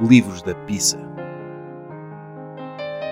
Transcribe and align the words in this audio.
Livros 0.00 0.42
da 0.42 0.54
Pizza. 0.54 0.96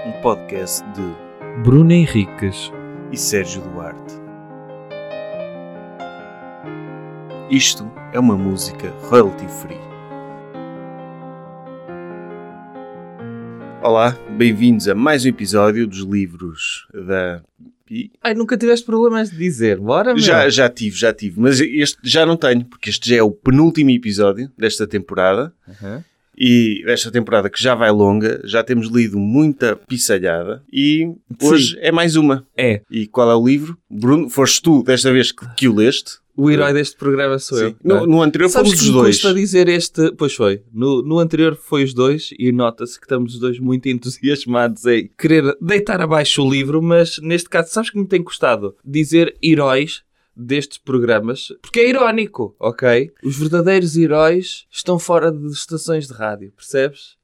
Um 0.07 0.23
podcast 0.23 0.84
de 0.92 1.62
Bruno 1.65 1.91
Henriques 1.91 2.70
e 3.10 3.17
Sérgio 3.17 3.60
Duarte. 3.62 4.15
Isto 7.50 7.91
é 8.12 8.20
uma 8.20 8.36
música 8.36 8.88
royalty 9.11 9.48
free. 9.48 9.80
Olá, 13.82 14.16
bem-vindos 14.39 14.87
a 14.87 14.95
mais 14.95 15.25
um 15.25 15.29
episódio 15.29 15.89
dos 15.89 16.05
livros 16.05 16.87
da 16.95 17.43
Pi. 17.84 18.12
Ai, 18.23 18.34
nunca 18.34 18.57
tiveste 18.57 18.87
problemas 18.87 19.32
de 19.32 19.37
dizer, 19.37 19.80
bora 19.80 20.14
meu. 20.14 20.23
Já, 20.23 20.48
já 20.48 20.68
tive, 20.68 20.96
já 20.96 21.12
tive, 21.12 21.41
mas 21.41 21.61
este 21.61 21.98
já 22.05 22.25
não 22.25 22.37
tenho, 22.37 22.64
porque 22.64 22.91
este 22.91 23.11
já 23.11 23.16
é 23.16 23.23
o 23.25 23.32
penúltimo 23.32 23.91
episódio 23.91 24.53
desta 24.57 24.87
temporada. 24.87 25.53
Uhum. 25.66 26.05
E 26.36 26.82
desta 26.85 27.11
temporada 27.11 27.49
que 27.49 27.63
já 27.63 27.75
vai 27.75 27.90
longa, 27.90 28.40
já 28.44 28.63
temos 28.63 28.89
lido 28.89 29.18
muita 29.18 29.77
pissalhada 29.77 30.63
e 30.72 31.11
hoje 31.43 31.79
é 31.81 31.90
mais 31.90 32.17
uma. 32.17 32.47
É, 32.57 32.83
E 32.91 33.07
qual 33.07 33.31
é 33.31 33.35
o 33.35 33.47
livro? 33.47 33.77
Bruno, 33.91 34.29
foste 34.29 34.61
tu 34.63 34.83
desta 34.83 35.13
vez 35.13 35.33
que, 35.33 35.47
que 35.57 35.69
o 35.69 35.75
leste? 35.75 36.19
o 36.37 36.51
herói 36.51 36.73
deste 36.73 36.97
programa 36.97 37.39
sou 37.39 37.59
eu. 37.59 37.71
Sim. 37.71 37.77
No, 37.83 38.07
no 38.07 38.21
anterior 38.23 38.51
Sabes 38.51 38.73
fomos 38.73 38.87
os 38.87 38.93
dois. 38.93 39.17
custa 39.17 39.33
dizer 39.33 39.69
este... 39.69 40.13
Pois 40.13 40.35
foi. 40.35 40.63
No, 40.73 41.01
no 41.03 41.19
anterior 41.19 41.57
foi 41.57 41.83
os 41.83 41.95
dois 41.95 42.29
e 42.39 42.53
nota-se 42.53 43.01
que 43.01 43.07
estamos 43.07 43.35
os 43.35 43.41
dois 43.41 43.59
muito 43.59 43.89
entusiasmados 43.89 44.85
em 44.85 45.11
querer 45.19 45.57
deitar 45.61 46.01
abaixo 46.01 46.43
o 46.43 46.51
livro, 46.51 46.83
mas 46.83 47.19
neste 47.23 47.49
caso, 47.49 47.73
sabes 47.73 47.89
que 47.91 47.99
me 47.99 48.07
tem 48.07 48.23
custado 48.23 48.77
dizer 48.85 49.35
heróis 49.43 50.03
destes 50.37 50.79
programas, 50.79 51.49
porque 51.63 51.81
é 51.81 51.89
irónico, 51.89 52.55
ok? 52.59 53.13
Os 53.25 53.39
verdadeiros 53.39 53.97
heróis 53.97 54.67
estão 54.71 54.99
fora 54.99 55.33
de 55.33 55.49
estações 55.49 56.07
de 56.07 56.13
rádio, 56.13 56.53
percebes? 56.53 57.17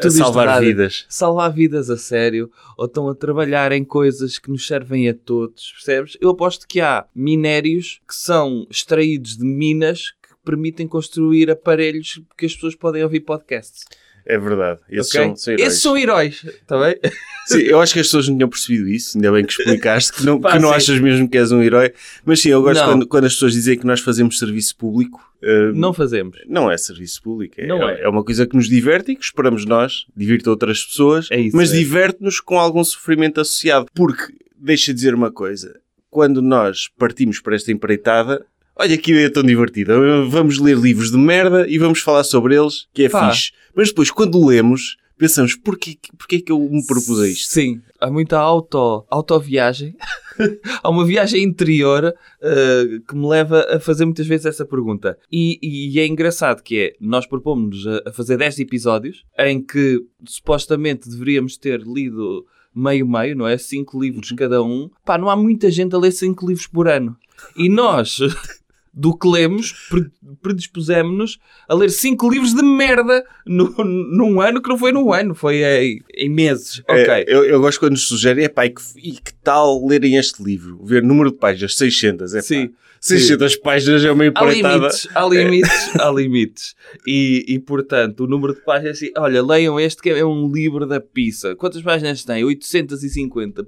De 0.00 0.10
salvar 0.10 0.48
rádio. 0.48 0.68
vidas. 0.68 1.06
salvar 1.08 1.52
vidas 1.52 1.88
a 1.88 1.96
sério 1.96 2.50
ou 2.76 2.86
estão 2.86 3.08
a 3.08 3.14
trabalhar 3.14 3.70
em 3.70 3.84
coisas 3.84 4.36
que 4.36 4.50
nos 4.50 4.66
servem 4.66 5.08
a 5.08 5.14
todos, 5.14 5.72
percebes? 5.72 6.18
Eu 6.20 6.30
aposto 6.30 6.66
que 6.66 6.80
há 6.80 7.06
minérios 7.14 8.00
que 8.06 8.14
são 8.14 8.66
extraídos 8.68 9.36
de 9.36 9.44
minas 9.44 10.10
que 10.10 10.34
permitem 10.44 10.88
construir 10.88 11.50
aparelhos 11.50 12.20
que 12.36 12.46
as 12.46 12.54
pessoas 12.54 12.74
podem 12.74 13.02
ouvir 13.04 13.20
podcasts. 13.20 13.84
É 14.26 14.38
verdade. 14.38 14.80
Esses 14.88 15.14
ok? 15.14 15.26
são, 15.26 15.36
são 15.36 15.52
heróis. 15.54 15.68
Esses 15.68 15.82
são 15.82 15.98
heróis, 15.98 16.44
está 16.44 16.80
bem? 16.80 16.96
Sim, 17.46 17.58
eu 17.58 17.78
acho 17.78 17.92
que 17.92 18.00
as 18.00 18.06
pessoas 18.06 18.26
não 18.28 18.36
tinham 18.36 18.48
percebido 18.48 18.88
isso, 18.88 19.18
ainda 19.18 19.30
bem 19.30 19.44
que 19.44 19.52
explicaste, 19.52 20.12
que 20.14 20.24
não, 20.24 20.40
Pá, 20.40 20.52
que 20.52 20.58
não 20.60 20.70
sim. 20.70 20.74
achas 20.76 20.98
mesmo 20.98 21.28
que 21.28 21.36
és 21.36 21.52
um 21.52 21.62
herói. 21.62 21.92
Mas 22.24 22.40
sim, 22.40 22.48
eu 22.48 22.62
gosto 22.62 22.82
quando, 22.82 23.06
quando 23.06 23.24
as 23.26 23.34
pessoas 23.34 23.52
dizem 23.52 23.78
que 23.78 23.84
nós 23.86 24.00
fazemos 24.00 24.38
serviço 24.38 24.74
público. 24.76 25.20
eh, 25.42 25.70
Não 25.74 25.92
fazemos. 25.92 26.38
Não 26.48 26.70
é 26.70 26.78
serviço 26.78 27.20
público, 27.22 27.56
é, 27.58 27.66
Não 27.66 27.86
é. 27.86 28.00
é 28.00 28.08
uma 28.08 28.24
coisa 28.24 28.46
que 28.46 28.56
nos 28.56 28.66
diverte 28.66 29.12
e 29.12 29.16
que 29.16 29.22
esperamos 29.24 29.66
nós, 29.66 30.06
divirta 30.16 30.48
outras 30.48 30.82
pessoas, 30.84 31.28
É 31.30 31.38
isso, 31.38 31.54
mas 31.54 31.70
é. 31.70 31.76
diverte-nos 31.76 32.40
com 32.40 32.58
algum 32.58 32.82
sofrimento 32.82 33.42
associado. 33.42 33.88
Porque, 33.94 34.32
deixa 34.58 34.92
de 34.92 34.94
dizer 34.96 35.14
uma 35.14 35.30
coisa, 35.30 35.78
quando 36.08 36.40
nós 36.40 36.88
partimos 36.98 37.40
para 37.40 37.56
esta 37.56 37.70
empreitada, 37.70 38.42
olha 38.76 38.98
que 38.98 39.12
ideia 39.12 39.30
tão 39.30 39.42
divertida, 39.42 39.94
vamos 40.28 40.58
ler 40.58 40.76
livros 40.76 41.10
de 41.10 41.16
merda 41.16 41.66
e 41.68 41.78
vamos 41.78 42.00
falar 42.00 42.24
sobre 42.24 42.56
eles, 42.56 42.86
que 42.92 43.04
é 43.04 43.08
Pá. 43.08 43.30
fixe. 43.30 43.52
Mas 43.74 43.88
depois, 43.88 44.10
quando 44.10 44.44
lemos, 44.44 44.96
pensamos, 45.16 45.54
porquê, 45.54 45.96
porquê 46.18 46.40
que 46.40 46.52
eu 46.52 46.58
me 46.58 46.84
propus 46.86 47.20
a 47.20 47.28
isto? 47.28 47.52
Sim, 47.52 47.80
há 48.00 48.10
muita 48.10 48.38
auto, 48.38 49.04
autoviagem. 49.10 49.96
há 50.82 50.90
uma 50.90 51.04
viagem 51.04 51.42
interior 51.42 52.04
uh, 52.06 53.00
que 53.06 53.14
me 53.14 53.26
leva 53.26 53.66
a 53.70 53.80
fazer 53.80 54.04
muitas 54.04 54.26
vezes 54.26 54.46
essa 54.46 54.64
pergunta. 54.64 55.16
E, 55.30 55.58
e 55.62 55.98
é 56.00 56.06
engraçado 56.06 56.62
que 56.62 56.78
é, 56.78 56.92
nós 57.00 57.26
propomos-nos 57.26 57.86
a, 57.86 58.10
a 58.10 58.12
fazer 58.12 58.36
10 58.36 58.60
episódios 58.60 59.24
em 59.38 59.62
que 59.62 60.04
supostamente 60.26 61.08
deveríamos 61.08 61.56
ter 61.56 61.80
lido 61.80 62.46
meio-meio, 62.74 63.36
não 63.36 63.46
é? 63.46 63.56
5 63.56 64.00
livros 64.00 64.32
cada 64.32 64.62
um. 64.62 64.90
Pá, 65.04 65.16
não 65.16 65.30
há 65.30 65.36
muita 65.36 65.70
gente 65.70 65.94
a 65.94 65.98
ler 65.98 66.10
5 66.10 66.46
livros 66.46 66.66
por 66.66 66.88
ano. 66.88 67.16
E 67.56 67.68
nós... 67.68 68.18
Do 68.96 69.16
que 69.18 69.26
lemos, 69.26 69.72
pre- 69.90 70.08
predispusemos-nos 70.40 71.38
a 71.68 71.74
ler 71.74 71.90
5 71.90 72.30
livros 72.30 72.54
de 72.54 72.62
merda 72.62 73.24
no, 73.44 73.74
num 73.84 74.40
ano 74.40 74.62
que 74.62 74.68
não 74.68 74.78
foi 74.78 74.92
num 74.92 75.12
ano, 75.12 75.34
foi 75.34 75.64
em, 75.64 76.00
em 76.14 76.28
meses. 76.28 76.78
Ok. 76.88 77.04
É, 77.08 77.24
eu, 77.26 77.44
eu 77.44 77.60
gosto 77.60 77.80
quando 77.80 77.92
nos 77.92 78.06
sugerem, 78.06 78.44
é 78.44 78.48
pá, 78.48 78.66
e 78.66 78.70
que, 78.70 78.80
e 78.96 79.12
que 79.12 79.34
tal 79.42 79.84
lerem 79.84 80.16
este 80.16 80.42
livro? 80.42 80.78
Ver 80.84 81.02
número 81.02 81.30
de 81.32 81.38
páginas, 81.38 81.74
600, 81.76 82.34
é 82.34 82.38
pá. 82.38 82.42
Sim. 82.42 82.70
600 83.00 83.56
páginas 83.56 84.02
é 84.04 84.10
uma 84.12 84.24
Há 84.24 84.26
empreitada. 84.28 84.76
limites, 84.76 85.08
há 85.14 85.26
limites, 85.28 85.90
há 86.00 86.10
limites. 86.10 86.74
E, 87.06 87.44
e, 87.48 87.58
portanto, 87.58 88.20
o 88.24 88.26
número 88.26 88.54
de 88.54 88.60
páginas 88.62 89.02
é 89.02 89.06
assim, 89.06 89.12
olha, 89.18 89.42
leiam 89.42 89.78
este 89.78 90.00
que 90.00 90.08
é 90.10 90.24
um 90.24 90.50
livro 90.50 90.86
da 90.86 91.00
pizza. 91.00 91.54
Quantas 91.56 91.82
páginas 91.82 92.24
tem? 92.24 92.44
850. 92.44 93.66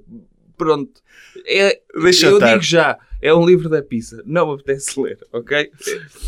Pronto. 0.57 1.01
É, 1.45 1.79
Deixa 2.01 2.27
eu 2.27 2.35
estar. 2.37 2.53
digo 2.53 2.63
já, 2.63 2.97
é 3.21 3.33
um 3.33 3.45
livro 3.45 3.69
da 3.69 3.81
pizza. 3.81 4.21
Não 4.25 4.47
me 4.47 4.53
apetece 4.53 4.97
ler, 5.01 5.19
ok? 5.31 5.71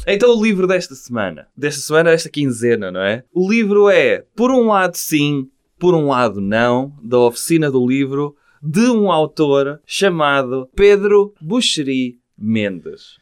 Então 0.08 0.36
o 0.36 0.44
livro 0.44 0.68
desta 0.68 0.96
semana, 0.96 1.48
desta 1.56 1.82
semana, 1.82 2.12
desta 2.12 2.30
quinzena, 2.30 2.92
não 2.92 3.02
é? 3.02 3.24
O 3.34 3.50
livro 3.50 3.90
é, 3.90 4.26
por 4.36 4.52
um 4.52 4.68
lado 4.68 4.96
sim, 4.96 5.50
por 5.78 5.94
um 5.94 6.08
lado 6.08 6.42
não, 6.42 6.94
da 7.02 7.20
oficina 7.20 7.72
do 7.72 7.86
livro, 7.86 8.36
de 8.62 8.90
um 8.90 9.12
autor 9.12 9.80
chamado 9.86 10.70
Pedro 10.76 11.34
Buxeri 11.40 12.20
Mendes. 12.38 13.18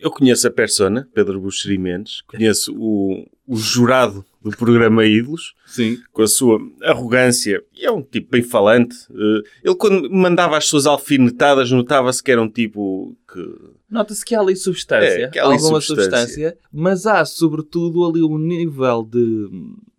Eu 0.00 0.10
conheço 0.10 0.46
a 0.46 0.50
persona, 0.50 1.08
Pedro 1.14 1.40
Buxeri 1.40 1.78
Mendes, 1.78 2.20
conheço 2.22 2.74
o, 2.76 3.26
o 3.46 3.56
jurado 3.56 4.24
do 4.42 4.50
programa 4.56 5.04
Ídolos, 5.04 5.54
Sim. 5.66 5.98
com 6.12 6.22
a 6.22 6.26
sua 6.26 6.58
arrogância, 6.82 7.62
e 7.74 7.84
é 7.84 7.90
um 7.90 8.02
tipo 8.02 8.30
bem 8.30 8.42
falante. 8.42 8.96
Eh, 9.10 9.42
Ele, 9.64 9.74
quando 9.76 10.10
mandava 10.10 10.56
as 10.56 10.64
suas 10.66 10.86
alfinetadas, 10.86 11.70
notava-se 11.70 12.22
que 12.22 12.30
era 12.32 12.40
um 12.40 12.48
tipo 12.48 13.16
que. 13.30 13.54
Nota-se 13.90 14.24
que 14.24 14.34
há 14.34 14.40
ali 14.40 14.56
substância, 14.56 15.30
É, 15.34 15.38
há 15.38 15.44
ali 15.44 15.54
alguma 15.54 15.80
substância. 15.80 16.18
substância. 16.26 16.58
mas 16.72 17.06
há 17.06 17.24
sobretudo 17.24 18.04
ali 18.06 18.22
um 18.22 18.38
nível 18.38 19.02
de. 19.02 19.48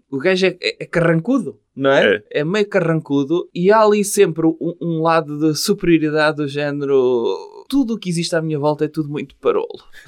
O 0.10 0.18
gajo 0.18 0.46
é, 0.46 0.58
é- 0.62 0.84
é 0.84 0.86
carrancudo, 0.86 1.58
não 1.76 1.90
é? 1.92 2.22
é? 2.30 2.44
meio 2.44 2.68
carrancudo 2.68 3.48
e 3.56 3.72
há 3.72 3.80
ali 3.82 4.04
sempre 4.04 4.46
um, 4.46 4.76
um 4.82 5.02
lado 5.02 5.38
de 5.40 5.56
superioridade 5.58 6.38
do 6.38 6.48
género. 6.48 7.61
Tudo 7.72 7.94
o 7.94 7.98
que 7.98 8.10
existe 8.10 8.36
à 8.36 8.42
minha 8.42 8.60
volta 8.60 8.84
é 8.84 8.90
tudo 8.90 9.08
muito 9.08 9.34
parolo. 9.38 9.82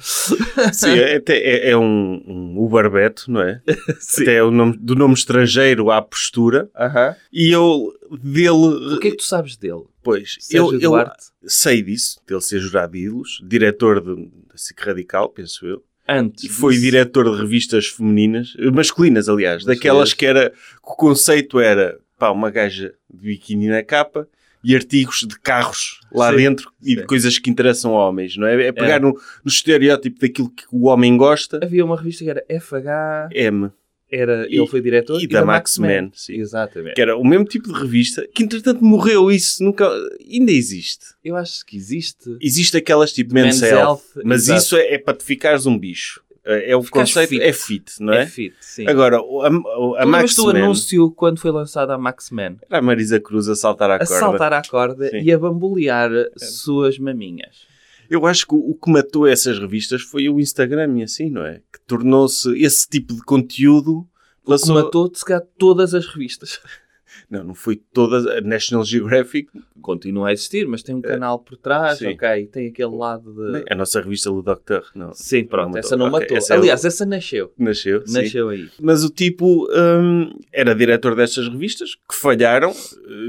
Sim, 0.70 0.90
é, 0.98 1.22
é, 1.26 1.70
é 1.70 1.76
um, 1.76 2.22
um 2.26 2.58
Uberbeto, 2.62 3.30
não 3.30 3.40
é? 3.40 3.62
Até 4.20 4.34
é 4.34 4.42
o 4.42 4.50
nome, 4.50 4.76
do 4.78 4.94
nome 4.94 5.14
estrangeiro 5.14 5.90
à 5.90 6.02
postura. 6.02 6.68
Aham. 6.76 7.16
E 7.32 7.50
eu, 7.50 7.90
dele. 8.22 8.94
O 8.94 8.98
que 9.00 9.08
é 9.08 9.10
que 9.12 9.16
tu 9.16 9.24
sabes 9.24 9.56
dele? 9.56 9.84
Pois, 10.02 10.36
Sérgio 10.40 10.78
eu, 10.78 10.92
eu 10.92 11.06
sei 11.46 11.80
disso, 11.82 12.20
dele 12.26 12.42
ser 12.42 12.58
jurado 12.60 12.92
de 12.92 13.48
diretor 13.48 13.98
de- 14.02 14.26
da 14.26 14.56
SIC 14.56 14.78
Radical, 14.80 15.30
penso 15.30 15.66
eu. 15.66 15.82
Antes. 16.06 16.44
E 16.44 16.48
foi 16.50 16.74
disso- 16.74 16.84
diretor 16.84 17.34
de 17.34 17.40
revistas 17.40 17.86
femininas, 17.86 18.54
eh, 18.58 18.70
masculinas, 18.70 19.26
aliás, 19.26 19.64
Mas 19.64 19.74
daquelas 19.74 20.12
é- 20.12 20.16
que 20.16 20.26
era, 20.26 20.50
que 20.50 20.56
o 20.82 20.94
conceito 20.96 21.58
era, 21.58 21.98
pá, 22.18 22.30
uma 22.30 22.50
gaja 22.50 22.92
de 23.10 23.22
biquíni 23.26 23.68
na 23.68 23.82
capa 23.82 24.28
e 24.64 24.74
artigos 24.74 25.20
de 25.28 25.38
carros 25.40 26.00
lá 26.12 26.30
Sim, 26.30 26.36
dentro 26.36 26.70
e 26.82 26.94
de 26.94 27.00
sim. 27.02 27.06
coisas 27.06 27.38
que 27.38 27.50
interessam 27.50 27.94
a 27.96 28.08
homens, 28.08 28.36
não 28.36 28.46
é? 28.46 28.66
É 28.68 28.72
pegar 28.72 28.96
É. 28.96 28.98
No, 29.00 29.10
no 29.12 29.48
estereótipo 29.48 30.18
daquilo 30.20 30.50
que 30.50 30.64
o 30.72 30.86
homem 30.86 31.16
gosta, 31.16 31.60
Havia 31.62 31.84
uma 31.84 31.96
revista 31.96 32.24
que 32.24 32.30
era 32.30 32.44
FH, 32.48 33.28
M, 33.32 33.70
era, 34.10 34.46
E- 34.48 34.56
ele 34.58 34.66
foi 34.66 34.80
diretor, 34.80 35.20
e 35.20 35.26
da 35.26 35.44
Max 35.44 35.76
Man, 35.78 36.10
sim. 36.14 36.34
Exatamente. 36.36 36.94
que 36.94 37.00
era 37.00 37.16
o 37.16 37.24
mesmo 37.26 37.44
tipo 37.44 37.72
de 37.72 37.78
revista, 37.78 38.26
que 38.34 38.42
entretanto 38.44 38.84
morreu 38.84 39.30
isso, 39.30 39.62
nunca, 39.64 39.88
ainda 40.30 40.52
existe. 40.52 41.06
Eu 41.24 41.36
acho 41.36 41.64
que 41.66 41.76
existe. 41.76 42.36
Existe 42.40 42.76
aquelas 42.76 43.12
tipo 43.12 43.34
Men's, 43.34 43.60
Men's 43.60 43.62
Health, 43.72 43.80
Health, 44.16 44.24
mas 44.24 44.42
exato. 44.44 44.60
isso 44.60 44.76
é, 44.76 44.94
é 44.94 44.98
para 44.98 45.14
te 45.16 45.24
ficares 45.24 45.66
um 45.66 45.76
bicho. 45.78 46.22
É, 46.46 46.72
é 46.72 46.76
o 46.76 46.82
Ficares 46.82 47.10
conceito, 47.10 47.30
fit. 47.30 47.42
é 47.42 47.52
fit, 47.52 47.92
não 48.00 48.12
é? 48.12 48.22
É 48.22 48.26
fit, 48.26 48.54
sim. 48.60 48.86
Agora, 48.86 49.20
o- 49.22 49.42
a, 49.42 49.48
o- 49.50 49.96
a 49.96 50.04
Max 50.04 50.36
Man, 50.36 50.50
anúncio 50.50 51.10
quando 51.12 51.38
foi 51.40 51.50
lançada 51.50 51.94
a 51.94 51.98
Max 51.98 52.30
Man? 52.30 52.56
era 52.68 52.78
a 52.78 52.82
Marisa 52.82 53.18
Cruz 53.18 53.48
a 53.48 53.56
saltar 53.56 53.90
à 53.90 53.94
A 53.94 53.98
corda. 54.00 54.14
saltar 54.14 54.52
à 54.52 54.62
corda 54.62 55.08
Sim. 55.08 55.20
e 55.22 55.32
a 55.32 55.38
bambolear 55.38 56.10
suas 56.36 56.98
maminhas. 56.98 57.66
Eu 58.10 58.26
acho 58.26 58.46
que 58.46 58.54
o, 58.54 58.58
o 58.58 58.74
que 58.74 58.90
matou 58.90 59.26
essas 59.26 59.58
revistas 59.58 60.02
foi 60.02 60.28
o 60.28 60.38
Instagram 60.38 60.98
e 60.98 61.04
assim, 61.04 61.30
não 61.30 61.46
é? 61.46 61.62
Que 61.72 61.80
tornou-se 61.86 62.50
esse 62.62 62.86
tipo 62.86 63.14
de 63.14 63.22
conteúdo. 63.22 64.06
Que 64.44 64.50
Lançou... 64.50 64.74
matou-te, 64.74 65.18
se 65.18 65.24
calhar, 65.24 65.42
todas 65.58 65.94
as 65.94 66.06
revistas. 66.06 66.60
Não, 67.30 67.42
não 67.44 67.54
foi 67.54 67.76
toda 67.76 68.38
a 68.38 68.40
National 68.40 68.84
Geographic. 68.84 69.48
Continua 69.80 70.28
a 70.28 70.32
existir, 70.32 70.66
mas 70.66 70.82
tem 70.82 70.94
um 70.94 71.00
canal 71.00 71.38
por 71.38 71.56
trás, 71.56 71.98
sim. 71.98 72.08
ok? 72.08 72.46
Tem 72.46 72.68
aquele 72.68 72.94
lado 72.96 73.32
de... 73.34 73.64
A 73.70 73.74
nossa 73.74 74.00
revista 74.00 74.30
Le 74.30 74.42
Docteur, 74.42 74.84
não. 74.94 75.12
Sim, 75.12 75.44
pronto, 75.44 75.72
Não 75.72 75.78
essa 75.78 75.96
não 75.96 76.10
matou. 76.10 76.36
essa 76.36 76.54
é 76.54 76.56
o- 76.56 76.60
Aliás, 76.60 76.84
essa 76.84 77.04
nasceu. 77.04 77.52
Nasceu, 77.58 78.06
sim. 78.06 78.14
Nasceu 78.22 78.48
aí. 78.48 78.68
Mas 78.80 79.04
o 79.04 79.10
tipo 79.10 79.66
hum, 79.70 80.30
era 80.52 80.74
diretor 80.74 81.14
destas 81.14 81.48
revistas 81.48 81.94
que 81.94 82.14
falharam. 82.16 82.72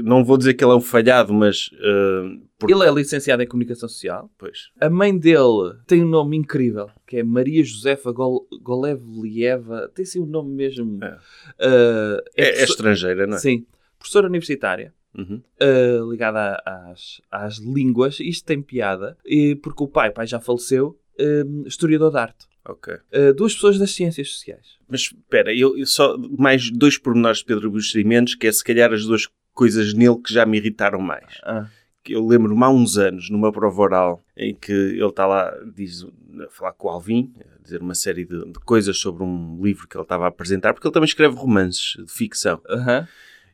Não 0.02 0.24
vou 0.24 0.38
dizer 0.38 0.54
que 0.54 0.64
ele 0.64 0.72
é 0.72 0.76
um 0.76 0.80
falhado, 0.80 1.32
mas 1.34 1.70
hum, 1.74 2.42
Porque- 2.58 2.72
Ele 2.72 2.86
é 2.88 2.90
licenciado 2.90 3.42
em 3.42 3.46
Comunicação 3.46 3.86
Social. 3.86 4.30
Pois. 4.38 4.70
A 4.80 4.88
mãe 4.88 5.14
dele 5.18 5.74
tem 5.86 6.02
um 6.02 6.08
nome 6.08 6.38
incrível, 6.38 6.88
que 7.06 7.18
é 7.18 7.22
Maria 7.22 7.62
Josefa 7.62 8.10
Gol 8.12 8.46
Golevlieva. 8.62 9.90
Tem 9.94 10.04
sim 10.06 10.20
um 10.20 10.26
nome 10.26 10.54
mesmo. 10.54 10.98
É. 11.04 11.08
Uh, 11.10 12.22
É, 12.34 12.42
é 12.42 12.44
professor- 12.46 12.70
estrangeira, 12.70 13.26
não 13.26 13.36
é? 13.36 13.40
Sim. 13.40 13.66
Professora 14.06 14.28
universitária. 14.28 14.94
Uhum. 15.18 15.40
uh, 15.62 16.10
ligada 16.10 16.62
às, 16.66 17.22
às 17.30 17.56
línguas. 17.56 18.20
Isto 18.20 18.44
tem 18.44 18.60
piada, 18.60 19.16
e, 19.24 19.54
porque 19.56 19.82
o 19.82 19.88
pai, 19.88 20.10
pai 20.10 20.26
já 20.26 20.38
faleceu, 20.38 20.98
um, 21.18 21.64
historiador 21.66 22.10
de 22.10 22.18
arte. 22.18 22.46
Ok. 22.68 22.92
Uh, 22.94 23.32
duas 23.34 23.54
pessoas 23.54 23.78
das 23.78 23.92
ciências 23.92 24.30
sociais. 24.30 24.76
Mas 24.86 25.00
espera, 25.00 25.54
eu, 25.54 25.76
eu 25.76 25.86
só 25.86 26.16
mais 26.38 26.70
dois 26.70 26.98
pormenores 26.98 27.38
de 27.38 27.46
Pedro 27.46 27.70
Buxo 27.70 27.98
Mendes, 28.04 28.34
que 28.34 28.46
é 28.46 28.52
se 28.52 28.62
calhar 28.62 28.92
as 28.92 29.06
duas 29.06 29.26
coisas 29.54 29.94
nele 29.94 30.18
que 30.18 30.32
já 30.32 30.44
me 30.44 30.58
irritaram 30.58 31.00
mais. 31.00 31.40
Ah, 31.42 31.66
Que 32.04 32.12
Eu 32.14 32.26
lembro-me 32.26 32.62
há 32.62 32.68
uns 32.68 32.98
anos, 32.98 33.30
numa 33.30 33.50
prova 33.50 33.80
oral, 33.80 34.24
em 34.36 34.54
que 34.54 34.70
ele 34.70 35.06
está 35.06 35.26
lá 35.26 35.52
diz, 35.74 36.04
a 36.44 36.50
falar 36.50 36.72
com 36.72 36.88
o 36.88 36.90
Alvin, 36.90 37.32
a 37.40 37.62
dizer 37.62 37.80
uma 37.80 37.94
série 37.94 38.26
de, 38.26 38.44
de 38.52 38.60
coisas 38.60 38.98
sobre 38.98 39.24
um 39.24 39.58
livro 39.62 39.88
que 39.88 39.96
ele 39.96 40.02
estava 40.02 40.24
a 40.26 40.28
apresentar, 40.28 40.74
porque 40.74 40.86
ele 40.86 40.94
também 40.94 41.08
escreve 41.08 41.34
romances 41.34 41.96
de 41.96 42.12
ficção. 42.12 42.60
aham. 42.68 43.08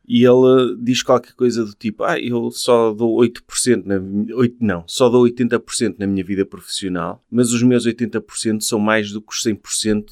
E 0.07 0.25
ele 0.25 0.77
diz 0.81 1.03
qualquer 1.03 1.33
coisa 1.35 1.65
do 1.65 1.73
tipo: 1.75 2.03
Ah, 2.05 2.19
eu 2.19 2.51
só 2.51 2.93
dou 2.93 3.17
8%, 3.21 3.85
na, 3.85 3.99
mi- 4.01 4.33
oito- 4.35 4.57
não, 4.61 4.85
só 4.87 5.09
dou 5.09 5.25
80% 5.25 5.97
na 5.99 6.07
minha 6.07 6.25
vida 6.25 6.45
profissional, 6.45 7.23
mas 7.31 7.53
os 7.53 7.63
meus 7.63 7.87
80% 7.87 8.61
são 8.63 8.79
mais 8.79 9.11
do 9.13 9.21
que 9.23 9.33
os 9.33 9.43
100% 9.43 10.05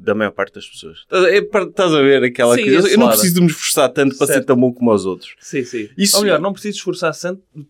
da 0.00 0.14
maior 0.14 0.30
parte 0.30 0.54
das 0.54 0.66
pessoas. 0.68 0.98
Estás 1.00 1.92
a- 1.92 1.98
é 1.98 2.02
ver 2.02 2.22
aquela 2.22 2.54
Sim, 2.54 2.62
coisa? 2.62 2.88
Eu 2.88 2.98
não 2.98 3.08
preciso 3.08 3.34
de 3.34 3.40
me 3.40 3.46
esforçar 3.48 3.88
tanto 3.88 4.16
para 4.16 4.26
ser 4.28 4.32
Certo. 4.34 4.46
tão 4.46 4.56
bom 4.56 4.72
como 4.72 4.92
os 4.94 5.04
outros. 5.04 5.34
Sim, 5.40 5.64
sim. 5.64 5.88
Isso- 5.98 6.16
Ou 6.18 6.22
melhor, 6.22 6.40
não 6.40 6.52
preciso 6.52 6.76
esforçar 6.78 7.12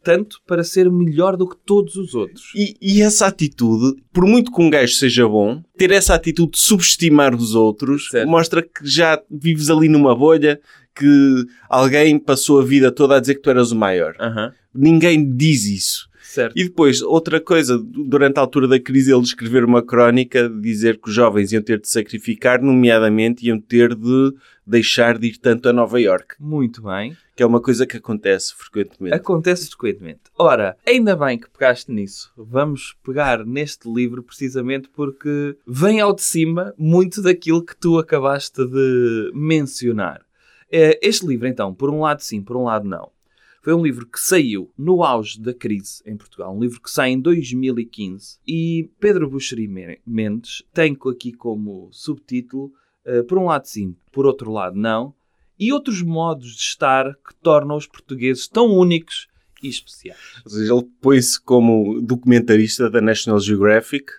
tanto 0.02 0.38
para 0.46 0.62
ser 0.62 0.90
melhor 0.90 1.36
do 1.38 1.48
que 1.48 1.56
todos 1.64 1.96
os 1.96 2.14
outros. 2.14 2.52
E, 2.54 2.76
e 2.82 3.00
essa 3.00 3.26
atitude, 3.26 3.98
por 4.12 4.26
muito 4.26 4.52
que 4.52 4.60
um 4.60 4.68
gajo 4.68 4.92
seja 4.92 5.26
bom, 5.26 5.62
ter 5.78 5.90
essa 5.90 6.14
atitude 6.14 6.50
de 6.52 6.58
subestimar 6.58 7.34
os 7.34 7.54
outros 7.54 8.08
Certo. 8.10 8.28
mostra 8.28 8.62
que 8.62 8.84
já 8.86 9.18
vives 9.30 9.70
ali 9.70 9.88
numa 9.88 10.14
bolha 10.14 10.60
que 10.98 11.44
alguém 11.68 12.18
passou 12.18 12.60
a 12.60 12.64
vida 12.64 12.90
toda 12.90 13.16
a 13.16 13.20
dizer 13.20 13.34
que 13.36 13.42
tu 13.42 13.50
eras 13.50 13.70
o 13.72 13.76
maior. 13.76 14.14
Aham. 14.18 14.52
Ninguém 14.74 15.34
diz 15.36 15.64
isso. 15.64 16.08
Certo. 16.22 16.52
E 16.58 16.64
depois, 16.64 17.00
outra 17.00 17.40
coisa, 17.40 17.78
durante 17.82 18.36
a 18.36 18.42
altura 18.42 18.68
da 18.68 18.78
crise, 18.78 19.10
ele 19.10 19.22
escrever 19.22 19.64
uma 19.64 19.82
crónica 19.82 20.46
de 20.48 20.60
dizer 20.60 21.00
que 21.00 21.08
os 21.08 21.14
jovens 21.14 21.52
iam 21.52 21.62
ter 21.62 21.80
de 21.80 21.88
sacrificar, 21.88 22.60
nomeadamente 22.62 23.46
iam 23.46 23.58
ter 23.58 23.94
de 23.94 24.34
deixar 24.66 25.16
de 25.16 25.28
ir 25.28 25.38
tanto 25.38 25.70
a 25.70 25.72
Nova 25.72 25.98
York, 25.98 26.34
Muito 26.38 26.82
bem. 26.82 27.16
que 27.34 27.42
é 27.42 27.46
uma 27.46 27.62
coisa 27.62 27.86
que 27.86 27.96
acontece 27.96 28.54
frequentemente. 28.54 29.16
Acontece 29.16 29.68
frequentemente. 29.70 30.20
Ora, 30.38 30.76
ainda 30.86 31.16
bem 31.16 31.38
que 31.38 31.48
pegaste 31.48 31.90
nisso. 31.90 32.30
Vamos 32.36 32.94
pegar 33.02 33.46
neste 33.46 33.90
livro 33.90 34.22
precisamente 34.22 34.90
porque 34.94 35.56
vem 35.66 35.98
ao 35.98 36.14
de 36.14 36.20
cima 36.22 36.74
muito 36.76 37.22
daquilo 37.22 37.64
que 37.64 37.74
tu 37.74 37.98
acabaste 37.98 38.62
de 38.66 39.30
mencionar. 39.34 40.20
Eh, 40.70 40.98
Este 41.02 41.26
livro, 41.26 41.46
então, 41.46 41.74
por 41.74 41.90
um 41.90 42.00
lado 42.00 42.20
sim, 42.20 42.42
por 42.42 42.56
um 42.56 42.64
lado 42.64 42.86
não. 42.86 43.10
Foi 43.62 43.74
um 43.74 43.82
livro 43.82 44.06
que 44.06 44.20
saiu 44.20 44.72
no 44.78 45.02
auge 45.02 45.40
da 45.40 45.52
crise 45.52 46.02
em 46.06 46.16
Portugal. 46.16 46.56
Um 46.56 46.60
livro 46.60 46.80
que 46.80 46.90
sai 46.90 47.10
em 47.10 47.20
2015. 47.20 48.38
E 48.46 48.90
Pedro 49.00 49.28
Buxeri 49.28 49.68
Mendes 50.06 50.62
tem 50.72 50.96
aqui 51.10 51.32
como 51.32 51.88
subtítulo, 51.92 52.72
eh, 53.04 53.22
por 53.22 53.36
um 53.38 53.46
lado 53.46 53.66
sim, 53.66 53.96
por 54.12 54.26
outro 54.26 54.50
lado 54.52 54.76
não, 54.76 55.14
e 55.58 55.72
outros 55.72 56.02
modos 56.02 56.54
de 56.54 56.60
estar 56.62 57.12
que 57.16 57.34
tornam 57.42 57.76
os 57.76 57.86
portugueses 57.86 58.46
tão 58.46 58.66
únicos 58.66 59.26
e 59.62 59.68
especiais. 59.68 60.18
Ou 60.44 60.50
seja, 60.50 60.72
ele 60.72 60.88
põe-se 61.00 61.40
como 61.40 62.00
documentarista 62.00 62.88
da 62.88 63.00
National 63.00 63.40
Geographic 63.40 64.12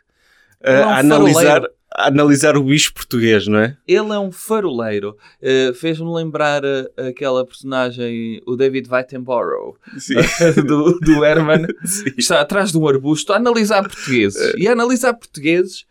é 0.59 0.85
um 0.85 0.89
a 0.89 0.99
analisar, 0.99 1.63
analisar 1.95 2.55
o 2.57 2.63
bicho 2.63 2.93
português, 2.93 3.47
não 3.47 3.59
é? 3.59 3.75
Ele 3.87 4.11
é 4.13 4.19
um 4.19 4.31
faroleiro. 4.31 5.15
Eh, 5.41 5.71
Fez-me 5.73 6.11
lembrar 6.13 6.63
eh, 6.63 6.89
aquela 7.09 7.45
personagem, 7.45 8.41
o 8.45 8.55
David 8.55 8.87
Attenborough, 8.91 9.75
Sim. 9.97 10.15
do, 10.67 10.99
do 10.99 11.25
Herman, 11.25 11.65
que 12.15 12.19
está 12.19 12.41
atrás 12.41 12.71
de 12.71 12.77
um 12.77 12.87
arbusto 12.87 13.33
a 13.33 13.37
analisar 13.37 13.81
portugueses. 13.83 14.53
E 14.57 14.67
a 14.67 14.71
analisar 14.73 15.13
portugueses 15.13 15.85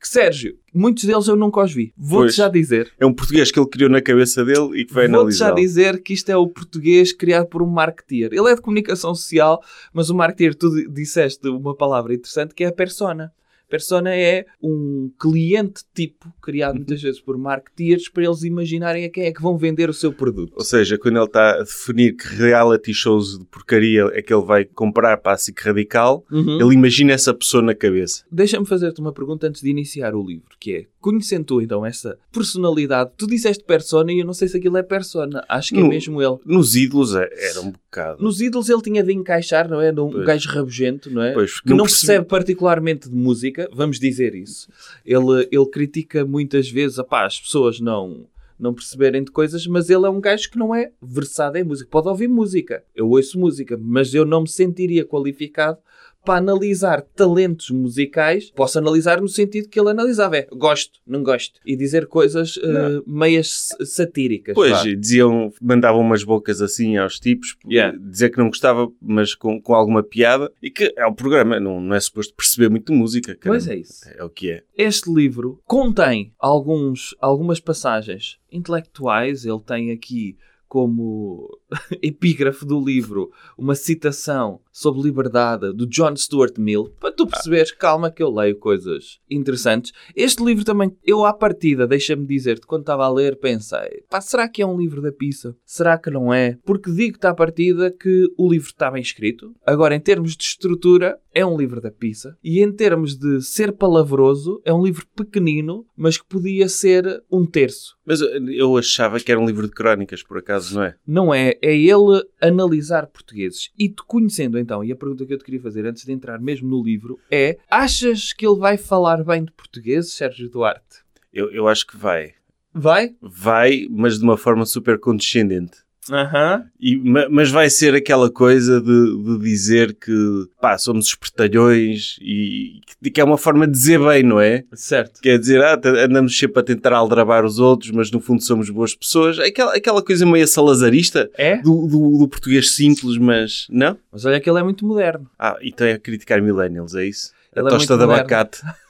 que, 0.00 0.08
Sérgio, 0.08 0.56
muitos 0.74 1.04
deles 1.04 1.28
eu 1.28 1.36
nunca 1.36 1.62
os 1.62 1.72
vi. 1.72 1.92
Vou-te 1.96 2.32
já 2.36 2.48
dizer. 2.48 2.92
É 2.98 3.06
um 3.06 3.14
português 3.14 3.50
que 3.52 3.58
ele 3.58 3.68
criou 3.68 3.88
na 3.90 4.02
cabeça 4.02 4.44
dele 4.44 4.80
e 4.80 4.84
que 4.84 4.92
vai 4.92 5.06
Vou-te 5.08 5.32
já 5.36 5.46
analisar. 5.46 5.54
dizer 5.54 6.02
que 6.02 6.12
isto 6.12 6.28
é 6.28 6.36
o 6.36 6.48
português 6.48 7.12
criado 7.12 7.46
por 7.46 7.62
um 7.62 7.66
marketeer. 7.66 8.30
Ele 8.32 8.50
é 8.50 8.54
de 8.54 8.60
comunicação 8.60 9.14
social, 9.14 9.62
mas 9.92 10.10
o 10.10 10.14
marketeer, 10.14 10.54
tu 10.54 10.68
di- 10.74 10.88
disseste 10.92 11.48
uma 11.48 11.74
palavra 11.74 12.12
interessante 12.14 12.54
que 12.54 12.64
é 12.64 12.66
a 12.68 12.72
persona. 12.72 13.32
Persona 13.68 14.14
é 14.14 14.46
um 14.62 15.10
cliente 15.18 15.82
tipo 15.94 16.32
criado 16.40 16.76
muitas 16.76 17.02
vezes 17.02 17.20
por 17.20 17.36
marketeers 17.36 18.08
para 18.08 18.24
eles 18.24 18.42
imaginarem 18.44 19.04
a 19.04 19.10
quem 19.10 19.24
é 19.24 19.32
que 19.32 19.42
vão 19.42 19.58
vender 19.58 19.90
o 19.90 19.94
seu 19.94 20.12
produto. 20.12 20.52
Ou 20.56 20.64
seja, 20.64 20.96
quando 20.96 21.16
ele 21.16 21.24
está 21.24 21.50
a 21.54 21.58
definir 21.62 22.14
que 22.16 22.28
reality 22.36 22.94
shows 22.94 23.38
de 23.38 23.44
porcaria 23.46 24.04
é 24.12 24.22
que 24.22 24.32
ele 24.32 24.44
vai 24.44 24.64
comprar 24.64 25.16
para 25.18 25.32
a 25.32 25.36
SIC 25.36 25.58
Radical, 25.60 26.24
Uhum. 26.30 26.60
ele 26.60 26.74
imagina 26.74 27.12
essa 27.12 27.34
pessoa 27.34 27.62
na 27.62 27.74
cabeça. 27.74 28.24
Deixa-me 28.30 28.66
fazer-te 28.66 29.00
uma 29.00 29.12
pergunta 29.12 29.46
antes 29.48 29.60
de 29.62 29.68
iniciar 29.68 30.14
o 30.14 30.24
livro, 30.24 30.54
que 30.60 30.72
é, 30.74 30.86
conhecendo 31.00 31.44
tu 31.44 31.60
então 31.60 31.84
essa 31.84 32.16
personalidade, 32.32 33.10
tu 33.16 33.26
disseste 33.26 33.64
persona 33.64 34.12
e 34.12 34.20
eu 34.20 34.26
não 34.26 34.32
sei 34.32 34.46
se 34.48 34.56
aquilo 34.56 34.76
é 34.76 34.82
persona, 34.82 35.44
acho 35.48 35.70
que 35.74 35.80
é 35.80 35.82
No- 35.82 35.88
mesmo 35.88 36.22
ele. 36.22 36.38
Nos 36.44 36.74
ídolos 36.76 37.14
é- 37.14 37.28
era 37.50 37.60
um 37.60 37.70
bocado. 37.72 38.22
Nos 38.22 38.40
ídolos 38.40 38.68
ele 38.68 38.82
tinha 38.82 39.02
de 39.02 39.12
encaixar, 39.12 39.68
não 39.68 39.80
é? 39.80 39.90
De 39.92 40.00
um 40.00 40.10
Pois. 40.10 40.24
gajo 40.26 40.48
rabugento, 40.50 41.10
não 41.10 41.22
é? 41.22 41.32
Pois, 41.32 41.60
que 41.60 41.70
não, 41.70 41.78
percebi- 41.78 42.06
percebe 42.06 42.26
particularmente 42.26 43.08
de 43.08 43.14
música, 43.16 43.55
vamos 43.72 43.98
dizer 43.98 44.34
isso. 44.34 44.68
Ele, 45.04 45.48
ele 45.50 45.66
critica 45.66 46.24
muitas 46.24 46.68
vezes, 46.68 46.98
apá, 46.98 47.24
as 47.24 47.40
pessoas 47.40 47.80
não, 47.80 48.26
não 48.58 48.74
perceberem 48.74 49.22
de 49.22 49.30
coisas, 49.30 49.66
mas 49.66 49.90
ele 49.90 50.06
é 50.06 50.10
um 50.10 50.20
gajo 50.20 50.50
que 50.50 50.58
não 50.58 50.74
é 50.74 50.90
versado 51.00 51.58
em 51.58 51.64
música. 51.64 51.88
Pode 51.90 52.08
ouvir 52.08 52.28
música, 52.28 52.84
eu 52.94 53.08
ouço 53.08 53.38
música, 53.38 53.78
mas 53.80 54.14
eu 54.14 54.24
não 54.24 54.42
me 54.42 54.48
sentiria 54.48 55.04
qualificado 55.04 55.78
para 56.26 56.38
analisar 56.38 57.00
talentos 57.00 57.70
musicais. 57.70 58.50
Posso 58.50 58.78
analisar 58.78 59.20
no 59.20 59.28
sentido 59.28 59.68
que 59.68 59.78
ele 59.78 59.90
analisava, 59.90 60.36
é 60.36 60.48
gosto, 60.52 60.98
não 61.06 61.22
gosto, 61.22 61.60
e 61.64 61.76
dizer 61.76 62.06
coisas 62.06 62.58
eh, 62.60 63.00
meias 63.06 63.68
satíricas. 63.84 64.54
Pois, 64.54 64.82
diziam, 64.98 65.52
mandavam 65.62 66.00
umas 66.00 66.24
bocas 66.24 66.60
assim 66.60 66.96
aos 66.96 67.20
tipos, 67.20 67.56
Yeah. 67.66 67.96
dizer 67.98 68.30
que 68.30 68.38
não 68.38 68.48
gostava, 68.48 68.90
mas 69.00 69.34
com, 69.34 69.60
com 69.60 69.74
alguma 69.74 70.02
piada, 70.02 70.50
e 70.60 70.70
que 70.70 70.92
é 70.96 71.06
um 71.06 71.14
programa, 71.14 71.60
não, 71.60 71.80
não 71.80 71.94
é 71.94 72.00
suposto 72.00 72.34
perceber 72.34 72.68
muito 72.68 72.92
de 72.92 72.98
música. 72.98 73.38
Pois 73.40 73.64
caramba. 73.64 73.78
é 73.78 73.82
isso. 73.82 74.08
É 74.16 74.24
o 74.24 74.28
que 74.28 74.50
é. 74.50 74.62
Este 74.76 75.12
livro 75.12 75.60
contém 75.64 76.32
alguns, 76.38 77.14
algumas 77.20 77.60
passagens 77.60 78.38
intelectuais. 78.50 79.44
Ele 79.44 79.60
tem 79.60 79.92
aqui 79.92 80.36
como 80.68 81.48
epígrafe 82.02 82.66
do 82.66 82.80
livro 82.80 83.30
uma 83.56 83.74
citação 83.74 84.60
sobre 84.76 85.00
liberdade 85.00 85.72
do 85.72 85.86
John 85.86 86.14
Stuart 86.14 86.58
Mill. 86.58 86.90
Para 87.00 87.10
tu 87.10 87.26
perceberes, 87.26 87.72
calma 87.72 88.10
que 88.10 88.22
eu 88.22 88.30
leio 88.30 88.58
coisas 88.58 89.18
interessantes. 89.30 89.90
Este 90.14 90.44
livro 90.44 90.66
também, 90.66 90.94
eu 91.02 91.24
à 91.24 91.32
partida, 91.32 91.86
deixa-me 91.86 92.26
dizer-te, 92.26 92.66
quando 92.66 92.82
estava 92.82 93.06
a 93.06 93.10
ler, 93.10 93.38
pensei, 93.38 94.02
pá, 94.10 94.20
será 94.20 94.46
que 94.46 94.60
é 94.60 94.66
um 94.66 94.76
livro 94.78 95.00
da 95.00 95.10
pizza? 95.10 95.56
Será 95.64 95.96
que 95.96 96.10
não 96.10 96.32
é? 96.32 96.58
Porque 96.62 96.90
digo-te 96.92 97.26
à 97.26 97.32
partida 97.34 97.90
que 97.90 98.26
o 98.36 98.50
livro 98.50 98.68
está 98.68 98.90
bem 98.90 99.00
escrito. 99.00 99.54
Agora, 99.66 99.94
em 99.94 100.00
termos 100.00 100.36
de 100.36 100.44
estrutura, 100.44 101.18
é 101.32 101.44
um 101.44 101.56
livro 101.56 101.80
da 101.80 101.90
pizza. 101.90 102.36
E 102.44 102.62
em 102.62 102.70
termos 102.70 103.16
de 103.16 103.40
ser 103.42 103.72
palavroso, 103.72 104.60
é 104.64 104.72
um 104.74 104.84
livro 104.84 105.06
pequenino, 105.16 105.86
mas 105.96 106.18
que 106.18 106.26
podia 106.26 106.68
ser 106.68 107.22
um 107.32 107.46
terço. 107.46 107.96
Mas 108.04 108.20
eu- 108.20 108.48
eu 108.50 108.76
achava 108.76 109.18
que 109.20 109.30
era 109.32 109.40
um 109.40 109.46
livro 109.46 109.66
de 109.66 109.72
crónicas, 109.74 110.22
por 110.22 110.38
acaso, 110.38 110.74
não 110.74 110.82
é? 110.82 110.94
Não 111.06 111.34
é, 111.34 111.58
é 111.62 111.74
ele 111.76 112.22
analisar 112.40 113.06
portugueses. 113.06 113.70
E 113.78 113.88
te 113.88 114.02
conhecendo 114.06 114.58
então, 114.66 114.82
e 114.82 114.90
a 114.90 114.96
pergunta 114.96 115.24
que 115.24 115.32
eu 115.32 115.38
te 115.38 115.44
queria 115.44 115.60
fazer 115.60 115.86
antes 115.86 116.04
de 116.04 116.10
entrar 116.10 116.40
mesmo 116.40 116.68
no 116.68 116.82
livro 116.82 117.20
é: 117.30 117.56
achas 117.70 118.32
que 118.32 118.44
ele 118.44 118.58
vai 118.58 118.76
falar 118.76 119.22
bem 119.22 119.44
de 119.44 119.52
portugueses, 119.52 120.12
Sérgio 120.12 120.50
Duarte? 120.50 121.04
Eu, 121.32 121.52
eu 121.52 121.68
acho 121.68 121.86
que 121.86 121.96
vai. 121.96 122.34
Vai? 122.74 123.14
Vai, 123.20 123.86
mas 123.88 124.18
de 124.18 124.24
uma 124.24 124.36
forma 124.36 124.66
super 124.66 124.98
condescendente. 124.98 125.85
Aham. 126.10 126.64
E, 126.78 126.96
ma- 126.96 127.28
mas 127.30 127.50
vai 127.50 127.68
ser 127.70 127.94
aquela 127.94 128.30
coisa 128.30 128.80
de, 128.80 129.22
de 129.24 129.38
dizer 129.40 129.94
que 129.94 130.12
pá, 130.60 130.78
somos 130.78 131.06
espertalhões 131.06 132.16
e 132.20 132.80
que- 133.12 133.20
é 133.20 133.24
uma 133.24 133.38
forma 133.38 133.66
de 133.66 133.72
dizer 133.72 133.98
bem, 134.00 134.22
não 134.22 134.40
é? 134.40 134.64
Certo. 134.74 135.20
Quer 135.20 135.38
dizer, 135.38 135.62
ah, 135.62 135.80
andamos 136.04 136.36
sempre 136.38 136.60
a 136.60 136.62
tentar 136.62 136.92
aldrabar 136.92 137.44
os 137.44 137.58
outros, 137.58 137.90
mas 137.90 138.10
no 138.10 138.20
fundo 138.20 138.42
somos 138.44 138.70
boas 138.70 138.94
pessoas. 138.94 139.38
Aquela, 139.38 139.74
aquela 139.74 140.02
coisa 140.02 140.24
meio 140.26 140.46
salazarista 140.46 141.30
É? 141.36 141.58
do, 141.58 141.86
do, 141.86 142.18
do 142.18 142.28
português 142.28 142.74
simples, 142.74 143.16
mas 143.18 143.66
não? 143.70 143.96
Mas 144.12 144.24
olha 144.24 144.40
que 144.40 144.48
ele 144.48 144.58
é 144.60 144.62
muito 144.62 144.86
moderno. 144.86 145.28
Ah, 145.38 145.56
e 145.60 145.72
tem 145.72 145.92
a 145.92 145.98
criticar 145.98 146.40
millennials, 146.42 146.94
é 146.94 147.06
isso? 147.06 147.32
Ele 147.54 147.66
a 147.66 147.68
é 147.68 147.70
tosta 147.70 147.96
de 147.96 148.04
abacate. 148.04 148.60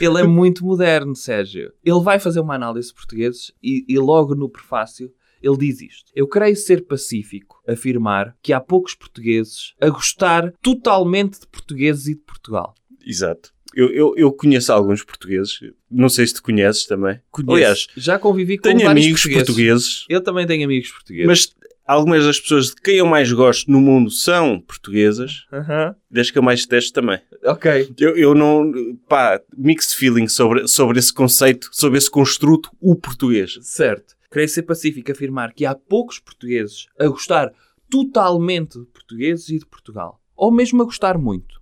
Ele 0.00 0.18
é 0.18 0.22
muito 0.22 0.64
moderno, 0.64 1.14
Sérgio. 1.14 1.72
Ele 1.84 2.00
vai 2.02 2.18
fazer 2.18 2.40
uma 2.40 2.54
análise 2.54 2.88
de 2.88 2.94
portugueses 2.94 3.52
e, 3.62 3.84
e 3.86 3.98
logo 3.98 4.34
no 4.34 4.48
prefácio 4.48 5.10
Ele 5.42 5.56
diz 5.56 5.80
isto. 5.80 6.10
Eu 6.14 6.26
creio 6.26 6.56
ser 6.56 6.86
pacífico 6.86 7.62
afirmar 7.66 8.36
que 8.42 8.52
há 8.52 8.60
poucos 8.60 8.94
portugueses 8.94 9.74
a 9.80 9.88
gostar 9.88 10.52
totalmente 10.62 11.40
de 11.40 11.46
portugueses 11.46 12.06
e 12.06 12.14
de 12.14 12.20
Portugal. 12.20 12.74
Exato. 13.04 13.52
Eu, 13.74 13.88
eu, 13.92 14.14
eu 14.16 14.32
conheço 14.32 14.72
alguns 14.72 15.04
portugueses, 15.04 15.60
não 15.90 16.08
sei 16.08 16.26
se 16.26 16.34
te 16.34 16.42
conheces 16.42 16.86
também. 16.86 17.20
Conheço. 17.30 17.52
Aliás, 17.54 17.86
já 17.96 18.18
convivi 18.18 18.58
com 18.58 18.62
tenho 18.64 18.88
amigos 18.88 19.22
portugueses. 19.22 19.46
portugueses, 19.46 20.04
Eu 20.08 20.20
também 20.20 20.46
tenho 20.46 20.64
amigos 20.64 20.90
portugueses. 20.90 21.26
mas 21.26 21.54
algumas 21.86 22.24
das 22.24 22.40
pessoas 22.40 22.66
de 22.66 22.74
quem 22.82 22.96
eu 22.96 23.06
mais 23.06 23.32
gosto 23.32 23.70
no 23.70 23.80
mundo 23.80 24.10
são 24.10 24.60
portuguesas, 24.60 25.44
Aham. 25.52 25.94
das 26.10 26.30
que 26.32 26.38
eu 26.38 26.42
mais 26.42 26.62
detesto 26.62 26.92
também. 26.92 27.20
Ok. 27.44 27.92
Eu, 27.98 28.16
eu 28.16 28.34
não. 28.34 28.72
pá, 29.08 29.40
mixed 29.56 29.94
feelings 29.96 30.32
sobre, 30.34 30.66
sobre 30.66 30.98
esse 30.98 31.12
conceito, 31.14 31.68
sobre 31.72 31.96
esse 31.98 32.10
construto, 32.10 32.70
o 32.80 32.96
português. 32.96 33.56
Certo. 33.62 34.14
Creio 34.30 34.48
ser 34.48 34.62
pacífico 34.62 35.10
afirmar 35.10 35.52
que 35.52 35.66
há 35.66 35.74
poucos 35.74 36.20
portugueses 36.20 36.86
a 36.98 37.08
gostar 37.08 37.52
totalmente 37.90 38.78
de 38.78 38.86
portugueses 38.86 39.48
e 39.48 39.58
de 39.58 39.66
Portugal. 39.66 40.20
Ou 40.36 40.52
mesmo 40.52 40.80
a 40.82 40.84
gostar 40.84 41.18
muito. 41.18 41.60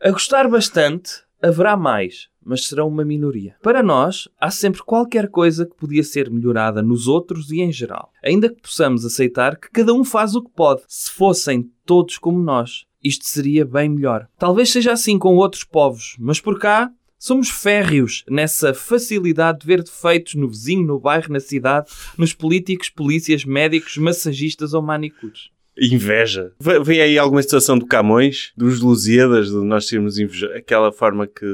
A 0.00 0.10
gostar 0.10 0.48
bastante, 0.48 1.24
haverá 1.42 1.76
mais, 1.76 2.28
mas 2.44 2.66
serão 2.66 2.86
uma 2.86 3.04
minoria. 3.04 3.56
Para 3.62 3.82
nós, 3.82 4.28
há 4.38 4.50
sempre 4.50 4.82
qualquer 4.82 5.28
coisa 5.28 5.66
que 5.66 5.74
podia 5.74 6.04
ser 6.04 6.30
melhorada 6.30 6.82
nos 6.82 7.08
outros 7.08 7.50
e 7.50 7.60
em 7.60 7.72
geral. 7.72 8.12
Ainda 8.22 8.48
que 8.48 8.62
possamos 8.62 9.04
aceitar 9.04 9.56
que 9.56 9.70
cada 9.70 9.92
um 9.92 10.04
faz 10.04 10.36
o 10.36 10.42
que 10.42 10.50
pode. 10.50 10.82
Se 10.86 11.10
fossem 11.10 11.70
todos 11.84 12.16
como 12.16 12.38
nós, 12.38 12.86
isto 13.02 13.26
seria 13.26 13.64
bem 13.64 13.88
melhor. 13.88 14.28
Talvez 14.38 14.70
seja 14.70 14.92
assim 14.92 15.18
com 15.18 15.34
outros 15.36 15.64
povos, 15.64 16.16
mas 16.18 16.40
por 16.40 16.58
cá 16.60 16.92
somos 17.26 17.48
férreos 17.48 18.22
nessa 18.28 18.74
facilidade 18.74 19.60
de 19.60 19.66
ver 19.66 19.82
defeitos 19.82 20.34
no 20.34 20.46
vizinho, 20.48 20.86
no 20.86 21.00
bairro, 21.00 21.32
na 21.32 21.40
cidade, 21.40 21.90
nos 22.18 22.34
políticos, 22.34 22.90
polícias, 22.90 23.44
médicos, 23.44 23.96
massagistas 23.96 24.74
ou 24.74 24.82
manicures. 24.82 25.48
Inveja. 25.76 26.52
Ve- 26.60 26.80
Vem 26.80 27.00
aí 27.00 27.18
alguma 27.18 27.42
situação 27.42 27.78
do 27.78 27.86
Camões, 27.86 28.52
dos 28.56 28.80
Lusíadas, 28.80 29.48
de 29.48 29.56
nós 29.56 29.86
sermos 29.88 30.18
invejosos. 30.18 30.54
Aquela 30.56 30.92
forma 30.92 31.26
que. 31.26 31.46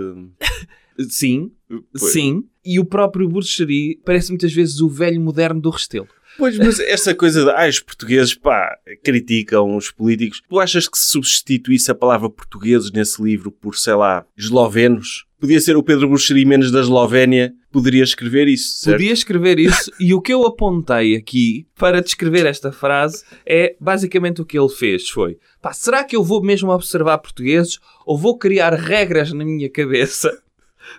Sim, 1.09 1.50
Pois. 1.99 2.12
sim. 2.12 2.45
E 2.65 2.79
o 2.79 2.85
próprio 2.85 3.29
Burcheri 3.29 3.99
parece 4.05 4.31
muitas 4.31 4.53
vezes 4.53 4.81
o 4.81 4.89
velho 4.89 5.21
moderno 5.21 5.61
do 5.61 5.71
Restelo. 5.71 6.09
Pois, 6.41 6.57
mas 6.57 6.81
essa 6.81 7.15
coisa 7.15 7.45
de. 7.45 7.51
Ah, 7.51 7.69
os 7.69 7.81
portugueses, 7.81 8.35
pá, 8.35 8.75
criticam 9.05 9.77
os 9.77 9.91
políticos. 9.91 10.41
Tu 10.49 10.59
achas 10.59 10.89
que 10.89 10.97
se 10.97 11.13
substituísse 11.13 11.91
a 11.91 11.95
palavra 11.95 12.31
portugueses 12.31 12.91
nesse 12.91 13.23
livro 13.23 13.53
por, 13.53 13.77
sei 13.77 13.93
lá, 13.93 14.25
eslovenos? 14.39 15.27
Podia 15.39 15.61
ser 15.61 15.77
o 15.77 15.83
Pedro 15.83 16.09
Buxeri 16.09 16.47
menos 16.47 16.71
da 16.71 16.81
Eslovénia, 16.81 17.53
poderia 17.71 18.03
escrever 18.03 18.49
isso, 18.49 18.79
certo? 18.79 18.97
Podia 18.97 19.13
escrever 19.13 19.59
isso 19.59 19.91
e 20.01 20.15
o 20.15 20.21
que 20.21 20.33
eu 20.33 20.47
apontei 20.47 21.15
aqui 21.15 21.67
para 21.79 22.03
descrever 22.03 22.47
esta 22.47 22.73
frase 22.73 23.25
é 23.47 23.75
basicamente 23.81 24.43
o 24.43 24.45
que 24.45 24.59
ele 24.59 24.69
fez 24.69 25.09
foi 25.09 25.39
pá, 25.63 25.73
será 25.73 26.05
que 26.05 26.15
eu 26.15 26.23
vou 26.23 26.43
mesmo 26.43 26.71
observar 26.71 27.17
portugueses 27.19 27.79
ou 28.05 28.19
vou 28.19 28.37
criar 28.37 28.75
regras 28.75 29.33
na 29.33 29.45
minha 29.45 29.71
cabeça 29.71 30.31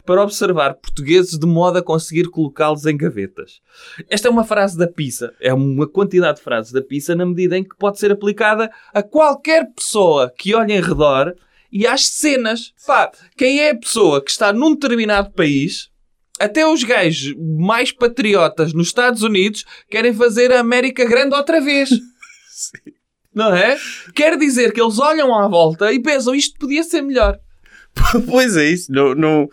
para 0.06 0.22
observar 0.22 0.76
portugueses 0.76 1.38
de 1.38 1.46
modo 1.46 1.78
a 1.78 1.84
conseguir 1.84 2.30
colocá-los 2.30 2.86
em 2.86 2.98
gavetas? 2.98 3.62
Esta 4.10 4.28
é 4.28 4.32
uma 4.32 4.44
frase 4.44 4.78
da 4.78 4.88
pizza, 4.88 5.34
é 5.40 5.54
uma 5.54 5.88
quantidade 5.88 6.38
de 6.38 6.44
frases 6.44 6.72
da 6.72 6.82
pizza 6.82 7.16
na 7.16 7.26
medida 7.26 7.58
em 7.58 7.64
que 7.64 7.76
pode 7.78 8.00
ser 8.00 8.12
aplicada 8.12 8.72
a 8.94 9.04
qualquer 9.04 9.72
pessoa 9.74 10.32
que 10.38 10.56
olhe 10.56 10.74
em 10.74 10.82
redor 10.82 11.34
e 11.72 11.88
às 11.88 12.08
cenas. 12.08 12.74
Pá, 12.86 13.12
quem 13.38 13.62
é 13.62 13.72
a 13.72 13.78
pessoa 13.78 14.24
que 14.24 14.32
está 14.32 14.52
num 14.52 14.74
determinado 14.74 15.32
país 15.32 15.92
até 16.40 16.68
os 16.68 16.84
gajos 16.84 17.36
mais 17.38 17.92
patriotas 17.92 18.74
nos 18.74 18.88
Estados 18.88 19.22
Unidos 19.22 19.64
querem 19.90 20.14
fazer 20.14 20.52
a 20.52 20.60
América 20.60 21.06
grande 21.06 21.36
outra 21.36 21.62
vez. 21.62 21.90
Não 23.34 23.56
é? 23.56 23.78
Quer 24.14 24.38
dizer 24.38 24.74
que 24.74 24.82
eles 24.82 25.00
olham 25.00 25.34
à 25.34 25.48
volta 25.48 25.94
e 25.94 26.02
pensam 26.02 26.36
isto 26.36 26.60
podia 26.60 26.84
ser 26.84 27.02
melhor. 27.02 27.40
Pois 28.28 28.58
é 28.58 28.66
isso, 28.66 28.92
não, 28.92 29.14
não- 29.16 29.50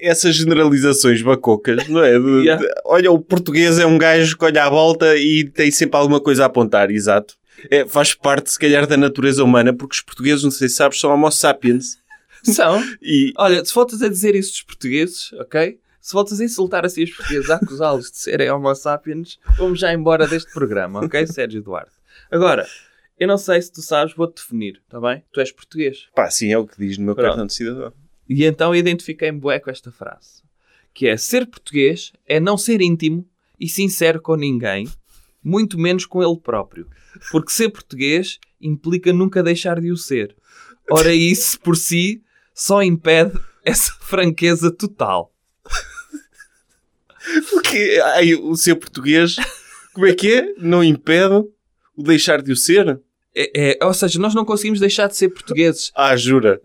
essas 0.00 0.34
generalizações 0.34 1.22
bacocas, 1.22 1.86
não 1.88 2.02
é? 2.02 2.16
Yeah. 2.16 2.64
olha, 2.84 3.10
o 3.12 3.18
português 3.20 3.78
é 3.78 3.86
um 3.86 3.96
gajo 3.98 4.36
que 4.36 4.44
olha 4.44 4.64
à 4.64 4.70
volta 4.70 5.16
e 5.16 5.44
tem 5.48 5.70
sempre 5.70 5.96
alguma 5.98 6.20
coisa 6.20 6.42
a 6.42 6.46
apontar, 6.46 6.90
exato. 6.90 7.34
É, 7.70 7.86
faz 7.86 8.14
parte, 8.14 8.50
se 8.50 8.58
calhar, 8.58 8.86
da 8.86 8.96
natureza 8.96 9.44
humana, 9.44 9.72
porque 9.72 9.94
os 9.94 10.00
portugueses, 10.00 10.42
não 10.42 10.50
sei 10.50 10.68
se 10.68 10.74
sabes, 10.76 10.98
são 10.98 11.10
homo 11.12 11.30
sapiens. 11.30 11.96
São. 12.42 12.82
E, 13.00 13.32
Olha, 13.36 13.64
se 13.64 13.72
voltas 13.72 14.02
a 14.02 14.08
dizer 14.08 14.34
isso 14.34 14.50
dos 14.52 14.62
portugueses, 14.62 15.32
ok? 15.34 15.78
Se 16.00 16.12
voltas 16.12 16.40
a 16.40 16.44
insultar 16.44 16.84
assim 16.84 17.04
os 17.04 17.10
portugueses, 17.12 17.48
a 17.50 17.54
acusá-los 17.56 18.10
de 18.10 18.18
serem 18.18 18.50
homo 18.50 18.74
sapiens, 18.74 19.38
vamos 19.56 19.78
já 19.78 19.92
embora 19.92 20.26
deste 20.26 20.52
programa, 20.52 21.04
ok, 21.04 21.24
Sérgio 21.28 21.62
Duarte? 21.62 21.92
Agora, 22.30 22.66
eu 23.22 23.28
não 23.28 23.38
sei 23.38 23.62
se 23.62 23.70
tu 23.70 23.80
sabes, 23.80 24.14
vou-te 24.14 24.42
definir, 24.42 24.82
está 24.84 25.00
bem? 25.00 25.22
Tu 25.32 25.38
és 25.38 25.52
português. 25.52 26.08
pá, 26.12 26.28
sim, 26.28 26.52
é 26.52 26.58
o 26.58 26.66
que 26.66 26.76
diz 26.76 26.98
no 26.98 27.04
meu 27.04 27.14
Pronto. 27.14 27.28
cartão 27.28 27.46
de 27.46 27.54
cidadão. 27.54 27.92
E 28.28 28.44
então 28.44 28.74
identifiquei-me 28.74 29.38
bué 29.38 29.60
com 29.60 29.70
esta 29.70 29.92
frase. 29.92 30.42
Que 30.92 31.06
é, 31.06 31.16
ser 31.16 31.46
português 31.46 32.12
é 32.26 32.40
não 32.40 32.58
ser 32.58 32.80
íntimo 32.80 33.24
e 33.60 33.68
sincero 33.68 34.20
com 34.20 34.34
ninguém, 34.34 34.88
muito 35.42 35.78
menos 35.78 36.04
com 36.04 36.20
ele 36.20 36.36
próprio. 36.36 36.88
Porque 37.30 37.52
ser 37.52 37.68
português 37.68 38.40
implica 38.60 39.12
nunca 39.12 39.40
deixar 39.40 39.80
de 39.80 39.92
o 39.92 39.96
ser. 39.96 40.34
Ora, 40.90 41.14
isso 41.14 41.60
por 41.60 41.76
si 41.76 42.24
só 42.52 42.82
impede 42.82 43.38
essa 43.64 43.92
franqueza 44.00 44.68
total. 44.68 45.32
Porque 47.50 48.00
ai, 48.02 48.34
o 48.34 48.56
ser 48.56 48.74
português, 48.74 49.36
como 49.92 50.06
é 50.06 50.12
que 50.12 50.34
é? 50.34 50.54
Não 50.58 50.82
impede 50.82 51.44
o 51.96 52.02
deixar 52.02 52.42
de 52.42 52.50
o 52.50 52.56
ser? 52.56 53.00
É, 53.34 53.78
é- 53.82 53.84
ou 53.86 53.94
seja, 53.94 54.18
nós 54.18 54.34
não 54.34 54.44
conseguimos 54.44 54.78
deixar 54.80 55.06
de 55.08 55.16
ser 55.16 55.28
portugueses. 55.30 55.90
Ah, 55.96 56.14
jura? 56.16 56.60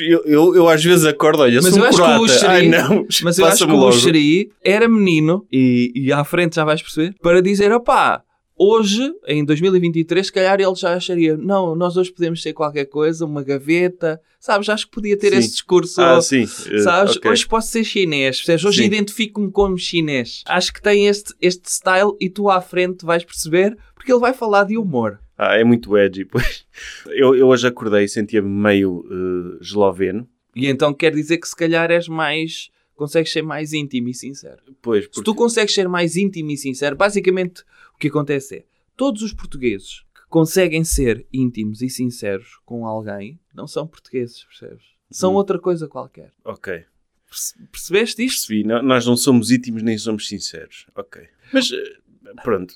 Eu, 0.00 0.22
eu, 0.26 0.54
eu 0.56 0.68
às 0.68 0.82
vezes 0.84 1.04
acordo, 1.06 1.42
olha, 1.42 1.60
Mas 1.62 1.76
eu 1.76 1.82
um 1.82 1.86
acho 1.86 1.96
que 1.96 2.02
o 2.02 2.06
croata. 2.06 2.28
Xeri- 2.28 2.46
Ai, 2.52 2.68
não, 2.68 3.06
Mas 3.22 3.38
eu 3.38 3.46
acho 3.46 3.54
que 3.56 3.60
passa-me 3.64 3.72
o 3.72 3.76
logo. 3.76 3.92
Xeri 3.92 4.50
era 4.62 4.88
menino, 4.88 5.46
e, 5.50 5.90
e 5.94 6.12
à 6.12 6.22
frente 6.24 6.56
já 6.56 6.64
vais 6.64 6.82
perceber, 6.82 7.14
para 7.22 7.40
dizer, 7.40 7.72
opá, 7.72 8.22
hoje, 8.58 9.10
em 9.26 9.44
2023, 9.44 10.26
se 10.26 10.32
calhar 10.32 10.60
ele 10.60 10.74
já 10.74 10.94
acharia, 10.94 11.36
não, 11.36 11.74
nós 11.74 11.96
hoje 11.96 12.12
podemos 12.12 12.42
ser 12.42 12.52
qualquer 12.52 12.84
coisa, 12.86 13.24
uma 13.24 13.42
gaveta, 13.42 14.20
sabes? 14.38 14.68
Acho 14.68 14.86
que 14.86 14.92
podia 14.92 15.16
ter 15.16 15.30
Sim. 15.32 15.38
esse 15.38 15.50
discurso. 15.52 16.00
Ah, 16.00 16.20
sim. 16.20 16.42
eh, 16.70 16.78
Sabes? 16.80 17.16
ok. 17.16 17.30
Hoje 17.30 17.46
posso 17.46 17.68
ser 17.68 17.84
chinês, 17.84 18.36
percebes? 18.36 18.64
Hoje 18.64 18.84
identifico-me 18.84 19.50
como 19.50 19.78
chinês. 19.78 20.42
Acho 20.46 20.72
que 20.72 20.82
tem 20.82 21.06
este, 21.06 21.32
este 21.40 21.70
style 21.72 22.12
e 22.20 22.28
tu 22.28 22.50
à 22.50 22.60
frente 22.60 23.04
vais 23.04 23.24
perceber, 23.24 23.76
porque 23.94 24.12
ele 24.12 24.20
vai 24.20 24.34
falar 24.34 24.64
de 24.64 24.76
humor. 24.76 25.18
Ah, 25.50 25.56
é 25.58 25.64
muito 25.64 25.96
edgy, 25.96 26.24
pois. 26.24 26.66
Eu, 27.06 27.34
eu 27.34 27.48
hoje 27.48 27.66
acordei 27.66 28.04
e 28.04 28.08
sentia-me 28.08 28.48
meio 28.48 29.04
eh, 29.10 29.58
esloveno. 29.62 30.28
E 30.56 30.66
então 30.66 30.92
quer 30.94 31.12
dizer 31.12 31.38
que 31.38 31.48
se 31.48 31.54
calhar 31.56 31.90
és 31.90 32.08
mais. 32.08 32.70
consegues 32.94 33.32
ser 33.32 33.42
mais 33.42 33.72
íntimo 33.72 34.08
e 34.08 34.14
sincero. 34.14 34.62
Pois, 34.80 35.04
Se 35.04 35.10
porque... 35.10 35.24
tu 35.24 35.34
consegues 35.34 35.74
ser 35.74 35.88
mais 35.88 36.16
íntimo 36.16 36.50
e 36.50 36.56
sincero, 36.56 36.94
basicamente 36.96 37.62
o 37.94 37.98
que 37.98 38.08
acontece 38.08 38.56
é 38.58 38.64
todos 38.96 39.22
os 39.22 39.32
portugueses 39.32 40.00
que 40.14 40.22
conseguem 40.28 40.84
ser 40.84 41.26
íntimos 41.32 41.82
e 41.82 41.88
sinceros 41.90 42.58
com 42.64 42.86
alguém 42.86 43.38
não 43.54 43.66
são 43.66 43.86
portugueses, 43.86 44.44
percebes? 44.44 44.84
São 45.10 45.32
Hum. 45.32 45.36
outra 45.36 45.58
coisa 45.58 45.88
qualquer. 45.88 46.30
Ok, 46.44 46.84
Perce- 47.28 47.54
Percebeste 47.70 48.24
isto? 48.24 48.46
percebi. 48.48 48.64
Nó- 48.68 48.82
Nós 48.82 49.04
não 49.06 49.16
somos 49.16 49.50
íntimos 49.50 49.82
nem 49.82 49.96
somos 49.98 50.28
sinceros. 50.28 50.86
Ok. 50.94 51.22
Mas, 51.52 51.70
eh, 51.72 51.98
pronto. 52.44 52.74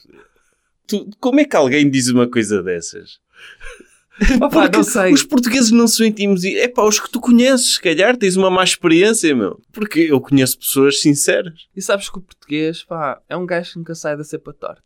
Tu- 0.87 1.11
como 1.21 1.41
é 1.41 1.45
que 1.45 1.57
alguém 1.57 1.89
diz 1.91 2.09
uma 2.09 2.29
coisa 2.29 2.63
dessas? 2.63 3.19
Opa, 4.37 4.49
Porque 4.63 4.77
não 4.79 4.85
sei. 4.85 5.13
Os 5.13 5.23
portugueses 5.23 5.71
não 5.71 5.87
são 5.87 6.07
íntimos 6.07 6.43
e 6.43 6.57
é 6.57 6.69
pá, 6.69 6.83
os 6.85 6.99
que 6.99 7.11
tu 7.11 7.21
conheces, 7.21 7.75
se 7.75 7.81
calhar 7.83 8.17
tens 8.17 8.35
uma 8.37 8.51
má 8.51 8.65
experiência, 8.65 9.35
meu. 9.37 9.61
Porque 9.73 10.01
eu 10.01 10.19
conheço 10.21 10.59
pessoas 10.59 11.01
sinceras. 11.03 11.67
E 11.77 11.83
sabes 11.83 12.09
que 12.09 12.17
o 12.19 12.23
português, 12.23 12.83
pá, 12.83 13.21
é 13.29 13.37
um 13.37 13.45
gajo 13.45 13.73
que 13.73 13.79
nunca 13.79 13.95
sai 13.95 14.17
da 14.17 14.25
cepa 14.25 14.55
torta. 14.55 14.83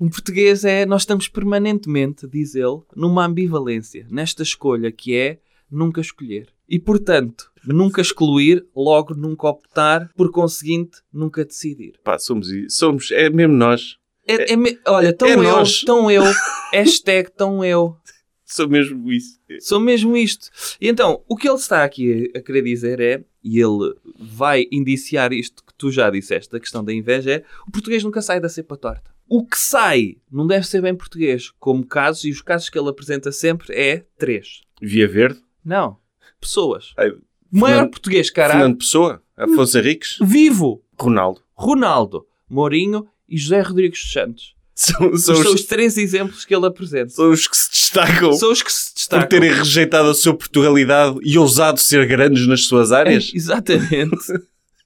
Um 0.00 0.08
português 0.08 0.64
é, 0.64 0.84
nós 0.86 1.02
estamos 1.02 1.28
permanentemente, 1.28 2.26
diz 2.26 2.54
ele, 2.54 2.80
numa 2.96 3.24
ambivalência, 3.26 4.06
nesta 4.10 4.42
escolha 4.42 4.90
que 4.90 5.14
é 5.16 5.38
nunca 5.70 6.00
escolher. 6.00 6.48
E 6.68 6.78
portanto, 6.78 7.50
nunca 7.64 8.00
excluir, 8.00 8.66
logo 8.74 9.14
nunca 9.14 9.46
optar, 9.48 10.08
por 10.16 10.30
conseguinte, 10.30 10.98
nunca 11.12 11.44
decidir. 11.44 11.94
Pá, 12.02 12.18
somos, 12.18 12.48
somos, 12.68 13.10
é 13.12 13.30
mesmo 13.30 13.54
nós. 13.54 13.96
É, 14.28 14.52
é 14.52 14.56
me- 14.56 14.78
olha, 14.86 15.12
tão 15.12 15.28
é 15.28 15.34
eu, 15.34 15.42
nós. 15.42 15.80
tão 15.82 16.10
eu, 16.10 16.22
hashtag 16.72 17.30
tão 17.30 17.64
eu. 17.64 17.96
Sou 18.44 18.68
mesmo 18.68 19.10
isso. 19.12 19.38
Sou 19.60 19.78
mesmo 19.80 20.16
isto. 20.16 20.48
E 20.80 20.88
então, 20.88 21.22
o 21.28 21.36
que 21.36 21.46
ele 21.48 21.56
está 21.56 21.84
aqui 21.84 22.30
a, 22.34 22.38
a 22.38 22.42
querer 22.42 22.62
dizer 22.62 23.00
é, 23.00 23.22
e 23.44 23.60
ele 23.60 23.94
vai 24.18 24.66
indiciar 24.72 25.32
isto 25.32 25.62
que 25.64 25.74
tu 25.76 25.90
já 25.90 26.08
disseste, 26.10 26.50
da 26.52 26.58
questão 26.60 26.82
da 26.84 26.92
inveja, 26.92 27.30
é 27.30 27.44
o 27.66 27.70
português 27.70 28.02
nunca 28.02 28.22
sai 28.22 28.40
da 28.40 28.48
cepa 28.48 28.76
torta. 28.76 29.10
O 29.28 29.44
que 29.46 29.58
sai 29.58 30.16
não 30.32 30.46
deve 30.46 30.66
ser 30.66 30.80
bem 30.80 30.94
português, 30.94 31.50
como 31.58 31.84
casos, 31.86 32.24
e 32.24 32.30
os 32.30 32.40
casos 32.40 32.70
que 32.70 32.78
ele 32.78 32.88
apresenta 32.88 33.30
sempre 33.30 33.74
é 33.74 34.04
três. 34.16 34.62
Via 34.80 35.06
Verde. 35.06 35.40
Não. 35.62 35.98
Pessoas. 36.40 36.94
Ai, 36.96 37.10
O 37.10 37.18
maior 37.52 37.74
Fernando- 37.74 37.90
português, 37.90 38.30
caralho. 38.30 38.60
Fernando 38.60 38.78
Pessoa. 38.78 39.22
Afonso 39.36 39.76
Henriques. 39.78 40.16
Vivo. 40.22 40.82
Ronaldo. 40.98 41.42
Ronaldo. 41.52 42.26
Mourinho 42.48 43.06
e 43.28 43.36
José 43.38 43.60
Rodrigues 43.60 44.00
dos 44.02 44.12
Santos. 44.12 44.54
São, 44.74 45.16
são, 45.16 45.34
São, 45.34 45.40
os, 45.54 45.60
os 45.60 45.64
três 45.64 45.98
exemplos 45.98 46.44
que 46.44 46.54
ele 46.54 46.64
apresenta. 46.66 47.08
são 47.10 47.30
os 47.32 47.48
que 47.48 47.56
se 47.56 47.68
destacam 47.68 48.32
São 48.32 48.52
os 48.52 48.62
que 48.62 48.72
se 48.72 48.90
por 48.90 48.94
destacam. 48.94 49.28
terem 49.28 49.52
rejeitado 49.52 50.08
a 50.08 50.14
sua 50.14 50.34
Portugalidade 50.34 51.18
e 51.22 51.36
ousado 51.36 51.80
ser 51.80 52.06
grandes 52.06 52.46
nas 52.46 52.64
suas 52.66 52.92
É, 52.92 52.96
áreas. 52.96 53.32
exatamente. 53.34 54.16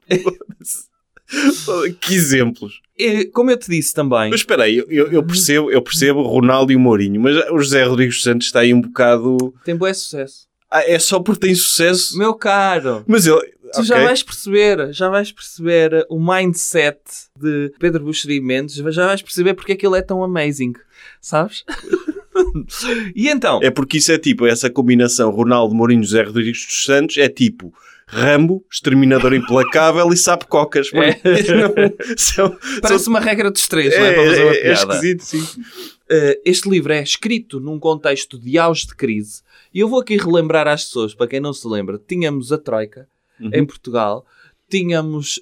que 2.01 2.15
exemplos. 2.15 2.81
É, 2.99 3.25
como 3.27 3.51
eu 3.51 3.57
te 3.57 3.69
disse 3.71 3.93
também, 3.95 4.31
Mas 4.31 4.41
espera 4.41 4.65
aí, 4.65 4.77
eu, 4.89 5.11
eu- 5.11 5.23
percebo, 5.23 5.71
eu 5.71 5.81
percebo 5.83 6.21
o 6.21 6.27
Ronaldo 6.27 6.73
e 6.73 6.77
o 6.77 6.81
Mourinho, 6.81 7.21
mas 7.21 7.37
o 7.51 7.59
José 7.59 7.85
Rodrigues 7.85 8.17
dos 8.17 8.23
Santos 8.25 8.47
está 8.47 8.61
aí 8.61 8.73
um 8.75 8.81
bocado... 8.81 9.53
tem 9.65 9.75
bom 9.77 9.93
sucesso. 9.93 10.47
Ah, 10.71 10.83
é 10.89 10.99
só 10.99 11.21
porque 11.21 11.47
tem 11.47 11.55
sucesso? 11.55 12.17
Meu 12.19 12.35
caro, 12.35 13.05
Mas 13.07 13.27
ele... 13.27 13.41
tu 13.73 13.85
já 13.85 13.95
ok. 13.97 14.07
vais 14.07 14.23
perceber, 14.23 14.93
já 14.93 15.09
vais 15.09 15.33
perceber 15.33 16.07
o 16.09 16.19
mindset 16.21 16.99
de 17.39 17.73
Pedro 17.79 18.05
Buxeri 18.05 18.41
Mendes, 18.41 18.75
já 18.75 19.07
vais 19.07 19.23
perceber 19.23 19.55
porque 19.55 19.73
é 19.73 19.77
que 19.77 19.87
ele 19.87 19.99
é 19.99 20.03
tão 20.03 20.23
amazing, 20.23 20.73
sabes? 21.21 21.65
e 23.15 23.29
então, 23.29 23.61
É 23.63 23.71
porque 23.71 23.99
isso 23.99 24.13
é 24.13 24.19
tipo, 24.19 24.47
essa 24.47 24.71
combinação 24.71 25.31
Ronaldo, 25.31 25.75
Mourinho, 25.75 26.03
José 26.03 26.23
Rodrigues 26.23 26.67
dos 26.67 26.85
Santos 26.85 27.17
é 27.19 27.29
tipo 27.29 27.73
Rambo, 28.07 28.65
Exterminador 28.71 29.33
Implacável 29.33 30.13
e 30.13 30.17
Sapo 30.17 30.47
Cocas. 30.47 30.91
É. 30.93 31.21
Não, 31.55 31.95
são, 32.17 32.59
parece 32.83 33.05
são- 33.05 33.13
uma 33.13 33.21
regra 33.21 33.51
dos 33.51 33.67
três, 33.67 33.93
é, 33.95 33.99
não 33.99 34.07
é? 34.07 34.13
Para 34.13 34.25
fazer 34.27 34.45
uma 34.45 34.53
é, 34.53 34.59
é 34.59 34.63
piada. 34.63 34.95
esquisito, 34.95 35.21
sim. 35.23 35.41
Uh, 35.41 36.41
este 36.45 36.69
livro 36.69 36.93
é 36.93 37.03
escrito 37.03 37.59
num 37.59 37.79
contexto 37.79 38.39
de 38.39 38.59
auge 38.59 38.87
de 38.87 38.95
crise. 38.95 39.41
E 39.73 39.81
eu 39.81 39.89
vou 39.89 40.01
aqui 40.01 40.19
relembrar 40.19 40.69
às 40.69 40.85
pessoas, 40.85 41.15
para 41.15 41.27
quem 41.27 41.41
não 41.41 41.55
se 41.55 41.67
lembra, 41.67 41.99
tínhamos 42.07 42.53
a 42.53 42.59
Troika 42.59 43.09
Uhum. 43.41 43.51
em 43.53 43.65
Portugal, 43.67 44.25
tínhamos 44.69 45.41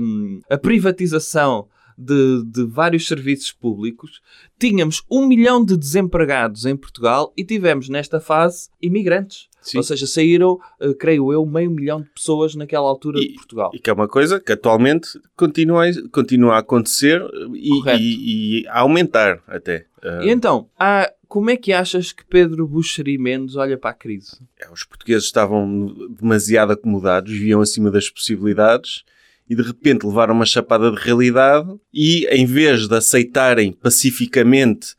um, 0.00 0.40
a 0.50 0.56
privatização 0.58 1.68
de, 1.96 2.42
de 2.46 2.64
vários 2.64 3.06
serviços 3.06 3.52
públicos, 3.52 4.20
tínhamos 4.58 5.02
um 5.10 5.26
milhão 5.26 5.64
de 5.64 5.76
desempregados 5.76 6.64
em 6.66 6.76
Portugal 6.76 7.32
e 7.36 7.44
tivemos 7.44 7.88
nesta 7.88 8.18
fase 8.20 8.68
imigrantes. 8.80 9.48
Sim. 9.60 9.76
Ou 9.78 9.84
seja, 9.84 10.08
saíram, 10.08 10.58
uh, 10.80 10.92
creio 10.98 11.32
eu, 11.32 11.46
meio 11.46 11.70
milhão 11.70 12.00
de 12.02 12.08
pessoas 12.10 12.56
naquela 12.56 12.88
altura 12.88 13.20
de 13.20 13.34
Portugal. 13.34 13.70
E 13.72 13.78
que 13.78 13.88
é 13.88 13.92
uma 13.92 14.08
coisa 14.08 14.40
que 14.40 14.50
atualmente 14.50 15.08
continua 15.36 15.86
a, 15.88 16.08
continua 16.10 16.54
a 16.54 16.58
acontecer 16.58 17.22
e, 17.54 17.68
Correto. 17.68 18.00
e- 18.02 18.62
e 18.62 18.66
a 18.66 18.80
aumentar 18.80 19.40
até. 19.46 19.86
Ah, 20.02 20.24
E 20.24 20.30
então, 20.30 20.68
há- 20.76 21.08
como 21.32 21.48
é 21.48 21.56
que 21.56 21.72
achas 21.72 22.12
que 22.12 22.26
Pedro 22.26 22.68
Buxeri 22.68 23.16
Mendes 23.16 23.56
olha 23.56 23.78
para 23.78 23.88
a 23.88 23.94
crise? 23.94 24.36
os 24.70 24.84
portugueses 24.84 25.24
estavam 25.24 25.86
demasiado 26.10 26.74
acomodados, 26.74 27.32
viviam 27.32 27.62
acima 27.62 27.90
das 27.90 28.10
possibilidades 28.10 29.02
e 29.48 29.56
de 29.56 29.62
repente 29.62 30.04
levaram 30.04 30.34
uma 30.34 30.44
chapada 30.44 30.90
de 30.90 30.98
realidade 30.98 31.74
e 31.90 32.26
em 32.26 32.44
vez 32.44 32.86
de 32.86 32.94
aceitarem 32.94 33.72
pacificamente 33.72 34.94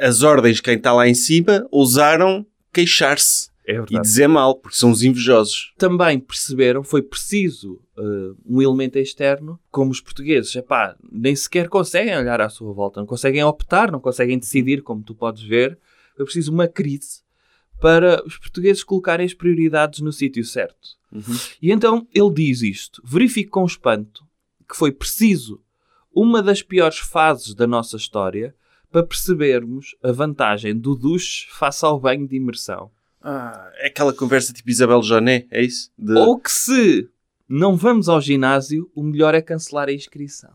as 0.00 0.24
ordens 0.24 0.56
de 0.56 0.62
quem 0.62 0.74
está 0.74 0.92
lá 0.92 1.06
em 1.06 1.14
cima, 1.14 1.64
ousaram 1.70 2.44
queixar-se 2.72 3.48
É 3.66 3.82
e 3.90 4.00
dizer 4.00 4.28
mal, 4.28 4.54
porque 4.54 4.76
são 4.76 4.90
os 4.90 5.02
invejosos. 5.02 5.72
também 5.76 6.20
perceberam, 6.20 6.84
foi 6.84 7.02
preciso 7.02 7.80
uh, 7.98 8.36
um 8.46 8.62
elemento 8.62 8.96
externo, 8.96 9.58
como 9.70 9.90
os 9.90 10.00
portugueses, 10.00 10.54
epá, 10.54 10.96
nem 11.10 11.34
sequer 11.34 11.68
conseguem 11.68 12.16
olhar 12.16 12.40
à 12.40 12.48
sua 12.48 12.72
volta, 12.72 13.00
não 13.00 13.06
conseguem 13.06 13.42
optar, 13.42 13.90
não 13.90 13.98
conseguem 13.98 14.38
decidir, 14.38 14.82
como 14.82 15.02
tu 15.02 15.14
podes 15.14 15.42
ver. 15.42 15.76
Foi 16.16 16.24
preciso 16.24 16.52
uma 16.52 16.68
crise 16.68 17.22
para 17.80 18.24
os 18.24 18.38
portugueses 18.38 18.84
colocarem 18.84 19.26
as 19.26 19.34
prioridades 19.34 20.00
no 20.00 20.12
sítio 20.12 20.44
certo. 20.44 20.96
E 21.60 21.72
então 21.72 22.06
ele 22.14 22.32
diz 22.32 22.62
isto: 22.62 23.02
verifico 23.04 23.50
com 23.52 23.64
espanto 23.64 24.24
que 24.68 24.76
foi 24.76 24.92
preciso 24.92 25.60
uma 26.12 26.42
das 26.42 26.62
piores 26.62 26.98
fases 26.98 27.54
da 27.54 27.66
nossa 27.66 27.96
história 27.96 28.54
para 28.90 29.02
percebermos 29.02 29.94
a 30.02 30.10
vantagem 30.10 30.76
do 30.76 30.94
duche 30.94 31.46
face 31.50 31.84
ao 31.84 32.00
banho 32.00 32.26
de 32.26 32.36
imersão. 32.36 32.90
Ah, 33.28 33.70
é 33.78 33.88
aquela 33.88 34.12
conversa 34.12 34.52
tipo 34.52 34.70
Isabel 34.70 35.02
Joné, 35.02 35.46
é 35.50 35.60
isso? 35.62 35.90
De- 35.98 36.12
Ou 36.14 36.38
que 36.38 36.50
se 36.50 37.08
não 37.48 37.76
vamos 37.76 38.08
ao 38.08 38.20
ginásio, 38.20 38.88
o 38.94 39.02
melhor 39.02 39.34
é 39.34 39.42
cancelar 39.42 39.88
a 39.88 39.92
inscrição. 39.92 40.50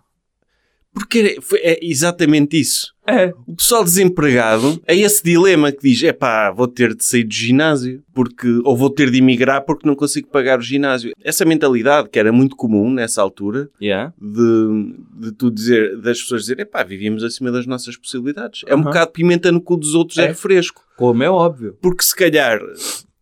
Porque 0.93 1.37
é, 1.61 1.79
exatamente 1.81 2.59
isso. 2.59 2.91
É. 3.07 3.33
O 3.47 3.55
pessoal 3.55 3.83
desempregado 3.83 4.79
é 4.85 4.95
esse 4.95 5.23
dilema 5.23 5.71
que 5.71 5.81
diz: 5.89 6.03
é 6.03 6.11
pá, 6.11 6.51
vou 6.51 6.67
ter 6.67 6.93
de 6.93 7.03
sair 7.03 7.23
do 7.23 7.33
ginásio, 7.33 8.03
porque, 8.13 8.47
ou 8.65 8.75
vou 8.75 8.89
ter 8.89 9.09
de 9.09 9.17
emigrar 9.19 9.63
porque 9.65 9.87
não 9.87 9.95
consigo 9.95 10.27
pagar 10.27 10.59
o 10.59 10.61
ginásio. 10.61 11.11
Essa 11.23 11.45
mentalidade 11.45 12.09
que 12.09 12.19
era 12.19 12.31
muito 12.31 12.55
comum 12.55 12.91
nessa 12.91 13.21
altura, 13.21 13.69
Yeah. 13.81 14.13
de, 14.21 14.95
de 15.27 15.31
tu 15.33 15.49
dizer, 15.49 15.97
das 16.01 16.21
pessoas 16.21 16.41
dizerem: 16.41 16.63
é 16.63 16.65
pá, 16.65 16.83
vivíamos 16.83 17.23
acima 17.23 17.51
das 17.51 17.65
nossas 17.65 17.95
possibilidades. 17.95 18.61
É 18.67 18.75
um 18.75 18.79
Uhum. 18.79 18.83
bocado 18.83 19.11
pimenta 19.11 19.51
no 19.51 19.61
cu 19.61 19.77
dos 19.77 19.95
outros, 19.95 20.17
é, 20.17 20.25
É. 20.25 20.27
refresco. 20.27 20.81
Como 20.97 21.23
é 21.23 21.29
óbvio. 21.29 21.77
Porque 21.81 22.03
se 22.03 22.15
calhar 22.15 22.59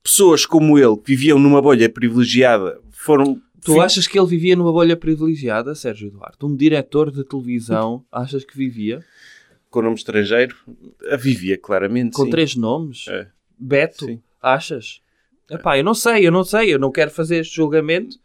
pessoas 0.03 0.45
como 0.45 0.77
ele, 0.79 0.97
que 0.97 1.11
viviam 1.15 1.37
numa 1.39 1.61
bolha 1.61 1.87
privilegiada, 1.89 2.79
foram. 2.91 3.39
Tu 3.69 3.75
fi- 3.75 3.79
achas 3.79 4.07
que 4.07 4.19
ele 4.19 4.27
vivia 4.27 4.55
numa 4.55 4.71
bolha 4.71 4.97
privilegiada, 4.97 5.75
Sérgio 5.75 6.11
Duarte? 6.11 6.45
Um 6.45 6.55
diretor 6.55 7.11
de 7.11 7.23
televisão, 7.23 8.03
achas 8.11 8.43
que 8.43 8.57
vivia? 8.57 9.03
com 9.69 9.81
nome 9.81 9.95
estrangeiro? 9.95 10.55
A 11.11 11.15
vivia, 11.15 11.57
claramente. 11.57 12.13
Com 12.13 12.25
sim. 12.25 12.29
três 12.31 12.55
nomes? 12.55 13.05
É. 13.07 13.27
Beto? 13.57 14.05
Sim. 14.05 14.21
Achas? 14.41 15.01
Epá, 15.49 15.77
eu 15.77 15.83
não 15.83 15.93
sei, 15.93 16.25
eu 16.27 16.31
não 16.31 16.43
sei, 16.43 16.73
eu 16.73 16.79
não 16.79 16.91
quero 16.91 17.09
fazer 17.11 17.37
este 17.37 17.55
julgamento, 17.55 18.17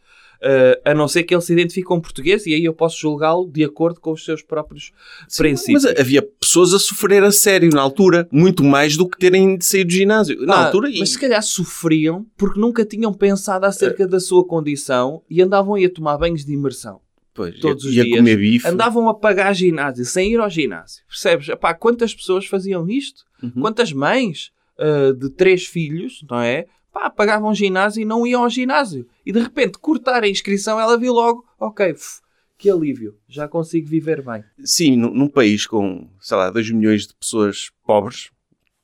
eh, 0.44 0.80
a 0.84 0.94
não 0.94 1.08
ser 1.08 1.22
que 1.24 1.34
ele 1.34 1.40
se 1.40 1.52
identifique 1.52 1.86
com 1.86 1.98
português 2.00 2.44
e 2.46 2.52
aí 2.54 2.64
eu 2.64 2.74
posso 2.74 3.00
julgá-lo 3.00 3.50
de 3.50 3.64
acordo 3.64 3.98
com 4.00 4.12
os 4.12 4.24
seus 4.24 4.42
próprios 4.42 4.92
Sim, 5.28 5.42
princípios. 5.42 5.84
Mas 5.84 5.98
havia 5.98 6.20
pessoas 6.22 6.74
a 6.74 6.78
sofrer 6.78 7.24
a 7.24 7.32
sério 7.32 7.70
na 7.72 7.80
altura, 7.80 8.28
muito 8.30 8.62
mais 8.62 8.96
do 8.96 9.08
que 9.08 9.18
terem 9.18 9.56
de 9.56 9.64
sair 9.64 9.84
do 9.84 9.92
ginásio. 9.92 10.38
Na 10.46 10.54
Ah, 10.54 10.66
altura, 10.66 10.90
e- 10.90 10.98
Mas 11.00 11.10
se 11.10 11.18
calhar 11.18 11.42
sofriam 11.42 12.26
porque 12.36 12.60
nunca 12.60 12.84
tinham 12.84 13.12
pensado 13.12 13.64
acerca 13.66 14.06
da 14.06 14.20
sua 14.20 14.44
condição 14.44 15.22
e 15.30 15.40
andavam 15.40 15.74
aí 15.74 15.86
a 15.86 15.90
tomar 15.90 16.18
banhos 16.18 16.44
de 16.44 16.52
imersão. 16.52 17.00
pois, 17.32 17.58
todos 17.58 17.82
ia, 17.84 17.90
os 17.90 17.96
ia 17.96 18.04
dias, 18.04 18.16
comer 18.18 18.36
bife. 18.36 18.68
Andavam 18.68 19.08
a 19.08 19.14
pagar 19.14 19.52
ginásio 19.54 20.04
sem 20.04 20.32
ir 20.32 20.38
ao 20.38 20.48
ginásio. 20.48 21.02
Percebes? 21.08 21.48
Epá, 21.48 21.74
quantas 21.74 22.14
pessoas 22.14 22.46
faziam 22.46 22.88
isto? 22.88 23.24
Uhum. 23.42 23.60
Quantas 23.60 23.92
mães 23.92 24.52
ah, 24.78 25.12
de 25.18 25.30
três 25.30 25.64
filhos, 25.66 26.24
não 26.30 26.40
é? 26.40 26.66
Pá, 26.94 27.10
pagavam 27.10 27.52
ginásio 27.52 28.00
e 28.00 28.04
não 28.04 28.24
iam 28.24 28.44
ao 28.44 28.48
ginásio. 28.48 29.04
E 29.26 29.32
de 29.32 29.40
repente 29.40 29.78
cortar 29.78 30.22
a 30.22 30.28
inscrição, 30.28 30.78
ela 30.78 30.96
viu 30.96 31.12
logo, 31.12 31.44
ok, 31.58 31.90
uf, 31.92 32.20
que 32.56 32.70
alívio, 32.70 33.16
já 33.28 33.48
consigo 33.48 33.88
viver 33.88 34.22
bem. 34.24 34.44
Sim, 34.64 34.96
num, 34.96 35.26
país 35.28 35.66
com, 35.66 36.08
sei 36.20 36.36
lá, 36.36 36.50
2 36.50 36.70
milhões 36.70 37.08
de 37.08 37.14
pessoas 37.16 37.70
pobres, 37.84 38.30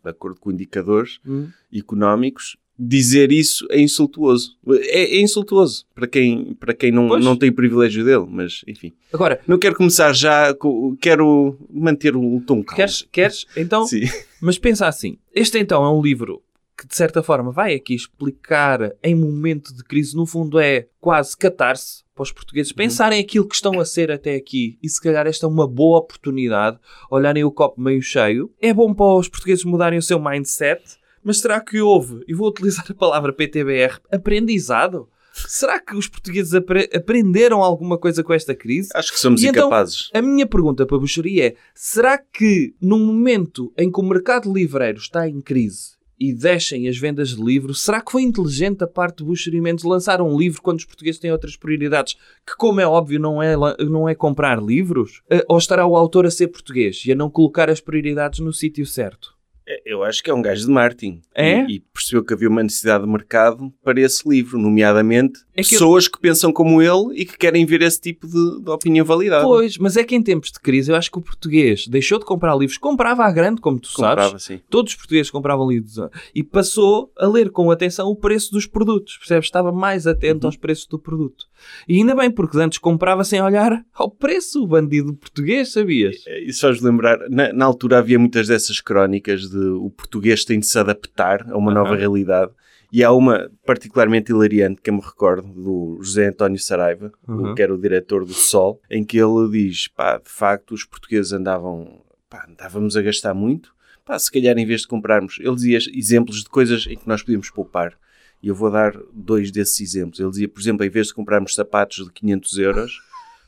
de 0.02 0.10
acordo 0.10 0.40
com 0.40 0.50
indicadores 0.50 1.20
Hum. 1.24 1.48
económicos, 1.72 2.56
dizer 2.76 3.30
isso 3.30 3.64
é 3.70 3.78
insultuoso. 3.80 4.56
É, 4.68 5.18
é 5.18 5.20
insultuoso 5.20 5.86
para 5.94 6.08
quem, 6.08 6.54
para 6.54 6.74
quem 6.74 6.90
não, 6.90 7.08
Pois. 7.08 7.24
não 7.24 7.36
tem 7.36 7.50
o 7.50 7.54
privilégio 7.54 8.04
dele, 8.04 8.26
mas 8.28 8.62
enfim. 8.66 8.92
Agora, 9.12 9.40
Não 9.46 9.56
quero 9.58 9.76
começar 9.76 10.12
já, 10.14 10.52
quero 11.00 11.56
manter 11.70 12.16
o 12.16 12.40
tom 12.46 12.64
calmo. 12.64 12.76
queres? 12.76 13.06
queres? 13.12 13.46
Então, 13.56 13.84
Sim. 13.86 14.00
Mas 14.40 14.58
pensa 14.58 14.88
assim, 14.88 15.16
este 15.32 15.58
então 15.58 15.84
é 15.84 15.90
um 15.92 16.02
livro 16.02 16.42
que 16.80 16.86
de 16.86 16.96
certa 16.96 17.22
forma 17.22 17.52
vai 17.52 17.74
aqui 17.74 17.94
explicar 17.94 18.90
em 19.04 19.14
momento 19.14 19.74
de 19.74 19.84
crise, 19.84 20.16
no 20.16 20.24
fundo 20.24 20.58
é 20.58 20.86
quase 20.98 21.36
catar-se 21.36 22.02
para 22.14 22.22
os 22.22 22.32
portugueses 22.32 22.72
pensarem 22.72 23.20
aquilo 23.20 23.46
que 23.46 23.54
estão 23.54 23.78
a 23.78 23.84
ser 23.84 24.10
até 24.10 24.34
aqui 24.34 24.78
e 24.82 24.88
se 24.88 24.98
calhar 24.98 25.26
esta 25.26 25.44
é 25.44 25.48
uma 25.48 25.68
boa 25.68 25.98
oportunidade, 25.98 26.78
olharem 27.10 27.44
o 27.44 27.52
copo 27.52 27.78
meio 27.78 28.00
cheio. 28.00 28.50
É 28.62 28.72
bom 28.72 28.94
para 28.94 29.14
os 29.18 29.28
portugueses 29.28 29.62
mudarem 29.62 29.98
o 29.98 30.02
seu 30.02 30.18
mindset, 30.18 30.82
mas 31.22 31.38
será 31.40 31.60
que 31.60 31.82
houve, 31.82 32.24
e 32.26 32.32
vou 32.32 32.48
utilizar 32.48 32.86
a 32.88 32.94
palavra 32.94 33.30
PTBR, 33.30 33.98
aprendizado? 34.10 35.06
Será 35.32 35.78
que 35.78 35.94
os 35.94 36.08
portugueses 36.08 36.54
apre- 36.54 36.88
aprenderam 36.94 37.62
alguma 37.62 37.98
coisa 37.98 38.24
com 38.24 38.32
esta 38.32 38.54
crise? 38.54 38.88
Acho 38.94 39.12
que 39.12 39.20
somos 39.20 39.42
E 39.42 39.46
então- 39.48 39.66
incapazes. 39.68 40.08
A 40.14 40.20
minha 40.22 40.46
pergunta 40.46 40.84
para 40.86 40.96
a 40.96 41.00
Buxaria 41.00 41.48
é: 41.48 41.54
será 41.74 42.16
que 42.18 42.74
num 42.80 42.98
momento 42.98 43.70
em 43.78 43.90
que 43.92 44.00
o 44.00 44.02
mercado 44.02 44.50
livreiro 44.52 44.98
está 44.98 45.28
em 45.28 45.40
crise 45.40 45.99
e 46.20 46.34
deixem 46.34 46.86
as 46.86 46.98
vendas 46.98 47.30
de 47.30 47.42
livros, 47.42 47.82
será 47.82 48.02
que 48.02 48.12
foi 48.12 48.22
inteligente 48.22 48.78
da 48.78 48.86
parte 48.86 49.18
de 49.18 49.24
Buxaria 49.24 49.62
Mendes 49.62 49.84
lançar 49.84 50.20
um 50.20 50.36
livro 50.38 50.60
quando 50.60 50.78
os 50.78 50.84
portugueses 50.84 51.18
têm 51.18 51.32
outras 51.32 51.56
prioridades, 51.56 52.14
que, 52.46 52.54
como 52.58 52.78
é 52.78 52.86
óbvio, 52.86 53.18
não 53.18 53.42
é, 53.42 53.56
não 53.88 54.06
é 54.06 54.14
comprar 54.14 54.62
livros? 54.62 55.22
Eh, 55.30 55.44
Ou 55.48 55.56
estará 55.56 55.86
o 55.86 55.96
autor 55.96 56.26
a 56.26 56.30
ser 56.30 56.48
português 56.48 57.02
e 57.06 57.12
a 57.12 57.14
não 57.14 57.30
colocar 57.30 57.70
as 57.70 57.80
prioridades 57.80 58.40
no 58.40 58.52
sítio 58.52 58.84
certo? 58.84 59.39
É, 59.70 59.82
Eu 59.92 60.02
acho 60.02 60.22
que 60.22 60.30
é 60.30 60.34
um 60.34 60.42
gajo 60.42 60.66
de 60.66 60.70
marketing. 60.72 61.20
É? 61.34 61.62
E, 61.64 61.76
e 61.76 61.80
percebeu 61.80 62.24
que 62.24 62.34
havia 62.34 62.48
uma 62.48 62.62
necessidade 62.62 63.04
de 63.04 63.10
mercado 63.10 63.72
para 63.84 64.00
esse 64.00 64.28
livro, 64.28 64.58
nomeadamente 64.58 65.40
É 65.54 65.62
que 65.62 65.74
eu- 65.74 65.78
pessoas 65.78 66.08
que 66.08 66.18
pensam 66.20 66.52
como 66.52 66.80
ele 66.82 67.14
e 67.20 67.24
que 67.24 67.36
querem 67.38 67.64
ver 67.64 67.82
esse 67.82 68.00
tipo 68.00 68.26
de, 68.26 68.62
de 68.62 68.70
opinião 68.70 69.04
validada. 69.04 69.44
Pois, 69.44 69.78
mas 69.78 69.96
é 69.96 70.04
que 70.04 70.14
em 70.14 70.22
tempos 70.22 70.50
de 70.52 70.58
crise 70.60 70.90
eu 70.90 70.96
acho 70.96 71.10
que 71.10 71.18
o 71.18 71.22
português 71.22 71.86
deixou 71.86 72.18
de 72.18 72.24
comprar 72.24 72.56
livros, 72.56 72.78
comprava 72.78 73.24
à 73.24 73.30
grande, 73.30 73.60
como 73.60 73.78
tu 73.78 73.90
Comprava, 73.94 74.22
sabes. 74.30 74.44
sim. 74.44 74.60
Todos 74.68 74.92
os 74.92 74.96
portugueses 74.98 75.30
compravam 75.30 75.68
livros 75.70 75.94
e 76.34 76.42
passou 76.42 77.12
a 77.18 77.26
ler 77.26 77.50
com 77.50 77.70
atenção 77.70 78.08
o 78.08 78.16
preço 78.16 78.50
dos 78.52 78.66
produtos, 78.66 79.16
percebes? 79.18 79.46
Estava 79.46 79.70
mais 79.72 80.06
atento 80.06 80.44
Uhum. 80.44 80.48
aos 80.48 80.56
preços 80.56 80.86
do 80.86 80.98
produto. 80.98 81.46
E 81.88 81.96
ainda 81.98 82.14
bem, 82.14 82.30
porque 82.30 82.58
antes 82.58 82.78
comprava 82.78 83.22
sem 83.24 83.40
olhar 83.42 83.84
ao 83.94 84.10
preço, 84.10 84.62
o 84.62 84.66
bandido 84.66 85.14
português, 85.14 85.72
sabias? 85.72 86.16
É, 86.26 86.40
Isso 86.44 86.60
faz 86.62 86.80
lembrar, 86.80 87.18
na, 87.28 87.52
na 87.52 87.64
altura 87.64 87.98
havia 87.98 88.18
muitas 88.18 88.48
dessas 88.48 88.80
crónicas 88.80 89.42
de 89.50 89.59
o 89.60 89.90
português 89.90 90.44
tem 90.44 90.58
de 90.60 90.66
se 90.66 90.78
adaptar 90.78 91.46
a 91.50 91.56
uma 91.56 91.72
nova 91.72 91.90
Aham. 91.90 91.98
realidade. 91.98 92.52
E 92.92 93.04
há 93.04 93.12
uma 93.12 93.48
particularmente 93.64 94.32
hilariante 94.32 94.80
que 94.82 94.90
eu 94.90 94.94
me 94.94 95.00
recordo 95.00 95.46
do 95.46 95.98
José 96.02 96.26
António 96.26 96.58
Saraiva, 96.58 97.12
o- 97.26 97.32
Uhum. 97.32 97.54
que 97.54 97.62
era 97.62 97.72
o 97.72 97.78
diretor 97.80 98.24
do 98.24 98.32
Sol, 98.34 98.80
em 98.90 99.04
que 99.04 99.16
ele 99.18 99.48
diz: 99.50 99.86
pá, 99.88 100.18
de 100.18 100.28
facto, 100.28 100.74
os 100.74 100.84
portugueses 100.84 101.32
andavam, 101.32 102.02
pá, 102.28 102.46
andávamos 102.48 102.96
a 102.96 103.02
gastar 103.02 103.32
muito. 103.32 103.72
Pá, 104.04 104.18
se 104.18 104.30
calhar 104.32 104.58
em 104.58 104.66
vez 104.66 104.80
de 104.80 104.88
comprarmos, 104.88 105.36
ele 105.38 105.54
dizia 105.54 105.78
exemplos 105.94 106.42
de 106.42 106.48
coisas 106.48 106.84
em 106.88 106.96
que 106.96 107.06
nós 107.06 107.22
podíamos 107.22 107.48
poupar. 107.50 107.96
E 108.42 108.48
eu 108.48 108.54
vou 108.56 108.70
dar 108.72 108.96
dois 109.12 109.52
desses 109.52 109.78
exemplos. 109.80 110.18
Ele 110.18 110.30
dizia, 110.30 110.48
por 110.48 110.60
exemplo, 110.60 110.84
em 110.84 110.90
vez 110.90 111.08
de 111.08 111.14
comprarmos 111.14 111.54
sapatos 111.54 112.04
de 112.06 112.10
500 112.12 112.58
euros, 112.58 113.00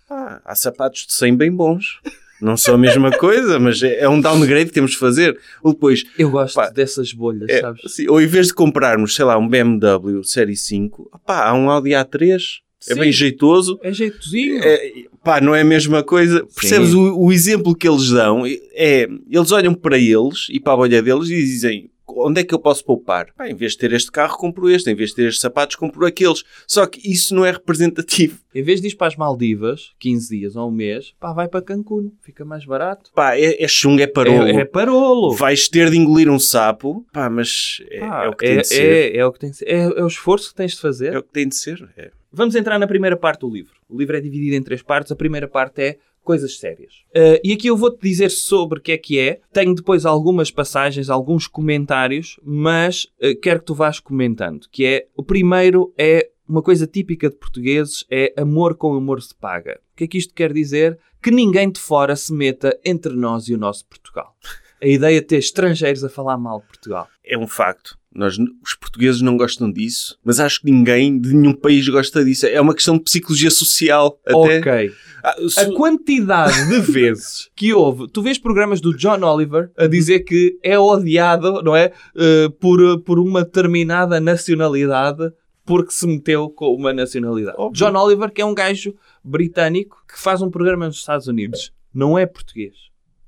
ah, 0.09 0.41
há 0.45 0.55
sapatos 0.55 1.07
de 1.07 1.15
100 1.15 1.35
bem 1.37 1.51
bons. 1.51 1.99
Não 2.43 2.57
são 2.57 2.75
a 2.75 2.79
mesma 2.79 3.11
coisa, 3.13 3.59
mas 3.59 3.83
é, 3.83 4.01
é 4.01 4.09
um 4.09 4.21
downgrade 4.21 4.67
que 4.67 4.73
temos 4.73 4.91
de 4.93 4.99
fazer. 4.99 5.39
Ou 5.63 5.73
depois, 5.73 6.05
Eu 6.19 6.31
gosto 6.31 6.57
Pá, 6.57 6.69
dessas 6.71 7.13
bolhas, 7.13 7.49
é, 7.49 7.61
sabes? 7.61 7.83
ou 8.09 8.21
em 8.21 8.27
vez 8.27 8.49
de 8.49 8.55
comprarmos, 8.55 9.15
sei 9.15 9.25
lá, 9.25 9.39
um 9.39 9.49
BMW 9.49 10.23
Série 10.25 10.57
5, 10.57 11.11
opá, 11.15 11.45
há 11.47 11.55
um 11.55 11.71
Audi 11.71 11.91
A3, 11.91 12.41
é 12.89 12.95
Sim. 12.95 13.01
bem 13.01 13.13
jeitoso. 13.13 13.79
É 13.83 13.93
jeitozinho. 13.93 14.61
É, 14.63 14.93
pá, 15.23 15.41
não 15.41 15.55
é 15.55 15.61
a 15.61 15.65
mesma 15.65 16.03
coisa. 16.03 16.45
Percebes 16.59 16.93
o, 16.93 17.17
o 17.17 17.33
exemplo 17.33 17.77
que 17.77 17.89
eles 17.89 18.11
dão? 18.11 18.45
É, 18.47 19.09
eles 19.31 19.53
olham 19.53 19.73
para 19.73 19.97
eles 19.97 20.49
e 20.51 20.59
para 20.59 20.73
a 20.73 20.77
bolha 20.77 21.01
deles 21.01 21.29
e 21.29 21.37
dizem 21.37 21.92
onde 22.09 22.41
é 22.41 22.45
que 22.45 22.55
eu 22.55 22.59
posso 22.59 22.85
poupar? 22.85 23.33
Pá, 23.37 23.49
em 23.49 23.55
vez 23.55 23.73
de 23.73 23.79
ter 23.79 23.93
este 23.93 24.11
carro, 24.11 24.37
compro 24.37 24.69
este. 24.69 24.91
Em 24.91 24.95
vez 24.95 25.11
de 25.11 25.17
ter 25.17 25.23
estes 25.29 25.41
sapatos, 25.41 25.77
compro 25.77 26.07
aqueles. 26.07 26.43
Só 26.67 26.87
que 26.87 27.01
isso 27.11 27.35
não 27.35 27.45
é 27.45 27.51
representativo. 27.51 28.41
Em 28.55 28.63
vez 28.63 28.83
de 28.83 28.89
ir 28.89 28.97
para 28.97 29.07
as 29.07 29.17
Maldivas, 29.17 29.93
15 29.99 30.29
dias 30.39 30.57
ou 30.57 30.69
um 30.69 30.71
mês, 30.71 31.15
pá, 31.19 31.33
vai 31.33 31.49
para 31.49 31.63
Cancún. 31.63 32.13
Fica 32.21 32.45
mais 32.45 32.67
barato. 32.67 33.11
Pá, 33.15 33.35
é, 33.35 33.63
é 33.63 33.67
chunga, 33.67 34.03
é 34.03 34.07
parolo. 34.07 34.47
É, 34.47 34.57
é 34.61 34.65
parolo. 34.67 35.35
Vais 35.35 35.69
ter 35.69 35.89
de 35.91 35.97
engolir 35.97 36.29
um 36.29 36.39
sapo. 36.39 37.07
Pá, 37.13 37.31
mas 37.31 37.83
é, 37.91 38.01
Pá, 38.01 38.25
é 38.25 38.29
o 38.29 38.33
que 38.33 38.45
tem 38.45 38.57
é, 38.59 38.61
de 38.61 38.67
ser. 38.67 38.83
é- 38.83 39.17
é 39.17 39.25
o 39.25 39.33
que 39.33 39.39
tem 39.39 39.51
de 39.51 39.57
ser. 39.57 39.65
É, 39.67 39.79
é 39.85 40.05
o 40.05 40.07
esforço 40.07 40.51
que 40.51 40.55
tens 40.55 40.73
de 40.73 40.81
fazer. 40.83 41.15
É 41.15 41.19
o 41.19 41.23
que 41.23 41.33
tem 41.33 41.49
de 41.49 41.55
ser. 41.57 41.89
É. 41.97 42.11
Vamos 42.31 42.55
entrar 42.55 42.79
na 42.79 42.87
primeira 42.87 43.17
parte 43.17 43.41
do 43.41 43.49
livro. 43.49 43.73
O 43.89 43.99
livro 43.99 44.17
é 44.17 44.21
dividido 44.21 44.55
em 44.55 44.63
três 44.63 44.83
partes. 44.83 45.11
A 45.13 45.17
primeira 45.17 45.49
parte 45.49 45.81
é 45.81 45.99
coisas 46.23 46.59
sérias. 46.59 46.95
Uh, 47.15 47.39
e 47.45 47.53
aqui 47.53 47.67
eu 47.67 47.77
vou-te 47.77 48.01
dizer 48.01 48.31
sobre 48.31 48.79
o 48.79 48.83
que 48.83 48.93
é 48.93 48.99
que 48.99 49.19
é. 49.19 49.41
Tenho 49.53 49.75
depois 49.75 50.07
algumas 50.07 50.51
passagens, 50.51 51.11
alguns 51.11 51.47
comentários, 51.47 52.39
mas 52.45 53.05
uh, 53.23 53.39
quero 53.41 53.61
que 53.61 53.67
tu 53.67 53.75
vás 53.75 54.01
comentando. 54.01 54.67
Que 54.71 54.85
é, 54.87 55.07
o 55.17 55.23
primeiro 55.23 55.93
é 55.99 56.31
uma 56.49 56.63
coisa 56.63 56.87
típica 56.87 57.31
de 57.31 57.37
portugueses, 57.37 58.05
é 58.11 58.33
amor 58.37 58.77
com 58.77 58.95
amor 58.95 59.23
se 59.23 59.35
paga. 59.35 59.81
O 59.93 59.97
que 59.97 60.05
é 60.05 60.07
que 60.07 60.19
isto 60.19 60.35
quer 60.35 60.53
dizer? 60.53 60.99
Que 61.23 61.31
ninguém 61.31 61.71
de 61.71 61.81
fora 61.81 62.17
se 62.17 62.33
meta 62.33 62.79
entre 62.85 63.15
nós 63.15 63.49
e 63.49 63.55
o 63.55 63.59
nosso 63.59 63.87
Portugal. 63.87 64.37
A 64.83 64.87
ideia 64.87 65.21
de 65.21 65.27
ter 65.27 65.39
estrangeiros 65.39 66.03
a 66.05 66.09
falar 66.09 66.37
mal 66.37 66.61
de 66.61 66.67
Portugal. 66.67 67.09
é 67.25 67.39
um 67.39 67.47
facto. 67.47 67.97
Nós, 68.15 68.37
os 68.39 68.75
portugueses 68.75 69.21
não 69.23 69.37
gostam 69.37 69.71
disso, 69.73 70.19
mas 70.25 70.39
acho 70.39 70.61
que 70.61 70.71
ninguém 70.71 71.19
de 71.19 71.35
nenhum 71.35 71.55
país 71.55 71.89
gosta 71.89 72.25
disso. 72.25 72.47
É 72.47 72.61
uma 72.61 72.75
questão 72.75 72.97
de 72.99 73.03
psicologia 73.05 73.51
social. 73.51 74.19
Até. 74.27 74.35
Ok. 74.59 74.93
Ah, 75.25 75.37
se- 75.49 75.61
A 75.61 75.73
quantidade 75.75 76.69
de 76.69 76.81
vezes 76.93 77.49
que 77.55 77.73
houve, 77.73 78.09
tu 78.11 78.21
vês 78.23 78.39
programas 78.39 78.81
do 78.81 78.95
John 78.97 79.23
Oliver 79.25 79.71
a 79.79 79.87
dizer 79.87 80.21
que 80.21 80.59
é 80.63 80.79
odiado, 80.79 81.63
não 81.63 81.75
é? 81.77 81.93
Eh, 82.17 82.49
por, 82.61 83.01
por 83.03 83.19
uma 83.19 83.45
determinada 83.45 84.21
nacionalidade 84.21 85.33
porque 85.65 85.93
se 85.93 86.07
meteu 86.07 86.51
com 86.51 86.75
uma 86.75 86.93
nacionalidade. 86.93 87.57
Óbvio. 87.59 87.79
John 87.79 87.97
Oliver, 87.97 88.31
que 88.33 88.43
é 88.43 88.45
um 88.45 88.53
gajo 88.55 88.95
britânico 89.25 89.97
que 90.13 90.19
faz 90.21 90.43
um 90.43 90.51
programa 90.51 90.87
nos 90.87 90.97
Estados 90.97 91.29
Unidos, 91.29 91.73
não 91.95 92.19
é 92.19 92.27
português. 92.27 92.75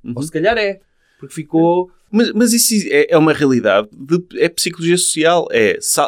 Uhum. 0.02 0.14
Ou 0.16 0.22
se 0.22 0.30
calhar 0.32 0.58
é, 0.58 0.80
porque 1.18 1.34
ficou. 1.34 1.90
Mas, 2.14 2.32
mas 2.32 2.52
isso 2.52 2.72
é, 2.90 3.06
é 3.10 3.18
uma 3.18 3.32
realidade. 3.32 3.88
de- 3.92 4.40
é 4.40 4.48
psicologia 4.48 4.96
social. 4.96 5.48
É 5.50 5.78
se, 5.80 6.00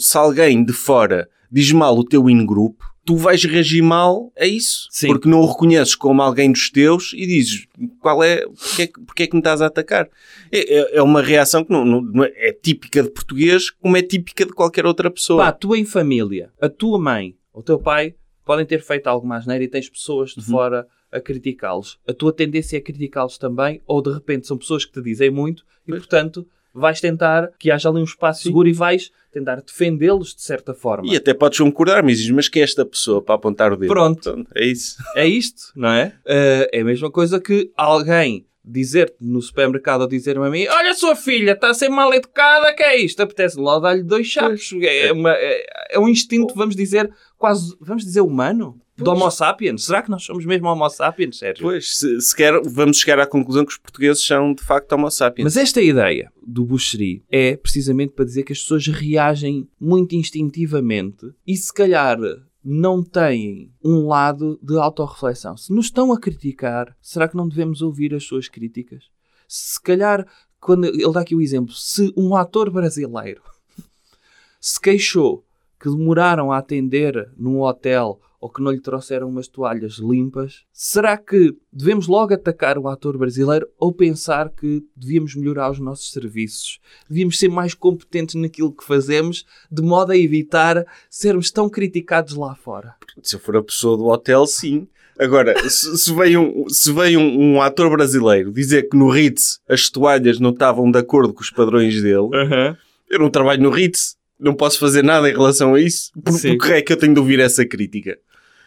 se 0.00 0.18
alguém 0.18 0.64
de 0.64 0.72
fora 0.72 1.28
diz 1.50 1.70
mal 1.72 1.96
o 1.96 2.04
teu 2.04 2.28
in-group, 2.28 2.80
tu 3.04 3.16
vais 3.16 3.44
reagir 3.44 3.82
mal 3.82 4.32
a 4.38 4.46
isso. 4.46 4.88
Sim. 4.90 5.06
Porque 5.08 5.28
não 5.28 5.40
o 5.40 5.46
reconheces 5.46 5.94
como 5.94 6.20
alguém 6.22 6.50
dos 6.50 6.70
teus 6.70 7.12
e 7.14 7.26
dizes 7.26 7.66
qual 8.00 8.22
é, 8.24 8.46
porque 8.46 8.82
é, 8.82 8.86
que- 8.86 9.00
porque 9.06 9.22
é 9.22 9.26
que 9.26 9.34
me 9.34 9.40
estás 9.40 9.60
a 9.62 9.66
atacar. 9.66 10.08
É, 10.50 10.74
é- 10.78 10.96
é 10.98 11.02
uma 11.02 11.22
reação 11.22 11.64
que 11.64 11.70
não, 11.72 11.84
não- 11.84 12.24
é, 12.24 12.32
é 12.48 12.52
típica 12.52 13.02
de 13.02 13.10
português, 13.10 13.70
como 13.70 13.96
é 13.96 14.02
típica 14.02 14.44
de 14.44 14.52
qualquer 14.52 14.84
outra 14.86 15.10
pessoa. 15.10 15.44
Pá, 15.44 15.52
tu 15.52 15.74
em 15.76 15.84
família, 15.84 16.50
a 16.60 16.68
tua 16.68 16.98
mãe 16.98 17.36
o 17.54 17.62
teu 17.62 17.78
pai 17.78 18.14
podem 18.44 18.64
ter 18.66 18.82
feito 18.82 19.06
alguma 19.06 19.36
asneira 19.36 19.62
e 19.62 19.68
tens 19.68 19.88
pessoas 19.88 20.30
de 20.30 20.42
fora 20.42 20.86
a 21.12 21.20
criticá-los. 21.20 21.98
A 22.08 22.12
tua 22.12 22.32
tendência 22.32 22.76
é 22.76 22.80
criticá-los 22.80 23.36
também, 23.38 23.80
ou 23.86 24.00
de 24.02 24.12
repente 24.12 24.46
são 24.46 24.56
pessoas 24.56 24.84
que 24.84 24.92
te 24.92 25.02
dizem 25.02 25.30
muito 25.30 25.62
e, 25.86 25.90
Pois. 25.90 26.00
portanto, 26.02 26.46
vais 26.74 27.00
tentar 27.00 27.50
que 27.58 27.70
haja 27.70 27.88
ali 27.90 28.00
um 28.00 28.04
espaço 28.04 28.42
seguro 28.42 28.66
e 28.68 28.72
vais 28.72 29.10
tentar 29.30 29.56
defendê-los 29.62 30.34
de 30.34 30.42
certa 30.42 30.72
forma. 30.74 31.10
E 31.12 31.16
até 31.16 31.32
podes 31.34 31.58
concordar, 31.58 32.02
mas 32.02 32.16
dizes, 32.18 32.30
mas 32.30 32.48
quem 32.48 32.60
é 32.62 32.64
esta 32.64 32.84
pessoa 32.84 33.20
para 33.22 33.34
apontar 33.34 33.72
o 33.72 33.76
dedo? 33.76 33.88
Pronto. 33.88 34.46
é 34.54 34.64
isso. 34.64 34.96
É 35.16 35.26
isto, 35.26 35.72
não 35.76 35.88
é? 35.90 36.14
Eh, 36.26 36.70
é 36.72 36.80
a 36.80 36.84
mesma 36.84 37.10
coisa 37.10 37.38
que 37.40 37.70
alguém 37.76 38.46
dizer-te 38.64 39.16
no 39.20 39.42
supermercado 39.42 40.02
ou 40.02 40.06
dizer-me 40.06 40.46
a 40.46 40.50
mim 40.50 40.66
olha 40.68 40.92
a 40.92 40.94
sua 40.94 41.16
filha, 41.16 41.50
está 41.52 41.70
a 41.70 41.74
ser 41.74 41.88
mal 41.88 42.12
educada, 42.14 42.72
que 42.74 42.82
é 42.82 42.96
isto? 42.96 43.20
Apetece 43.20 43.58
logo 43.58 43.80
dar-lhe 43.80 44.04
dois 44.04 44.26
chapos. 44.26 44.70
É, 44.82 45.12
uma- 45.12 45.32
é- 45.34 45.66
é 45.90 45.98
um 45.98 46.08
instinto, 46.08 46.54
vamos 46.54 46.76
dizer, 46.76 47.10
quase, 47.36 47.76
vamos 47.80 48.04
dizer, 48.04 48.20
humano. 48.20 48.80
Do 48.96 49.10
Homo 49.10 49.30
sapiens. 49.30 49.84
Será 49.84 50.02
que 50.02 50.10
nós 50.10 50.22
somos 50.22 50.44
mesmo 50.44 50.68
Homo 50.68 50.88
sapiens, 50.90 51.38
Sérgio? 51.38 51.62
Pois, 51.62 51.96
se, 51.96 52.20
se 52.20 52.36
quer, 52.36 52.60
vamos 52.62 52.98
chegar 52.98 53.18
à 53.18 53.26
conclusão 53.26 53.64
que 53.64 53.72
os 53.72 53.78
portugueses 53.78 54.24
são 54.24 54.52
de 54.52 54.62
facto 54.62 54.92
homo 54.92 55.10
sapiens. 55.10 55.44
Mas 55.44 55.56
esta 55.56 55.80
ideia 55.80 56.30
do 56.46 56.64
Buxeri 56.64 57.24
é 57.30 57.56
precisamente 57.56 58.12
para 58.12 58.24
dizer 58.24 58.42
que 58.42 58.52
as 58.52 58.60
pessoas 58.60 58.86
reagem 58.86 59.68
muito 59.80 60.14
instintivamente 60.14 61.32
e 61.46 61.56
se 61.56 61.72
calhar 61.72 62.18
não 62.64 63.02
têm 63.02 63.72
um 63.82 64.06
lado 64.06 64.58
de 64.62 64.76
autorreflexão. 64.78 65.56
Se 65.56 65.72
nos 65.72 65.86
estão 65.86 66.12
a 66.12 66.20
criticar, 66.20 66.96
será 67.00 67.26
que 67.26 67.36
não 67.36 67.48
devemos 67.48 67.82
ouvir 67.82 68.14
as 68.14 68.24
suas 68.24 68.48
críticas? 68.48 69.04
Se 69.48 69.80
calhar, 69.82 70.26
quando 70.60 70.84
ele 70.84 71.12
dá 71.12 71.20
aqui 71.20 71.34
o 71.34 71.40
exemplo, 71.40 71.74
se 71.74 72.12
um 72.16 72.36
ator 72.36 72.70
brasileiro 72.70 73.42
se 74.60 74.80
queixou 74.80 75.44
que 75.82 75.90
demoraram 75.90 76.52
a 76.52 76.58
atender 76.58 77.28
num 77.36 77.60
hotel 77.60 78.20
ou 78.40 78.48
que 78.48 78.62
não 78.62 78.70
lhe 78.70 78.80
trouxeram 78.80 79.28
umas 79.28 79.48
toalhas 79.48 79.94
limpas, 79.94 80.62
será 80.72 81.16
que 81.16 81.56
devemos 81.72 82.06
logo 82.06 82.32
atacar 82.32 82.78
o 82.78 82.86
ator 82.88 83.18
brasileiro 83.18 83.68
ou 83.78 83.92
pensar 83.92 84.48
que 84.50 84.84
devíamos 84.96 85.34
melhorar 85.34 85.72
os 85.72 85.80
nossos 85.80 86.12
serviços? 86.12 86.78
Devíamos 87.08 87.36
ser 87.36 87.48
mais 87.48 87.74
competentes 87.74 88.36
naquilo 88.36 88.72
que 88.72 88.84
fazemos, 88.84 89.44
de 89.70 89.82
modo 89.82 90.12
a 90.12 90.16
evitar 90.16 90.84
sermos 91.10 91.50
tão 91.50 91.68
criticados 91.68 92.34
lá 92.34 92.54
fora? 92.54 92.94
Se 93.20 93.34
eu 93.34 93.40
for 93.40 93.56
a 93.56 93.62
pessoa 93.62 93.96
do 93.96 94.06
hotel, 94.06 94.46
sim. 94.46 94.86
Agora, 95.18 95.68
se, 95.68 95.98
se 95.98 96.14
vem, 96.14 96.36
um, 96.36 96.68
se 96.68 96.92
vem 96.92 97.16
um, 97.16 97.54
um 97.54 97.62
ator 97.62 97.90
brasileiro 97.90 98.52
dizer 98.52 98.88
que 98.88 98.96
no 98.96 99.08
Ritz 99.08 99.60
as 99.68 99.90
toalhas 99.90 100.38
não 100.38 100.50
estavam 100.50 100.90
de 100.90 100.98
acordo 100.98 101.34
com 101.34 101.42
os 101.42 101.50
padrões 101.50 102.00
dele, 102.00 102.28
eu 103.10 103.18
não 103.18 103.30
trabalho 103.30 103.62
no 103.62 103.70
Ritz, 103.70 104.16
não 104.42 104.54
posso 104.54 104.78
fazer 104.78 105.02
nada 105.02 105.30
em 105.30 105.32
relação 105.32 105.74
a 105.74 105.80
isso. 105.80 106.10
Por, 106.20 106.32
Sim. 106.32 106.58
por 106.58 106.66
que 106.66 106.72
é 106.72 106.82
que 106.82 106.92
eu 106.92 106.96
tenho 106.96 107.14
de 107.14 107.20
ouvir 107.20 107.38
essa 107.38 107.64
crítica? 107.64 108.18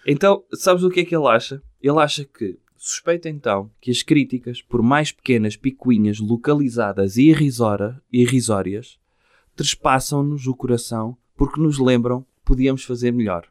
Então, 0.08 0.44
sabes 0.54 0.84
o 0.84 0.90
que 0.90 1.02
é 1.02 1.06
que 1.06 1.16
ele 1.16 1.28
acha? 1.28 1.62
Ele 1.82 2.00
acha 2.00 2.24
que, 2.24 2.58
suspeita 2.78 3.28
então, 3.28 3.70
que 3.82 3.92
as 3.92 4.02
críticas, 4.02 4.62
por 4.62 4.82
mais 4.82 5.12
pequenas 5.12 5.58
picuinhas 5.58 6.20
localizadas 6.20 7.18
e 7.18 7.24
irrisora, 7.24 8.02
irrisórias, 8.12 8.98
trespassam-nos 9.56 10.48
o 10.48 10.56
coração 10.56 11.18
porque 11.36 11.60
nos 11.60 11.78
lembram 11.78 12.22
que 12.22 12.28
podíamos 12.46 12.84
fazer 12.84 13.12
melhor. 13.12 13.46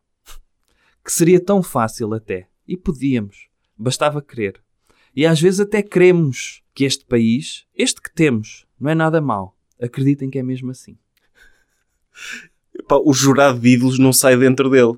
Que 1.04 1.12
seria 1.12 1.38
tão 1.38 1.62
fácil 1.62 2.14
até. 2.14 2.48
E 2.66 2.76
podíamos. 2.78 3.48
Bastava 3.76 4.22
querer. 4.22 4.62
E 5.14 5.26
às 5.26 5.38
vezes 5.38 5.60
até 5.60 5.82
queremos 5.82 6.62
que 6.72 6.84
este 6.84 7.04
país, 7.04 7.66
este 7.76 8.00
que 8.00 8.12
temos, 8.12 8.66
não 8.80 8.90
é 8.90 8.94
nada 8.94 9.20
mau. 9.20 9.54
Acreditem 9.78 10.30
que 10.30 10.38
é 10.38 10.42
mesmo 10.42 10.70
assim. 10.70 10.96
Epá, 12.79 12.96
o 13.05 13.12
jurado 13.12 13.59
de 13.61 13.68
ídolos 13.70 13.98
não 13.98 14.12
sai 14.12 14.37
dentro 14.37 14.68
dele. 14.70 14.94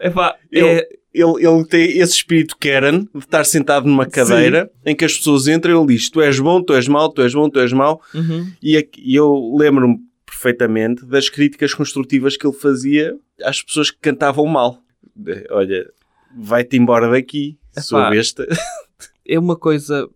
Epá, 0.00 0.36
Ele, 0.50 0.66
é, 0.66 0.88
ele, 1.12 1.46
ele 1.46 1.64
tem 1.66 1.98
esse 1.98 2.14
espírito 2.14 2.56
Karen 2.58 3.00
de 3.12 3.18
estar 3.18 3.44
sentado 3.44 3.86
numa 3.86 4.06
cadeira 4.06 4.70
em 4.86 4.94
que 4.94 5.04
as 5.04 5.16
pessoas 5.16 5.46
entram 5.48 5.74
e 5.74 5.78
ele 5.84 5.94
diz: 5.94 6.08
Tu 6.10 6.20
és 6.20 6.38
bom, 6.38 6.62
tu 6.62 6.72
és 6.74 6.86
mau, 6.88 7.08
tu 7.10 7.20
és 7.22 7.34
bom, 7.34 7.50
tu 7.50 7.58
és 7.60 7.72
mau. 7.72 8.00
Uhum. 8.14 8.50
E, 8.62 8.76
aqui- 8.76 9.02
e 9.04 9.14
eu 9.14 9.54
lembro-me 9.58 9.98
perfeitamente 10.24 11.04
das 11.06 11.28
críticas 11.28 11.74
construtivas 11.74 12.36
que 12.36 12.46
ele 12.46 12.54
fazia 12.56 13.14
às 13.42 13.60
pessoas 13.62 13.90
que 13.90 13.98
cantavam 14.00 14.46
mal. 14.46 14.78
De, 15.16 15.44
Olha, 15.50 15.90
vai-te 16.36 16.76
embora 16.76 17.10
daqui, 17.10 17.58
Epá. 17.76 18.10
besta. 18.10 18.46
é 19.26 19.38
uma 19.38 19.56
coisa. 19.56 20.08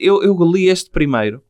Eu, 0.00 0.22
eu 0.22 0.36
li 0.52 0.68
este 0.68 0.90
primeiro 0.90 1.42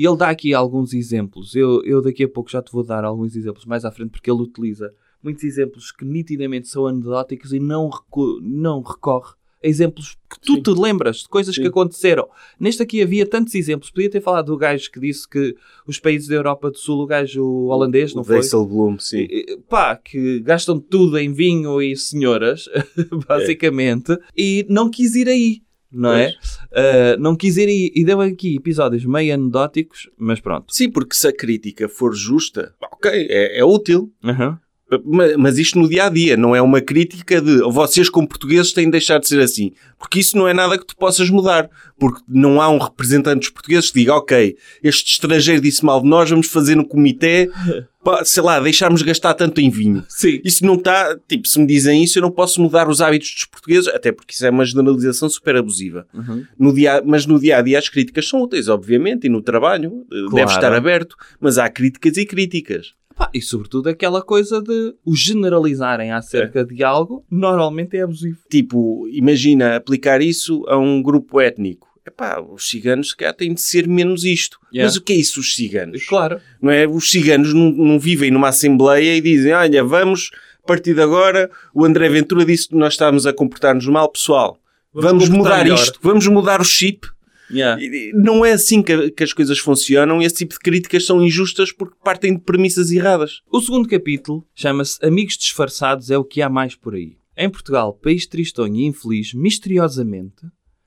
e 0.00 0.06
ele 0.06 0.16
dá 0.16 0.30
aqui 0.30 0.54
alguns 0.54 0.92
exemplos. 0.94 1.54
Eu, 1.54 1.82
eu 1.84 2.00
daqui 2.00 2.24
a 2.24 2.28
pouco 2.28 2.50
já 2.50 2.62
te 2.62 2.72
vou 2.72 2.82
dar 2.84 3.04
alguns 3.04 3.36
exemplos 3.36 3.64
mais 3.66 3.84
à 3.84 3.90
frente, 3.90 4.10
porque 4.10 4.30
ele 4.30 4.42
utiliza 4.42 4.92
muitos 5.22 5.44
exemplos 5.44 5.92
que 5.92 6.04
nitidamente 6.04 6.68
são 6.68 6.86
anedóticos 6.86 7.52
e 7.52 7.60
não, 7.60 7.88
recu- 7.90 8.40
não 8.42 8.80
recorre 8.80 9.34
a 9.62 9.68
exemplos 9.68 10.16
que 10.30 10.40
tu 10.40 10.54
Sim. 10.54 10.62
te 10.62 10.70
lembras 10.70 11.18
de 11.18 11.28
coisas 11.28 11.54
Sim. 11.54 11.60
que 11.60 11.68
aconteceram. 11.68 12.26
Neste 12.58 12.82
aqui 12.82 13.02
havia 13.02 13.26
tantos 13.26 13.54
exemplos. 13.54 13.90
Podia 13.90 14.08
ter 14.08 14.22
falado 14.22 14.46
do 14.46 14.56
gajo 14.56 14.90
que 14.90 14.98
disse 14.98 15.28
que 15.28 15.54
os 15.86 16.00
países 16.00 16.26
da 16.28 16.36
Europa 16.36 16.70
do 16.70 16.78
Sul, 16.78 17.02
o 17.02 17.06
gajo 17.06 17.44
holandês, 17.66 18.14
não 18.14 18.22
o 18.22 18.24
foi? 18.24 18.36
Dijsselbloem, 18.40 18.98
sim. 18.98 19.26
Eh, 19.30 19.58
pá, 19.68 19.96
que 19.96 20.40
gastam 20.40 20.80
tudo 20.80 21.18
em 21.18 21.30
vinho 21.34 21.82
e 21.82 21.94
senhoras, 21.94 22.64
basicamente, 23.28 24.16
e 24.34 24.64
não 24.68 24.90
quis 24.90 25.14
ir 25.14 25.28
aí, 25.28 25.60
não 25.92 26.12
é? 26.12 26.30
Uh, 26.70 27.20
não 27.20 27.36
quis 27.36 27.56
ir 27.56 27.68
aí 27.68 27.92
e 27.94 28.04
deu 28.04 28.20
aqui 28.20 28.56
episódios 28.56 29.04
meio 29.04 29.34
anedóticos, 29.34 30.08
mas 30.16 30.40
pronto. 30.40 30.72
Sim, 30.72 30.90
porque 30.90 31.14
se 31.14 31.28
a 31.28 31.32
crítica 31.32 31.88
for 31.88 32.14
justa, 32.14 32.74
ok, 32.80 33.10
é, 33.28 33.58
é 33.58 33.64
útil. 33.64 34.12
Aham. 34.22 34.58
Ma- 35.04 35.36
Mas 35.38 35.58
isto 35.58 35.78
no 35.78 35.88
dia 35.88 36.06
a 36.06 36.08
dia 36.08 36.36
não 36.36 36.54
é 36.54 36.60
uma 36.62 36.80
crítica 36.80 37.40
de 37.40 37.58
vocês, 37.70 38.08
como 38.08 38.26
portugueses, 38.28 38.72
têm 38.72 38.86
de 38.86 38.92
deixar 38.92 39.18
de 39.18 39.28
ser 39.28 39.40
assim. 39.40 39.72
Porque 39.98 40.18
isso 40.20 40.36
não 40.36 40.48
é 40.48 40.54
nada 40.54 40.78
que 40.78 40.86
tu 40.86 40.96
possas 40.96 41.28
mudar. 41.30 41.68
Porque 41.98 42.20
não 42.28 42.60
há 42.60 42.68
um 42.68 42.78
representante 42.78 43.40
dos 43.40 43.50
portugueses 43.50 43.90
que 43.90 44.00
diga, 44.00 44.14
ok, 44.14 44.56
este 44.82 45.12
estrangeiro 45.12 45.60
disse 45.60 45.84
mal 45.84 46.00
de 46.02 46.08
nós, 46.08 46.30
vamos 46.30 46.46
fazer 46.48 46.74
no 46.74 46.86
comitê, 46.88 47.50
pá, 48.02 48.24
sei 48.24 48.42
lá, 48.42 48.58
deixarmos 48.58 49.02
gastar 49.02 49.34
tanto 49.34 49.60
em 49.60 49.68
vinho. 49.68 50.02
Sim. 50.08 50.40
Isso 50.42 50.64
não 50.64 50.74
está, 50.76 51.14
tipo, 51.28 51.46
se 51.46 51.58
me 51.60 51.66
dizem 51.66 52.02
isso, 52.02 52.18
eu 52.18 52.22
não 52.22 52.30
posso 52.30 52.60
mudar 52.62 52.88
os 52.88 53.00
hábitos 53.02 53.30
dos 53.34 53.44
portugueses, 53.44 53.88
até 53.88 54.10
porque 54.10 54.32
isso 54.32 54.46
é 54.46 54.50
uma 54.50 54.64
generalização 54.64 55.28
super 55.28 55.56
abusiva. 55.56 56.06
Uhum. 56.14 56.44
No 56.58 56.72
dia, 56.72 57.02
mas 57.04 57.26
no 57.26 57.38
dia 57.38 57.58
a 57.58 57.62
dia 57.62 57.78
as 57.78 57.88
críticas 57.90 58.26
são 58.26 58.40
úteis, 58.40 58.66
obviamente, 58.68 59.26
e 59.26 59.30
no 59.30 59.42
trabalho 59.42 60.06
eh, 60.10 60.16
Claro. 60.30 60.34
deve 60.34 60.52
estar 60.52 60.72
aberto, 60.72 61.14
mas 61.38 61.58
há 61.58 61.68
críticas 61.68 62.16
e 62.16 62.24
críticas. 62.24 62.94
Pá, 63.20 63.28
e 63.34 63.42
sobretudo 63.42 63.90
aquela 63.90 64.22
coisa 64.22 64.62
de 64.62 64.94
o 65.04 65.14
generalizarem 65.14 66.10
acerca 66.10 66.64
de 66.64 66.82
algo, 66.82 67.22
normalmente 67.30 67.94
é 67.94 68.00
abusivo. 68.00 68.38
Tipo, 68.48 69.06
imagina 69.08 69.76
aplicar 69.76 70.22
isso 70.22 70.64
a 70.66 70.78
um 70.78 71.02
grupo 71.02 71.38
étnico. 71.38 71.86
Epá, 72.06 72.40
os 72.40 72.66
ciganos 72.66 73.12
calhar 73.12 73.34
têm 73.34 73.52
de 73.52 73.60
ser 73.60 73.86
menos 73.86 74.24
isto. 74.24 74.58
Yeah. 74.72 74.88
Mas 74.88 74.96
o 74.96 75.02
que 75.02 75.12
é 75.12 75.16
isso, 75.16 75.38
os 75.38 75.54
ciganos? 75.54 76.06
Claro. 76.06 76.40
Não 76.62 76.70
é? 76.70 76.88
Os 76.88 77.10
ciganos 77.10 77.52
não, 77.52 77.70
não 77.70 78.00
vivem 78.00 78.30
numa 78.30 78.48
assembleia 78.48 79.14
e 79.14 79.20
dizem, 79.20 79.52
olha, 79.52 79.84
vamos, 79.84 80.30
a 80.64 80.66
partir 80.66 80.94
de 80.94 81.02
agora, 81.02 81.50
o 81.74 81.84
André 81.84 82.08
Ventura 82.08 82.42
disse 82.42 82.68
que 82.68 82.74
nós 82.74 82.94
estávamos 82.94 83.26
a 83.26 83.34
comportar-nos 83.34 83.86
mal, 83.86 84.08
pessoal. 84.08 84.58
Vamos 84.94 85.28
Vamos, 85.28 85.28
mudar 85.28 85.62
melhor." 85.62 85.78
isto, 85.78 85.98
vamos 86.02 86.26
mudar 86.26 86.62
o 86.62 86.64
chip. 86.64 87.06
Yeah. 87.50 87.82
E- 87.82 88.10
e 88.10 88.12
Não 88.14 88.44
é 88.44 88.52
assim 88.52 88.82
que, 88.82 89.10
que 89.10 89.24
as 89.24 89.32
coisas 89.32 89.58
funcionam. 89.58 90.22
Esse 90.22 90.36
tipo 90.36 90.54
de 90.54 90.60
críticas 90.60 91.04
são 91.04 91.22
injustas 91.22 91.72
porque 91.72 91.96
partem 92.04 92.34
de 92.34 92.40
premissas 92.42 92.90
erradas. 92.90 93.42
O 93.50 93.60
segundo 93.60 93.88
capítulo 93.88 94.46
chama-se 94.54 95.04
Amigos 95.04 95.36
Disfarçados 95.36 96.10
é 96.10 96.18
o 96.18 96.24
que 96.24 96.42
há 96.42 96.48
mais 96.48 96.74
por 96.74 96.94
aí. 96.94 97.16
Em 97.36 97.48
Portugal, 97.50 97.94
país 97.94 98.26
tristonho 98.26 98.76
e 98.76 98.84
infeliz, 98.84 99.32
misteriosamente, 99.34 100.46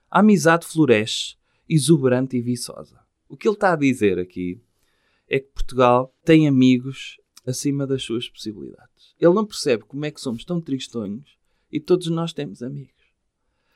a 0.10 0.20
amizade 0.20 0.66
floresce, 0.66 1.36
exuberante 1.68 2.38
e 2.38 2.42
viçosa. 2.42 3.00
O 3.28 3.36
que 3.36 3.48
ele 3.48 3.56
está 3.56 3.74
a 3.74 3.78
dizer 3.78 4.20
aqui 4.20 4.60
é 5.30 5.40
que 5.40 5.48
Portugal 5.48 6.14
tem 6.24 6.48
amigos 6.48 7.18
acima 7.46 7.88
das 7.88 8.04
suas 8.04 8.30
possibilidades. 8.30 9.16
Ele 9.20 9.34
não 9.34 9.46
percebe 9.46 9.84
como 9.88 10.06
é 10.06 10.12
que 10.12 10.22
somos 10.22 10.46
tão 10.46 10.62
tristonhos 10.62 11.38
e 11.72 11.80
todos 11.80 12.08
nós 12.08 12.34
temos 12.34 12.62
amigos. 12.62 12.93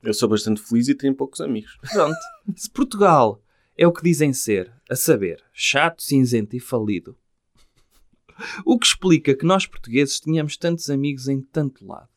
Eu 0.03 0.13
sou 0.13 0.29
bastante 0.29 0.61
feliz 0.61 0.87
e 0.87 0.95
tenho 0.95 1.15
poucos 1.15 1.41
amigos. 1.41 1.77
Pronto. 1.91 2.17
Se 2.55 2.69
Portugal 2.69 3.41
é 3.77 3.87
o 3.87 3.91
que 3.91 4.03
dizem 4.03 4.33
ser, 4.33 4.71
a 4.89 4.95
saber, 4.95 5.43
chato, 5.53 6.01
cinzento 6.01 6.55
e 6.55 6.59
falido, 6.59 7.17
o 8.65 8.77
que 8.77 8.85
explica 8.85 9.35
que 9.35 9.45
nós 9.45 9.65
portugueses 9.65 10.19
tenhamos 10.19 10.57
tantos 10.57 10.89
amigos 10.89 11.27
em 11.27 11.41
tanto 11.41 11.85
lado. 11.85 12.09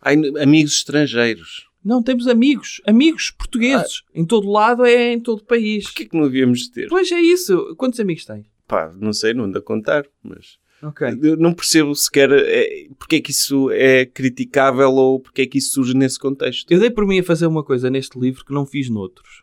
Ai, 0.00 0.16
amigos 0.40 0.76
estrangeiros. 0.76 1.68
Não, 1.84 2.02
temos 2.02 2.26
amigos, 2.26 2.80
amigos 2.86 3.30
portugueses. 3.30 4.02
Em 4.14 4.24
todo 4.24 4.50
lado 4.50 4.84
é 4.84 5.12
em 5.12 5.20
todo 5.20 5.40
o 5.40 5.44
país. 5.44 5.84
Porquê 5.84 6.06
que 6.06 6.16
não 6.16 6.24
havíamos 6.24 6.60
de 6.62 6.72
ter? 6.72 6.88
Pois 6.88 7.10
é 7.12 7.20
isso. 7.20 7.74
Quantos 7.76 8.00
amigos 8.00 8.24
tens? 8.24 8.46
Pá, 8.66 8.92
não 8.98 9.12
sei, 9.12 9.32
não 9.32 9.44
ando 9.44 9.58
a 9.58 9.62
contar, 9.62 10.04
mas... 10.22 10.58
Ok. 10.82 11.06
Eu 11.22 11.36
não 11.36 11.54
percebo 11.54 11.94
sequer 11.94 12.30
é, 12.32 12.86
porque 12.98 13.16
é 13.16 13.20
que 13.20 13.30
isso 13.30 13.70
é 13.70 14.04
criticável 14.04 14.92
ou 14.92 15.20
porque 15.20 15.42
é 15.42 15.46
que 15.46 15.58
isso 15.58 15.72
surge 15.74 15.94
nesse 15.94 16.18
contexto. 16.18 16.70
Eu 16.70 16.78
dei 16.80 16.90
por 16.90 17.06
mim 17.06 17.18
a 17.18 17.24
fazer 17.24 17.46
uma 17.46 17.64
coisa 17.64 17.88
neste 17.88 18.18
livro 18.18 18.44
que 18.44 18.52
não 18.52 18.66
fiz 18.66 18.90
noutros, 18.90 19.42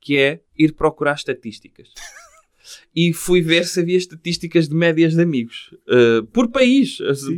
que 0.00 0.16
é 0.18 0.40
ir 0.56 0.72
procurar 0.72 1.14
estatísticas. 1.14 1.88
E 2.96 3.12
fui 3.12 3.42
ver 3.42 3.66
se 3.66 3.80
havia 3.80 3.98
estatísticas 3.98 4.68
de 4.68 4.74
médias 4.74 5.14
de 5.14 5.22
amigos. 5.22 5.74
Uh, 5.86 6.24
por 6.26 6.48
país. 6.48 6.96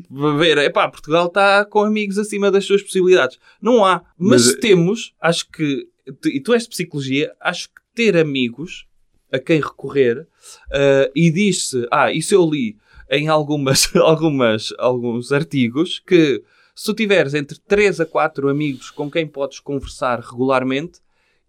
Para 0.08 0.36
ver, 0.36 0.58
epá, 0.58 0.88
Portugal 0.88 1.26
está 1.26 1.64
com 1.64 1.80
amigos 1.80 2.16
acima 2.16 2.50
das 2.50 2.64
suas 2.64 2.82
possibilidades. 2.82 3.38
Não 3.60 3.84
há. 3.84 4.04
Mas, 4.16 4.46
Mas- 4.46 4.54
temos, 4.56 5.14
acho 5.20 5.50
que, 5.50 5.88
e 6.26 6.40
tu 6.40 6.54
és 6.54 6.62
de 6.62 6.68
psicologia, 6.68 7.32
acho 7.40 7.68
que 7.68 7.80
ter 7.92 8.16
amigos 8.16 8.86
a 9.32 9.38
quem 9.38 9.60
recorrer 9.60 10.20
uh, 10.20 11.10
e 11.14 11.30
diz-se, 11.30 11.86
ah, 11.90 12.12
isso 12.12 12.34
eu 12.34 12.48
li 12.48 12.76
em 13.10 13.28
algumas, 13.28 13.88
algumas, 13.96 14.72
alguns 14.78 15.32
artigos, 15.32 16.00
que 16.06 16.42
se 16.74 16.84
tu 16.86 16.94
tiveres 16.94 17.34
entre 17.34 17.58
3 17.60 18.00
a 18.00 18.06
4 18.06 18.48
amigos 18.48 18.90
com 18.90 19.10
quem 19.10 19.26
podes 19.26 19.60
conversar 19.60 20.20
regularmente, 20.20 21.00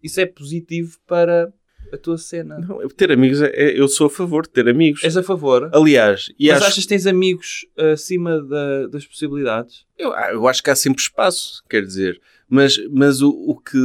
isso 0.02 0.20
é 0.20 0.26
positivo 0.26 0.96
para 1.06 1.52
a 1.92 1.96
tua 1.96 2.18
cena. 2.18 2.58
Não, 2.58 2.86
ter 2.88 3.10
amigos, 3.10 3.40
é- 3.40 3.50
é- 3.54 3.78
eu 3.80 3.88
sou 3.88 4.06
a 4.06 4.10
favor 4.10 4.42
de 4.42 4.50
ter 4.50 4.68
amigos. 4.68 5.02
És 5.02 5.16
a 5.16 5.22
favor? 5.22 5.70
Aliás, 5.74 6.30
e 6.38 6.48
Mas 6.48 6.58
acho, 6.58 6.66
achas 6.66 6.84
que 6.84 6.88
tens 6.88 7.06
amigos 7.06 7.66
acima 7.92 8.40
da- 8.42 8.86
das 8.88 9.06
possibilidades? 9.06 9.86
eu, 9.98 10.12
ah, 10.12 10.30
eu 10.32 10.46
acho 10.46 10.62
que 10.62 10.70
há 10.70 10.76
sempre 10.76 11.02
espaço, 11.02 11.62
quer 11.68 11.82
dizer. 11.82 12.20
Mas, 12.48 12.76
mas 12.90 13.20
o, 13.22 13.30
o 13.30 13.56
que 13.58 13.78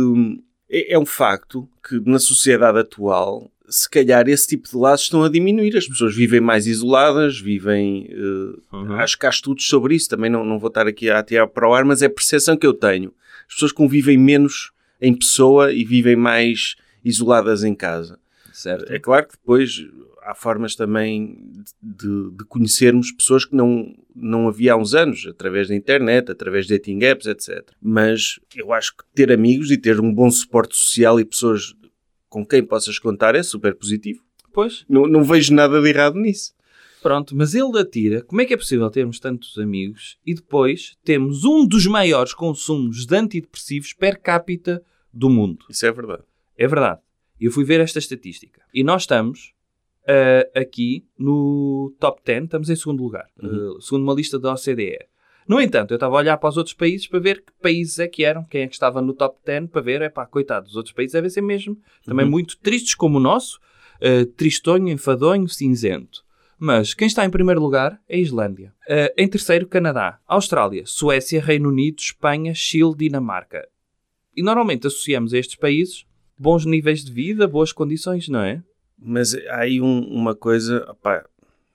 é, 0.70 0.94
é 0.94 1.00
um 1.00 1.06
facto 1.06 1.68
que 1.88 2.00
na 2.10 2.20
sociedade 2.20 2.78
atual, 2.80 3.50
se 3.74 3.90
calhar 3.90 4.28
esse 4.30 4.48
tipo 4.48 4.70
de 4.70 4.78
laços 4.78 5.06
estão 5.08 5.24
a 5.24 5.30
diminuir. 5.30 5.76
As 5.76 5.88
pessoas 5.88 6.16
vivem 6.16 6.40
mais 6.40 6.68
isoladas, 6.68 7.40
vivem. 7.40 8.08
eh, 8.12 8.94
Acho 9.00 9.18
que 9.18 9.26
há 9.26 9.30
estudos 9.30 9.68
sobre 9.68 9.96
isso, 9.96 10.10
também 10.10 10.30
não, 10.30 10.46
não 10.46 10.60
vou 10.60 10.68
estar 10.68 10.88
aqui 10.88 11.10
a 11.10 11.20
atear 11.20 11.48
para 11.48 11.68
o 11.68 11.74
ar, 11.74 11.84
mas 11.84 12.02
é 12.02 12.06
a 12.06 12.10
percepção 12.10 12.56
que 12.56 12.68
eu 12.68 12.74
tenho. 12.74 13.14
As 13.48 13.56
pessoas 13.56 13.72
convivem 13.72 14.18
menos 14.18 14.72
em 15.02 15.14
pessoa 15.14 15.74
e 15.74 15.84
vivem 15.84 16.16
mais 16.16 16.76
isoladas 17.04 17.64
em 17.64 17.76
casa. 17.76 18.18
Certo. 18.54 18.92
É 18.92 19.00
claro 19.00 19.28
que 19.28 19.34
depois 19.34 19.86
há 20.22 20.34
formas 20.34 20.76
também 20.76 21.38
de, 21.82 22.32
de 22.32 22.46
conhecermos 22.48 23.12
pessoas 23.12 23.44
que 23.44 23.56
não, 23.56 23.94
não 24.16 24.48
havia 24.48 24.74
há 24.74 24.78
uns 24.78 24.94
anos, 24.94 25.28
através 25.28 25.68
da 25.68 25.76
internet, 25.76 26.32
através 26.32 26.66
de 26.66 26.78
dating 26.78 27.04
apps, 27.04 27.26
etc. 27.28 27.72
Mas 27.82 28.40
eu 28.56 28.72
acho 28.72 28.96
que 28.96 29.04
ter 29.14 29.32
amigos 29.32 29.70
e 29.72 29.78
ter 29.78 30.00
um 30.00 30.14
bom 30.14 30.30
suporte 30.32 30.78
social 30.78 31.20
e 31.20 31.26
pessoas 31.26 31.74
com 32.34 32.44
quem 32.46 32.66
possas 32.66 32.98
contar 32.98 33.36
é 33.36 33.44
super 33.44 33.76
positivo. 33.76 34.22
Pois, 34.52 34.84
Não, 34.90 35.08
não 35.08 35.24
vejo 35.24 35.54
nada 35.54 35.80
de 35.82 35.88
errado 35.90 36.16
nisso. 36.18 36.54
pronto. 37.02 37.36
Mas 37.36 37.54
ele 37.54 37.78
atira. 37.80 38.22
Como 38.24 38.42
é 38.42 38.46
que 38.46 38.54
é 38.54 38.58
possível 38.58 38.90
termos 38.90 39.20
tantos 39.20 39.58
amigos 39.60 40.18
e 40.26 40.34
depois 40.34 40.96
temos 41.04 41.44
um 41.46 41.66
dos 41.66 41.86
maiores 41.86 42.34
consumos 42.34 43.06
de 43.06 43.16
antidepressivos 43.16 43.94
per 43.94 44.20
capita 44.22 44.84
do 45.14 45.30
mundo? 45.30 45.66
Isso 45.70 45.86
é 45.86 45.92
verdade. 45.92 46.24
É 46.58 46.68
verdade. 46.68 47.02
Eu 47.40 47.52
fui 47.52 47.64
ver 47.66 47.80
esta 47.82 48.00
estatística. 48.00 48.62
E 48.74 48.84
nós 48.84 49.04
estamos 49.04 49.54
ah, 50.08 50.60
aqui 50.60 51.06
no 51.18 51.94
top 52.00 52.22
10, 52.26 52.44
estamos 52.46 52.70
em 52.70 52.76
segundo 52.76 53.04
lugar, 53.04 53.28
Uhum. 53.42 53.76
ah, 53.78 53.82
segundo 53.82 54.04
uma 54.04 54.14
lista 54.14 54.40
da 54.40 54.54
OCDE. 54.54 55.00
No 55.48 55.60
entanto, 55.62 55.92
eu 55.92 55.96
estava 55.96 56.16
a 56.16 56.20
olhar 56.20 56.38
para 56.38 56.50
os 56.50 56.58
outros 56.58 56.74
países 56.74 57.08
para 57.08 57.20
ver 57.20 57.42
que 57.44 57.52
países 57.62 58.00
é 58.00 58.08
que 58.08 58.24
eram, 58.24 58.44
quem 58.46 58.62
é 58.64 58.68
que 58.68 58.74
estava 58.74 59.02
no 59.02 59.14
top 59.14 59.38
10, 59.46 59.70
para 59.70 59.82
ver, 59.82 60.02
é 60.02 60.10
pá, 60.10 60.26
coitado, 60.26 60.68
os 60.68 60.76
outros 60.76 60.94
países 60.94 61.14
devem 61.14 61.30
ser 61.30 61.42
mesmo 61.42 61.78
também 62.06 62.26
Uhum. 62.26 62.32
muito 62.32 62.58
tristes 62.58 62.96
como 62.96 63.18
o 63.18 63.22
nosso, 63.22 63.60
ah, 64.02 64.26
tristonho, 64.38 64.90
enfadonho, 64.90 65.48
cinzento. 65.50 66.24
Mas 66.58 66.94
quem 66.94 67.08
está 67.08 67.26
em 67.26 67.30
primeiro 67.30 67.60
lugar 67.62 68.00
é 68.08 68.16
a 68.16 68.20
Islândia. 68.20 68.74
Ah, 68.90 69.12
em 69.18 69.28
terceiro, 69.28 69.68
Canadá, 69.68 70.20
Austrália, 70.28 70.84
Suécia, 70.86 71.42
Reino 71.42 71.70
Unido, 71.70 72.00
Espanha, 72.00 72.54
Chile, 72.54 72.96
Dinamarca. 72.96 73.68
E 74.36 74.42
normalmente 74.42 74.88
associamos 74.88 75.34
a 75.34 75.38
estes 75.38 75.56
países 75.58 76.06
bons 76.38 76.66
níveis 76.66 77.04
de 77.04 77.12
vida, 77.12 77.48
boas 77.48 77.72
condições, 77.72 78.28
não 78.28 78.40
é? 78.42 78.64
Mas 78.98 79.34
há 79.50 79.60
aí 79.60 79.80
um- 79.82 80.08
uma 80.08 80.34
coisa, 80.36 80.86
opá, 80.90 81.26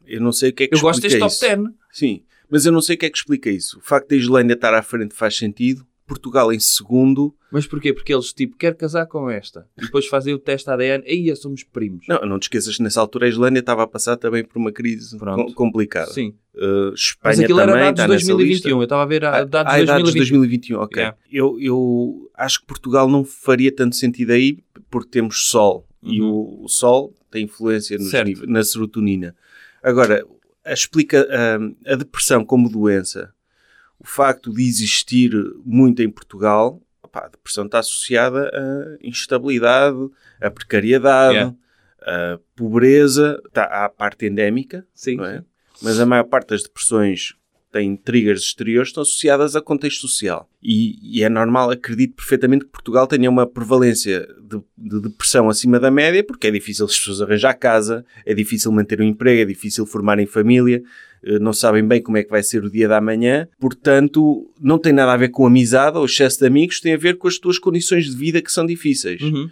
eu 0.06 0.20
não 0.20 0.32
sei 0.32 0.50
o 0.50 0.52
que 0.54 0.64
é 0.64 0.68
que 0.68 0.74
Eu 0.74 0.80
gosto 0.80 1.00
deste 1.02 1.18
top 1.18 1.30
isso. 1.32 1.40
10. 1.40 1.60
Sim, 1.92 2.22
mas 2.50 2.66
eu 2.66 2.72
não 2.72 2.80
sei 2.80 2.96
o 2.96 2.98
que 2.98 3.06
é 3.06 3.10
que 3.10 3.18
explica 3.18 3.50
isso. 3.50 3.78
O 3.78 3.82
facto 3.82 4.08
da 4.08 4.16
Islândia 4.16 4.54
estar 4.54 4.74
à 4.74 4.82
frente 4.82 5.14
faz 5.14 5.36
sentido, 5.36 5.86
Portugal 6.06 6.50
em 6.52 6.58
segundo. 6.58 7.34
Mas 7.52 7.66
porquê? 7.66 7.92
Porque 7.92 8.12
eles, 8.14 8.32
tipo, 8.32 8.56
quer 8.56 8.74
casar 8.74 9.04
com 9.06 9.28
esta. 9.30 9.66
E 9.76 9.82
depois 9.82 10.06
fazem 10.06 10.32
o 10.32 10.38
teste 10.38 10.68
ADN. 10.70 11.04
Aí 11.06 11.34
somos 11.36 11.62
primos. 11.64 12.06
Não, 12.08 12.20
não 12.26 12.38
te 12.38 12.44
esqueças 12.44 12.76
que 12.78 12.82
nessa 12.82 13.00
altura 13.00 13.26
a 13.26 13.28
Islândia 13.28 13.60
estava 13.60 13.82
a 13.82 13.86
passar 13.86 14.16
também 14.16 14.42
por 14.42 14.58
uma 14.58 14.72
crise 14.72 15.18
com- 15.18 15.52
complicada. 15.52 16.10
Sim. 16.10 16.34
Uh, 16.54 16.94
Espanha 16.94 17.20
Mas 17.24 17.40
aquilo 17.40 17.58
também 17.58 17.74
era 17.76 17.92
dados 17.92 18.04
de 18.04 18.10
nessa 18.12 18.26
2021. 18.26 18.48
lista. 18.48 18.68
Eu 18.70 18.82
estava 18.82 19.02
a 19.02 19.06
ver 19.06 19.24
a, 19.24 19.36
Ah, 19.36 19.44
dados 19.44 19.72
ah, 19.74 19.78
de 19.80 19.84
dados 19.86 20.08
de 20.12 20.18
2020. 20.18 20.68
2021, 20.68 20.78
ok. 20.80 20.98
Yeah. 21.00 21.18
Eu, 21.30 21.60
eu 21.60 22.30
acho 22.34 22.60
que 22.60 22.66
Portugal 22.66 23.08
não 23.08 23.22
faria 23.24 23.70
tanto 23.70 23.94
sentido 23.94 24.30
aí 24.32 24.58
porque 24.90 25.10
temos 25.10 25.46
sol 25.50 25.86
e 26.02 26.22
o, 26.22 26.62
o 26.64 26.68
sol 26.68 27.14
tem 27.30 27.44
influência 27.44 27.98
nos 27.98 28.10
Uhum. 28.12 28.46
Na 28.46 28.64
serotonina. 28.64 29.36
Agora, 29.82 30.24
explica 30.72 31.26
a, 31.30 31.92
a 31.92 31.96
depressão 31.96 32.44
como 32.44 32.68
doença, 32.68 33.32
o 33.98 34.06
facto 34.06 34.52
de 34.52 34.62
existir 34.62 35.32
muito 35.64 36.02
em 36.02 36.10
Portugal, 36.10 36.80
opá, 37.02 37.26
a 37.26 37.28
depressão 37.28 37.66
está 37.66 37.80
associada 37.80 38.50
à 38.52 39.06
instabilidade, 39.06 39.98
à 40.40 40.50
precariedade, 40.50 41.34
Yeah. 41.34 41.56
à 42.00 42.38
pobreza, 42.54 43.40
está 43.46 43.64
à 43.64 43.88
parte 43.88 44.26
endémica, 44.26 44.86
Sim. 44.94 45.20
é? 45.24 45.42
Mas 45.82 45.98
a 46.00 46.06
maior 46.06 46.24
parte 46.24 46.50
das 46.50 46.62
depressões 46.62 47.34
têm 47.70 47.96
triggers 47.96 48.42
exteriores 48.42 48.88
estão 48.88 49.02
associadas 49.02 49.54
a 49.54 49.60
contexto 49.60 50.00
social. 50.02 50.48
E, 50.62 50.98
e 51.02 51.22
é 51.22 51.28
normal, 51.28 51.70
acredito 51.70 52.14
perfeitamente 52.14 52.64
que 52.64 52.70
Portugal 52.70 53.06
tenha 53.06 53.28
uma 53.28 53.46
prevalência 53.46 54.26
de, 54.42 54.60
de 54.76 55.00
depressão 55.02 55.48
acima 55.48 55.78
da 55.78 55.90
média, 55.90 56.24
porque 56.24 56.46
é 56.46 56.50
difícil 56.50 56.86
as 56.86 56.96
pessoas 56.98 57.20
arranjar 57.20 57.54
casa, 57.54 58.04
é 58.24 58.34
difícil 58.34 58.72
manter 58.72 59.00
um 59.00 59.04
emprego, 59.04 59.42
é 59.42 59.44
difícil 59.44 59.84
formarem 59.86 60.26
família, 60.26 60.82
eh, 61.22 61.38
não 61.38 61.52
sabem 61.52 61.86
bem 61.86 62.02
como 62.02 62.16
é 62.16 62.22
que 62.22 62.30
vai 62.30 62.42
ser 62.42 62.64
o 62.64 62.70
dia 62.70 62.88
da 62.88 63.00
manhã. 63.00 63.46
Portanto, 63.60 64.50
não 64.60 64.78
tem 64.78 64.92
nada 64.92 65.12
a 65.12 65.16
ver 65.16 65.28
com 65.28 65.46
amizade 65.46 65.98
ou 65.98 66.04
excesso 66.04 66.38
de 66.38 66.46
amigos, 66.46 66.80
tem 66.80 66.94
a 66.94 66.98
ver 66.98 67.18
com 67.18 67.28
as 67.28 67.38
tuas 67.38 67.58
condições 67.58 68.06
de 68.06 68.16
vida 68.16 68.40
que 68.42 68.50
são 68.52 68.64
difíceis 68.66 69.20
Uhum. 69.20 69.50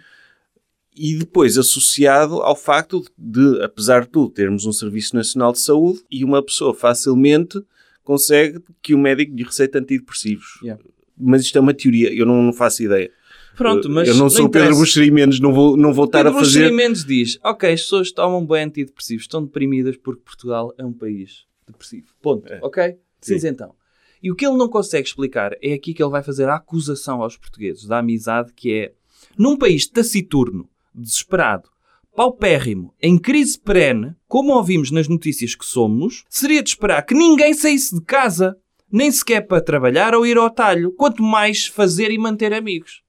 e 0.95 1.15
depois 1.15 1.57
associado 1.57 2.41
ao 2.41 2.55
facto 2.55 3.03
de, 3.17 3.61
apesar 3.61 4.01
de 4.01 4.09
tudo, 4.09 4.31
termos 4.31 4.65
um 4.65 4.71
Serviço 4.71 5.15
Nacional 5.15 5.51
de 5.51 5.59
Saúde 5.59 6.01
e 6.09 6.23
uma 6.23 6.41
pessoa 6.41 6.73
facilmente 6.73 7.59
consegue 8.07 8.61
que 8.81 8.95
o 8.95 8.97
médico 8.97 9.35
lhe 9.35 9.43
receita 9.43 9.79
antidepressivos. 9.79 10.59
Yeah. 10.63 10.81
Mas 11.17 11.41
isto 11.41 11.57
é 11.57 11.61
uma 11.61 11.73
teoria, 11.73 12.13
eu 12.13 12.25
não, 12.25 12.41
não 12.41 12.53
faço 12.53 12.81
ideia. 12.81 13.11
Pronto, 13.57 13.89
mas 13.89 14.07
eu 14.07 14.15
não 14.15 14.29
sou 14.29 14.45
o 14.45 14.49
Pedro. 14.49 14.77
Buxeri 14.77 15.11
Mendes, 15.11 15.41
não 15.41 15.51
vou, 15.51 15.75
não 15.75 15.91
vou 15.91 16.05
estar 16.05 16.23
Pedro 16.23 16.37
a 16.37 16.39
fazer... 16.39 16.59
Buxeri 16.59 16.73
Mendes 16.73 17.03
diz, 17.03 17.37
ok, 17.43 17.73
as 17.73 17.81
pessoas 17.81 18.11
tomam 18.13 18.45
bem 18.45 18.63
antidepressivos, 18.63 19.23
estão 19.23 19.43
deprimidas 19.43 19.97
porque 19.97 20.21
Portugal 20.23 20.73
é 20.77 20.85
um 20.85 20.93
país 20.93 21.45
depressivo. 21.67 22.07
Ponto. 22.21 22.47
É. 22.47 22.59
Ok? 22.61 22.97
Sim. 23.19 23.39
Sim. 23.39 23.47
então. 23.49 23.75
E 24.23 24.31
o 24.31 24.35
que 24.35 24.45
ele 24.45 24.55
não 24.55 24.69
consegue 24.69 25.05
explicar 25.05 25.51
é 25.61 25.73
aqui 25.73 25.93
que 25.93 26.01
ele 26.01 26.11
vai 26.11 26.23
fazer 26.23 26.47
a 26.47 26.55
acusação 26.55 27.21
aos 27.21 27.35
portugueses 27.35 27.85
da 27.85 27.97
amizade 27.97 28.53
que 28.53 28.73
é, 28.73 28.93
num 29.37 29.57
país 29.57 29.85
taciturno, 29.85 30.69
desesperado, 30.95 31.69
paupérrimo, 32.17 32.95
em 32.99 33.15
crise 33.15 33.59
perene, 33.59 34.15
como 34.27 34.51
ouvimos 34.53 34.89
nas 34.89 35.07
notícias 35.07 35.53
que 35.53 35.63
somos, 35.63 36.23
seria 36.27 36.63
de 36.63 36.69
esperar 36.69 37.03
que 37.05 37.13
ninguém 37.13 37.53
saísse 37.53 37.93
de 37.93 38.01
casa, 38.01 38.57
nem 38.91 39.11
sequer 39.11 39.41
para 39.41 39.61
trabalhar 39.61 40.15
ou 40.15 40.25
ir 40.25 40.35
ao 40.35 40.49
talho, 40.49 40.91
quanto 40.93 41.21
mais 41.21 41.67
fazer 41.67 42.09
e 42.09 42.17
manter 42.17 42.55
amigos. 42.55 43.03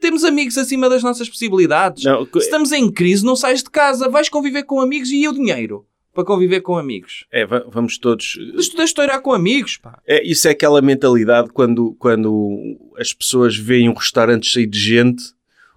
Temos 0.00 0.24
amigos 0.24 0.58
acima 0.58 0.88
das 0.90 1.04
nossas 1.04 1.28
possibilidades. 1.28 2.02
Não, 2.02 2.26
Se 2.26 2.38
estamos 2.40 2.72
em 2.72 2.90
crise, 2.90 3.24
não 3.24 3.36
sais 3.36 3.62
de 3.62 3.70
casa, 3.70 4.08
vais 4.08 4.28
conviver 4.28 4.64
com 4.64 4.80
amigos 4.80 5.12
e 5.12 5.28
o 5.28 5.32
dinheiro 5.32 5.86
para 6.12 6.24
conviver 6.24 6.60
com 6.62 6.76
amigos. 6.76 7.24
é, 7.30 7.46
va- 7.46 7.64
vamos 7.70 7.96
todos... 7.96 8.36
Mas 8.56 8.66
tu 8.68 8.72
deixas 8.72 8.90
estourar 8.90 9.22
com 9.22 9.32
amigos, 9.32 9.76
pá. 9.76 9.98
É, 10.04 10.20
isso 10.28 10.48
é 10.48 10.50
aquela 10.50 10.82
mentalidade 10.82 11.50
quando, 11.52 11.94
quando 11.94 12.76
as 12.98 13.12
pessoas 13.14 13.56
veem 13.56 13.88
um 13.88 13.94
restaurante 13.94 14.46
cheio 14.48 14.66
de 14.66 14.78
gente 14.80 15.22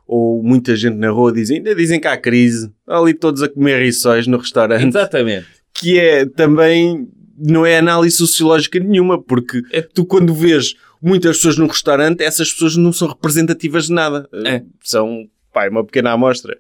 ou 0.07 0.41
muita 0.43 0.75
gente 0.75 0.95
na 0.97 1.09
rua 1.09 1.31
dizem, 1.31 1.57
ainda 1.57 1.73
dizem 1.75 1.99
que 1.99 2.07
há 2.07 2.15
crise, 2.17 2.71
ali 2.87 3.13
todos 3.13 3.41
a 3.41 3.49
comer 3.49 3.81
rissóis 3.81 4.27
no 4.27 4.37
restaurante. 4.37 4.87
Exatamente. 4.87 5.47
que 5.73 5.99
é 5.99 6.25
também 6.25 7.05
não 7.37 7.65
é 7.65 7.77
análise 7.77 8.15
sociológica 8.15 8.79
nenhuma, 8.79 9.21
porque 9.21 9.61
É- 9.71 9.81
tu 9.81 10.05
quando 10.05 10.33
vês 10.33 10.73
muitas 11.01 11.35
pessoas 11.35 11.57
num 11.57 11.67
restaurante, 11.67 12.21
essas 12.23 12.49
pessoas 12.53 12.77
não 12.77 12.93
são 12.93 13.09
representativas 13.09 13.87
de 13.87 13.91
nada. 13.93 14.25
É. 14.45 14.61
São, 14.81 15.27
pá, 15.53 15.65
é 15.65 15.69
uma 15.69 15.83
pequena 15.83 16.11
amostra. 16.13 16.57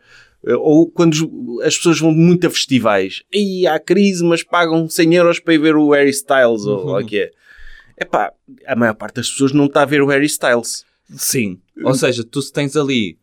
Ou 0.59 0.85
quando 0.91 1.59
as 1.63 1.77
pessoas 1.77 1.97
vão 1.99 2.11
muito 2.11 2.45
a 2.45 2.49
festivais, 2.49 3.23
e 3.33 3.65
há 3.65 3.79
crise, 3.79 4.21
mas 4.23 4.43
pagam 4.43 4.87
100 4.89 5.15
euros 5.15 5.39
para 5.39 5.53
ir 5.53 5.59
ver 5.59 5.75
o 5.77 5.91
Harry 5.91 6.09
Styles, 6.09 6.65
ou 6.65 6.79
Uhum. 6.83 6.91
lá 6.91 6.99
o 6.99 7.05
que 7.05 7.19
é. 7.19 7.31
Epá, 7.99 8.33
a 8.67 8.75
maior 8.75 8.93
parte 8.95 9.15
das 9.15 9.29
pessoas 9.29 9.53
não 9.53 9.65
está 9.67 9.83
a 9.83 9.85
ver 9.85 10.01
o 10.01 10.07
Harry 10.07 10.25
Styles. 10.25 10.83
Sim. 11.15 11.57
Ou 11.83 11.93
seja, 11.93 12.21
tu 12.23 12.41
se 12.41 12.51
tens 12.51 12.75
ali 12.75 13.17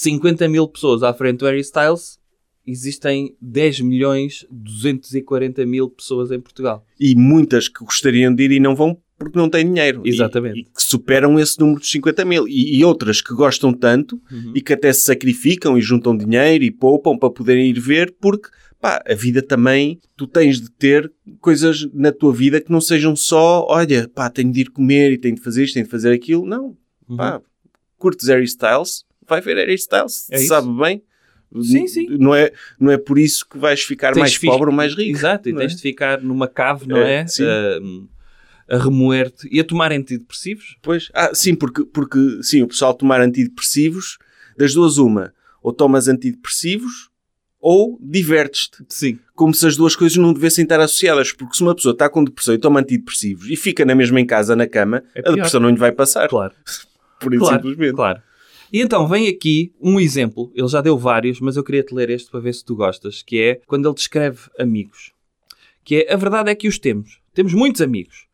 50 0.00 0.48
mil 0.48 0.68
pessoas 0.68 1.02
à 1.02 1.12
frente 1.12 1.38
do 1.40 1.46
Harry 1.46 1.58
Styles, 1.62 2.20
existem 2.64 3.34
10 3.42 3.80
milhões 3.80 4.46
240 4.48 5.66
mil 5.66 5.90
pessoas 5.90 6.30
em 6.30 6.38
Portugal. 6.40 6.86
E 6.98 7.16
muitas 7.16 7.68
que 7.68 7.84
gostariam 7.84 8.32
de 8.32 8.44
ir 8.44 8.52
e 8.52 8.60
não 8.60 8.76
vão 8.76 8.96
porque 9.18 9.36
não 9.36 9.50
têm 9.50 9.66
dinheiro. 9.66 10.02
E- 10.04 10.10
Exatamente. 10.10 10.60
E, 10.60 10.64
que 10.64 10.80
superam 10.80 11.38
esse 11.40 11.58
número 11.58 11.80
de 11.80 11.88
50 11.88 12.24
mil. 12.24 12.46
E, 12.46 12.78
e 12.78 12.84
outras 12.84 13.20
que 13.20 13.34
gostam 13.34 13.72
tanto 13.72 14.14
Uhum. 14.30 14.52
e 14.54 14.62
que 14.62 14.72
até 14.72 14.92
se 14.92 15.00
sacrificam 15.00 15.76
e 15.76 15.80
juntam 15.82 16.16
dinheiro 16.16 16.62
e 16.62 16.70
poupam 16.70 17.18
para 17.18 17.28
poderem 17.28 17.68
ir 17.68 17.80
ver, 17.80 18.14
porque 18.20 18.48
pá, 18.80 19.02
a 19.04 19.14
vida 19.14 19.42
também, 19.42 19.98
tu 20.16 20.24
tens 20.28 20.60
de 20.60 20.70
ter 20.70 21.12
coisas 21.40 21.84
na 21.92 22.12
tua 22.12 22.32
vida 22.32 22.60
que 22.60 22.70
não 22.70 22.80
sejam 22.80 23.16
só, 23.16 23.66
olha, 23.68 24.08
pá, 24.08 24.30
tenho 24.30 24.52
de 24.52 24.60
ir 24.60 24.70
comer 24.70 25.10
e 25.10 25.18
tenho 25.18 25.34
de 25.34 25.42
fazer 25.42 25.64
isto, 25.64 25.74
tenho 25.74 25.84
de 25.86 25.90
fazer 25.90 26.12
aquilo. 26.12 26.46
Não, 26.46 26.76
Uhum. 27.08 27.16
pá, 27.16 27.42
curtes 27.98 28.28
Harry 28.28 28.44
Styles, 28.44 29.04
vai 29.30 29.40
ver 29.40 29.56
Harry 29.56 29.74
Styles, 29.74 30.28
É 30.30 30.38
sabe 30.38 30.68
bem. 30.78 31.02
Sim, 31.62 31.86
sim. 31.88 32.06
Não 32.18 32.32
é, 32.34 32.52
não 32.78 32.92
é 32.92 32.96
por 32.98 33.18
isso 33.18 33.44
que 33.48 33.58
vais 33.58 33.80
ficar 33.82 34.12
Tens 34.12 34.20
mais 34.20 34.34
fi- 34.36 34.46
pobre 34.46 34.68
ou 34.70 34.72
mais 34.74 34.94
rico. 34.94 35.10
Exato, 35.18 35.48
e 35.48 35.52
não 35.52 35.58
é? 35.58 35.62
tens 35.66 35.74
de 35.76 35.82
ficar 35.82 36.20
numa 36.22 36.46
cave, 36.46 36.86
não 36.86 36.96
É, 36.96 37.24
é? 37.24 37.26
A, 38.68 38.76
a 38.76 38.78
remoer-te 38.78 39.48
e 39.50 39.58
a 39.58 39.64
tomar 39.64 39.90
antidepressivos. 39.90 40.76
Pois, 40.80 41.10
ah, 41.12 41.30
sim, 41.34 41.56
porque, 41.56 41.84
porque 41.84 42.18
sim, 42.42 42.62
o 42.62 42.68
pessoal 42.68 42.94
tomar 42.94 43.20
antidepressivos, 43.20 44.16
das 44.56 44.74
duas 44.74 44.96
uma, 44.98 45.32
ou 45.60 45.72
tomas 45.72 46.06
antidepressivos 46.06 47.10
ou 47.60 47.98
divertes-te. 48.00 48.84
Sim. 48.88 49.18
Como 49.34 49.52
se 49.52 49.66
as 49.66 49.76
duas 49.76 49.96
coisas 49.96 50.16
não 50.16 50.32
devessem 50.32 50.62
estar 50.62 50.78
associadas, 50.80 51.32
porque 51.32 51.56
se 51.56 51.62
uma 51.62 51.74
pessoa 51.74 51.92
está 51.92 52.08
com 52.08 52.22
depressão 52.22 52.54
e 52.54 52.58
toma 52.58 52.78
antidepressivos 52.80 53.50
e 53.50 53.56
fica 53.56 53.84
na 53.84 53.94
mesma 53.94 54.20
em 54.20 54.24
casa, 54.26 54.54
na 54.54 54.68
cama, 54.68 55.02
É 55.16 55.20
a 55.28 55.32
depressão 55.32 55.60
não 55.60 55.68
lhe 55.70 55.76
vai 55.76 55.90
passar. 55.90 56.28
Claro. 56.28 56.54
Por 57.20 57.34
isso 57.34 57.44
Claro, 57.44 57.56
simplesmente. 57.62 57.94
claro. 57.96 58.22
E 58.72 58.80
então 58.80 59.06
vem 59.08 59.28
aqui 59.28 59.72
um 59.80 59.98
exemplo, 59.98 60.52
ele 60.54 60.68
já 60.68 60.80
deu 60.80 60.96
vários, 60.96 61.40
mas 61.40 61.56
eu 61.56 61.64
queria 61.64 61.82
te 61.82 61.94
ler 61.94 62.10
este 62.10 62.30
para 62.30 62.40
ver 62.40 62.54
se 62.54 62.64
tu 62.64 62.76
gostas, 62.76 63.22
que 63.22 63.40
é 63.40 63.60
quando 63.66 63.88
ele 63.88 63.94
descreve 63.94 64.40
amigos. 64.58 65.12
Que 65.84 66.02
é, 66.02 66.12
a 66.12 66.16
verdade 66.16 66.50
é 66.50 66.54
que 66.54 66.68
os 66.68 66.78
temos. 66.78 67.20
Temos 67.34 67.52
muitos 67.52 67.80
amigos. 67.80 68.29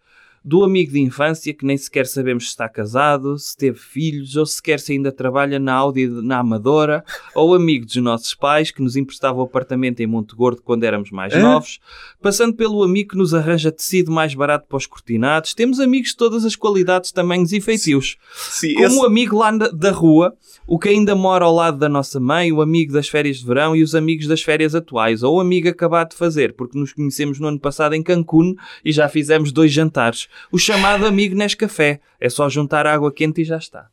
Do 0.48 0.62
amigo 0.62 0.92
de 0.92 1.00
infância 1.00 1.52
que 1.52 1.66
nem 1.66 1.76
sequer 1.76 2.06
sabemos 2.06 2.44
se 2.44 2.50
está 2.50 2.68
casado, 2.68 3.36
se 3.36 3.56
teve 3.56 3.76
filhos 3.80 4.36
ou 4.36 4.46
sequer 4.46 4.78
se 4.78 4.92
ainda 4.92 5.10
trabalha 5.10 5.58
na 5.58 5.72
Audi 5.74 6.06
na 6.06 6.38
Amadora, 6.38 7.04
ou 7.34 7.52
amigo 7.52 7.84
dos 7.84 7.96
nossos 7.96 8.32
pais 8.32 8.70
que 8.70 8.80
nos 8.80 8.94
emprestava 8.94 9.40
o 9.40 9.42
apartamento 9.42 9.98
em 9.98 10.06
Monte 10.06 10.36
Gordo 10.36 10.62
quando 10.62 10.84
éramos 10.84 11.10
mais 11.10 11.34
Hã? 11.34 11.40
novos, 11.40 11.80
passando 12.22 12.54
pelo 12.54 12.84
amigo 12.84 13.10
que 13.10 13.16
nos 13.18 13.34
arranja 13.34 13.72
tecido 13.72 14.12
mais 14.12 14.36
barato 14.36 14.66
para 14.68 14.76
os 14.76 14.86
cortinados. 14.86 15.52
Temos 15.52 15.80
amigos 15.80 16.10
de 16.10 16.16
todas 16.16 16.44
as 16.44 16.54
qualidades, 16.54 17.10
tamanhos 17.10 17.52
e 17.52 17.60
feitios. 17.60 18.16
Sim, 18.32 18.74
Como 18.74 18.86
esse- 18.86 18.98
o 19.00 19.04
amigo 19.04 19.36
lá 19.38 19.50
na- 19.50 19.66
da 19.66 19.90
rua, 19.90 20.32
o 20.64 20.78
que 20.78 20.90
ainda 20.90 21.16
mora 21.16 21.44
ao 21.44 21.52
lado 21.56 21.76
da 21.76 21.88
nossa 21.88 22.20
mãe, 22.20 22.52
o 22.52 22.62
amigo 22.62 22.92
das 22.92 23.08
férias 23.08 23.38
de 23.38 23.46
verão 23.46 23.74
e 23.74 23.82
os 23.82 23.96
amigos 23.96 24.28
das 24.28 24.42
férias 24.42 24.76
atuais, 24.76 25.24
ou 25.24 25.38
o 25.38 25.40
amigo 25.40 25.68
acabado 25.68 26.10
de 26.10 26.16
fazer, 26.16 26.52
porque 26.54 26.78
nos 26.78 26.92
conhecemos 26.92 27.40
no 27.40 27.48
ano 27.48 27.58
passado 27.58 27.94
em 27.96 28.02
Cancún 28.02 28.54
e 28.84 28.92
já 28.92 29.08
fizemos 29.08 29.50
dois 29.50 29.72
jantares. 29.72 30.28
O 30.50 30.58
chamado 30.58 31.06
amigo 31.06 31.34
Nescafé. 31.34 32.00
É 32.20 32.28
só 32.28 32.48
juntar 32.48 32.86
água 32.86 33.12
quente 33.12 33.42
e 33.42 33.44
já 33.44 33.56
está. 33.58 33.88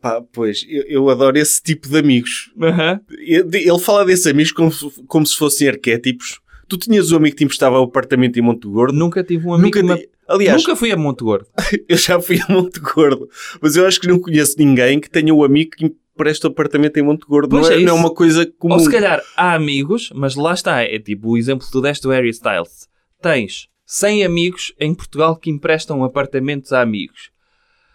Pá, 0.00 0.20
pois, 0.32 0.64
eu, 0.68 0.82
eu 0.84 1.10
adoro 1.10 1.38
esse 1.38 1.62
tipo 1.62 1.88
de 1.88 1.98
amigos. 1.98 2.52
Aham. 2.60 3.00
Ele 3.18 3.78
fala 3.78 4.04
desses 4.04 4.26
amigos 4.26 4.52
como, 4.52 4.70
se- 4.70 4.90
como 5.06 5.26
se 5.26 5.36
fossem 5.36 5.68
arquétipos. 5.68 6.40
Tu 6.68 6.76
tinhas 6.76 7.10
um 7.10 7.16
amigo 7.16 7.34
que 7.34 7.38
te 7.38 7.44
emprestava 7.44 7.80
o 7.80 7.84
apartamento 7.84 8.38
em 8.38 8.42
Monte 8.42 8.68
Gordo. 8.68 8.96
Nunca 8.96 9.24
tive 9.24 9.46
um 9.46 9.54
amigo. 9.54 9.76
Nunca 9.82 9.96
que 9.98 10.08
Aliás, 10.28 10.62
Nunca 10.62 10.76
fui 10.76 10.92
a 10.92 10.96
Monte 10.96 11.24
Gordo. 11.24 11.46
eu 11.88 11.96
já 11.96 12.20
fui 12.20 12.40
a 12.40 12.52
Monte 12.52 12.78
Gordo, 12.78 13.28
mas 13.60 13.74
eu 13.74 13.84
acho 13.84 14.00
que 14.00 14.06
não 14.06 14.20
conheço 14.20 14.54
ninguém 14.58 15.00
que 15.00 15.10
tenha 15.10 15.34
um 15.34 15.42
amigo 15.42 15.72
que 15.72 15.86
empresta 15.86 16.46
o 16.46 16.50
apartamento 16.52 16.96
em 16.98 17.02
Monte 17.02 17.26
Gordo. 17.26 17.56
Não, 17.56 17.68
é, 17.68 17.74
é 17.74 17.80
não 17.80 17.96
é 17.96 17.98
uma 18.00 18.14
coisa 18.14 18.46
comum. 18.58 18.74
Ou 18.74 18.80
se 18.80 18.88
calhar 18.88 19.20
há 19.36 19.54
amigos, 19.54 20.08
mas 20.14 20.36
lá 20.36 20.54
está. 20.54 20.82
É 20.82 21.00
tipo 21.00 21.30
o 21.30 21.36
exemplo 21.36 21.66
que 21.66 21.72
tu 21.72 21.80
deste 21.80 22.02
do 22.04 22.10
Harry 22.10 22.28
Styles. 22.28 22.88
Tens 23.20 23.66
100 23.92 24.24
amigos 24.24 24.72
em 24.78 24.94
Portugal 24.94 25.34
que 25.34 25.50
emprestam 25.50 26.04
apartamentos 26.04 26.72
a 26.72 26.80
amigos. 26.80 27.30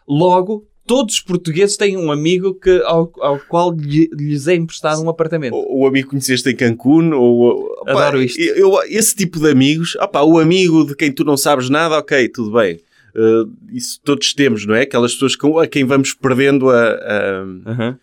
Logo, 0.08 0.68
todos 0.86 1.16
os 1.16 1.22
portugueses 1.22 1.78
têm 1.78 1.96
um 1.96 2.12
amigo 2.12 2.54
que, 2.54 2.82
ao, 2.84 3.10
ao 3.22 3.40
qual 3.40 3.72
lhe- 3.74 4.10
lhes 4.12 4.46
é 4.48 4.56
emprestado 4.56 5.02
um 5.02 5.10
apartamento. 5.10 5.56
ou 5.56 5.84
o 5.84 5.88
amigo 5.88 6.08
que 6.08 6.12
conheceste 6.12 6.50
em 6.50 6.56
Cancún, 6.56 7.14
ou... 7.14 7.74
Adoro 7.88 8.22
isto. 8.22 8.38
Eu, 8.40 8.74
esse 8.90 9.16
tipo 9.16 9.40
de 9.40 9.50
amigos, 9.50 9.96
opá, 9.96 10.22
o 10.22 10.38
amigo 10.38 10.86
de 10.86 10.96
quem 10.96 11.12
tu 11.12 11.24
não 11.24 11.38
sabes 11.38 11.70
nada, 11.70 11.98
ok, 11.98 12.28
tudo 12.28 12.52
bem. 12.52 12.80
Uh, 13.16 13.50
isso 13.72 14.00
todos 14.04 14.34
temos, 14.34 14.66
não 14.66 14.76
é? 14.76 14.82
Aquelas 14.82 15.14
pessoas 15.14 15.38
com, 15.38 15.58
a 15.58 15.66
quem 15.66 15.86
vamos 15.86 16.14
perdendo 16.14 16.70
a. 16.70 16.90
a- 16.90 17.44
Uhum. 17.44 17.96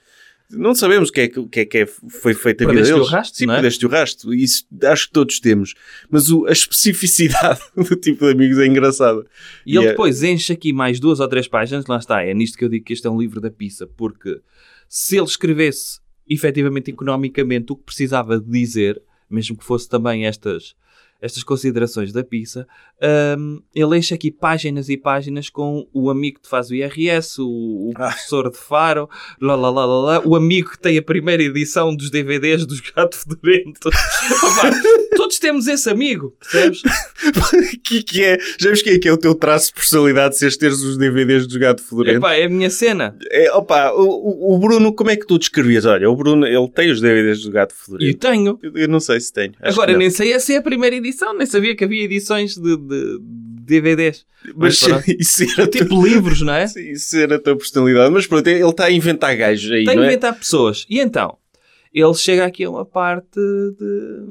Não 0.52 0.74
sabemos 0.74 1.08
o 1.08 1.12
que 1.12 1.20
é 1.22 1.28
que, 1.28 1.46
que, 1.48 1.60
é, 1.60 1.64
que 1.64 1.78
é- 1.78 1.86
foi 1.86 2.34
feita 2.34 2.64
a 2.64 2.68
vida 2.68 2.82
deles. 2.82 3.00
o 3.00 3.04
rastro, 3.04 3.36
Sim, 3.38 3.44
é? 3.50 3.54
perdeste 3.54 3.86
o 3.86 3.88
rastro. 3.88 4.34
Isso 4.34 4.64
acho 4.84 5.06
que 5.06 5.12
todos 5.12 5.40
temos. 5.40 5.74
Mas 6.10 6.30
o- 6.30 6.46
a 6.46 6.52
especificidade 6.52 7.60
do 7.76 7.96
tipo 7.96 8.24
de 8.26 8.32
amigos 8.32 8.58
é 8.58 8.66
engraçada. 8.66 9.24
E 9.66 9.76
ele 9.76 9.84
E 9.84 9.86
é- 9.86 9.90
depois 9.90 10.22
enche 10.22 10.52
aqui 10.52 10.72
mais 10.72 11.00
duas 11.00 11.20
ou 11.20 11.28
três 11.28 11.48
páginas, 11.48 11.86
lá 11.86 11.96
está, 11.98 12.22
é 12.22 12.32
nisto 12.34 12.56
que 12.58 12.64
eu 12.64 12.68
digo 12.68 12.84
que 12.84 12.92
este 12.92 13.06
é 13.06 13.10
um 13.10 13.20
livro 13.20 13.40
da 13.40 13.50
pizza, 13.50 13.86
porque 13.86 14.40
se 14.88 15.16
ele 15.16 15.26
escrevesse 15.26 16.00
efetivamente 16.28 16.90
economicamente 16.90 17.72
o 17.72 17.76
que 17.76 17.84
precisava 17.84 18.38
de 18.40 18.50
dizer, 18.50 19.00
mesmo 19.28 19.56
que 19.56 19.64
fosse 19.64 19.88
também 19.88 20.26
estas, 20.26 20.74
estas 21.20 21.42
considerações 21.42 22.12
da 22.12 22.22
pizza, 22.24 22.66
hum, 23.38 23.60
ele 23.74 23.98
enche 23.98 24.14
aqui 24.14 24.30
páginas 24.30 24.88
e 24.88 24.96
páginas 24.96 25.48
com 25.50 25.86
o 25.92 26.08
amigo 26.10 26.40
que 26.42 26.48
faz 26.48 26.70
o 26.70 26.74
IRS, 26.74 27.40
o, 27.40 27.46
o 27.46 27.92
Ah. 27.96 28.06
professor 28.08 28.50
de 28.50 28.56
Faro, 28.56 29.08
lá, 29.40 29.54
lá, 29.56 29.70
lá, 29.70 29.84
lá, 29.86 30.22
o 30.24 30.36
amigo 30.36 30.70
que 30.70 30.78
tem 30.78 30.96
a 30.98 31.02
primeira 31.02 31.42
edição 31.42 31.94
dos 31.94 32.10
DVDs 32.10 32.64
dos 32.66 32.80
Gato 32.80 33.16
Fedorento. 33.16 33.90
Todos 35.16 35.38
temos 35.38 35.66
esse 35.66 35.88
amigo, 35.90 36.34
percebes? 36.40 36.82
que, 37.84 38.02
que 38.02 38.24
é, 38.24 38.38
já 38.58 38.72
quem 38.82 38.94
é 38.94 38.98
que 38.98 39.08
é 39.08 39.12
o 39.12 39.16
teu 39.18 39.34
traço 39.34 39.68
de 39.68 39.74
personalidade 39.74 40.36
se 40.38 40.58
teres 40.58 40.80
os 40.82 40.96
DVDs 40.96 41.46
do 41.46 41.58
Gato 41.58 41.82
Fedorento? 41.82 42.18
Epá, 42.18 42.34
é 42.34 42.44
a 42.44 42.48
minha 42.48 42.70
cena. 42.70 43.16
É, 43.30 43.52
opa, 43.52 43.92
o, 43.92 44.54
o- 44.54 44.58
Bruno, 44.58 44.92
como 44.94 45.10
é 45.10 45.16
que 45.16 45.26
tu 45.26 45.38
descrevias? 45.38 45.84
Olha, 45.84 46.08
o 46.10 46.16
Bruno, 46.16 46.46
ele 46.46 46.68
tem 46.70 46.90
os 46.90 47.00
DVDs 47.00 47.42
do 47.42 47.50
Gato 47.50 47.74
Fedorento. 47.74 48.18
tenho. 48.18 48.58
Eu, 48.62 48.72
eu 48.76 48.88
não 48.88 49.00
sei 49.00 49.20
se 49.20 49.32
tenho. 49.32 49.52
Agora, 49.60 49.92
que 49.92 49.98
nem 49.98 50.08
sei 50.10 50.38
se 50.40 50.54
é 50.54 50.58
a 50.58 50.62
primeira 50.62 50.96
edição, 50.96 51.36
nem 51.36 51.46
sabia 51.46 51.76
que 51.76 51.84
havia 51.84 52.04
edições 52.04 52.54
de, 52.56 52.76
de- 52.76 52.91
de 52.92 53.18
DVDs. 53.80 54.26
Mas 54.54 54.80
isso 55.18 55.44
era, 55.44 55.66
Tipo 55.68 56.04
livros, 56.04 56.42
não 56.42 56.52
é? 56.52 56.66
Sim, 56.68 56.90
isso 56.90 57.16
era 57.16 57.36
a 57.36 57.40
tua 57.40 57.56
personalidade. 57.56 58.12
Mas 58.12 58.26
pronto, 58.26 58.46
ele 58.46 58.68
está 58.68 58.84
a 58.84 58.90
inventar 58.90 59.36
gajos 59.36 59.70
aí, 59.70 59.84
não 59.84 59.94
que 59.94 60.00
é? 60.00 60.06
inventar 60.06 60.36
pessoas. 60.36 60.86
E 60.88 61.00
então, 61.00 61.38
ele 61.92 62.14
chega 62.14 62.44
aqui 62.44 62.64
a 62.64 62.70
uma 62.70 62.84
parte 62.84 63.38
de 63.38 64.22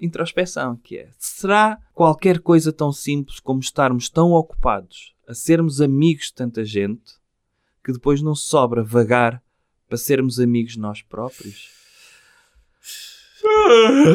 introspeção, 0.00 0.76
que 0.82 0.98
é, 0.98 1.08
será 1.18 1.78
qualquer 1.94 2.38
coisa 2.38 2.72
tão 2.72 2.92
simples 2.92 3.38
como 3.38 3.60
estarmos 3.60 4.08
tão 4.08 4.32
ocupados 4.32 5.14
a 5.28 5.34
sermos 5.34 5.80
amigos 5.80 6.26
de 6.26 6.34
tanta 6.34 6.64
gente 6.64 7.20
que 7.84 7.92
depois 7.92 8.22
não 8.22 8.34
sobra 8.34 8.82
vagar 8.82 9.42
para 9.88 9.98
sermos 9.98 10.40
amigos 10.40 10.76
nós 10.76 11.02
próprios? 11.02 11.79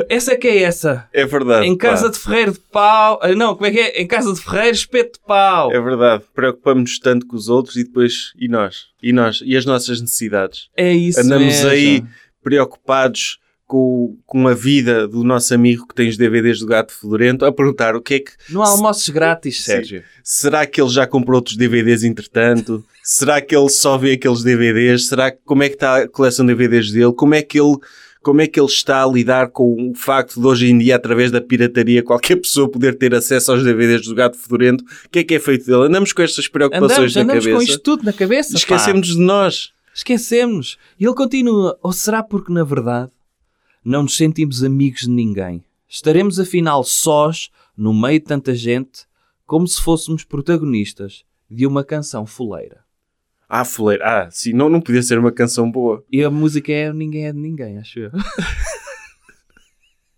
Essa 0.09 0.33
é 0.33 0.35
que 0.37 0.47
é 0.47 0.61
essa. 0.63 1.07
É 1.13 1.25
verdade. 1.25 1.65
Em 1.67 1.75
casa 1.77 2.05
pá. 2.05 2.11
de 2.11 2.19
ferreiro 2.19 2.51
de 2.53 2.59
pau. 2.59 3.19
ah, 3.21 3.35
Não, 3.35 3.53
como 3.55 3.65
é 3.65 3.71
que 3.71 3.79
é? 3.79 4.01
Em 4.01 4.07
casa 4.07 4.33
de 4.33 4.41
ferreiro, 4.41 4.75
espeto 4.75 5.19
de 5.19 5.25
pau. 5.25 5.71
É 5.71 5.79
verdade. 5.81 6.23
Preocupamos-nos 6.33 6.99
tanto 6.99 7.25
com 7.27 7.35
os 7.35 7.49
outros 7.49 7.75
e 7.75 7.83
depois. 7.83 8.31
E 8.37 8.47
nós? 8.47 8.85
E 9.01 9.11
nós? 9.13 9.41
E 9.43 9.55
as 9.55 9.65
nossas 9.65 9.99
necessidades? 10.01 10.69
É 10.75 10.93
isso 10.93 11.19
Andamos 11.19 11.45
mesmo. 11.47 11.69
aí 11.69 12.03
preocupados 12.43 13.39
com, 13.67 14.15
com 14.27 14.47
a 14.47 14.53
vida 14.53 15.07
do 15.07 15.23
nosso 15.23 15.53
amigo 15.53 15.87
que 15.87 15.95
tem 15.95 16.07
os 16.07 16.17
DVDs 16.17 16.59
do 16.59 16.67
Gato 16.67 16.93
Fedorento 16.93 17.43
a 17.45 17.51
perguntar 17.51 17.95
o 17.95 18.01
que 18.01 18.13
é 18.15 18.19
que. 18.19 18.31
Não 18.49 18.61
há 18.61 18.67
almoços 18.69 19.09
grátis, 19.09 19.57
Sim. 19.57 19.63
Sérgio. 19.63 20.03
Será 20.23 20.65
que 20.65 20.79
ele 20.79 20.89
já 20.89 21.07
comprou 21.07 21.37
outros 21.37 21.57
DVDs 21.57 22.03
entretanto? 22.03 22.85
Será 23.03 23.41
que 23.41 23.55
ele 23.55 23.69
só 23.69 23.97
vê 23.97 24.13
aqueles 24.13 24.43
DVDs? 24.43 25.07
Será 25.07 25.31
que 25.31 25.39
como 25.43 25.63
é 25.63 25.69
que 25.69 25.75
está 25.75 25.97
a 26.03 26.07
coleção 26.07 26.45
de 26.45 26.53
DVDs 26.53 26.91
dele? 26.91 27.13
Como 27.13 27.33
é 27.33 27.41
que 27.41 27.59
ele 27.59 27.75
como 28.25 28.41
é 28.41 28.47
que 28.47 28.59
ele 28.59 28.65
está 28.65 29.03
a 29.03 29.07
lidar 29.07 29.51
com 29.51 29.91
o 29.91 29.93
facto 29.93 30.41
de 30.41 30.47
hoje 30.47 30.67
em 30.67 30.79
dia, 30.79 30.95
através 30.95 31.29
da 31.29 31.39
pirataria, 31.39 32.01
qualquer 32.01 32.37
pessoa 32.37 32.67
poder 32.67 32.97
ter 32.97 33.13
acesso 33.13 33.51
aos 33.51 33.63
DVDs 33.63 34.07
do 34.07 34.15
Gato 34.15 34.35
Fedorento? 34.35 34.83
O 35.05 35.09
que 35.09 35.19
é 35.19 35.23
que 35.23 35.35
é 35.35 35.39
feito 35.39 35.67
dele? 35.67 35.83
Andamos 35.85 36.11
com 36.11 36.23
estas 36.23 36.47
preocupações 36.47 36.91
Andamos, 36.91 37.15
na 37.15 37.21
andamos 37.21 37.45
cabeça. 37.45 37.57
com 37.57 37.71
isto 37.71 37.83
tudo 37.83 38.03
na 38.03 38.11
cabeça. 38.11 38.53
pá. 38.53 38.57
Esquecemos 38.57 39.07
de 39.09 39.19
nós. 39.19 39.73
Esquecemos. 39.93 40.75
E 40.99 41.05
ele 41.05 41.13
continua. 41.13 41.77
Ou 41.83 41.93
será 41.93 42.23
porque, 42.23 42.51
na 42.51 42.63
verdade, 42.63 43.11
não 43.83 44.01
nos 44.01 44.17
sentimos 44.17 44.63
amigos 44.63 45.01
de 45.01 45.11
ninguém? 45.11 45.63
Estaremos, 45.87 46.39
afinal, 46.39 46.83
sós, 46.83 47.51
no 47.77 47.93
meio 47.93 48.19
de 48.19 48.25
tanta 48.25 48.55
gente, 48.55 49.01
como 49.45 49.67
se 49.67 49.79
fôssemos 49.79 50.23
protagonistas 50.23 51.23
de 51.47 51.67
uma 51.67 51.83
canção 51.83 52.25
fuleira. 52.25 52.84
Ah, 53.47 53.63
fuleiro. 53.63 54.03
Ah, 54.03 54.27
sim, 54.31 54.53
não, 54.53 54.69
não 54.69 54.81
podia 54.81 55.01
ser 55.03 55.19
uma 55.19 55.31
canção 55.31 55.69
boa. 55.71 56.03
E 56.11 56.23
a 56.23 56.29
música 56.31 56.71
é 56.71 56.91
Ninguém 56.91 57.27
é 57.27 57.31
de 57.33 57.39
Ninguém, 57.39 57.77
acho 57.77 57.99
eu. 57.99 58.11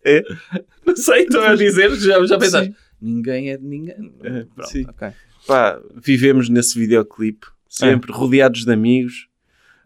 É? 0.06 0.24
Não 0.86 0.96
sei, 0.96 1.24
estou 1.24 1.42
a 1.42 1.56
dizer, 1.56 1.94
já, 1.96 2.26
já 2.26 2.38
pensaste. 2.38 2.70
Sim. 2.72 2.76
Ninguém 3.02 3.50
é 3.52 3.58
de 3.58 3.66
ninguém. 3.66 3.96
É, 4.24 4.46
Pronto, 4.56 4.70
sim. 4.70 4.86
ok. 4.88 5.10
Pá, 5.46 5.80
vivemos 5.96 6.50
nesse 6.50 6.80
videoclipe, 6.80 7.48
sempre 7.70 8.12
rodeados 8.12 8.64
de 8.66 8.72
amigos. 8.72 9.28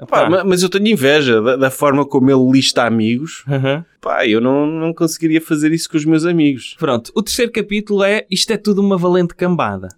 Pá, 0.08 0.26
Ah. 0.26 0.30
ma- 0.30 0.44
mas 0.44 0.64
eu 0.64 0.70
tenho 0.70 0.88
inveja 0.88 1.42
da, 1.42 1.56
da 1.56 1.70
forma 1.72 2.06
como 2.06 2.30
ele 2.32 2.52
lista 2.52 2.84
amigos. 2.84 3.44
Aham. 3.48 3.86
Pá, 4.00 4.26
eu 4.28 4.40
não, 4.40 4.66
não 4.66 4.94
conseguiria 4.94 5.42
fazer 5.42 5.72
isso 5.72 5.90
com 5.90 5.98
os 5.98 6.06
meus 6.06 6.26
amigos. 6.26 6.76
Pronto, 6.80 7.12
o 7.16 7.22
terceiro 7.22 7.52
capítulo 7.52 8.04
é 8.04 8.26
Isto 8.30 8.54
é 8.54 8.58
tudo 8.58 8.80
uma 8.82 8.98
valente 8.98 9.36
cambada. 9.36 9.90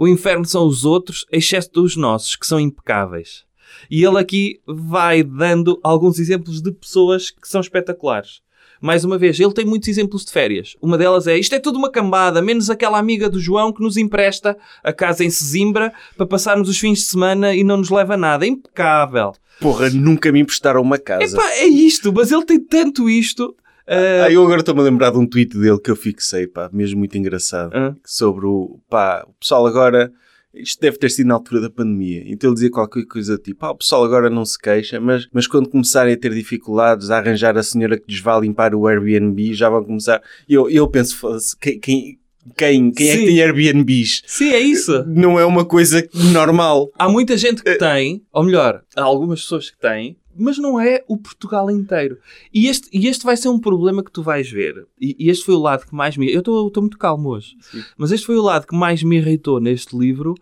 O 0.00 0.08
inferno 0.08 0.46
são 0.46 0.66
os 0.66 0.86
outros, 0.86 1.26
a 1.30 1.36
excesso 1.36 1.70
dos 1.74 1.94
nossos, 1.94 2.34
que 2.34 2.46
são 2.46 2.58
impecáveis. 2.58 3.44
E 3.90 4.02
ele 4.02 4.18
aqui 4.18 4.58
vai 4.66 5.22
dando 5.22 5.78
alguns 5.82 6.18
exemplos 6.18 6.62
de 6.62 6.72
pessoas 6.72 7.28
que 7.28 7.46
são 7.46 7.60
espetaculares. 7.60 8.40
Mais 8.80 9.04
uma 9.04 9.18
vez, 9.18 9.38
ele 9.38 9.52
tem 9.52 9.66
muitos 9.66 9.90
exemplos 9.90 10.24
de 10.24 10.32
férias. 10.32 10.74
Uma 10.80 10.96
delas 10.96 11.26
é 11.26 11.36
isto 11.36 11.54
é 11.54 11.58
tudo 11.58 11.78
uma 11.78 11.90
cambada, 11.90 12.40
menos 12.40 12.70
aquela 12.70 12.98
amiga 12.98 13.28
do 13.28 13.38
João 13.38 13.74
que 13.74 13.82
nos 13.82 13.98
empresta 13.98 14.56
a 14.82 14.90
casa 14.90 15.22
em 15.22 15.28
Sesimbra 15.28 15.92
para 16.16 16.24
passarmos 16.24 16.70
os 16.70 16.78
fins 16.78 17.00
de 17.00 17.04
semana 17.04 17.54
e 17.54 17.62
não 17.62 17.76
nos 17.76 17.90
leva 17.90 18.16
nada. 18.16 18.46
Impecável. 18.46 19.32
Porra, 19.60 19.90
nunca 19.90 20.32
me 20.32 20.40
emprestaram 20.40 20.80
uma 20.80 20.96
casa. 20.96 21.36
Epá, 21.36 21.46
é 21.50 21.66
isto, 21.66 22.10
mas 22.10 22.32
ele 22.32 22.46
tem 22.46 22.58
tanto 22.58 23.10
isto. 23.10 23.54
Ah, 23.86 24.24
Ah, 24.26 24.30
eu 24.32 24.42
agora 24.42 24.60
estou-me 24.60 24.80
a 24.80 24.84
lembrar 24.84 25.10
de 25.10 25.18
um 25.18 25.26
tweet 25.26 25.56
dele 25.58 25.78
que 25.78 25.90
eu 25.90 25.96
fixei, 25.96 26.46
pá, 26.46 26.68
mesmo 26.72 26.98
muito 26.98 27.16
engraçado. 27.18 27.70
ah, 27.74 27.94
Sobre 28.04 28.46
o, 28.46 28.80
pá, 28.88 29.24
o 29.28 29.32
pessoal 29.40 29.66
agora, 29.66 30.12
isto 30.52 30.80
deve 30.80 30.98
ter 30.98 31.10
sido 31.10 31.26
na 31.28 31.34
altura 31.34 31.60
da 31.60 31.70
pandemia, 31.70 32.22
então 32.26 32.50
ele 32.50 32.54
dizia 32.54 32.70
qualquer 32.70 33.04
coisa 33.06 33.38
tipo, 33.38 33.64
ah, 33.64 33.70
o 33.70 33.76
pessoal 33.76 34.04
agora 34.04 34.28
não 34.28 34.44
se 34.44 34.58
queixa, 34.58 35.00
mas, 35.00 35.28
mas 35.32 35.46
quando 35.46 35.68
começarem 35.68 36.12
a 36.14 36.16
ter 36.16 36.32
dificuldades 36.34 37.10
a 37.10 37.18
arranjar 37.18 37.56
a 37.56 37.62
senhora 37.62 37.98
que 37.98 38.10
lhes 38.10 38.20
vai 38.20 38.40
limpar 38.40 38.74
o 38.74 38.86
Airbnb, 38.86 39.54
já 39.54 39.68
vão 39.70 39.84
começar. 39.84 40.20
Eu, 40.48 40.68
eu 40.68 40.88
penso, 40.88 41.16
quem, 41.60 41.78
quem, 41.78 42.18
quem, 42.56 42.90
quem 42.90 43.08
é 43.10 43.16
que 43.16 43.26
tem 43.26 43.42
Airbnbs? 43.42 44.22
Sim, 44.26 44.50
é 44.50 44.58
isso. 44.58 45.04
Não 45.06 45.38
é 45.38 45.44
uma 45.44 45.64
coisa 45.64 46.02
normal. 46.32 46.90
Há 46.98 47.08
muita 47.08 47.36
gente 47.36 47.62
que 47.62 47.76
tem, 47.76 48.22
ou 48.32 48.42
melhor, 48.42 48.82
há 48.96 49.02
algumas 49.02 49.42
pessoas 49.42 49.70
que 49.70 49.78
têm, 49.78 50.16
mas 50.36 50.58
não 50.58 50.80
é 50.80 51.04
o 51.08 51.16
Portugal 51.16 51.70
inteiro. 51.70 52.18
E 52.52 52.66
este, 52.66 52.88
e 52.92 53.06
este 53.06 53.24
vai 53.24 53.36
ser 53.36 53.48
um 53.48 53.58
problema 53.58 54.02
que 54.02 54.12
tu 54.12 54.22
vais 54.22 54.50
ver. 54.50 54.86
E, 55.00 55.16
e 55.18 55.30
este 55.30 55.44
foi 55.44 55.54
o 55.54 55.60
lado 55.60 55.86
que 55.86 55.94
mais 55.94 56.16
me. 56.16 56.32
Eu 56.32 56.40
estou 56.40 56.70
muito 56.78 56.98
calmo 56.98 57.30
hoje. 57.30 57.56
Sim. 57.60 57.82
Mas 57.96 58.12
este 58.12 58.26
foi 58.26 58.36
o 58.36 58.42
lado 58.42 58.66
que 58.66 58.74
mais 58.74 59.02
me 59.02 59.16
irritou 59.16 59.60
neste 59.60 59.96
livro: 59.96 60.34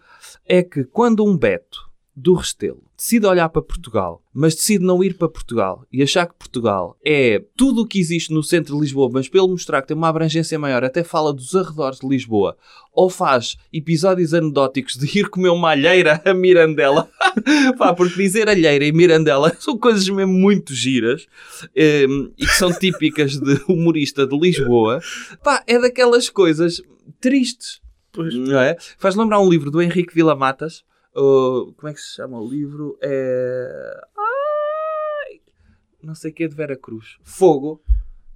é 0.46 0.62
que 0.62 0.84
quando 0.84 1.24
um 1.24 1.36
Beto 1.36 1.87
do 2.18 2.34
Restelo 2.34 2.88
decide 2.98 3.26
olhar 3.26 3.48
para 3.48 3.62
Portugal, 3.62 4.20
mas 4.34 4.56
decide 4.56 4.84
não 4.84 5.04
ir 5.04 5.14
para 5.14 5.28
Portugal 5.28 5.86
e 5.92 6.02
achar 6.02 6.26
que 6.26 6.34
Portugal 6.34 6.98
é 7.04 7.40
tudo 7.56 7.82
o 7.82 7.86
que 7.86 8.00
existe 8.00 8.34
no 8.34 8.42
centro 8.42 8.74
de 8.74 8.80
Lisboa, 8.80 9.08
mas 9.12 9.28
pelo 9.28 9.46
mostrar 9.46 9.80
que 9.80 9.88
tem 9.88 9.96
uma 9.96 10.08
abrangência 10.08 10.58
maior, 10.58 10.82
até 10.82 11.04
fala 11.04 11.32
dos 11.32 11.54
arredores 11.54 12.00
de 12.00 12.08
Lisboa, 12.08 12.56
ou 12.92 13.08
faz 13.08 13.56
episódios 13.72 14.34
anedóticos 14.34 14.96
de 14.96 15.06
ir 15.16 15.28
comer 15.28 15.50
uma 15.50 15.70
alheira 15.70 16.20
a 16.24 16.34
Mirandela, 16.34 17.08
pá, 17.78 17.94
porque 17.94 18.20
dizer 18.20 18.48
alheira 18.48 18.84
e 18.84 18.90
Mirandela 18.90 19.54
são 19.60 19.78
coisas 19.78 20.08
mesmo 20.08 20.32
muito 20.32 20.74
giras 20.74 21.24
ehm, 21.76 22.32
e 22.36 22.46
que 22.46 22.54
são 22.54 22.72
típicas 22.72 23.38
de 23.38 23.62
humorista 23.68 24.26
de 24.26 24.36
Lisboa, 24.36 25.00
pá, 25.44 25.62
é 25.68 25.78
daquelas 25.78 26.28
coisas 26.28 26.82
tristes. 27.20 27.80
Pois. 28.10 28.34
Não 28.34 28.58
é? 28.58 28.76
Faz 28.98 29.14
lembrar 29.14 29.38
um 29.38 29.48
livro 29.48 29.70
do 29.70 29.80
Henrique 29.80 30.14
Villamatas. 30.14 30.82
O- 31.18 31.72
como 31.76 31.88
é 31.88 31.94
que 31.94 32.00
se 32.00 32.14
chama 32.14 32.40
o 32.40 32.48
livro? 32.48 32.96
É. 33.02 34.00
Ai, 34.16 35.40
não 36.02 36.14
sei 36.14 36.30
o 36.30 36.34
que 36.34 36.44
é 36.44 36.48
de 36.48 36.54
Vera 36.54 36.76
Cruz. 36.76 37.16
Fogo. 37.22 37.82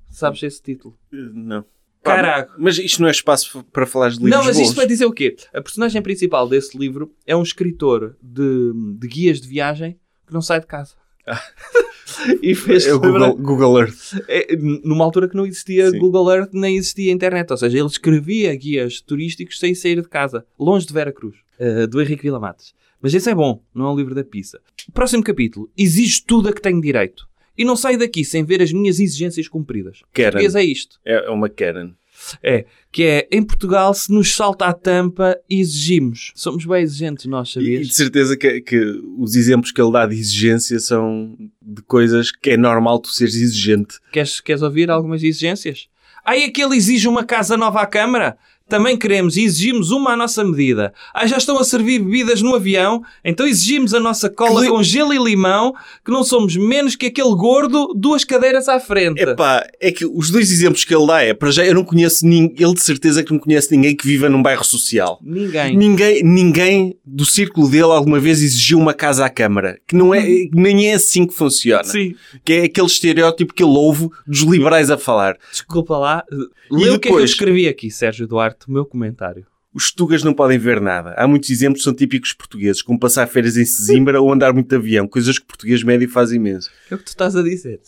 Sabes 0.09 0.43
esse 0.43 0.63
título? 0.63 0.99
Não. 1.11 1.65
Caraca. 2.03 2.53
Mas 2.59 2.77
isto 2.79 3.01
não 3.01 3.09
é 3.09 3.13
espaço 3.13 3.63
para 3.73 3.87
falar 3.87 4.09
de 4.11 4.17
livros 4.17 4.31
Não, 4.33 4.45
mas 4.45 4.57
bons. 4.57 4.63
isto 4.65 4.75
para 4.75 4.87
dizer 4.87 5.07
o 5.07 5.13
quê? 5.13 5.37
A 5.55 5.63
personagem 5.63 6.03
principal 6.03 6.49
desse 6.49 6.77
livro 6.77 7.15
é 7.27 7.35
um 7.37 7.43
escritor 7.43 8.17
de, 8.21 8.73
de 8.99 9.07
guias 9.09 9.41
de 9.41 9.49
viagem 9.49 9.99
que 10.27 10.35
não 10.35 10.43
sai 10.43 10.61
de 10.61 10.67
casa. 10.67 10.97
e 12.43 12.55
fez 12.57 12.87
É 12.87 12.93
o 12.93 12.99
Google, 13.01 13.37
Google 13.37 13.79
Earth. 13.81 14.15
é, 14.29 14.57
numa 14.57 15.05
altura 15.05 15.29
que 15.29 15.37
não 15.37 15.47
existia 15.47 15.91
Sim. 15.91 15.99
Google 15.99 16.31
Earth 16.35 16.51
nem 16.53 16.77
existia 16.77 17.13
internet. 17.13 17.51
Ou 17.53 17.57
seja, 17.57 17.79
ele 17.79 17.87
escrevia 17.87 18.55
guias 18.57 19.01
turísticos 19.01 19.59
sem 19.59 19.73
sair 19.75 20.03
de 20.03 20.09
casa, 20.09 20.45
longe 20.59 20.85
de 20.87 20.93
Vera 20.93 21.13
Eh, 21.65 21.87
do 21.87 22.03
Henrique 22.03 22.25
Villamates. 22.25 22.75
Mas 23.01 23.15
esse 23.15 23.31
é 23.31 23.35
bom, 23.37 23.63
não 23.73 23.87
é 23.87 23.93
um 23.93 23.97
livro 23.97 24.17
da 24.17 24.25
pizza. 24.25 24.59
Próximo 24.93 25.23
capítulo. 25.23 25.71
Exijo 25.79 26.25
tudo 26.27 26.49
a 26.49 26.53
que 26.53 26.61
tenho 26.61 26.81
direito. 26.81 27.25
E 27.57 27.65
não 27.65 27.77
saio 27.77 27.97
daqui 28.01 28.25
sem 28.25 28.45
ver 28.45 28.61
as 28.61 28.73
minhas 28.73 28.99
exigências 28.99 29.47
cumpridas. 29.47 30.01
Karen. 30.13 30.33
Português 30.33 30.57
é 30.57 30.65
isto. 30.65 30.99
É 31.05 31.27
é 31.27 31.31
uma 31.31 31.49
Karen. 31.49 31.93
É, 32.43 32.65
que 32.91 33.05
é, 33.05 33.29
em 33.31 33.45
Portugal, 33.45 33.95
se 33.95 34.13
nos 34.13 34.35
salta 34.35 34.67
a 34.67 34.73
tampa, 34.73 35.39
exigimos. 35.49 36.33
Somos 36.35 36.65
bem 36.67 36.83
exigentes, 36.83 37.27
nós, 37.27 37.51
E 37.51 37.53
sabias? 37.53 37.87
de 37.89 37.95
certeza 37.95 38.37
que, 38.37 38.61
que 38.61 39.01
os 39.19 39.37
exemplos 39.37 39.71
que 39.71 39.81
ele 39.81 39.93
dá 39.93 40.05
de 40.05 40.17
exigência 40.17 40.81
são 40.81 41.37
de 41.61 41.81
coisas 41.83 42.33
que 42.33 42.51
é 42.51 42.57
normal 42.57 42.99
tu 42.99 43.09
seres 43.09 43.37
exigente. 43.37 44.01
Queres, 44.13 44.41
queres 44.41 44.63
ouvir 44.63 44.91
algumas 44.91 45.23
exigências? 45.23 45.89
Ai, 46.25 46.45
aquele 46.45 46.77
exige 46.77 47.09
uma 47.09 47.25
casa 47.25 47.57
nova 47.57 47.81
à 47.83 47.87
Câmara? 47.87 48.37
Também 48.73 48.97
queremos 48.97 49.37
e 49.37 49.45
exigimos 49.45 49.91
uma 49.91 50.13
à 50.13 50.17
nossa 50.17 50.43
medida. 50.43 50.95
Ah, 51.13 51.27
já 51.27 51.37
estão 51.37 51.59
a 51.59 51.65
servir 51.65 51.99
bebidas 51.99 52.41
no 52.41 52.55
avião? 52.55 53.03
Então 53.23 53.47
exigimos 53.47 53.93
a 53.93 54.01
nossa 54.01 54.31
cola 54.31 54.63
li- 54.63 54.69
com 54.69 54.83
gelo 54.83 55.13
e 55.13 55.19
limão, 55.23 55.75
que 56.03 56.11
não 56.11 56.25
somos 56.25 56.57
menos 56.57 56.97
que 56.97 57.05
aquele 57.05 57.35
gordo 57.35 57.93
duas 57.95 58.25
cadeiras 58.25 58.71
à 58.71 58.81
frente. 58.81 59.21
Epá, 59.21 59.63
é 59.79 59.93
que 59.93 60.07
os 60.07 60.31
dois 60.31 60.51
exemplos 60.51 60.85
que 60.87 60.95
ele 60.95 61.07
dá 61.07 61.21
é, 61.21 61.35
para 61.35 61.51
já, 61.51 61.67
eu 61.67 61.75
não 61.75 61.85
conheço 61.85 62.27
ninguém, 62.27 62.65
ele 62.65 62.73
de 62.73 62.83
certeza 62.83 63.23
que 63.23 63.31
não 63.31 63.39
conhece 63.39 63.71
ninguém 63.77 63.95
que 63.95 64.07
viva 64.07 64.31
num 64.31 64.43
bairro 64.43 64.65
social. 64.65 65.19
Ninguém. 65.23 65.77
Ninguém, 65.77 66.23
ninguém 66.23 66.97
do 67.05 67.27
círculo 67.27 67.69
dele 67.69 67.83
alguma 67.93 68.19
vez 68.19 68.43
exigiu 68.43 68.79
uma 68.79 68.95
casa 68.95 69.27
à 69.27 69.29
Câmara. 69.29 69.79
Que 69.87 69.95
não 69.95 70.15
é, 70.15 70.25
nem 70.51 70.89
é 70.89 70.95
assim 70.95 71.27
que 71.27 71.35
funciona. 71.35 71.85
Sim. 71.85 72.15
Que 72.43 72.53
é 72.55 72.63
aquele 72.65 72.87
estereótipo 72.87 73.53
que 73.53 73.63
ele 73.63 73.73
ouve 73.77 74.09
dos 74.27 74.41
liberais 74.41 74.91
a 74.91 74.97
falar. 74.97 75.37
Desculpa 75.51 75.99
lá. 75.99 76.25
E 76.71 76.75
Lê 76.75 76.89
o 76.91 76.99
que 76.99 77.09
é 77.09 77.11
que 77.13 77.19
eu 77.19 77.25
escrevi 77.25 77.69
aqui, 77.69 77.91
Sérgio 77.91 78.27
Duarte, 78.27 78.62
o 78.67 78.73
meu 78.73 78.87
comentário. 78.87 79.47
Os 79.75 79.91
tugas 79.91 80.23
não 80.23 80.35
podem 80.35 80.59
ver 80.59 80.81
nada. 80.81 81.15
Há 81.17 81.27
muitos 81.27 81.49
exemplos 81.51 81.81
que 81.81 81.85
são 81.85 81.95
típicos 81.95 82.33
portugueses, 82.33 82.83
como 82.83 82.99
passar 82.99 83.27
férias 83.27 83.57
em 83.57 83.65
Sesimbra 83.65 84.21
ou 84.21 84.33
andar 84.33 84.53
muito 84.53 84.69
de 84.69 84.77
avião, 84.77 85.09
coisas 85.09 85.39
que 85.39 85.45
o 85.45 85.49
português 85.49 85.83
médio 85.83 86.09
faz 86.09 86.31
imenso. 86.33 86.69
É 86.91 86.95
o 86.95 86.99
que 86.99 87.05
tu 87.05 87.09
estás 87.09 87.35
a 87.37 87.43
dizer. 87.43 87.81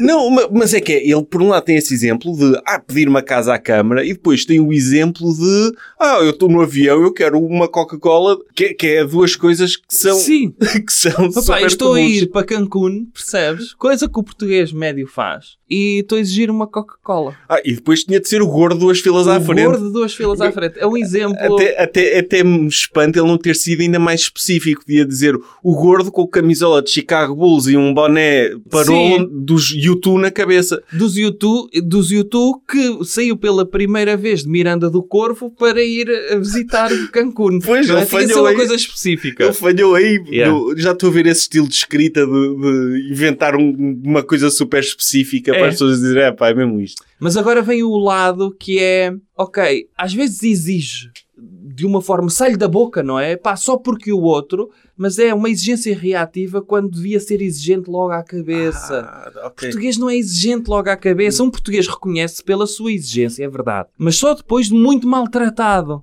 Não, 0.00 0.30
ma- 0.30 0.48
mas 0.50 0.72
é 0.74 0.80
que 0.80 0.92
é, 0.92 1.06
ele 1.06 1.22
por 1.24 1.42
um 1.42 1.48
lado 1.48 1.64
tem 1.64 1.76
esse 1.76 1.92
exemplo 1.92 2.36
de 2.36 2.60
ah, 2.66 2.78
pedir 2.78 3.08
uma 3.08 3.22
casa 3.22 3.52
à 3.54 3.58
Câmara 3.58 4.04
e 4.04 4.12
depois 4.12 4.44
tem 4.44 4.60
o 4.60 4.72
exemplo 4.72 5.32
de 5.34 5.72
ah, 6.00 6.18
eu 6.20 6.30
estou 6.30 6.48
no 6.48 6.60
avião, 6.62 7.02
eu 7.02 7.12
quero 7.12 7.38
uma 7.38 7.68
Coca-Cola, 7.68 8.38
que, 8.54 8.64
é- 8.66 8.74
que 8.74 8.86
é 8.86 9.04
duas 9.04 9.36
coisas 9.36 9.76
que 9.76 9.94
são, 9.94 10.16
Sim. 10.16 10.54
que 10.86 10.92
são 10.92 11.30
Papá, 11.32 11.60
estou 11.62 11.94
a 11.94 11.98
comuns. 11.98 12.16
ir 12.22 12.26
para 12.30 12.46
Cancún, 12.46 13.06
percebes? 13.12 13.74
Coisa 13.74 14.08
que 14.08 14.18
o 14.18 14.22
português 14.22 14.72
médio 14.72 15.06
faz. 15.06 15.58
E 15.70 15.98
estou 16.00 16.16
a 16.16 16.20
exigir 16.22 16.50
uma 16.50 16.66
Coca-Cola. 16.66 17.36
Ah, 17.46 17.60
e 17.62 17.74
depois 17.74 18.02
tinha 18.04 18.18
de 18.18 18.26
ser 18.26 18.40
o 18.40 18.46
gordo 18.46 18.78
duas 18.78 19.00
filas 19.00 19.28
à 19.28 19.36
o 19.38 19.40
frente. 19.44 19.66
gordo 19.66 19.92
duas 19.92 20.14
filas 20.14 20.40
à 20.40 20.50
frente. 20.50 20.78
É 20.78 20.86
um 20.86 20.96
exemplo. 20.96 21.17
Até, 21.24 21.82
até, 21.82 22.18
até 22.18 22.44
me 22.44 22.66
espanta 22.68 23.18
ele 23.18 23.26
não 23.28 23.38
ter 23.38 23.54
sido 23.56 23.80
ainda 23.80 23.98
mais 23.98 24.20
específico. 24.22 24.84
Podia 24.84 25.04
dizer 25.04 25.34
o 25.62 25.74
gordo 25.74 26.10
com 26.12 26.26
camisola 26.26 26.82
de 26.82 26.90
Chicago 26.90 27.34
Bulls 27.34 27.66
e 27.66 27.76
um 27.76 27.92
boné 27.94 28.50
parou 28.70 29.26
dos 29.28 29.70
YouTube 29.70 30.20
na 30.20 30.30
cabeça. 30.30 30.82
Dos 30.92 31.16
YouTube, 31.16 31.68
dos 31.82 32.10
YouTube 32.10 32.60
que 32.68 33.04
saiu 33.04 33.36
pela 33.36 33.64
primeira 33.66 34.16
vez 34.16 34.42
de 34.42 34.48
Miranda 34.48 34.88
do 34.90 35.02
Corvo 35.02 35.50
para 35.50 35.82
ir 35.82 36.08
a 36.32 36.36
visitar 36.36 36.90
Cancún. 37.12 37.58
Pois, 37.68 37.86
Não 37.88 37.96
é? 37.96 38.00
ele 38.00 38.06
ser 38.06 38.10
falhou 38.10 38.40
uma 38.40 38.50
aí. 38.50 38.56
coisa 38.56 38.74
específica. 38.74 39.44
Ele 39.44 39.52
falhou 39.52 39.94
aí. 39.94 40.22
Yeah. 40.28 40.52
no- 40.52 40.76
já 40.76 40.92
estou 40.92 41.10
a 41.10 41.12
ver 41.12 41.26
esse 41.26 41.42
estilo 41.42 41.68
de 41.68 41.74
escrita 41.74 42.24
de, 42.26 42.32
de 42.32 43.12
inventar 43.12 43.56
um- 43.56 44.00
uma 44.04 44.22
coisa 44.22 44.50
super 44.50 44.80
específica 44.80 45.52
É. 45.52 45.58
para 45.58 45.68
as 45.68 45.74
pessoas 45.74 46.00
dizerem, 46.00 46.24
é 46.24 46.32
pá, 46.32 46.48
é 46.50 46.54
mesmo 46.54 46.80
isto. 46.80 47.02
Mas 47.20 47.36
agora 47.36 47.62
vem 47.62 47.82
o 47.82 47.96
lado 47.96 48.54
que 48.58 48.78
é, 48.78 49.12
ok, 49.36 49.88
às 49.96 50.12
vezes 50.14 50.42
exige 50.42 51.10
de 51.40 51.86
uma 51.86 52.02
forma, 52.02 52.28
sai-lhe 52.28 52.56
da 52.56 52.66
boca, 52.66 53.02
não 53.02 53.18
é? 53.20 53.36
Pá, 53.36 53.54
só 53.54 53.76
porque 53.76 54.12
o 54.12 54.20
outro, 54.22 54.70
mas 54.96 55.18
é 55.20 55.32
uma 55.32 55.48
exigência 55.48 55.96
reativa 55.96 56.60
quando 56.60 56.90
devia 56.90 57.20
ser 57.20 57.40
exigente 57.40 57.88
logo 57.88 58.10
à 58.10 58.24
cabeça. 58.24 59.00
Ah, 59.08 59.30
O 59.44 59.46
ok. 59.46 59.68
português 59.68 59.96
não 59.96 60.10
é 60.10 60.16
exigente 60.16 60.68
logo 60.68 60.90
à 60.90 60.96
cabeça. 60.96 61.44
Um 61.44 61.50
português 61.50 61.86
reconhece 61.86 62.42
pela 62.42 62.66
sua 62.66 62.92
exigência, 62.92 63.44
é 63.44 63.48
verdade. 63.48 63.88
Mas 63.96 64.16
só 64.16 64.34
depois 64.34 64.66
de 64.66 64.74
muito 64.74 65.06
maltratado. 65.06 66.02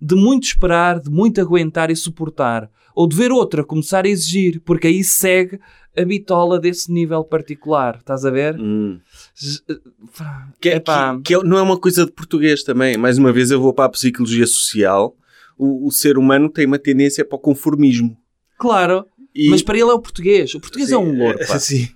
De 0.00 0.16
muito 0.16 0.44
esperar, 0.48 0.98
de 0.98 1.08
muito 1.10 1.40
aguentar 1.40 1.88
e 1.88 1.94
suportar. 1.94 2.68
Ou 2.92 3.06
de 3.06 3.14
ver 3.14 3.30
outra 3.30 3.62
começar 3.64 4.04
a 4.04 4.08
exigir. 4.08 4.60
Porque 4.64 4.88
aí 4.88 5.04
segue 5.04 5.60
a 5.96 6.04
bitola 6.04 6.58
desse 6.58 6.90
nível 6.92 7.22
particular. 7.24 7.96
Estás 7.98 8.24
a 8.24 8.30
ver? 8.30 8.58
Hum. 8.58 8.98
Z- 9.38 9.62
Que, 10.60 10.70
é- 10.70 10.76
Epá. 10.76 11.16
que- 11.16 11.22
que 11.22 11.34
é- 11.34 11.42
não 11.44 11.58
é 11.58 11.62
uma 11.62 11.78
coisa 11.78 12.04
de 12.06 12.12
português 12.12 12.62
também. 12.62 12.96
Mais 12.96 13.18
uma 13.18 13.32
vez 13.32 13.50
eu 13.50 13.60
vou 13.60 13.72
para 13.74 13.84
a 13.86 13.90
psicologia 13.90 14.46
social. 14.46 15.16
O, 15.58 15.86
o 15.86 15.90
ser 15.92 16.16
humano 16.18 16.48
tem 16.48 16.66
uma 16.66 16.78
tendência 16.78 17.24
para 17.24 17.36
o 17.36 17.40
conformismo. 17.40 18.16
Claro. 18.58 19.06
E- 19.34 19.48
Mas 19.50 19.62
para 19.62 19.76
ele 19.78 19.90
é 19.90 19.94
o 19.94 20.00
português. 20.00 20.54
O 20.54 20.60
português 20.60 20.90
é 20.92 20.96
um 20.96 21.16
louro, 21.16 21.38
pá. 21.46 21.58
Sim. 21.58 21.88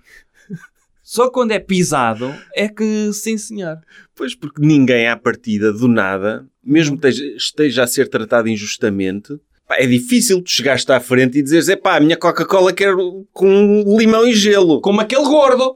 Só 1.02 1.30
quando 1.30 1.52
é 1.52 1.58
pisado 1.60 2.34
é 2.54 2.68
que, 2.68 3.12
sim 3.12 3.38
senhor. 3.38 3.78
Pois, 4.14 4.34
porque 4.34 4.60
ninguém 4.60 5.06
à 5.06 5.16
partida, 5.16 5.72
do 5.72 5.86
nada, 5.86 6.44
mesmo 6.64 6.98
esteja 7.36 7.84
a 7.84 7.86
ser 7.86 8.08
tratado 8.08 8.48
injustamente, 8.48 9.38
pá, 9.66 9.76
é 9.78 9.86
difícil 9.86 10.42
tu 10.42 10.50
chegares 10.50 10.88
à 10.88 11.00
frente 11.00 11.38
e 11.38 11.42
dizeres, 11.42 11.68
é 11.68 11.76
pá, 11.76 11.96
a 11.96 12.00
minha 12.00 12.16
Coca-Cola 12.16 12.72
quero 12.72 13.26
com 13.32 13.84
limão 13.98 14.26
e 14.26 14.34
gelo. 14.34 14.80
Como 14.80 15.00
aquele 15.00 15.24
gordo. 15.24 15.74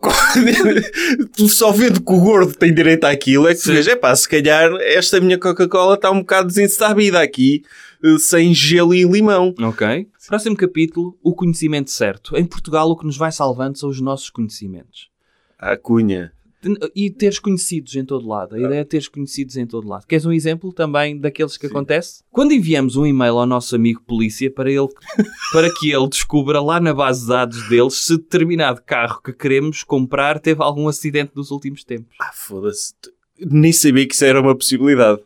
tu 1.37 1.49
só 1.49 1.73
vendo 1.73 2.01
que 2.01 2.13
o 2.13 2.21
gordo 2.21 2.55
tem 2.55 2.73
direito 2.73 3.05
àquilo, 3.05 3.49
é 3.49 3.55
que 3.55 3.63
tu 3.63 3.73
vês, 3.73 3.87
é 3.87 3.97
pá, 3.97 4.15
se 4.15 4.29
calhar 4.29 4.71
esta 4.81 5.21
minha 5.21 5.39
Coca-Cola 5.39 5.95
está 5.95 6.11
um 6.11 6.21
bocado 6.21 6.49
desensábida 6.49 7.21
aqui, 7.21 7.63
eh, 8.03 8.19
sem 8.19 8.55
gelo 8.55 8.95
e 8.95 9.05
limão. 9.05 9.55
Ok. 9.61 10.07
Próximo 10.29 10.57
capítulo, 10.57 11.19
o 11.23 11.35
conhecimento 11.35 11.91
certo. 11.91 12.37
Em 12.37 12.45
Portugal, 12.45 12.89
o 12.89 12.97
que 12.97 13.05
nos 13.05 13.17
vai 13.17 13.33
salvando 13.33 13.79
são 13.79 13.89
os 13.89 14.01
nossos 14.01 14.31
conhecimentos. 14.31 15.11
A 15.59 15.77
cunha. 15.77 16.33
E 16.95 17.11
teres 17.11 17.39
conhecidos 17.39 17.97
em 17.97 18.05
todo 18.05 18.29
lado. 18.29 18.55
A 18.55 18.59
ideia 18.59 18.81
é 18.81 18.85
teres 18.85 19.09
conhecidos 19.09 19.57
em 19.57 19.67
todo 19.67 19.89
lado. 19.89 20.07
Queres 20.07 20.27
um 20.27 20.33
exemplo 20.33 20.73
também 20.73 21.19
daqueles 21.19 21.57
que 21.57 21.67
acontece? 21.67 22.23
Quando 22.31 22.53
enviamos 22.53 22.97
um 22.97 23.07
e-mail 23.07 23.39
ao 23.39 23.47
nosso 23.47 23.75
amigo 23.75 24.03
polícia 24.07 24.51
para, 24.51 24.71
ele, 24.71 24.89
para 25.53 25.73
que 25.75 25.91
ele 25.91 26.09
descubra 26.09 26.61
lá 26.61 26.79
na 26.79 26.93
base 26.93 27.23
de 27.23 27.29
dados 27.29 27.69
deles 27.69 27.95
se 27.95 28.17
determinado 28.17 28.83
carro 28.83 29.23
que 29.23 29.33
queremos 29.33 29.83
comprar 29.83 30.39
teve 30.39 30.63
algum 30.63 30.87
acidente 30.89 31.33
nos 31.35 31.51
últimos 31.51 31.83
tempos. 31.83 32.15
Ah, 32.21 32.31
foda-se. 32.35 32.95
Nem 33.39 33.73
sabia 33.73 34.07
que 34.07 34.15
isso 34.15 34.25
era 34.25 34.41
uma 34.41 34.55
possibilidade. 34.55 35.21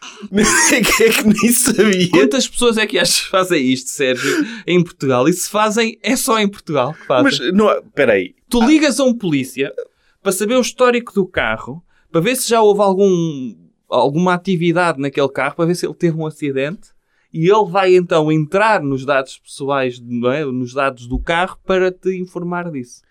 que 0.30 1.04
é 1.04 1.10
que 1.10 1.24
nem 1.24 1.52
sabia. 1.52 2.08
Quantas 2.10 2.48
pessoas 2.48 2.78
é 2.78 2.86
que 2.86 2.98
achas 2.98 3.20
que 3.20 3.30
fazem 3.30 3.72
isto, 3.72 3.90
Sérgio, 3.90 4.46
em 4.66 4.82
Portugal? 4.82 5.28
E 5.28 5.32
se 5.32 5.48
fazem, 5.48 5.98
é 6.02 6.16
só 6.16 6.38
em 6.38 6.48
Portugal 6.48 6.94
que 6.94 7.06
fazem. 7.06 7.24
Mas, 7.24 7.54
não, 7.54 7.70
espera 7.78 8.14
aí. 8.14 8.34
Tu 8.48 8.66
ligas 8.66 8.98
a 8.98 9.04
um 9.04 9.14
polícia 9.14 9.72
para 10.22 10.32
saber 10.32 10.56
o 10.56 10.60
histórico 10.60 11.12
do 11.12 11.26
carro, 11.26 11.82
para 12.10 12.20
ver 12.20 12.36
se 12.36 12.48
já 12.48 12.60
houve 12.60 12.80
algum, 12.80 13.54
alguma 13.88 14.34
atividade 14.34 15.00
naquele 15.00 15.28
carro, 15.28 15.56
para 15.56 15.66
ver 15.66 15.74
se 15.74 15.86
ele 15.86 15.94
teve 15.94 16.16
um 16.16 16.26
acidente, 16.26 16.90
e 17.32 17.48
ele 17.48 17.70
vai 17.70 17.94
então 17.94 18.30
entrar 18.30 18.82
nos 18.82 19.04
dados 19.04 19.38
pessoais, 19.38 20.00
não 20.00 20.32
é? 20.32 20.44
nos 20.44 20.74
dados 20.74 21.06
do 21.06 21.18
carro, 21.18 21.58
para 21.64 21.92
te 21.92 22.16
informar 22.18 22.70
disso. 22.70 23.02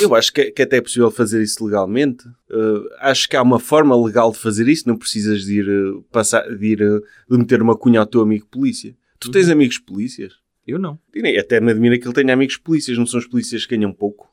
Eu 0.00 0.14
acho 0.14 0.32
que, 0.32 0.52
que 0.52 0.62
até 0.62 0.76
é 0.76 0.80
possível 0.80 1.10
fazer 1.10 1.42
isso 1.42 1.64
legalmente. 1.64 2.26
Uh, 2.48 2.88
acho 3.00 3.28
que 3.28 3.36
há 3.36 3.42
uma 3.42 3.58
forma 3.58 4.00
legal 4.00 4.30
de 4.30 4.38
fazer 4.38 4.68
isso. 4.68 4.88
Não 4.88 4.96
precisas 4.96 5.44
de 5.44 5.58
ir, 5.58 5.68
uh, 5.68 6.02
passar, 6.12 6.42
de, 6.56 6.66
ir 6.66 6.82
uh, 6.82 7.02
de 7.28 7.36
meter 7.36 7.60
uma 7.60 7.76
cunha 7.76 8.00
ao 8.00 8.06
teu 8.06 8.20
amigo 8.20 8.46
polícia. 8.46 8.96
Tu 9.18 9.30
tens 9.30 9.48
amigos 9.48 9.78
polícias? 9.78 10.34
Eu 10.66 10.78
não. 10.78 10.98
Até 11.38 11.60
me 11.60 11.72
admira 11.72 11.98
que 11.98 12.06
ele 12.06 12.14
tenha 12.14 12.32
amigos 12.32 12.56
polícias. 12.56 12.96
Não 12.96 13.06
são 13.06 13.18
os 13.18 13.26
polícias 13.26 13.66
que 13.66 13.76
ganham 13.76 13.92
pouco. 13.92 14.28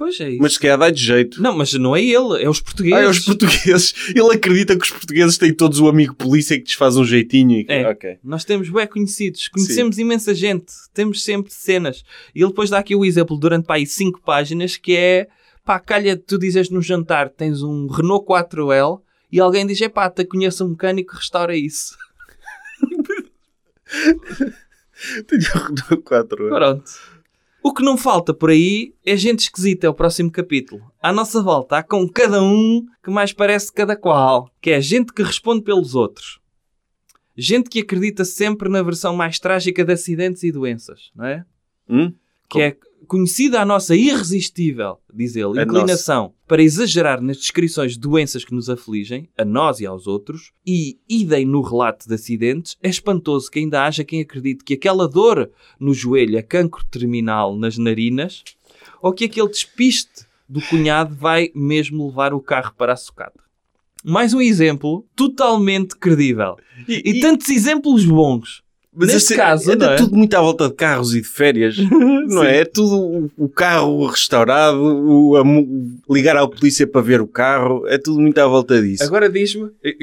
Pois 0.00 0.18
é 0.18 0.30
isso. 0.30 0.38
Mas 0.40 0.54
se 0.54 0.60
calhar 0.60 0.78
dá 0.78 0.88
de 0.88 0.98
jeito. 0.98 1.42
Não, 1.42 1.54
mas 1.54 1.74
não 1.74 1.94
é 1.94 2.00
ele, 2.02 2.42
é 2.42 2.48
os 2.48 2.58
portugueses. 2.58 2.98
Ah, 2.98 3.02
é 3.02 3.06
os 3.06 3.18
portugueses. 3.18 3.94
Ele 4.16 4.34
acredita 4.34 4.74
que 4.74 4.82
os 4.82 4.90
portugueses 4.90 5.36
têm 5.36 5.52
todos 5.52 5.78
o 5.78 5.88
amigo 5.88 6.14
polícia 6.14 6.56
que 6.56 6.64
lhes 6.64 6.72
faz 6.72 6.96
um 6.96 7.04
jeitinho. 7.04 7.60
E... 7.60 7.66
É. 7.68 7.86
Ok. 7.86 8.18
Nós 8.24 8.42
temos 8.42 8.70
bem 8.70 8.86
conhecidos, 8.86 9.48
conhecemos 9.48 9.98
imensa 9.98 10.34
gente, 10.34 10.72
temos 10.94 11.22
sempre 11.22 11.52
cenas. 11.52 12.02
E 12.34 12.40
ele 12.40 12.48
depois 12.48 12.70
dá 12.70 12.78
aqui 12.78 12.96
o 12.96 13.04
exemplo 13.04 13.36
durante 13.36 13.66
pá, 13.66 13.74
aí 13.74 13.84
5 13.84 14.22
páginas 14.22 14.78
que 14.78 14.96
é 14.96 15.28
pá, 15.66 15.78
calha 15.78 16.16
tu 16.16 16.38
dizes 16.38 16.70
no 16.70 16.80
jantar 16.80 17.28
tens 17.28 17.62
um 17.62 17.86
Renault 17.86 18.24
4L 18.24 19.02
e 19.30 19.38
alguém 19.38 19.66
diz, 19.66 19.86
pá, 19.88 20.08
te 20.08 20.24
conheço 20.24 20.64
um 20.64 20.70
mecânico 20.70 21.14
restaura 21.14 21.54
isso. 21.54 21.94
Tenho 25.28 25.42
um 25.42 25.58
Renault 25.58 26.02
4 26.04 26.46
anos. 26.46 26.58
Pronto. 26.58 26.90
O 27.62 27.74
que 27.74 27.82
não 27.82 27.96
falta 27.96 28.32
por 28.32 28.50
aí 28.50 28.94
é 29.04 29.16
gente 29.16 29.40
esquisita, 29.40 29.86
é 29.86 29.90
o 29.90 29.94
próximo 29.94 30.30
capítulo. 30.30 30.82
À 31.02 31.12
nossa 31.12 31.42
volta 31.42 31.78
há 31.78 31.82
com 31.82 32.08
cada 32.08 32.42
um 32.42 32.84
que 33.02 33.10
mais 33.10 33.32
parece 33.32 33.72
cada 33.72 33.96
qual, 33.96 34.50
que 34.60 34.70
é 34.70 34.80
gente 34.80 35.12
que 35.12 35.22
responde 35.22 35.62
pelos 35.62 35.94
outros. 35.94 36.40
Gente 37.36 37.70
que 37.70 37.80
acredita 37.80 38.24
sempre 38.24 38.68
na 38.68 38.82
versão 38.82 39.14
mais 39.14 39.38
trágica 39.38 39.84
de 39.84 39.92
acidentes 39.92 40.42
e 40.42 40.52
doenças, 40.52 41.10
não 41.14 41.24
é? 41.24 41.44
Hum? 41.88 42.12
que 42.50 42.60
é 42.60 42.76
conhecida 43.06 43.60
a 43.60 43.64
nossa 43.64 43.94
irresistível, 43.96 44.98
diz 45.12 45.34
ele, 45.36 45.60
inclinação 45.62 46.32
para 46.46 46.62
exagerar 46.62 47.20
nas 47.20 47.36
descrições 47.38 47.92
de 47.92 48.00
doenças 48.00 48.44
que 48.44 48.54
nos 48.54 48.68
afligem, 48.68 49.28
a 49.38 49.44
nós 49.44 49.80
e 49.80 49.86
aos 49.86 50.06
outros, 50.06 50.52
e 50.66 50.98
idem 51.08 51.44
no 51.46 51.60
relato 51.62 52.08
de 52.08 52.14
acidentes, 52.14 52.76
é 52.82 52.88
espantoso 52.88 53.50
que 53.50 53.58
ainda 53.58 53.84
haja 53.84 54.04
quem 54.04 54.20
acredite 54.20 54.64
que 54.64 54.74
aquela 54.74 55.08
dor 55.08 55.50
no 55.78 55.94
joelho 55.94 56.36
é 56.38 56.42
cancro 56.42 56.84
terminal 56.90 57.56
nas 57.56 57.78
narinas, 57.78 58.42
ou 59.02 59.12
que 59.12 59.24
aquele 59.24 59.48
despiste 59.48 60.26
do 60.48 60.60
cunhado 60.62 61.14
vai 61.14 61.50
mesmo 61.54 62.06
levar 62.08 62.34
o 62.34 62.40
carro 62.40 62.74
para 62.76 62.92
a 62.92 62.96
socada. 62.96 63.40
mais 64.02 64.32
um 64.34 64.40
exemplo 64.40 65.06
totalmente 65.14 65.94
credível. 65.96 66.56
E, 66.88 67.18
E- 67.18 67.20
tantos 67.20 67.48
exemplos 67.50 68.04
bons. 68.04 68.62
Neste 68.92 69.16
assim, 69.16 69.36
caso, 69.36 69.72
anda 69.72 69.86
não 69.86 69.92
é? 69.92 69.96
tudo 69.96 70.16
muito 70.16 70.34
à 70.34 70.40
volta 70.40 70.68
de 70.68 70.74
carros 70.74 71.14
e 71.14 71.20
de 71.20 71.28
férias, 71.28 71.76
não 72.28 72.42
é? 72.42 72.58
É 72.62 72.64
tudo 72.64 73.30
o, 73.36 73.48
carro 73.48 74.04
restaurado, 74.06 74.78
o, 74.82 75.36
a 75.36 75.44
ligar 76.12 76.36
à 76.36 76.46
polícia 76.48 76.86
para 76.88 77.00
ver 77.00 77.20
o 77.20 77.28
carro, 77.28 77.86
é 77.86 77.96
tudo 77.98 78.20
muito 78.20 78.36
à 78.38 78.46
volta 78.48 78.82
disso. 78.82 79.04
Agora 79.04 79.30
diz-me, 79.30 79.70
eh, 79.84 79.96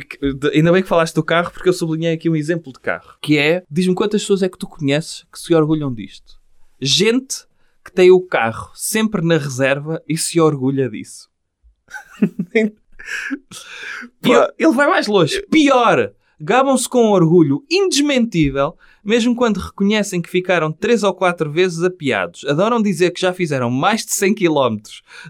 ainda 0.54 0.72
bem 0.72 0.82
que 0.82 0.88
falaste 0.88 1.16
do 1.16 1.24
carro, 1.24 1.52
porque 1.52 1.68
eu 1.68 1.74
sublinhei 1.74 2.14
aqui 2.14 2.30
um 2.30 2.36
exemplo 2.36 2.72
de 2.72 2.80
carro. 2.80 3.18
Que 3.22 3.38
é, 3.38 3.64
diz-me 3.70 3.94
quantas 3.94 4.22
pessoas 4.22 4.42
é 4.42 4.48
que 4.48 4.58
tu 4.58 4.68
conheces 4.68 5.26
que 5.32 5.38
se 5.38 5.54
orgulham 5.54 5.94
disto? 5.94 6.40
Gente 6.80 7.46
que 7.84 7.92
tem 7.92 8.10
o 8.10 8.22
carro 8.22 8.72
sempre 8.74 9.22
na 9.22 9.38
reserva 9.38 10.02
e 10.08 10.18
se 10.18 10.40
orgulha 10.40 10.90
disso. 10.90 11.30
Eu- 14.24 14.52
ele 14.58 14.74
vai 14.74 14.88
mais 14.88 15.08
longe. 15.08 15.42
Pior! 15.50 16.12
Gabam-se 16.40 16.88
com 16.88 17.08
um 17.08 17.12
orgulho 17.12 17.64
indesmentível, 17.70 18.76
mesmo 19.04 19.36
quando 19.36 19.58
reconhecem 19.58 20.22
que 20.22 20.30
ficaram 20.30 20.72
três 20.72 21.02
ou 21.02 21.14
quatro 21.14 21.52
vezes 21.52 21.82
apiados. 21.82 22.46
Adoram 22.46 22.82
dizer 22.82 23.12
que 23.12 23.22
já 23.22 23.34
fizeram 23.34 23.72
mais 23.72 24.06
de 24.06 24.14
100 24.14 24.36
km 24.36 24.78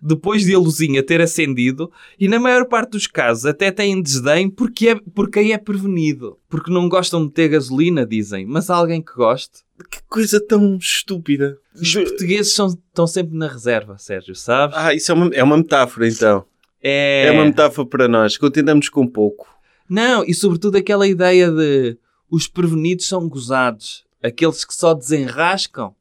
depois 0.01 0.43
de 0.43 0.53
a 0.53 0.60
luzinha 0.60 1.01
ter 1.01 1.22
acendido 1.22 1.89
e, 2.20 2.28
na 2.28 2.39
maior 2.39 2.66
parte 2.66 2.91
dos 2.91 3.08
casos, 3.08 3.45
até 3.45 3.72
têm 3.72 4.01
desdém 4.01 4.49
porque, 4.49 4.89
é, 4.89 4.95
porque 5.16 5.39
aí 5.39 5.51
é 5.53 5.58
prevenido. 5.58 6.38
Porque 6.49 6.72
não 6.72 6.89
gostam 6.89 7.26
de 7.26 7.32
ter 7.32 7.47
gasolina, 7.47 8.05
dizem. 8.05 8.45
Mas 8.45 8.70
há 8.70 8.76
alguém 8.76 9.01
que 9.01 9.14
goste. 9.14 9.60
Que 9.89 9.99
coisa 10.10 10.43
tão 10.45 10.76
estúpida. 10.78 11.58
Os 11.74 11.93
portugueses 11.93 12.53
são, 12.53 12.68
estão 12.68 13.05
sempre 13.08 13.38
na 13.38 13.47
reserva, 13.47 13.97
Sérgio, 13.97 14.36
sabes? 14.36 14.76
Ah, 14.76 14.93
isso 14.93 15.12
é 15.12 15.16
uma, 15.16 15.30
é 15.34 15.43
uma 15.43 15.58
metáfora 15.58 16.08
então. 16.08 16.43
é... 16.82 17.28
É 17.28 17.32
uma 17.32 17.45
metáfora 17.45 17.88
para 17.88 18.08
nós. 18.08 18.38
Contentamos 18.38 18.89
com 18.89 19.08
pouco. 19.08 19.57
Não, 19.90 20.24
e 20.24 20.34
sobretudo 20.34 20.76
aquela 20.78 21.08
ideia 21.08 21.50
de 21.52 21.98
os 22.30 22.48
prevenidos 22.48 23.08
são 23.08 23.28
gozados. 23.28 24.06
Aqueles 24.22 24.66
que 24.66 24.74
só 24.74 24.94
desenrascam. 24.94 25.94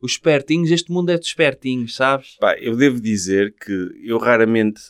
Os 0.00 0.12
espertinhos, 0.12 0.70
este 0.70 0.90
mundo 0.90 1.10
é 1.10 1.18
de 1.18 1.24
espertinhos, 1.26 1.94
sabes? 1.94 2.36
Pá, 2.40 2.56
eu 2.58 2.76
devo 2.76 3.00
dizer 3.00 3.54
que 3.54 3.72
eu 4.04 4.18
raramente. 4.18 4.80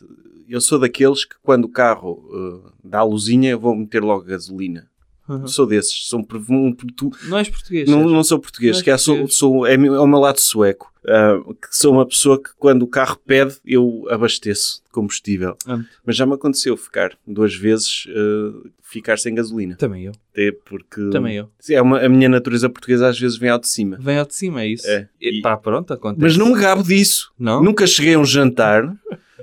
Eu 0.49 0.61
sou 0.61 0.79
daqueles 0.79 1.25
que 1.25 1.35
quando 1.43 1.67
o 1.67 1.69
carro 1.69 2.13
uh, 2.31 2.73
dá 2.83 3.01
a 3.01 3.05
luzinha, 3.05 3.51
eu 3.51 3.61
vou 3.61 3.75
meter 3.77 4.03
logo 4.03 4.25
gasolina. 4.25 4.89
Uhum. 5.29 5.47
Sou 5.47 5.67
desses. 5.67 6.07
Sou 6.09 6.21
um, 6.21 6.25
pre- 6.25 6.39
um, 6.51 6.75
tu- 6.75 7.11
Não 7.29 7.39
és 7.39 7.49
português. 7.49 7.89
não, 7.89 8.05
não 8.09 8.25
sou 8.25 8.39
português, 8.39 8.77
Não 8.79 8.85
que 8.85 8.91
é, 8.91 8.97
sou, 8.99 9.15
português. 9.17 9.39
sou, 9.39 9.67
é, 9.67 9.77
meu- 9.77 9.95
é 9.95 10.01
o 10.01 10.07
meu 10.07 10.19
lado 10.19 10.41
sueco. 10.41 10.92
Ah, 11.09 11.37
que 11.61 11.77
sou 11.77 11.93
uma 11.93 12.07
pessoa 12.07 12.41
que 12.41 12.51
quando 12.59 12.83
o 12.83 12.87
carro 12.87 13.19
pede, 13.27 13.57
eu 13.67 14.05
abasteço 14.09 14.83
de 14.85 14.91
combustível. 14.93 15.57
Ah. 15.67 15.81
Mas 16.07 16.15
já 16.17 16.25
me 16.25 16.35
aconteceu 16.35 16.77
ficar 16.77 17.13
duas 17.27 17.55
vezes 17.55 18.07
ah, 18.09 18.69
ficar 18.83 19.19
sem 19.19 19.35
gasolina. 19.35 19.75
Também 19.77 20.05
eu. 20.05 20.13
Até 20.33 20.53
porque 20.65 21.11
Também 21.11 21.37
eu. 21.37 21.49
é 21.71 21.83
uma, 21.83 21.99
a 22.01 22.09
minha 22.09 22.29
natureza 22.29 22.69
portuguesa 22.69 23.09
às 23.09 23.19
vezes 23.19 23.37
vem 23.37 23.51
ao 23.51 23.59
de 23.59 23.69
cima. 23.69 23.99
Vem 24.01 24.19
ao 24.19 24.27
de 24.27 24.35
cima, 24.35 24.63
é 24.63 24.67
isso? 24.69 24.87
É. 24.89 25.09
E, 25.21 25.39
E- 25.39 25.43
pá, 25.43 25.57
pronto, 25.57 25.93
acontece. 25.93 26.23
Mas 26.23 26.37
não 26.37 26.53
me 26.55 26.61
gabo 26.61 26.83
disso. 26.83 27.33
Não? 27.39 27.63
Nunca 27.63 27.87
cheguei 27.87 28.15
a 28.15 28.19
um 28.19 28.25
jantar 28.25 28.95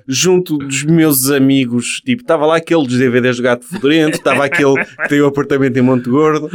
junto 0.08 0.58
dos 0.58 0.84
meus 0.84 1.30
amigos. 1.30 2.02
Tipo, 2.06 2.22
estava 2.22 2.46
lá 2.46 2.56
aquele 2.58 2.86
dos 2.88 2.98
DVDs 2.98 3.38
do 3.38 3.44
Gato 3.44 3.66
Fedorento, 3.66 4.18
estava 4.18 4.46
aquele 4.46 4.84
que 4.86 5.10
tem 5.10 5.22
o 5.22 5.28
apartamento 5.28 5.78
em 5.78 5.82
Monte 5.82 6.10
Gordo. 6.10 6.50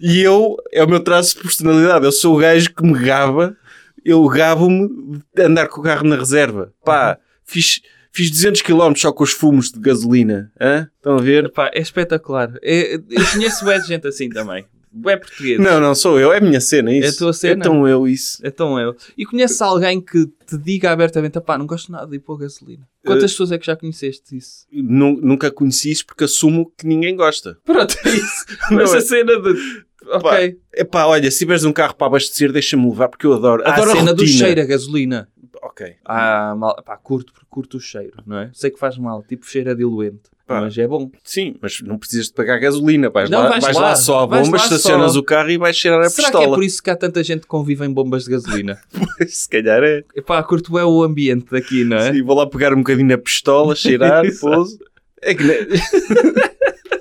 E 0.00 0.20
eu, 0.20 0.56
é 0.72 0.82
o 0.84 0.88
meu 0.88 1.00
traço 1.00 1.36
de 1.36 1.42
personalidade. 1.42 2.04
Eu 2.04 2.12
sou 2.12 2.34
o 2.36 2.38
gajo 2.38 2.72
que 2.74 2.82
me 2.84 2.98
gaba. 2.98 3.56
Eu 4.04 4.26
gabo-me 4.28 4.88
de 5.34 5.42
andar 5.42 5.68
com 5.68 5.80
o 5.80 5.84
carro 5.84 6.06
na 6.06 6.16
reserva. 6.16 6.72
Pá, 6.84 7.18
fiz, 7.44 7.80
fiz 8.12 8.30
200 8.30 8.62
km 8.62 8.94
só 8.96 9.12
com 9.12 9.24
os 9.24 9.32
fumos 9.32 9.70
de 9.70 9.80
gasolina. 9.80 10.52
Hã? 10.60 10.88
Estão 10.96 11.16
a 11.18 11.22
ver? 11.22 11.50
Pá, 11.52 11.70
é 11.72 11.80
espetacular. 11.80 12.52
É- 12.62 12.94
eu 12.96 13.26
conheço 13.32 13.64
de 13.64 13.86
gente 13.88 14.06
assim 14.06 14.28
também. 14.28 14.64
Bué 14.96 15.16
português. 15.16 15.58
Não, 15.58 15.80
não, 15.80 15.92
sou 15.92 16.20
eu. 16.20 16.32
É 16.32 16.38
a 16.38 16.40
minha 16.40 16.60
cena, 16.60 16.92
isso. 16.92 17.06
É 17.08 17.10
a 17.10 17.16
tua 17.16 17.32
cena? 17.32 17.62
É 17.62 17.64
tão 17.64 17.88
eu 17.88 18.06
isso. 18.06 18.38
Então 18.44 18.78
eu. 18.78 18.94
E 19.18 19.26
conheces 19.26 19.60
alguém 19.60 20.00
que 20.00 20.24
te 20.46 20.56
diga 20.56 20.92
abertamente, 20.92 21.40
pá, 21.40 21.58
não 21.58 21.66
gosto 21.66 21.90
nada 21.90 22.06
de 22.06 22.14
ir 22.14 22.20
pôr 22.20 22.38
gasolina. 22.38 22.86
Quantas 23.04 23.32
pessoas 23.32 23.50
é 23.50 23.58
que 23.58 23.66
já 23.66 23.74
conheceste 23.74 24.36
isso? 24.36 24.66
Nu- 24.70 25.20
Nunca 25.20 25.50
conheci 25.50 25.90
isso 25.90 26.06
porque 26.06 26.22
assumo 26.22 26.72
que 26.78 26.86
ninguém 26.86 27.16
gosta. 27.16 27.58
Pronto, 27.64 27.96
é 28.04 28.08
isso. 28.10 28.44
Mas 28.70 28.94
é? 28.94 28.98
a 28.98 29.00
cena 29.00 29.40
de... 29.42 29.84
Ok. 30.12 30.58
Epá, 30.74 31.06
olha, 31.06 31.30
se 31.30 31.38
tiveres 31.38 31.64
um 31.64 31.72
carro 31.72 31.94
para 31.94 32.06
abastecer, 32.08 32.52
deixa-me 32.52 32.88
levar, 32.88 33.08
porque 33.08 33.26
eu 33.26 33.32
adoro. 33.34 33.62
Há 33.64 33.72
adoro 33.74 33.90
a 33.92 33.96
cena 33.96 34.10
a 34.10 34.14
do 34.14 34.26
cheiro 34.26 34.60
a 34.60 34.64
gasolina. 34.64 35.28
Ok. 35.62 35.94
Ah, 36.04 36.54
mal, 36.56 36.76
pá, 36.84 36.96
curto, 36.96 37.32
curto 37.48 37.78
o 37.78 37.80
cheiro, 37.80 38.12
não 38.26 38.38
é? 38.38 38.50
Sei 38.52 38.70
que 38.70 38.78
faz 38.78 38.98
mal, 38.98 39.22
tipo 39.22 39.46
cheiro 39.46 39.70
a 39.70 39.74
diluente. 39.74 40.22
Pá. 40.46 40.60
Mas 40.60 40.76
é 40.76 40.86
bom. 40.86 41.10
Sim, 41.24 41.56
mas 41.62 41.80
não 41.80 41.96
precisas 41.96 42.26
de 42.26 42.34
pagar 42.34 42.58
gasolina. 42.58 43.08
Vais, 43.08 43.30
Não, 43.30 43.44
lá, 43.44 43.48
vais 43.48 43.64
vais 43.64 43.76
lá. 43.76 43.82
lá 43.82 43.96
só 43.96 44.20
a 44.20 44.26
bomba, 44.26 44.58
estacionas 44.58 45.14
só. 45.14 45.18
o 45.18 45.22
carro 45.22 45.50
e 45.50 45.56
vais 45.56 45.74
cheirar 45.74 46.00
a 46.02 46.10
Será 46.10 46.30
que 46.30 46.36
é 46.36 46.40
pistola. 46.40 46.56
por 46.56 46.64
isso 46.64 46.82
que 46.82 46.90
há 46.90 46.96
tanta 46.96 47.24
gente 47.24 47.40
que 47.42 47.46
convive 47.46 47.82
em 47.86 47.90
bombas 47.90 48.24
de 48.24 48.30
gasolina? 48.32 48.78
Se 49.26 49.48
calhar 49.48 49.82
é. 49.82 50.04
Epá, 50.14 50.42
curto 50.42 50.78
é 50.78 50.84
o 50.84 51.02
ambiente 51.02 51.46
daqui, 51.50 51.82
não 51.82 51.96
é? 51.96 52.12
Sim, 52.12 52.22
vou 52.22 52.36
lá 52.36 52.46
pegar 52.46 52.74
um 52.74 52.78
bocadinho 52.78 53.08
na 53.08 53.16
pistola, 53.16 53.74
cheirar, 53.74 54.22
pouso. 54.38 54.78
É 55.22 55.34
que 55.34 55.42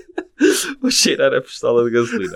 Vou 0.82 0.92
cheirar 0.92 1.34
a 1.34 1.42
pistola 1.42 1.84
de 1.86 1.92
gasolina. 1.92 2.36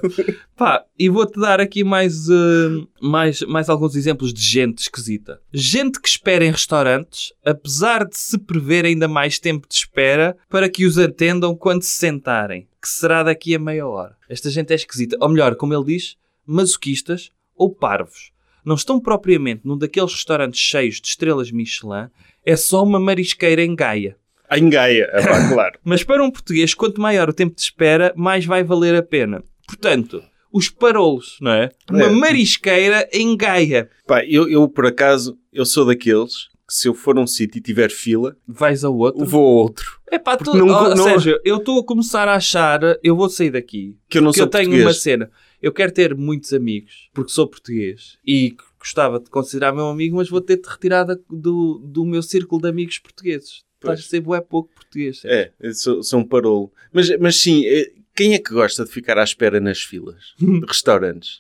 Pá, 0.55 0.83
e 0.97 1.09
vou-te 1.09 1.39
dar 1.39 1.59
aqui 1.59 1.83
mais, 1.83 2.29
eh, 2.29 2.87
mais, 3.01 3.41
mais 3.41 3.69
alguns 3.69 3.95
exemplos 3.95 4.33
de 4.33 4.41
gente 4.41 4.79
esquisita. 4.79 5.41
Gente 5.53 6.01
que 6.01 6.07
espera 6.07 6.45
em 6.45 6.51
restaurantes, 6.51 7.33
apesar 7.45 8.05
de 8.05 8.17
se 8.17 8.37
prever 8.37 8.85
ainda 8.85 9.07
mais 9.07 9.39
tempo 9.39 9.67
de 9.67 9.75
espera 9.75 10.37
para 10.49 10.69
que 10.69 10.85
os 10.85 10.97
atendam 10.97 11.55
quando 11.55 11.83
se 11.83 11.93
sentarem, 11.93 12.67
que 12.81 12.87
será 12.87 13.23
daqui 13.23 13.55
a 13.55 13.59
meia 13.59 13.87
hora. 13.87 14.15
Esta 14.29 14.49
gente 14.49 14.71
é 14.71 14.75
esquisita. 14.75 15.17
Ou 15.19 15.29
melhor, 15.29 15.55
como 15.55 15.73
ele 15.73 15.85
diz, 15.85 16.15
masoquistas 16.45 17.31
ou 17.55 17.73
parvos. 17.73 18.31
Não 18.63 18.75
estão 18.75 18.99
propriamente 18.99 19.61
num 19.63 19.77
daqueles 19.77 20.13
restaurantes 20.13 20.59
cheios 20.59 20.99
de 20.99 21.07
estrelas 21.07 21.51
Michelin, 21.51 22.09
é 22.45 22.55
só 22.55 22.83
uma 22.83 22.99
marisqueira 22.99 23.63
em 23.63 23.75
Gaia. 23.75 24.17
Em 24.51 24.69
Gaia, 24.69 25.09
é 25.11 25.21
pá, 25.23 25.47
claro. 25.53 25.79
Mas 25.83 26.03
para 26.03 26.23
um 26.23 26.31
português, 26.31 26.73
quanto 26.73 27.01
maior 27.01 27.29
o 27.29 27.33
tempo 27.33 27.55
de 27.55 27.61
espera, 27.61 28.13
mais 28.15 28.45
vai 28.45 28.63
valer 28.63 28.95
a 28.95 29.03
pena. 29.03 29.43
Portanto, 29.67 30.23
os 30.51 30.69
parolos, 30.69 31.37
não 31.41 31.51
é? 31.51 31.69
Uma 31.89 32.03
É. 32.05 32.09
marisqueira 32.09 33.07
em 33.11 33.35
Gaia. 33.35 33.89
Pá, 34.07 34.23
eu, 34.25 34.47
eu, 34.49 34.67
por 34.69 34.85
acaso, 34.85 35.37
eu 35.51 35.65
sou 35.65 35.85
daqueles 35.85 36.47
que 36.67 36.73
se 36.73 36.87
eu 36.87 36.93
for 36.93 37.17
a 37.17 37.21
um 37.21 37.27
sítio 37.27 37.59
e 37.59 37.61
tiver 37.61 37.89
fila, 37.89 38.35
Vais 38.45 38.83
ao 38.83 38.93
outro. 38.97 39.25
vou 39.25 39.41
a 39.59 39.61
outro. 39.63 39.99
É 40.11 40.19
pá, 40.19 40.35
tu, 40.35 40.53
não- 40.53 40.67
oh, 40.67 40.89
não- 40.95 41.03
Sérgio, 41.03 41.39
eu 41.45 41.57
estou 41.57 41.79
a 41.79 41.85
começar 41.85 42.27
a 42.27 42.35
achar, 42.35 42.79
eu 43.03 43.15
vou 43.15 43.29
sair 43.29 43.51
daqui. 43.51 43.95
Que 44.09 44.17
eu 44.17 44.21
não 44.21 44.33
sou 44.33 44.43
eu 44.43 44.47
tenho 44.49 44.63
português. 44.65 44.85
uma 44.85 44.93
cena. 44.93 45.31
Eu 45.61 45.71
quero 45.73 45.91
ter 45.93 46.13
muitos 46.15 46.53
amigos, 46.53 47.09
porque 47.13 47.31
sou 47.31 47.47
português 47.47 48.17
e 48.25 48.55
gostava 48.79 49.17
de 49.19 49.29
considerar 49.29 49.71
meu 49.73 49.87
amigo, 49.87 50.17
mas 50.17 50.29
vou 50.29 50.39
ter-te 50.41 50.67
retirada 50.67 51.19
do, 51.29 51.81
do 51.85 52.05
meu 52.05 52.21
círculo 52.21 52.61
de 52.61 52.67
amigos 52.69 52.99
portugueses. 52.99 53.63
Estás 53.79 53.99
a 53.99 54.03
ser 54.03 54.21
bué 54.21 54.41
pouco 54.41 54.69
português. 54.73 55.21
É, 55.23 55.51
sou, 55.73 56.01
sou 56.03 56.19
um 56.19 56.27
parolo. 56.27 56.71
Mas, 56.91 57.15
mas 57.19 57.35
sim, 57.37 57.65
eh, 57.65 57.91
quem 58.15 58.33
é 58.33 58.39
que 58.39 58.51
gosta 58.51 58.83
de 58.83 58.91
ficar 58.91 59.17
à 59.19 59.23
espera 59.23 59.59
nas 59.59 59.79
filas 59.81 60.33
de 60.39 60.61
restaurantes? 60.65 61.39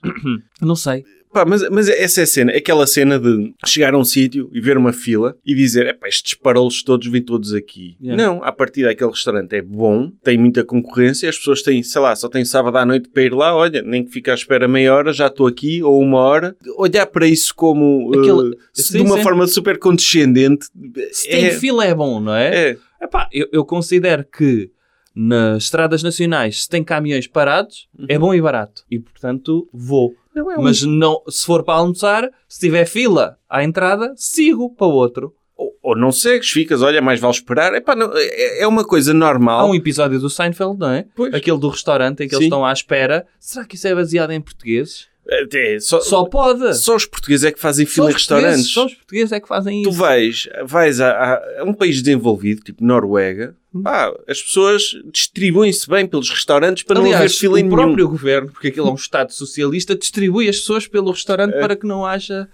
Não 0.61 0.75
sei. 0.75 1.03
Pá, 1.37 1.45
mas, 1.45 1.69
mas 1.69 1.87
essa 1.87 2.21
é 2.21 2.23
a 2.23 2.27
cena, 2.27 2.51
aquela 2.51 2.87
cena 2.87 3.19
de 3.19 3.53
chegar 3.63 3.93
a 3.93 3.97
um 3.99 4.03
sítio 4.03 4.49
e 4.51 4.59
ver 4.59 4.75
uma 4.75 4.91
fila 4.91 5.37
e 5.45 5.53
dizer, 5.53 5.85
epá, 5.85 6.07
estes 6.07 6.33
parolos 6.33 6.81
todos 6.81 7.05
vêm 7.07 7.21
todos 7.21 7.53
aqui. 7.53 7.95
Yeah. 8.01 8.23
Não, 8.23 8.43
a 8.43 8.51
partir 8.51 8.81
daquele 8.85 9.11
restaurante 9.11 9.53
é 9.55 9.61
bom, 9.61 10.11
tem 10.23 10.35
muita 10.35 10.63
concorrência, 10.63 11.29
as 11.29 11.37
pessoas 11.37 11.61
têm, 11.61 11.83
sei 11.83 12.01
lá, 12.01 12.15
só 12.15 12.27
têm 12.27 12.43
sábado 12.43 12.75
à 12.77 12.83
noite 12.87 13.07
para 13.09 13.21
ir 13.21 13.33
lá, 13.35 13.55
olha, 13.55 13.83
nem 13.83 14.03
que 14.03 14.11
fique 14.11 14.31
à 14.31 14.33
espera 14.33 14.67
meia 14.67 14.95
hora, 14.95 15.13
já 15.13 15.27
estou 15.27 15.45
aqui, 15.45 15.83
ou 15.83 16.01
uma 16.01 16.17
hora. 16.17 16.55
Olhar 16.75 17.05
para 17.05 17.27
isso 17.27 17.53
como, 17.53 18.11
Aquele- 18.17 18.57
se 18.73 18.83
sim, 18.93 18.97
de 18.97 19.03
uma 19.03 19.17
sim. 19.17 19.21
forma 19.23 19.45
super 19.45 19.77
condescendente, 19.77 20.65
Se 21.11 21.29
tem 21.29 21.45
é, 21.45 21.51
fila 21.51 21.85
é 21.85 21.93
bom, 21.93 22.19
não 22.19 22.33
é? 22.33 22.69
é, 22.71 22.77
Epá, 22.99 23.29
eu, 23.31 23.47
eu 23.51 23.63
considero 23.63 24.25
que 24.25 24.71
nas 25.19 25.63
estradas 25.63 26.03
nacionais, 26.03 26.63
se 26.63 26.69
tem 26.69 26.83
caminhões 26.83 27.25
parados, 27.25 27.87
é 28.07 28.19
bom 28.19 28.35
e 28.35 28.39
barato. 28.41 28.83
E, 28.89 28.99
portanto, 28.99 29.67
vou. 29.73 30.13
não 30.35 30.51
é 30.51 30.59
um 30.59 30.61
Mas 30.61 30.83
não, 30.83 31.23
se 31.27 31.43
for 31.43 31.63
para 31.63 31.73
almoçar, 31.79 32.29
se 32.47 32.59
tiver 32.59 32.85
fila 32.85 33.35
à 33.49 33.63
entrada, 33.63 34.13
sigo 34.15 34.69
para 34.75 34.85
o 34.85 34.91
outro. 34.91 35.33
ou, 35.55 35.73
ou 35.81 35.97
não 35.97 36.11
segues, 36.11 36.51
ficas, 36.51 36.83
olha, 36.83 37.01
mais 37.01 37.19
vale 37.19 37.33
esperar. 37.33 37.73
Epá, 37.73 37.95
não, 37.95 38.11
é, 38.15 38.61
é 38.61 38.67
uma 38.67 38.85
coisa 38.85 39.09
Há 39.09 39.13
normal. 39.15 39.67
um 39.67 39.73
episódio 39.73 40.19
do 40.19 40.29
Seinfeld, 40.29 40.77
não 40.77 40.91
é? 40.91 41.05
Pois. 41.15 41.33
Aquele 41.33 41.57
do 41.57 41.69
restaurante 41.69 42.23
em 42.23 42.27
que 42.27 42.35
eles 42.35 42.43
Sim. 42.43 42.49
estão 42.49 42.63
à 42.63 42.71
espera. 42.71 43.25
Será 43.39 43.65
que 43.65 43.73
isso 43.75 43.87
é 43.87 43.95
baseado 43.95 44.29
em 44.29 44.39
portugueses? 44.39 45.07
É, 45.29 45.79
só, 45.81 45.99
Só 45.99 46.23
pode. 46.25 46.73
só 46.77 46.95
os 46.95 47.05
portugueses 47.05 47.43
é 47.43 47.51
que 47.51 47.59
fazem 47.59 47.85
fila 47.85 48.09
em 48.09 48.13
restaurantes. 48.13 48.67
Só 48.69 48.85
os 48.85 48.93
portugueses 48.93 49.31
é 49.33 49.39
que 49.41 49.47
fazem 49.47 49.83
Tu 49.83 49.89
isso. 49.89 49.97
vais, 49.97 50.49
vais 50.65 51.01
a, 51.01 51.33
a- 51.59 51.63
um 51.65 51.73
país 51.73 52.01
desenvolvido, 52.01 52.61
tipo 52.61 52.83
Noruega, 52.83 53.53
Hum. 53.75 53.83
pá, 53.83 54.09
as 54.27 54.41
pessoas 54.41 54.83
distribuem-se 55.11 55.87
bem 55.89 56.07
pelos 56.07 56.29
restaurantes 56.29 56.83
para 56.83 56.95
não 56.95 57.01
haver 57.07 57.15
Aliás, 57.15 57.37
fila 57.37 57.55
o 57.55 57.57
em 57.57 57.63
nenhum. 57.63 57.75
próprio 57.75 58.07
governo, 58.07 58.49
porque 58.51 58.69
aquilo 58.69 58.87
é 58.87 58.91
um 58.91 58.95
Estado 58.95 59.33
socialista, 59.33 59.95
distribui 59.95 60.47
as 60.47 60.57
pessoas 60.59 60.87
pelo 60.87 61.11
restaurante 61.11 61.53
É. 61.55 61.59
para 61.59 61.75
que 61.75 61.85
não 61.85 62.05
haja 62.05 62.47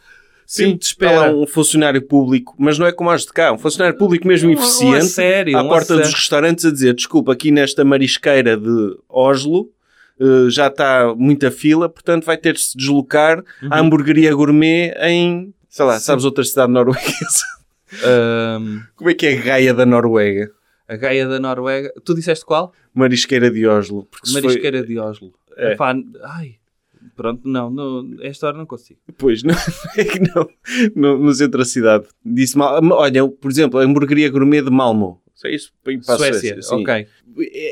Sim, 0.48 0.72
lá 0.72 0.78
espera. 0.82 1.36
um 1.36 1.46
funcionário 1.46 2.02
público, 2.02 2.56
mas 2.58 2.80
não 2.80 2.88
é 2.88 2.92
como 2.92 3.12
as 3.12 3.22
de 3.22 3.32
cá, 3.32 3.54
um 3.54 3.58
funcionário 3.60 3.98
público 4.00 4.28
mesmo 4.28 4.50
Um- 4.50 4.54
um 4.54 4.56
eficiente, 4.56 4.98
a 4.98 5.02
sério, 5.04 5.58
à 5.58 5.62
um 5.62 5.68
porta 5.70 5.94
dos 5.96 6.06
sério. 6.08 6.18
restaurantes 6.18 6.66
a 6.66 6.72
dizer, 6.72 6.96
desculpa, 6.96 7.32
aqui 7.34 7.52
nesta 7.52 7.86
marisqueira 7.86 8.58
de 8.58 8.98
Oslo 9.08 9.70
eh, 10.24 10.50
já 10.50 10.68
está 10.68 11.14
muita 11.16 11.52
fila, 11.52 11.90
portanto 11.90 12.24
vai 12.26 12.38
ter 12.38 12.54
de 12.54 12.62
se 12.62 12.78
deslocar 12.78 13.44
à 13.70 13.80
hamburgueria 13.80 14.34
gourmet 14.34 14.94
em, 15.02 15.54
sei 15.70 15.86
lá, 15.86 15.94
Uhum. 15.94 16.00
Sim. 16.00 16.06
sabes 16.06 16.26
outra 16.26 16.44
cidade 16.44 16.72
norueguesa? 16.72 17.44
Ahm, 18.06 18.80
como 18.96 19.10
é 19.10 19.14
que 19.14 19.26
é 19.28 19.36
Gaia 19.36 19.74
da 19.74 19.86
Noruega? 19.86 20.50
a 20.88 20.96
Gaia 20.96 21.28
da 21.28 21.40
Noruega. 21.40 21.92
Tu 22.04 22.14
disseste 22.16 22.44
qual? 22.46 22.74
Marisqueira 22.94 23.50
de 23.50 23.66
Oslo. 23.68 24.08
Se 24.24 24.34
foi- 24.34 24.42
Marisqueira 24.42 24.84
de 24.86 25.00
Oslo. 25.00 25.34
É. 25.58 25.74
Epá, 25.74 25.96
ai, 26.24 26.56
pronto, 27.16 27.42
não, 27.48 27.70
não, 27.70 28.16
esta 28.22 28.48
hora 28.48 28.58
não 28.58 28.66
consigo. 28.66 29.00
Pois, 29.18 29.42
não, 29.44 29.56
é 29.98 30.04
que 30.04 30.20
não, 30.20 30.48
no, 30.96 31.18
no 31.20 31.34
centro 31.34 31.60
da 31.60 31.66
cidade. 31.66 32.06
Disse 32.26 32.58
mal. 32.58 32.80
Olha, 32.92 33.28
por 33.28 33.50
exemplo, 33.50 33.80
a 33.80 33.84
hamburgueria 33.84 34.30
gourmet 34.30 34.62
de 34.62 34.70
Malmo. 34.72 35.22
É 35.46 35.54
isso? 35.56 35.72
para 35.84 36.18
Suécia, 36.18 36.62
sim. 36.62 36.76
ok. 36.76 37.08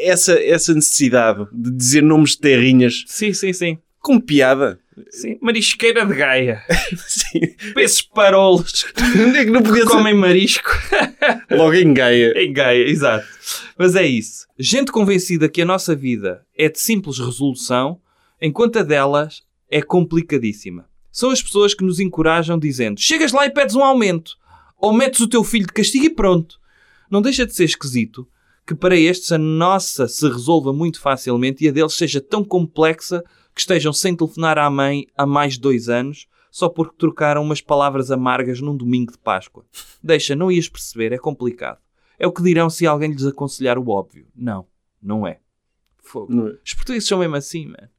Essa, 0.04 0.34
essa 0.42 0.74
necessidade 0.74 1.46
de 1.52 1.72
dizer 1.72 2.02
nomes 2.02 2.32
de 2.32 2.40
terrinhas 2.40 3.04
Sim, 3.08 3.34
sim, 3.34 3.54
sim. 3.54 3.78
com 4.00 4.20
piada. 4.20 4.80
sim. 5.10 5.38
Marisqueira 5.42 6.06
de 6.06 6.14
Gaia. 6.16 6.62
Sim. 7.08 7.40
Esses 7.78 8.02
parolos 8.02 8.86
É 9.36 9.46
que 9.46 9.52
não 9.52 9.62
podia 9.62 9.86
comem 9.86 10.14
marisco. 10.14 10.70
logo 11.52 11.74
em 11.74 11.94
Gaia. 11.94 12.34
Em 12.36 12.52
Gaia, 12.52 12.88
exato. 12.88 13.26
Mas 13.78 13.96
é 13.96 14.06
isso. 14.06 14.48
Gente 14.58 14.92
convencida 14.92 15.48
que 15.48 15.62
a 15.62 15.66
nossa 15.66 15.96
vida 15.96 16.44
é 16.58 16.68
de 16.70 16.80
simples 16.80 17.20
resolução, 17.20 18.00
enquanto 18.42 18.80
a 18.80 18.84
delas 18.84 19.44
é 19.70 19.82
complicadíssima. 19.82 20.86
São 21.12 21.30
as 21.30 21.42
pessoas 21.42 21.74
que 21.74 21.84
nos 21.84 22.00
encorajam 22.00 22.58
dizendo 22.58 23.00
chegas 23.00 23.32
lá 23.32 23.46
e 23.46 23.50
pedes 23.52 23.76
um 23.76 23.84
aumento. 23.84 24.38
Ou 24.78 24.92
metes 24.94 25.20
o 25.20 25.28
teu 25.28 25.44
filho 25.44 25.68
de 25.68 25.74
castigo 25.74 26.06
e 26.06 26.10
pronto. 26.10 26.60
Não 27.12 27.22
deixa 27.22 27.46
de 27.46 27.54
ser 27.54 27.66
esquisito 27.66 28.28
que 28.66 28.74
para 28.74 28.96
estes 28.96 29.32
a 29.34 29.38
nossa 29.38 30.08
se 30.08 30.26
resolva 30.28 30.72
muito 30.72 31.00
facilmente 31.02 31.66
e 31.66 31.68
a 31.68 31.72
deles 31.72 31.94
seja 31.94 32.22
tão 32.22 32.44
complexa 32.44 33.22
que 33.54 33.60
estejam 33.62 33.92
sem 33.92 34.16
telefonar 34.16 34.58
à 34.58 34.70
mãe 34.70 35.06
há 35.18 35.26
mais 35.26 35.56
de 35.56 35.60
dois 35.60 35.90
anos 35.90 36.26
só 36.50 36.70
porque 36.70 36.96
trocaram 36.98 37.42
umas 37.44 37.60
palavras 37.62 38.12
amargas 38.12 38.62
num 38.62 38.76
domingo 38.76 39.12
de 39.12 39.18
Páscoa. 39.18 39.66
Deixa, 40.04 40.36
não 40.36 40.52
ias 40.52 40.68
perceber, 40.70 41.12
é 41.12 41.18
complicado. 41.18 41.80
É 42.20 42.28
o 42.28 42.32
que 42.32 42.44
dirão 42.44 42.70
se 42.70 42.86
alguém 42.88 43.12
lhes 43.12 43.26
aconselhar 43.26 43.78
o 43.78 43.90
óbvio. 43.90 44.28
Não, 44.36 44.66
não 45.02 45.26
é. 45.28 45.40
Fogo. 46.04 46.34
Não 46.34 46.48
é? 46.48 46.58
Os 46.66 46.74
portugueses 46.74 47.08
são 47.08 47.20
mesmo 47.20 47.36
assim, 47.36 47.66
mano. 47.66 47.90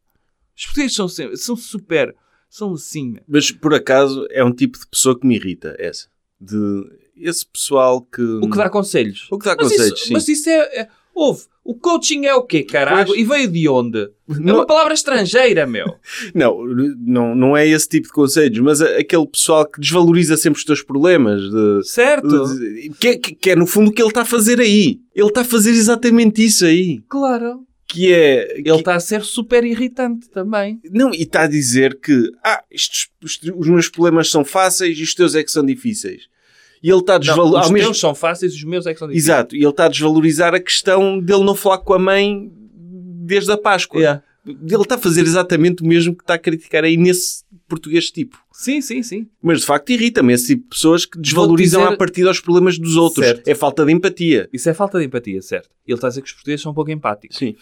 Os 0.57 0.65
portugueses 0.67 0.95
são, 0.97 1.09
sempre- 1.09 1.37
são 1.37 1.57
super. 1.57 2.15
São 2.49 2.75
assim, 2.75 3.09
mano. 3.13 3.25
Mas 3.27 3.51
por 3.51 3.75
acaso 3.75 4.27
é 4.31 4.45
um 4.45 4.53
tipo 4.53 4.79
de 4.79 4.87
pessoa 4.87 5.19
que 5.19 5.27
me 5.27 5.37
irrita, 5.37 5.75
essa. 5.79 6.09
De 6.41 6.57
esse 7.17 7.47
pessoal 7.47 8.01
que. 8.03 8.23
O 8.23 8.49
que 8.51 8.57
dá 8.57 8.69
conselhos. 8.71 9.27
O 9.31 9.39
que 9.39 9.45
dá 9.45 9.55
Mas 9.59 9.69
conselhos, 9.69 9.99
isso, 9.99 10.07
sim. 10.09 10.13
mas 10.13 10.29
isso 10.29 10.49
é, 10.49 10.81
é. 10.81 10.89
Houve. 11.15 11.43
O 11.65 11.75
coaching 11.77 12.25
é 12.27 12.35
o 12.35 12.43
quê, 12.43 12.65
caralho? 12.65 13.07
Pois. 13.07 13.21
E 13.21 13.25
veio 13.25 13.49
de 13.49 13.69
onde? 13.69 14.01
É 14.03 14.09
Não- 14.41 14.57
uma 14.57 14.67
palavra 14.67 14.95
estrangeira, 14.95 15.65
meu. 15.65 15.87
Não, 16.35 16.59
não, 16.99 17.35
não 17.37 17.57
é 17.57 17.69
esse 17.69 17.89
tipo 17.89 18.09
de 18.09 18.13
conselhos, 18.13 18.59
mas 18.59 18.83
a- 18.83 18.99
aquele 18.99 19.27
pessoal 19.29 19.65
que 19.65 19.81
desvaloriza 19.81 20.37
sempre 20.37 20.59
os 20.59 20.65
teus 20.65 20.83
problemas. 20.83 21.41
De, 21.43 21.85
Certo? 21.85 22.27
de- 22.59 22.91
que, 22.99 23.09
é- 23.09 23.17
que, 23.17 23.35
que 23.37 23.51
é 23.51 23.55
no 23.55 23.67
fundo 23.67 23.91
o 23.91 23.93
que 23.93 24.03
ele 24.03 24.09
está 24.09 24.23
a 24.23 24.25
fazer 24.25 24.59
aí. 24.59 24.99
Ele 25.15 25.29
está 25.29 25.43
a 25.43 25.45
fazer 25.45 25.71
exatamente 25.71 26.45
isso 26.45 26.65
aí. 26.65 27.01
Claro. 27.09 27.61
Que 27.87 28.13
é. 28.13 28.55
Ele 28.55 28.63
que- 28.65 28.71
está 28.71 28.97
a 28.97 29.01
ser 29.01 29.23
super 29.23 29.63
irritante 29.63 30.29
também. 30.31 30.81
Não, 30.91 31.13
e 31.15 31.23
está 31.23 31.43
a 31.43 31.47
dizer 31.47 32.01
que 32.01 32.29
ah, 32.43 32.65
estes, 32.73 33.07
os, 33.23 33.39
os 33.55 33.69
meus 33.69 33.89
problemas 33.89 34.29
são 34.31 34.45
fáceis 34.45 34.99
e 34.99 35.03
os 35.05 35.15
teus 35.15 35.37
é 35.37 35.45
que 35.45 35.51
são 35.53 35.65
difíceis. 35.65 36.23
E 36.83 36.91
ele 36.91 36.99
está 36.99 37.15
a 37.15 37.19
desvalorizar. 37.19 37.65
os 37.65 37.71
mesmo... 37.71 37.87
teus 37.89 38.01
são 38.01 38.15
fáceis, 38.15 38.55
os 38.55 38.65
meus 38.65 38.87
é 38.87 38.93
que 38.93 38.99
são 38.99 39.09
difíceis. 39.09 39.27
Exato, 39.27 39.55
e 39.55 39.61
ele 39.61 39.69
está 39.69 39.85
a 39.85 39.89
desvalorizar 39.89 40.55
a 40.55 40.61
questão 40.61 41.19
dele 41.21 41.45
não 41.45 41.55
falar 41.55 41.79
com 41.79 41.95
a 41.95 41.99
mãe 41.99 42.51
desde 43.25 43.53
a 43.53 43.57
Páscoa. 43.57 44.01
Yeah. 44.01 44.23
Ele 44.45 44.83
está 44.83 44.97
a 44.97 44.99
fazer 44.99 45.21
exatamente 45.21 45.85
o 45.85 45.87
mesmo 45.87 46.17
que 46.17 46.25
está 46.25 46.35
a 46.35 46.39
criticar 46.39 46.83
aí 46.83 46.97
nesse 46.97 47.45
português 47.69 48.11
tipo. 48.11 48.37
Sim, 48.53 48.81
sim, 48.81 49.01
sim. 49.03 49.29
Mas 49.41 49.61
de 49.61 49.67
facto 49.67 49.91
irrita-me 49.91 50.33
esse 50.33 50.49
tipo 50.49 50.65
de 50.65 50.69
pessoas 50.71 51.07
que 51.07 51.17
desvalorizam 51.19 51.81
dizer- 51.83 51.95
a 51.95 51.97
partir 51.97 52.25
dos 52.25 52.41
problemas 52.41 52.77
dos 52.77 52.97
outros. 52.97 53.25
Certo. 53.25 53.47
É 53.47 53.55
falta 53.55 53.85
de 53.85 53.93
empatia. 53.93 54.49
Isso 54.53 54.69
é 54.69 54.75
falta 54.75 54.99
de 54.99 55.07
empatia, 55.07 55.41
certo? 55.41 55.71
Ele 55.87 55.95
está 55.95 56.09
a 56.09 56.11
dizer 56.11 56.23
que 56.23 56.27
os 56.27 56.33
portugueses 56.33 56.61
são 56.61 56.73
um 56.73 56.75
pouco 56.75 56.91
empáticos. 56.91 57.39
Sim. 57.39 57.55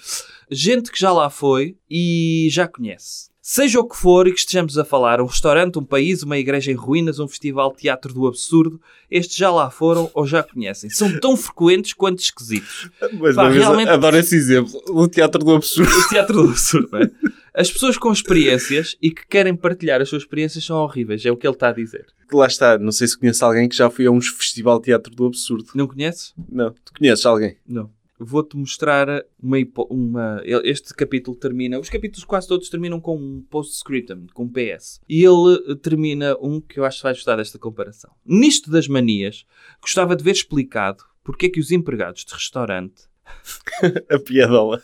Gente 0.51 0.91
que 0.91 0.99
já 0.99 1.13
lá 1.13 1.29
foi 1.29 1.77
e 1.89 2.49
já 2.51 2.67
conhece. 2.67 3.30
Seja 3.53 3.81
o 3.81 3.85
que 3.85 3.97
for 3.97 4.29
e 4.29 4.33
que 4.33 4.39
estejamos 4.39 4.79
a 4.79 4.85
falar, 4.85 5.21
um 5.21 5.27
restaurante, 5.27 5.77
um 5.77 5.83
país, 5.83 6.23
uma 6.23 6.39
igreja 6.39 6.71
em 6.71 6.77
ruínas, 6.77 7.19
um 7.19 7.27
festival 7.27 7.73
de 7.73 7.79
teatro 7.79 8.15
do 8.15 8.29
absurdo, 8.29 8.81
estes 9.11 9.37
já 9.37 9.51
lá 9.51 9.69
foram 9.69 10.09
ou 10.15 10.25
já 10.25 10.41
conhecem. 10.41 10.89
São 10.89 11.19
tão 11.19 11.37
frequentes 11.37 11.93
quanto 11.93 12.21
esquisitos. 12.21 12.89
Mas 13.15 13.35
Pá, 13.35 13.49
vez 13.49 13.61
realmente- 13.61 13.89
adoro 13.89 14.17
esse 14.17 14.37
exemplo. 14.37 14.81
O 14.91 15.09
teatro 15.09 15.43
do 15.43 15.53
absurdo. 15.57 15.91
O 15.91 16.09
teatro 16.09 16.45
do 16.45 16.49
absurdo, 16.51 16.91
não 16.93 17.01
é? 17.01 17.11
As 17.53 17.69
pessoas 17.69 17.99
com 17.99 18.13
experiências 18.13 18.97
e 19.03 19.11
que 19.11 19.27
querem 19.27 19.57
partilhar 19.57 20.01
as 20.01 20.09
suas 20.09 20.23
experiências 20.23 20.65
são 20.65 20.77
horríveis, 20.77 21.27
é 21.27 21.33
o 21.33 21.37
que 21.37 21.45
ele 21.45 21.55
está 21.55 21.71
a 21.71 21.73
dizer. 21.73 22.07
Lá 22.33 22.47
está. 22.47 22.79
Não 22.79 22.93
sei 22.93 23.09
se 23.09 23.19
conhece 23.19 23.43
alguém 23.43 23.69
que 23.69 23.75
já 23.75 23.91
foi 23.91 24.07
a 24.07 24.13
uns 24.13 24.29
festival 24.29 24.79
de 24.79 24.85
teatro 24.85 25.13
do 25.13 25.27
absurdo. 25.27 25.67
Não 25.75 25.89
conheces? 25.89 26.33
Não. 26.49 26.71
Tu 26.71 26.93
conheces 26.97 27.27
alguém? 27.27 27.57
Não. 27.67 27.91
Vou-te 28.23 28.55
mostrar 28.55 29.25
uma, 29.43 29.57
uma. 29.89 30.43
Este 30.63 30.93
capítulo 30.95 31.35
termina. 31.35 31.81
Os 31.81 31.89
capítulos 31.89 32.25
quase 32.25 32.47
todos 32.47 32.69
terminam 32.69 33.01
com 33.01 33.17
um 33.17 33.43
postscriptum, 33.49 34.27
com 34.35 34.45
um 34.45 34.49
PS. 34.49 35.01
E 35.09 35.25
ele 35.25 35.73
eh, 35.73 35.75
termina 35.77 36.37
um 36.39 36.61
que 36.61 36.79
eu 36.79 36.85
acho 36.85 36.99
que 36.99 37.05
vai 37.05 37.15
gostar 37.15 37.37
desta 37.37 37.59
comparação. 37.59 38.11
Nisto 38.25 38.71
das 38.71 38.87
manias, 38.87 39.47
gostava 39.81 40.15
de 40.15 40.23
ver 40.23 40.33
explicado 40.33 41.03
porque 41.25 41.47
é 41.47 41.49
que 41.49 41.61
os 41.61 41.71
empregados 41.71 42.25
de 42.25 42.35
restaurante 42.35 43.09
A 44.11 44.19
piadola. 44.19 44.83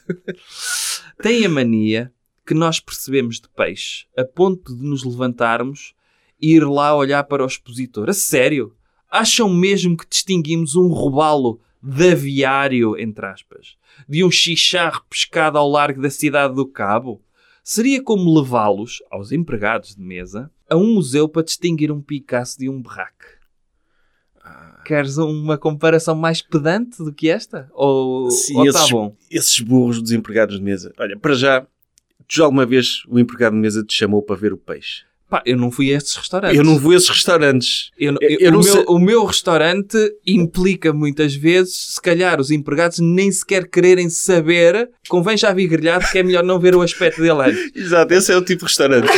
têm 1.22 1.45
a 1.45 1.49
mania 1.49 2.12
que 2.47 2.55
nós 2.55 2.80
percebemos 2.80 3.41
de 3.41 3.49
peixe 3.49 4.07
a 4.16 4.24
ponto 4.24 4.74
de 4.74 4.82
nos 4.82 5.05
levantarmos 5.05 5.95
e 6.41 6.55
ir 6.55 6.64
lá 6.66 6.95
olhar 6.95 7.24
para 7.24 7.43
o 7.43 7.47
expositor. 7.47 8.09
A 8.09 8.12
sério? 8.12 8.74
Acham 9.11 9.49
mesmo 9.49 9.97
que 9.97 10.09
distinguimos 10.09 10.74
um 10.74 10.89
robalo 10.89 11.61
de 11.82 12.10
aviário, 12.12 12.98
entre 12.98 13.26
aspas, 13.26 13.76
de 14.08 14.24
um 14.24 14.30
chicharro 14.30 15.02
pescado 15.08 15.56
ao 15.58 15.68
largo 15.68 16.00
da 16.02 16.10
cidade 16.10 16.54
do 16.54 16.66
Cabo? 16.66 17.22
Seria 17.62 18.02
como 18.02 18.32
levá-los, 18.38 19.02
aos 19.10 19.32
empregados 19.32 19.94
de 19.96 20.00
mesa, 20.02 20.50
a 20.70 20.76
um 20.76 20.94
museu 20.94 21.28
para 21.28 21.42
distinguir 21.42 21.90
um 21.90 22.00
Picasso 22.00 22.58
de 22.58 22.68
um 22.68 22.80
berraque. 22.80 23.26
Queres 24.84 25.16
uma 25.18 25.58
comparação 25.58 26.14
mais 26.14 26.40
pedante 26.40 26.98
do 27.02 27.12
que 27.12 27.28
esta? 27.28 27.68
Ou 27.72 28.30
Sim, 28.30 28.56
ou 28.58 28.62
tá 28.72 28.78
esses- 28.78 28.90
bom? 28.90 29.16
Esses 29.28 29.58
burros 29.60 30.00
dos 30.00 30.12
empregados 30.12 30.56
de 30.58 30.62
mesa. 30.62 30.94
Olha, 30.96 31.18
para 31.18 31.34
já, 31.34 31.62
tu 32.28 32.36
já 32.36 32.44
alguma 32.44 32.64
vez 32.64 33.02
o 33.08 33.18
empregado 33.18 33.54
de 33.54 33.58
mesa 33.60 33.82
te 33.84 33.92
chamou 33.92 34.22
para 34.22 34.36
ver 34.36 34.52
o 34.52 34.56
peixe? 34.56 35.02
Pá, 35.28 35.42
eu 35.44 35.56
não 35.56 35.72
fui 35.72 35.92
a 35.92 35.96
estes 35.96 36.14
restaurantes. 36.16 36.56
Eu 36.56 36.64
não 36.64 36.78
vou 36.78 36.92
a 36.92 36.96
esses 36.96 37.08
restaurantes. 37.08 37.90
Eu 37.98 38.12
Eu- 38.20 38.28
eu- 38.30 38.38
eu 38.40 38.50
o, 38.50 38.62
meu, 38.62 38.62
sei- 38.62 38.84
o 38.86 38.98
meu 38.98 39.24
restaurante 39.24 39.96
implica 40.24 40.92
muitas 40.92 41.34
vezes, 41.34 41.94
se 41.94 42.00
calhar, 42.00 42.40
os 42.40 42.50
empregados 42.52 42.98
nem 43.00 43.30
sequer 43.32 43.68
quererem 43.68 44.08
saber. 44.08 44.88
Convém 45.08 45.36
já 45.36 45.52
vir 45.52 45.66
grelhado 45.66 46.06
que 46.12 46.18
é 46.18 46.22
melhor 46.22 46.44
não 46.44 46.60
ver 46.60 46.76
o 46.76 46.82
aspecto 46.82 47.20
dele 47.20 47.42
antes. 47.50 47.70
Exato, 47.74 48.14
esse 48.14 48.30
é 48.32 48.36
o 48.36 48.42
tipo 48.44 48.60
de 48.60 48.66
restaurante. 48.66 49.08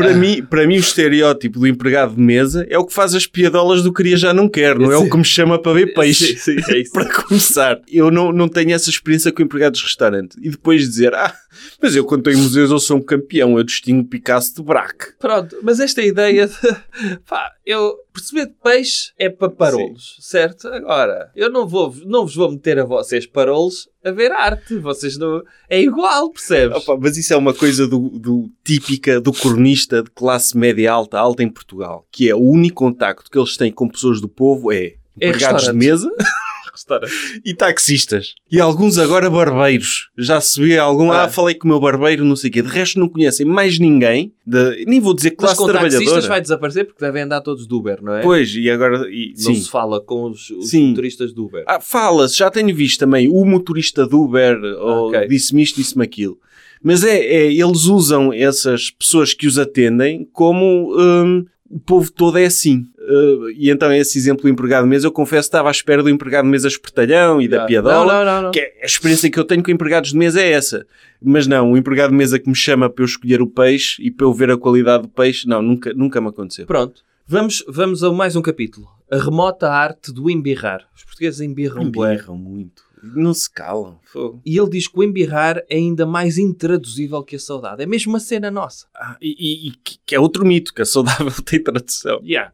Para, 0.00 0.14
mim, 0.14 0.42
para 0.42 0.66
mim, 0.66 0.76
o 0.76 0.80
estereótipo 0.80 1.58
do 1.58 1.66
empregado 1.66 2.14
de 2.14 2.20
mesa 2.20 2.66
é 2.68 2.78
o 2.78 2.84
que 2.84 2.92
faz 2.92 3.14
as 3.14 3.26
piadolas 3.26 3.82
do 3.82 3.92
queria 3.92 4.16
já 4.16 4.32
não 4.32 4.48
quer, 4.48 4.78
não 4.78 4.90
é 4.90 4.96
o 4.96 5.08
que 5.08 5.16
me 5.16 5.24
chama 5.24 5.60
para 5.60 5.72
ver 5.72 5.94
peixe. 5.94 6.36
Sim, 6.36 6.60
sim, 6.60 6.72
é 6.72 6.82
para 6.92 7.22
começar, 7.22 7.80
eu 7.88 8.10
não, 8.10 8.32
não 8.32 8.48
tenho 8.48 8.72
essa 8.72 8.90
experiência 8.90 9.32
com 9.32 9.42
empregados 9.42 9.80
de 9.80 9.86
restaurante. 9.86 10.36
E 10.40 10.50
depois 10.50 10.82
dizer, 10.82 11.14
ah, 11.14 11.34
mas 11.82 11.96
eu 11.96 12.04
quando 12.04 12.20
estou 12.20 12.32
em 12.32 12.36
museus 12.36 12.70
eu 12.70 12.78
sou 12.78 12.98
um 12.98 13.02
campeão, 13.02 13.56
eu 13.56 13.64
distingo 13.64 14.08
Picasso 14.08 14.54
de 14.54 14.62
Braque. 14.62 15.12
Pronto, 15.18 15.56
mas 15.62 15.80
esta 15.80 16.02
ideia 16.02 16.46
de. 16.46 16.54
Pá, 17.28 17.50
eu. 17.64 17.94
Perceber 18.12 18.46
de 18.46 18.54
peixe 18.62 19.12
é 19.18 19.28
para 19.28 19.48
parolos, 19.50 20.16
certo? 20.20 20.66
Agora, 20.68 21.30
eu 21.36 21.50
não, 21.50 21.66
vou, 21.66 21.94
não 22.06 22.22
vos 22.26 22.34
vou 22.34 22.50
meter 22.50 22.78
a 22.78 22.84
vocês 22.84 23.24
parolos 23.26 23.88
a 24.04 24.10
ver 24.10 24.32
arte. 24.32 24.76
Vocês 24.78 25.16
não. 25.16 25.42
É 25.68 25.80
igual, 25.80 26.30
percebes? 26.30 26.76
Opa, 26.78 26.96
mas 27.00 27.16
isso 27.16 27.32
é 27.32 27.36
uma 27.36 27.54
coisa 27.54 27.86
do, 27.86 28.08
do- 28.10 28.50
típica 28.64 29.20
do 29.20 29.32
cronista 29.32 30.02
de 30.02 30.10
classe 30.10 30.56
média 30.56 30.90
alta, 30.92 31.18
alta 31.18 31.42
em 31.42 31.48
Portugal, 31.48 32.04
que 32.10 32.28
é 32.28 32.34
o 32.34 32.40
único 32.40 32.76
contacto 32.84 33.30
que 33.30 33.38
eles 33.38 33.56
têm 33.56 33.70
com 33.70 33.88
pessoas 33.88 34.20
do 34.20 34.28
povo 34.28 34.72
é 34.72 34.94
É 35.20 35.28
empregados 35.28 35.62
de 35.62 35.68
restaurante. 35.72 35.76
mesa 35.76 36.10
Restaurante. 36.80 37.42
e 37.44 37.54
taxistas. 37.54 38.34
E 38.50 38.58
alguns 38.60 38.98
agora 38.98 39.28
barbeiros. 39.28 40.08
Já 40.16 40.40
se 40.40 40.60
vê 40.60 40.78
algum, 40.78 41.10
ah, 41.12 41.24
Ah. 41.24 41.28
falei 41.28 41.54
com 41.54 41.66
o 41.66 41.70
meu 41.70 41.78
barbeiro, 41.80 42.24
não 42.24 42.34
sei 42.36 42.50
o 42.50 42.52
quê. 42.52 42.62
De 42.62 42.68
resto 42.68 42.98
não 42.98 43.08
conhecem 43.08 43.44
mais 43.46 43.78
ninguém, 43.78 44.32
de, 44.46 44.84
nem 44.86 44.98
vou 45.00 45.14
dizer 45.14 45.30
Mas 45.30 45.38
classe 45.38 45.56
com 45.58 45.66
taxistas 45.66 45.92
trabalhadora. 46.00 46.28
vai 46.28 46.40
desaparecer 46.40 46.86
porque 46.86 47.04
devem 47.04 47.22
andar 47.22 47.40
todos 47.42 47.66
de 47.66 47.74
Uber, 47.74 48.02
não 48.02 48.14
é? 48.14 48.22
Pois, 48.22 48.54
e 48.54 48.70
agora... 48.70 49.06
E, 49.10 49.34
Não 49.36 49.54
sim. 49.54 49.54
se 49.56 49.70
fala 49.70 50.00
com 50.00 50.30
os, 50.30 50.50
os 50.50 50.72
motoristas 50.72 51.32
de 51.34 51.40
Uber. 51.40 51.64
Ah, 51.66 51.80
fala-se, 51.80 52.36
já 52.38 52.50
tenho 52.50 52.74
visto 52.74 52.98
também 52.98 53.28
o 53.28 53.44
motorista 53.44 54.06
do 54.06 54.22
Uber, 54.22 54.58
ou 54.80 55.08
Ok. 55.08 55.28
disse-me 55.28 55.62
isto, 55.62 55.76
disse-me 55.76 56.04
aquilo. 56.04 56.38
Mas 56.82 57.04
é, 57.04 57.18
é, 57.18 57.52
eles 57.52 57.84
usam 57.84 58.32
essas 58.32 58.90
pessoas 58.90 59.34
que 59.34 59.46
os 59.46 59.58
atendem 59.58 60.26
como 60.32 60.94
hum, 60.98 61.44
o 61.68 61.78
povo 61.78 62.10
todo 62.10 62.38
é 62.38 62.46
assim. 62.46 62.84
Uh, 63.10 63.50
e 63.50 63.70
então 63.70 63.92
esse 63.92 64.16
exemplo 64.16 64.42
do 64.42 64.48
empregado 64.48 64.84
de 64.84 64.90
mesa, 64.90 65.06
eu 65.06 65.10
confesso 65.10 65.48
que 65.48 65.56
estava 65.56 65.68
à 65.68 65.72
espera 65.72 66.02
do 66.02 66.08
empregado 66.08 66.44
de 66.44 66.50
mesa 66.50 66.68
espertalhão 66.68 67.40
e 67.42 67.48
da 67.48 67.56
Yeah. 67.66 67.66
piadola. 67.66 67.94
Não, 68.06 68.24
não, 68.24 68.24
não, 68.24 68.42
não. 68.42 68.50
Que 68.52 68.60
é, 68.60 68.78
a 68.82 68.86
experiência 68.86 69.30
que 69.30 69.38
eu 69.38 69.44
tenho 69.44 69.62
com 69.62 69.70
empregados 69.70 70.10
de 70.10 70.16
mesa 70.16 70.40
é 70.40 70.52
essa. 70.52 70.86
Mas 71.20 71.46
não, 71.46 71.72
o 71.72 71.76
empregado 71.76 72.10
de 72.10 72.16
mesa 72.16 72.38
que 72.38 72.48
me 72.48 72.54
chama 72.54 72.88
para 72.88 73.02
eu 73.02 73.06
escolher 73.06 73.42
o 73.42 73.46
peixe 73.46 74.00
e 74.02 74.10
para 74.10 74.26
eu 74.26 74.32
ver 74.32 74.50
a 74.50 74.56
qualidade 74.56 75.02
do 75.02 75.08
peixe, 75.08 75.48
não, 75.48 75.60
nunca, 75.60 75.92
nunca 75.92 76.20
me 76.20 76.28
aconteceu. 76.28 76.66
Pronto. 76.66 77.02
Vamos, 77.26 77.64
vamos 77.68 78.02
a 78.02 78.12
mais 78.12 78.36
um 78.36 78.42
capítulo. 78.42 78.88
A 79.10 79.16
remota 79.16 79.68
arte 79.68 80.12
do 80.12 80.30
embirrar. 80.30 80.86
Os 80.96 81.04
portugueses 81.04 81.40
embirram. 81.40 81.82
Embirram 81.82 82.36
muito. 82.36 82.82
Não 83.02 83.32
se 83.32 83.50
calam. 83.50 83.98
Fogo. 84.02 84.40
E 84.44 84.58
ele 84.58 84.70
diz 84.70 84.86
que 84.88 84.98
o 84.98 85.02
embirrar 85.02 85.58
é 85.68 85.76
ainda 85.76 86.04
mais 86.04 86.38
intraduzível 86.38 87.22
que 87.22 87.36
a 87.36 87.38
saudade. 87.38 87.82
É 87.82 87.86
mesmo 87.86 88.12
uma 88.12 88.20
cena 88.20 88.50
nossa. 88.50 88.86
Ah, 88.94 89.16
e, 89.20 89.68
e- 89.68 89.72
que 90.04 90.14
é 90.14 90.20
outro 90.20 90.44
mito, 90.44 90.74
que 90.74 90.82
a 90.82 90.84
saudável 90.86 91.32
tem 91.44 91.62
tradução. 91.62 92.20
Yeah. 92.22 92.52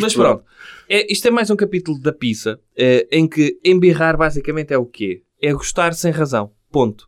Mas, 0.00 0.14
pronto. 0.14 0.44
É, 0.88 1.10
isto 1.12 1.26
é 1.26 1.30
mais 1.30 1.50
um 1.50 1.56
capítulo 1.56 2.00
da 2.00 2.12
pizza 2.12 2.60
eh, 2.76 3.06
em 3.10 3.28
que 3.28 3.58
embirrar 3.64 4.16
basicamente 4.16 4.72
é 4.72 4.78
o 4.78 4.86
quê? 4.86 5.22
É 5.40 5.52
gostar 5.52 5.94
sem 5.94 6.10
razão. 6.12 6.52
Ponto. 6.70 7.06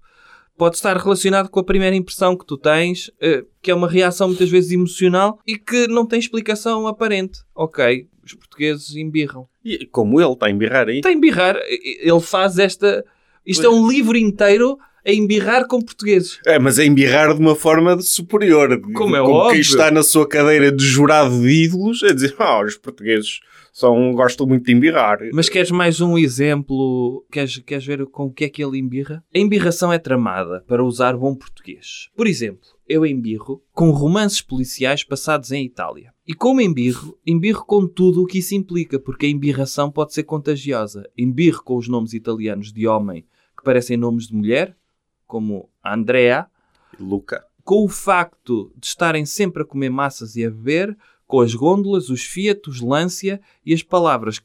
Pode 0.56 0.76
estar 0.76 0.94
relacionado 0.98 1.48
com 1.48 1.58
a 1.58 1.64
primeira 1.64 1.96
impressão 1.96 2.36
que 2.36 2.44
tu 2.44 2.58
tens, 2.58 3.10
eh, 3.18 3.44
que 3.62 3.70
é 3.70 3.74
uma 3.74 3.88
reação 3.88 4.28
muitas 4.28 4.50
vezes 4.50 4.70
emocional 4.72 5.38
e 5.46 5.56
que 5.56 5.86
não 5.88 6.04
tem 6.04 6.18
explicação 6.18 6.86
aparente. 6.86 7.40
Ok, 7.54 8.08
os 8.30 8.34
portugueses 8.34 8.96
embirram. 8.96 9.46
E 9.64 9.86
como 9.86 10.20
ele 10.20 10.32
está 10.32 10.46
a 10.46 10.50
embirrar 10.50 10.88
aí. 10.88 11.00
Tem 11.00 11.16
embirrar. 11.16 11.56
Ele 11.66 12.20
faz 12.20 12.58
esta. 12.58 13.04
Isto 13.46 13.66
é 13.66 13.70
um 13.70 13.88
livro 13.88 14.16
inteiro 14.16 14.78
a 15.06 15.12
embirrar 15.12 15.66
com 15.66 15.80
portugueses. 15.80 16.38
É, 16.46 16.58
mas 16.58 16.78
é 16.78 16.84
embirrar 16.84 17.34
de 17.34 17.40
uma 17.40 17.54
forma 17.54 18.00
superior. 18.00 18.80
Como 18.94 19.16
é 19.16 19.20
Como 19.20 19.32
óbvio. 19.32 19.52
quem 19.52 19.60
está 19.60 19.90
na 19.90 20.02
sua 20.02 20.28
cadeira 20.28 20.70
de 20.70 20.84
jurado 20.84 21.40
de 21.40 21.64
ídolos 21.64 22.02
a 22.02 22.12
dizer, 22.12 22.34
ah, 22.38 22.62
os 22.62 22.76
portugueses 22.76 23.40
são, 23.72 24.12
gostam 24.12 24.46
muito 24.46 24.66
de 24.66 24.72
embirrar. 24.72 25.18
Mas 25.32 25.48
queres 25.48 25.70
mais 25.70 26.00
um 26.00 26.18
exemplo? 26.18 27.24
Queres, 27.30 27.58
queres 27.58 27.86
ver 27.86 28.06
com 28.06 28.24
o 28.26 28.32
que 28.32 28.44
é 28.44 28.48
que 28.48 28.62
ele 28.62 28.78
embirra? 28.78 29.22
A 29.34 29.38
embirração 29.38 29.92
é 29.92 29.98
tramada 29.98 30.62
para 30.66 30.84
usar 30.84 31.16
bom 31.16 31.34
português. 31.34 32.08
Por 32.16 32.26
exemplo, 32.26 32.68
eu 32.90 33.06
embirro 33.06 33.62
com 33.72 33.90
romances 33.90 34.42
policiais 34.42 35.04
passados 35.04 35.52
em 35.52 35.64
Itália. 35.64 36.12
E 36.26 36.34
como 36.34 36.60
embirro, 36.60 37.16
embirro 37.24 37.64
com 37.64 37.86
tudo 37.86 38.20
o 38.20 38.26
que 38.26 38.38
isso 38.38 38.56
implica, 38.56 38.98
porque 38.98 39.26
a 39.26 39.28
embirração 39.28 39.92
pode 39.92 40.12
ser 40.12 40.24
contagiosa. 40.24 41.08
Embirro 41.16 41.62
com 41.62 41.76
os 41.76 41.86
nomes 41.86 42.14
italianos 42.14 42.72
de 42.72 42.88
homem 42.88 43.24
que 43.56 43.62
parecem 43.62 43.96
nomes 43.96 44.26
de 44.26 44.34
mulher, 44.34 44.76
como 45.24 45.70
Andrea, 45.84 46.48
Luca. 46.98 47.44
com 47.62 47.84
o 47.84 47.88
facto 47.88 48.72
de 48.76 48.88
estarem 48.88 49.24
sempre 49.24 49.62
a 49.62 49.66
comer 49.66 49.90
massas 49.90 50.34
e 50.34 50.44
a 50.44 50.50
beber, 50.50 50.98
com 51.28 51.40
as 51.40 51.54
gôndolas, 51.54 52.10
os 52.10 52.24
Fiat, 52.24 52.68
os 52.68 52.80
Lancia 52.80 53.40
e 53.64 53.72
as 53.72 53.84
palavras 53.84 54.40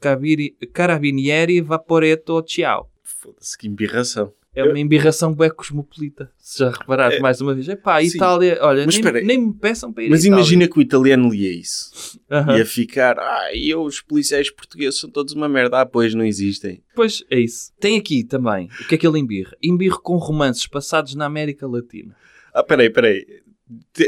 carabinieri, 0.72 1.60
vaporetto, 1.60 2.44
ciao. 2.46 2.88
Foda-se, 3.02 3.58
que 3.58 3.66
embirração. 3.66 4.32
É 4.56 4.64
uma 4.64 4.80
embirração 4.80 5.34
bué 5.34 5.50
cosmopolita. 5.50 6.30
Se 6.38 6.60
já 6.60 6.70
reparaste 6.70 7.20
mais 7.20 7.40
uma 7.42 7.54
vez. 7.54 7.68
Epá, 7.68 8.00
sim. 8.00 8.16
Itália, 8.16 8.58
olha, 8.62 8.86
nem, 8.86 9.24
nem 9.24 9.38
me 9.48 9.52
peçam 9.54 9.92
para 9.92 10.04
ir 10.04 10.08
Mas 10.10 10.24
a 10.24 10.28
imagina 10.28 10.66
que 10.66 10.78
o 10.78 10.82
italiano 10.82 11.28
lia 11.30 11.52
isso. 11.52 12.18
Aham. 12.30 12.56
Ia 12.56 12.64
ficar, 12.64 13.18
ah, 13.18 13.50
e 13.54 13.68
eu, 13.68 13.82
os 13.82 14.00
policiais 14.00 14.50
portugueses 14.50 14.98
são 14.98 15.10
todos 15.10 15.34
uma 15.34 15.48
merda. 15.48 15.82
Ah, 15.82 15.86
pois 15.86 16.14
não 16.14 16.24
existem. 16.24 16.82
Pois 16.94 17.22
é 17.30 17.38
isso. 17.38 17.70
Tem 17.78 17.98
aqui 17.98 18.24
também, 18.24 18.68
o 18.80 18.88
que 18.88 18.94
é 18.94 18.98
que 18.98 19.06
ele 19.06 19.18
embirra? 19.18 19.54
Embirro 19.62 20.00
com 20.00 20.16
romances 20.16 20.66
passados 20.66 21.14
na 21.14 21.26
América 21.26 21.66
Latina. 21.66 22.16
Ah, 22.54 22.62
peraí, 22.62 22.88
peraí. 22.88 23.26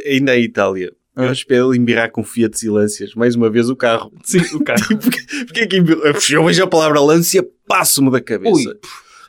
Ainda 0.07 0.35
é 0.35 0.41
Itália. 0.41 0.93
Eu 1.15 1.25
Ah. 1.29 1.33
espero 1.33 1.71
ele 1.73 1.79
embirrar 1.79 2.11
com 2.13 2.23
Fiat 2.25 2.65
e 2.65 2.69
Lancias. 2.71 3.13
Mais 3.15 3.35
uma 3.35 3.51
vez 3.51 3.69
o 3.69 3.77
carro. 3.77 4.13
Sim, 4.23 4.39
o 4.55 4.63
carro. 4.65 4.79
Porquê, 4.99 5.21
porquê 5.47 5.67
que 5.67 5.77
embirra? 5.77 6.01
Eu 6.31 6.45
vejo 6.45 6.63
a 6.63 6.67
palavra 6.67 7.01
Lancia, 7.01 7.45
passo-me 7.67 8.11
da 8.11 8.21
cabeça. 8.21 8.55
Ui, 8.71 8.79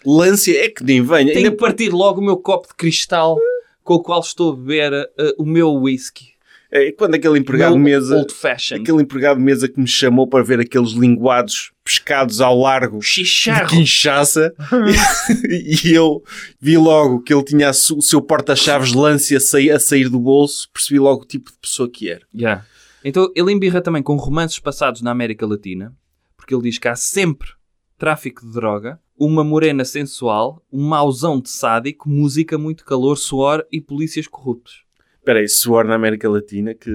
Lancia 0.06 0.66
é 0.66 0.70
que 0.70 0.84
nem 0.84 1.02
venha. 1.02 1.34
tenho 1.34 1.48
Ainda 1.48 1.58
partir 1.58 1.90
logo 1.90 2.22
o 2.22 2.24
meu 2.24 2.38
copo 2.38 2.68
de 2.68 2.76
cristal 2.76 3.38
com 3.84 3.96
o 3.96 4.04
qual 4.04 4.20
estou 4.22 4.54
a 4.54 4.56
beber 4.56 4.94
eh, 4.94 5.34
o 5.38 5.46
meu 5.46 5.74
whisky. 5.74 6.40
É, 6.72 6.92
quando 6.92 7.16
aquele 7.16 7.40
empregado 7.40 7.74
de 7.74 7.80
Meu 7.80 8.00
mesa, 8.00 8.16
Old 8.16 8.32
fashioned. 8.32 8.84
aquele 8.84 9.02
empregado 9.02 9.38
de 9.38 9.44
mesa 9.44 9.68
que 9.68 9.80
me 9.80 9.88
chamou 9.88 10.28
para 10.28 10.44
ver 10.44 10.60
aqueles 10.60 10.92
linguados 10.92 11.72
pescados 11.84 12.42
ao 12.42 12.60
largo 12.60 13.00
de 13.00 13.06
Chicharro. 13.06 13.70
Kinshasa 13.70 14.54
e 15.50 15.92
eu 15.92 16.22
vi 16.62 16.78
logo 16.78 17.24
que 17.24 17.34
ele 17.34 17.44
tinha 17.44 17.72
o 17.72 18.02
seu 18.04 18.22
porta-chaves 18.22 18.92
de 18.92 18.98
lance 18.98 19.36
a 19.36 19.40
sair, 19.40 19.72
a 19.72 19.80
sair 19.80 20.10
do 20.10 20.20
bolso, 20.20 20.70
percebi 20.72 21.00
logo 21.00 21.24
o 21.24 21.26
tipo 21.26 21.52
de 21.52 21.58
pessoa 21.58 21.90
que 21.90 22.08
era. 22.08 22.22
Yeah. 22.36 22.64
Então 23.04 23.32
ele 23.36 23.52
embirra 23.52 23.82
também 23.82 24.04
com 24.04 24.16
romances 24.16 24.60
passados 24.60 25.02
na 25.02 25.10
América 25.10 25.48
Latina, 25.48 25.92
porque 26.38 26.54
ele 26.54 26.64
diz 26.64 26.78
que 26.78 26.88
há 26.88 26.96
sempre 26.96 27.50
tráfico 27.98 28.46
de 28.46 28.54
droga, 28.54 29.00
uma 29.20 29.44
morena 29.44 29.84
sensual, 29.84 30.66
um 30.72 30.88
mauzão 30.88 31.40
de 31.40 31.50
sádico, 31.50 32.08
música, 32.10 32.58
muito 32.58 32.86
calor, 32.86 33.18
suor 33.18 33.66
e 33.72 33.82
polícias 33.82 34.28
corruptos. 34.28 34.86
Espera 35.18 35.40
aí, 35.40 35.48
suor 35.50 35.86
na 35.86 35.96
América 35.96 36.30
Latina 36.30 36.74
que 36.74 36.92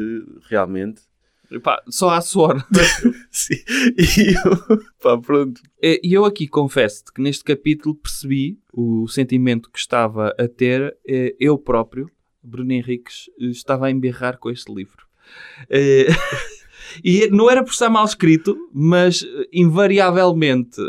realmente... 0.48 1.02
Epá, 1.50 1.80
só 1.88 2.08
há 2.08 2.20
suor. 2.22 2.66
Sim. 3.30 3.54
E 3.98 4.34
eu, 4.34 4.78
pá, 5.00 5.18
pronto. 5.18 5.60
Eh, 5.80 6.00
E 6.02 6.14
eu 6.14 6.24
aqui 6.24 6.48
confesso-te 6.48 7.12
que 7.12 7.20
neste 7.20 7.44
capítulo 7.44 7.94
percebi 7.94 8.58
o 8.72 9.06
sentimento 9.06 9.70
que 9.70 9.78
estava 9.78 10.34
a 10.38 10.48
ter 10.48 10.96
eh, 11.06 11.36
eu 11.38 11.58
próprio, 11.58 12.10
Bruno 12.42 12.72
Henriques, 12.72 13.30
eh, 13.38 13.44
estava 13.46 13.86
a 13.86 13.90
embirrar 13.90 14.38
com 14.38 14.50
este 14.50 14.72
livro. 14.74 15.04
E 17.02 17.28
não 17.30 17.50
era 17.50 17.62
por 17.64 17.70
estar 17.72 17.88
mal 17.90 18.04
escrito, 18.04 18.56
mas 18.72 19.22
eh, 19.22 19.48
invariavelmente 19.52 20.80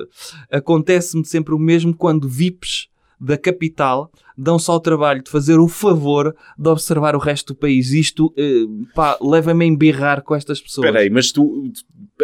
acontece-me 0.52 1.26
sempre 1.26 1.54
o 1.54 1.60
mesmo 1.60 1.96
quando 1.96 2.28
VIPs 2.30 2.88
da 3.20 3.38
capital 3.38 4.12
dão 4.38 4.60
só 4.60 4.76
o 4.76 4.80
trabalho 4.80 5.24
de 5.24 5.32
fazer 5.32 5.58
o 5.58 5.68
favor 5.68 6.36
de 6.58 6.70
observar 6.70 7.16
o 7.16 7.20
resto 7.20 7.54
do 7.54 7.60
país. 7.60 7.92
Isto, 7.92 8.34
eh, 8.38 8.66
pá, 8.94 9.18
leva-me 9.22 9.64
a 9.64 9.68
embirrar 9.68 10.22
com 10.22 10.36
estas 10.36 10.60
pessoas. 10.60 10.86
Espera 10.88 11.04
aí, 11.04 11.10
mas 11.10 11.32
tu, 11.32 11.72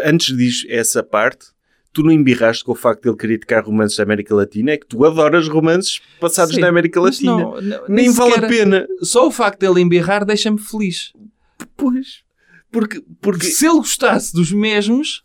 antes 0.03 0.35
diz 0.35 0.65
essa 0.67 1.01
parte, 1.01 1.45
tu 1.93 2.03
não 2.03 2.11
embirraste 2.11 2.63
com 2.63 2.73
o 2.73 2.75
facto 2.75 3.03
de 3.03 3.09
ele 3.09 3.17
criticar 3.17 3.63
romances 3.65 3.97
da 3.97 4.03
América 4.03 4.35
Latina, 4.35 4.71
é 4.71 4.77
que 4.77 4.85
tu 4.87 5.05
adoras 5.05 5.47
romances 5.47 6.01
passados 6.19 6.55
Sim, 6.55 6.61
na 6.61 6.67
América 6.67 6.99
Latina. 6.99 7.31
não- 7.37 7.61
não- 7.61 7.87
Nem, 7.87 8.11
vale 8.11 8.31
sequer- 8.33 8.45
a 8.45 8.49
pena. 8.49 8.87
Só 9.01 9.27
o 9.27 9.31
facto 9.31 9.59
dele 9.59 9.81
embirrar 9.81 10.25
deixa-me 10.25 10.59
feliz. 10.59 11.13
Pois. 11.77 12.23
Porque, 12.71 13.03
porque 13.21 13.47
Se 13.47 13.65
ele 13.65 13.75
gostasse 13.77 14.33
dos 14.33 14.51
mesmos, 14.51 15.21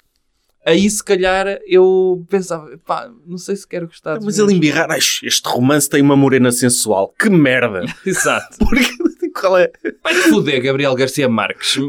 aí 0.65 0.89
se 0.91 1.03
calhar 1.03 1.47
eu 1.67 2.27
pensava, 2.29 2.77
pá, 2.85 3.09
não 3.27 3.39
sei 3.39 3.55
se 3.57 3.67
quero 3.67 3.87
gostar 3.87 4.19
Mas 4.21 4.39
ele 4.39 4.55
embirrar, 4.55 4.91
"Ai, 4.91 4.99
este 4.99 5.43
romance 5.49 5.89
tem 5.89 6.03
uma 6.03 6.17
morena 6.17 6.51
sensual. 6.51 7.15
Que 7.19 7.31
merda! 7.31 7.83
Exato. 8.05 8.59
Porque, 8.65 9.31
qual 9.31 9.59
é? 9.59 9.71
Vai-te 10.03 10.29
foder, 10.31 10.63
Gabriel 10.63 10.95
Garcia 10.95 11.29
Marques. 11.29 11.77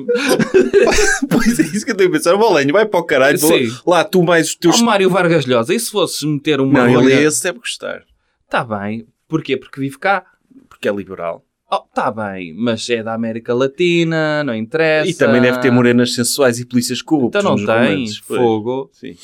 Pois 1.30 1.60
é 1.60 1.64
isso 1.64 1.86
que 1.86 1.92
eu 1.92 1.96
tenho 1.98 2.10
a 2.10 2.14
pensar. 2.14 2.36
Bolenho, 2.38 2.72
vai 2.74 2.86
para 2.86 3.00
o 3.00 3.04
caralho. 3.04 3.38
Sim. 3.38 3.70
Lá, 3.86 4.04
tu 4.04 4.24
mais 4.24 4.50
os 4.50 4.56
teus... 4.56 4.82
Ó 4.82 4.86
Mário 4.86 5.10
Vargas 5.10 5.46
Llosa, 5.46 5.74
e 5.74 5.80
se 5.80 5.92
fosses 5.92 6.24
meter 6.24 6.60
uma 6.62 6.88
não, 6.88 7.02
ele 7.02 7.14
é 7.14 7.24
esse, 7.24 7.44
deve 7.44 7.60
gostar. 7.60 8.04
Tá 8.50 8.64
bem. 8.64 9.08
Porquê? 9.28 9.58
Porque 9.58 9.80
vive 9.80 9.98
cá. 9.98 10.26
Porque 10.70 10.88
é 10.88 10.92
liberal. 10.92 11.44
Oh, 11.70 11.80
tá 11.94 12.10
bem, 12.12 12.54
mas 12.54 12.90
é 12.90 13.04
da 13.04 13.14
América 13.14 13.54
Latina, 13.54 14.44
não 14.44 14.56
interessa. 14.56 15.10
E 15.10 15.14
também 15.14 15.42
deve 15.42 15.60
ter 15.60 15.70
morenas 15.72 16.14
sensuais 16.14 16.60
e 16.60 16.66
polícias 16.66 17.02
corruptas 17.02 17.42
Então 17.44 17.56
não 17.56 17.58
nos 17.62 17.66
tem. 17.66 17.94
romances. 17.96 18.18
Fogo. 18.18 18.90
Sim. 18.94 19.16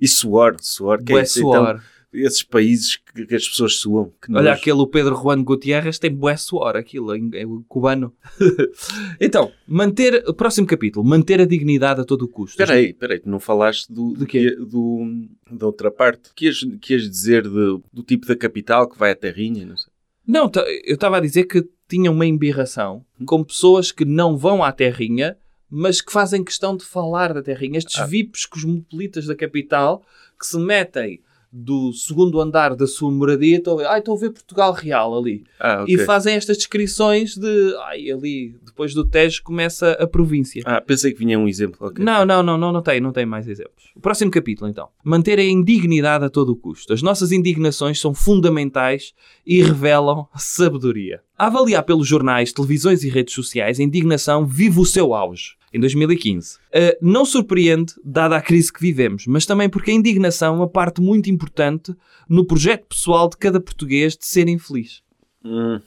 E 0.00 0.08
suor, 0.08 0.56
suor. 0.60 0.98
Que 1.02 1.12
é 1.12 1.14
Bué 1.16 1.22
isso? 1.22 1.38
suor. 1.40 1.76
Então, 1.76 1.80
esses 2.14 2.42
países 2.42 2.96
que, 2.96 3.24
que 3.24 3.34
as 3.36 3.48
pessoas 3.48 3.76
suam. 3.76 4.12
Olha 4.28 4.42
nojo. 4.42 4.48
aquele 4.50 4.86
Pedro 4.88 5.14
Juan 5.14 5.42
Gutierrez 5.42 5.98
tem 5.98 6.12
bué 6.12 6.36
suor, 6.36 6.76
aquilo, 6.76 7.14
é 7.14 7.20
cubano. 7.68 8.12
então, 9.20 9.50
manter, 9.66 10.22
o 10.26 10.34
próximo 10.34 10.66
capítulo, 10.66 11.06
manter 11.06 11.40
a 11.40 11.46
dignidade 11.46 12.00
a 12.00 12.04
todo 12.04 12.22
o 12.22 12.28
custo. 12.28 12.60
Espera 12.60 12.74
aí, 12.78 12.90
espera 12.90 13.14
aí, 13.14 13.20
tu 13.20 13.30
não 13.30 13.40
falaste 13.40 13.90
do, 13.92 14.12
Do 14.12 14.26
do, 14.66 15.26
da 15.50 15.66
outra 15.66 15.90
parte. 15.90 16.30
Que 16.34 16.46
ias, 16.46 16.58
que 16.80 16.94
ias 16.94 17.08
dizer 17.08 17.44
de- 17.44 17.80
do 17.92 18.02
tipo 18.06 18.26
da 18.26 18.36
capital 18.36 18.88
que 18.88 18.98
vai 18.98 19.12
à 19.12 19.16
terrinha? 19.16 19.64
Não 19.64 19.76
sei. 19.76 19.91
Não, 20.26 20.48
tá- 20.48 20.64
eu 20.84 20.94
estava 20.94 21.16
a 21.16 21.20
dizer 21.20 21.44
que 21.44 21.66
tinha 21.88 22.10
uma 22.10 22.24
embirração 22.26 23.04
com 23.26 23.42
pessoas 23.44 23.90
que 23.92 24.04
não 24.04 24.36
vão 24.36 24.62
à 24.62 24.72
terrinha, 24.72 25.36
mas 25.68 26.00
que 26.00 26.12
fazem 26.12 26.44
questão 26.44 26.76
de 26.76 26.84
falar 26.84 27.32
da 27.34 27.42
terrinha. 27.42 27.78
Estes 27.78 27.98
Ah. 28.00 28.06
VIPs 28.06 28.46
cosmopolitas 28.46 29.26
da 29.26 29.34
capital 29.34 30.02
que 30.38 30.46
se 30.46 30.58
metem 30.58 31.20
do 31.52 31.92
segundo 31.92 32.40
andar 32.40 32.74
da 32.74 32.86
sua 32.86 33.10
moradia, 33.10 33.58
estão 33.58 33.74
a 33.74 33.76
ver, 33.76 33.86
ai, 33.86 33.98
estou 33.98 34.16
a 34.16 34.18
ver 34.18 34.30
Portugal 34.30 34.72
Real 34.72 35.18
ali. 35.18 35.44
Ah, 35.60 35.82
ok. 35.82 35.94
E 35.94 35.98
fazem 35.98 36.34
estas 36.34 36.56
descrições 36.56 37.36
de, 37.36 37.76
ai, 37.84 38.10
ali, 38.10 38.56
depois 38.64 38.94
do 38.94 39.04
Tejo 39.04 39.42
começa 39.42 39.92
a 39.92 40.06
província. 40.06 40.62
Ah, 40.64 40.80
pensei 40.80 41.12
que 41.12 41.18
vinha 41.18 41.38
um 41.38 41.46
exemplo. 41.46 41.76
ok. 41.86 42.02
Não, 42.02 42.24
não, 42.24 42.42
não, 42.42 42.56
não, 42.56 42.72
não 42.72 42.80
tem, 42.82 43.00
não 43.00 43.12
tem 43.12 43.26
mais 43.26 43.46
exemplos. 43.46 43.92
O 43.94 44.00
próximo 44.00 44.30
capítulo, 44.30 44.70
então. 44.70 44.88
Manter 45.04 45.38
a 45.38 45.44
indignidade 45.44 46.24
a 46.24 46.30
todo 46.30 46.52
o 46.52 46.56
custo. 46.56 46.94
As 46.94 47.02
nossas 47.02 47.32
indignações 47.32 48.00
são 48.00 48.14
fundamentais 48.14 49.12
e 49.46 49.62
revelam 49.62 50.26
sabedoria. 50.36 51.20
A 51.38 51.48
avaliar 51.48 51.82
pelos 51.82 52.08
jornais, 52.08 52.52
televisões 52.52 53.04
e 53.04 53.10
redes 53.10 53.34
sociais, 53.34 53.78
a 53.78 53.82
indignação 53.82 54.46
vive 54.46 54.80
o 54.80 54.86
seu 54.86 55.12
auge. 55.12 55.56
Em 55.72 55.80
2015. 55.80 56.56
Uh, 56.56 56.58
não 57.00 57.24
surpreende, 57.24 57.94
dada 58.04 58.36
a 58.36 58.42
crise 58.42 58.72
que 58.72 58.80
vivemos, 58.80 59.26
mas 59.26 59.46
também 59.46 59.68
porque 59.68 59.90
a 59.90 59.94
indignação 59.94 60.54
é 60.54 60.56
uma 60.58 60.68
parte 60.68 61.00
muito 61.00 61.30
importante 61.30 61.94
no 62.28 62.44
projeto 62.44 62.86
pessoal 62.86 63.28
de 63.28 63.36
cada 63.36 63.60
português 63.60 64.16
de 64.16 64.26
ser 64.26 64.48
infeliz. 64.48 65.02
Hum. 65.44 65.80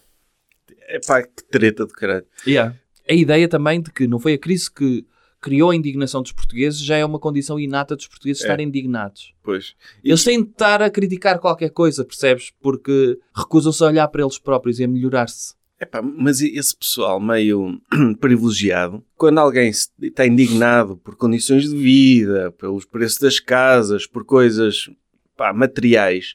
Epá, 0.90 1.24
que 1.24 1.44
treta 1.50 1.86
de 1.86 1.94
caralho. 1.94 2.26
Yeah. 2.46 2.76
A 3.10 3.14
ideia 3.14 3.48
também 3.48 3.82
de 3.82 3.92
que 3.92 4.08
não 4.08 4.20
foi 4.20 4.34
a 4.34 4.38
crise 4.38 4.72
que 4.72 5.06
criou 5.42 5.70
a 5.70 5.76
indignação 5.76 6.24
dos 6.24 6.32
portugueses, 6.32 6.80
já 6.80 6.98
é 6.98 7.06
uma 7.06 7.20
condição 7.20 7.60
inata 7.60 7.96
dos 7.96 8.08
portugueses 8.08 8.42
É. 8.42 8.46
estarem 8.46 8.68
indignados. 8.68 9.32
Pois. 9.44 9.76
Eles 10.04 10.24
têm 10.24 10.44
de 10.44 10.50
estar 10.50 10.82
a 10.82 10.90
criticar 10.90 11.38
qualquer 11.38 11.70
coisa, 11.70 12.04
percebes? 12.04 12.52
Porque 12.60 13.20
recusam-se 13.36 13.84
a 13.84 13.88
olhar 13.88 14.08
para 14.08 14.24
eles 14.24 14.40
próprios 14.40 14.80
e 14.80 14.84
a 14.84 14.88
melhorar-se. 14.88 15.54
Epá, 15.86 16.02
mas 16.02 16.42
esse 16.42 16.76
pessoal 16.76 17.20
meio 17.20 17.80
privilegiado, 18.20 19.04
quando 19.16 19.38
alguém 19.38 19.70
está 20.02 20.26
indignado 20.26 20.98
por 20.98 21.16
condições 21.16 21.70
de 21.70 21.78
vida, 21.78 22.52
pelos 22.52 22.86
preços 22.86 23.20
das 23.20 23.40
casas, 23.40 24.08
por 24.08 24.26
coisas 24.26 24.90
pá, 25.38 25.54
materiais, 25.54 26.34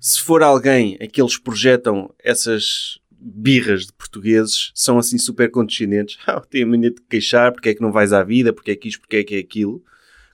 se 0.00 0.20
for 0.20 0.42
alguém 0.42 0.96
a 1.00 1.06
que 1.06 1.20
eles 1.20 1.36
projetam 1.36 2.14
essas 2.22 3.00
birras 3.10 3.86
de 3.86 3.92
portugueses, 3.92 4.70
são 4.72 4.98
assim 4.98 5.18
super 5.18 5.50
condescendentes, 5.50 6.16
ah, 6.26 6.40
tem 6.40 6.62
a 6.62 6.66
mania 6.66 6.90
de 6.92 7.00
queixar, 7.02 7.52
porque 7.52 7.70
é 7.70 7.74
que 7.74 7.82
não 7.82 7.90
vais 7.90 8.12
à 8.12 8.22
vida, 8.22 8.52
porque 8.52 8.70
é 8.70 8.76
que 8.76 8.88
isto, 8.88 9.00
porque 9.00 9.16
é 9.16 9.24
que 9.24 9.34
é 9.34 9.38
aquilo. 9.38 9.82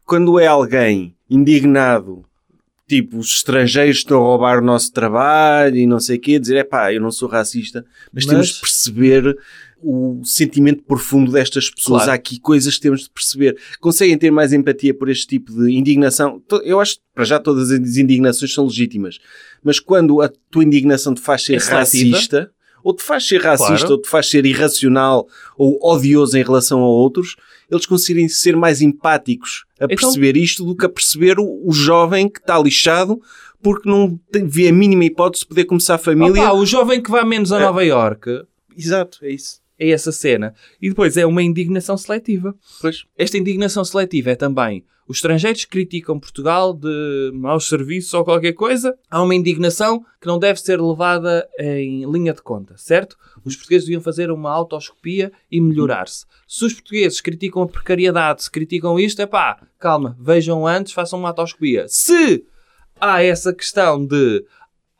Quando 0.04 0.38
é 0.38 0.46
alguém 0.46 1.16
indignado 1.30 2.22
tipo, 2.92 3.16
os 3.16 3.28
estrangeiros 3.28 3.98
estão 3.98 4.18
a 4.18 4.20
roubar 4.20 4.58
o 4.58 4.64
nosso 4.64 4.92
trabalho 4.92 5.76
e 5.76 5.86
não 5.86 5.98
sei 5.98 6.18
o 6.18 6.20
quê, 6.20 6.38
dizer, 6.38 6.56
é 6.56 6.64
pá, 6.64 6.92
eu 6.92 7.00
não 7.00 7.10
sou 7.10 7.26
racista, 7.26 7.86
mas, 8.12 8.26
Mas- 8.26 8.32
temos 8.32 8.48
de 8.48 8.60
perceber 8.60 9.38
o 9.84 10.20
sentimento 10.24 10.82
profundo 10.82 11.32
destas 11.32 11.70
pessoas. 11.70 12.02
Claro. 12.02 12.10
Há 12.12 12.14
aqui 12.14 12.38
coisas 12.38 12.76
que 12.76 12.82
temos 12.82 13.04
de 13.04 13.10
perceber. 13.10 13.58
Conseguem 13.80 14.16
ter 14.16 14.30
mais 14.30 14.52
empatia 14.52 14.94
por 14.94 15.08
este 15.08 15.26
tipo 15.26 15.52
de 15.52 15.72
indignação? 15.72 16.40
Eu 16.62 16.78
acho 16.80 16.96
que, 16.96 17.00
para 17.14 17.24
já, 17.24 17.40
todas 17.40 17.70
as 17.70 17.96
indignações 17.96 18.52
são 18.52 18.66
legítimas, 18.66 19.18
mas 19.64 19.80
quando 19.80 20.20
a 20.20 20.30
tua 20.50 20.62
indignação 20.62 21.14
te 21.14 21.20
faz 21.22 21.44
ser 21.44 21.54
É 21.54 21.58
racista, 21.58 22.52
ou 22.82 22.94
te 22.94 23.02
faz 23.02 23.26
ser 23.26 23.40
racista, 23.40 23.76
Claro. 23.78 23.92
ou 23.94 24.00
te 24.02 24.08
faz 24.08 24.28
ser 24.28 24.44
irracional 24.46 25.26
ou 25.56 25.78
odioso 25.82 26.36
em 26.36 26.42
relação 26.42 26.80
a 26.80 26.86
outros, 26.88 27.36
eles 27.70 27.86
conseguirem 27.86 28.28
ser 28.28 28.56
mais 28.56 28.80
empáticos 28.82 29.64
a 29.80 29.84
Então- 29.84 29.96
perceber 29.96 30.36
isto 30.36 30.64
do 30.64 30.76
que 30.76 30.84
a 30.86 30.88
perceber 30.88 31.38
o, 31.38 31.62
o 31.66 31.72
jovem 31.72 32.28
que 32.28 32.38
está 32.40 32.58
lixado 32.58 33.20
porque 33.62 33.88
não 33.88 34.18
tem, 34.30 34.46
vê 34.46 34.68
a 34.68 34.72
mínima 34.72 35.04
hipótese 35.04 35.42
de 35.42 35.48
poder 35.48 35.64
começar 35.64 35.94
a 35.94 35.98
família. 35.98 36.42
Opa, 36.42 36.52
o 36.54 36.66
jovem 36.66 37.00
que 37.00 37.10
vai 37.10 37.24
menos 37.24 37.52
a 37.52 37.58
É. 37.60 37.62
Nova 37.64 37.84
Iorque 37.84 38.42
Exato, 38.76 39.18
é 39.22 39.30
isso. 39.30 39.60
é 39.78 39.90
essa 39.90 40.10
cena. 40.10 40.54
E 40.80 40.88
depois 40.88 41.16
é 41.16 41.24
uma 41.24 41.42
indignação 41.42 41.96
seletiva. 41.96 42.54
Pois. 42.80 43.04
Esta 43.16 43.38
indignação 43.38 43.84
seletiva 43.84 44.30
é 44.30 44.34
também 44.34 44.84
os 45.06 45.18
estrangeiros 45.18 45.64
criticam 45.64 46.18
Portugal 46.18 46.72
de 46.72 47.30
maus 47.34 47.68
serviços 47.68 48.14
ou 48.14 48.24
qualquer 48.24 48.52
coisa. 48.52 48.96
Há 49.10 49.22
uma 49.22 49.34
indignação 49.34 50.04
que 50.20 50.26
não 50.26 50.38
deve 50.38 50.60
ser 50.60 50.80
levada 50.80 51.48
em 51.58 52.10
linha 52.10 52.32
de 52.32 52.42
conta, 52.42 52.76
certo? 52.76 53.16
Os 53.44 53.56
portugueses 53.56 53.86
deviam 53.86 54.00
fazer 54.00 54.30
uma 54.30 54.50
autoscopia 54.50 55.32
e 55.50 55.60
melhorar-se. 55.60 56.24
Se 56.46 56.64
os 56.64 56.72
portugueses 56.72 57.20
criticam 57.20 57.62
a 57.62 57.68
precariedade, 57.68 58.44
se 58.44 58.50
criticam 58.50 58.98
isto, 58.98 59.20
é 59.20 59.26
pá, 59.26 59.60
calma, 59.78 60.16
vejam 60.20 60.66
antes, 60.66 60.92
façam 60.92 61.18
uma 61.18 61.28
autoscopia. 61.28 61.86
Se 61.88 62.44
há 63.00 63.22
essa 63.22 63.52
questão 63.52 64.06
de 64.06 64.44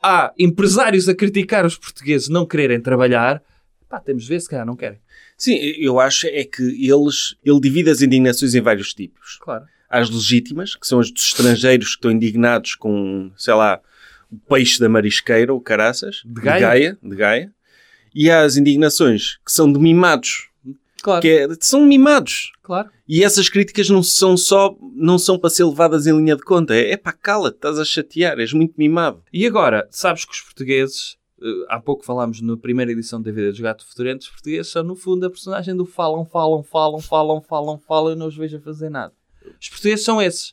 há 0.03 0.32
empresários 0.36 1.09
a 1.09 1.14
criticar 1.14 1.64
os 1.64 1.76
portugueses 1.76 2.28
não 2.28 2.44
quererem 2.44 2.80
trabalhar, 2.80 3.40
pá, 3.88 4.00
temos 4.00 4.24
de 4.24 4.28
ver 4.28 4.40
se 4.40 4.48
calhar 4.48 4.66
não 4.66 4.74
querem. 4.74 4.98
Sim, 5.36 5.55
eu 5.78 6.00
acho 6.00 6.26
é 6.26 6.44
que 6.44 6.62
eles, 6.62 7.36
ele 7.44 7.61
divide 7.61 7.90
as 7.90 8.03
indignações 8.03 8.55
em 8.55 8.61
vários 8.61 8.92
tipos. 8.92 9.38
Claro. 9.40 9.64
As 9.93 10.09
legítimas, 10.09 10.74
que 10.74 10.86
são 10.86 10.99
as 11.01 11.11
dos 11.11 11.22
estrangeiros 11.22 11.88
que 11.90 11.95
estão 11.97 12.11
indignados 12.11 12.74
com, 12.74 13.30
sei 13.36 13.53
lá, 13.53 13.78
o 14.30 14.38
peixe 14.38 14.80
da 14.80 14.88
marisqueira, 14.88 15.53
ou 15.53 15.61
caraças, 15.61 16.22
De 16.24 16.40
Gaia. 16.40 16.99
de 17.03 17.14
Gaia. 17.14 17.53
E 18.14 18.30
há 18.30 18.40
as 18.43 18.57
indignações 18.57 19.36
que 19.45 19.53
são 19.53 19.70
de 19.70 19.78
mimados, 19.78 20.49
Claro. 21.03 21.20
que 21.20 21.28
é- 21.28 21.49
são 21.61 21.84
mimados. 21.84 22.53
Claro. 22.62 22.88
E 23.07 23.22
essas 23.22 23.49
críticas 23.51 23.90
não 23.90 24.03
são 24.03 24.34
só, 24.36 24.74
não 24.95 25.18
são 25.18 25.38
para 25.38 25.51
ser 25.51 25.64
levadas 25.64 26.07
em 26.07 26.16
linha 26.16 26.36
de 26.36 26.43
conta. 26.43 26.74
É, 26.74 26.93
é 26.93 26.97
pá, 26.97 27.12
cala-te, 27.12 27.57
estás 27.57 27.78
a 27.78 27.84
chatear, 27.84 28.38
és 28.40 28.53
muito 28.55 28.74
mimado. 28.78 29.22
E 29.32 29.47
agora, 29.47 29.86
sabes 29.90 30.24
que 30.24 30.32
os 30.32 30.40
portugueses, 30.40 31.18
eh, 31.43 31.47
há 31.68 31.78
pouco 31.80 32.03
falámos 32.05 32.40
na 32.40 32.57
primeira 32.57 32.93
edição 32.93 33.20
da 33.20 33.30
vida 33.30 33.51
dos 33.51 33.61
Gato 33.61 33.84
Fedorento, 33.86 34.22
os 34.22 34.30
portugueses 34.30 34.72
são 34.72 34.82
no 34.82 34.95
fundo 34.97 35.26
a 35.26 35.30
personagem 35.30 35.76
do 35.76 35.84
falam, 35.84 36.24
falam, 36.24 36.62
falam, 36.62 37.01
falam, 37.01 37.43
falam, 37.43 37.78
falam 37.78 38.12
e 38.12 38.16
não 38.16 38.28
os 38.28 38.36
vejo 38.36 38.57
a 38.57 38.61
fazer 38.61 38.88
nada. 38.88 39.12
Os 39.62 39.68
portugueses 39.68 40.04
são 40.04 40.20
esses. 40.20 40.52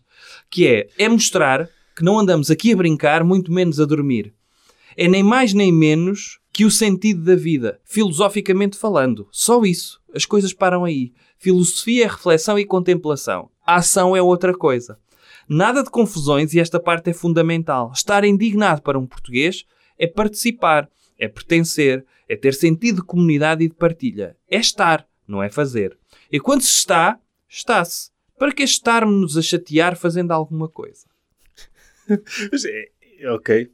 Que 0.52 0.68
é, 0.68 0.88
é 1.00 1.10
mostrar 1.10 1.68
que 1.96 2.04
não 2.04 2.20
andamos 2.20 2.52
aqui 2.52 2.72
a 2.72 2.76
brincar, 2.76 3.24
muito 3.24 3.52
menos 3.52 3.80
a 3.80 3.86
dormir. 3.86 4.36
É 4.96 5.08
nem 5.08 5.24
mais 5.24 5.52
nem 5.52 5.72
menos 5.72 6.40
que 6.54 6.64
o 6.64 6.70
sentido 6.70 7.24
da 7.24 7.36
vida, 7.36 7.80
filosoficamente 7.84 8.78
falando. 8.78 9.28
Só 9.32 9.64
isso. 9.64 10.00
As 10.14 10.26
coisas 10.26 10.54
param 10.54 10.86
aí. 10.86 11.12
Filosofia 11.40 12.06
é 12.06 12.08
reflexão 12.08 12.60
e 12.60 12.66
contemplação. 12.66 13.50
A 13.66 13.78
ação 13.78 14.16
é 14.16 14.22
outra 14.22 14.54
coisa. 14.56 15.00
Nada 15.48 15.84
de 15.84 15.90
confusões 15.90 16.54
e 16.54 16.60
esta 16.60 16.80
parte 16.80 17.10
é 17.10 17.14
fundamental. 17.14 17.92
Estar 17.92 18.24
indignado 18.24 18.84
para 18.84 19.00
um 19.00 19.08
português 19.08 19.66
é 19.98 20.06
participar, 20.06 20.88
é 21.18 21.28
pertencer, 21.28 22.06
é 22.28 22.36
ter 22.36 22.54
sentido 22.54 22.98
de 22.98 23.08
comunidade 23.08 23.64
e 23.64 23.70
de 23.70 23.74
partilha. 23.74 24.38
É 24.48 24.60
estar, 24.60 25.08
não 25.28 25.42
é 25.42 25.50
fazer. 25.50 25.98
E 26.32 26.40
quando 26.40 26.62
se 26.62 26.70
está, 26.70 27.18
está-se. 27.50 28.12
Para 28.40 28.52
que 28.54 28.64
estarmos 28.64 29.38
a 29.38 29.42
chatear 29.42 29.96
fazendo 29.98 30.32
alguma 30.32 30.68
coisa? 30.70 31.06
É, 32.66 32.90
é 33.26 33.32
ok. 33.32 33.68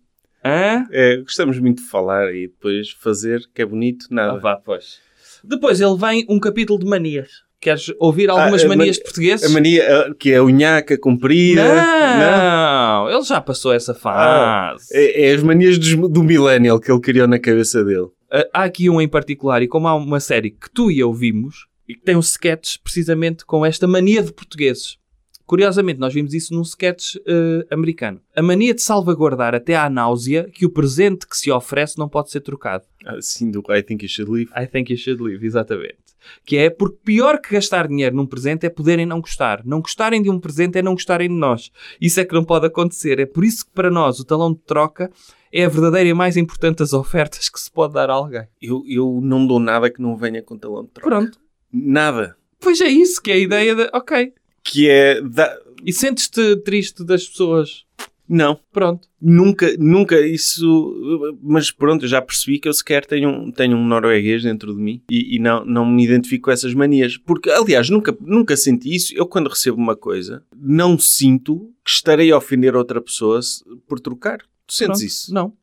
Hã? 0.44 0.86
É, 0.92 1.18
gostamos 1.18 1.58
muito 1.60 1.82
de 1.82 1.88
falar 1.90 2.34
e 2.36 2.48
depois 2.48 2.92
fazer, 2.92 3.42
que 3.54 3.62
é 3.62 3.66
bonito, 3.66 4.08
Ah, 4.12 4.14
nada. 4.16 4.40
vá, 4.40 4.58
pois. 4.58 5.00
Depois 5.44 5.80
ele 5.80 5.96
vem 5.98 6.26
um 6.30 6.40
capítulo 6.40 6.78
de 6.80 6.86
manias. 6.86 7.30
Queres 7.62 7.92
ouvir 7.98 8.30
algumas 8.30 8.64
Ah, 8.64 8.68
manias 8.68 8.98
mani- 8.98 9.04
portugueses? 9.04 9.50
A 9.50 9.54
mania, 9.54 10.02
a- 10.02 10.14
que 10.16 10.32
é 10.32 10.36
a 10.38 10.44
unhaca 10.44 10.98
comprida. 10.98 11.64
Não, 11.64 13.10
ele 13.10 13.24
já 13.24 13.40
passou 13.42 13.72
essa 13.74 13.94
fase. 13.94 14.86
É, 14.92 15.30
é 15.30 15.34
as 15.34 15.42
manias 15.42 15.78
dos- 15.80 15.96
do 16.12 16.22
millennial 16.24 16.80
que 16.80 16.92
ele 16.92 17.00
criou 17.02 17.28
na 17.28 17.40
cabeça 17.40 17.84
dele. 17.84 18.08
Há 18.54 18.64
aqui 18.66 18.90
um 18.90 19.00
em 19.00 19.08
particular, 19.08 19.62
e 19.62 19.68
como 19.68 19.88
há 19.88 19.96
uma 19.96 20.20
série 20.20 20.52
que 20.52 20.70
tu 20.70 20.92
e 20.92 21.00
eu 21.00 21.14
vimos, 21.14 21.68
e 21.88 21.96
que 21.96 22.02
tem 22.02 22.16
um 22.16 22.20
sketch 22.20 22.78
precisamente 22.84 23.46
com 23.46 23.66
esta 23.66 23.88
mania 23.88 24.24
de 24.24 24.34
portugueses. 24.34 24.98
Curiosamente, 25.46 26.00
nós 26.00 26.14
vimos 26.14 26.34
isso 26.34 26.54
num 26.56 26.64
sketch 26.64 27.16
uh, 27.18 27.66
americano. 27.70 28.20
A 28.36 28.42
mania 28.42 28.74
de 28.74 28.82
salvaguardar 28.82 29.54
até 29.54 29.76
à 29.76 29.88
náusea 29.90 30.50
que 30.52 30.66
o 30.66 30.72
presente 30.72 31.28
que 31.28 31.38
se 31.38 31.52
oferece 31.52 32.00
não 32.00 32.10
pode 32.10 32.32
ser 32.32 32.42
trocado. 32.42 32.84
Assim 33.06 33.52
do 33.52 33.64
I 33.70 33.84
think 33.84 34.04
you 34.04 34.10
should 34.10 34.32
leave. 34.32 34.52
I 34.58 34.66
think 34.66 34.92
you 34.92 34.98
should 34.98 35.22
leave, 35.22 35.46
exatamente. 35.46 35.98
Que 36.44 36.58
é 36.58 36.72
porque 36.72 36.98
pior 37.06 37.40
que 37.40 37.54
gastar 37.54 37.88
dinheiro 37.88 38.16
num 38.16 38.26
presente 38.26 38.66
é 38.66 38.70
poderem 38.70 39.06
não 39.06 39.22
gostar. 39.22 39.64
Não 39.64 39.82
gostarem 39.82 40.24
de 40.24 40.32
um 40.32 40.40
presente 40.40 40.80
é 40.80 40.82
não 40.82 40.94
gostarem 40.94 41.30
de 41.30 41.36
nós. 41.36 41.72
Isso 42.02 42.20
é 42.20 42.26
que 42.26 42.34
não 42.34 42.44
pode 42.44 42.66
acontecer. 42.66 43.20
É 43.20 43.28
por 43.28 43.46
isso 43.46 43.66
que 43.68 43.72
para 43.72 43.92
nós 43.92 44.20
o 44.20 44.26
talão 44.26 44.52
de 44.52 44.60
troca 44.62 45.12
é 45.54 45.64
a 45.64 45.70
verdadeira 45.70 46.10
e 46.10 46.14
mais 46.16 46.36
importante 46.36 46.80
das 46.80 46.92
ofertas 46.92 47.50
que 47.50 47.60
se 47.60 47.72
pode 47.72 47.94
dar 47.94 48.10
a 48.10 48.14
alguém. 48.14 48.48
Eu, 48.60 48.84
eu 48.88 49.20
não 49.22 49.46
dou 49.46 49.60
nada 49.60 49.92
que 49.92 50.02
não 50.02 50.18
venha 50.18 50.42
com 50.42 50.58
talão 50.58 50.84
de 50.84 50.90
troca. 50.90 51.08
Pronto. 51.08 51.45
Nada. 51.76 52.38
Pois 52.60 52.80
é 52.80 52.88
isso 52.88 53.22
que 53.22 53.32
é 53.32 53.34
a 53.34 53.40
ideia 53.40 53.76
de. 53.76 53.90
Ok. 53.94 54.34
Que 54.64 54.90
é... 54.90 55.22
Da... 55.22 55.60
E 55.84 55.92
sentes-te 55.92 56.56
triste 56.58 57.04
das 57.04 57.28
pessoas? 57.28 57.84
Não. 58.28 58.60
Pronto. 58.72 59.08
Nunca, 59.22 59.76
nunca 59.78 60.20
isso... 60.20 61.38
Mas 61.44 61.70
pronto, 61.70 62.06
eu 62.06 62.10
já 62.10 62.22
percebi 62.22 62.58
que 62.58 62.68
eu 62.68 62.74
sequer 62.74 63.06
tenho 63.06 63.30
um, 63.30 63.52
tenho 63.52 63.78
um 63.78 63.86
norueguês 63.86 64.42
dentro 64.42 64.74
de 64.74 64.82
mim 64.82 65.04
e, 65.12 65.36
e 65.36 65.40
não, 65.40 65.64
não 65.64 65.86
me 65.86 66.04
identifico 66.04 66.46
com 66.46 66.52
essas 66.52 66.74
manias. 66.74 67.18
Porque, 67.18 67.52
aliás, 67.52 67.90
nunca, 67.90 68.18
nunca 68.22 68.58
senti 68.58 68.96
isso. 68.96 69.14
Eu, 69.16 69.28
quando 69.28 69.50
recebo 69.50 69.78
uma 69.78 69.96
coisa, 69.96 70.44
não 70.56 70.98
sinto 70.98 71.72
que 71.84 71.92
estarei 71.92 72.32
a 72.32 72.38
ofender 72.38 72.76
outra 72.76 73.00
pessoa 73.00 73.40
por 73.88 74.00
trocar. 74.00 74.40
Tu 74.66 74.74
sentes 74.74 75.00
Pronto. 75.00 75.06
isso? 75.06 75.34
Não. 75.34 75.54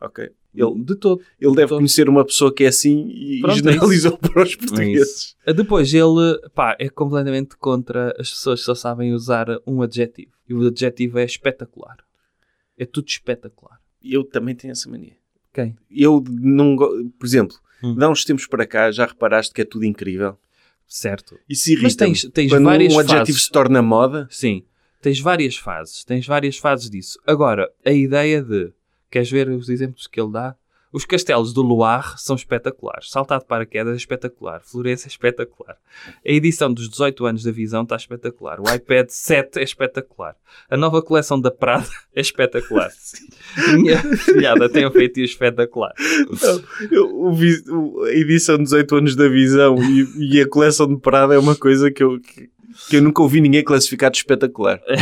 Ok. 0.00 0.28
Ele, 0.54 0.84
de 0.84 0.94
todo. 0.96 1.20
ele 1.38 1.54
deve 1.54 1.68
Todo. 1.68 1.78
conhecer 1.78 2.08
uma 2.08 2.24
pessoa 2.24 2.52
que 2.52 2.64
é 2.64 2.68
assim 2.68 3.08
e 3.10 3.40
Pronto, 3.40 3.52
é 3.52 3.56
generalizou 3.56 4.16
para 4.16 4.42
os 4.42 4.54
portugueses. 4.56 5.36
Depois 5.54 5.92
ele, 5.92 6.38
pá, 6.54 6.74
é 6.78 6.88
completamente 6.88 7.56
contra 7.56 8.14
as 8.18 8.30
pessoas 8.30 8.60
que 8.60 8.66
só 8.66 8.74
sabem 8.74 9.12
usar 9.12 9.46
um 9.66 9.82
adjetivo. 9.82 10.32
E 10.48 10.54
o 10.54 10.66
adjetivo 10.66 11.18
é 11.18 11.24
espetacular. 11.24 11.96
É 12.78 12.86
tudo 12.86 13.06
espetacular. 13.08 13.78
Eu 14.02 14.24
também 14.24 14.54
tenho 14.54 14.72
essa 14.72 14.88
mania. 14.88 15.16
Quem? 15.52 15.76
Eu 15.90 16.22
não 16.30 16.76
Por 16.76 17.26
exemplo, 17.26 17.56
Hum. 17.82 17.94
dá 17.94 18.08
uns 18.08 18.24
tempos 18.24 18.46
para 18.46 18.66
cá, 18.66 18.90
já 18.90 19.04
reparaste 19.04 19.52
que 19.52 19.60
é 19.60 19.64
tudo 19.64 19.84
incrível? 19.84 20.38
Certo. 20.88 21.38
Isso 21.48 21.70
irrita 21.70 21.82
Mas 21.84 21.96
tens, 21.96 22.24
tens 22.32 22.48
Quando 22.50 22.64
várias 22.64 22.94
um 22.94 22.98
adjetivo 22.98 23.26
fases. 23.26 23.42
se 23.42 23.50
torna 23.50 23.82
moda, 23.82 24.26
Sim. 24.30 24.64
Tens 25.02 25.20
várias 25.20 25.56
fases. 25.56 26.02
Tens 26.04 26.26
várias 26.26 26.56
fases 26.56 26.88
disso. 26.88 27.18
Agora, 27.26 27.70
a 27.84 27.92
ideia 27.92 28.42
de... 28.42 28.72
Queres 29.16 29.30
ver 29.30 29.48
os 29.48 29.70
exemplos 29.70 30.06
que 30.06 30.20
ele 30.20 30.30
dá? 30.30 30.54
Os 30.92 31.06
castelos 31.06 31.54
do 31.54 31.62
Loire 31.62 32.04
são 32.18 32.36
espetaculares. 32.36 33.10
Saltar 33.10 33.38
de 33.38 33.46
paraquedas 33.46 33.94
é 33.94 33.96
espetacular. 33.96 34.60
Florença 34.62 35.06
é 35.06 35.08
espetacular. 35.08 35.74
A 36.22 36.30
edição 36.30 36.70
dos 36.70 36.86
18 36.90 37.24
anos 37.24 37.42
da 37.42 37.50
Visão 37.50 37.82
está 37.82 37.96
espetacular. 37.96 38.60
O 38.60 38.70
iPad 38.70 39.08
7 39.08 39.58
é 39.58 39.62
espetacular. 39.62 40.36
A 40.68 40.76
nova 40.76 41.00
coleção 41.00 41.40
da 41.40 41.50
Prada 41.50 41.88
é 42.14 42.20
espetacular. 42.20 42.90
Minha 43.72 44.02
filhada 44.18 44.68
tem 44.68 44.86
um 44.86 44.90
feitio 44.90 45.24
espetacular. 45.24 45.94
Não, 46.90 47.30
o 47.30 48.04
a 48.04 48.10
edição 48.10 48.58
18 48.58 48.96
anos 48.96 49.16
da 49.16 49.30
Visão 49.30 49.76
e, 49.82 50.34
e 50.34 50.42
a 50.42 50.46
coleção 50.46 50.86
de 50.86 51.00
Prada 51.00 51.34
é 51.34 51.38
uma 51.38 51.56
coisa 51.56 51.90
que 51.90 52.02
eu, 52.02 52.20
que, 52.20 52.50
que 52.90 52.96
eu 52.96 53.02
nunca 53.02 53.22
ouvi 53.22 53.40
ninguém 53.40 53.64
classificar 53.64 54.10
de 54.10 54.18
espetacular. 54.18 54.78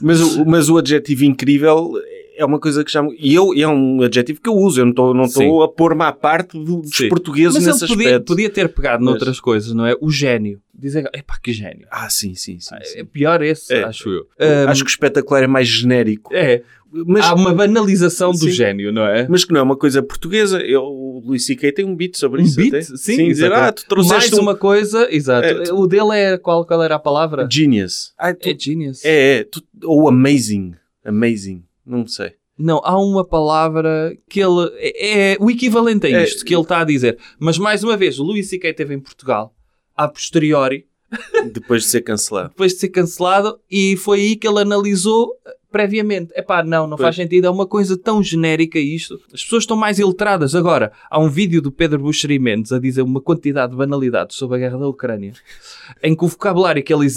Mas 0.00 0.36
mas 0.46 0.70
o 0.70 0.78
adjetivo 0.78 1.26
incrível 1.26 1.92
é 2.36 2.44
uma 2.44 2.58
coisa 2.58 2.84
que 2.84 2.90
já... 2.92 3.02
E 3.18 3.34
eu, 3.34 3.52
é 3.56 3.66
um 3.68 4.02
adjetivo 4.02 4.40
que 4.40 4.48
eu 4.48 4.54
uso. 4.54 4.80
Eu 4.80 4.86
não 5.14 5.24
estou 5.24 5.60
Sim. 5.60 5.64
a 5.64 5.68
pôr-me 5.68 6.02
à 6.04 6.12
parte 6.12 6.58
do- 6.58 6.82
dos 6.82 6.96
Sim. 6.96 7.08
portugueses 7.08 7.54
Mas 7.54 7.66
nesse 7.66 7.84
ele 7.84 7.88
podia, 7.94 8.08
aspecto. 8.08 8.26
podia 8.26 8.50
ter 8.50 8.68
pegado 8.68 9.04
Mas- 9.04 9.10
noutras 9.14 9.40
coisas, 9.40 9.72
não 9.72 9.86
é? 9.86 9.94
O 10.00 10.10
gênio. 10.10 10.60
Dizer, 10.74 11.08
epá, 11.14 11.38
que 11.42 11.52
gênio. 11.52 11.86
Ah, 11.90 12.08
sim, 12.10 12.34
sim, 12.34 12.58
sim. 12.58 12.74
sim. 12.82 12.98
É 12.98 13.04
pior 13.04 13.42
esse, 13.42 13.72
É. 13.72 13.84
acho 13.84 14.08
eu. 14.08 14.26
Acho 14.68 14.82
que 14.84 14.90
o 14.90 14.92
espetacular 14.92 15.42
é 15.42 15.46
mais 15.46 15.68
genérico. 15.68 16.34
É, 16.34 16.62
Mas, 17.06 17.24
há 17.24 17.34
uma 17.34 17.54
banalização 17.54 18.32
do 18.32 18.36
Sim. 18.38 18.50
gênio, 18.50 18.92
não 18.92 19.06
é? 19.06 19.26
mas 19.26 19.44
que 19.46 19.52
não 19.52 19.60
é 19.60 19.62
uma 19.62 19.76
coisa 19.76 20.02
portuguesa. 20.02 20.60
Eu, 20.60 20.82
o 20.82 21.22
Luís 21.24 21.46
C.K. 21.46 21.72
tem 21.72 21.84
um 21.86 21.96
beat 21.96 22.16
sobre 22.18 22.42
Um 22.42 22.44
isso. 22.44 22.56
beat? 22.56 22.68
até. 22.74 22.82
Sim, 22.82 23.28
dizer, 23.28 23.46
exato. 23.46 23.54
ah, 23.62 23.72
tu 23.72 23.86
trouxeste 23.88 24.30
Mais 24.30 24.38
um 24.38 24.42
uma 24.42 24.54
coisa, 24.54 25.08
exato. 25.10 25.46
É, 25.46 25.72
O 25.72 25.86
dele 25.86 26.10
é, 26.14 26.36
qual, 26.36 26.66
qual 26.66 26.82
era 26.82 26.96
a 26.96 26.98
palavra? 26.98 27.48
genius. 27.50 28.12
Ah, 28.18 28.34
tu- 28.34 28.46
É 28.48 28.54
genius. 28.58 29.02
É, 29.06 29.38
é. 29.40 29.44
Tu- 29.44 29.62
ou 29.84 30.06
amazing. 30.08 30.74
Amazing. 31.04 31.62
Não 31.84 32.06
sei. 32.06 32.32
Não, 32.58 32.80
há 32.84 32.96
uma 32.98 33.24
palavra 33.24 34.16
que 34.28 34.40
ele... 34.40 34.70
É, 34.76 35.32
é 35.32 35.36
o 35.40 35.50
equivalente 35.50 36.06
a 36.06 36.10
É. 36.20 36.24
isto 36.24 36.44
que 36.44 36.54
ele 36.54 36.62
está 36.62 36.80
a 36.80 36.84
dizer. 36.84 37.18
Mas, 37.38 37.58
mais 37.58 37.82
uma 37.82 37.96
vez, 37.96 38.18
o 38.18 38.22
Luís 38.24 38.48
C.K. 38.48 38.70
esteve 38.70 38.94
em 38.94 39.00
Portugal, 39.00 39.54
a 39.96 40.06
posteriori, 40.06 40.86
Depois 41.52 41.82
de 41.82 41.88
ser 41.90 42.00
cancelado. 42.02 42.48
depois 42.50 42.72
de 42.72 42.78
ser 42.78 42.88
cancelado, 42.88 43.58
e 43.70 43.96
foi 43.98 44.20
aí 44.20 44.36
que 44.36 44.48
ele 44.48 44.60
analisou 44.60 45.30
previamente. 45.70 46.32
Epá, 46.36 46.62
não, 46.62 46.86
não 46.86 46.96
faz 46.98 47.16
Pois. 47.16 47.24
sentido, 47.26 47.46
é 47.46 47.50
uma 47.50 47.66
coisa 47.66 47.96
tão 47.98 48.22
genérica 48.22 48.78
isto. 48.78 49.18
As 49.32 49.42
pessoas 49.42 49.62
estão 49.64 49.76
mais 49.76 49.98
iletradas. 49.98 50.54
Agora, 50.54 50.92
há 51.10 51.18
um 51.18 51.28
vídeo 51.28 51.60
do 51.62 51.72
Pedro 51.72 51.98
Buxeri 52.00 52.38
Mendes 52.38 52.72
a 52.72 52.78
dizer 52.78 53.02
uma 53.02 53.20
quantidade 53.20 53.72
de 53.72 53.78
banalidades 53.78 54.36
sobre 54.36 54.56
a 54.56 54.60
guerra 54.60 54.78
da 54.78 54.88
Ucrânia, 54.88 55.32
em 56.02 56.14
que 56.14 56.24
o 56.24 56.28
vocabulário 56.28 56.82
que 56.82 56.92
ele, 56.92 57.08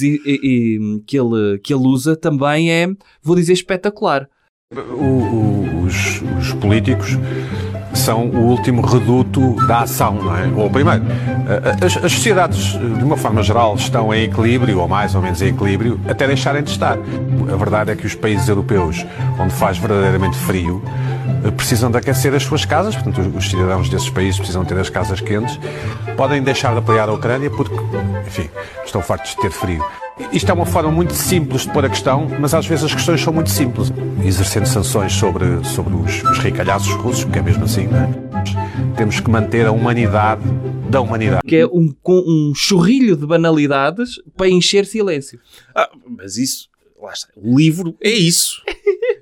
que 1.05 1.17
ele, 1.17 1.59
que 1.59 1.73
ele 1.73 1.83
usa 1.87 2.15
também 2.15 2.71
é, 2.71 2.87
vou 3.21 3.35
dizer, 3.35 3.53
espetacular. 3.53 4.29
O- 4.73 4.79
o- 4.79 5.83
os, 5.85 6.23
os 6.39 6.53
políticos 6.53 7.19
são 7.93 8.25
o 8.29 8.47
último 8.49 8.81
reduto 8.81 9.55
da 9.67 9.81
ação, 9.81 10.15
não 10.15 10.35
é? 10.35 10.47
Ou 10.55 10.67
primeiro, 10.71 11.03
as, 11.85 11.95
as 12.03 12.11
sociedades, 12.11 12.71
de 12.71 13.03
uma 13.03 13.15
forma 13.15 13.43
geral, 13.43 13.75
estão 13.75 14.11
em 14.11 14.23
equilíbrio, 14.23 14.79
ou 14.79 14.87
mais 14.87 15.13
ou 15.13 15.21
menos 15.21 15.39
em 15.43 15.49
equilíbrio, 15.49 15.99
até 16.09 16.25
deixarem 16.25 16.63
de 16.63 16.71
estar. 16.71 16.97
A 16.97 17.55
verdade 17.55 17.91
é 17.91 17.95
que 17.95 18.07
os 18.07 18.15
países 18.15 18.49
europeus, 18.49 19.05
onde 19.39 19.53
faz 19.53 19.77
verdadeiramente 19.77 20.35
frio, 20.35 20.83
eh, 21.45 21.51
precisam 21.51 21.91
de 21.91 21.97
aquecer 21.99 22.33
as 22.33 22.41
suas 22.41 22.65
casas, 22.65 22.95
portanto, 22.95 23.19
os 23.37 23.47
cidadãos 23.47 23.87
desses 23.87 24.09
países 24.09 24.37
precisam 24.37 24.65
ter 24.65 24.79
as 24.79 24.89
casas 24.89 25.21
quentes, 25.21 25.59
podem 26.17 26.41
deixar 26.41 26.71
de 26.73 26.79
apoiar 26.79 27.07
a 27.07 27.13
Ucrânia 27.13 27.51
porque, 27.51 27.75
enfim, 28.25 28.49
estão 28.83 29.01
fartos 29.03 29.35
de 29.35 29.41
ter 29.41 29.51
frio. 29.51 29.85
Isto 30.31 30.49
é 30.49 30.53
uma 30.53 30.65
forma 30.65 30.91
muito 30.91 31.13
simples 31.13 31.63
de 31.63 31.71
pôr 31.71 31.85
a 31.85 31.89
questão, 31.89 32.27
mas 32.39 32.53
às 32.53 32.65
vezes 32.65 32.85
as 32.85 32.93
questões 32.93 33.21
são 33.21 33.33
muito 33.33 33.49
simples. 33.49 33.91
Exercendo 34.23 34.65
sanções 34.65 35.13
sobre, 35.13 35.63
sobre 35.65 35.93
os, 35.93 36.23
os 36.23 36.39
ricalhaços 36.39 36.93
russos, 36.93 37.25
porque 37.25 37.39
é 37.39 37.41
mesmo 37.41 37.65
assim, 37.65 37.87
não 37.87 37.99
é? 37.99 38.09
Temos 38.95 39.19
que 39.19 39.29
manter 39.29 39.65
a 39.65 39.71
humanidade 39.71 40.43
da 40.89 41.01
humanidade. 41.01 41.41
Que 41.45 41.57
é 41.57 41.65
um, 41.65 41.93
com 42.01 42.13
um 42.13 42.53
chorrilho 42.55 43.17
de 43.17 43.25
banalidades 43.25 44.15
para 44.37 44.47
encher 44.47 44.85
silêncio. 44.85 45.39
Ah, 45.75 45.89
mas 46.17 46.37
isso, 46.37 46.69
lá 47.01 47.11
está. 47.11 47.27
O 47.35 47.57
livro 47.57 47.95
é 48.01 48.09
isso. 48.09 48.61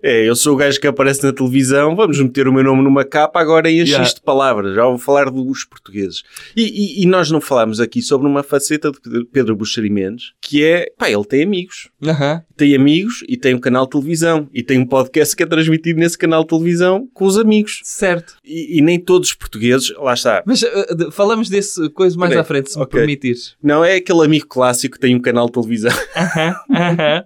É, 0.03 0.27
eu 0.27 0.35
sou 0.35 0.53
o 0.53 0.57
gajo 0.57 0.79
que 0.81 0.85
aparece 0.87 1.23
na 1.23 1.31
televisão, 1.31 1.95
vamos 1.95 2.19
meter 2.19 2.45
o 2.47 2.53
meu 2.53 2.61
nome 2.63 2.83
numa 2.83 3.05
capa, 3.05 3.39
agora 3.39 3.71
enche 3.71 3.91
Yeah. 3.91 4.03
isto 4.05 4.17
de 4.17 4.23
palavras. 4.23 4.75
Já 4.75 4.83
vou 4.83 4.97
falar 4.97 5.29
dos 5.29 5.63
portugueses. 5.63 6.23
E, 6.55 6.63
e- 6.63 7.03
e 7.03 7.05
nós 7.05 7.31
não 7.31 7.39
falámos 7.39 7.79
aqui 7.79 8.01
sobre 8.01 8.27
uma 8.27 8.43
faceta 8.43 8.91
de 8.91 9.23
Pedro- 9.31 9.55
Buxeri 9.55 9.89
Mendes, 9.89 10.33
que 10.41 10.63
é, 10.63 10.91
pá, 10.97 11.09
ele 11.09 11.23
tem 11.23 11.43
amigos. 11.43 11.89
Aham. 12.03 12.41
Tem 12.57 12.75
amigos 12.75 13.23
e 13.29 13.37
tem 13.37 13.55
um 13.55 13.59
canal 13.59 13.85
de 13.85 13.91
televisão. 13.91 14.47
E 14.53 14.61
tem 14.61 14.77
um 14.77 14.85
podcast 14.85 15.35
que 15.35 15.43
é 15.43 15.45
transmitido 15.45 15.99
nesse 15.99 16.17
canal 16.17 16.41
de 16.43 16.49
televisão 16.49 17.07
com 17.13 17.25
os 17.25 17.37
amigos. 17.37 17.79
Certo. 17.83 18.35
E, 18.45 18.77
e 18.77 18.81
nem 18.81 18.99
todos 18.99 19.29
os 19.29 19.33
portugueses, 19.35 19.93
lá 19.97 20.13
está. 20.13 20.43
Mas 20.45 20.61
uh, 20.63 21.11
falamos 21.11 21.47
desse 21.49 21.89
coisa 21.91 22.17
mais 22.17 22.31
Peraí. 22.31 22.41
à 22.41 22.43
frente, 22.43 22.71
se 22.71 22.77
me 22.77 22.83
Ok. 22.83 22.99
permitires. 22.99 23.55
Não 23.63 23.85
é 23.85 23.95
aquele 23.95 24.25
amigo 24.25 24.47
clássico 24.47 24.95
que 24.95 24.99
tem 24.99 25.15
um 25.15 25.21
canal 25.21 25.45
de 25.45 25.53
televisão. 25.53 25.91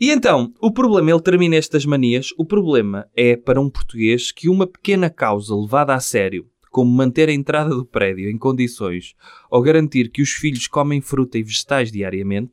E 0.00 0.10
então, 0.10 0.52
o 0.60 0.70
problema, 0.70 1.10
ele 1.10 1.20
termina 1.20 1.56
estas 1.56 1.86
manias, 1.86 2.28
o 2.36 2.44
problema 2.44 3.06
é 3.16 3.36
para 3.36 3.60
um 3.60 3.70
português 3.70 4.30
que 4.32 4.48
uma 4.50 4.66
pequena 4.66 5.08
causa 5.08 5.54
levada 5.54 5.94
a 5.94 6.00
sério, 6.00 6.46
como 6.70 6.90
manter 6.90 7.28
a 7.28 7.32
entrada 7.32 7.70
do 7.70 7.86
prédio 7.86 8.28
em 8.28 8.36
condições 8.36 9.14
ou 9.50 9.62
garantir 9.62 10.10
que 10.10 10.20
os 10.20 10.30
filhos 10.30 10.66
comem 10.66 11.00
fruta 11.00 11.38
e 11.38 11.42
vegetais 11.42 11.90
diariamente, 11.90 12.52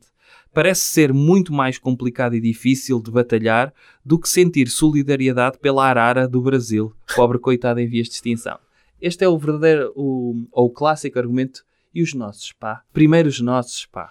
parece 0.52 0.82
ser 0.82 1.12
muito 1.12 1.52
mais 1.52 1.78
complicado 1.78 2.34
e 2.34 2.40
difícil 2.40 3.00
de 3.00 3.10
batalhar 3.10 3.72
do 4.04 4.18
que 4.18 4.28
sentir 4.28 4.68
solidariedade 4.68 5.58
pela 5.58 5.86
arara 5.86 6.28
do 6.28 6.40
Brasil, 6.40 6.92
pobre 7.14 7.38
coitada 7.38 7.80
em 7.80 7.86
vias 7.88 8.08
de 8.08 8.14
extinção. 8.14 8.58
Este 9.00 9.24
é 9.24 9.28
o 9.28 9.38
verdadeiro, 9.38 9.92
o, 9.96 10.46
ou 10.52 10.66
o 10.66 10.70
clássico 10.70 11.18
argumento, 11.18 11.64
e 11.94 12.02
os 12.02 12.14
nossos, 12.14 12.52
pá? 12.52 12.82
Primeiro 12.92 13.28
os 13.28 13.40
nossos, 13.40 13.84
pá. 13.86 14.10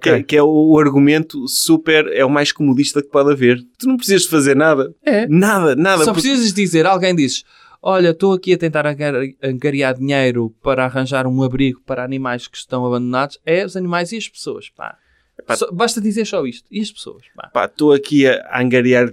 Que, 0.00 0.22
que 0.22 0.36
é 0.36 0.42
o 0.42 0.78
argumento 0.78 1.46
super, 1.48 2.06
é 2.12 2.24
o 2.24 2.30
mais 2.30 2.52
comodista 2.52 3.02
que 3.02 3.08
pode 3.08 3.32
haver. 3.32 3.60
Tu 3.76 3.88
não 3.88 3.96
precisas 3.96 4.22
de 4.22 4.28
fazer 4.28 4.54
nada. 4.54 4.94
É. 5.04 5.26
Nada, 5.26 5.74
nada. 5.74 6.04
Só 6.04 6.12
porque- 6.12 6.28
precisas 6.28 6.52
dizer, 6.52 6.86
alguém 6.86 7.14
diz, 7.14 7.42
olha, 7.82 8.10
estou 8.10 8.32
aqui 8.32 8.54
a 8.54 8.58
tentar 8.58 8.86
angar- 8.86 9.14
angariar 9.42 9.94
dinheiro 9.98 10.54
para 10.62 10.84
arranjar 10.84 11.26
um 11.26 11.42
abrigo 11.42 11.80
para 11.84 12.04
animais 12.04 12.46
que 12.46 12.56
estão 12.56 12.86
abandonados. 12.86 13.38
É 13.44 13.64
os 13.64 13.76
animais 13.76 14.12
e 14.12 14.16
as 14.16 14.28
pessoas, 14.28 14.68
pá. 14.70 14.96
Pá. 15.46 15.56
Só- 15.56 15.72
basta 15.72 16.00
dizer 16.00 16.24
só 16.26 16.46
isto. 16.46 16.66
E 16.70 16.80
as 16.80 16.90
pessoas, 16.92 17.24
estou 17.64 17.92
aqui 17.92 18.26
a 18.26 18.46
a 18.46 18.60
angariar, 18.62 19.08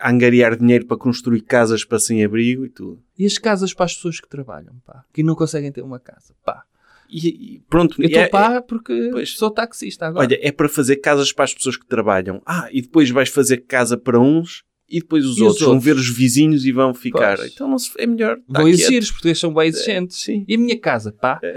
a 0.00 0.10
angariar 0.10 0.56
dinheiro 0.56 0.86
para 0.86 0.96
construir 0.96 1.40
casas 1.40 1.84
para 1.84 1.98
sem-abrigo 1.98 2.64
e 2.64 2.68
tudo. 2.68 3.02
E 3.18 3.26
as 3.26 3.38
casas 3.38 3.74
para 3.74 3.86
as 3.86 3.94
pessoas 3.94 4.20
que 4.20 4.28
trabalham, 4.28 4.74
pá. 4.86 5.04
Que 5.12 5.22
não 5.22 5.34
conseguem 5.34 5.72
ter 5.72 5.82
uma 5.82 5.98
casa, 5.98 6.32
pá. 6.44 6.62
E, 7.08 7.28
e 7.56 7.62
pronto. 7.68 8.00
Eu 8.00 8.06
estou 8.06 8.22
é- 8.22 8.28
pá 8.28 8.60
porque 8.62 9.08
pois. 9.12 9.36
sou 9.36 9.50
taxista 9.50 10.06
agora. 10.06 10.26
Olha, 10.26 10.38
é 10.40 10.50
para 10.50 10.68
fazer 10.68 10.96
casas 10.96 11.32
para 11.32 11.44
as 11.44 11.54
pessoas 11.54 11.76
que 11.76 11.86
trabalham. 11.86 12.40
Ah, 12.46 12.68
e 12.72 12.80
depois 12.82 13.10
vais 13.10 13.28
fazer 13.28 13.58
casa 13.58 13.96
para 13.96 14.18
uns 14.18 14.63
e 14.88 15.00
depois 15.00 15.24
os, 15.24 15.36
E 15.38 15.40
os 15.40 15.46
outros, 15.48 15.60
vão 15.60 15.74
outros? 15.74 15.84
ver 15.84 15.96
os 15.96 16.08
vizinhos 16.08 16.64
e 16.64 16.72
vão 16.72 16.92
ficar. 16.94 17.36
Pois. 17.38 17.52
Então 17.52 17.68
não 17.68 17.78
se, 17.78 17.90
é 17.98 18.06
melhor. 18.06 18.36
quieto. 18.52 18.68
exigir, 18.68 19.02
os 19.02 19.10
portugueses 19.10 19.40
são 19.40 19.52
bem 19.54 19.68
exigentes. 19.68 20.16
sim. 20.20 20.44
E 20.46 20.54
a 20.54 20.58
minha 20.58 20.78
casa, 20.78 21.12
pá. 21.12 21.40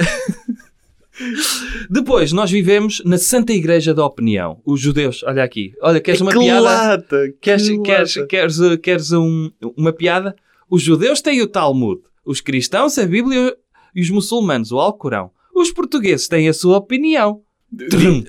Depois, 1.89 2.31
nós 2.31 2.51
vivemos 2.51 3.01
na 3.03 3.17
Santa 3.17 3.51
Igreja 3.51 3.91
da 3.93 4.05
Opinião. 4.05 4.61
Os 4.63 4.79
judeus, 4.79 5.23
olha 5.23 5.43
aqui. 5.43 5.73
Olha, 5.81 5.99
queres 5.99 6.21
uma 6.21 6.31
que 6.31 6.37
piada? 6.39 6.61
lata, 6.61 7.27
que 7.29 7.37
Queres, 7.41 7.69
lata. 7.69 7.81
queres, 7.83 8.13
queres, 8.27 8.57
queres 8.81 9.11
um- 9.11 9.49
uma 9.75 9.91
piada? 9.91 10.35
Os 10.69 10.81
judeus 10.83 11.19
têm 11.21 11.41
o 11.41 11.47
Talmud, 11.47 12.01
os 12.23 12.39
cristãos 12.39 12.97
a 12.99 13.05
Bíblia 13.05 13.55
e 13.95 14.01
os 14.01 14.09
muçulmanos 14.11 14.71
o 14.71 14.77
Alcorão. 14.79 15.31
Os 15.55 15.71
portugueses 15.71 16.27
têm 16.27 16.47
a 16.49 16.53
sua 16.53 16.77
opinião. 16.77 17.41
Trum. 17.89 18.23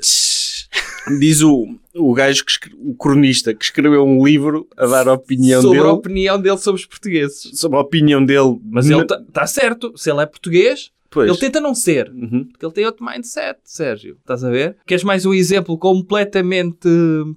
Diz 1.18 1.42
o, 1.42 1.66
o 1.94 2.12
gajo, 2.14 2.44
que 2.44 2.70
o 2.76 2.94
cronista, 2.94 3.54
que 3.54 3.64
escreveu 3.64 4.04
um 4.04 4.24
livro 4.24 4.66
a 4.76 4.86
dar 4.86 5.08
a 5.08 5.12
opinião 5.14 5.62
sobre 5.62 5.78
dele. 5.78 5.90
a 5.90 5.92
opinião 5.92 6.40
dele 6.40 6.58
sobre 6.58 6.80
os 6.80 6.86
portugueses. 6.86 7.50
Sobre 7.54 7.78
a 7.78 7.80
opinião 7.82 8.24
dele. 8.24 8.58
Mas 8.70 8.88
ele 8.88 9.02
está 9.02 9.46
certo. 9.46 9.92
Se 9.96 10.10
ele 10.10 10.20
é 10.22 10.26
português, 10.26 10.90
Pois. 11.10 11.28
ele 11.28 11.38
tenta 11.38 11.60
não 11.60 11.74
ser. 11.74 12.10
Uhum. 12.10 12.44
Porque 12.50 12.64
ele 12.64 12.72
tem 12.74 12.84
outro 12.86 13.04
mindset, 13.04 13.58
Sérgio. 13.64 14.16
Estás 14.20 14.44
a 14.44 14.50
ver? 14.50 14.76
Queres 14.86 15.04
mais 15.04 15.24
um 15.24 15.32
exemplo 15.32 15.78
completamente 15.78 16.88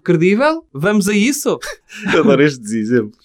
credível? 0.04 0.66
Vamos 0.74 1.08
a 1.08 1.14
isso? 1.16 1.58
Adoro 2.08 2.42
estes 2.44 2.72
exemplos. 2.72 3.18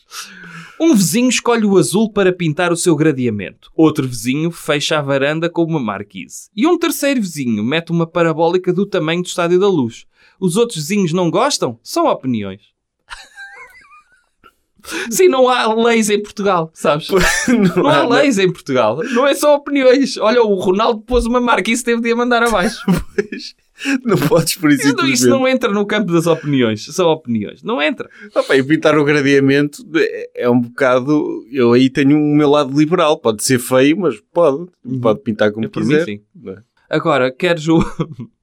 Um 0.79 0.95
vizinho 0.95 1.31
escolhe 1.31 1.65
o 1.65 1.79
azul 1.79 2.13
para 2.13 2.33
pintar 2.33 2.71
o 2.71 2.77
seu 2.77 2.95
gradeamento. 2.95 3.71
Outro 3.75 4.07
vizinho 4.07 4.51
fecha 4.51 4.99
a 4.99 5.03
varanda 5.03 5.49
com 5.49 5.65
uma 5.65 5.81
marquise. 5.81 6.51
E 6.55 6.67
um 6.67 6.79
terceiro 6.79 7.19
vizinho 7.21 7.65
mete 7.65 7.91
uma 7.91 8.07
parabólica 8.07 8.73
do 8.75 8.85
tamanho 8.85 9.23
do 9.23 9.27
Estádio 9.27 9.59
da 9.59 9.69
Luz. 9.69 10.05
Os 10.41 10.57
outros 10.57 10.79
vizinhos 10.79 11.13
não 11.13 11.31
gostam? 11.31 11.79
São 11.83 12.07
opiniões. 12.07 12.61
Sim, 15.11 15.29
não 15.29 15.49
há 15.49 15.73
leis 15.75 16.09
em 16.11 16.23
Portugal, 16.23 16.71
sabes? 16.73 17.09
não, 17.49 17.83
Não 17.83 17.87
há 17.89 17.99
há- 18.03 18.09
leis 18.09 18.39
em 18.39 18.51
Portugal. 18.53 18.99
Não 19.13 19.27
é 19.27 19.35
só 19.35 19.57
opiniões. 19.57 20.17
Olha, 20.17 20.43
o 20.43 20.55
Ronaldo 20.55 21.01
pôs 21.01 21.27
uma 21.27 21.41
marquise 21.41 21.83
e 21.83 21.85
teve 21.85 22.01
de 22.03 22.13
a 22.13 22.17
mandar 22.17 22.43
abaixo. 22.43 22.79
Não 24.05 24.17
podes 24.17 24.57
por 24.57 24.73
isso. 24.73 24.87
Isso 24.87 24.97
não- 24.97 25.07
Isso 25.07 25.29
não 25.29 25.47
entra 25.47 25.71
no 25.71 25.85
campo 25.85 26.11
das 26.11 26.27
opiniões. 26.27 26.87
São 26.87 27.09
opiniões. 27.11 27.63
Não 27.63 27.83
entra. 27.83 28.09
Opa, 28.35 28.57
e 28.57 28.63
pintar 28.63 28.97
o 28.97 29.05
gradeamento 29.05 29.85
é- 29.95 30.31
é 30.45 30.49
um 30.49 30.59
bocado. 30.63 31.45
Eu 31.53 31.75
aí 31.75 31.91
tenho 31.91 32.17
o 32.17 32.35
meu 32.35 32.49
lado 32.49 32.75
liberal. 32.75 33.19
Pode 33.19 33.45
ser 33.45 33.59
feio, 33.59 33.99
mas 33.99 34.19
pode. 34.33 34.67
Pode 35.03 35.21
pintar 35.21 35.53
como 35.53 35.67
Eu, 35.67 35.71
mim, 35.77 35.89
quiser. 35.89 36.05
sim. 36.07 36.23
É? 36.47 36.57
Agora, 36.89 37.31
queres 37.31 37.69
o... 37.69 37.79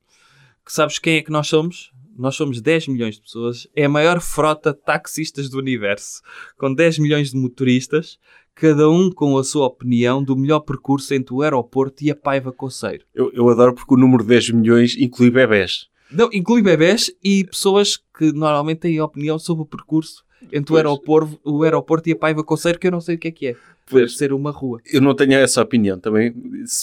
que 0.65 0.73
sabes 0.73 0.99
quem 0.99 1.17
é 1.17 1.21
que 1.21 1.31
nós 1.31 1.47
somos? 1.47 1.91
Nós 2.17 2.35
somos 2.35 2.61
10 2.61 2.89
milhões 2.89 3.15
de 3.15 3.21
pessoas. 3.21 3.67
É 3.75 3.85
a 3.85 3.89
maior 3.89 4.21
frota 4.21 4.71
de 4.71 4.79
taxistas 4.81 5.49
do 5.49 5.57
universo. 5.57 6.21
Com 6.57 6.73
10 6.73 6.99
milhões 6.99 7.31
de 7.31 7.37
motoristas, 7.37 8.19
cada 8.53 8.89
um 8.89 9.11
com 9.11 9.37
a 9.37 9.43
sua 9.43 9.65
opinião 9.65 10.23
do 10.23 10.37
melhor 10.37 10.59
percurso 10.59 11.13
entre 11.13 11.33
o 11.33 11.41
aeroporto 11.41 12.03
e 12.03 12.11
a 12.11 12.15
Paiva 12.15 12.51
Coceiro. 12.51 13.03
Eu, 13.13 13.31
eu 13.33 13.49
adoro 13.49 13.73
porque 13.73 13.93
o 13.93 13.97
número 13.97 14.23
10 14.23 14.51
milhões 14.51 14.95
inclui 14.95 15.31
bebés. 15.31 15.87
Não, 16.11 16.29
inclui 16.31 16.61
bebés 16.61 17.11
e 17.23 17.43
pessoas 17.45 17.97
que 17.97 18.31
normalmente 18.31 18.79
têm 18.79 19.01
opinião 19.01 19.39
sobre 19.39 19.63
o 19.63 19.67
percurso 19.67 20.23
entre 20.51 20.73
o 20.73 20.77
aeroporto, 20.77 21.39
o 21.43 21.63
aeroporto 21.63 22.09
e 22.09 22.11
a 22.13 22.15
Paiva 22.15 22.43
Coceiro, 22.43 22.79
que 22.79 22.87
eu 22.87 22.91
não 22.91 23.01
sei 23.01 23.15
o 23.15 23.19
que 23.19 23.27
é 23.27 23.31
que 23.31 23.47
é. 23.47 23.51
Deve 23.51 23.63
Pois. 23.89 24.17
ser 24.17 24.31
uma 24.31 24.51
rua. 24.51 24.79
Eu 24.91 25.01
não 25.01 25.13
tenho 25.13 25.33
essa 25.33 25.61
opinião 25.61 25.99
também. 25.99 26.33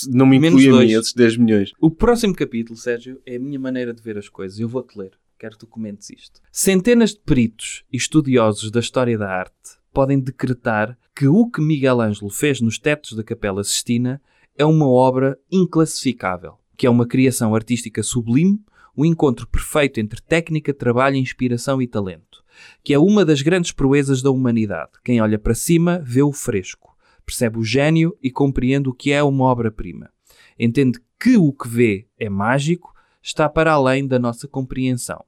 Não 0.08 0.26
me 0.26 0.38
Menos 0.38 0.62
inclui 0.62 0.84
a 0.84 0.86
mim 0.86 0.92
esses 0.92 1.14
10 1.14 1.36
milhões. 1.38 1.72
O 1.80 1.90
próximo 1.90 2.34
capítulo, 2.34 2.78
Sérgio, 2.78 3.20
é 3.24 3.36
a 3.36 3.40
minha 3.40 3.58
maneira 3.58 3.94
de 3.94 4.02
ver 4.02 4.18
as 4.18 4.28
coisas. 4.28 4.58
Eu 4.60 4.68
vou-te 4.68 4.98
ler. 4.98 5.12
Quero 5.38 5.54
que 5.54 5.60
tu 5.60 5.66
comentes 5.66 6.10
isto. 6.10 6.40
Centenas 6.52 7.14
de 7.14 7.20
peritos 7.20 7.82
e 7.90 7.96
estudiosos 7.96 8.70
da 8.70 8.80
história 8.80 9.16
da 9.16 9.30
arte 9.30 9.54
podem 9.92 10.20
decretar 10.20 10.98
que 11.16 11.26
o 11.26 11.50
que 11.50 11.62
Miguel 11.62 12.02
Ângelo 12.02 12.30
fez 12.30 12.60
nos 12.60 12.78
tetos 12.78 13.14
da 13.16 13.24
Capela 13.24 13.64
Sistina 13.64 14.20
é 14.56 14.64
uma 14.66 14.86
obra 14.86 15.38
inclassificável, 15.50 16.58
que 16.76 16.86
é 16.86 16.90
uma 16.90 17.06
criação 17.06 17.54
artística 17.54 18.02
sublime, 18.02 18.60
o 18.94 19.06
encontro 19.06 19.46
perfeito 19.46 19.98
entre 19.98 20.20
técnica, 20.20 20.74
trabalho, 20.74 21.16
inspiração 21.16 21.80
e 21.80 21.86
talento, 21.86 22.44
que 22.82 22.94
é 22.94 22.98
uma 22.98 23.24
das 23.24 23.42
grandes 23.42 23.72
proezas 23.72 24.22
da 24.22 24.30
humanidade. 24.30 24.92
Quem 25.04 25.20
olha 25.20 25.38
para 25.38 25.54
cima 25.54 26.00
vê 26.04 26.22
o 26.22 26.32
fresco, 26.32 26.96
percebe 27.24 27.58
o 27.58 27.64
gênio 27.64 28.16
e 28.22 28.30
compreende 28.30 28.88
o 28.88 28.94
que 28.94 29.12
é 29.12 29.22
uma 29.22 29.44
obra-prima 29.44 30.10
entende 30.60 31.00
que 31.18 31.36
o 31.36 31.52
que 31.52 31.68
vê 31.68 32.06
é 32.18 32.28
mágico, 32.28 32.92
está 33.22 33.48
para 33.48 33.72
além 33.72 34.06
da 34.06 34.18
nossa 34.18 34.46
compreensão. 34.46 35.24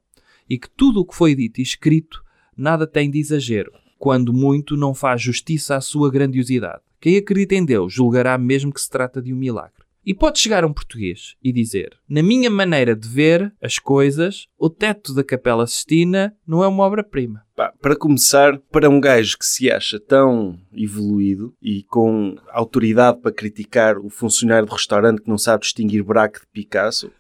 E 0.49 0.59
que 0.59 0.69
tudo 0.69 1.01
o 1.01 1.07
que 1.07 1.15
foi 1.15 1.35
dito 1.35 1.59
e 1.59 1.63
escrito 1.63 2.23
nada 2.57 2.87
tem 2.87 3.11
de 3.11 3.19
exagero, 3.19 3.73
quando 3.99 4.33
muito 4.33 4.77
não 4.77 4.93
faz 4.95 5.23
justiça 5.23 5.77
à 5.77 5.81
sua 5.81 6.11
grandiosidade. 6.11 6.83
Quem 7.01 7.17
acredita 7.17 7.55
em 7.55 7.65
Deus 7.65 7.93
julgará 7.93 8.37
mesmo 8.37 8.73
que 8.73 8.81
se 8.81 8.91
trata 8.91 9.21
de 9.21 9.33
um 9.33 9.37
milagre. 9.37 9.82
E 10.05 10.13
pode 10.13 10.41
chegar 10.41 10.65
um 10.65 10.73
português 10.73 11.37
e 11.43 11.53
dizer: 11.53 11.97
Na 12.09 12.23
minha 12.23 12.51
maneira 12.51 12.97
de 12.97 13.09
ver 13.09 13.53
as 13.63 13.79
coisas, 13.79 14.49
o 14.59 14.69
teto 14.69 15.15
da 15.15 15.23
Capela 15.23 15.67
Sistina 15.67 16.35
não 16.47 16.63
é 16.63 16.67
uma 16.67 16.83
obra-prima. 16.83 17.43
Para 17.81 17.95
começar, 17.95 18.59
para 18.71 18.91
um 18.91 19.01
gajo 19.01 19.39
que 19.39 19.47
se 19.47 19.71
acha 19.71 20.01
tão 20.01 20.59
evoluído 20.73 21.55
e 21.63 21.85
com 21.85 22.37
autoridade 22.51 23.21
para 23.21 23.31
criticar 23.31 23.99
o 23.99 24.09
funcionário 24.09 24.67
de 24.67 24.73
restaurante 24.73 25.23
que 25.23 25.29
não 25.29 25.39
sabe 25.39 25.63
distinguir 25.63 26.03
Braque 26.03 26.41
de 26.41 26.47
Picasso, 26.47 27.13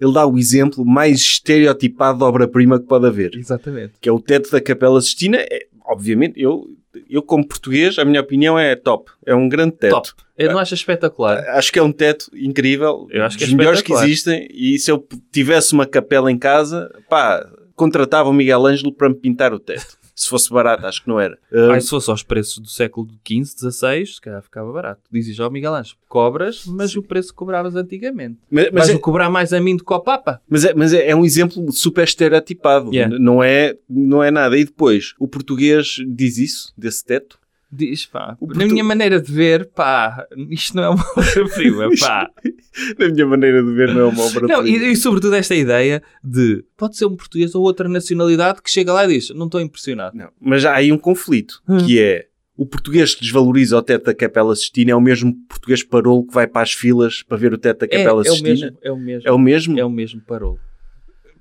ele 0.00 0.12
dá 0.12 0.26
o 0.26 0.38
exemplo 0.38 0.84
mais 0.84 1.20
estereotipado 1.20 2.18
de 2.18 2.24
obra-prima 2.24 2.80
que 2.80 2.86
pode 2.86 3.06
haver, 3.06 3.36
Exatamente. 3.36 3.94
que 4.00 4.08
é 4.08 4.12
o 4.12 4.20
teto 4.20 4.50
da 4.50 4.60
Capela 4.60 5.00
Sistina. 5.00 5.36
É, 5.38 5.66
obviamente, 5.84 6.40
eu, 6.40 6.66
eu 7.08 7.22
como 7.22 7.46
português, 7.46 7.98
a 7.98 8.04
minha 8.04 8.20
opinião 8.20 8.58
é 8.58 8.74
top. 8.76 9.10
É 9.24 9.34
um 9.34 9.48
grande 9.48 9.76
teto. 9.76 9.92
Top. 9.92 10.10
Eu 10.36 10.52
não 10.52 10.58
acho 10.58 10.74
espetacular. 10.74 11.38
Acho 11.50 11.72
que 11.72 11.78
é 11.78 11.82
um 11.82 11.92
teto 11.92 12.30
incrível, 12.34 13.06
Eu 13.10 13.24
acho 13.24 13.38
que 13.38 13.44
é 13.44 13.46
dos 13.46 13.54
melhores 13.54 13.82
que 13.82 13.92
existem. 13.92 14.48
E 14.50 14.78
se 14.78 14.90
eu 14.90 15.06
tivesse 15.30 15.72
uma 15.72 15.86
capela 15.86 16.30
em 16.30 16.38
casa, 16.38 16.90
pá, 17.08 17.46
contratava 17.74 18.28
o 18.28 18.32
Miguel 18.32 18.66
Ângelo 18.66 18.92
para 18.92 19.08
me 19.08 19.14
pintar 19.14 19.52
o 19.52 19.58
teto. 19.58 19.98
Se 20.14 20.28
fosse 20.28 20.50
barato, 20.50 20.86
acho 20.86 21.02
que 21.02 21.08
não 21.08 21.18
era. 21.18 21.38
Uh, 21.50 21.70
Ai, 21.72 21.80
se 21.80 21.88
fosse 21.88 22.10
aos 22.10 22.22
preços 22.22 22.58
do 22.58 22.68
século 22.68 23.08
XV, 23.26 23.70
XVI, 23.70 24.06
se 24.06 24.20
calhar 24.20 24.42
ficava 24.42 24.70
barato. 24.72 25.00
Dizes 25.10 25.38
ao 25.40 25.50
Miguel 25.50 25.74
Ângelo, 25.74 25.96
cobras, 26.08 26.64
mas 26.66 26.94
o 26.94 27.02
preço 27.02 27.30
que 27.30 27.36
cobravas 27.36 27.74
antigamente. 27.74 28.38
mas, 28.50 28.64
mas, 28.66 28.74
Vais-me 28.74 28.96
é, 28.96 29.00
cobrar 29.00 29.30
mais 29.30 29.52
a 29.52 29.60
mim 29.60 29.76
do 29.76 29.84
que 29.84 29.92
ao 29.92 30.02
Papa? 30.02 30.40
mas, 30.48 30.64
é, 30.64 30.74
mas 30.74 30.92
é- 30.92 31.08
é 31.08 31.16
um 31.16 31.24
exemplo 31.24 31.72
super 31.72 32.04
estereotipado. 32.04 32.92
Yeah. 32.92 33.18
Não, 33.18 33.42
é, 33.42 33.76
não 33.88 34.22
é 34.22 34.30
nada. 34.30 34.56
E 34.56 34.64
depois, 34.64 35.14
o 35.18 35.26
português 35.26 35.96
diz 36.06 36.36
isso, 36.38 36.72
desse 36.76 37.04
teto. 37.04 37.38
Diz, 37.74 38.04
pá, 38.04 38.36
O 38.38 38.46
na 38.48 38.52
portu- 38.54 38.70
minha 38.70 38.84
maneira 38.84 39.18
de 39.18 39.32
ver, 39.32 39.66
pá, 39.70 40.26
isto 40.50 40.76
não 40.76 40.82
é 40.84 40.88
uma 40.90 41.04
obra-prima, 41.16 41.88
pá. 41.98 42.28
Na 42.98 43.08
minha 43.08 43.26
maneira 43.26 43.62
de 43.62 43.72
ver, 43.72 43.94
não 43.94 44.00
é 44.02 44.04
uma 44.04 44.22
obra 44.24 44.46
Não, 44.46 44.66
e, 44.66 44.92
e 44.92 44.96
sobretudo 44.96 45.34
esta 45.34 45.54
ideia 45.54 46.02
de, 46.22 46.62
pode 46.76 46.96
ser 46.98 47.06
um 47.06 47.16
português 47.16 47.54
ou 47.54 47.62
outra 47.62 47.88
nacionalidade 47.88 48.60
que 48.62 48.70
chega 48.70 48.92
lá 48.92 49.04
e 49.06 49.08
diz, 49.08 49.30
não 49.30 49.46
estou 49.46 49.60
impressionado. 49.60 50.16
Não, 50.16 50.28
mas 50.40 50.64
há 50.66 50.74
aí 50.74 50.92
um 50.92 50.98
conflito, 50.98 51.62
Hum. 51.68 51.78
que 51.86 51.98
é 51.98 52.26
o 52.56 52.66
português 52.66 53.14
que 53.14 53.22
desvaloriza 53.22 53.76
o 53.78 53.82
teto 53.82 54.04
da 54.04 54.14
Capela 54.14 54.54
Sistina 54.54 54.90
é 54.92 54.94
o 54.94 55.00
mesmo 55.00 55.34
português 55.48 55.82
parolo 55.82 56.26
que 56.26 56.34
vai 56.34 56.46
para 56.46 56.60
as 56.62 56.72
filas 56.72 57.22
para 57.22 57.38
ver 57.38 57.54
o 57.54 57.58
teto 57.58 57.80
da 57.80 57.86
É, 57.86 57.88
Capela 57.88 58.20
é 58.20 58.30
o 58.30 58.34
Sistina. 58.34 58.48
mesmo, 58.50 58.78
é 58.82 58.92
o 58.92 58.96
mesmo. 58.98 59.28
É 59.28 59.32
o 59.32 59.38
mesmo? 59.38 59.80
É 59.80 59.84
o 59.84 59.90
mesmo 59.90 60.20
parolo. 60.20 60.58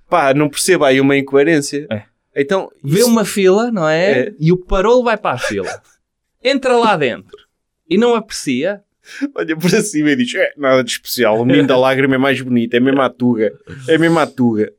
Pá, 0.10 0.34
não 0.34 0.50
percebo 0.50 0.86
aí 0.86 1.00
uma 1.02 1.18
incoerência. 1.18 1.88
É. 1.92 2.04
Então, 2.36 2.70
Vê 2.84 3.00
isso- 3.00 3.10
uma 3.10 3.26
fila, 3.26 3.70
não 3.72 3.88
é? 3.88 4.12
É. 4.20 4.34
E 4.40 4.52
o 4.54 4.58
parolo 4.58 5.04
vai 5.04 5.18
para 5.18 5.36
a 5.36 5.38
fila. 5.38 5.68
Entra 6.44 6.76
lá 6.78 6.96
dentro 6.98 7.38
e 7.90 7.98
não 7.98 8.16
aprecia. 8.16 8.82
olha 9.36 9.56
para 9.58 9.82
cima 9.82 10.12
e 10.12 10.16
diz: 10.16 10.34
é, 10.36 10.54
nada 10.58 10.84
de 10.84 10.92
especial, 10.92 11.40
o 11.42 11.46
menino 11.46 11.68
da 11.68 11.78
lágrima 11.78 12.16
é 12.16 12.18
mais 12.18 12.40
bonito, 12.42 12.74
é 12.74 12.80
mesmo 12.80 13.02
a 13.02 13.10
tuga, 13.10 13.52
é 13.88 13.98
mesmo 13.98 14.20
a 14.20 14.28
tuga. 14.28 14.72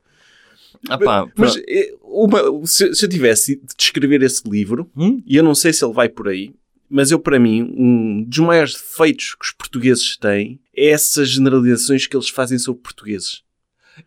Ah, 0.89 0.97
pá, 0.97 1.25
Mas 1.37 1.55
eh, 1.67 1.93
uma- 2.01 2.65
se, 2.65 2.93
se 2.93 3.05
eu 3.05 3.09
tivesse 3.09 3.55
de 3.55 3.61
escrever 3.79 4.21
esse 4.21 4.41
livro, 4.49 4.89
Hum? 4.95 5.21
e 5.25 5.35
eu 5.37 5.43
não 5.43 5.55
sei 5.55 5.71
se 5.71 5.83
ele 5.85 5.93
vai 5.93 6.09
por 6.09 6.27
aí, 6.27 6.53
mas 6.89 7.09
eu, 7.09 7.19
para 7.19 7.39
mim, 7.39 7.63
um 7.77 8.23
dos 8.23 8.39
maiores 8.39 8.73
defeitos 8.73 9.33
que 9.35 9.45
os 9.45 9.51
portugueses 9.51 10.17
têm 10.17 10.59
é 10.75 10.89
essas 10.89 11.29
generalizações 11.29 12.05
que 12.05 12.15
eles 12.15 12.29
fazem 12.29 12.57
sobre 12.59 12.81
portugueses. 12.81 13.41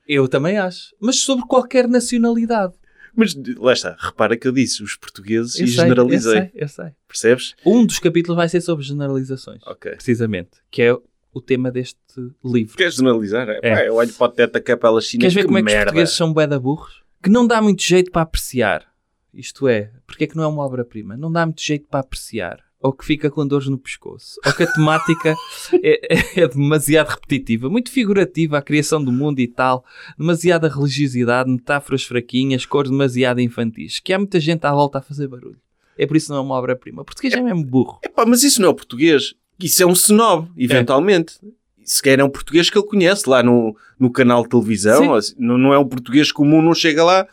Eu 0.07 0.29
também 0.29 0.59
acho. 0.59 0.95
Mas 1.01 1.21
sobre 1.21 1.47
qualquer 1.47 1.89
nacionalidade. 1.89 2.75
Mas 3.17 3.35
lá 3.57 3.73
está, 3.73 3.97
repara 3.99 4.37
que 4.37 4.47
eu 4.47 4.53
disse 4.53 4.83
os 4.83 4.95
portugueses 4.95 5.59
Eu 5.59 5.65
e 5.65 5.69
sei, 5.69 5.77
generalizei. 5.79 6.37
Eu 6.37 6.41
sei, 6.43 6.51
eu 6.55 6.69
sei. 6.69 6.87
Percebes? 7.09 7.55
Um 7.65 7.87
dos 7.87 7.99
capítulos 7.99 8.37
vai 8.37 8.49
ser 8.49 8.61
sobre 8.61 8.85
generalizações. 8.85 9.63
Ok. 9.67 9.93
Precisamente. 9.93 10.51
Que 10.71 10.83
é 10.83 10.97
o 11.33 11.41
tema 11.41 11.71
deste 11.71 11.99
livro. 12.45 12.77
Queres 12.77 12.95
generalizar? 12.95 13.49
É. 13.49 13.59
É. 13.63 13.75
pá, 13.75 13.85
eu 13.85 13.95
olho 13.95 14.13
para 14.13 14.27
o 14.27 14.29
teto 14.31 14.53
da 14.53 14.61
capela 14.61 15.01
china 15.01 15.23
Queres 15.23 15.35
ver 15.35 15.41
que 15.43 15.47
como 15.47 15.59
é 15.59 15.63
que 15.63 15.67
os 15.69 15.73
merda. 15.73 15.85
portugueses 15.87 16.15
são 16.15 16.33
bué 16.33 16.47
burros? 16.59 17.03
Que 17.23 17.31
não 17.31 17.47
dá 17.47 17.61
muito 17.61 17.83
jeito 17.83 18.11
para 18.11 18.23
apreciar. 18.23 18.87
Isto 19.33 19.69
é, 19.69 19.91
porque 20.07 20.25
é 20.25 20.27
que 20.27 20.37
não 20.37 20.45
é 20.45 20.47
uma 20.47 20.63
obra-prima? 20.65 21.17
Não 21.17 21.31
dá 21.31 21.45
muito 21.45 21.63
jeito 21.63 21.87
para 21.89 22.01
apreciar. 22.01 22.66
Ou 22.87 22.93
que 22.93 23.05
fica 23.05 23.29
com 23.29 23.45
dores 23.45 23.67
no 23.67 23.77
pescoço. 23.77 24.41
Ou 24.47 24.53
que 24.53 24.63
a 24.63 24.73
temática 24.73 25.35
é, 25.83 26.41
é 26.41 26.49
demasiado 26.49 27.09
repetitiva. 27.09 27.69
Muito 27.69 27.91
figurativa, 27.91 28.59
a 28.59 28.63
criação 28.63 29.03
do 29.03 29.11
mundo 29.11 29.41
e 29.41 29.49
tal. 29.49 29.85
Demasiada 30.17 30.69
religiosidade, 30.69 31.51
metáforas 31.51 32.05
fraquinhas, 32.05 32.65
cores 32.65 32.91
demasiado 32.91 33.41
infantis. 33.41 33.99
Que 33.99 34.13
há 34.13 34.19
muita 34.19 34.39
gente 34.39 34.65
à 34.65 34.73
volta 34.73 34.99
a 34.99 35.03
fazer 35.03 35.27
barulho. 35.27 35.59
É 35.99 36.07
por 36.07 36.17
isso 36.17 36.27
que 36.27 36.33
não 36.33 36.39
é 36.39 36.43
uma 36.43 36.55
obra-prima. 36.55 37.03
O 37.03 37.05
português 37.05 37.35
é 37.35 37.41
mesmo 37.41 37.65
burro. 37.65 37.99
Epá, 38.05 38.25
mas 38.25 38.45
isso 38.45 38.61
não 38.61 38.69
é 38.69 38.71
o 38.71 38.75
português. 38.75 39.35
Isso 39.59 39.83
é 39.83 39.87
um 39.87 39.93
snob, 39.93 40.49
eventualmente. 40.57 41.41
Se 41.83 42.01
calhar 42.01 42.21
é 42.21 42.25
um 42.25 42.31
português 42.31 42.71
que 42.71 42.79
ele 42.79 42.87
conhece 42.87 43.29
lá 43.29 43.43
no, 43.43 43.77
no 43.99 44.13
canal 44.13 44.43
de 44.43 44.51
televisão. 44.51 45.15
Assim, 45.15 45.35
Não, 45.39 45.59
não 45.59 45.75
é 45.75 45.79
um 45.79 45.89
português 45.89 46.31
comum, 46.31 46.63
não 46.63 46.75
chega 46.75 47.03
lá 47.03 47.27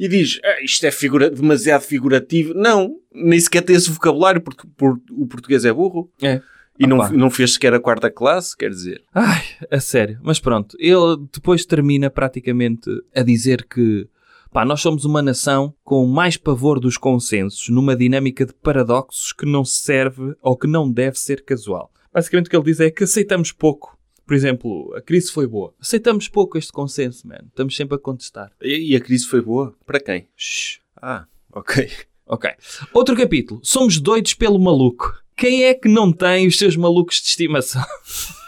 e 0.00 0.08
diz 0.08 0.40
"Ah, 0.42 0.64
isto 0.64 0.84
é 0.86 0.90
figura, 0.90 1.30
demasiado 1.30 1.82
figurativo. 1.82 2.54
Não, 2.54 2.96
nem 3.12 3.38
sequer 3.38 3.62
tem 3.62 3.76
esse 3.76 3.90
vocabulário 3.90 4.40
porque 4.40 4.66
por- 4.76 4.98
o 5.12 5.26
português 5.26 5.64
é 5.64 5.72
burro. 5.72 6.10
É. 6.22 6.40
E 6.78 6.86
não, 6.86 6.96
Opa. 6.96 7.10
não 7.10 7.28
fez 7.30 7.52
sequer 7.52 7.74
a 7.74 7.78
quarta 7.80 8.10
classe, 8.10 8.56
quer 8.56 8.70
dizer. 8.70 9.02
Ai, 9.14 9.42
a 9.70 9.78
sério. 9.78 10.18
Mas 10.22 10.40
pronto, 10.40 10.74
ele 10.80 11.26
depois 11.30 11.66
termina 11.66 12.08
praticamente 12.08 12.88
a 13.14 13.22
dizer 13.22 13.66
que 13.68 14.08
pá, 14.50 14.64
nós 14.64 14.80
somos 14.80 15.04
uma 15.04 15.20
nação 15.20 15.74
com 15.84 16.06
mais 16.06 16.38
pavor 16.38 16.80
dos 16.80 16.96
consensos 16.96 17.68
numa 17.68 17.94
dinâmica 17.94 18.46
de 18.46 18.54
paradoxos 18.54 19.32
que 19.32 19.44
não 19.44 19.62
serve 19.64 20.34
ou 20.40 20.56
que 20.56 20.66
não 20.66 20.90
deve 20.90 21.18
ser 21.18 21.44
casual. 21.44 21.92
Basicamente 22.14 22.46
o 22.46 22.50
que 22.50 22.56
ele 22.56 22.64
diz 22.64 22.80
é 22.80 22.90
que 22.90 23.04
aceitamos 23.04 23.52
pouco. 23.52 23.96
Por 24.30 24.36
exemplo, 24.36 24.94
a 24.94 25.00
crise 25.00 25.32
foi 25.32 25.44
boa. 25.44 25.74
Aceitamos 25.80 26.28
pouco 26.28 26.56
este 26.56 26.70
consenso, 26.70 27.26
man. 27.26 27.40
Estamos 27.48 27.74
sempre 27.74 27.96
a 27.96 27.98
contestar. 27.98 28.52
E, 28.62 28.92
e 28.92 28.94
a 28.94 29.00
crise 29.00 29.26
foi 29.26 29.42
boa? 29.42 29.74
Para 29.84 29.98
quem? 29.98 30.28
Shhh. 30.36 30.78
Ah, 31.02 31.26
ok. 31.52 31.90
Ok. 32.28 32.48
Outro 32.94 33.16
capítulo. 33.16 33.58
Somos 33.64 33.98
doidos 33.98 34.34
pelo 34.34 34.56
maluco. 34.56 35.20
Quem 35.36 35.64
é 35.64 35.74
que 35.74 35.88
não 35.88 36.12
tem 36.12 36.46
os 36.46 36.56
seus 36.56 36.76
malucos 36.76 37.16
de 37.16 37.26
estimação? 37.26 37.82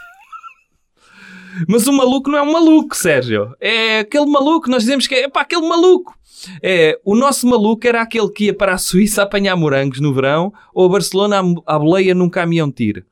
Mas 1.68 1.86
o 1.86 1.92
maluco 1.92 2.30
não 2.30 2.38
é 2.38 2.42
um 2.42 2.52
maluco, 2.52 2.96
Sérgio. 2.96 3.54
É 3.60 4.00
aquele 4.00 4.26
maluco, 4.26 4.70
nós 4.70 4.82
dizemos 4.82 5.06
que 5.06 5.14
é 5.14 5.28
pá, 5.28 5.42
aquele 5.42 5.66
maluco. 5.66 6.14
É, 6.62 6.98
o 7.04 7.14
nosso 7.14 7.46
maluco 7.46 7.86
era 7.86 8.02
aquele 8.02 8.28
que 8.30 8.46
ia 8.46 8.54
para 8.54 8.74
a 8.74 8.78
Suíça 8.78 9.22
apanhar 9.22 9.56
morangos 9.56 10.00
no 10.00 10.12
verão 10.12 10.52
ou 10.74 10.86
a 10.86 10.88
Barcelona 10.88 11.40
à, 11.40 11.74
à 11.74 11.78
boleia 11.78 12.14
num 12.14 12.28
caminhão 12.28 12.70
tiro. 12.70 13.04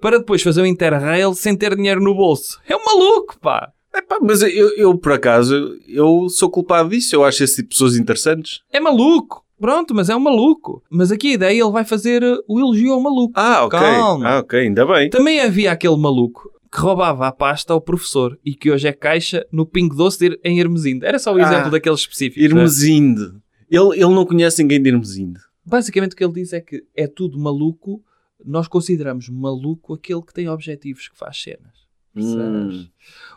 Para 0.00 0.18
depois 0.18 0.42
fazer 0.42 0.62
o 0.62 0.66
Interrail 0.66 1.34
sem 1.34 1.56
ter 1.56 1.74
dinheiro 1.74 2.00
no 2.00 2.14
bolso. 2.14 2.60
É 2.68 2.76
um 2.76 2.84
maluco, 2.84 3.38
pá. 3.40 3.70
Epá, 3.94 4.18
mas 4.20 4.42
eu, 4.42 4.76
eu, 4.76 4.98
por 4.98 5.12
acaso, 5.12 5.78
eu 5.88 6.28
sou 6.28 6.50
culpado 6.50 6.88
disso. 6.88 7.14
Eu 7.14 7.24
acho 7.24 7.44
esse 7.44 7.56
tipo 7.56 7.68
de 7.68 7.74
pessoas 7.74 7.96
interessantes. 7.96 8.60
É 8.72 8.80
maluco! 8.80 9.44
Pronto, 9.60 9.94
mas 9.94 10.10
é 10.10 10.16
um 10.16 10.20
maluco. 10.20 10.82
Mas 10.90 11.12
aqui 11.12 11.30
a 11.30 11.34
ideia 11.34 11.62
ele 11.62 11.70
vai 11.70 11.84
fazer 11.84 12.22
o 12.48 12.58
elogio 12.58 12.92
ao 12.92 13.00
maluco. 13.00 13.32
Ah, 13.36 13.64
ok. 13.64 13.78
Calma. 13.78 14.28
Ah, 14.28 14.38
ok, 14.40 14.60
ainda 14.60 14.84
bem. 14.84 15.08
Também 15.10 15.40
havia 15.40 15.70
aquele 15.70 15.96
maluco 15.96 16.50
que 16.74 16.80
roubava 16.80 17.28
a 17.28 17.32
pasta 17.32 17.72
ao 17.72 17.80
professor 17.80 18.36
e 18.44 18.52
que 18.52 18.68
hoje 18.70 18.88
é 18.88 18.92
caixa 18.92 19.46
no 19.52 19.64
Pingo 19.64 19.94
Doce 19.94 20.38
em 20.42 20.58
Hermesinde. 20.58 21.06
Era 21.06 21.20
só 21.20 21.32
o 21.32 21.36
Ah, 21.38 21.42
exemplo 21.42 21.70
daquele 21.70 21.94
específico. 21.94 22.40
não 22.40 22.46
é? 22.46 22.48
Irmesinde. 22.50 23.22
Ele, 23.70 23.92
ele 23.94 24.14
não 24.14 24.26
conhece 24.26 24.60
ninguém 24.62 24.82
de 24.82 24.88
Irmesinde. 24.90 25.38
Basicamente 25.64 26.12
o 26.12 26.16
que 26.16 26.24
ele 26.24 26.32
diz 26.32 26.52
é 26.52 26.60
que 26.60 26.84
é 26.96 27.06
tudo 27.06 27.38
maluco. 27.38 28.02
Nós 28.44 28.66
consideramos 28.66 29.28
maluco 29.28 29.94
aquele 29.94 30.20
que 30.22 30.34
tem 30.34 30.48
objetivos, 30.48 31.08
que 31.08 31.16
faz 31.16 31.40
cenas. 31.40 31.72
Hum. 32.16 32.86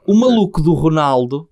O 0.06 0.16
maluco 0.16 0.62
do 0.62 0.74
Ronaldo 0.74 1.48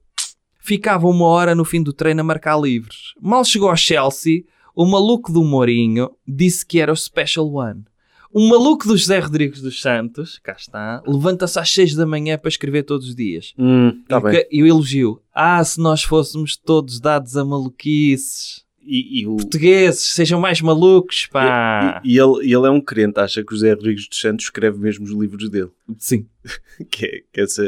ficava 0.60 1.07
uma 1.07 1.26
hora 1.28 1.53
no 1.53 1.64
fim 1.64 1.82
do 1.84 1.94
treino 1.94 2.22
a 2.22 2.24
marcar 2.24 2.60
livres. 2.60 3.14
Mal 3.22 3.45
chegou 3.45 3.70
ao 3.70 3.78
Chelsea, 3.78 4.44
o 4.76 4.86
maluco 4.86 5.32
do 5.32 5.44
Mourinho 5.44 6.10
disse 6.28 6.66
que 6.66 6.80
era 6.80 6.91
o 6.91 6.95
Special 6.95 7.48
One. 7.53 7.86
O 8.38 8.49
maluco 8.49 8.86
do 8.86 8.98
José 8.98 9.18
Rodrigues 9.20 9.62
dos 9.62 9.82
Santos, 9.82 10.40
cá 10.40 10.52
está, 10.60 11.02
levanta-se 11.07 11.57
às 11.57 11.70
6 11.72 11.95
da 11.95 12.06
manhã 12.06 12.38
para 12.38 12.49
escrever 12.49 12.84
todos 12.84 13.07
os 13.07 13.16
dias. 13.16 13.53
Hum, 13.57 14.03
tá 14.10 14.18
e, 14.18 14.20
o 14.20 14.22
bem. 14.24 14.32
que- 14.34 14.48
e 14.52 14.62
o 14.64 14.68
elogio. 14.68 15.22
Ah, 15.34 15.64
se 15.64 15.80
nós 15.80 16.03
fôssemos 16.03 16.57
todos 16.57 16.99
dados 16.99 17.38
a 17.38 17.45
maluquices. 17.45 18.66
E, 18.88 19.22
e 19.22 19.26
o, 19.28 19.38
Portugueses, 19.38 20.02
sejam 20.02 20.40
mais 20.40 20.60
malucos, 20.62 21.26
pá. 21.28 22.02
e, 22.03 22.14
e 22.14 22.20
ele, 22.20 22.40
ele 22.44 22.68
é 22.68 22.70
um 22.70 22.82
crente, 22.82 23.20
acha 23.22 23.41
que 23.41 23.53
o 23.53 23.56
José 23.56 23.72
Rodrigues 23.74 24.07
dos 24.10 24.20
Santos 24.20 24.45
escreve 24.45 24.78
mesmo 24.80 25.06
os 25.06 25.12
livros 25.12 25.49
dele. 25.49 25.72
Sim. 25.98 26.28
que 26.91 27.06
é, 27.06 27.22
que 27.32 27.40
essa- 27.41 27.64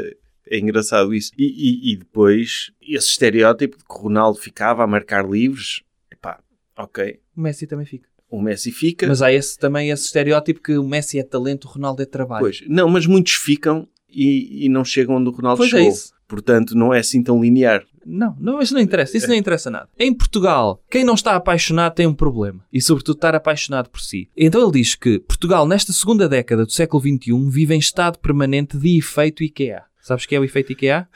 é 0.49 0.59
engraçado 0.59 1.13
isso. 1.13 1.31
E, 1.37 1.45
e- 1.45 1.93
e 1.93 1.95
depois, 1.95 2.71
esse 2.81 3.07
estereótipo 3.07 3.77
de 3.77 3.83
que 3.85 3.93
o 3.93 3.97
Ronaldo 3.97 4.37
ficava 4.37 4.83
a 4.83 4.87
marcar 4.87 5.25
livros, 5.27 5.81
epá, 6.11 6.39
ok, 6.77 7.19
O 7.35 7.41
Messi 7.41 7.65
também 7.65 7.85
fica. 7.85 8.09
O 8.29 8.41
Messi 8.41 8.71
fica, 8.71 9.07
Mas 9.07 9.21
há 9.21 9.31
esse, 9.31 9.57
também 9.57 9.89
esse 9.89 10.05
estereótipo 10.05 10.61
que 10.61 10.77
o 10.77 10.83
Messi 10.87 11.19
é 11.19 11.23
talento, 11.23 11.65
o 11.65 11.71
Ronaldo 11.71 12.01
é 12.01 12.05
trabalho. 12.05 12.41
pois, 12.41 12.61
não, 12.67 12.89
mas 12.89 13.05
muitos 13.05 13.33
ficam 13.33 13.87
e, 14.09 14.65
e 14.65 14.69
não 14.69 14.83
chegam 14.83 15.15
onde 15.15 15.29
o 15.29 15.31
Ronaldo 15.31 15.57
Pois 15.59 15.73
é 15.73 15.77
chegou. 15.77 15.91
isso. 15.91 16.13
Portanto, 16.27 16.75
não 16.75 16.93
é 16.93 16.99
assim 16.99 17.23
tão 17.23 17.41
linear. 17.41 17.85
Não, 18.05 18.35
não, 18.39 18.61
isso 18.61 18.73
não 18.73 18.81
interessa. 18.81 19.17
Isso 19.17 19.27
não 19.27 19.35
interessa 19.35 19.69
nada. 19.69 19.89
Em 19.97 20.13
Portugal, 20.13 20.81
quem 20.89 21.03
não 21.03 21.13
está 21.13 21.35
apaixonado 21.35 21.93
tem 21.93 22.07
um 22.07 22.13
problema. 22.13 22.63
E, 22.71 22.81
sobretudo, 22.81 23.15
estar 23.17 23.33
apaixonado 23.35 23.89
por 23.89 24.01
si. 24.01 24.29
Então 24.35 24.61
ele 24.61 24.71
diz 24.71 24.95
que 24.95 25.19
Portugal, 25.19 25.65
nesta 25.67 25.93
segunda 25.93 26.27
década 26.27 26.65
do 26.65 26.71
século 26.71 27.01
XXI, 27.01 27.49
vive 27.49 27.75
em 27.75 27.79
estado 27.79 28.17
permanente 28.19 28.77
de 28.77 28.97
efeito 28.97 29.43
IKEA. 29.43 29.83
Sabes 30.01 30.23
o 30.25 30.27
que 30.27 30.35
é 30.35 30.39
o 30.39 30.43
efeito 30.43 30.71
IKEA? 30.71 31.07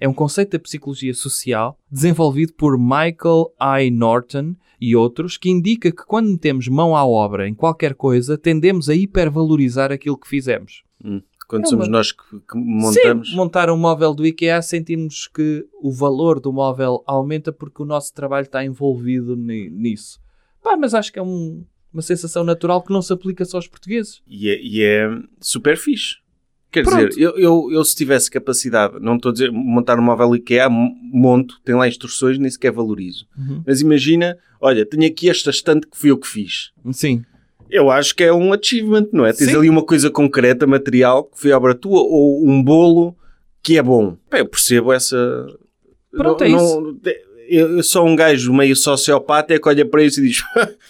É 0.00 0.08
um 0.08 0.14
conceito 0.14 0.52
da 0.52 0.58
psicologia 0.58 1.14
social 1.14 1.78
desenvolvido 1.90 2.52
por 2.54 2.78
Michael 2.78 3.52
I. 3.80 3.90
Norton 3.90 4.54
e 4.80 4.94
outros 4.96 5.36
que 5.36 5.48
indica 5.50 5.90
que 5.90 6.04
quando 6.06 6.30
metemos 6.30 6.68
mão 6.68 6.96
à 6.96 7.04
obra 7.06 7.48
em 7.48 7.54
qualquer 7.54 7.94
coisa, 7.94 8.36
tendemos 8.38 8.88
a 8.88 8.94
hipervalorizar 8.94 9.90
aquilo 9.92 10.18
que 10.18 10.28
fizemos. 10.28 10.82
Quando 11.46 11.64
É 11.64 11.68
somos 11.68 11.86
uma- 11.86 11.92
nós 11.98 12.10
que, 12.10 12.22
que 12.40 12.56
montamos. 12.56 13.28
Sim, 13.30 13.36
montar 13.36 13.68
um 13.70 13.76
móvel 13.76 14.14
do 14.14 14.26
IKEA 14.26 14.62
sentimos 14.62 15.28
que 15.28 15.66
o 15.82 15.92
valor 15.92 16.40
do 16.40 16.50
móvel 16.52 17.02
aumenta 17.06 17.52
porque 17.52 17.82
o 17.82 17.86
nosso 17.86 18.14
trabalho 18.14 18.44
está 18.46 18.64
envolvido 18.64 19.36
ni- 19.36 19.68
nisso. 19.68 20.18
Pá, 20.62 20.74
mas 20.76 20.94
acho 20.94 21.12
que 21.12 21.18
é 21.18 21.22
um- 21.22 21.62
uma 21.92 22.00
sensação 22.02 22.42
natural 22.44 22.82
que 22.82 22.92
não 22.92 23.02
se 23.02 23.12
aplica 23.12 23.44
só 23.44 23.58
aos 23.58 23.68
portugueses. 23.68 24.22
E 24.26 24.48
é, 24.48 24.58
e 24.62 24.82
é 24.82 25.06
super 25.40 25.76
fixe. 25.76 26.16
Quer 26.74 26.82
Pronto. 26.82 27.08
dizer, 27.10 27.20
eu, 27.22 27.38
eu, 27.38 27.68
eu 27.70 27.84
se 27.84 27.94
tivesse 27.94 28.28
capacidade, 28.28 28.96
não 29.00 29.14
estou 29.14 29.30
a 29.30 29.32
dizer 29.32 29.52
montar 29.52 29.96
um 29.96 30.02
móvel 30.02 30.34
IKEA, 30.34 30.68
monto, 30.68 31.60
tem 31.64 31.72
lá 31.76 31.86
instruções, 31.86 32.36
nem 32.36 32.50
sequer 32.50 32.72
valorizo. 32.72 33.26
Mas 33.64 33.80
imagina, 33.80 34.36
olha, 34.60 34.84
tenho 34.84 35.06
aqui 35.06 35.30
esta 35.30 35.50
estante 35.50 35.86
que 35.86 35.96
fui 35.96 36.10
eu 36.10 36.18
que 36.18 36.26
fiz. 36.26 36.72
Sim. 36.92 37.22
Eu 37.70 37.92
acho 37.92 38.12
que 38.16 38.24
é 38.24 38.32
um 38.32 38.52
achievement, 38.52 39.06
não 39.12 39.24
é? 39.24 39.32
Tens 39.32 39.50
Sim. 39.50 39.56
ali 39.56 39.70
uma 39.70 39.84
coisa 39.84 40.10
concreta, 40.10 40.66
material, 40.66 41.24
que 41.24 41.40
foi 41.40 41.52
obra 41.52 41.76
tua, 41.76 42.00
ou 42.02 42.44
um 42.44 42.60
bolo 42.60 43.16
que 43.62 43.78
é 43.78 43.82
bom. 43.82 44.16
Pá, 44.28 44.38
eu 44.40 44.46
percebo 44.46 44.92
essa... 44.92 45.46
Pronto, 46.10 46.40
não, 46.40 46.46
é 46.46 46.50
não- 46.50 46.98
eu, 47.48 47.76
eu 47.76 47.82
sou 47.84 48.04
um 48.04 48.16
gajo 48.16 48.52
meio 48.52 48.74
sociopata 48.74 49.54
é 49.54 49.58
que 49.60 49.68
olha 49.68 49.84
para 49.86 50.02
isso 50.02 50.20
e 50.20 50.28
diz 50.28 50.42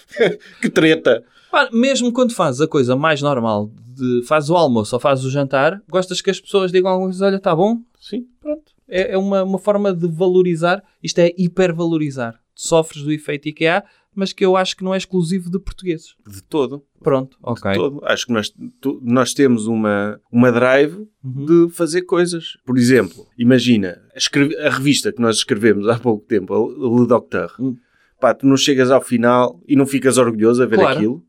que 0.61 0.69
treta. 0.69 1.23
Pá, 1.55 1.69
mesmo 1.71 2.11
quando 2.11 2.33
fazes 2.33 2.59
a 2.59 2.67
coisa 2.67 2.97
mais 2.97 3.21
normal, 3.21 3.71
de 3.95 4.21
fazes 4.27 4.49
o 4.49 4.57
almoço 4.57 4.93
ou 4.93 4.99
fazes 4.99 5.23
o 5.23 5.29
jantar, 5.31 5.81
gostas 5.89 6.19
que 6.19 6.29
as 6.29 6.37
pessoas 6.37 6.69
digam 6.69 6.91
alguma 6.91 7.07
coisa, 7.09 7.25
olha, 7.27 7.39
tá 7.39 7.55
bom, 7.55 7.77
Sim. 7.97 8.25
pronto. 8.41 8.73
É, 8.89 9.13
é 9.13 9.17
uma, 9.17 9.41
uma 9.41 9.57
forma 9.57 9.93
de 9.93 10.05
valorizar, 10.05 10.83
isto 11.01 11.17
é 11.19 11.33
hipervalorizar. 11.37 12.37
Sofres 12.53 13.03
do 13.03 13.11
efeito 13.13 13.47
IKEA, 13.47 13.85
mas 14.13 14.33
que 14.33 14.43
eu 14.45 14.57
acho 14.57 14.75
que 14.75 14.83
não 14.83 14.93
é 14.93 14.97
exclusivo 14.97 15.49
de 15.49 15.57
portugueses. 15.57 16.15
De 16.27 16.43
todo. 16.43 16.83
Pronto, 17.01 17.37
ok. 17.41 17.73
todo. 17.73 18.01
Acho 18.03 18.25
que 18.27 18.33
nós, 18.33 18.53
tu- 18.81 18.99
nós 19.01 19.33
temos 19.33 19.65
uma, 19.65 20.19
uma 20.29 20.51
drive 20.51 21.07
Uhum. 21.23 21.45
de 21.67 21.73
fazer 21.73 22.01
coisas. 22.01 22.57
Por 22.65 22.77
exemplo, 22.77 23.25
imagina 23.37 24.01
escreve- 24.13 24.57
a 24.57 24.69
revista 24.71 25.13
que 25.13 25.21
nós 25.21 25.37
escrevemos 25.37 25.87
há 25.89 25.97
pouco 25.97 26.25
tempo, 26.25 26.53
a 26.53 26.99
Le 27.01 27.07
Docteur. 27.07 27.53
Hum. 27.61 27.77
Pá, 28.19 28.33
tu 28.33 28.45
não 28.45 28.57
chegas 28.57 28.91
ao 28.91 29.01
final 29.01 29.57
e 29.65 29.75
não 29.77 29.85
ficas 29.85 30.17
orgulhoso 30.17 30.61
a 30.61 30.65
ver 30.65 30.75
Claro. 30.79 30.97
aquilo. 30.97 31.23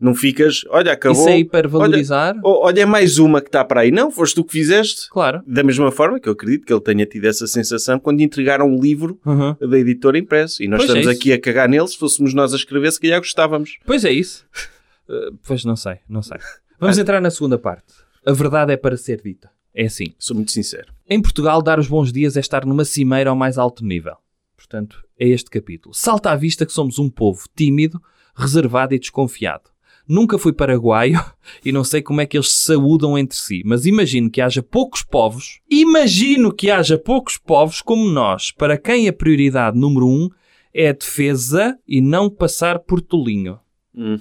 Não 0.00 0.14
ficas, 0.14 0.62
olha, 0.70 0.92
acabou. 0.92 1.20
Isso 1.20 1.28
é 1.28 1.38
hipervalorizar? 1.40 2.34
Oh, 2.42 2.64
Olha, 2.64 2.80
é 2.80 2.86
mais 2.86 3.18
uma 3.18 3.40
que 3.42 3.48
está 3.48 3.62
para 3.62 3.82
aí. 3.82 3.90
Não, 3.90 4.10
foste 4.10 4.34
tu 4.34 4.44
que 4.44 4.52
fizeste. 4.52 5.10
Claro. 5.10 5.42
Da 5.46 5.62
mesma 5.62 5.92
forma 5.92 6.18
que 6.18 6.26
eu 6.26 6.32
acredito 6.32 6.64
que 6.64 6.72
ele 6.72 6.80
tenha 6.80 7.04
tido 7.04 7.26
essa 7.26 7.46
sensação 7.46 7.98
quando 7.98 8.22
entregaram 8.22 8.66
um 8.66 8.80
livro 8.80 9.20
da 9.60 9.78
editora 9.78 10.16
impresso. 10.18 10.62
E 10.62 10.68
nós 10.68 10.78
Pois 10.78 10.88
é 10.90 10.92
estamos 10.94 11.12
isso. 11.12 11.20
aqui 11.20 11.32
a 11.34 11.40
cagar 11.40 11.68
nele. 11.68 11.86
Se 11.86 11.98
fôssemos 11.98 12.32
nós 12.32 12.54
a 12.54 12.56
escrever, 12.56 12.90
se 12.90 12.98
calhar 12.98 13.20
gostávamos. 13.20 13.76
Pois 13.84 14.04
é 14.04 14.10
isso. 14.10 14.46
Uh, 15.06 15.36
pois 15.46 15.64
não 15.66 15.76
sei, 15.76 15.98
não 16.08 16.22
sei. 16.22 16.38
Vamos 16.78 16.96
entrar 16.96 17.20
na 17.20 17.30
segunda 17.30 17.58
parte. 17.58 17.92
A 18.24 18.32
verdade 18.32 18.72
é 18.72 18.78
para 18.78 18.96
ser 18.96 19.20
dita. 19.20 19.50
É 19.74 19.84
assim. 19.84 20.14
Sou 20.18 20.34
muito 20.34 20.50
sincero. 20.50 20.92
Em 21.08 21.20
Portugal, 21.20 21.60
dar 21.60 21.78
os 21.78 21.88
bons 21.88 22.10
dias 22.10 22.38
é 22.38 22.40
estar 22.40 22.64
numa 22.64 22.86
cimeira 22.86 23.28
ao 23.28 23.36
mais 23.36 23.58
alto 23.58 23.84
nível. 23.84 24.16
Portanto, 24.56 25.02
é 25.18 25.28
este 25.28 25.50
capítulo. 25.50 25.94
Salta 25.94 26.30
à 26.30 26.36
vista 26.36 26.64
que 26.64 26.72
somos 26.72 26.98
um 26.98 27.10
povo 27.10 27.44
tímido, 27.54 28.00
reservado 28.34 28.94
e 28.94 28.98
desconfiado. 28.98 29.64
Nunca 30.12 30.36
fui 30.38 30.52
paraguaio 30.52 31.20
e 31.64 31.70
não 31.70 31.84
sei 31.84 32.02
como 32.02 32.20
é 32.20 32.26
que 32.26 32.36
eles 32.36 32.50
se 32.52 32.64
saúdam 32.64 33.16
entre 33.16 33.38
si, 33.38 33.62
mas 33.64 33.86
imagino 33.86 34.28
que 34.28 34.40
haja 34.40 34.60
poucos 34.60 35.02
povos, 35.04 35.60
imagino 35.70 36.52
que 36.52 36.68
haja 36.68 36.98
poucos 36.98 37.38
povos 37.38 37.80
como 37.80 38.08
nós, 38.10 38.50
para 38.50 38.76
quem 38.76 39.06
a 39.06 39.12
prioridade 39.12 39.78
número 39.78 40.08
um 40.08 40.28
é 40.74 40.88
a 40.88 40.92
defesa 40.92 41.78
e 41.86 42.00
não 42.00 42.28
passar 42.28 42.80
por 42.80 43.00
tolinho. 43.00 43.60
Hum. 43.94 44.18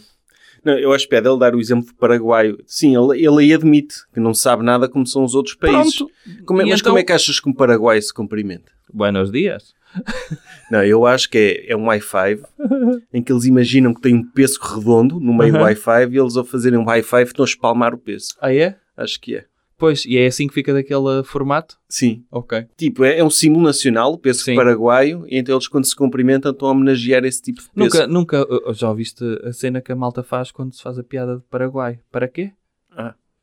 Não, 0.64 0.78
eu 0.78 0.92
acho 0.94 1.08
piada 1.10 1.30
ele 1.30 1.40
dar 1.40 1.56
o 1.56 1.60
exemplo 1.60 1.88
do 1.88 1.96
Paraguaio. 1.96 2.58
Sim, 2.68 2.96
ele, 2.96 3.26
ele 3.26 3.40
aí 3.46 3.54
admite 3.54 3.96
que 4.14 4.20
não 4.20 4.34
sabe 4.34 4.62
nada 4.64 4.88
como 4.90 5.08
são 5.08 5.24
os 5.24 5.34
outros 5.34 5.56
países. 5.56 5.98
Como 6.46 6.62
é- 6.62 6.66
mas 6.66 6.82
então- 6.82 6.92
como 6.92 7.00
é 7.00 7.04
que 7.04 7.14
achas 7.14 7.40
que 7.40 7.50
um 7.50 7.54
Paraguai 7.54 8.00
se 8.02 8.14
cumprimenta? 8.14 8.72
Buenos 8.94 9.32
dias. 9.32 9.74
Não, 10.72 10.84
eu 10.84 11.06
acho 11.06 11.30
que 11.30 11.38
é, 11.68 11.72
é 11.74 11.76
um 11.78 11.86
Wi-Fi 11.88 12.40
em 13.14 13.22
que 13.24 13.32
eles 13.32 13.46
imaginam 13.46 13.94
que 13.94 14.02
tem 14.02 14.16
um 14.16 14.24
pêssego 14.24 14.66
redondo 14.66 15.20
no 15.20 15.34
meio 15.34 15.52
do 15.52 15.58
Uhum. 15.58 15.64
Wi-Fi 15.66 16.08
e 16.12 16.18
eles 16.20 16.36
ao 16.38 16.46
fazerem 16.46 16.78
um 16.80 16.86
Wi-Fi 16.86 17.24
estão 17.24 17.44
a 17.44 17.48
espalmar 17.48 17.94
o 17.94 17.98
pêssego. 17.98 18.38
Ah, 18.42 18.54
é? 18.54 18.78
Acho 18.96 19.20
que 19.20 19.36
é. 19.38 19.46
Pois, 19.78 20.04
e 20.06 20.18
é 20.18 20.28
assim 20.28 20.46
que 20.46 20.54
fica 20.54 20.74
daquele 20.74 21.24
formato? 21.24 21.78
Sim. 21.88 22.26
Ok. 22.30 22.66
Tipo, 22.76 23.06
é, 23.06 23.20
é 23.20 23.24
um 23.24 23.30
símbolo 23.30 23.64
nacional, 23.64 24.12
o 24.12 24.18
pêssego 24.18 24.44
Sim. 24.46 24.56
paraguaio, 24.56 25.24
e 25.26 25.38
então 25.38 25.56
eles 25.56 25.70
quando 25.70 25.86
se 25.86 25.96
cumprimentam 25.96 26.52
estão 26.52 26.68
a 26.68 26.72
homenagear 26.72 27.24
esse 27.24 27.42
tipo 27.42 27.62
de 27.62 27.70
Nunca, 27.74 27.92
pêssego. 27.92 28.14
nunca 28.14 28.44
uh, 28.70 28.74
já 28.74 28.90
ouviste 28.90 29.24
a 29.42 29.54
cena 29.54 29.80
que 29.82 29.90
a 29.90 29.96
malta 29.96 30.22
faz 30.22 30.52
quando 30.52 30.74
se 30.76 30.84
faz 30.84 31.00
a 31.00 31.04
piada 31.04 31.38
de 31.38 31.44
Paraguai? 31.50 32.00
Para 32.12 32.28
quê? 32.28 32.52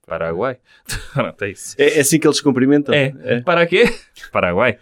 Paraguai. 0.07 0.59
É. 1.79 1.85
É, 1.85 1.97
é 1.99 2.01
assim 2.01 2.19
que 2.19 2.27
eles 2.27 2.41
cumprimentam? 2.41 2.95
É. 2.95 3.41
Para 3.41 3.67
quê? 3.67 3.93
Paraguai. 4.31 4.79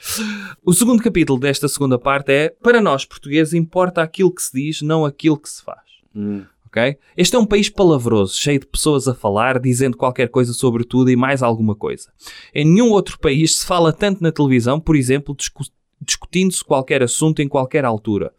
O 0.64 0.72
segundo 0.72 1.02
capítulo 1.02 1.38
desta 1.38 1.68
segunda 1.68 1.98
parte 1.98 2.30
é 2.32 2.48
Para 2.62 2.80
nós, 2.80 3.04
portugueses, 3.04 3.54
importa 3.54 4.02
aquilo 4.02 4.32
que 4.34 4.42
se 4.42 4.52
diz, 4.52 4.82
não 4.82 5.04
aquilo 5.04 5.38
que 5.38 5.48
se 5.48 5.62
faz. 5.62 5.78
Hum. 6.14 6.44
Ok? 6.66 6.98
Este 7.16 7.36
é 7.36 7.38
um 7.38 7.46
país 7.46 7.68
palavroso, 7.70 8.34
cheio 8.36 8.58
de 8.58 8.66
pessoas 8.66 9.06
a 9.06 9.14
falar, 9.14 9.60
dizendo 9.60 9.96
qualquer 9.96 10.28
coisa 10.28 10.52
sobre 10.52 10.82
tudo 10.84 11.08
e 11.08 11.14
mais 11.16 11.40
alguma 11.42 11.74
coisa. 11.76 12.10
Em 12.52 12.64
nenhum 12.64 12.90
outro 12.90 13.16
país 13.18 13.60
se 13.60 13.66
fala 13.66 13.92
tanto 13.92 14.20
na 14.22 14.32
televisão, 14.32 14.80
por 14.80 14.96
exemplo, 14.96 15.34
discu- 15.36 15.62
discutindo-se 16.00 16.64
qualquer 16.64 17.00
assunto 17.02 17.40
em 17.40 17.48
qualquer 17.48 17.84
altura. 17.84 18.32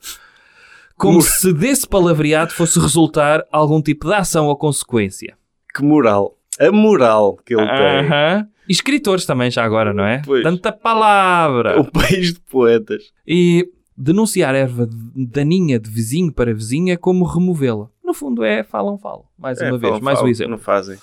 Como 0.97 1.21
se 1.21 1.51
desse 1.53 1.87
palavreado 1.87 2.51
fosse 2.53 2.77
resultar 2.79 3.45
algum 3.51 3.81
tipo 3.81 4.07
de 4.07 4.13
ação 4.13 4.47
ou 4.47 4.55
consequência. 4.57 5.37
Que 5.73 5.81
moral. 5.83 6.37
A 6.59 6.71
moral 6.71 7.37
que 7.45 7.53
ele 7.53 7.65
tem. 7.65 8.07
Aham. 8.07 8.47
E 8.67 8.71
escritores 8.71 9.25
também, 9.25 9.51
já 9.51 9.63
agora, 9.63 9.93
não 9.93 10.05
é? 10.05 10.21
Pois. 10.25 10.41
Tanta 10.43 10.71
palavra. 10.71 11.79
O 11.79 11.91
país 11.91 12.33
de 12.33 12.39
poetas. 12.39 13.03
E 13.27 13.67
denunciar 13.97 14.55
erva 14.55 14.87
daninha 15.15 15.79
de 15.79 15.89
vizinho 15.89 16.31
para 16.31 16.53
vizinho 16.53 16.91
é 16.91 16.97
como 16.97 17.25
removê-la. 17.25 17.87
No 18.03 18.13
fundo 18.13 18.43
é 18.43 18.63
falam, 18.63 18.97
falam. 18.97 19.23
Mais 19.37 19.59
É, 19.59 19.71
uma 19.71 19.79
falam, 19.79 19.93
vez, 19.93 20.03
mais 20.03 20.21
um 20.21 20.27
exemplo. 20.27 20.51
Não 20.51 20.57
fazem. 20.59 20.97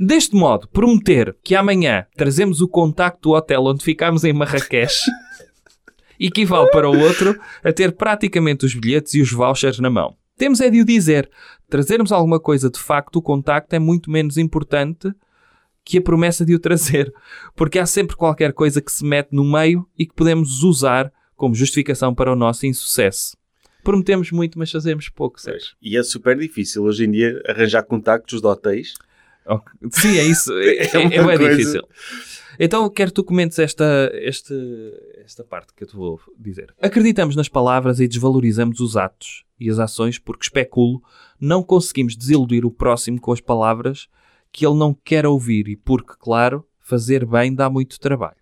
Deste 0.00 0.34
modo, 0.34 0.68
prometer 0.68 1.36
que 1.42 1.54
amanhã 1.54 2.06
trazemos 2.16 2.60
o 2.60 2.68
contacto 2.68 3.30
do 3.30 3.34
hotel 3.34 3.64
onde 3.64 3.84
ficámos 3.84 4.24
em 4.24 4.32
Marrakech 4.32 4.94
equivale 6.18 6.70
para 6.70 6.88
o 6.88 6.98
outro 6.98 7.38
a 7.62 7.72
ter 7.72 7.92
praticamente 7.92 8.64
os 8.64 8.74
bilhetes 8.74 9.14
e 9.14 9.20
os 9.20 9.30
vouchers 9.30 9.78
na 9.78 9.90
mão. 9.90 10.14
Temos 10.36 10.60
é 10.60 10.68
de 10.68 10.80
o 10.80 10.84
dizer. 10.84 11.30
Trazermos 11.68 12.12
alguma 12.12 12.38
coisa 12.38 12.70
de 12.70 12.78
facto, 12.78 13.16
o 13.16 13.22
contacto 13.22 13.74
é 13.74 13.78
muito 13.78 14.10
menos 14.10 14.36
importante 14.36 15.12
que 15.84 15.98
a 15.98 16.02
promessa 16.02 16.44
de 16.44 16.54
o 16.54 16.58
trazer. 16.58 17.12
Porque 17.54 17.78
há 17.78 17.86
sempre 17.86 18.16
qualquer 18.16 18.52
coisa 18.52 18.82
que 18.82 18.92
se 18.92 19.04
mete 19.04 19.28
no 19.32 19.44
meio 19.44 19.88
e 19.98 20.04
que 20.04 20.14
podemos 20.14 20.62
usar 20.62 21.12
como 21.34 21.54
justificação 21.54 22.14
para 22.14 22.32
o 22.32 22.36
nosso 22.36 22.66
insucesso. 22.66 23.36
Prometemos 23.82 24.32
muito, 24.32 24.58
mas 24.58 24.70
fazemos 24.70 25.08
pouco, 25.08 25.40
Sérgio. 25.40 25.76
E 25.80 25.96
é 25.96 26.02
super 26.02 26.36
difícil 26.36 26.82
hoje 26.82 27.04
em 27.04 27.10
dia 27.10 27.40
arranjar 27.46 27.84
contactos 27.84 28.40
de 28.40 28.46
hotéis. 28.46 28.94
Ok. 29.46 29.72
Sim, 29.92 30.18
é 30.18 30.24
isso. 30.24 30.52
É, 30.58 30.84
É 30.84 31.16
é, 31.16 31.34
é 31.34 31.48
difícil. 31.50 31.82
Então, 32.58 32.88
quero 32.90 33.10
que 33.10 33.14
tu 33.14 33.24
comentes 33.24 33.58
esta, 33.58 34.10
esta, 34.14 34.54
esta 35.24 35.44
parte 35.44 35.72
que 35.74 35.84
eu 35.84 35.88
te 35.88 35.94
vou 35.94 36.20
dizer. 36.38 36.74
Acreditamos 36.80 37.36
nas 37.36 37.48
palavras 37.48 38.00
e 38.00 38.08
desvalorizamos 38.08 38.80
os 38.80 38.96
atos 38.96 39.45
e 39.58 39.70
as 39.70 39.78
ações 39.78 40.18
porque, 40.18 40.44
especulo, 40.44 41.02
não 41.40 41.62
conseguimos 41.62 42.16
desiludir 42.16 42.64
o 42.64 42.70
próximo 42.70 43.20
com 43.20 43.32
as 43.32 43.40
palavras 43.40 44.08
que 44.52 44.66
ele 44.66 44.76
não 44.76 44.94
quer 44.94 45.26
ouvir 45.26 45.68
e 45.68 45.76
porque, 45.76 46.14
claro, 46.18 46.64
fazer 46.80 47.26
bem 47.26 47.54
dá 47.54 47.68
muito 47.68 47.98
trabalho. 48.00 48.36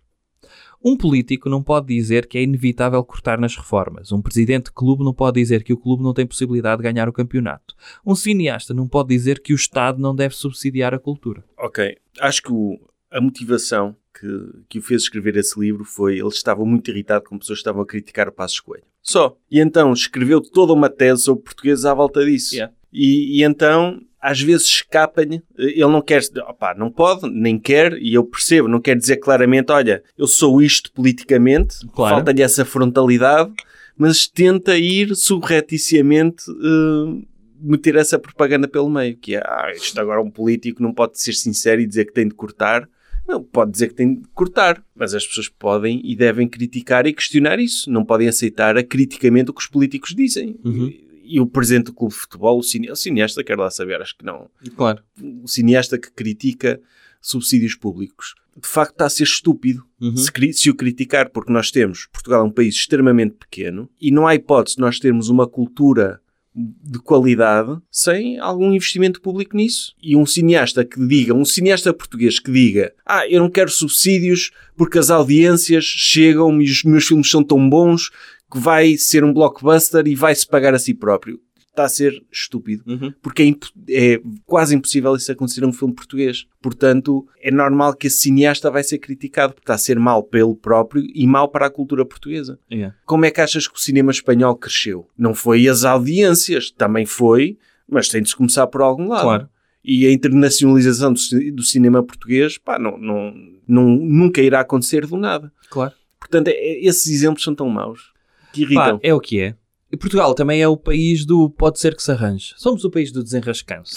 Um 0.83 0.95
político 0.95 1.49
não 1.49 1.63
pode 1.63 1.87
dizer 1.87 2.27
que 2.27 2.37
é 2.37 2.43
inevitável 2.43 3.03
cortar 3.03 3.39
nas 3.39 3.55
reformas. 3.55 4.11
Um 4.11 4.21
presidente 4.21 4.65
de 4.65 4.71
clube 4.71 5.03
não 5.03 5.13
pode 5.15 5.41
dizer 5.41 5.63
que 5.63 5.73
o 5.73 5.77
clube 5.77 6.03
não 6.03 6.13
tem 6.13 6.27
possibilidade 6.27 6.77
de 6.77 6.83
ganhar 6.83 7.09
o 7.09 7.13
campeonato. 7.13 7.73
Um 8.05 8.13
cineasta 8.13 8.71
não 8.71 8.87
pode 8.87 9.09
dizer 9.09 9.41
que 9.41 9.51
o 9.51 9.55
Estado 9.55 9.99
não 9.99 10.13
deve 10.15 10.35
subsidiar 10.35 10.93
a 10.93 10.99
cultura. 10.99 11.43
Ok. 11.57 11.97
Acho 12.19 12.41
que 12.43 12.51
o- 12.53 12.79
a 13.09 13.19
motivação 13.19 13.95
que, 14.13 14.27
que 14.69 14.77
o 14.79 14.81
fez 14.81 15.03
escrever 15.03 15.35
esse 15.37 15.59
livro 15.59 15.83
foi 15.83 16.19
ele 16.19 16.27
estava 16.27 16.63
muito 16.63 16.91
irritado 16.91 17.25
com 17.25 17.39
pessoas 17.39 17.57
que 17.57 17.61
estavam 17.61 17.81
a 17.81 17.85
criticar 17.87 18.27
o 18.27 18.31
Passos 18.31 18.59
Coelho. 18.59 18.85
Só. 19.05 19.37
E 19.51 19.59
então 19.59 19.93
escreveu 19.93 20.41
toda 20.41 20.73
uma 20.73 20.89
tese 20.89 21.21
sobre 21.21 21.43
portugueses 21.43 21.85
à 21.85 21.93
volta 21.93 22.25
disso. 22.25 22.55
Yeah. 22.55 22.73
E, 22.91 23.39
e 23.39 23.43
então, 23.43 24.01
às 24.19 24.41
vezes 24.41 24.65
escapa-lhe, 24.65 25.43
ele 25.55 25.87
não 25.87 26.01
quer, 26.01 26.21
opá, 26.49 26.73
não 26.75 26.89
pode, 26.89 27.29
nem 27.29 27.59
quer, 27.59 27.93
e 28.01 28.15
eu 28.15 28.23
percebo, 28.23 28.67
não 28.67 28.81
quer 28.81 28.97
dizer 28.97 29.17
claramente, 29.17 29.71
olha, 29.71 30.03
eu 30.17 30.25
sou 30.25 30.59
isto 30.59 30.91
politicamente, 30.91 31.77
Claro. 31.93 32.15
falta-lhe 32.15 32.41
essa 32.41 32.65
frontalidade, 32.65 33.53
mas 33.95 34.27
tenta 34.27 34.75
ir 34.75 35.15
subreticiamente 35.15 36.43
eh, 36.49 37.25
meter 37.61 37.95
essa 37.95 38.17
propaganda 38.17 38.67
pelo 38.67 38.89
meio, 38.89 39.15
que 39.17 39.35
é, 39.35 39.39
ah, 39.45 39.71
isto 39.75 39.99
agora 40.01 40.21
um 40.21 40.31
político 40.31 40.81
não 40.81 40.93
pode 40.93 41.19
ser 41.21 41.33
sincero 41.33 41.79
e 41.79 41.85
dizer 41.85 42.05
que 42.05 42.13
tem 42.13 42.27
de 42.27 42.33
cortar. 42.33 42.89
Não, 43.27 43.43
pode 43.43 43.71
dizer 43.71 43.89
que 43.89 43.95
tem 43.95 44.15
de 44.15 44.27
cortar, 44.33 44.83
mas 44.95 45.13
as 45.13 45.25
pessoas 45.25 45.49
podem 45.49 46.01
e 46.03 46.15
devem 46.15 46.47
criticar 46.47 47.05
e 47.07 47.13
questionar 47.13 47.59
isso. 47.59 47.89
Não 47.89 48.05
podem 48.05 48.27
aceitar 48.27 48.77
acriticamente 48.77 49.51
o 49.51 49.53
que 49.53 49.61
os 49.61 49.67
políticos 49.67 50.13
dizem. 50.15 50.59
Uhum. 50.63 50.87
E, 50.87 51.35
e 51.35 51.39
o 51.39 51.47
presidente 51.47 51.85
do 51.85 51.93
clube 51.93 52.13
de 52.13 52.19
futebol, 52.19 52.59
o, 52.59 52.63
cine, 52.63 52.91
o 52.91 52.95
cineasta, 52.95 53.43
quero 53.43 53.61
lá 53.61 53.71
saber, 53.71 54.01
acho 54.01 54.15
que 54.17 54.25
não. 54.25 54.49
Claro. 54.75 55.01
O 55.43 55.47
cineasta 55.47 55.97
que 55.97 56.11
critica 56.11 56.79
subsídios 57.19 57.75
públicos, 57.75 58.35
de 58.55 58.67
facto 58.67 58.91
está 58.91 59.05
a 59.05 59.09
ser 59.09 59.23
estúpido 59.23 59.83
Uhum. 59.99 60.15
se, 60.17 60.53
se 60.53 60.69
o 60.69 60.75
criticar, 60.75 61.29
porque 61.29 61.51
nós 61.51 61.71
temos, 61.71 62.07
Portugal 62.11 62.41
é 62.41 62.43
um 62.43 62.51
país 62.51 62.75
extremamente 62.75 63.35
pequeno 63.35 63.89
e 63.99 64.11
não 64.11 64.27
há 64.27 64.35
hipótese 64.35 64.75
de 64.75 64.81
nós 64.81 64.99
termos 64.99 65.29
uma 65.29 65.47
cultura 65.47 66.21
de 66.55 66.99
qualidade 66.99 67.77
sem 67.91 68.39
algum 68.39 68.73
investimento 68.73 69.19
público 69.19 69.57
nisso. 69.57 69.93
E 70.01 70.15
um 70.15 70.25
cineasta 70.25 70.85
que 70.85 71.05
diga, 71.05 71.33
um 71.33 71.43
cineasta 71.43 71.93
português 71.93 72.39
que 72.39 72.51
diga, 72.51 72.93
ah, 73.05 73.27
eu 73.27 73.41
não 73.41 73.49
quero 73.49 73.69
subsídios 73.69 74.51
porque 74.77 74.97
as 74.97 75.09
audiências 75.09 75.83
chegam 75.83 76.61
e 76.61 76.65
os 76.65 76.83
meus 76.83 77.05
filmes 77.05 77.29
são 77.29 77.43
tão 77.43 77.69
bons 77.69 78.09
que 78.51 78.59
vai 78.59 78.95
ser 78.95 79.23
um 79.23 79.33
blockbuster 79.33 80.07
e 80.07 80.15
vai-se 80.15 80.47
pagar 80.47 80.73
a 80.73 80.79
si 80.79 80.93
próprio. 80.93 81.39
Está 81.75 81.83
a 81.83 81.89
ser 81.89 82.23
estúpido 82.31 82.83
Uhum. 82.87 83.13
porque 83.21 83.43
é, 83.89 84.13
é 84.13 84.21
quase 84.45 84.73
impossível 84.73 85.13
isso 85.15 85.29
acontecer 85.29 85.61
a 85.63 85.67
um 85.67 85.73
filme 85.73 85.93
português. 85.93 86.45
Portanto, 86.61 87.27
é 87.41 87.51
normal 87.51 87.93
que 87.93 88.07
esse 88.07 88.19
cineasta 88.19 88.71
vai 88.71 88.81
ser 88.81 88.97
criticado, 88.99 89.53
porque 89.53 89.63
está 89.65 89.73
a 89.73 89.77
ser 89.77 89.99
mal 89.99 90.25
ele 90.33 90.55
próprio 90.55 91.03
e 91.13 91.27
mal 91.27 91.49
para 91.49 91.65
a 91.65 91.69
cultura 91.69 92.05
portuguesa. 92.05 92.57
Yeah. 92.71 92.95
Como 93.05 93.25
é 93.25 93.31
que 93.31 93.41
achas 93.41 93.67
que 93.67 93.75
o 93.77 93.81
cinema 93.81 94.09
espanhol 94.11 94.55
cresceu? 94.55 95.07
Não 95.17 95.33
foi 95.35 95.67
as 95.67 95.83
audiências, 95.83 96.71
também 96.71 97.05
foi, 97.05 97.57
mas 97.89 98.07
tem 98.07 98.21
de 98.21 98.29
se 98.29 98.35
começar 98.37 98.65
por 98.67 98.81
algum 98.81 99.09
lado. 99.09 99.23
Claro. 99.23 99.49
E 99.83 100.07
a 100.07 100.11
internacionalização 100.13 101.11
do, 101.13 101.19
ci- 101.19 101.51
do 101.51 101.61
cinema 101.61 102.01
português, 102.01 102.57
pá, 102.57 102.79
não, 102.79 102.97
não, 102.97 103.33
não- 103.67 103.89
nunca 103.97 104.41
irá 104.41 104.61
acontecer 104.61 105.05
do 105.05 105.17
nada. 105.17 105.51
Claro. 105.69 105.93
Portanto, 106.19 106.47
é- 106.47 106.79
esses 106.85 107.07
exemplos 107.07 107.43
são 107.43 107.53
tão 107.53 107.69
maus 107.69 108.13
que 108.53 108.61
irritam. 108.61 108.97
Pá, 108.97 108.99
é 109.07 109.13
o 109.13 109.19
que 109.19 109.39
é. 109.41 109.55
E 109.91 109.97
Portugal 109.97 110.33
também 110.33 110.61
é 110.61 110.67
o 110.67 110.75
país 110.77 111.25
do 111.25 111.49
pode 111.49 111.79
ser 111.79 111.95
que 111.95 112.03
se 112.03 112.11
arranje. 112.11 112.53
Somos 112.57 112.83
o 112.83 112.89
país 112.91 113.11
do 113.11 113.23
desenrascanço. 113.23 113.95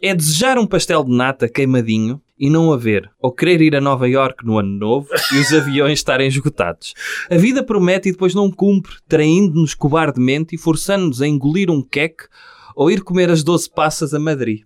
É 0.00 0.14
desejar 0.14 0.58
um 0.58 0.66
pastel 0.66 1.04
de 1.04 1.12
nata 1.14 1.48
queimadinho 1.48 2.20
e 2.36 2.50
não 2.50 2.72
haver, 2.72 3.08
ou 3.20 3.30
querer 3.30 3.60
ir 3.60 3.76
a 3.76 3.80
Nova 3.80 4.08
York 4.08 4.44
no 4.44 4.58
ano 4.58 4.76
novo 4.76 5.08
e 5.32 5.38
os 5.38 5.52
aviões 5.52 6.00
estarem 6.00 6.26
esgotados. 6.26 6.94
A 7.30 7.36
vida 7.36 7.62
promete 7.62 8.08
e 8.08 8.12
depois 8.12 8.34
não 8.34 8.50
cumpre, 8.50 8.96
traindo-nos 9.06 9.74
cobardemente 9.74 10.56
e 10.56 10.58
forçando-nos 10.58 11.22
a 11.22 11.28
engolir 11.28 11.70
um 11.70 11.80
queque 11.80 12.24
ou 12.74 12.90
ir 12.90 13.02
comer 13.04 13.30
as 13.30 13.44
12 13.44 13.70
passas 13.70 14.12
a 14.12 14.18
Madrid. 14.18 14.62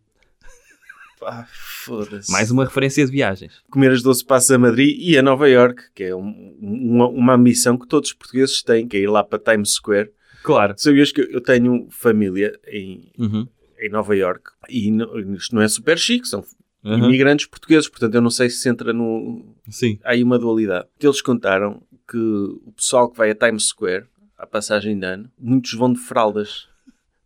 Pá, 1.21 1.47
foda-se. 1.85 2.31
Mais 2.33 2.51
uma 2.51 2.65
referência 2.65 3.05
de 3.05 3.11
viagens. 3.13 3.53
comer 3.71 3.91
as 3.93 4.03
12 4.03 4.25
passos 4.25 4.51
a 4.51 4.59
Madrid 4.59 4.97
e 4.99 5.19
a 5.19 5.23
Nova 5.23 5.49
York, 5.49 5.83
que 5.95 6.05
é 6.05 6.15
um- 6.17 6.57
uma, 6.61 7.09
uma 7.09 7.35
ambição 7.35 7.77
que 7.77 7.87
todos 7.87 8.11
os 8.11 8.15
portugueses 8.17 8.63
têm, 8.63 8.87
que 8.89 8.97
é 8.97 9.01
ir 9.01 9.11
lá 9.11 9.23
para 9.25 9.39
Times 9.39 9.73
Square. 9.73 10.11
Claro. 10.47 10.75
Sabias 10.77 11.11
que 11.11 11.21
eu 11.23 11.41
tenho 11.41 11.89
família 11.91 12.57
em, 12.69 13.11
Uhum. 13.19 13.49
em 13.81 13.89
Nova 13.91 14.15
York 14.17 14.53
e 14.71 14.89
isto 15.37 15.55
não 15.55 15.61
é 15.63 15.67
super 15.69 15.99
chique, 15.99 16.29
são 16.29 16.45
Uhum. 16.85 17.09
imigrantes 17.09 17.47
portugueses, 17.47 17.89
portanto 17.89 18.15
eu 18.15 18.23
não 18.23 18.31
sei 18.31 18.49
se 18.49 18.69
entra 18.69 18.93
no... 18.93 19.45
Sim. 19.69 19.99
Há 20.05 20.13
aí 20.13 20.23
uma 20.23 20.39
dualidade. 20.39 20.87
Eles 21.01 21.21
contaram 21.21 21.83
que 22.09 22.17
o 22.17 22.73
pessoal 22.77 23.11
que 23.11 23.19
vai 23.19 23.31
a 23.31 23.35
Times 23.35 23.65
Square, 23.65 24.05
à 24.39 24.47
passagem 24.47 24.97
de 24.97 25.05
ano, 25.05 25.29
muitos 25.37 25.73
vão 25.75 25.93
de 25.93 25.99
fraldas, 25.99 26.69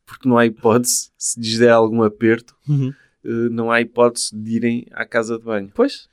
porque 0.06 0.26
não 0.26 0.38
há 0.38 0.46
hipótese, 0.46 1.10
se 1.18 1.38
lhes 1.38 1.58
der 1.58 1.72
algum 1.72 2.02
aperto, 2.02 2.56
Uhum. 2.66 2.94
eh, 3.22 3.48
não 3.50 3.70
há 3.70 3.82
hipótese 3.82 4.34
de 4.34 4.56
irem 4.56 4.86
à 4.92 5.04
casa 5.04 5.36
de 5.38 5.44
banho. 5.44 5.70
Pois. 5.74 6.08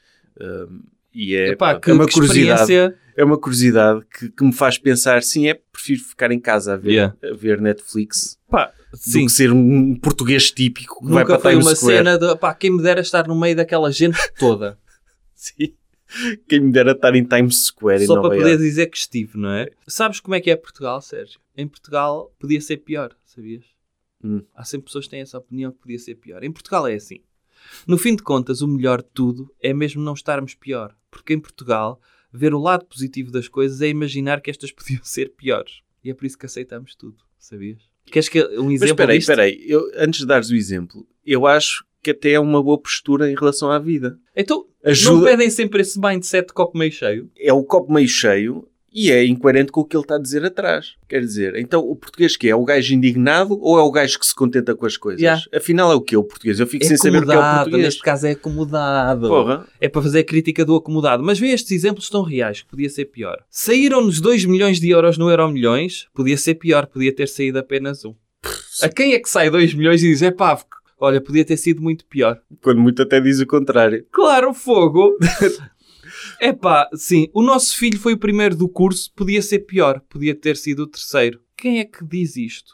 E 1.20 1.36
é, 1.36 1.50
Epá, 1.50 1.74
pá, 1.74 1.80
que, 1.80 1.90
é 1.90 1.94
uma 1.94 2.08
curiosidade. 2.08 2.96
É 3.16 3.24
uma 3.24 3.40
curiosidade 3.40 4.06
que, 4.06 4.30
que 4.30 4.44
me 4.44 4.54
faz 4.54 4.78
pensar, 4.78 5.24
sim, 5.24 5.48
é 5.48 5.56
prefiro 5.56 6.04
ficar 6.04 6.32
em 6.32 6.40
casa 6.40 6.74
a 6.74 6.78
ver, 6.78 6.92
Yeah. 6.92 7.18
a 7.24 7.34
ver 7.36 7.60
Netflix 7.60 8.38
Pá, 8.48 8.72
do 8.92 8.98
sim. 9.00 9.26
que 9.26 9.32
ser 9.32 9.52
um 9.52 9.96
português 9.96 10.52
típico 10.52 11.00
que 11.00 11.12
vai 11.12 11.24
Nunca 11.24 11.34
para 11.34 11.42
foi 11.42 11.52
Times 11.54 11.66
uma 11.66 11.76
Square. 11.76 11.98
cena 11.98 12.20
de 12.20 12.36
pá, 12.38 12.54
quem 12.54 12.70
me 12.70 12.84
dera 12.84 13.02
estar 13.02 13.28
no 13.28 13.36
meio 13.36 13.56
daquela 13.56 13.92
gente 13.92 14.16
toda. 14.38 14.78
Sim. 15.34 15.74
Quem 16.48 16.60
me 16.62 16.72
dera 16.72 16.92
estar 16.92 17.16
em 17.16 17.24
Times 17.24 17.66
Square 17.66 18.06
Só 18.06 18.22
para 18.22 18.38
poder 18.38 18.58
dizer 18.60 18.86
que 18.88 18.98
estive, 18.98 19.40
não 19.40 19.50
é? 19.50 19.70
Sabes 19.88 20.20
como 20.20 20.36
é 20.36 20.40
que 20.40 20.52
é 20.52 20.56
Portugal, 20.56 21.02
Sérgio? 21.02 21.40
Em 21.56 21.68
Portugal 21.68 22.32
podia 22.40 22.62
ser 22.62 22.78
pior, 22.78 23.16
sabias? 23.26 23.66
Hum. 24.24 24.44
Há 24.56 24.64
sempre 24.64 24.86
pessoas 24.86 25.06
que 25.06 25.12
têm 25.12 25.22
essa 25.22 25.38
opinião 25.40 25.72
que 25.72 25.80
podia 25.80 25.98
ser 25.98 26.14
pior. 26.16 26.44
Em 26.44 26.52
Portugal 26.52 26.88
é 26.88 26.94
assim. 26.94 27.22
No 27.88 27.98
fim 27.98 28.16
de 28.16 28.24
contas, 28.24 28.62
o 28.62 28.68
melhor 28.68 29.02
de 29.02 29.10
tudo 29.14 29.54
é 29.62 29.74
mesmo 29.74 30.02
não 30.02 30.14
estarmos 30.14 30.54
pior. 30.54 30.96
Porque 31.10 31.34
em 31.34 31.40
Portugal, 31.40 32.00
ver 32.32 32.54
o 32.54 32.60
lado 32.60 32.86
positivo 32.86 33.32
das 33.32 33.48
coisas 33.48 33.82
é 33.82 33.88
imaginar 33.88 34.42
que 34.42 34.50
estas 34.50 34.72
podiam 34.74 35.04
ser 35.04 35.34
piores. 35.36 35.82
E 36.04 36.10
é 36.10 36.14
por 36.14 36.26
isso 36.26 36.38
que 36.38 36.46
aceitamos 36.46 36.96
tudo, 36.96 37.18
sabias? 37.38 37.82
Queres 38.06 38.30
que 38.30 38.42
um 38.42 38.66
Mas 38.66 38.82
exemplo 38.82 38.86
espera 38.86 39.12
aí, 39.12 39.18
espera 39.18 39.42
aí. 39.44 39.66
Eu, 39.68 39.92
antes 39.96 40.22
de 40.22 40.26
dares 40.26 40.50
o 40.50 40.56
exemplo, 40.56 41.06
eu 41.26 41.46
acho 41.46 41.86
que 42.02 42.12
até 42.12 42.32
é 42.32 42.40
uma 42.40 42.64
boa 42.64 42.80
postura 42.80 43.30
em 43.30 43.36
relação 43.36 43.70
à 43.70 43.80
vida. 43.80 44.18
Então, 44.36 44.66
não 44.84 44.92
Ajuda, 44.92 45.26
pedem 45.26 45.50
sempre 45.50 45.82
esse 45.82 46.00
mindset 46.00 46.48
de 46.48 46.54
copo 46.54 46.78
meio 46.78 46.92
cheio? 46.92 47.30
é 47.38 47.52
o 47.52 47.64
copo 47.64 47.92
meio 47.92 48.08
cheio 48.08 48.68
e 49.00 49.12
é 49.12 49.24
incoerente 49.24 49.72
com 49.72 49.82
o 49.82 49.86
que 49.86 49.96
ele 49.96 50.04
está 50.04 50.16
a 50.16 50.20
dizer 50.20 50.44
atrás. 50.44 50.96
Quer 51.08 51.20
dizer, 51.20 51.56
então 51.56 51.82
o 51.88 51.96
português 51.96 52.36
que 52.36 52.48
é? 52.48 52.50
É 52.50 52.56
o 52.56 52.66
gajo 52.66 52.96
indignado 52.96 53.56
ou 53.62 53.78
é 53.78 53.82
o 53.84 53.92
gajo 53.92 54.18
que 54.18 54.26
se 54.26 54.34
contenta 54.34 54.74
com 54.74 54.88
as 54.88 54.98
coisas? 54.98 55.22
Yeah. 55.22 55.40
Afinal 55.54 55.92
é 55.92 55.96
o 55.96 56.02
que 56.02 56.18
o 56.18 56.24
português? 56.24 56.60
Eu 56.60 56.66
fico 56.66 56.84
É 56.84 56.88
sem 56.88 56.98
saber 56.98 57.22
o 57.22 57.26
que 57.28 57.32
é 57.32 57.36
o 57.36 57.40
acomodado, 57.40 57.64
português. 57.66 57.86
neste 57.86 58.02
caso 58.02 58.26
é 58.26 58.32
acomodado. 58.32 59.28
Porra. 59.28 59.68
É 59.80 59.88
para 59.88 60.02
fazer 60.02 60.20
a 60.22 60.24
crítica 60.24 60.66
do 60.66 60.76
acomodado. 60.76 61.22
Mas 61.22 61.38
vê, 61.38 61.50
estes 61.50 61.72
exemplos 61.74 62.10
tão 62.10 62.24
reais 62.24 62.64
que 62.64 62.70
podia 62.70 62.90
ser 62.90 63.06
pior. 63.06 63.38
Saíram-nos 63.52 64.20
2 64.20 64.46
milhões 64.46 64.80
de 64.80 64.90
euros 64.90 65.16
no 65.16 65.30
Euro 65.30 65.48
Milhões, 65.50 66.08
podia 66.16 66.36
ser 66.36 66.56
pior, 66.56 66.88
podia 66.88 67.14
ter 67.14 67.28
saído 67.28 67.60
apenas 67.60 68.04
um. 68.04 68.16
A 68.82 68.90
quem 68.90 69.14
é 69.14 69.20
que 69.20 69.30
sai 69.30 69.52
2 69.52 69.76
milhões 69.76 70.02
e 70.02 70.10
diz, 70.10 70.24
é 70.24 70.32
pá, 70.32 70.60
olha, 71.00 71.22
podia 71.22 71.46
ter 71.46 71.58
sido 71.58 71.84
muito 71.84 72.04
pior? 72.06 72.42
Quando 72.64 72.82
muito 72.82 73.04
até 73.04 73.22
diz 73.22 73.40
o 73.40 73.46
contrário. 73.46 74.04
Claro, 74.12 74.56
fogo! 74.56 75.16
É 76.40 76.54
pá, 76.54 76.88
sim, 76.94 77.30
o 77.34 77.42
nosso 77.42 77.76
filho 77.76 78.00
foi 78.00 78.14
o 78.14 78.18
primeiro 78.18 78.56
do 78.56 78.70
curso, 78.70 79.12
podia 79.16 79.42
ser 79.42 79.60
pior, 79.60 80.02
podia 80.10 80.36
ter 80.36 80.56
sido 80.56 80.84
o 80.84 80.88
terceiro. 80.88 81.40
Quem 81.56 81.80
é 81.80 81.86
que 81.86 82.06
diz 82.06 82.38
isto? 82.38 82.74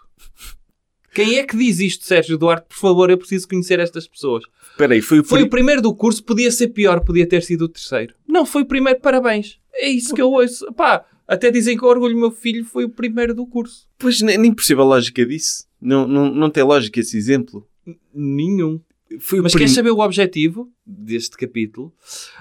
Quem 1.13 1.37
é 1.37 1.43
que 1.45 1.55
diz 1.55 1.79
isto, 1.79 2.05
Sérgio 2.05 2.37
Duarte? 2.37 2.67
Por 2.69 2.77
favor, 2.77 3.09
eu 3.09 3.17
preciso 3.17 3.47
conhecer 3.47 3.79
estas 3.79 4.07
pessoas. 4.07 4.43
Espera 4.71 4.93
aí, 4.93 5.01
foi 5.01 5.19
o 5.19 5.23
Foi 5.23 5.39
pri- 5.39 5.47
o 5.47 5.49
primeiro 5.49 5.81
do 5.81 5.93
curso, 5.93 6.23
podia 6.23 6.51
ser 6.51 6.69
pior, 6.69 6.99
podia 7.01 7.27
ter 7.27 7.43
sido 7.43 7.65
o 7.65 7.69
terceiro. 7.69 8.15
Não, 8.27 8.45
foi 8.45 8.63
o 8.63 8.65
primeiro, 8.65 8.99
parabéns. 8.99 9.59
É 9.73 9.87
isso 9.89 10.13
que 10.13 10.21
eu 10.21 10.31
ouço. 10.31 10.65
Pá, 10.73 11.05
até 11.27 11.51
dizem 11.51 11.77
que 11.77 11.85
o 11.85 11.87
orgulho 11.87 12.17
meu 12.17 12.31
filho 12.31 12.65
foi 12.65 12.83
o 12.83 12.89
primeiro 12.89 13.33
do 13.35 13.45
curso. 13.45 13.87
Pois 13.99 14.21
nem, 14.21 14.37
nem 14.39 14.53
percebo 14.53 14.81
a 14.81 14.85
lógica 14.85 15.23
disso. 15.25 15.65
Não, 15.79 16.07
não, 16.07 16.33
não 16.33 16.49
tem 16.49 16.63
lógica 16.63 16.99
esse 16.99 17.15
exemplo. 17.15 17.67
Nenhum. 18.13 18.81
Foi 19.19 19.39
o 19.39 19.43
Mas 19.43 19.51
prim- 19.51 19.59
queres 19.61 19.73
saber 19.75 19.91
o 19.91 19.99
objetivo 19.99 20.71
deste 20.85 21.37
capítulo? 21.37 21.93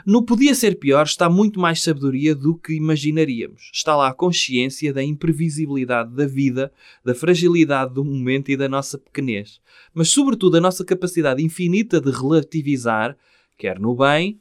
No 0.06 0.24
Podia 0.24 0.54
Ser 0.54 0.78
Pior 0.78 1.04
está 1.04 1.28
muito 1.28 1.58
mais 1.60 1.82
sabedoria 1.82 2.34
do 2.34 2.56
que 2.56 2.72
imaginaríamos. 2.74 3.70
Está 3.72 3.96
lá 3.96 4.08
a 4.08 4.14
consciência 4.14 4.92
da 4.92 5.02
imprevisibilidade 5.02 6.14
da 6.14 6.26
vida, 6.26 6.72
da 7.04 7.14
fragilidade 7.14 7.94
do 7.94 8.04
momento 8.04 8.50
e 8.50 8.56
da 8.56 8.68
nossa 8.68 8.98
pequenez. 8.98 9.60
Mas, 9.94 10.10
sobretudo, 10.10 10.56
a 10.56 10.60
nossa 10.60 10.84
capacidade 10.84 11.42
infinita 11.42 12.00
de 12.00 12.10
relativizar, 12.10 13.16
quer 13.58 13.78
no 13.78 13.94
bem, 13.94 14.40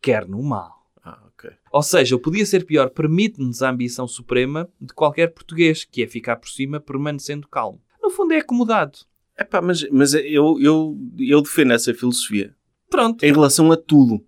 quer 0.00 0.26
no 0.26 0.42
mal. 0.42 0.82
Ah, 1.04 1.20
ok. 1.26 1.50
Ou 1.72 1.82
seja, 1.82 2.14
o 2.14 2.18
Podia 2.20 2.46
Ser 2.46 2.64
Pior 2.64 2.90
permite-nos 2.90 3.62
a 3.62 3.70
ambição 3.70 4.06
suprema 4.06 4.68
de 4.80 4.92
qualquer 4.94 5.28
português, 5.28 5.84
que 5.84 6.02
é 6.02 6.06
ficar 6.06 6.36
por 6.36 6.48
cima 6.48 6.78
permanecendo 6.80 7.48
calmo. 7.48 7.80
No 8.02 8.10
fundo 8.10 8.32
é 8.32 8.38
acomodado. 8.38 8.98
Epá, 9.38 9.60
mas, 9.60 9.88
mas 9.90 10.14
eu, 10.14 10.58
eu, 10.60 10.96
eu 11.18 11.42
defendo 11.42 11.72
essa 11.72 11.94
filosofia 11.94 12.54
Pronto. 12.90 13.24
em 13.24 13.32
relação 13.32 13.70
a 13.72 13.76
tudo. 13.76 14.24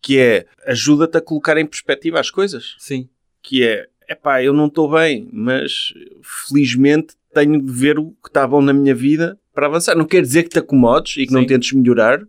Que 0.00 0.18
é, 0.18 0.46
ajuda-te 0.66 1.16
a 1.16 1.20
colocar 1.20 1.56
em 1.56 1.66
perspectiva 1.66 2.20
as 2.20 2.30
coisas. 2.30 2.76
Sim. 2.78 3.08
Que 3.42 3.64
é, 3.64 3.88
epá, 4.08 4.42
eu 4.42 4.52
não 4.52 4.66
estou 4.66 4.90
bem, 4.90 5.28
mas 5.32 5.94
felizmente 6.22 7.14
tenho 7.32 7.60
de 7.60 7.72
ver 7.72 7.98
o 7.98 8.10
que 8.22 8.28
está 8.28 8.46
bom 8.46 8.60
na 8.60 8.72
minha 8.72 8.94
vida 8.94 9.38
para 9.52 9.66
avançar. 9.66 9.96
Não 9.96 10.04
quer 10.04 10.22
dizer 10.22 10.44
que 10.44 10.50
te 10.50 10.58
acomodes 10.58 11.16
e 11.16 11.26
que 11.26 11.32
não 11.32 11.40
Sim. 11.40 11.46
tentes 11.46 11.72
melhorar, 11.72 12.20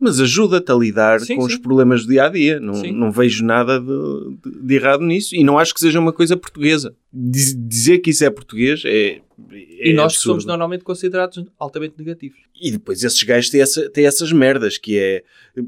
mas 0.00 0.20
ajuda-te 0.20 0.70
a 0.70 0.74
lidar 0.74 1.20
Sim, 1.20 1.36
com 1.36 1.42
sim. 1.42 1.48
os 1.48 1.56
problemas 1.56 2.02
do 2.04 2.08
dia 2.10 2.24
a 2.24 2.28
dia. 2.28 2.60
Não, 2.60 2.74
Sim. 2.74 2.92
não 2.92 3.10
vejo 3.10 3.44
nada 3.44 3.80
de, 3.80 4.60
de- 4.62 4.74
errado 4.74 5.02
nisso 5.04 5.34
e 5.34 5.42
não 5.42 5.58
acho 5.58 5.74
que 5.74 5.80
seja 5.80 5.98
uma 5.98 6.12
coisa 6.12 6.36
portuguesa. 6.36 6.94
Diz- 7.12 7.54
dizer 7.58 7.98
que 7.98 8.10
isso 8.10 8.24
é 8.24 8.30
português 8.30 8.82
é. 8.84 9.20
E 9.50 9.90
é 9.90 9.92
nós 9.92 10.12
que 10.12 10.16
absurdo. 10.18 10.20
somos 10.32 10.44
normalmente 10.44 10.82
considerados 10.84 11.44
altamente 11.58 11.94
negativos. 11.98 12.38
E 12.60 12.70
depois 12.72 13.02
esses 13.04 13.22
gajos 13.22 13.50
têm, 13.50 13.60
essa- 13.60 13.88
têm 13.90 14.04
essas 14.06 14.32
merdas, 14.32 14.76
que 14.78 14.98
é, 14.98 15.22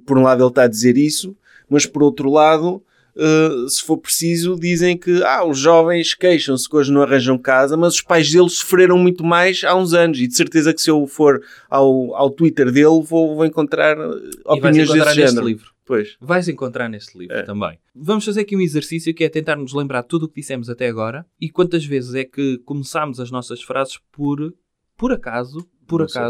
por 0.04 0.18
um 0.18 0.22
lado 0.22 0.42
ele 0.42 0.48
está 0.50 0.64
a 0.64 0.68
dizer 0.68 0.96
isso, 0.98 1.36
mas 1.68 1.86
por 1.86 2.02
outro 2.02 2.30
lado, 2.30 2.82
eh, 3.16 3.66
se 3.68 3.82
for 3.84 3.96
preciso, 3.98 4.56
dizem 4.58 4.96
que 4.96 5.22
ah, 5.22 5.44
os 5.44 5.58
jovens 5.58 6.14
queixam-se 6.14 6.68
que 6.68 6.76
hoje 6.76 6.92
não 6.92 7.02
arranjam 7.02 7.36
casa, 7.38 7.76
mas 7.76 7.94
os 7.94 8.00
pais 8.02 8.30
deles 8.30 8.58
sofreram 8.58 8.96
muito 8.98 9.24
mais 9.24 9.62
há 9.64 9.74
uns 9.74 9.92
anos. 9.94 10.18
E 10.20 10.26
de 10.26 10.34
certeza 10.36 10.72
que 10.74 10.80
se 10.80 10.90
eu 10.90 11.06
for 11.06 11.42
ao, 11.68 12.14
ao 12.14 12.30
Twitter 12.30 12.66
dele, 12.70 13.02
vou, 13.04 13.34
vou 13.36 13.44
encontrar 13.46 13.96
eh, 13.98 14.30
opiniões 14.46 14.88
encontrar 14.88 15.14
desse 15.14 15.28
género. 15.28 15.46
livro. 15.46 15.70
Pois. 15.84 16.16
Vais 16.20 16.48
encontrar 16.48 16.88
neste 16.88 17.18
livro 17.18 17.34
É. 17.36 17.42
também. 17.42 17.76
Vamos 17.94 18.24
fazer 18.24 18.42
aqui 18.42 18.54
um 18.56 18.60
exercício 18.60 19.12
que 19.12 19.24
é 19.24 19.28
tentar 19.28 19.56
nos 19.56 19.72
lembrar 19.74 20.04
tudo 20.04 20.26
o 20.26 20.28
que 20.28 20.40
dissemos 20.40 20.70
até 20.70 20.86
agora 20.88 21.26
e 21.40 21.50
quantas 21.50 21.84
vezes 21.84 22.14
é 22.14 22.24
que 22.24 22.58
começámos 22.64 23.18
as 23.18 23.30
nossas 23.30 23.60
frases 23.60 23.98
por 24.12 24.54
por 24.96 25.12
acaso, 25.12 25.66
por 25.86 26.02
Não 26.02 26.08
sei. 26.08 26.22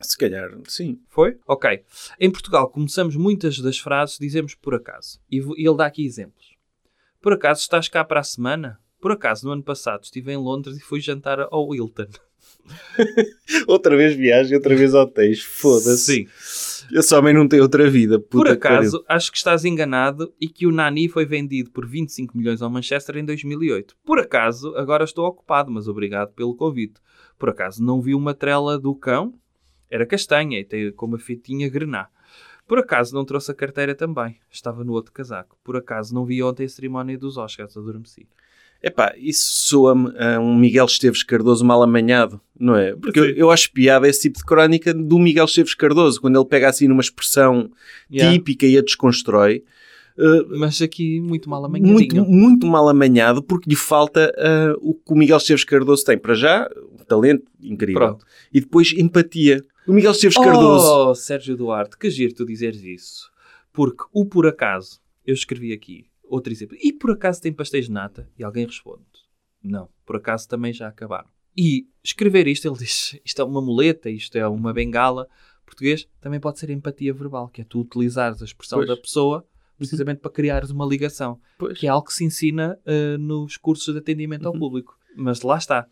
Se 0.00 0.16
calhar, 0.16 0.50
sim. 0.66 1.00
Foi? 1.08 1.38
Ok. 1.46 1.82
Em 2.20 2.30
Portugal 2.30 2.68
começamos 2.68 3.16
muitas 3.16 3.58
das 3.58 3.78
frases 3.78 4.18
dizemos 4.18 4.54
por 4.54 4.74
acaso. 4.74 5.20
E 5.30 5.38
ele 5.38 5.76
dá 5.76 5.86
aqui 5.86 6.04
exemplos. 6.04 6.54
Por 7.20 7.32
acaso 7.32 7.60
estás 7.62 7.88
cá 7.88 8.04
para 8.04 8.20
a 8.20 8.24
semana? 8.24 8.78
Por 9.00 9.12
acaso 9.12 9.46
no 9.46 9.52
ano 9.52 9.62
passado 9.62 10.04
estive 10.04 10.32
em 10.32 10.36
Londres 10.36 10.76
e 10.76 10.80
fui 10.80 11.00
jantar 11.00 11.40
ao 11.50 11.74
Hilton. 11.74 12.08
Outra 13.66 13.96
vez 13.96 14.14
viagem, 14.14 14.56
outra 14.56 14.74
vez 14.74 14.94
hotéis. 14.94 15.42
Foda-se. 15.42 16.26
Sim. 16.26 16.26
Esse 16.92 17.14
homem 17.14 17.34
não 17.34 17.48
tem 17.48 17.60
outra 17.60 17.88
vida. 17.88 18.18
Por 18.18 18.48
acaso, 18.48 19.04
acho 19.08 19.30
que 19.30 19.38
estás 19.38 19.64
enganado 19.64 20.32
e 20.40 20.48
que 20.48 20.66
o 20.66 20.72
Nani 20.72 21.08
foi 21.08 21.24
vendido 21.24 21.70
por 21.70 21.86
25 21.86 22.36
milhões 22.36 22.62
ao 22.62 22.70
Manchester 22.70 23.16
em 23.16 23.24
2008. 23.24 23.96
Por 24.04 24.18
acaso, 24.18 24.74
agora 24.76 25.04
estou 25.04 25.26
ocupado, 25.26 25.70
mas 25.70 25.88
obrigado 25.88 26.32
pelo 26.32 26.56
convite. 26.56 27.00
Por 27.38 27.50
acaso, 27.50 27.82
não 27.82 28.00
vi 28.00 28.14
uma 28.14 28.34
trela 28.34 28.78
do 28.78 28.94
cão? 28.94 29.34
Era 29.90 30.04
castanha 30.06 30.58
e 30.58 30.64
tem 30.64 30.90
com 30.92 31.06
uma 31.06 31.18
fitinha 31.18 31.68
grená. 31.68 32.08
Por 32.66 32.78
acaso, 32.78 33.14
não 33.14 33.24
trouxe 33.24 33.50
a 33.52 33.54
carteira 33.54 33.94
também. 33.94 34.36
Estava 34.50 34.82
no 34.82 34.92
outro 34.92 35.12
casaco. 35.12 35.56
Por 35.62 35.76
acaso, 35.76 36.12
não 36.14 36.24
vi 36.24 36.42
ontem 36.42 36.64
a 36.64 36.68
cerimónia 36.68 37.16
dos 37.16 37.36
Oscars. 37.36 37.76
Adormeci. 37.76 38.26
Epá, 38.82 39.14
isso 39.16 39.68
soa-me 39.68 40.12
a 40.18 40.38
um 40.38 40.54
Miguel 40.54 40.84
Esteves 40.84 41.22
Cardoso 41.22 41.64
mal 41.64 41.82
amanhado, 41.82 42.40
não 42.58 42.76
é? 42.76 42.94
Porque 42.94 43.18
eu, 43.18 43.24
eu 43.30 43.50
acho 43.50 43.72
piada 43.72 44.06
esse 44.06 44.22
tipo 44.22 44.38
de 44.38 44.44
crónica 44.44 44.92
do 44.92 45.18
Miguel 45.18 45.46
Esteves 45.46 45.74
Cardoso, 45.74 46.20
quando 46.20 46.38
ele 46.38 46.44
pega 46.48 46.68
assim 46.68 46.86
numa 46.86 47.00
expressão 47.00 47.70
Yeah. 48.10 48.32
típica 48.36 48.66
e 48.66 48.76
a 48.76 48.82
desconstrói. 48.82 49.64
uh, 50.18 50.58
Mas 50.58 50.82
aqui, 50.82 51.20
muito 51.20 51.48
mal 51.48 51.62
muito, 51.70 51.84
amanhadinho. 51.86 52.24
muito 52.26 52.66
mal 52.66 52.88
amanhado, 52.88 53.42
porque 53.42 53.68
lhe 53.70 53.76
falta 53.76 54.30
uh, 54.36 54.78
o 54.80 54.94
que 54.94 55.12
o 55.12 55.16
Miguel 55.16 55.38
Esteves 55.38 55.64
Cardoso 55.64 56.04
tem. 56.04 56.18
Para 56.18 56.34
já, 56.34 56.68
um 56.92 57.04
talento 57.04 57.44
incrível. 57.62 58.00
Pronto. 58.00 58.26
E 58.52 58.60
depois 58.60 58.92
empatia. 58.92 59.64
O 59.86 59.92
Miguel 59.92 60.12
Esteves 60.12 60.36
Cardoso. 60.36 61.10
Oh, 61.10 61.14
Sérgio 61.14 61.56
Duarte, 61.56 61.96
que 61.96 62.10
giro 62.10 62.34
tu 62.34 62.44
dizeres 62.44 62.82
isso. 62.82 63.30
Porque 63.72 64.04
o 64.12 64.24
por 64.26 64.46
acaso, 64.46 65.00
eu 65.24 65.34
escrevi 65.34 65.72
aqui 65.72 66.06
outro 66.24 66.52
exemplo. 66.52 66.76
E 66.82 66.92
por 66.92 67.10
acaso 67.12 67.40
tem 67.40 67.52
pastéis 67.52 67.86
de 67.86 67.92
nata? 67.92 68.28
E 68.38 68.42
alguém 68.44 68.66
responde: 68.66 69.04
Não, 69.62 69.88
por 70.04 70.16
acaso 70.16 70.48
também 70.48 70.72
já 70.72 70.88
acabaram. 70.88 71.28
E 71.56 71.86
escrever 72.02 72.46
isto, 72.48 72.66
ele 72.66 72.78
diz: 72.78 73.18
Isto 73.24 73.42
é 73.42 73.44
uma 73.44 73.60
muleta, 73.62 74.10
isto 74.10 74.36
é 74.36 74.46
uma 74.48 74.72
bengala. 74.72 75.28
Português 75.64 76.06
também 76.20 76.38
pode 76.40 76.58
ser 76.58 76.70
empatia 76.70 77.12
verbal, 77.12 77.48
que 77.48 77.60
é 77.60 77.64
tu 77.64 77.80
utilizares 77.80 78.40
a 78.40 78.44
expressão 78.44 78.78
Pois. 78.78 78.88
da 78.88 78.96
pessoa 78.96 79.46
precisamente 79.76 80.20
para 80.20 80.30
criares 80.30 80.70
uma 80.70 80.86
ligação, 80.86 81.38
Pois. 81.58 81.78
que 81.78 81.86
é 81.86 81.90
algo 81.90 82.06
que 82.06 82.14
se 82.14 82.24
ensina 82.24 82.78
eh, 82.86 83.18
nos 83.18 83.58
cursos 83.58 83.92
de 83.92 83.98
atendimento 84.00 84.46
ao 84.46 84.54
Uhum. 84.54 84.58
público. 84.58 84.95
Mas 85.16 85.40
lá 85.42 85.56
está. 85.56 85.86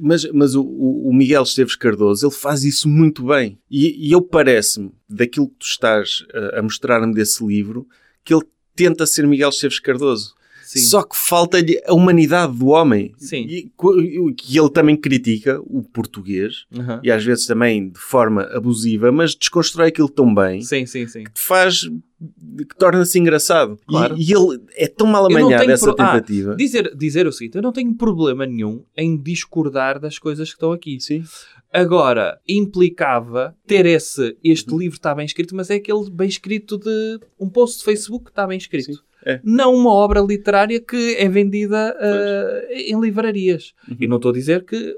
Mas, 0.00 0.24
mas 0.32 0.54
o, 0.54 0.62
o- 0.64 1.12
Miguel 1.12 1.42
Esteves 1.42 1.76
Cardoso, 1.76 2.26
ele 2.26 2.34
faz 2.34 2.64
isso 2.64 2.88
muito 2.88 3.24
bem. 3.26 3.58
E, 3.70 4.08
e 4.08 4.12
eu 4.12 4.22
parece-me, 4.22 4.90
daquilo 5.08 5.48
que 5.48 5.56
tu 5.58 5.66
estás 5.66 6.20
uh, 6.34 6.58
a 6.58 6.62
mostrar-me 6.62 7.12
desse 7.14 7.44
livro, 7.46 7.86
que 8.24 8.32
ele 8.32 8.44
tenta 8.74 9.06
ser 9.06 9.26
Miguel 9.26 9.50
Esteves 9.50 9.78
Cardoso. 9.78 10.34
Sim. 10.72 10.78
Só 10.80 11.02
que 11.02 11.16
falta-lhe 11.16 11.80
a 11.86 11.92
humanidade 11.92 12.56
do 12.56 12.68
homem. 12.68 13.12
Sim. 13.18 13.44
E, 13.48 13.70
e 13.70 14.34
que 14.34 14.58
ele 14.58 14.70
também 14.70 14.96
critica 14.96 15.60
o 15.64 15.82
português, 15.82 16.64
Uhum. 16.72 17.00
e 17.02 17.10
às 17.10 17.24
vezes 17.24 17.46
também 17.46 17.88
de 17.90 17.98
forma 17.98 18.42
abusiva, 18.52 19.10
mas 19.10 19.34
desconstrói 19.34 19.88
aquilo 19.88 20.08
tão 20.08 20.32
bem, 20.34 20.62
Sim, 20.62 20.86
sim, 20.86 21.06
sim. 21.08 21.24
que 21.24 21.30
faz... 21.40 21.80
que 21.80 22.76
torna-se 22.78 23.18
engraçado. 23.18 23.78
E- 23.82 23.86
Claro. 23.86 24.16
E, 24.16 24.32
ele 24.32 24.60
é 24.76 24.86
tão 24.86 25.06
mal 25.06 25.26
amanhado 25.26 25.68
essa 25.70 25.92
pro- 25.92 26.04
Ah, 26.04 26.12
tentativa. 26.12 26.54
Dizer, 26.54 26.94
dizer 26.96 27.26
o 27.26 27.32
seguinte, 27.32 27.56
eu 27.56 27.62
não 27.62 27.72
tenho 27.72 27.92
problema 27.94 28.46
nenhum 28.46 28.84
em 28.96 29.16
discordar 29.20 29.98
das 29.98 30.18
coisas 30.18 30.48
que 30.50 30.54
estão 30.54 30.70
aqui. 30.72 31.00
Sim. 31.00 31.24
Agora, 31.72 32.38
implicava 32.48 33.54
ter 33.66 33.86
esse, 33.86 34.36
este 34.42 34.74
livro 34.76 34.96
está 34.96 35.14
bem 35.14 35.24
escrito, 35.26 35.54
mas 35.54 35.70
é 35.70 35.74
aquele 35.76 36.10
bem 36.10 36.28
escrito 36.28 36.78
de 36.78 37.18
um 37.38 37.48
post 37.48 37.78
de 37.78 37.84
Facebook 37.84 38.24
que 38.26 38.30
está 38.30 38.46
bem 38.46 38.58
escrito. 38.58 38.92
Sim, 38.92 38.98
é. 39.26 39.40
Não 39.44 39.74
uma 39.74 39.92
obra 39.92 40.20
literária 40.20 40.80
que 40.80 41.16
é 41.18 41.28
vendida 41.28 41.96
ah, 41.98 42.66
em 42.72 42.98
livrarias. 43.00 43.72
Uhum. 43.88 43.96
E 44.00 44.06
não 44.06 44.16
estou 44.16 44.30
a 44.30 44.34
dizer 44.34 44.64
que 44.64 44.94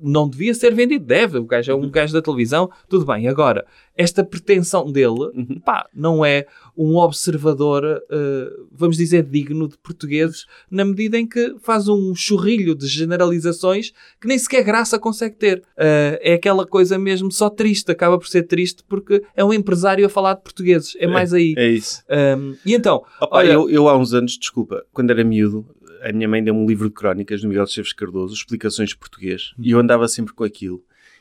não 0.00 0.28
devia 0.28 0.54
ser 0.54 0.72
vendido, 0.74 1.04
deve. 1.04 1.38
O 1.38 1.44
gajo 1.44 1.72
é 1.72 1.74
Uhum. 1.74 1.86
um 1.86 1.90
gajo 1.90 2.12
da 2.12 2.22
televisão, 2.22 2.70
tudo 2.88 3.04
bem. 3.04 3.26
Agora, 3.28 3.66
esta 3.96 4.22
pretensão 4.24 4.90
dele, 4.90 5.30
Uhum. 5.34 5.60
pá, 5.64 5.88
não 5.92 6.24
é 6.24 6.46
um 6.78 6.96
observador, 6.96 7.84
eh, 7.84 8.50
vamos 8.70 8.96
dizer, 8.96 9.24
digno 9.24 9.66
de 9.68 9.76
portugueses, 9.78 10.46
na 10.70 10.84
medida 10.84 11.18
em 11.18 11.26
que 11.26 11.56
faz 11.60 11.88
um 11.88 12.14
churrilho 12.14 12.74
de 12.74 12.86
generalizações 12.86 13.92
que 14.20 14.28
nem 14.28 14.38
sequer 14.38 14.62
graça 14.62 14.98
consegue 14.98 15.34
ter. 15.34 15.62
Eh, 15.76 16.20
é 16.22 16.34
aquela 16.34 16.64
coisa 16.64 16.96
mesmo 16.96 17.32
só 17.32 17.50
triste, 17.50 17.90
acaba 17.90 18.16
por 18.16 18.28
ser 18.28 18.44
triste 18.44 18.84
porque 18.88 19.22
é 19.34 19.44
um 19.44 19.52
empresário 19.52 20.06
a 20.06 20.08
falar 20.08 20.34
de 20.34 20.42
portugueses. 20.42 20.96
É 20.98 21.06
mais 21.08 21.34
aí. 21.34 21.54
É 21.56 21.68
isso. 21.68 22.02
Um, 22.38 22.54
e 22.64 22.74
então, 22.74 23.02
Opa, 23.20 23.38
Olha- 23.38 23.52
eu, 23.52 23.68
eu 23.68 23.88
há 23.88 23.96
uns 23.98 24.14
anos, 24.14 24.38
desculpa, 24.38 24.84
quando 24.92 25.10
era 25.10 25.24
miúdo, 25.24 25.66
a 26.00 26.12
minha 26.12 26.28
mãe 26.28 26.42
deu-me 26.44 26.60
um 26.60 26.66
livro 26.66 26.88
de 26.88 26.94
crónicas 26.94 27.42
do 27.42 27.48
Miguel 27.48 27.64
Esteves 27.64 27.92
Cardoso, 27.92 28.34
Explicações 28.34 28.90
de 28.90 28.96
Português, 28.96 29.52
e 29.58 29.72
eu 29.72 29.80
andava 29.80 30.06
sempre 30.06 30.32
com 30.32 30.44
aquilo. 30.44 30.80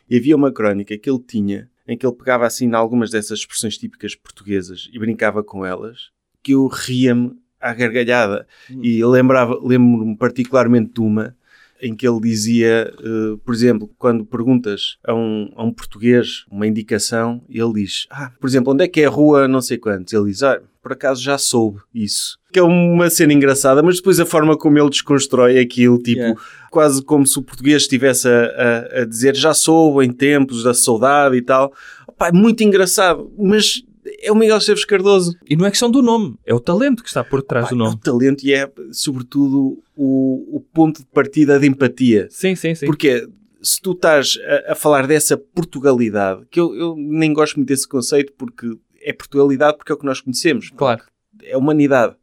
E 0.10 0.18
havia 0.18 0.36
uma 0.36 0.52
crónica 0.52 0.96
que 0.98 1.10
ele 1.10 1.20
tinha, 1.28 1.68
em 1.88 1.98
que 1.98 2.06
ele 2.06 2.16
pegava 2.16 2.46
assim 2.46 2.66
em 2.66 2.74
algumas 2.74 3.12
dessas 3.12 3.40
expressões 3.40 3.78
típicas 3.78 4.16
portuguesas 4.16 4.90
e 4.92 5.00
brincava 5.00 5.44
com 5.44 5.66
elas, 5.66 6.12
que 6.44 6.54
eu 6.54 6.68
ria-me 6.68 7.34
à 7.60 7.74
gargalhada. 7.74 8.48
E 8.70 9.00
eu 9.00 9.10
lembrava, 9.10 9.60
lembro-me 9.62 10.18
particularmente 10.18 10.94
de 10.94 11.02
uma, 11.02 11.37
em 11.82 11.96
que 11.96 12.08
ele 12.08 12.20
dizia, 12.20 12.94
uh, 13.00 13.38
por 13.40 13.54
exemplo, 13.54 13.90
quando 13.98 14.26
perguntas 14.26 14.98
a 15.06 15.14
um, 15.14 15.52
a 15.56 15.64
um 15.64 15.72
português 15.72 16.46
uma 16.50 16.68
indicação, 16.68 17.42
ele 17.50 17.74
diz, 17.74 18.08
ah, 18.10 18.32
por 18.40 18.48
exemplo, 18.48 18.74
onde 18.74 18.84
é 18.84 18.88
que 18.88 19.02
é 19.02 19.06
a 19.06 19.10
rua 19.10 19.48
não 19.48 19.62
sei 19.62 19.78
quantos? 19.78 20.14
Ele 20.14 20.26
diz, 20.26 20.44
ah, 20.44 20.62
por 20.88 20.94
acaso 20.94 21.22
já 21.22 21.38
soube 21.38 21.80
isso. 21.94 22.38
Que 22.52 22.60
é 22.60 22.64
uma 22.64 23.10
cena 23.10 23.34
engraçada, 23.34 23.84
mas 23.84 23.98
depois 23.98 24.20
a 24.20 24.26
forma 24.26 24.58
como 24.58 24.80
ele 24.80 24.90
desconstrói 24.90 25.60
aquilo, 25.60 25.98
tipo, 25.98 26.22
yeah. 26.22 26.42
quase 26.72 27.04
como 27.04 27.28
se 27.28 27.38
o 27.38 27.44
português 27.44 27.82
estivesse 27.82 28.28
a, 28.28 28.32
a, 28.32 29.02
a, 29.02 29.06
dizer 29.06 29.36
já 29.36 29.54
soube 29.54 30.06
em 30.06 30.12
tempos 30.12 30.64
da 30.64 30.74
saudade 30.74 31.36
e 31.36 31.42
tal. 31.42 31.74
Opa, 32.08 32.30
é 32.30 32.32
muito 32.32 32.64
engraçado, 32.64 33.30
mas 33.38 33.84
é 34.22 34.32
o 34.32 34.36
Miguel 34.36 34.58
Esteves 34.58 34.86
Cardoso. 34.86 35.36
E 35.50 35.56
não 35.56 35.66
é 35.66 35.70
questão 35.70 35.90
do 35.90 36.02
nome, 36.02 36.36
é 36.46 36.54
o 36.54 36.60
talento 36.60 37.04
que 37.04 37.10
está 37.10 37.24
por 37.24 37.42
trás 37.42 37.66
Pá, 37.66 37.70
do 37.72 37.76
nome. 37.76 37.92
É 37.92 37.96
o 37.96 37.98
talento 37.98 38.44
e 38.44 38.54
é, 38.54 38.72
sobretudo, 38.92 39.82
o, 39.96 40.58
o 40.58 40.62
ponto 40.74 41.00
de 41.00 41.08
partida 41.08 41.60
de 41.60 41.68
empatia. 41.68 42.28
Sim, 42.30 42.56
sim, 42.56 42.76
sim. 42.76 42.86
Porque 42.86 43.28
se 43.62 43.82
tu 43.82 43.92
estás 43.92 44.38
a, 44.68 44.74
a 44.74 44.76
falar 44.76 45.08
dessa 45.08 45.38
Portugalidade, 45.38 46.46
que 46.50 46.60
eu, 46.60 46.76
eu, 46.76 46.96
nem 46.98 47.34
gosto 47.34 47.56
muito 47.56 47.68
desse 47.68 47.88
conceito 47.88 48.34
porque 48.38 48.78
é 49.02 49.14
Portugalidade 49.14 49.78
porque 49.78 49.92
é 49.92 49.96
o 49.96 49.98
que 49.98 50.06
nós 50.06 50.22
conhecemos. 50.22 50.70
Claro. 50.76 51.04
É 51.44 51.58
humanidade. 51.58 52.16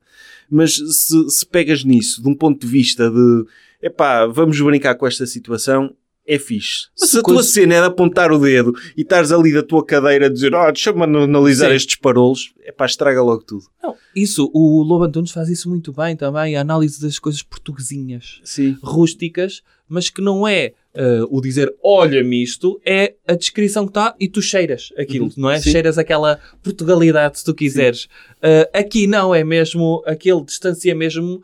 Mas 0.51 0.75
se, 0.75 1.31
se 1.31 1.47
pegas 1.47 1.85
nisso 1.85 2.23
de 2.23 2.29
um 2.29 2.35
ponto 2.35 2.61
de 2.61 2.67
vista 2.67 3.11
de 3.11 3.45
epá, 3.83 4.27
vamos 4.27 4.61
brincar 4.61 4.95
com 4.95 5.07
esta 5.07 5.27
situação, 5.27 5.95
é 6.27 6.39
fixe. 6.39 6.89
Mas 6.99 7.11
Se 7.11 7.19
a 7.19 7.23
coisa... 7.23 7.41
tua 7.41 7.43
cena 7.43 7.75
é 7.75 7.81
de 7.81 7.87
apontar 7.87 8.33
o 8.33 8.39
dedo 8.39 8.73
e 8.97 9.03
estares 9.03 9.31
ali 9.31 9.53
da 9.53 9.63
tua 9.63 9.85
cadeira 9.85 10.27
a 10.27 10.29
dizer, 10.29 10.55
oh, 10.55 10.73
deixa-me 10.73 11.03
analisar 11.03 11.69
Sim. 11.69 11.75
estes 11.75 11.97
parolos, 11.97 12.55
é 12.63 12.73
pá, 12.73 12.87
estraga 12.87 13.23
logo 13.23 13.43
tudo. 13.43 13.65
Não, 13.83 13.95
isso, 14.15 14.51
o 14.55 14.83
Lobo 14.83 15.05
Antunes 15.05 15.33
faz 15.33 15.49
isso 15.49 15.69
muito 15.69 15.93
bem 15.93 16.17
também, 16.17 16.57
a 16.57 16.61
análise 16.61 17.01
das 17.01 17.19
coisas 17.19 17.43
portuguesinhas, 17.43 18.41
Sim. 18.45 18.77
rústicas, 18.83 19.63
mas 19.89 20.09
que 20.09 20.23
não 20.23 20.49
é 20.49 20.73
uh, 20.95 21.27
o 21.37 21.41
dizer 21.41 21.75
olha-me 21.83 22.43
isto, 22.43 22.81
é 22.85 23.15
a 23.27 23.35
descrição 23.35 23.85
que 23.85 23.91
está 23.91 24.15
e 24.19 24.29
tu 24.29 24.41
cheiras 24.41 24.93
aquilo, 24.97 25.27
uhum. 25.27 25.33
não 25.37 25.51
é? 25.51 25.61
Sim. 25.61 25.71
Cheiras 25.71 25.99
aquela 25.99 26.41
Portugalidade, 26.63 27.39
se 27.39 27.45
tu 27.45 27.55
quiseres. 27.55 28.05
Uh, 28.37 28.69
aqui 28.73 29.07
não, 29.07 29.35
é 29.35 29.45
mesmo 29.45 30.03
aquele 30.07 30.43
distancia 30.43 30.95
mesmo 30.95 31.43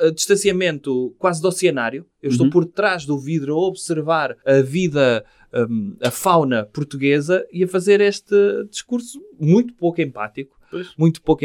eh, 0.00 0.10
distanciamento 0.10 1.14
quase 1.18 1.40
do 1.40 1.48
oceanário. 1.48 2.06
Eu 2.22 2.30
estou 2.30 2.46
uhum. 2.46 2.50
por 2.50 2.64
trás 2.64 3.04
do 3.04 3.18
vidro 3.18 3.54
a 3.54 3.68
observar 3.68 4.36
a 4.44 4.60
vida, 4.60 5.24
um, 5.52 5.96
a 6.02 6.10
fauna 6.10 6.64
portuguesa 6.64 7.46
e 7.52 7.62
a 7.62 7.68
fazer 7.68 8.00
este 8.00 8.34
discurso 8.70 9.20
muito 9.38 9.74
pouco 9.74 10.00
empático, 10.00 10.58
pois. 10.70 10.88
muito 10.96 11.22
pouco 11.22 11.44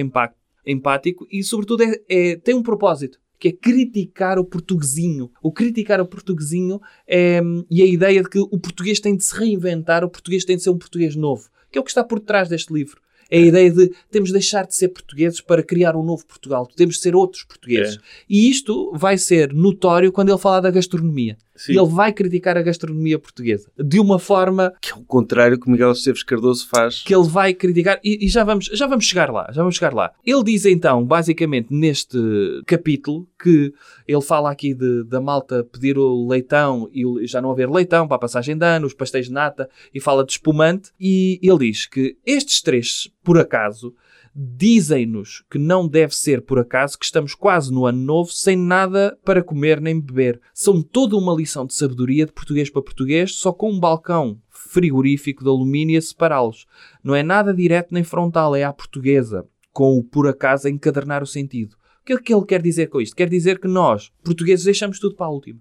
empático 0.66 1.28
e, 1.32 1.44
sobretudo, 1.44 1.84
é, 1.84 2.02
é, 2.10 2.36
tem 2.38 2.56
um 2.56 2.64
propósito. 2.64 3.22
Que 3.40 3.50
é 3.50 3.52
criticar 3.52 4.40
o 4.40 4.46
portuguesinho. 4.46 5.30
O 5.42 5.52
criticar 5.52 6.00
o 6.00 6.06
portuguesinho 6.06 6.80
é, 7.06 7.42
e 7.70 7.82
a 7.82 7.86
ideia 7.86 8.24
de 8.24 8.30
que 8.30 8.40
o 8.40 8.58
português 8.58 9.02
tem 9.02 9.18
de 9.18 9.26
se 9.26 9.38
reinventar, 9.38 10.02
o 10.02 10.10
português 10.10 10.46
tem 10.46 10.56
de 10.56 10.64
ser 10.64 10.70
um 10.70 10.78
português 10.78 11.14
novo, 11.14 11.50
que 11.70 11.78
é 11.78 11.82
o 11.82 11.84
que 11.84 11.90
está 11.90 12.06
por 12.06 12.22
trás 12.22 12.48
deste 12.48 12.74
livro. 12.74 13.03
É 13.34 13.38
a 13.38 13.42
ideia 13.42 13.72
de 13.72 13.92
temos 14.12 14.30
de 14.30 14.34
deixar 14.34 14.68
de 14.68 14.76
ser 14.76 14.90
portugueses 14.90 15.42
para 15.42 15.64
criar 15.64 15.96
um 15.96 16.04
novo 16.04 16.24
Portugal. 16.24 16.70
Temos 16.76 16.98
de 16.98 17.02
ser 17.02 17.16
outros 17.16 17.44
portugueses. 17.44 17.96
É. 17.96 18.00
E 18.30 18.48
isto 18.48 18.92
vai 18.94 19.18
ser 19.18 19.52
notório 19.52 20.12
quando 20.12 20.30
ele 20.30 20.38
falar 20.38 20.60
da 20.60 20.70
gastronomia. 20.70 21.36
Sim. 21.56 21.74
Ele 21.74 21.88
vai 21.88 22.12
criticar 22.12 22.58
a 22.58 22.62
gastronomia 22.62 23.20
portuguesa 23.20 23.72
de 23.78 24.00
uma 24.00 24.18
forma 24.18 24.74
que 24.82 24.92
é 24.92 24.96
o 24.96 25.04
contrário 25.04 25.60
que 25.60 25.70
Miguel 25.70 25.92
Esteves 25.92 26.24
Cardoso 26.24 26.68
faz. 26.68 27.04
Que 27.04 27.14
ele 27.14 27.28
vai 27.28 27.54
criticar 27.54 28.00
e, 28.04 28.26
e, 28.26 28.28
já 28.28 28.44
vamos 28.44 28.66
já 28.66 28.88
vamos 28.88 29.06
chegar 29.06 29.32
lá, 29.32 29.48
já 29.52 29.62
vamos 29.62 29.76
chegar 29.76 29.94
lá. 29.94 30.12
Ele 30.26 30.44
diz 30.44 30.66
então, 30.66 31.04
basicamente 31.04 31.68
neste 31.70 32.18
capítulo 32.66 33.28
que 33.42 33.74
ele 34.08 34.22
fala 34.22 34.52
aqui 34.52 34.74
de, 34.74 35.04
da 35.04 35.22
Malta 35.22 35.64
pedir 35.64 35.98
o 35.98 36.28
leitão 36.28 36.90
e 36.92 37.04
já 37.28 37.42
não 37.42 37.52
haver 37.52 37.70
leitão 37.70 38.08
para 38.08 38.16
a 38.16 38.20
passagem 38.20 38.58
de 38.58 38.66
ano, 38.66 38.88
os 38.88 38.94
pastéis 38.94 39.28
de 39.28 39.32
nata 39.32 39.70
e 39.94 40.00
fala 40.00 40.26
de 40.26 40.32
espumante 40.32 40.92
e 41.00 41.40
ele 41.42 41.72
diz 41.72 41.86
que 41.86 42.18
estes 42.26 42.62
três 42.62 43.10
por 43.24 43.38
acaso 43.38 43.94
dizem-nos 44.36 45.44
que 45.50 45.60
não 45.60 45.88
deve 45.88 46.16
ser 46.16 46.42
por 46.42 46.58
acaso 46.60 46.98
que 46.98 47.06
estamos 47.06 47.36
quase 47.36 47.72
no 47.72 47.86
ano 47.86 48.00
novo 48.00 48.32
sem 48.32 48.58
nada 48.58 49.18
para 49.24 49.44
comer 49.44 49.80
nem 49.80 50.00
beber. 50.00 50.42
São 50.54 50.82
toda 50.82 51.16
uma 51.16 51.34
lição 51.34 51.66
de 51.66 51.74
sabedoria 51.74 52.26
de 52.26 52.32
português 52.32 52.70
para 52.70 52.82
português, 52.82 53.36
só 53.36 53.52
com 53.52 53.72
um 53.72 53.80
balcão 53.80 54.40
frigorífico 54.50 55.44
de 55.44 55.50
alumínio 55.50 55.98
a 55.98 56.02
separá-los. 56.02 56.66
Não 57.04 57.16
é 57.16 57.22
nada 57.22 57.54
direto 57.54 57.94
nem 57.94 58.04
frontal, 58.04 58.56
é 58.56 58.64
à 58.64 58.74
portuguesa, 58.74 59.48
com 59.72 59.98
o 59.98 60.04
por 60.04 60.28
acaso 60.28 60.68
a 60.68 60.72
encadernar 60.72 61.22
o 61.22 61.28
sentido. 61.28 61.76
O 62.02 62.06
que 62.06 62.14
é 62.14 62.18
que 62.18 62.34
ele 62.34 62.46
quer 62.46 62.62
dizer 62.62 62.88
com 62.88 63.00
isto? 63.00 63.16
Quer 63.16 63.30
dizer 63.30 63.60
que 63.60 63.68
nós, 63.68 64.12
portugueses, 64.24 64.66
deixamos 64.66 65.00
tudo 65.00 65.16
para 65.16 65.28
a 65.28 65.32
última. 65.32 65.60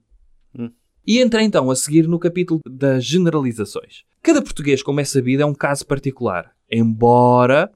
Hum. 0.59 0.71
E 1.07 1.21
entra 1.21 1.43
então 1.43 1.71
a 1.71 1.77
seguir 1.77 2.09
no 2.09 2.19
capítulo 2.19 2.61
das 2.67 3.05
generalizações. 3.05 4.05
Cada 4.23 4.41
português, 4.41 4.83
como 4.83 5.01
é 5.01 5.05
sabido, 5.05 5.43
é 5.43 5.47
um 5.47 5.55
caso 5.55 5.87
particular. 5.87 6.53
Embora 6.71 7.71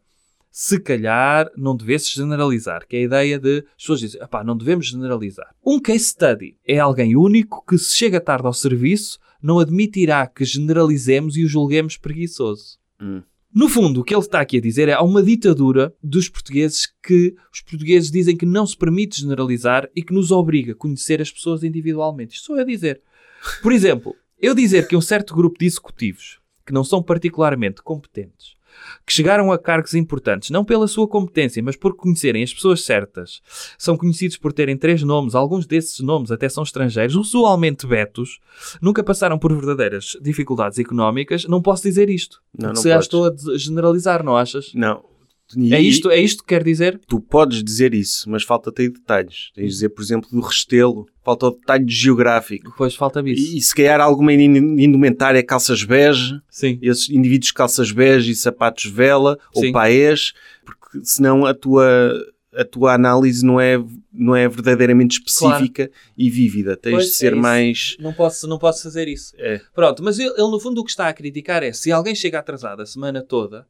se 0.59 0.81
calhar 0.81 1.51
não 1.55 1.77
devesse 1.77 2.15
generalizar, 2.15 2.87
que 2.89 2.97
é 2.97 3.01
a 3.01 3.03
ideia 3.03 3.39
de 3.39 3.59
as 3.59 3.83
pessoas 3.83 4.01
dizem, 4.01 4.21
não 4.43 4.57
devemos 4.57 4.87
generalizar. 4.87 5.55
Um 5.63 5.79
case 5.79 6.05
study 6.05 6.57
é 6.67 6.79
alguém 6.79 7.15
único 7.15 7.63
que 7.67 7.77
se 7.77 7.95
chega 7.95 8.19
tarde 8.19 8.47
ao 8.47 8.55
serviço 8.55 9.19
não 9.43 9.59
admitirá 9.59 10.27
que 10.27 10.47
generalizemos 10.47 11.37
e 11.37 11.45
o 11.45 11.47
julguemos 11.47 11.99
preguiçoso. 11.99 12.79
Hum. 12.99 13.23
No 13.55 13.69
fundo, 13.69 14.01
o 14.01 14.05
que 14.05 14.15
ele 14.15 14.23
está 14.23 14.41
aqui 14.41 14.57
a 14.57 14.61
dizer 14.63 14.89
é 14.89 14.95
há 14.95 15.03
uma 15.03 15.23
ditadura 15.23 15.95
dos 16.03 16.31
portugueses 16.31 16.91
que 17.03 17.35
os 17.53 17.61
portugueses 17.61 18.11
dizem 18.11 18.35
que 18.35 18.47
não 18.47 18.67
se 18.67 18.79
permite 18.79 19.21
generalizar 19.21 19.91
e 19.95 20.03
que 20.03 20.15
nos 20.15 20.31
obriga 20.31 20.73
a 20.73 20.75
conhecer 20.75 21.21
as 21.21 21.31
pessoas 21.31 21.65
individualmente. 21.65 22.35
Isto 22.35 22.47
sou 22.47 22.57
eu 22.57 22.63
a 22.63 22.67
dizer. 22.67 23.03
Por 23.63 23.73
exemplo, 23.73 24.17
eu 24.41 24.55
dizer 24.55 24.89
que 24.89 24.97
um 24.97 25.03
certo 25.03 25.35
grupo 25.35 25.59
de 25.59 25.67
executivos 25.67 26.41
que 26.65 26.73
não 26.73 26.83
são 26.83 27.03
particularmente 27.03 27.83
competentes 27.83 28.57
que 29.07 29.13
chegaram 29.13 29.53
a 29.53 29.59
cargos 29.59 29.95
importantes, 29.95 30.51
não 30.51 30.65
pela 30.65 30.89
sua 30.89 31.07
competência, 31.07 31.63
mas 31.63 31.77
por 31.77 31.95
conhecerem 31.95 32.43
as 32.43 32.53
pessoas 32.53 32.85
certas. 32.85 33.41
São 33.79 33.97
conhecidos 33.97 34.37
por 34.37 34.53
terem 34.53 34.77
três 34.77 35.03
nomes, 35.03 35.35
alguns 35.35 35.67
desses 35.67 36.01
nomes 36.01 36.31
até 36.31 36.49
são 36.49 36.63
estrangeiros, 36.63 37.17
usualmente 37.17 37.87
betos, 37.87 38.41
nunca 38.81 39.03
passaram 39.03 39.39
por 39.39 39.53
verdadeiras 39.55 40.17
dificuldades 40.21 40.79
económicas. 40.79 41.45
Não 41.45 41.63
posso 41.63 41.83
dizer 41.83 42.11
isto. 42.11 42.43
Não, 42.57 42.71
não 42.71 42.77
se 42.77 42.89
já 42.89 42.99
estou 42.99 43.27
a 43.27 43.57
generalizar, 43.57 44.23
não 44.23 44.37
achas? 44.37 44.73
Não. 44.75 45.16
E 45.55 45.75
é 45.75 45.81
isto, 45.81 46.11
é 46.11 46.19
isto 46.19 46.43
que 46.43 46.49
quer 46.49 46.65
dizer? 46.65 47.01
Tu 47.07 47.21
podes 47.21 47.63
dizer 47.63 47.95
isso, 47.95 48.29
mas 48.29 48.43
falta-te 48.43 48.83
aí 48.83 48.89
detalhes. 48.89 49.51
Tens 49.55 49.67
de 49.67 49.71
dizer, 49.71 49.89
por 49.91 50.03
exemplo, 50.03 50.29
do 50.31 50.41
restelo. 50.41 51.07
Falta 51.23 51.47
o 51.47 51.51
detalhe 51.51 51.85
geográfico. 51.89 52.73
Pois, 52.77 52.95
falta 52.95 53.21
isso. 53.21 53.55
E, 53.55 53.59
e 53.59 53.61
se 53.61 53.75
calhar 53.75 54.01
alguma 54.01 54.33
indumentária 54.33 55.43
calças 55.43 55.85
bege. 55.85 56.41
Sim. 56.51 56.79
Esses 56.83 57.09
indivíduos 57.11 57.53
calças 57.53 57.93
bege 57.93 58.33
e 58.33 58.35
sapatos 58.35 58.87
vela 58.87 59.39
Sim. 59.55 59.67
ou 59.67 59.73
paés. 59.73 60.33
Porque 60.65 61.05
senão 61.05 61.45
a 61.45 61.55
tua, 61.55 62.13
a 62.55 62.65
tua 62.65 62.95
análise 62.95 63.45
não 63.45 63.61
é, 63.61 63.83
não 64.13 64.35
é 64.35 64.49
verdadeiramente 64.49 65.19
específica 65.19 65.89
claro. 65.89 65.93
e 66.17 66.31
vívida. 66.31 66.77
Tens 66.77 66.93
pois, 66.93 67.07
de 67.07 67.13
ser 67.13 67.33
é 67.33 67.37
mais... 67.37 67.97
Não 68.01 68.13
posso, 68.13 68.49
não 68.49 68.59
posso 68.59 68.83
fazer 68.83 69.07
isso. 69.07 69.33
É. 69.39 69.61
Pronto, 69.75 70.03
mas 70.03 70.19
ele, 70.19 70.31
ele 70.31 70.51
no 70.51 70.59
fundo 70.59 70.81
o 70.81 70.85
que 70.85 70.91
está 70.91 71.09
a 71.09 71.13
criticar 71.13 71.63
é 71.63 71.73
se 71.73 71.93
alguém 71.93 72.15
chega 72.15 72.39
atrasado 72.39 72.83
a 72.83 72.87
semana 72.87 73.23
toda 73.23 73.67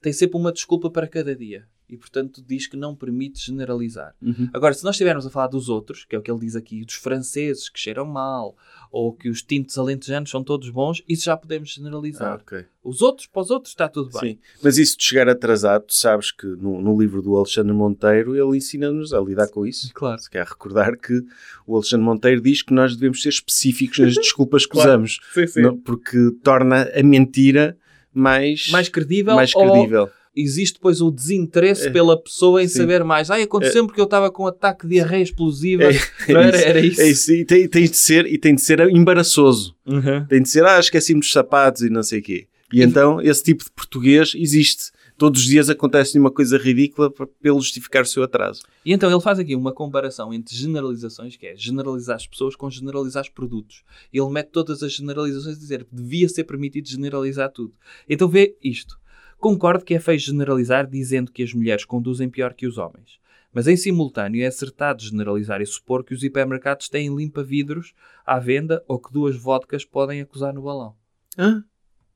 tem 0.00 0.12
sempre 0.12 0.36
uma 0.36 0.52
desculpa 0.52 0.90
para 0.90 1.06
cada 1.06 1.34
dia. 1.34 1.66
E, 1.88 1.96
portanto, 1.96 2.44
diz 2.46 2.66
que 2.66 2.76
não 2.76 2.94
permite 2.94 3.40
generalizar. 3.40 4.14
Uhum. 4.20 4.50
Agora, 4.52 4.74
se 4.74 4.84
nós 4.84 4.94
estivermos 4.94 5.26
a 5.26 5.30
falar 5.30 5.46
dos 5.46 5.70
outros, 5.70 6.04
que 6.04 6.14
é 6.14 6.18
o 6.18 6.22
que 6.22 6.30
ele 6.30 6.40
diz 6.40 6.54
aqui, 6.54 6.84
dos 6.84 6.96
franceses 6.96 7.70
que 7.70 7.80
cheiram 7.80 8.04
mal, 8.04 8.54
ou 8.92 9.14
que 9.14 9.30
os 9.30 9.42
tintos 9.42 9.78
alentejanos 9.78 10.28
são 10.28 10.44
todos 10.44 10.68
bons, 10.68 11.02
isso 11.08 11.24
já 11.24 11.34
podemos 11.34 11.70
generalizar. 11.70 12.34
Ah, 12.34 12.42
okay. 12.42 12.66
Os 12.84 13.00
outros, 13.00 13.26
para 13.26 13.40
os 13.40 13.50
outros, 13.50 13.72
está 13.72 13.88
tudo 13.88 14.10
bem. 14.20 14.34
Sim, 14.34 14.38
mas 14.62 14.76
isso 14.76 14.98
de 14.98 15.04
chegar 15.04 15.30
atrasado, 15.30 15.86
tu 15.86 15.94
sabes 15.94 16.30
que 16.30 16.46
no, 16.46 16.78
no 16.82 17.00
livro 17.00 17.22
do 17.22 17.34
Alexandre 17.34 17.72
Monteiro 17.72 18.36
ele 18.36 18.58
ensina-nos 18.58 19.14
a 19.14 19.20
lidar 19.20 19.48
com 19.48 19.66
isso. 19.66 19.90
Claro. 19.94 20.20
Se 20.20 20.28
quer 20.28 20.44
recordar 20.44 20.94
que 20.98 21.24
o 21.66 21.74
Alexandre 21.74 22.04
Monteiro 22.04 22.42
diz 22.42 22.60
que 22.60 22.74
nós 22.74 22.94
devemos 22.94 23.22
ser 23.22 23.30
específicos 23.30 23.98
nas 23.98 24.12
desculpas 24.20 24.66
que 24.66 24.72
claro. 24.72 24.90
usamos. 24.90 25.20
Sim, 25.32 25.46
sim. 25.46 25.62
Não, 25.62 25.78
porque 25.78 26.32
torna 26.42 26.82
a 26.94 27.02
mentira 27.02 27.78
mais, 28.18 28.68
mais 28.70 28.88
credível. 28.88 29.34
Mais 29.34 29.52
credível. 29.52 30.08
Existe 30.36 30.74
depois 30.74 31.00
o 31.00 31.10
desinteresse 31.10 31.88
é. 31.88 31.90
pela 31.90 32.20
pessoa 32.20 32.62
em 32.62 32.68
Sim. 32.68 32.78
saber 32.78 33.02
mais. 33.02 33.30
Ai, 33.30 33.42
aconteceu 33.42 33.82
é. 33.82 33.86
porque 33.86 34.00
eu 34.00 34.04
estava 34.04 34.30
com 34.30 34.44
um 34.44 34.46
ataque 34.46 34.86
de 34.86 34.94
diarreia 34.94 35.22
explosiva. 35.22 35.84
É, 35.84 35.88
era, 36.28 36.48
isso. 36.48 36.64
era 36.64 36.80
isso. 36.80 37.00
É 37.00 37.08
isso. 37.08 37.32
E 37.32 37.44
tem, 37.44 37.68
tem, 37.68 37.84
de 37.84 37.96
ser, 37.96 38.26
e 38.26 38.38
tem 38.38 38.54
de 38.54 38.62
ser 38.62 38.80
embaraçoso. 38.88 39.74
Uhum. 39.86 40.24
Tem 40.28 40.40
de 40.40 40.48
ser, 40.48 40.64
ah, 40.64 40.78
esqueci-me 40.78 41.20
dos 41.20 41.32
sapatos 41.32 41.82
e 41.82 41.90
não 41.90 42.02
sei 42.02 42.20
o 42.20 42.22
quê. 42.22 42.46
E, 42.72 42.80
e 42.80 42.82
então 42.82 43.20
esse 43.20 43.42
tipo 43.42 43.64
de 43.64 43.70
português 43.70 44.32
existe. 44.36 44.90
Todos 45.18 45.40
os 45.40 45.46
dias 45.48 45.68
acontece 45.68 46.16
uma 46.16 46.30
coisa 46.30 46.56
ridícula 46.56 47.10
para 47.10 47.26
justificar 47.42 48.04
o 48.04 48.06
seu 48.06 48.22
atraso. 48.22 48.62
E 48.84 48.92
então 48.92 49.10
ele 49.10 49.20
faz 49.20 49.40
aqui 49.40 49.56
uma 49.56 49.72
comparação 49.72 50.32
entre 50.32 50.54
generalizações, 50.54 51.36
que 51.36 51.44
é 51.44 51.56
generalizar 51.56 52.14
as 52.14 52.24
pessoas 52.28 52.54
com 52.54 52.70
generalizar 52.70 53.24
os 53.24 53.28
produtos. 53.28 53.82
Ele 54.12 54.30
mete 54.30 54.50
todas 54.50 54.80
as 54.80 54.92
generalizações 54.92 55.56
a 55.56 55.58
dizer 55.58 55.84
que 55.84 55.92
devia 55.92 56.28
ser 56.28 56.44
permitido 56.44 56.88
generalizar 56.88 57.50
tudo. 57.50 57.74
Então 58.08 58.28
vê 58.28 58.56
isto. 58.62 58.96
Concordo 59.38 59.84
que 59.84 59.94
é 59.94 59.98
feio 59.98 60.20
generalizar 60.20 60.88
dizendo 60.88 61.32
que 61.32 61.42
as 61.42 61.52
mulheres 61.52 61.84
conduzem 61.84 62.30
pior 62.30 62.54
que 62.54 62.68
os 62.68 62.78
homens. 62.78 63.18
Mas 63.52 63.66
em 63.66 63.76
simultâneo 63.76 64.44
é 64.44 64.46
acertado 64.46 65.02
generalizar 65.02 65.60
e 65.60 65.66
supor 65.66 66.04
que 66.04 66.14
os 66.14 66.22
hipermercados 66.22 66.88
têm 66.88 67.12
limpa-vidros 67.12 67.92
à 68.24 68.38
venda 68.38 68.84
ou 68.86 69.00
que 69.00 69.12
duas 69.12 69.34
vodkas 69.34 69.84
podem 69.84 70.20
acusar 70.20 70.54
no 70.54 70.62
balão. 70.62 70.94
Hã? 71.36 71.64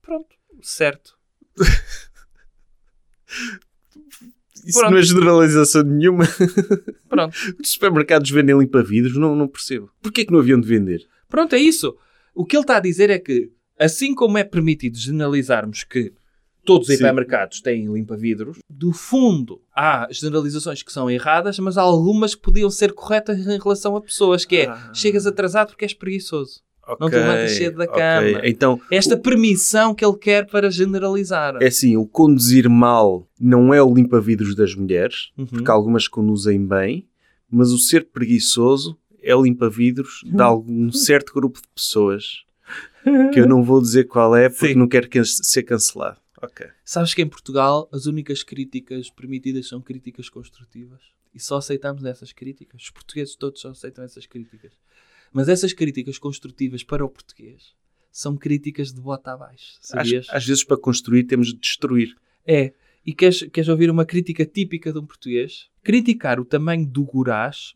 Pronto, 0.01 0.37
certo. 0.61 1.19
Isso 4.64 4.78
Pronto. 4.78 4.92
não 4.92 4.98
é 4.98 5.02
generalização 5.02 5.82
nenhuma. 5.82 6.24
Pronto. 7.09 7.34
Os 7.62 7.70
supermercados 7.72 8.30
vendem 8.30 8.56
limpa-vidros, 8.59 9.16
não, 9.16 9.34
não 9.34 9.48
percebo. 9.48 9.90
Porquê 10.00 10.24
que 10.24 10.32
não 10.32 10.38
haviam 10.38 10.60
de 10.60 10.68
vender? 10.68 11.04
Pronto, 11.28 11.54
é 11.54 11.59
isso. 11.59 11.96
O 12.34 12.44
que 12.44 12.56
ele 12.56 12.62
está 12.62 12.76
a 12.76 12.80
dizer 12.80 13.10
é 13.10 13.18
que, 13.18 13.50
assim 13.78 14.14
como 14.14 14.38
é 14.38 14.44
permitido 14.44 14.96
generalizarmos 14.96 15.82
que 15.84 16.12
todos 16.64 16.88
os 16.88 16.94
hipermercados 16.94 17.60
têm 17.60 17.92
limpa-vidros, 17.92 18.59
do 18.70 18.92
fundo 18.92 19.60
há 19.74 20.06
generalizações 20.12 20.80
que 20.82 20.92
são 20.92 21.10
erradas, 21.10 21.59
mas 21.59 21.76
há 21.76 21.82
algumas 21.82 22.36
que 22.36 22.42
podiam 22.42 22.70
ser 22.70 22.92
corretas 22.92 23.38
em 23.44 23.59
relação 23.59 23.96
a 23.96 24.00
pessoas, 24.00 24.44
que 24.44 24.59
é, 24.59 24.66
Ah. 24.68 24.92
chegas 24.94 25.26
atrasado 25.26 25.70
porque 25.70 25.84
és 25.84 25.92
preguiçoso. 25.94 26.60
Não 26.98 27.09
te 27.09 27.14
levantas 27.16 27.52
cedo 27.52 27.78
da 27.78 27.86
cama. 27.86 28.40
Então, 28.44 28.80
Esta 28.90 29.16
permissão 29.16 29.94
que 29.94 30.04
ele 30.04 30.16
quer 30.18 30.46
para 30.46 30.70
generalizar. 30.70 31.56
é 31.62 31.66
assim, 31.66 31.96
o 31.96 32.06
conduzir 32.06 32.68
mal 32.68 33.28
não 33.40 33.72
é 33.72 33.82
o 33.82 33.94
limpa-vidros 33.94 34.54
das 34.54 34.74
mulheres, 34.74 35.30
Uhum. 35.38 35.46
porque 35.46 35.70
algumas 35.70 36.09
conduzem 36.09 36.66
bem, 36.66 37.06
mas 37.50 37.70
o 37.70 37.78
ser 37.78 38.06
preguiçoso 38.10 38.98
é 39.22 39.34
o 39.34 39.42
limpa-vidros 39.42 40.22
de 40.24 40.40
algum 40.42 40.90
certo 40.92 41.32
grupo 41.32 41.60
de 41.60 41.68
pessoas, 41.74 42.44
que 43.32 43.40
eu 43.40 43.46
não 43.48 43.62
vou 43.62 43.80
dizer 43.80 44.04
qual 44.04 44.34
é, 44.34 44.48
porque 44.48 44.68
Sim. 44.72 44.74
não 44.78 44.88
quero 44.88 45.09
can- 45.09 45.24
ser 45.24 45.62
cancelado. 45.62 46.18
Ok. 46.42 46.66
Sabes 46.84 47.14
que 47.14 47.22
em 47.22 47.28
Portugal 47.28 47.88
as 47.92 48.06
únicas 48.06 48.42
críticas 48.42 49.09
permitidas 49.10 49.68
são 49.68 49.80
críticas 49.80 50.28
construtivas. 50.28 51.00
E 51.34 51.38
só 51.40 51.56
aceitamos 51.59 52.04
essas 52.04 52.32
críticas. 52.32 52.82
Os 52.82 52.90
portugueses 52.90 53.36
todos 53.36 53.60
só 53.60 53.70
aceitam 53.70 54.04
essas 54.04 54.26
críticas. 54.26 54.72
Mas 55.32 55.48
essas 55.48 55.72
críticas 55.72 56.18
construtivas 56.18 56.82
para 56.82 57.04
o 57.04 57.09
português 57.09 57.74
são 58.10 58.36
críticas 58.36 58.92
de 58.92 59.00
bota 59.00 59.32
abaixo. 59.32 59.78
Às, 59.80 59.88
Sabias? 59.88 60.26
às 60.28 60.46
vezes, 60.46 60.64
para 60.64 60.76
construir, 60.76 61.24
temos 61.24 61.48
de 61.48 61.59
destruir. 61.59 62.14
É. 62.46 62.72
E 63.04 63.12
queres, 63.12 63.42
queres 63.50 63.68
ouvir 63.68 63.90
uma 63.90 64.04
crítica 64.04 64.44
típica 64.44 64.92
de 64.92 64.98
um 64.98 65.06
português? 65.06 65.68
Criticar 65.82 66.38
o 66.38 66.44
tamanho 66.44 66.86
do 66.86 67.02
gurás 67.02 67.74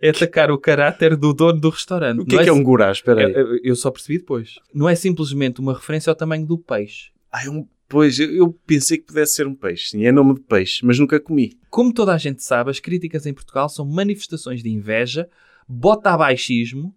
é 0.00 0.10
atacar 0.10 0.50
o 0.50 0.58
caráter 0.58 1.16
do 1.16 1.32
dono 1.32 1.58
do 1.58 1.70
restaurante. 1.70 2.20
O 2.20 2.26
que 2.26 2.34
Não 2.34 2.40
é 2.40 2.44
que 2.44 2.50
é 2.50 2.52
um 2.52 2.62
gurás? 2.62 2.98
Espera 2.98 3.26
aí. 3.26 3.32
Eu, 3.32 3.58
eu 3.62 3.76
só 3.76 3.90
percebi 3.90 4.18
depois. 4.18 4.58
Não 4.74 4.86
é 4.86 4.94
simplesmente 4.94 5.60
uma 5.60 5.72
referência 5.72 6.10
ao 6.10 6.16
tamanho 6.16 6.44
do 6.44 6.58
peixe. 6.58 7.10
Ah, 7.32 7.46
é 7.46 7.48
um... 7.48 7.66
Pois, 7.88 8.18
eu, 8.18 8.30
eu 8.30 8.52
pensei 8.66 8.98
que 8.98 9.04
pudesse 9.04 9.34
ser 9.34 9.46
um 9.46 9.54
peixe. 9.54 9.90
Sim, 9.90 10.04
é 10.04 10.12
nome 10.12 10.34
de 10.34 10.40
peixe, 10.40 10.84
mas 10.84 10.98
nunca 10.98 11.18
comi. 11.18 11.56
Como 11.70 11.92
toda 11.92 12.12
a 12.12 12.18
gente 12.18 12.42
sabe, 12.42 12.70
as 12.70 12.80
críticas 12.80 13.24
em 13.24 13.32
Portugal 13.32 13.68
são 13.68 13.86
manifestações 13.86 14.62
de 14.62 14.68
inveja, 14.68 15.28
bota-abaixismo, 15.68 16.94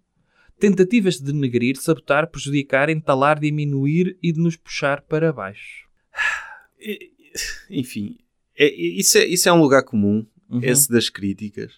tentativas 0.60 1.18
de 1.20 1.32
denegrir, 1.32 1.78
sabotar, 1.78 2.30
prejudicar, 2.30 2.90
entalar, 2.90 3.40
diminuir 3.40 4.18
e 4.24 4.32
de 4.32 4.40
nos 4.40 4.56
puxar 4.56 5.02
para 5.02 5.32
baixo. 5.34 5.88
Enfim, 7.70 8.18
é- 8.58 8.74
isso, 8.74 9.18
é, 9.18 9.26
isso 9.26 9.48
é 9.50 9.54
um 9.54 9.62
lugar 9.62 9.84
comum, 9.84 10.26
Uhum. 10.50 10.62
esse 10.64 10.90
das 10.90 11.10
críticas. 11.10 11.74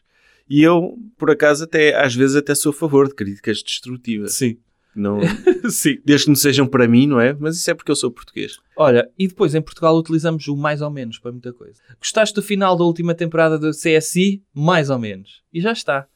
E 0.49 0.61
eu, 0.63 0.97
por 1.17 1.29
acaso, 1.29 1.63
até 1.63 1.95
às 1.95 2.15
vezes 2.15 2.35
até 2.35 2.55
sou 2.55 2.71
a 2.71 2.73
favor 2.73 3.07
de 3.07 3.15
críticas 3.15 3.61
destrutivas. 3.61 4.33
Sim. 4.35 4.57
Não, 4.95 5.19
Sim. 5.69 5.97
desde 6.03 6.25
que 6.25 6.29
não 6.29 6.35
sejam 6.35 6.67
para 6.67 6.87
mim, 6.87 7.05
não 7.05 7.19
é? 7.21 7.33
Mas 7.33 7.57
isso 7.57 7.69
é 7.69 7.73
porque 7.73 7.91
eu 7.91 7.95
sou 7.95 8.11
português. 8.11 8.57
Olha, 8.75 9.09
e 9.17 9.27
depois 9.27 9.53
em 9.53 9.61
Portugal 9.61 9.95
utilizamos 9.95 10.47
o 10.47 10.55
mais 10.57 10.81
ou 10.81 10.89
menos 10.89 11.19
para 11.19 11.31
muita 11.31 11.53
coisa. 11.53 11.79
Gostaste 11.99 12.33
do 12.33 12.41
final 12.41 12.75
da 12.75 12.83
última 12.83 13.13
temporada 13.13 13.57
do 13.59 13.69
CSI? 13.71 14.41
Mais 14.53 14.89
ou 14.89 14.97
menos. 14.97 15.43
E 15.53 15.61
já 15.61 15.71
está. 15.71 16.07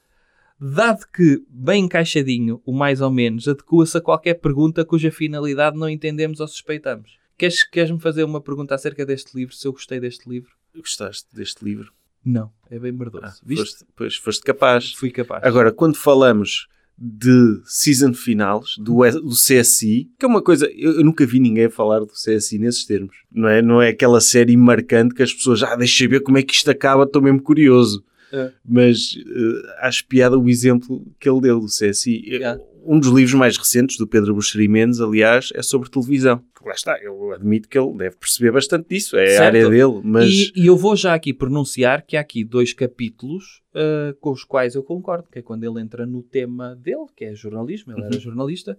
Dado 0.65 1.05
que, 1.13 1.43
bem 1.49 1.83
encaixadinho, 1.85 2.61
o 2.65 2.71
mais 2.71 3.01
ou 3.01 3.11
menos 3.11 3.47
adequa-se 3.49 3.97
a 3.97 4.01
qualquer 4.01 4.35
pergunta 4.35 4.85
cuja 4.85 5.11
finalidade 5.11 5.77
não 5.77 5.89
entendemos 5.89 6.39
ou 6.39 6.47
suspeitamos. 6.47 7.17
Queres- 7.37 7.63
Queres-me 7.69 7.99
fazer 7.99 8.23
uma 8.23 8.39
pergunta 8.39 8.73
acerca 8.73 9.05
deste 9.05 9.35
livro, 9.35 9.53
se 9.53 9.67
eu 9.67 9.73
gostei 9.73 9.99
deste 9.99 10.29
livro? 10.29 10.51
Gostaste 10.75 11.27
deste 11.35 11.65
livro? 11.65 11.91
Não, 12.25 12.49
é 12.71 12.79
bem 12.79 12.93
merdoso. 12.93 13.25
Ah, 13.25 13.33
Viste? 13.45 13.63
foste, 13.71 13.85
pois, 13.95 14.15
foste 14.15 14.43
capaz. 14.43 14.93
Fui 14.93 15.11
capaz. 15.11 15.43
Agora, 15.43 15.71
quando 15.71 15.95
falamos 15.97 16.67
de 16.97 17.59
season 17.65 18.13
finales, 18.13 18.77
do, 18.77 18.99
do 19.19 19.31
CSI, 19.35 20.09
que 20.17 20.25
é 20.25 20.27
uma 20.27 20.41
coisa, 20.41 20.65
eu, 20.71 20.93
eu 20.99 21.03
nunca 21.03 21.25
vi 21.25 21.39
ninguém 21.41 21.69
falar 21.69 21.99
do 21.99 22.07
CSI 22.13 22.57
nesses 22.59 22.85
termos. 22.85 23.17
Não 23.29 23.49
é, 23.49 23.61
não 23.61 23.81
é 23.81 23.89
aquela 23.89 24.21
série 24.21 24.55
marcante 24.55 25.13
que 25.13 25.23
as 25.23 25.33
pessoas, 25.33 25.61
ah, 25.63 25.75
deixa 25.75 26.05
eu 26.05 26.09
ver 26.09 26.21
como 26.21 26.37
é 26.37 26.43
que 26.43 26.53
isto 26.53 26.71
acaba, 26.71 27.03
estou 27.03 27.21
mesmo 27.21 27.41
curioso. 27.41 28.01
É. 28.33 28.51
Mas 28.67 29.15
eh, 29.17 29.75
acho 29.87 30.05
piada 30.07 30.37
o 30.37 30.49
exemplo 30.49 31.05
que 31.19 31.29
ele 31.29 31.39
deu 31.41 31.59
do 31.59 31.67
CSI. 31.67 32.23
Yeah. 32.27 32.59
Um 32.85 32.99
dos 32.99 33.09
livros 33.11 33.33
mais 33.35 33.55
recentes, 33.55 33.95
do 33.97 34.05
Pedro 34.05 34.33
Buxeri 34.35 34.67
Mendes, 34.67 34.99
aliás, 34.99 35.51
é 35.55 35.61
sobre 35.61 35.89
televisão. 35.89 36.43
Lá 36.65 36.73
está, 36.73 36.97
eu 37.01 37.31
admito 37.33 37.69
que 37.69 37.77
ele 37.77 37.93
deve 37.97 38.15
perceber 38.17 38.51
bastante 38.51 38.87
disso, 38.89 39.15
é 39.17 39.27
Certo. 39.27 39.41
a 39.41 39.45
área 39.45 39.69
dele, 39.69 40.01
mas... 40.03 40.29
E, 40.29 40.51
e 40.55 40.65
eu 40.67 40.75
vou 40.77 40.95
já 40.95 41.13
aqui 41.13 41.33
pronunciar 41.33 42.05
que 42.05 42.17
há 42.17 42.21
aqui 42.21 42.43
dois 42.43 42.73
capítulos 42.73 43.61
ah, 43.75 44.13
com 44.19 44.31
os 44.31 44.43
quais 44.43 44.75
eu 44.75 44.83
concordo, 44.83 45.27
que 45.31 45.39
é 45.39 45.41
quando 45.41 45.63
ele 45.63 45.79
entra 45.81 46.05
no 46.05 46.21
tema 46.23 46.75
dele, 46.75 47.05
que 47.15 47.23
é 47.25 47.35
jornalismo, 47.35 47.93
ele 47.93 48.01
era 48.03 48.15
Uhum. 48.15 48.19
jornalista, 48.21 48.77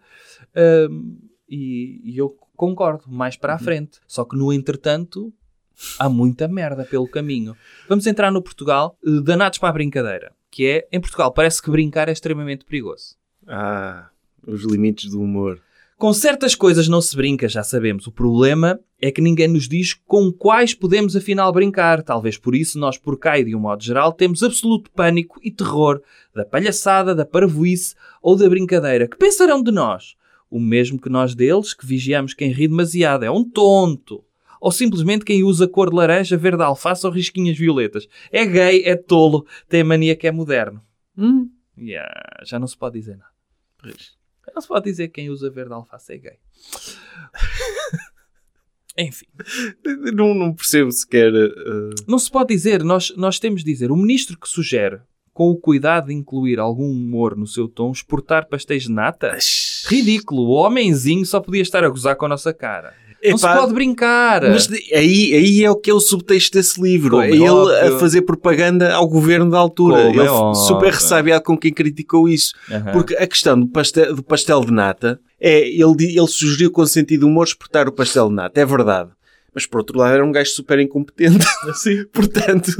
ahm, 0.54 1.14
e, 1.48 2.00
e 2.04 2.18
eu 2.18 2.30
concordo 2.56 3.04
mais 3.08 3.36
para 3.36 3.54
a 3.54 3.56
Uhum. 3.56 3.62
frente. 3.64 4.00
Só 4.06 4.24
que 4.24 4.36
no 4.36 4.52
entretanto 4.52 5.32
há 5.98 6.08
muita 6.08 6.48
merda 6.48 6.84
pelo 6.84 7.08
caminho. 7.08 7.56
Vamos 7.88 8.06
entrar 8.06 8.30
no 8.30 8.42
Portugal, 8.42 8.98
eh, 9.04 9.20
danados 9.22 9.58
para 9.58 9.68
a 9.68 9.72
brincadeira, 9.72 10.32
que 10.50 10.66
é, 10.66 10.88
em 10.92 11.00
Portugal 11.00 11.32
parece 11.32 11.62
que 11.62 11.70
brincar 11.70 12.08
é 12.08 12.12
extremamente 12.12 12.64
perigoso. 12.64 13.16
Ah, 13.46 14.08
os 14.46 14.62
limites 14.64 15.10
do 15.10 15.20
humor. 15.20 15.60
Com 15.96 16.12
certas 16.12 16.54
coisas 16.54 16.88
não 16.88 17.00
se 17.00 17.16
brinca, 17.16 17.48
já 17.48 17.62
sabemos. 17.62 18.06
O 18.06 18.12
problema 18.12 18.80
é 19.00 19.12
que 19.12 19.20
ninguém 19.20 19.46
nos 19.46 19.68
diz 19.68 19.94
com 19.94 20.32
quais 20.32 20.74
podemos 20.74 21.14
afinal 21.14 21.52
brincar. 21.52 22.02
Talvez 22.02 22.36
por 22.36 22.54
isso 22.54 22.78
nós, 22.78 22.98
por 22.98 23.18
cá 23.18 23.38
e 23.38 23.44
de 23.44 23.54
um 23.54 23.60
modo 23.60 23.82
geral, 23.82 24.12
temos 24.12 24.42
absoluto 24.42 24.90
pânico 24.90 25.38
e 25.42 25.52
terror 25.52 26.02
da 26.34 26.44
palhaçada, 26.44 27.14
da 27.14 27.24
parvoíce 27.24 27.94
ou 28.20 28.36
da 28.36 28.48
brincadeira. 28.48 29.06
Que 29.06 29.16
pensarão 29.16 29.62
de 29.62 29.70
nós? 29.70 30.16
O 30.50 30.58
mesmo 30.58 31.00
que 31.00 31.08
nós 31.08 31.34
deles, 31.34 31.72
que 31.72 31.86
vigiamos 31.86 32.34
quem 32.34 32.50
ri 32.50 32.66
demasiado. 32.66 33.24
É 33.24 33.30
um 33.30 33.48
tonto. 33.48 34.24
Ou 34.64 34.72
simplesmente 34.72 35.26
quem 35.26 35.44
usa 35.44 35.68
cor 35.68 35.90
de 35.90 35.96
laranja, 35.96 36.38
verde 36.38 36.62
alface 36.62 37.04
ou 37.06 37.12
risquinhas 37.12 37.54
violetas. 37.58 38.08
É 38.32 38.46
gay, 38.46 38.82
é 38.86 38.96
tolo, 38.96 39.46
tem 39.68 39.82
a 39.82 39.84
mania 39.84 40.16
que 40.16 40.26
é 40.26 40.32
moderno. 40.32 40.80
Hum, 41.18 41.50
Yeah, 41.76 42.08
já 42.46 42.58
não 42.58 42.66
se 42.66 42.74
pode 42.78 42.98
dizer 42.98 43.18
nada. 43.18 43.30
Não 44.54 44.62
se 44.62 44.68
pode 44.68 44.84
dizer 44.86 45.08
que 45.08 45.14
quem 45.20 45.28
usa 45.28 45.50
verde 45.50 45.74
alface 45.74 46.14
é 46.14 46.16
gay. 46.16 46.38
Enfim. 48.96 49.26
Não, 50.14 50.32
não 50.32 50.54
percebo 50.54 50.90
sequer. 50.92 51.30
eh, 51.34 51.90
Não 52.08 52.18
se 52.18 52.30
pode 52.30 52.54
dizer, 52.54 52.82
nós, 52.82 53.12
nós 53.16 53.38
temos 53.38 53.62
de 53.64 53.70
dizer, 53.70 53.90
o 53.92 53.96
ministro 53.96 54.38
que 54.38 54.48
sugere, 54.48 55.00
com 55.32 55.50
o 55.50 55.56
cuidado 55.56 56.06
de 56.06 56.14
incluir 56.14 56.58
algum 56.60 56.88
humor 56.90 57.36
no 57.36 57.46
seu 57.46 57.68
tom, 57.68 57.90
exportar 57.90 58.48
pastéis 58.48 58.84
de 58.84 58.92
nata? 58.92 59.36
Ridículo, 59.88 60.42
o 60.48 60.52
homenzinho 60.52 61.26
só 61.26 61.40
podia 61.40 61.60
estar 61.62 61.82
a 61.84 61.88
gozar 61.88 62.16
com 62.16 62.24
a 62.24 62.28
nossa 62.28 62.54
cara. 62.54 62.94
Não 63.30 63.38
se 63.38 63.46
pode 63.46 63.72
brincar. 63.72 64.42
Mas 64.42 64.68
aí, 64.92 65.34
aí 65.34 65.64
é 65.64 65.70
o 65.70 65.76
que 65.76 65.90
é 65.90 65.94
o 65.94 66.00
subtexto 66.00 66.56
desse 66.56 66.80
livro. 66.80 67.20
É 67.20 67.30
ele 67.30 67.48
óbvio. 67.48 67.96
a 67.96 67.98
fazer 67.98 68.22
propaganda 68.22 68.92
ao 68.92 69.08
governo 69.08 69.50
da 69.50 69.58
altura. 69.58 69.96
Como 69.96 70.20
ele 70.20 70.28
é 70.28 70.54
super 70.54 70.92
ressabiado 70.92 71.44
com 71.44 71.56
quem 71.56 71.72
criticou 71.72 72.28
isso. 72.28 72.54
Aham. 72.70 72.92
Porque 72.92 73.14
a 73.16 73.26
questão 73.26 73.58
do 73.58 73.66
pastel, 73.66 74.14
do 74.14 74.22
pastel 74.22 74.64
de 74.64 74.72
nata 74.72 75.20
é 75.40 75.68
ele, 75.68 75.94
ele 76.00 76.26
sugeriu 76.26 76.70
com 76.70 76.84
sentido 76.86 77.20
de 77.20 77.26
humor 77.26 77.46
exportar 77.46 77.88
o 77.88 77.92
pastel 77.92 78.28
de 78.28 78.34
nata. 78.34 78.60
É 78.60 78.64
verdade. 78.64 79.10
Mas 79.54 79.66
por 79.66 79.78
outro 79.78 79.96
lado 79.98 80.12
era 80.14 80.24
um 80.24 80.32
gajo 80.32 80.50
super 80.50 80.80
incompetente. 80.80 81.46
Portanto, 82.12 82.72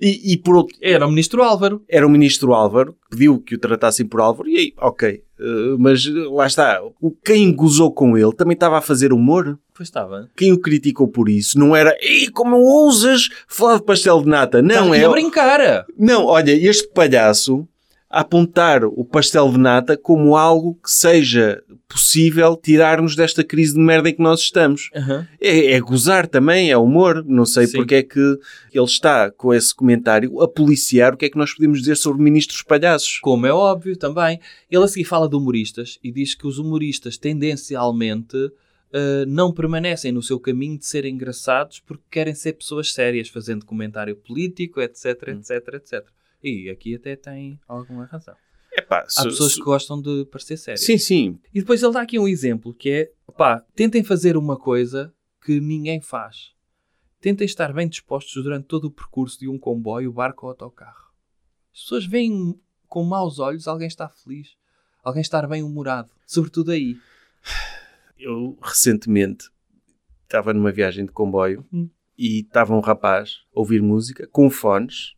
e, 0.00 0.32
e 0.32 0.36
por 0.38 0.54
outro, 0.54 0.76
Era 0.80 1.06
o 1.06 1.10
ministro 1.10 1.42
Álvaro. 1.42 1.82
era 1.88 2.06
o 2.06 2.10
ministro 2.10 2.54
Álvaro, 2.54 2.94
pediu 3.10 3.40
que 3.40 3.56
o 3.56 3.58
tratassem 3.58 4.06
por 4.06 4.20
Álvaro, 4.20 4.48
e 4.48 4.56
aí, 4.56 4.72
ok. 4.78 5.22
Eh, 5.40 5.76
mas 5.78 6.04
eh, 6.06 6.10
lá 6.30 6.46
está, 6.46 6.82
o, 7.00 7.10
quem 7.10 7.52
gozou 7.52 7.90
com 7.92 8.16
ele 8.16 8.32
também 8.32 8.54
estava 8.54 8.78
a 8.78 8.82
fazer 8.82 9.12
humor. 9.12 9.58
Pois 9.74 9.88
estava. 9.88 10.28
Quem 10.36 10.52
o 10.52 10.60
criticou 10.60 11.08
por 11.08 11.28
isso 11.28 11.58
não 11.58 11.74
era, 11.74 11.96
ei, 12.00 12.28
como 12.28 12.56
ousas 12.56 13.28
falar 13.48 13.78
de 13.78 13.84
pastel 13.84 14.20
de 14.20 14.28
nata? 14.28 14.60
Não, 14.60 14.94
Ia 14.94 15.06
é. 15.06 15.08
brincar. 15.08 15.86
Não, 15.96 16.26
olha, 16.26 16.52
este 16.52 16.88
palhaço 16.88 17.60
a 17.60 17.79
apontar 18.10 18.84
o 18.84 19.04
pastel 19.04 19.52
de 19.52 19.58
nata 19.58 19.96
como 19.96 20.36
algo 20.36 20.74
que 20.82 20.90
seja 20.90 21.62
possível 21.88 22.56
tirar-nos 22.56 23.14
desta 23.14 23.44
crise 23.44 23.74
de 23.74 23.80
merda 23.80 24.10
em 24.10 24.14
que 24.14 24.22
nós 24.22 24.40
estamos. 24.40 24.90
Aham. 24.94 25.28
É, 25.40 25.72
é 25.72 25.80
gozar 25.80 26.26
também, 26.26 26.72
é 26.72 26.76
humor. 26.76 27.24
Não 27.24 27.46
sei 27.46 27.68
Sim. 27.68 27.76
porque 27.76 27.94
é 27.94 28.02
que 28.02 28.18
ele 28.72 28.84
está 28.84 29.30
com 29.30 29.54
esse 29.54 29.72
comentário 29.72 30.40
a 30.42 30.48
policiar 30.48 31.14
o 31.14 31.16
que 31.16 31.26
é 31.26 31.30
que 31.30 31.38
nós 31.38 31.54
podemos 31.54 31.78
dizer 31.78 31.96
sobre 31.96 32.20
ministros 32.20 32.62
palhaços. 32.62 33.20
Como 33.20 33.46
é 33.46 33.52
óbvio 33.52 33.96
também. 33.96 34.40
Ele 34.68 34.84
a 34.84 34.88
seguir 34.88 35.04
fala 35.04 35.28
de 35.28 35.36
humoristas 35.36 35.98
e 36.02 36.10
diz 36.10 36.34
que 36.34 36.48
os 36.48 36.58
humoristas 36.58 37.16
tendencialmente 37.16 38.36
uh, 38.36 39.26
não 39.28 39.52
permanecem 39.52 40.10
no 40.10 40.22
seu 40.22 40.40
caminho 40.40 40.78
de 40.78 40.86
serem 40.86 41.14
engraçados 41.14 41.80
porque 41.80 42.02
querem 42.10 42.34
ser 42.34 42.54
pessoas 42.54 42.92
sérias, 42.92 43.28
fazendo 43.28 43.64
comentário 43.64 44.16
político, 44.16 44.80
etc, 44.80 45.28
etc, 45.28 45.74
etc. 45.74 46.06
E 46.42 46.70
aqui 46.70 46.94
até 46.94 47.16
tem 47.16 47.60
alguma 47.68 48.06
razão. 48.06 48.34
Epá, 48.72 49.04
Há 49.16 49.24
pessoas 49.24 49.54
que 49.54 49.62
gostam 49.62 50.00
de 50.00 50.24
parecer 50.26 50.56
sérias. 50.56 50.84
Sim, 50.84 50.96
sim. 50.96 51.38
E 51.52 51.60
depois 51.60 51.82
ele 51.82 51.92
dá 51.92 52.02
aqui 52.02 52.18
um 52.18 52.28
exemplo 52.28 52.72
que 52.72 52.90
é, 52.90 53.12
pá, 53.36 53.60
tentem 53.74 54.02
fazer 54.04 54.36
uma 54.36 54.56
coisa 54.56 55.12
que 55.44 55.60
ninguém 55.60 56.00
faz. 56.00 56.52
Tentem 57.20 57.44
estar 57.44 57.72
bem 57.72 57.88
dispostos 57.88 58.42
durante 58.42 58.66
todo 58.66 58.84
o 58.86 58.90
percurso 58.90 59.38
de 59.40 59.48
um 59.48 59.58
comboio, 59.58 60.12
barco 60.12 60.46
ou 60.46 60.50
autocarro. 60.50 61.10
As 61.74 61.80
pessoas 61.82 62.06
veem 62.06 62.58
com 62.86 63.04
maus 63.04 63.38
olhos 63.38 63.68
alguém 63.68 63.88
estar 63.88 64.08
feliz, 64.08 64.56
alguém 65.04 65.20
estar 65.20 65.46
bem 65.46 65.62
humorado, 65.62 66.10
sobretudo 66.26 66.70
aí. 66.70 66.96
Eu 68.18 68.58
recentemente 68.62 69.48
estava 70.22 70.52
numa 70.54 70.72
viagem 70.72 71.04
de 71.04 71.12
comboio 71.12 71.66
Hum. 71.72 71.88
e 72.16 72.40
estava 72.40 72.74
um 72.74 72.80
rapaz 72.80 73.40
a 73.54 73.60
ouvir 73.60 73.82
música 73.82 74.26
com 74.28 74.48
fones 74.50 75.14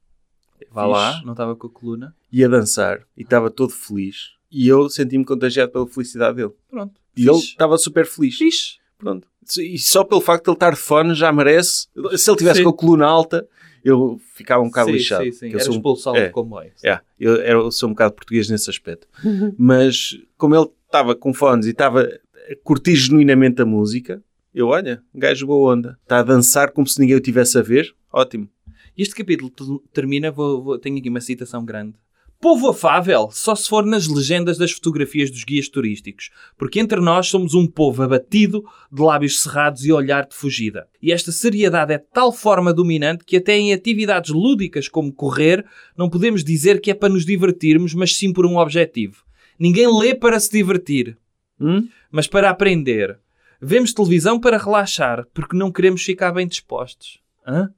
Vá 0.73 0.83
Fixe. 0.85 0.93
lá, 0.95 1.23
não 1.25 1.33
estava 1.33 1.55
com 1.57 1.67
a 1.67 1.71
coluna. 1.71 2.15
e 2.33 2.45
a 2.45 2.49
dançar 2.49 3.03
e 3.17 3.23
estava 3.23 3.51
todo 3.51 3.71
feliz. 3.73 4.33
E 4.51 4.69
eu 4.69 4.89
senti-me 4.89 5.25
contagiado 5.25 5.73
pela 5.73 5.87
felicidade 5.87 6.37
dele. 6.37 6.53
Pronto. 6.71 7.01
E 7.17 7.23
ele 7.23 7.35
Fixe. 7.35 7.49
estava 7.49 7.79
super 7.79 8.07
feliz. 8.07 8.37
Fixe. 8.37 8.77
Pronto. 8.99 9.27
E 9.59 9.79
só 9.79 10.05
pelo 10.05 10.21
facto 10.21 10.45
de 10.45 10.51
ele 10.51 10.57
estar 10.57 10.71
de 10.71 10.77
fone 10.77 11.15
já 11.15 11.33
merece. 11.33 11.89
Se 12.17 12.31
ele 12.31 12.39
tivesse 12.39 12.59
Sim. 12.59 12.65
com 12.65 12.71
a 12.71 12.75
coluna 12.77 13.07
alta, 13.07 13.47
eu 13.85 14.21
ficava 14.35 14.63
um 14.63 14.67
bocado 14.67 14.91
sim, 14.91 14.97
lixado. 14.97 15.25
sim, 15.25 15.33
sim. 15.33 15.47
eu 15.49 15.55
Era 15.59 15.65
sou 15.65 15.75
um- 15.75 16.17
é. 16.17 16.29
do 16.29 16.33
comboio. 16.33 16.71
É, 16.85 17.01
eu, 17.19 17.35
eu 17.37 17.71
sou 17.73 17.89
um 17.89 17.93
bocado 17.93 18.15
português 18.15 18.49
nesse 18.49 18.71
aspecto. 18.71 19.09
Mas 19.59 20.17
como 20.39 20.55
ele 20.55 20.69
estava 20.87 21.15
com 21.17 21.35
fones 21.35 21.67
e 21.67 21.71
estava 21.71 22.03
a 22.03 22.57
curtir 22.63 22.95
genuinamente 22.95 23.61
a 23.61 23.67
música, 23.67 24.23
eu, 24.55 24.69
olha, 24.69 25.03
gajo 25.15 25.47
boa 25.47 25.73
onda. 25.75 25.99
Está 26.03 26.19
a 26.21 26.23
dançar 26.23 26.71
como 26.71 26.87
se 26.87 27.01
ninguém 27.01 27.17
o 27.17 27.21
tivesse 27.21 27.59
a 27.59 27.63
ver. 27.63 27.93
Ótimo. 28.13 28.49
Este 28.97 29.15
capítulo 29.15 29.51
te- 29.51 29.65
termina, 29.93 30.31
vou, 30.31 30.63
vou- 30.63 30.79
tenho 30.79 30.99
aqui 30.99 31.09
uma 31.09 31.21
citação 31.21 31.65
grande. 31.65 31.95
Povo 32.41 32.69
afável, 32.71 33.31
só 33.31 33.55
se 33.55 33.69
for 33.69 33.87
nas 33.87 34.09
legendas 34.09 34.59
das 34.59 34.73
fotografias 34.73 35.31
dos 35.31 35.45
guias 35.45 35.69
turísticos, 35.69 36.31
porque 36.59 36.81
entre 36.81 37.01
nós 37.01 37.29
somos 37.29 37.55
um 37.55 37.69
povo 37.69 38.03
abatido, 38.03 38.65
de 38.91 39.01
lábios 39.01 39.41
cerrados 39.41 39.85
e 39.85 39.93
olhar 39.93 40.27
de 40.27 40.35
fugida. 40.35 40.89
E 41.01 41.13
esta 41.13 41.31
seriedade 41.31 41.93
é 41.93 41.99
de 41.99 42.05
tal 42.13 42.33
forma 42.33 42.75
dominante 42.75 43.25
que 43.25 43.37
até 43.37 43.57
em 43.57 43.73
atividades 43.73 44.31
lúdicas 44.33 44.89
como 44.89 45.13
correr, 45.13 45.65
não 45.97 46.11
podemos 46.11 46.43
dizer 46.43 46.81
que 46.81 46.91
é 46.91 46.95
para 46.95 47.13
nos 47.13 47.25
divertirmos, 47.25 47.95
mas 47.95 48.17
sim 48.17 48.33
por 48.33 48.45
um 48.45 48.57
objetivo. 48.59 49.23
Ninguém 49.57 49.87
lê 49.97 50.13
para 50.13 50.41
se 50.41 50.51
divertir, 50.51 51.17
Hum? 51.61 51.89
mas 52.11 52.27
para 52.27 52.51
aprender. 52.51 53.21
Vemos 53.61 53.93
televisão 53.95 54.41
para 54.41 54.59
relaxar, 54.59 55.25
porque 55.33 55.57
não 55.57 55.71
queremos 55.71 56.03
ficar 56.03 56.33
bem 56.33 56.49
dispostos. 56.49 57.21
Hã? 57.47 57.71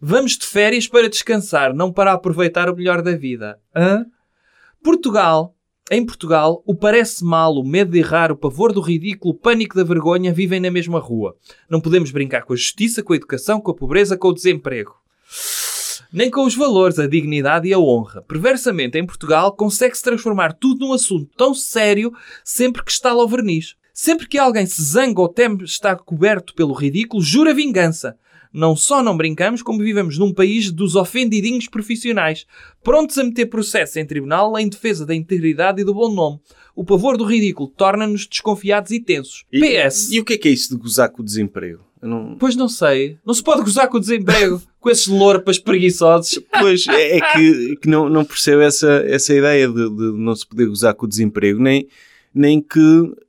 Vamos 0.00 0.38
de 0.38 0.46
férias 0.46 0.86
para 0.86 1.08
descansar, 1.08 1.74
não 1.74 1.92
para 1.92 2.12
aproveitar 2.12 2.70
o 2.70 2.76
melhor 2.76 3.02
da 3.02 3.16
vida. 3.16 3.58
Hã? 3.74 4.06
Portugal. 4.82 5.54
Em 5.90 6.04
Portugal, 6.04 6.62
o 6.66 6.74
parece 6.74 7.24
mal, 7.24 7.54
o 7.54 7.66
medo 7.66 7.92
de 7.92 7.98
errar, 7.98 8.30
o 8.30 8.36
pavor 8.36 8.72
do 8.74 8.80
ridículo, 8.80 9.32
o 9.32 9.38
pânico 9.38 9.74
da 9.74 9.82
vergonha 9.82 10.32
vivem 10.34 10.60
na 10.60 10.70
mesma 10.70 11.00
rua. 11.00 11.34
Não 11.68 11.80
podemos 11.80 12.10
brincar 12.10 12.42
com 12.42 12.52
a 12.52 12.56
justiça, 12.56 13.02
com 13.02 13.14
a 13.14 13.16
educação, 13.16 13.58
com 13.58 13.70
a 13.70 13.74
pobreza, 13.74 14.16
com 14.16 14.28
o 14.28 14.34
desemprego. 14.34 14.94
Nem 16.12 16.30
com 16.30 16.44
os 16.44 16.54
valores, 16.54 16.98
a 16.98 17.06
dignidade 17.06 17.68
e 17.68 17.72
a 17.72 17.78
honra. 17.78 18.22
Perversamente, 18.22 18.98
em 18.98 19.06
Portugal, 19.06 19.52
consegue-se 19.52 20.02
transformar 20.02 20.52
tudo 20.52 20.86
num 20.86 20.92
assunto 20.92 21.30
tão 21.36 21.54
sério 21.54 22.12
sempre 22.44 22.84
que 22.84 22.90
está 22.90 23.10
ao 23.10 23.26
verniz. 23.26 23.74
Sempre 23.92 24.28
que 24.28 24.38
alguém 24.38 24.64
se 24.64 24.82
zanga 24.82 25.20
ou 25.20 25.28
teme 25.28 25.64
estar 25.64 25.96
coberto 25.96 26.54
pelo 26.54 26.72
ridículo, 26.72 27.22
jura 27.22 27.52
vingança. 27.52 28.16
Não 28.52 28.74
só 28.74 29.02
não 29.02 29.16
brincamos, 29.16 29.62
como 29.62 29.78
vivemos 29.78 30.18
num 30.18 30.32
país 30.32 30.70
dos 30.70 30.94
ofendidinhos 30.94 31.68
profissionais, 31.68 32.46
prontos 32.82 33.18
a 33.18 33.24
meter 33.24 33.46
processo 33.46 33.98
em 33.98 34.06
tribunal 34.06 34.58
em 34.58 34.68
defesa 34.68 35.04
da 35.04 35.14
integridade 35.14 35.80
e 35.80 35.84
do 35.84 35.94
bom 35.94 36.12
nome. 36.12 36.40
O 36.74 36.84
pavor 36.84 37.16
do 37.16 37.24
ridículo 37.24 37.68
torna-nos 37.76 38.26
desconfiados 38.26 38.90
e 38.92 39.00
tensos. 39.00 39.44
E, 39.52 39.60
PS. 39.60 40.12
E 40.12 40.20
o 40.20 40.24
que 40.24 40.34
é 40.34 40.38
que 40.38 40.48
é 40.48 40.52
isso 40.52 40.74
de 40.74 40.80
gozar 40.80 41.10
com 41.10 41.22
o 41.22 41.24
desemprego? 41.24 41.80
Não... 42.00 42.36
Pois 42.38 42.54
não 42.54 42.68
sei. 42.68 43.18
Não 43.26 43.34
se 43.34 43.42
pode 43.42 43.62
gozar 43.62 43.88
com 43.88 43.96
o 43.96 44.00
desemprego, 44.00 44.62
com 44.80 44.88
esses 44.88 45.08
lorpas 45.08 45.58
preguiçosos. 45.58 46.40
Pois, 46.52 46.86
é, 46.88 47.16
é 47.16 47.20
que, 47.32 47.76
que 47.82 47.88
não, 47.88 48.08
não 48.08 48.24
percebo 48.24 48.62
essa, 48.62 49.04
essa 49.06 49.34
ideia 49.34 49.68
de, 49.68 49.74
de 49.74 50.12
não 50.12 50.34
se 50.34 50.46
poder 50.46 50.66
gozar 50.66 50.94
com 50.94 51.06
o 51.06 51.08
desemprego, 51.08 51.60
nem, 51.60 51.88
nem 52.34 52.60
que 52.60 52.78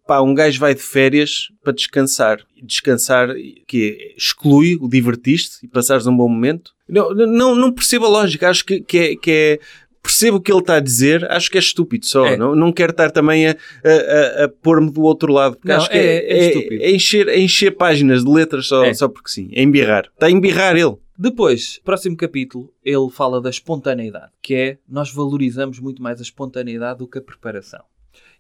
pá, 0.07 0.21
um 0.21 0.33
gajo 0.33 0.59
vai 0.59 0.73
de 0.75 0.81
férias 0.81 1.49
para 1.63 1.73
descansar. 1.73 2.39
Descansar 2.63 3.29
que 3.67 4.13
exclui 4.17 4.75
o 4.79 4.87
divertiste 4.89 5.57
e 5.63 5.67
passares 5.67 6.07
um 6.07 6.15
bom 6.15 6.27
momento. 6.27 6.71
Não, 6.87 7.13
não, 7.13 7.55
não 7.55 7.71
percebo 7.71 8.05
a 8.05 8.09
lógica, 8.09 8.49
acho 8.49 8.65
que, 8.65 8.81
que, 8.81 8.97
é, 8.97 9.15
que 9.15 9.31
é- 9.31 9.59
Percebo 10.01 10.37
o 10.37 10.41
que 10.41 10.49
ele 10.49 10.61
está 10.61 10.77
a 10.77 10.79
dizer, 10.79 11.29
acho 11.29 11.51
que 11.51 11.57
é 11.57 11.59
estúpido 11.59 12.05
só. 12.05 12.25
É. 12.25 12.37
Não, 12.37 12.55
não 12.55 12.71
quero 12.71 12.91
estar 12.91 13.11
também 13.11 13.47
a, 13.49 13.51
a, 13.51 14.41
a- 14.41 14.45
a 14.45 14.49
pôr-me 14.49 14.89
do 14.89 15.01
outro 15.01 15.31
lado, 15.33 15.57
porque 15.57 15.67
Não, 15.67 15.75
acho 15.75 15.89
que 15.89 15.97
é- 15.97 16.25
é, 16.25 16.37
é 16.39 16.47
estúpido. 16.47 16.83
é 16.83 16.91
encher, 16.91 17.27
é 17.27 17.37
encher 17.39 17.71
páginas 17.71 18.23
de 18.23 18.31
letras 18.31 18.67
só, 18.67 18.85
É. 18.85 18.93
só 18.93 19.09
porque 19.09 19.29
sim. 19.29 19.49
É 19.51 19.61
embirrar. 19.61 20.05
Está 20.13 20.27
a 20.27 20.31
embirrar 20.31 20.77
ele. 20.77 20.95
Depois, 21.17 21.81
próximo 21.83 22.15
capítulo, 22.15 22.73
ele 22.83 23.09
fala 23.11 23.41
da 23.41 23.49
espontaneidade, 23.49 24.31
que 24.41 24.55
é 24.55 24.77
nós 24.87 25.11
valorizamos 25.11 25.79
muito 25.79 26.01
mais 26.01 26.19
a 26.19 26.23
espontaneidade 26.23 26.99
do 26.99 27.07
que 27.07 27.17
a 27.17 27.21
preparação. 27.21 27.81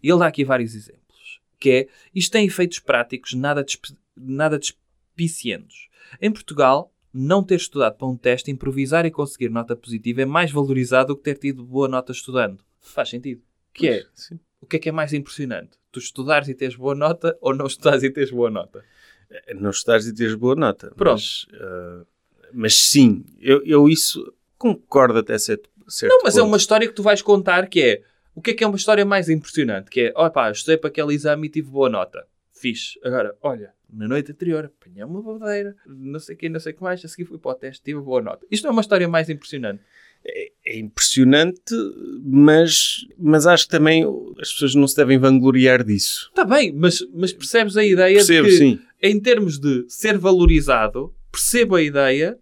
E 0.01 0.09
ele 0.09 0.19
dá 0.19 0.27
aqui 0.27 0.43
vários 0.43 0.75
exemplos, 0.75 1.39
que 1.59 1.69
é 1.69 1.87
isto 2.13 2.31
tem 2.31 2.45
efeitos 2.45 2.79
práticos 2.79 3.33
nada, 3.33 3.63
despe- 3.63 3.95
nada 4.15 4.57
despicientos. 4.59 5.89
Em 6.21 6.31
Portugal, 6.31 6.93
não 7.13 7.43
ter 7.43 7.55
estudado 7.55 7.97
para 7.97 8.07
um 8.07 8.15
teste, 8.17 8.51
improvisar 8.51 9.05
e 9.05 9.11
conseguir 9.11 9.49
nota 9.49 9.75
positiva 9.75 10.21
é 10.21 10.25
mais 10.25 10.51
valorizado 10.51 11.09
do 11.09 11.17
que 11.17 11.23
ter 11.23 11.37
tido 11.37 11.63
boa 11.63 11.87
nota 11.87 12.11
estudando. 12.11 12.63
Faz 12.79 13.09
sentido. 13.09 13.41
Que 13.73 13.87
é, 13.87 14.05
Sim. 14.13 14.39
o 14.61 14.65
que 14.65 14.77
é 14.77 14.79
que 14.79 14.89
é 14.89 14.91
mais 14.91 15.13
impressionante? 15.13 15.71
Tu 15.91 15.99
estudares 15.99 16.47
e 16.47 16.53
teres 16.53 16.75
boa 16.75 16.95
nota 16.95 17.37
ou 17.41 17.53
não 17.55 17.65
estudares 17.65 18.03
e 18.03 18.09
teres 18.09 18.31
boa 18.31 18.49
nota? 18.49 18.83
não 19.55 19.69
estudares 19.69 20.07
e 20.07 20.13
teres 20.13 20.33
boa 20.33 20.55
nota. 20.55 20.91
Pronto. 20.95 21.19
Mas, 21.21 21.45
ah, 21.53 22.05
mas 22.51 22.75
sim, 22.75 23.23
eu, 23.39 23.63
eu 23.63 23.87
isso 23.87 24.33
concordo 24.57 25.19
até 25.19 25.37
certo, 25.37 25.69
certo 25.87 26.11
Não, 26.11 26.21
mas 26.23 26.35
é 26.35 26.39
ponto. 26.39 26.47
uma 26.49 26.57
história 26.57 26.87
que 26.87 26.93
tu 26.95 27.03
vais 27.03 27.21
contar 27.21 27.67
que 27.69 27.79
é 27.81 28.03
o 28.35 28.41
que 28.41 28.51
é 28.51 28.53
que 28.53 28.63
é 28.63 28.67
uma 28.67 28.77
história 28.77 29.05
mais 29.05 29.29
impressionante? 29.29 29.89
Que 29.89 30.01
é, 30.01 30.13
ó 30.15 30.29
pá, 30.29 30.51
estudei 30.51 30.77
para 30.77 30.89
aquele 30.89 31.13
exame 31.13 31.47
e 31.47 31.49
tive 31.49 31.69
boa 31.69 31.89
nota. 31.89 32.25
Fixe. 32.53 32.99
Agora, 33.03 33.35
olha, 33.41 33.73
na 33.91 34.07
noite 34.07 34.31
anterior 34.31 34.65
apanhei 34.65 35.03
uma 35.03 35.21
badeira, 35.21 35.75
não 35.87 36.19
sei 36.19 36.35
o 36.35 36.37
que, 36.37 36.49
não 36.49 36.59
sei 36.59 36.73
o 36.73 36.75
que 36.75 36.83
mais, 36.83 37.03
a 37.03 37.07
seguir 37.07 37.25
fui 37.25 37.37
para 37.37 37.51
o 37.51 37.55
teste, 37.55 37.83
tive 37.83 38.01
boa 38.01 38.21
nota. 38.21 38.45
Isto 38.51 38.63
não 38.63 38.71
é 38.71 38.73
uma 38.73 38.81
história 38.81 39.07
mais 39.07 39.29
impressionante. 39.29 39.81
É 40.65 40.77
impressionante, 40.77 41.73
mas, 42.21 43.05
mas 43.17 43.47
acho 43.47 43.63
que 43.63 43.71
também 43.71 44.03
as 44.39 44.51
pessoas 44.51 44.75
não 44.75 44.87
se 44.87 44.95
devem 44.95 45.17
vangloriar 45.17 45.83
disso. 45.83 46.27
Está 46.29 46.43
bem, 46.43 46.73
mas, 46.73 46.99
mas 47.13 47.31
percebes 47.31 47.77
a 47.77 47.83
ideia 47.83 48.15
Percebo, 48.15 48.47
de 48.47 48.51
que, 48.51 48.57
sim. 48.57 48.79
em 49.01 49.19
termos 49.19 49.57
de 49.57 49.85
ser 49.87 50.17
valorizado, 50.17 51.15
percebo 51.31 51.75
a 51.75 51.81
ideia. 51.81 52.37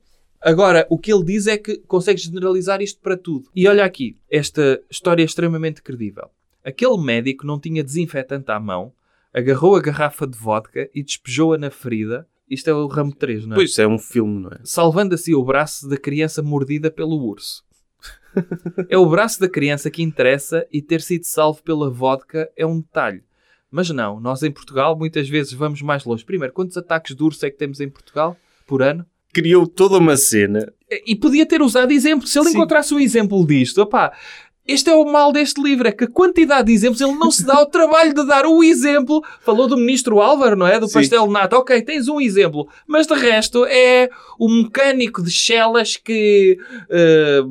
Agora, 0.48 0.88
o 0.90 0.98
que 0.98 1.12
ele 1.12 1.26
diz 1.26 1.46
é 1.46 1.58
que 1.58 1.76
consegue 1.80 2.22
generalizar 2.22 2.82
isto 2.82 3.02
para 3.02 3.18
tudo. 3.18 3.50
E 3.54 3.68
olha 3.68 3.84
aqui, 3.84 4.16
esta 4.32 4.82
história 4.90 5.22
é 5.22 5.26
extremamente 5.26 5.82
credível. 5.82 6.30
Aquele 6.64 6.98
médico 7.04 7.46
não 7.46 7.60
tinha 7.60 7.84
desinfetante 7.84 8.50
à 8.50 8.58
mão, 8.58 8.94
agarrou 9.34 9.76
a 9.76 9.82
garrafa 9.82 10.26
de 10.26 10.38
vodka 10.38 10.90
e 10.96 11.04
despejou-a 11.04 11.58
na 11.58 11.70
ferida. 11.70 12.26
Isto 12.50 12.70
é 12.70 12.74
o 12.74 12.88
ramo 12.88 13.14
3, 13.14 13.46
não 13.46 13.56
é? 13.56 13.60
Pois, 13.60 13.78
é 13.78 13.86
um 13.86 14.00
filme, 14.00 14.44
não 14.44 14.50
é? 14.52 14.60
Salvando 14.64 15.16
assim 15.16 15.34
o 15.34 15.44
braço 15.44 15.86
da 15.90 15.98
criança 15.98 16.42
mordida 16.42 16.90
pelo 16.90 17.22
urso. 17.26 17.66
é 18.88 18.98
o 18.98 19.06
braço 19.06 19.42
da 19.42 19.50
criança 19.50 19.92
que 19.92 20.02
interessa 20.02 20.66
e 20.72 20.82
ter 20.82 21.02
sido 21.02 21.26
salvo 21.26 21.62
pela 21.62 21.90
vodka 21.90 22.50
é 22.56 22.66
um 22.66 22.80
detalhe. 22.80 23.22
Mas 23.70 23.90
não, 23.90 24.18
nós 24.22 24.42
em 24.44 24.52
Portugal 24.52 24.98
muitas 24.98 25.28
vezes 25.28 25.52
vamos 25.52 25.82
mais 25.82 26.06
longe. 26.06 26.24
Primeiro, 26.24 26.54
quantos 26.54 26.78
ataques 26.78 27.14
de 27.14 27.22
urso 27.22 27.46
é 27.46 27.52
que 27.52 27.58
temos 27.58 27.82
em 27.82 27.90
Portugal 27.90 28.38
por 28.66 28.82
ano? 28.82 29.06
Criou 29.38 29.68
toda 29.68 29.98
uma 29.98 30.18
cena. 30.18 30.74
E 31.06 31.16
podia 31.16 31.46
ter 31.46 31.62
usado 31.62 31.92
exemplos. 31.92 32.32
Se 32.32 32.40
ele 32.40 32.50
Sim. 32.50 32.56
encontrasse 32.56 32.92
um 32.92 33.00
exemplo 33.00 33.46
disto, 33.46 33.84
opá, 33.84 34.12
este 34.68 34.90
é 34.90 34.96
o 34.96 35.06
mal 35.06 35.32
deste 35.32 35.62
livro, 35.62 35.88
é 35.88 35.92
que 35.92 36.06
a 36.06 36.10
quantidade 36.10 36.68
de 36.68 36.74
exemplos, 36.74 37.00
ele 37.00 37.14
não 37.14 37.30
se 37.30 37.46
dá 37.46 37.62
o 37.62 37.68
trabalho 37.68 38.16
de 38.16 38.26
dar 38.26 38.48
o 38.48 38.64
exemplo. 38.64 39.24
Falou 39.42 39.68
do 39.68 39.78
ministro 39.78 40.20
Álvaro, 40.20 40.56
não 40.56 40.66
é? 40.66 40.80
Do 40.80 40.88
Sim. 40.88 40.96
pastel 40.96 41.28
de 41.28 41.34
nata. 41.34 41.56
Ok, 41.56 41.80
tens 41.84 42.08
um 42.08 42.20
exemplo. 42.20 42.68
Mas 42.88 43.06
de 43.06 43.14
resto 43.14 43.64
é 43.66 44.10
o 44.40 44.50
mecânico 44.50 45.22
de 45.22 45.30
chelas 45.30 45.98
que 45.98 46.58
eh, 46.90 47.42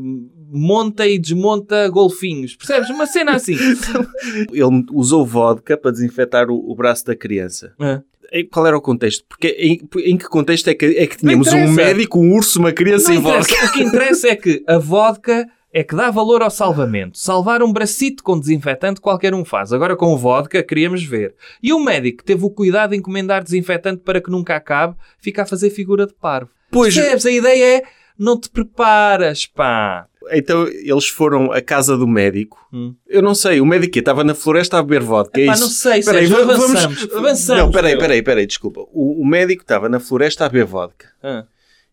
monta 0.51 1.07
e 1.07 1.19
desmonta 1.19 1.89
golfinhos. 1.89 2.57
Percebes? 2.57 2.91
Uma 2.91 3.07
cena 3.07 3.37
assim. 3.37 3.57
Ele 4.53 4.85
usou 4.93 5.25
vodka 5.25 5.77
para 5.77 5.93
desinfetar 5.93 6.51
o, 6.51 6.71
o 6.71 6.75
braço 6.75 7.07
da 7.07 7.15
criança. 7.15 7.73
Ah. 7.79 8.03
Qual 8.51 8.67
era 8.67 8.77
o 8.77 8.81
contexto? 8.81 9.25
Porque 9.29 9.49
em, 9.49 9.81
em 10.05 10.17
que 10.17 10.27
contexto 10.27 10.69
é 10.69 10.75
que, 10.75 10.87
é 10.87 11.07
que 11.07 11.17
tínhamos 11.19 11.53
um 11.53 11.71
médico, 11.71 12.19
um 12.19 12.35
urso, 12.35 12.59
uma 12.59 12.73
criança 12.73 13.11
Não 13.11 13.19
em 13.19 13.21
vodka? 13.21 13.67
O 13.67 13.73
que 13.73 13.83
interessa 13.83 14.29
é 14.29 14.37
que 14.37 14.63
a 14.67 14.79
vodka 14.79 15.47
é 15.73 15.85
que 15.85 15.95
dá 15.95 16.11
valor 16.11 16.43
ao 16.43 16.51
salvamento. 16.51 17.19
Salvar 17.19 17.63
um 17.63 17.71
bracito 17.71 18.23
com 18.23 18.39
desinfetante 18.39 18.99
qualquer 18.99 19.35
um 19.35 19.45
faz. 19.45 19.73
Agora 19.75 19.95
com 19.95 20.15
o 20.15 20.17
vodka 20.17 20.63
queríamos 20.63 21.05
ver. 21.05 21.35
E 21.63 21.73
o 21.73 21.79
médico 21.79 22.19
que 22.19 22.25
teve 22.25 22.45
o 22.45 22.51
cuidado 22.51 22.91
de 22.91 22.97
encomendar 22.97 23.45
desinfetante 23.45 24.03
para 24.03 24.21
que 24.21 24.31
nunca 24.31 24.57
acabe, 24.57 24.97
fica 25.19 25.43
a 25.43 25.47
fazer 25.47 25.69
figura 25.69 26.07
de 26.07 26.15
parvo. 26.15 26.51
Pois, 26.71 26.95
Percebes? 26.95 27.27
A 27.27 27.31
ideia 27.31 27.79
é 27.79 27.83
não 28.19 28.41
te 28.41 28.49
preparas, 28.49 29.45
pá. 29.45 30.07
Então 30.33 30.67
eles 30.69 31.09
foram 31.09 31.53
à 31.53 31.61
casa 31.61 31.97
do 31.97 32.07
médico. 32.07 32.59
Hum. 32.73 32.95
Eu 33.07 33.23
não 33.23 33.35
sei, 33.35 33.61
o 33.61 33.67
médico 33.67 33.99
estava 33.99 34.23
na 34.25 34.35
floresta 34.35 34.79
a 34.79 34.83
beber 34.83 35.03
vodka. 35.03 35.41
é 35.41 35.45
Epá, 35.45 35.53
isso? 35.55 35.63
não 35.63 35.69
sei, 35.71 36.03
Peraí, 36.03 36.27
Sérgio, 36.29 36.47
va- 36.47 36.55
avançamos, 36.55 37.09
avançamos, 37.15 37.63
Não, 37.63 37.71
peraí, 37.71 37.99
peraí, 37.99 38.23
peraí, 38.23 38.47
desculpa. 38.47 38.81
O, 38.93 39.23
o 39.23 39.27
médico 39.27 39.63
estava 39.63 39.89
na 39.89 39.99
floresta 40.01 40.45
a 40.45 40.49
beber 40.49 40.65
vodka. 40.67 41.07
Ah, 41.23 41.45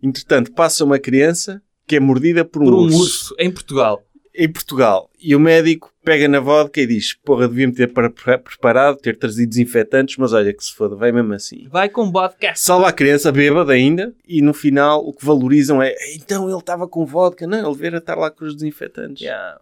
Entretanto, 0.01 0.51
passa 0.51 0.83
uma 0.83 0.99
criança 0.99 1.61
que 1.87 1.95
é 1.95 1.99
mordida 1.99 2.43
por 2.43 2.61
um, 2.61 2.65
por 2.65 2.73
um 2.73 2.77
urso. 2.83 2.99
urso 2.99 3.35
em 3.39 3.49
Portugal. 3.51 4.01
Em 4.35 4.51
Portugal. 4.51 5.09
E 5.19 5.35
o 5.35 5.39
médico 5.39 5.93
pega 6.03 6.27
na 6.27 6.39
vodka 6.39 6.81
e 6.81 6.87
diz: 6.87 7.13
Porra, 7.13 7.47
devia-me 7.47 7.73
ter 7.73 7.91
pre- 7.93 8.09
pre- 8.09 8.37
preparado, 8.37 8.97
ter 8.97 9.17
trazido 9.17 9.49
desinfetantes, 9.49 10.17
mas 10.17 10.33
olha 10.33 10.53
que 10.53 10.63
se 10.63 10.73
foda, 10.73 10.95
vai 10.95 11.11
mesmo 11.11 11.33
assim. 11.33 11.67
Vai 11.69 11.89
com 11.89 12.11
vodka. 12.11 12.53
Salva 12.55 12.87
a 12.89 12.93
criança 12.93 13.31
bêbada 13.31 13.73
ainda 13.73 14.13
e 14.27 14.41
no 14.41 14.53
final 14.53 15.05
o 15.05 15.13
que 15.13 15.25
valorizam 15.25 15.81
é 15.81 15.93
então 16.15 16.49
ele 16.49 16.57
estava 16.57 16.87
com 16.87 17.05
vodka. 17.05 17.45
Não, 17.47 17.59
ele 17.71 17.79
devia 17.81 17.97
estar 17.97 18.15
lá 18.15 18.31
com 18.31 18.45
os 18.45 18.55
desinfetantes. 18.55 19.21
Yeah. 19.21 19.59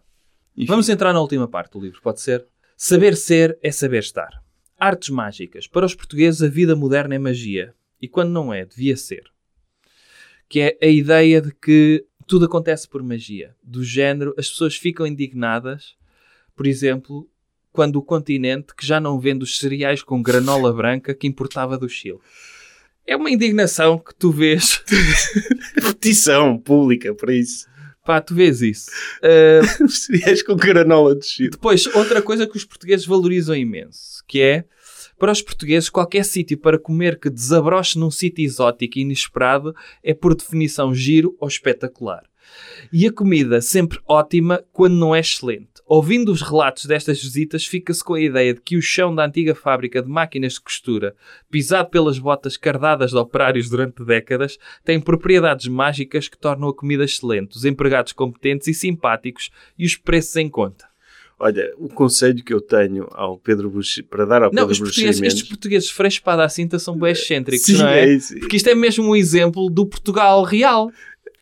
Vamos 0.68 0.90
entrar 0.90 1.14
na 1.14 1.22
última 1.22 1.48
parte 1.48 1.72
do 1.74 1.80
livro, 1.80 2.02
pode 2.02 2.22
ser? 2.22 2.46
Saber 2.78 3.16
ser 3.16 3.58
é 3.62 3.72
saber 3.72 4.00
estar. 4.00 4.30
Artes 4.78 5.10
mágicas. 5.10 5.68
Para 5.68 5.86
os 5.86 5.94
portugueses, 5.94 6.42
a 6.42 6.48
vida 6.48 6.76
moderna 6.76 7.16
é 7.16 7.20
magia. 7.20 7.74
E 8.02 8.08
quando 8.08 8.32
não 8.32 8.52
é, 8.54 8.66
devia 8.66 8.98
ser. 8.98 9.24
Que 10.50 10.60
é 10.60 10.78
a 10.82 10.88
ideia 10.88 11.40
de 11.42 11.54
que 11.54 12.04
tudo 12.32 12.46
acontece 12.46 12.88
por 12.88 13.04
magia. 13.04 13.54
Do 13.62 13.84
género, 13.84 14.34
as 14.38 14.50
pessoas 14.50 14.78
ficam 14.78 15.06
indignadas, 15.06 15.98
por 16.56 16.66
exemplo, 16.66 17.30
quando 17.74 17.98
o 17.98 18.02
continente 18.02 18.74
que 18.74 18.88
já 18.88 19.02
não 19.02 19.20
vende 19.20 19.44
os 19.44 19.60
cereais 19.60 20.02
com 20.02 20.24
granola 20.24 20.72
branca 20.72 21.14
que 21.14 21.28
importava 21.28 21.78
do 21.78 21.90
Chile. 21.90 22.20
É 23.06 23.18
uma 23.18 23.30
indignação 23.30 24.00
que 24.00 24.16
tu 24.16 24.32
vês. 24.32 24.82
Petição 25.76 26.58
pública 26.58 27.14
para 27.14 27.34
isso. 27.34 27.68
Pá, 28.06 28.22
tu 28.22 28.34
vês 28.34 28.62
isso. 28.62 28.90
Os 29.84 30.06
cereais 30.06 30.42
com 30.42 30.56
granola 30.56 31.14
de 31.18 31.26
Chile. 31.26 31.50
Depois, 31.50 31.86
outra 31.88 32.22
coisa 32.22 32.48
que 32.48 32.56
os 32.56 32.64
portugueses 32.64 33.06
valorizam 33.06 33.56
imenso, 33.58 34.24
que 34.26 34.42
é, 34.42 34.64
para 35.22 35.32
os 35.32 35.42
portugueses, 35.44 35.88
qualquer 35.88 36.26
sítio 36.26 36.58
para 36.58 36.80
comer 36.80 37.20
que 37.20 37.30
desabroche 37.30 38.00
num 38.00 38.10
sítio 38.10 38.44
exótico 38.44 38.98
e 38.98 39.04
inesperado 39.04 39.76
é, 40.04 40.16
por 40.16 40.34
definição, 40.34 40.96
giro 40.96 41.38
ou 41.40 41.48
espetacular. 41.48 42.24
E 42.92 43.06
a 43.06 43.14
comida 43.14 43.62
sempre 43.62 44.00
ótima 44.08 44.64
quando 44.74 44.96
não 44.96 45.14
é 45.14 45.20
excelente. 45.20 45.70
Ouvindo 45.86 46.32
os 46.32 46.42
relatos 46.42 46.86
destas 46.86 47.22
visitas, 47.22 47.68
fica-se 47.68 48.04
com 48.04 48.16
a 48.16 48.20
ideia 48.20 48.56
de 48.56 48.62
que 48.62 48.76
o 48.76 48.82
chão 48.82 49.14
da 49.14 49.24
antiga 49.24 49.54
fábrica 49.54 50.02
de 50.02 50.10
máquinas 50.10 50.54
de 50.54 50.62
costura, 50.62 51.16
pisado 51.52 51.92
pelas 51.92 52.18
botas 52.18 52.58
cardadas 52.58 53.12
de 53.12 53.18
operários 53.18 53.70
durante 53.70 54.04
décadas, 54.04 54.58
tem 54.84 55.00
propriedades 55.00 55.68
mágicas 55.68 56.28
que 56.28 56.38
tornam 56.38 56.70
a 56.70 56.76
comida 56.76 57.04
excelente, 57.04 57.58
os 57.58 57.64
empregados 57.64 58.12
competentes 58.12 58.68
e 58.68 58.74
simpáticos 58.74 59.52
e 59.78 59.86
os 59.86 59.96
preços 59.96 60.36
em 60.38 60.50
conta. 60.50 60.91
Olha, 61.44 61.74
o 61.78 61.90
conselho 61.90 62.44
que 62.44 62.54
eu 62.54 62.62
tenho 62.62 63.08
ao 63.12 63.36
Pedro 63.38 63.70
Buxi, 63.70 64.04
para 64.04 64.26
dar 64.26 64.44
ao 64.44 64.52
Não, 64.54 64.68
Pedro 64.68 64.86
Buxerimentos- 64.86 65.22
estes 65.22 65.44
portugueses 65.44 65.90
frescos 65.90 66.20
para 66.24 66.46
a 66.46 66.50
cinta 66.50 66.78
são 66.78 66.96
bem 66.98 67.12
excêntricos, 67.14 67.66
Sim, 67.66 67.78
não 67.80 67.88
é? 67.88 68.14
é. 68.14 68.18
Porque 68.40 68.58
isto 68.58 68.70
é 68.70 68.76
mesmo 68.76 69.06
um 69.10 69.16
exemplo 69.16 69.70
do 69.70 69.86
Portugal 69.88 70.44
real. 70.44 70.92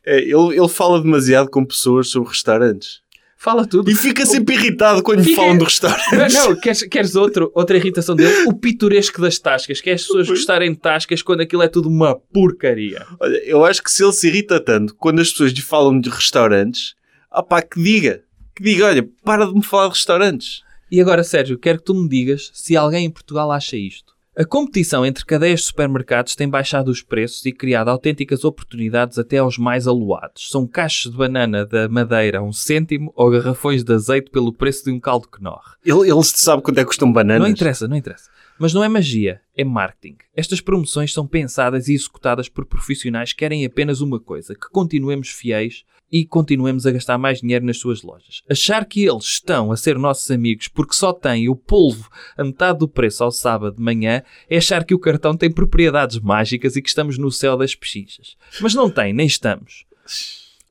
É, 0.05 0.19
ele, 0.21 0.57
ele 0.57 0.69
fala 0.69 1.01
demasiado 1.01 1.49
com 1.49 1.65
pessoas 1.65 2.07
sobre 2.09 2.29
restaurantes. 2.29 3.01
Fala 3.41 3.65
tudo. 3.65 3.89
E 3.89 3.95
fica 3.95 4.25
sempre 4.25 4.55
irritado 4.55 5.01
quando 5.03 5.19
lhe 5.19 5.25
Fica- 5.25 5.41
falam 5.41 5.57
de 5.57 5.63
restaurantes. 5.63 6.33
Não, 6.33 6.49
não, 6.49 6.59
queres, 6.59 6.83
queres 6.83 7.15
outro, 7.15 7.51
outra 7.55 7.77
irritação 7.77 8.15
dele? 8.15 8.45
O 8.47 8.53
pitoresco 8.53 9.21
das 9.21 9.37
tascas, 9.39 9.79
que 9.81 9.89
é 9.89 9.93
as 9.93 10.01
pessoas 10.01 10.27
gostarem 10.27 10.71
de 10.73 10.77
tascas 10.79 11.21
quando 11.21 11.41
aquilo 11.41 11.61
é 11.61 11.67
tudo 11.69 11.87
uma 11.89 12.15
porcaria. 12.33 13.05
Olha, 13.19 13.37
eu 13.45 13.63
acho 13.63 13.81
que 13.83 13.91
se 13.91 14.03
ele 14.03 14.11
se 14.13 14.27
irrita 14.27 14.59
tanto 14.59 14.93
quando 14.95 15.19
as 15.21 15.29
pessoas 15.31 15.51
lhe 15.51 15.61
falam 15.61 15.99
de 15.99 16.09
restaurantes, 16.09 16.95
ah 17.31 17.43
pá, 17.43 17.61
que 17.61 17.81
diga. 17.81 18.23
Que 18.59 18.63
diga, 18.65 18.87
olha, 18.87 19.09
para 19.23 19.45
de 19.45 19.53
me 19.53 19.63
falar 19.63 19.87
de 19.87 19.93
restaurantes. 19.93 20.63
E 20.91 20.99
agora, 20.99 21.23
Sérgio, 21.23 21.57
quero 21.57 21.77
que 21.77 21.85
tu 21.85 21.93
me 21.93 22.09
digas 22.09 22.51
se 22.53 22.75
alguém 22.75 23.05
em 23.05 23.09
Portugal 23.09 23.49
acha 23.53 23.77
isto. 23.77 24.13
A 24.35 24.43
competição 24.43 25.05
entre 25.05 25.23
cadeias 25.23 25.61
de 25.61 25.67
supermercados 25.67 26.35
tem 26.35 26.49
baixado 26.49 26.89
os 26.89 27.01
preços 27.01 27.45
e 27.45 27.53
criado 27.53 27.87
autênticas 27.87 28.43
oportunidades 28.43 29.17
até 29.17 29.37
aos 29.37 29.57
mais 29.57 29.87
aluados. 29.87 30.49
São 30.51 30.67
caixas 30.67 31.09
de 31.09 31.17
banana 31.17 31.65
da 31.65 31.87
Madeira 31.87 32.39
a 32.39 32.41
um 32.41 32.51
cêntimo 32.51 33.13
ou 33.15 33.31
garrafões 33.31 33.81
de 33.81 33.93
azeite 33.93 34.29
pelo 34.29 34.51
preço 34.51 34.83
de 34.83 34.91
um 34.91 34.99
caldo 34.99 35.29
que 35.29 35.41
norre. 35.41 35.77
Ele, 35.85 36.11
ele 36.11 36.23
sabe 36.25 36.61
quanto 36.61 36.79
é 36.79 36.81
que 36.81 36.87
custam 36.87 37.13
bananas. 37.13 37.43
Não 37.43 37.49
interessa, 37.49 37.87
não 37.87 37.95
interessa. 37.95 38.29
Mas 38.59 38.73
não 38.73 38.83
é 38.83 38.89
magia, 38.89 39.39
é 39.55 39.63
marketing. 39.63 40.17
Estas 40.35 40.59
promoções 40.59 41.13
são 41.13 41.25
pensadas 41.25 41.87
e 41.87 41.93
executadas 41.93 42.49
por 42.49 42.65
profissionais 42.65 43.31
que 43.31 43.39
querem 43.39 43.65
apenas 43.65 44.01
uma 44.01 44.19
coisa: 44.19 44.53
que 44.53 44.69
continuemos 44.69 45.29
fiéis 45.29 45.85
e 46.11 46.25
continuemos 46.25 46.85
a 46.85 46.91
gastar 46.91 47.17
mais 47.17 47.39
dinheiro 47.39 47.65
nas 47.65 47.77
suas 47.77 48.01
lojas. 48.01 48.41
Achar 48.49 48.85
que 48.85 49.05
eles 49.05 49.25
estão 49.25 49.71
a 49.71 49.77
ser 49.77 49.97
nossos 49.97 50.29
amigos 50.31 50.67
porque 50.67 50.95
só 50.95 51.13
têm 51.13 51.49
o 51.49 51.55
polvo 51.55 52.09
a 52.37 52.43
metade 52.43 52.79
do 52.79 52.87
preço 52.87 53.23
ao 53.23 53.31
sábado 53.31 53.75
de 53.75 53.81
manhã 53.81 54.23
é 54.49 54.57
achar 54.57 54.83
que 54.83 54.93
o 54.93 54.99
cartão 54.99 55.35
tem 55.35 55.51
propriedades 55.51 56.19
mágicas 56.19 56.75
e 56.75 56.81
que 56.81 56.89
estamos 56.89 57.17
no 57.17 57.31
céu 57.31 57.55
das 57.55 57.75
pechinchas. 57.75 58.35
Mas 58.61 58.73
não 58.73 58.89
tem, 58.89 59.13
nem 59.13 59.27
estamos. 59.27 59.85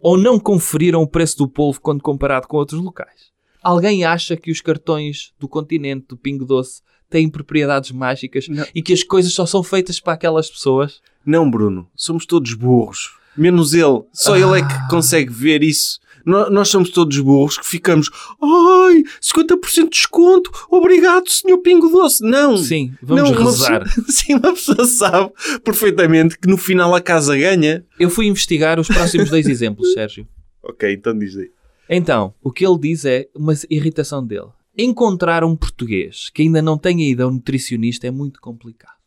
Ou 0.00 0.16
não 0.16 0.38
conferiram 0.38 1.02
o 1.02 1.06
preço 1.08 1.38
do 1.38 1.48
polvo 1.48 1.80
quando 1.80 2.02
comparado 2.02 2.46
com 2.46 2.56
outros 2.56 2.80
locais. 2.80 3.28
Alguém 3.62 4.04
acha 4.04 4.36
que 4.36 4.50
os 4.50 4.60
cartões 4.60 5.32
do 5.38 5.48
continente, 5.48 6.06
do 6.08 6.16
Pingo 6.16 6.44
Doce, 6.44 6.82
têm 7.10 7.28
propriedades 7.28 7.90
mágicas 7.90 8.48
Não. 8.48 8.64
e 8.74 8.82
que 8.82 8.92
as 8.92 9.02
coisas 9.02 9.32
só 9.32 9.46
são 9.46 9.62
feitas 9.62 9.98
para 9.98 10.12
aquelas 10.12 10.50
pessoas? 10.50 11.00
Não, 11.24 11.50
Bruno. 11.50 11.88
Somos 11.94 12.24
todos 12.26 12.54
burros. 12.54 13.16
Menos 13.38 13.72
ele. 13.74 14.02
Só 14.12 14.36
ele 14.36 14.60
é 14.60 14.62
Ah. 14.62 14.66
que 14.68 14.88
consegue 14.90 15.32
ver 15.32 15.62
isso. 15.62 15.98
No- 16.26 16.50
Nós 16.50 16.68
somos 16.68 16.90
todos 16.90 17.18
burros 17.20 17.56
que 17.56 17.66
ficamos. 17.66 18.10
Ai, 18.42 19.02
50% 19.20 19.84
de 19.84 19.90
desconto. 19.90 20.50
Obrigado, 20.70 21.28
senhor 21.30 21.56
Pingo 21.58 21.88
Doce. 21.88 22.22
Não. 22.22 22.56
Sim, 22.58 22.92
vamos 23.00 23.30
Não, 23.30 23.44
rezar. 23.44 23.84
pessoa- 23.84 24.04
sim, 24.10 24.34
uma 24.34 24.52
pessoa 24.52 24.84
sabe 24.86 25.32
perfeitamente 25.64 26.38
que 26.38 26.48
no 26.48 26.58
final 26.58 26.94
a 26.94 27.00
casa 27.00 27.34
ganha. 27.36 27.84
Eu 27.98 28.10
fui 28.10 28.26
investigar 28.26 28.78
os 28.78 28.88
próximos 28.88 29.30
dois 29.30 29.46
exemplos, 29.46 29.92
Sérgio. 29.94 30.28
Ok, 30.62 30.92
então 30.92 31.16
diz 31.18 31.36
aí. 31.36 31.50
Então, 31.88 32.34
o 32.42 32.50
que 32.52 32.66
ele 32.66 32.78
diz 32.78 33.06
é 33.06 33.28
uma 33.34 33.54
irritação 33.70 34.22
dele. 34.26 34.48
Encontrar 34.76 35.42
um 35.42 35.56
português 35.56 36.28
que 36.34 36.42
ainda 36.42 36.60
não 36.60 36.76
tenha 36.76 37.08
ido 37.08 37.22
ao 37.22 37.30
nutricionista 37.30 38.06
é 38.06 38.10
muito 38.10 38.38
complicado. 38.40 38.98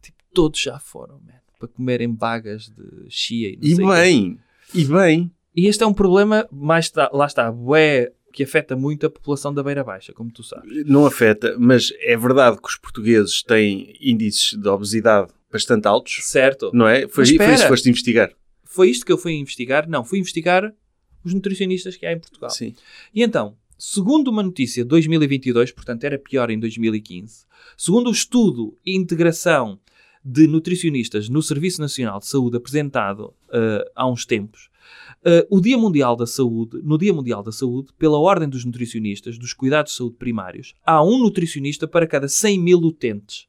Tipo, 0.00 0.18
todos 0.32 0.60
já 0.60 0.78
foram, 0.78 1.16
man, 1.16 1.32
para 1.66 1.76
comerem 1.76 2.12
bagas 2.12 2.68
de 2.68 3.06
chia 3.10 3.50
e 3.50 3.56
não 3.56 3.62
E 3.62 3.74
sei 3.76 3.84
o 3.84 3.88
quê. 3.88 3.94
bem, 3.94 4.38
e 4.74 4.84
bem. 4.84 5.30
E 5.56 5.66
este 5.68 5.82
é 5.82 5.86
um 5.86 5.94
problema, 5.94 6.46
mais 6.50 6.90
lá 7.12 7.26
está, 7.26 7.50
bué, 7.50 8.10
que 8.32 8.42
afeta 8.42 8.74
muito 8.74 9.06
a 9.06 9.10
população 9.10 9.54
da 9.54 9.62
Beira 9.62 9.84
Baixa, 9.84 10.12
como 10.12 10.30
tu 10.30 10.42
sabes. 10.42 10.84
Não 10.86 11.06
afeta, 11.06 11.54
mas 11.58 11.92
é 12.00 12.16
verdade 12.16 12.58
que 12.60 12.68
os 12.68 12.76
portugueses 12.76 13.42
têm 13.42 13.94
índices 14.00 14.58
de 14.60 14.68
obesidade 14.68 15.32
bastante 15.52 15.86
altos, 15.86 16.18
Certo. 16.22 16.70
não 16.74 16.88
é? 16.88 17.06
Foi, 17.06 17.22
Mas 17.22 17.28
foi 17.28 17.34
espera. 17.34 17.52
isso 17.54 17.62
que 17.62 17.68
foste 17.68 17.88
investigar. 17.88 18.32
Foi 18.64 18.90
isto 18.90 19.06
que 19.06 19.12
eu 19.12 19.18
fui 19.18 19.32
investigar? 19.34 19.88
Não, 19.88 20.04
fui 20.04 20.18
investigar 20.18 20.74
os 21.24 21.32
nutricionistas 21.32 21.96
que 21.96 22.04
há 22.04 22.12
em 22.12 22.18
Portugal. 22.18 22.50
Sim. 22.50 22.74
E 23.14 23.22
então, 23.22 23.56
segundo 23.78 24.26
uma 24.32 24.42
notícia 24.42 24.82
de 24.82 24.88
2022, 24.88 25.70
portanto 25.70 26.02
era 26.02 26.18
pior 26.18 26.50
em 26.50 26.58
2015, 26.58 27.46
segundo 27.78 28.08
o 28.08 28.12
estudo 28.12 28.76
e 28.84 28.96
integração 28.96 29.78
de 30.24 30.46
nutricionistas 30.46 31.28
no 31.28 31.42
Serviço 31.42 31.80
Nacional 31.80 32.18
de 32.18 32.26
Saúde 32.26 32.56
apresentado 32.56 33.34
eh, 33.52 33.84
há 33.94 34.08
uns 34.08 34.24
tempos, 34.24 34.70
eh, 35.24 35.46
o 35.50 35.60
Dia 35.60 35.78
Mundial 35.78 36.16
da 36.16 36.26
Saúde, 36.26 36.80
no 36.82 36.98
Dia 36.98 37.12
Mundial 37.12 37.42
da 37.42 37.52
Saúde, 37.52 37.88
pela 37.98 38.18
ordem 38.18 38.48
dos 38.48 38.64
nutricionistas, 38.64 39.38
dos 39.38 39.52
cuidados 39.52 39.92
de 39.92 39.98
saúde 39.98 40.16
primários, 40.16 40.74
há 40.84 41.02
um 41.02 41.18
nutricionista 41.18 41.88
para 41.88 42.06
cada 42.06 42.28
100 42.28 42.58
mil 42.58 42.78
utentes. 42.78 43.46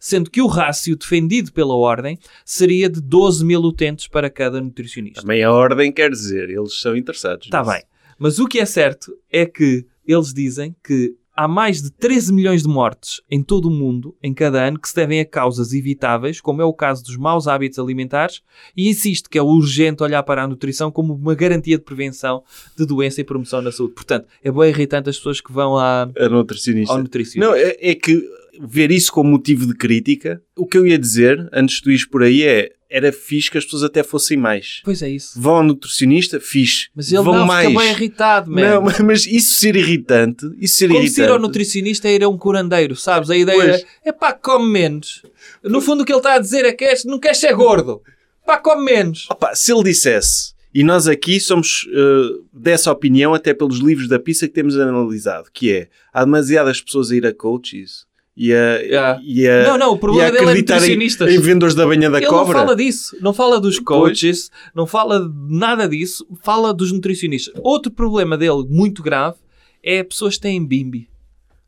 Sendo 0.00 0.30
que 0.30 0.42
o 0.42 0.46
rácio 0.46 0.96
defendido 0.96 1.52
pela 1.52 1.74
ordem 1.74 2.18
seria 2.44 2.88
de 2.88 3.00
12 3.00 3.44
mil 3.44 3.60
utentes 3.60 4.06
para 4.06 4.28
cada 4.28 4.60
nutricionista. 4.60 5.20
Também 5.20 5.42
a 5.42 5.52
ordem 5.52 5.92
quer 5.92 6.10
dizer, 6.10 6.50
eles 6.50 6.80
são 6.80 6.96
interessados. 6.96 7.46
Está 7.46 7.62
bem. 7.62 7.82
Mas 8.18 8.38
o 8.38 8.46
que 8.46 8.58
é 8.58 8.66
certo 8.66 9.16
é 9.30 9.46
que 9.46 9.86
eles 10.06 10.32
dizem 10.32 10.74
que 10.82 11.16
há 11.38 11.46
mais 11.46 11.80
de 11.80 11.92
13 11.92 12.32
milhões 12.32 12.64
de 12.64 12.68
mortes 12.68 13.22
em 13.30 13.40
todo 13.44 13.68
o 13.68 13.70
mundo 13.70 14.16
em 14.20 14.34
cada 14.34 14.60
ano 14.60 14.76
que 14.76 14.88
se 14.88 14.94
devem 14.96 15.20
a 15.20 15.24
causas 15.24 15.72
evitáveis, 15.72 16.40
como 16.40 16.60
é 16.60 16.64
o 16.64 16.72
caso 16.72 17.04
dos 17.04 17.16
maus 17.16 17.46
hábitos 17.46 17.78
alimentares, 17.78 18.42
e 18.76 18.88
insiste 18.88 19.28
que 19.28 19.38
é 19.38 19.42
urgente 19.42 20.02
olhar 20.02 20.24
para 20.24 20.42
a 20.42 20.48
nutrição 20.48 20.90
como 20.90 21.14
uma 21.14 21.36
garantia 21.36 21.78
de 21.78 21.84
prevenção 21.84 22.42
de 22.76 22.84
doença 22.84 23.20
e 23.20 23.24
promoção 23.24 23.62
na 23.62 23.70
saúde. 23.70 23.94
Portanto, 23.94 24.26
é 24.42 24.50
bem 24.50 24.68
irritante 24.68 25.10
as 25.10 25.16
pessoas 25.16 25.40
que 25.40 25.52
vão 25.52 25.78
à, 25.78 26.10
A 26.18 26.28
nutricionista. 26.28 26.92
ao 26.92 26.98
nutricionista. 26.98 27.48
Não, 27.48 27.56
é, 27.56 27.76
é 27.78 27.94
que 27.94 28.20
ver 28.60 28.90
isso 28.90 29.12
como 29.12 29.30
motivo 29.30 29.64
de 29.64 29.74
crítica, 29.74 30.42
o 30.56 30.66
que 30.66 30.76
eu 30.76 30.84
ia 30.84 30.98
dizer, 30.98 31.48
antes 31.52 31.80
de 31.80 31.88
ires 31.90 32.04
por 32.04 32.24
aí, 32.24 32.42
é 32.42 32.72
era 32.90 33.12
fixe 33.12 33.50
que 33.50 33.58
as 33.58 33.64
pessoas 33.64 33.82
até 33.82 34.02
fossem 34.02 34.36
mais. 34.36 34.80
Pois 34.84 35.02
é 35.02 35.10
isso. 35.10 35.38
Vão 35.40 35.56
ao 35.56 35.62
nutricionista, 35.62 36.40
fixe. 36.40 36.88
Mas 36.94 37.12
ele 37.12 37.22
Vão 37.22 37.34
não 37.34 37.46
mais. 37.46 37.68
fica 37.68 37.80
bem 37.80 37.90
irritado, 37.90 38.50
man. 38.50 38.60
Não, 38.60 38.82
mas- 39.04 39.26
isso 39.26 39.60
ser 39.60 39.76
irritante, 39.76 40.46
isso 40.58 40.76
ser 40.76 40.88
Como 40.88 40.98
irritante. 41.00 41.14
se 41.14 41.22
ir 41.22 41.28
ao 41.30 41.38
nutricionista 41.38 42.08
é 42.08 42.14
ir 42.14 42.24
a 42.24 42.28
um 42.28 42.38
curandeiro, 42.38 42.96
sabes? 42.96 43.28
A 43.30 43.36
ideia 43.36 43.62
é, 44.04 44.08
é 44.08 44.12
pá, 44.12 44.32
come 44.32 44.70
menos. 44.70 45.22
No 45.62 45.80
fundo 45.80 46.02
o 46.02 46.04
que 46.06 46.12
ele 46.12 46.18
está 46.20 46.34
a 46.34 46.38
dizer 46.38 46.64
é 46.64 46.72
que 46.72 46.84
és- 46.84 47.04
não 47.04 47.18
queres 47.18 47.38
ser 47.38 47.54
gordo. 47.54 48.00
Pá, 48.46 48.56
come 48.58 48.84
menos. 48.84 49.26
Opa, 49.30 49.54
se 49.54 49.70
ele 49.70 49.82
dissesse, 49.84 50.54
e 50.74 50.82
nós 50.82 51.06
aqui 51.06 51.38
somos 51.38 51.86
eh, 51.92 52.40
dessa 52.52 52.90
opinião 52.90 53.34
até 53.34 53.52
pelos 53.52 53.78
livros 53.80 54.08
da 54.08 54.18
pizza 54.18 54.48
que 54.48 54.54
temos 54.54 54.78
analisado, 54.78 55.50
que 55.52 55.70
é, 55.72 55.88
há 56.12 56.24
demasiadas 56.24 56.80
pessoas 56.80 57.10
a 57.10 57.16
ir 57.16 57.26
a 57.26 57.34
coaches 57.34 58.06
e 58.38 58.54
a, 58.54 58.76
Yeah. 58.78 59.20
e 59.24 59.48
a, 59.48 59.64
Não, 59.64 59.76
não, 59.78 59.92
o 59.94 59.98
problema 59.98 60.30
dele 60.30 60.44
é 60.44 60.48
acreditar 60.50 60.74
em, 60.76 60.78
nutricionistas. 60.78 61.34
em 61.34 61.38
vendedores 61.40 61.74
da 61.74 61.84
banha 61.84 62.08
da 62.08 62.18
Ele 62.18 62.26
cobra. 62.28 62.54
não 62.54 62.60
fala 62.64 62.76
disso, 62.76 63.16
não 63.20 63.34
fala 63.34 63.60
dos 63.60 63.78
coaches, 63.80 64.50
não 64.74 64.86
fala 64.86 65.20
de 65.20 65.54
nada 65.56 65.88
disso, 65.88 66.24
fala 66.42 66.72
dos 66.72 66.92
nutricionistas. 66.92 67.52
Outro 67.64 67.90
problema 67.90 68.38
dele, 68.38 68.64
muito 68.68 69.02
grave, 69.02 69.36
é 69.82 70.02
pessoas 70.04 70.36
que 70.36 70.42
têm 70.42 70.64
bimbi. 70.64 71.08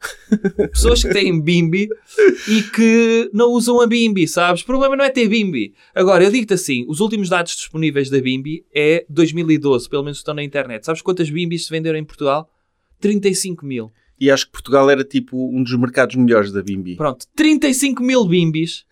pessoas 0.72 1.02
que 1.02 1.12
têm 1.12 1.38
bimbi 1.42 1.88
e 2.48 2.62
que 2.62 3.28
não 3.34 3.50
usam 3.50 3.80
a 3.82 3.86
bimbi, 3.86 4.26
sabes? 4.26 4.62
O 4.62 4.66
problema 4.66 4.96
não 4.96 5.04
é 5.04 5.10
ter 5.10 5.28
bimbi. 5.28 5.74
Agora, 5.94 6.24
eu 6.24 6.30
digo-te 6.30 6.54
assim, 6.54 6.86
os 6.88 7.00
últimos 7.00 7.28
dados 7.28 7.54
disponíveis 7.54 8.08
da 8.08 8.18
bimbi 8.20 8.64
é 8.74 9.04
2012, 9.10 9.88
pelo 9.90 10.02
menos 10.04 10.18
estão 10.18 10.32
na 10.34 10.42
internet. 10.42 10.86
Sabes 10.86 11.02
quantas 11.02 11.28
bimbis 11.28 11.66
se 11.66 11.70
venderam 11.70 11.98
em 11.98 12.04
Portugal? 12.04 12.48
35 13.00 13.66
mil. 13.66 13.92
E 14.20 14.30
acho 14.30 14.46
que 14.46 14.52
Portugal 14.52 14.90
era 14.90 15.02
tipo 15.02 15.36
um 15.56 15.62
dos 15.62 15.74
mercados 15.76 16.14
melhores 16.16 16.52
da 16.52 16.62
Bimbi. 16.62 16.96
Pronto, 16.96 17.26
35 17.34 18.02
mil 18.02 18.24
bimbis 18.26 18.84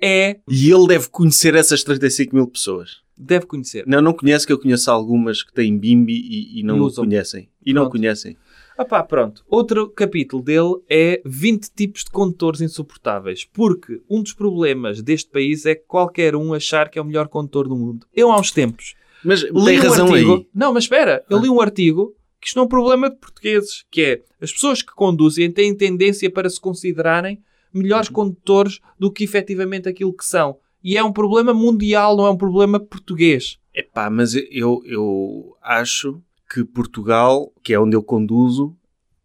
é... 0.00 0.38
E 0.48 0.70
ele 0.70 0.86
deve 0.86 1.08
conhecer 1.08 1.54
essas 1.54 1.82
35 1.82 2.34
mil 2.34 2.46
pessoas. 2.46 2.98
Deve 3.18 3.44
conhecer. 3.46 3.84
Não, 3.86 4.00
não 4.00 4.14
conhece 4.14 4.46
que 4.46 4.52
eu 4.52 4.58
conheço 4.58 4.90
algumas 4.90 5.42
que 5.42 5.52
têm 5.52 5.76
Bimbi 5.76 6.14
e, 6.14 6.60
e 6.60 6.62
não 6.62 6.88
E 6.88 6.94
conhecem. 6.94 7.48
E 7.64 7.74
não 7.74 7.82
Pronto. 7.82 7.92
conhecem. 7.92 8.36
Ah 8.78 8.84
pá, 8.84 9.02
pronto. 9.02 9.44
Outro 9.46 9.90
capítulo 9.90 10.42
dele 10.42 10.76
é 10.88 11.20
20 11.26 11.70
tipos 11.76 12.04
de 12.04 12.10
condutores 12.10 12.62
insuportáveis. 12.62 13.44
Porque 13.44 14.00
um 14.08 14.22
dos 14.22 14.32
problemas 14.32 15.02
deste 15.02 15.28
país 15.30 15.66
é 15.66 15.74
qualquer 15.74 16.34
um 16.34 16.54
achar 16.54 16.88
que 16.88 16.98
é 16.98 17.02
o 17.02 17.04
melhor 17.04 17.28
condutor 17.28 17.68
do 17.68 17.76
mundo. 17.76 18.06
Eu 18.14 18.30
há 18.32 18.40
uns 18.40 18.50
tempos 18.52 18.94
Mas 19.22 19.42
li 19.42 19.50
tem 19.66 19.78
um 19.80 19.82
razão 19.82 20.06
artigo... 20.10 20.32
aí. 20.34 20.46
Não, 20.54 20.72
mas 20.72 20.84
espera. 20.84 21.22
Eu 21.28 21.36
Ah. 21.36 21.40
li 21.42 21.50
um 21.50 21.60
artigo 21.60 22.14
que 22.40 22.46
isto 22.48 22.56
não 22.56 22.62
é 22.62 22.66
um 22.66 22.68
problema 22.68 23.10
de 23.10 23.16
portugueses. 23.16 23.84
Que 23.90 24.00
é, 24.02 24.22
as 24.40 24.52
pessoas 24.52 24.82
que 24.82 24.92
conduzem 24.94 25.50
têm 25.50 25.76
tendência 25.76 26.30
para 26.30 26.48
se 26.48 26.60
considerarem 26.60 27.42
melhores 27.72 28.08
Uhum. 28.08 28.14
condutores 28.14 28.80
do 28.98 29.12
que 29.12 29.22
efetivamente 29.24 29.88
aquilo 29.88 30.12
que 30.12 30.24
são. 30.24 30.56
E 30.82 30.96
é 30.96 31.04
um 31.04 31.12
problema 31.12 31.52
mundial, 31.52 32.16
não 32.16 32.26
é 32.26 32.30
um 32.30 32.36
problema 32.36 32.80
português. 32.80 33.58
Epá, 33.74 34.08
mas 34.10 34.34
eu, 34.34 34.82
eu 34.84 35.56
acho 35.62 36.20
que 36.52 36.64
Portugal, 36.64 37.52
que 37.62 37.72
é 37.74 37.78
onde 37.78 37.94
eu 37.94 38.02
conduzo, 38.02 38.76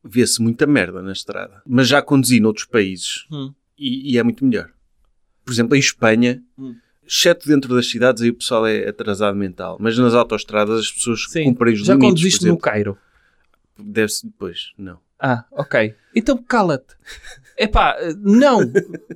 vê-se 0.04 0.42
muita 0.42 0.68
merda 0.68 1.02
na 1.02 1.12
estrada. 1.14 1.62
Mas 1.66 1.88
já 1.88 2.02
conduzi 2.02 2.40
noutros 2.40 2.66
países 2.66 3.26
Hum. 3.32 3.52
e, 3.78 4.14
e 4.14 4.18
é 4.18 4.24
muito 4.24 4.46
melhor. 4.46 4.70
Por 5.44 5.52
exemplo, 5.52 5.76
em 5.76 5.80
Espanha, 5.80 6.44
Hum. 6.58 6.76
Exceto 7.08 7.48
dentro 7.48 7.74
das 7.76 7.90
cidades, 7.90 8.22
aí 8.22 8.30
o 8.30 8.36
pessoal 8.36 8.66
é 8.68 8.88
atrasado 8.88 9.36
mental. 9.38 9.78
Mas 9.80 9.98
nas 9.98 10.14
autoestradas 10.14 10.80
as 10.82 10.92
pessoas 10.92 11.26
Sim. 11.30 11.46
cumprem 11.46 11.74
os 11.74 11.80
Já 11.86 11.94
limites. 11.94 12.10
conduziste 12.10 12.40
por 12.46 12.48
no. 12.52 12.58
Cairo? 12.58 12.98
Deve-se 13.78 14.26
depois, 14.28 14.72
não. 14.78 14.98
Ah, 15.20 15.46
ok. 15.52 15.94
Então 16.16 16.38
cala-te. 16.38 16.94
Epá, 17.58 17.96
não. 18.20 18.60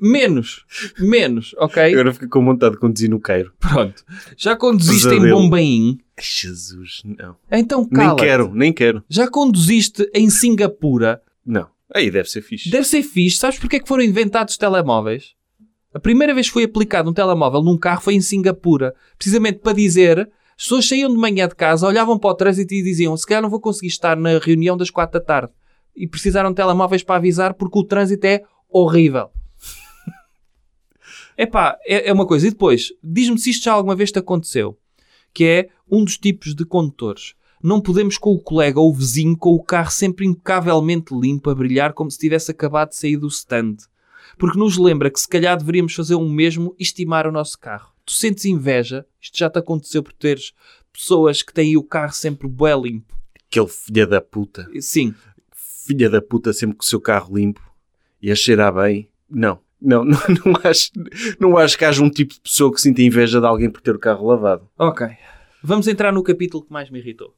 Menos. 0.01 0.65
Menos, 0.97 1.53
ok? 1.57 1.91
Agora 1.93 2.13
fico 2.13 2.29
com 2.29 2.45
vontade 2.45 2.75
de 2.75 2.79
conduzir 2.79 3.09
no 3.09 3.19
Cairo. 3.19 3.51
Pronto. 3.59 4.03
Já 4.37 4.55
conduziste 4.55 5.07
em 5.07 5.11
Pesadelo. 5.11 5.41
Bombaim? 5.41 5.99
Ai, 6.17 6.23
Jesus, 6.23 7.01
não. 7.03 7.35
Então 7.51 7.81
Nem 7.81 7.89
cala-te. 8.07 8.19
quero, 8.23 8.53
nem 8.53 8.71
quero. 8.73 9.03
Já 9.09 9.27
conduziste 9.29 10.09
em 10.13 10.29
Singapura? 10.29 11.21
Não. 11.45 11.67
Aí 11.93 12.09
deve 12.09 12.29
ser 12.29 12.41
fixe. 12.41 12.69
Deve 12.69 12.85
ser 12.87 13.03
fixe. 13.03 13.37
Sabes 13.37 13.59
porque 13.59 13.75
é 13.75 13.79
que 13.79 13.87
foram 13.87 14.03
inventados 14.03 14.55
telemóveis? 14.57 15.33
A 15.93 15.99
primeira 15.99 16.33
vez 16.33 16.47
que 16.47 16.53
foi 16.53 16.63
aplicado 16.63 17.09
um 17.09 17.13
telemóvel 17.13 17.61
num 17.61 17.77
carro 17.77 18.01
foi 18.01 18.15
em 18.15 18.21
Singapura. 18.21 18.93
Precisamente 19.17 19.59
para 19.59 19.73
dizer... 19.73 20.29
As 20.59 20.65
pessoas 20.65 20.89
saíam 20.89 21.09
de 21.09 21.15
manhã 21.15 21.47
de 21.47 21.55
casa, 21.55 21.87
olhavam 21.87 22.19
para 22.19 22.31
o 22.31 22.33
trânsito 22.33 22.73
e 22.73 22.83
diziam 22.83 23.15
se 23.15 23.25
calhar 23.25 23.41
não 23.41 23.49
vou 23.49 23.61
conseguir 23.61 23.87
estar 23.87 24.17
na 24.17 24.37
reunião 24.37 24.75
das 24.75 24.89
quatro 24.89 25.17
da 25.17 25.25
tarde. 25.25 25.53
E 25.95 26.05
precisaram 26.05 26.49
de 26.49 26.57
telemóveis 26.57 27.01
para 27.01 27.15
avisar 27.15 27.53
porque 27.53 27.79
o 27.79 27.83
trânsito 27.85 28.27
é 28.27 28.43
horrível. 28.69 29.29
Epá, 31.37 31.77
é, 31.85 32.09
é 32.09 32.11
uma 32.11 32.27
coisa. 32.27 32.45
E 32.45 32.49
depois, 32.49 32.91
diz-me 33.01 33.39
se 33.39 33.51
isto 33.51 33.63
já 33.63 33.71
alguma 33.71 33.95
vez 33.95 34.11
te 34.11 34.19
aconteceu. 34.19 34.77
Que 35.33 35.45
é 35.45 35.69
um 35.89 36.03
dos 36.03 36.17
tipos 36.17 36.53
de 36.53 36.65
condutores. 36.65 37.35
Não 37.63 37.79
podemos 37.79 38.17
com 38.17 38.33
o 38.33 38.41
colega 38.41 38.81
ou 38.81 38.89
o 38.89 38.93
vizinho 38.93 39.37
com 39.37 39.53
o 39.53 39.63
carro 39.63 39.91
sempre 39.91 40.25
impecavelmente 40.25 41.15
limpo 41.17 41.49
a 41.49 41.55
brilhar 41.55 41.93
como 41.93 42.11
se 42.11 42.19
tivesse 42.19 42.51
acabado 42.51 42.89
de 42.89 42.97
sair 42.97 43.15
do 43.15 43.27
stand. 43.27 43.77
Porque 44.39 44.57
nos 44.57 44.77
lembra 44.77 45.11
que 45.11 45.19
se 45.19 45.27
calhar 45.27 45.57
deveríamos 45.57 45.93
fazer 45.93 46.15
o 46.15 46.27
mesmo 46.27 46.73
e 46.79 46.83
estimar 46.83 47.27
o 47.27 47.31
nosso 47.31 47.59
carro. 47.59 47.93
Tu 48.05 48.13
sentes 48.13 48.45
inveja? 48.45 49.05
Isto 49.21 49.37
já 49.37 49.49
te 49.49 49.59
aconteceu 49.59 50.01
por 50.01 50.13
teres 50.13 50.53
pessoas 50.93 51.43
que 51.43 51.53
têm 51.53 51.75
o 51.75 51.83
carro 51.83 52.13
sempre 52.13 52.47
bué 52.47 52.73
limpo. 52.73 53.13
Aquele 53.51 53.67
filha 53.67 54.07
da 54.07 54.21
puta. 54.21 54.65
Sim. 54.79 55.13
Filha 55.85 56.09
da 56.09 56.21
puta 56.21 56.53
sempre 56.53 56.77
com 56.77 56.83
o 56.83 56.85
seu 56.85 57.01
carro 57.01 57.35
limpo 57.35 57.61
e 58.21 58.31
a 58.31 58.35
cheirar 58.35 58.73
bem. 58.73 59.09
Não. 59.29 59.59
Não, 59.81 60.03
não, 60.07 60.17
não, 60.45 60.53
acho, 60.63 60.91
não 61.39 61.57
acho 61.57 61.77
que 61.77 61.83
haja 61.83 62.01
um 62.01 62.09
tipo 62.09 62.33
de 62.33 62.39
pessoa 62.39 62.73
que 62.73 62.79
sinta 62.79 63.01
inveja 63.01 63.41
de 63.41 63.45
alguém 63.45 63.69
por 63.69 63.81
ter 63.81 63.93
o 63.93 63.99
carro 63.99 64.25
lavado. 64.25 64.69
Ok. 64.77 65.05
Vamos 65.61 65.85
entrar 65.87 66.13
no 66.13 66.23
capítulo 66.23 66.63
que 66.63 66.71
mais 66.71 66.89
me 66.89 66.99
irritou. 66.99 67.35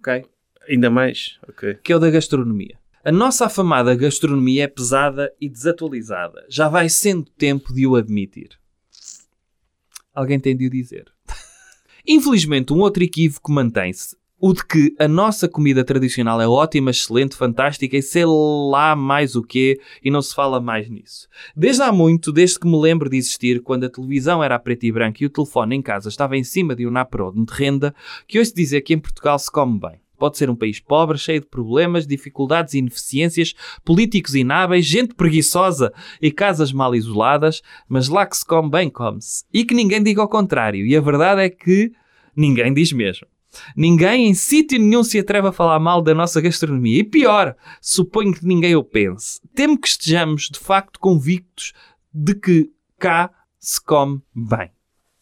Ok? 0.00 0.26
Ainda 0.68 0.90
mais? 0.90 1.38
Ok. 1.48 1.78
que 1.82 1.92
é 1.92 1.96
o 1.96 1.98
da 1.98 2.10
gastronomia. 2.10 2.78
A 3.06 3.12
nossa 3.12 3.44
afamada 3.44 3.94
gastronomia 3.94 4.64
é 4.64 4.66
pesada 4.66 5.30
e 5.38 5.46
desatualizada. 5.46 6.46
Já 6.48 6.70
vai 6.70 6.88
sendo 6.88 7.26
tempo 7.36 7.70
de 7.74 7.86
o 7.86 7.96
admitir. 7.96 8.58
Alguém 10.14 10.40
tem 10.40 10.56
de 10.56 10.66
o 10.66 10.70
dizer. 10.70 11.12
Infelizmente, 12.08 12.72
um 12.72 12.78
outro 12.78 13.04
equívoco 13.04 13.52
mantém-se. 13.52 14.16
O 14.40 14.54
de 14.54 14.64
que 14.64 14.94
a 14.98 15.06
nossa 15.06 15.46
comida 15.46 15.84
tradicional 15.84 16.40
é 16.40 16.48
ótima, 16.48 16.90
excelente, 16.90 17.36
fantástica 17.36 17.94
e 17.94 18.00
sei 18.00 18.24
lá 18.24 18.96
mais 18.96 19.36
o 19.36 19.42
quê 19.42 19.78
e 20.02 20.10
não 20.10 20.22
se 20.22 20.34
fala 20.34 20.58
mais 20.58 20.88
nisso. 20.88 21.28
Desde 21.54 21.82
há 21.82 21.92
muito, 21.92 22.32
desde 22.32 22.58
que 22.58 22.66
me 22.66 22.80
lembro 22.80 23.10
de 23.10 23.18
existir, 23.18 23.60
quando 23.60 23.84
a 23.84 23.90
televisão 23.90 24.42
era 24.42 24.54
a 24.54 24.58
preto 24.58 24.84
e 24.84 24.92
branco 24.92 25.22
e 25.22 25.26
o 25.26 25.30
telefone 25.30 25.76
em 25.76 25.82
casa 25.82 26.08
estava 26.08 26.38
em 26.38 26.44
cima 26.44 26.74
de 26.74 26.86
um 26.86 26.90
naprode 26.90 27.44
de 27.44 27.52
renda, 27.52 27.94
que 28.26 28.38
ouço 28.38 28.54
dizer 28.54 28.80
que 28.80 28.94
em 28.94 28.98
Portugal 28.98 29.38
se 29.38 29.52
come 29.52 29.78
bem. 29.78 30.03
Pode 30.18 30.38
ser 30.38 30.48
um 30.48 30.56
país 30.56 30.80
pobre, 30.80 31.18
cheio 31.18 31.40
de 31.40 31.46
problemas, 31.46 32.06
dificuldades 32.06 32.74
e 32.74 32.78
ineficiências, 32.78 33.54
políticos 33.84 34.34
inábeis, 34.34 34.86
gente 34.86 35.14
preguiçosa 35.14 35.92
e 36.20 36.30
casas 36.30 36.72
mal 36.72 36.94
isoladas, 36.94 37.62
mas 37.88 38.08
lá 38.08 38.26
que 38.26 38.36
se 38.36 38.44
come 38.44 38.70
bem, 38.70 38.90
come-se. 38.90 39.44
E 39.52 39.64
que 39.64 39.74
ninguém 39.74 40.02
diga 40.02 40.22
o 40.22 40.28
contrário. 40.28 40.86
E 40.86 40.96
a 40.96 41.00
verdade 41.00 41.42
é 41.42 41.50
que 41.50 41.92
ninguém 42.36 42.72
diz 42.72 42.92
mesmo. 42.92 43.26
Ninguém 43.76 44.28
em 44.28 44.34
sítio 44.34 44.78
nenhum 44.78 45.04
se 45.04 45.18
atreve 45.18 45.48
a 45.48 45.52
falar 45.52 45.78
mal 45.78 46.02
da 46.02 46.14
nossa 46.14 46.40
gastronomia. 46.40 47.00
E 47.00 47.04
pior, 47.04 47.54
suponho 47.80 48.34
que 48.34 48.44
ninguém 48.44 48.74
o 48.74 48.82
pense. 48.82 49.40
Temo 49.54 49.78
que 49.78 49.88
estejamos, 49.88 50.48
de 50.52 50.58
facto, 50.58 50.98
convictos 50.98 51.72
de 52.12 52.34
que 52.34 52.70
cá 52.98 53.30
se 53.58 53.80
come 53.80 54.20
bem. 54.34 54.73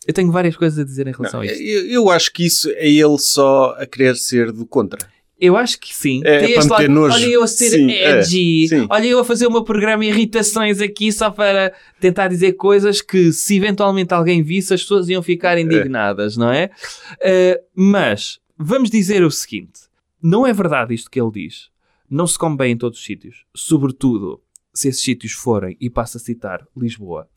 Eu 0.07 0.15
tenho 0.15 0.31
várias 0.33 0.57
coisas 0.57 0.79
a 0.79 0.85
dizer 0.85 1.07
em 1.07 1.13
relação 1.13 1.41
Não, 1.41 1.49
a 1.49 1.53
isto. 1.53 1.63
eu, 1.63 1.87
eu 1.87 2.11
acho 2.11 2.33
que 2.33 2.45
isso 2.45 2.71
é 2.71 2.89
ele 2.89 3.19
só 3.19 3.75
a 3.79 3.87
querer 3.87 4.17
ser 4.17 4.51
do 4.53 4.67
contra. 4.67 4.99
Eu 5.43 5.57
acho 5.57 5.81
que 5.81 5.93
sim. 5.93 6.21
É, 6.25 6.39
Tem 6.39 6.53
para 6.53 6.59
este 6.61 6.71
lado, 6.71 6.89
nojo. 6.89 7.15
Olha 7.17 7.27
eu 7.27 7.43
a 7.43 7.49
ser 7.49 7.71
Sim, 7.71 7.91
é, 7.91 8.21
edgy. 8.21 8.69
sim. 8.69 8.87
Olha 8.89 9.07
eu 9.07 9.19
a 9.19 9.25
fazer 9.25 9.45
o 9.49 9.51
meu 9.51 9.65
programa 9.65 10.05
Irritações 10.05 10.81
aqui 10.81 11.11
só 11.11 11.33
para 11.33 11.73
tentar 11.99 12.29
dizer 12.29 12.53
coisas 12.53 13.01
que 13.01 13.33
se 13.33 13.57
eventualmente 13.57 14.15
alguém 14.15 14.41
visse 14.41 14.73
as 14.73 14.83
pessoas 14.83 15.09
iam 15.09 15.21
ficar 15.21 15.59
indignadas, 15.59 16.37
não 16.37 16.49
é? 16.49 16.71
Uh, 17.15 17.61
mas 17.75 18.39
vamos 18.57 18.89
dizer 18.89 19.25
o 19.25 19.31
seguinte. 19.33 19.81
Não 20.23 20.47
é 20.47 20.53
verdade 20.53 20.95
isto 20.95 21.11
que 21.11 21.21
ele 21.21 21.33
diz. 21.33 21.71
Não 22.09 22.25
se 22.25 22.39
come 22.39 22.57
bem 22.57 22.73
em 22.75 22.77
todos 22.77 23.01
os 23.01 23.05
sítios. 23.05 23.45
Sobretudo 23.53 24.41
se 24.73 24.89
esses 24.89 25.03
sítios 25.03 25.33
forem, 25.33 25.77
e 25.81 25.91
passo 25.91 26.17
a 26.17 26.21
citar, 26.21 26.65
Lisboa. 26.77 27.29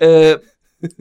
Uh, 0.00 0.42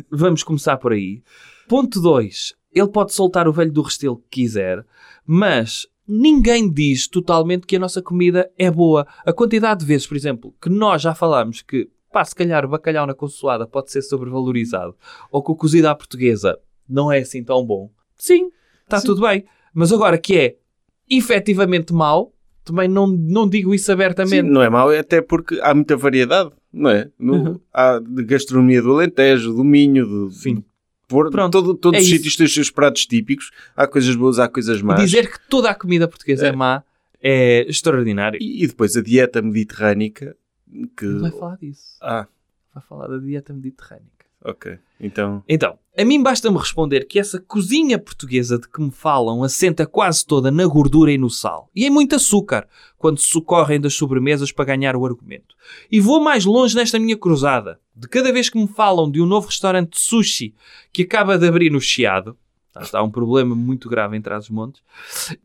vamos 0.09 0.43
começar 0.43 0.77
por 0.77 0.93
aí. 0.93 1.21
Ponto 1.67 2.01
2. 2.01 2.53
Ele 2.73 2.87
pode 2.87 3.13
soltar 3.13 3.47
o 3.47 3.53
velho 3.53 3.71
do 3.71 3.81
restelo 3.81 4.17
que 4.17 4.41
quiser, 4.41 4.85
mas 5.25 5.87
ninguém 6.07 6.69
diz 6.71 7.07
totalmente 7.07 7.67
que 7.67 7.75
a 7.75 7.79
nossa 7.79 8.01
comida 8.01 8.51
é 8.57 8.69
boa. 8.69 9.07
A 9.25 9.31
quantidade 9.31 9.81
de 9.81 9.85
vezes, 9.85 10.07
por 10.07 10.17
exemplo, 10.17 10.53
que 10.61 10.69
nós 10.69 11.01
já 11.01 11.13
falámos 11.13 11.61
que, 11.61 11.89
pá, 12.11 12.25
se 12.25 12.35
calhar 12.35 12.65
o 12.65 12.69
bacalhau 12.69 13.05
na 13.05 13.13
consoada 13.13 13.67
pode 13.67 13.91
ser 13.91 14.01
sobrevalorizado, 14.01 14.95
ou 15.31 15.43
que 15.43 15.51
o 15.51 15.55
cozido 15.55 15.87
à 15.87 15.95
portuguesa 15.95 16.59
não 16.87 17.11
é 17.11 17.19
assim 17.19 17.43
tão 17.43 17.65
bom. 17.65 17.91
Sim, 18.17 18.49
está 18.83 19.01
tudo 19.01 19.21
bem. 19.21 19.45
Mas 19.73 19.91
agora 19.91 20.17
que 20.17 20.37
é 20.37 20.55
efetivamente 21.09 21.93
mau, 21.93 22.33
também 22.63 22.87
não, 22.87 23.07
não 23.07 23.47
digo 23.47 23.73
isso 23.73 23.85
Sim, 23.85 23.91
abertamente. 23.93 24.43
não 24.43 24.61
é 24.61 24.69
mau, 24.69 24.89
até 24.89 25.21
porque 25.21 25.59
há 25.61 25.73
muita 25.73 25.97
variedade. 25.97 26.51
Não 26.73 26.89
é? 26.89 27.09
No, 27.19 27.33
Uhum. 27.35 27.59
Há 27.73 27.99
de 27.99 28.23
gastronomia 28.23 28.81
do 28.81 28.91
Alentejo, 28.93 29.53
do 29.53 29.63
Minho, 29.63 30.05
do, 30.05 30.31
Sim. 30.31 30.55
do 30.55 30.65
Porto. 31.07 31.31
Pronto, 31.31 31.51
Todo- 31.51 31.75
todos 31.75 31.99
é 31.99 32.01
os 32.01 32.09
sítios 32.09 32.35
têm 32.35 32.45
os 32.45 32.53
seus 32.53 32.69
pratos 32.71 33.05
típicos. 33.05 33.51
Há 33.75 33.85
coisas 33.87 34.15
boas, 34.15 34.39
há 34.39 34.47
coisas 34.49 34.81
más. 34.81 34.99
Dizer 34.99 35.31
que 35.31 35.37
toda 35.47 35.69
a 35.69 35.75
comida 35.75 36.07
portuguesa 36.07 36.47
é, 36.47 36.51
má 36.51 36.83
é 37.21 37.65
extraordinário. 37.69 38.39
E, 38.41 38.63
e 38.63 38.67
depois 38.67 38.97
a 38.97 39.01
dieta 39.01 39.41
mediterrânica 39.41 40.35
que... 40.97 41.05
Não 41.05 41.21
vai 41.21 41.31
falar 41.31 41.57
disso. 41.57 41.97
Ah, 42.01 42.27
Vai 42.73 42.83
falar 42.89 43.07
da 43.07 43.19
dieta 43.19 43.53
mediterrânica. 43.53 44.09
Ok. 44.43 44.77
Então... 44.99 45.43
Então, 45.47 45.77
a 45.97 46.03
mim 46.03 46.23
basta-me 46.23 46.57
responder 46.57 47.05
que 47.05 47.19
essa 47.19 47.39
cozinha 47.39 47.99
portuguesa 47.99 48.57
de 48.57 48.67
que 48.67 48.81
me 48.81 48.91
falam 48.91 49.43
assenta 49.43 49.85
quase 49.85 50.25
toda 50.25 50.49
na 50.49 50.65
gordura 50.65 51.11
e 51.11 51.17
no 51.17 51.29
sal. 51.29 51.69
E 51.75 51.85
em 51.85 51.89
muito 51.89 52.15
açúcar, 52.15 52.67
quando 52.97 53.19
se 53.19 53.27
socorrem 53.27 53.79
das 53.79 53.93
sobremesas 53.93 54.51
para 54.51 54.65
ganhar 54.65 54.95
o 54.95 55.05
argumento. 55.05 55.55
E 55.91 55.99
vou 55.99 56.19
mais 56.19 56.45
longe 56.45 56.75
nesta 56.75 56.97
minha 56.97 57.17
cruzada. 57.17 57.79
De 57.95 58.07
cada 58.07 58.31
vez 58.33 58.49
que 58.49 58.57
me 58.57 58.67
falam 58.67 59.11
de 59.11 59.21
um 59.21 59.25
novo 59.25 59.47
restaurante 59.47 59.91
de 59.91 59.99
sushi 59.99 60.55
que 60.91 61.03
acaba 61.03 61.37
de 61.37 61.47
abrir 61.47 61.69
no 61.69 61.79
Chiado, 61.79 62.35
Há 62.91 63.03
um 63.03 63.11
problema 63.11 63.53
muito 63.53 63.87
grave 63.87 64.17
em 64.17 64.21
Trás-os-Montes 64.21 64.81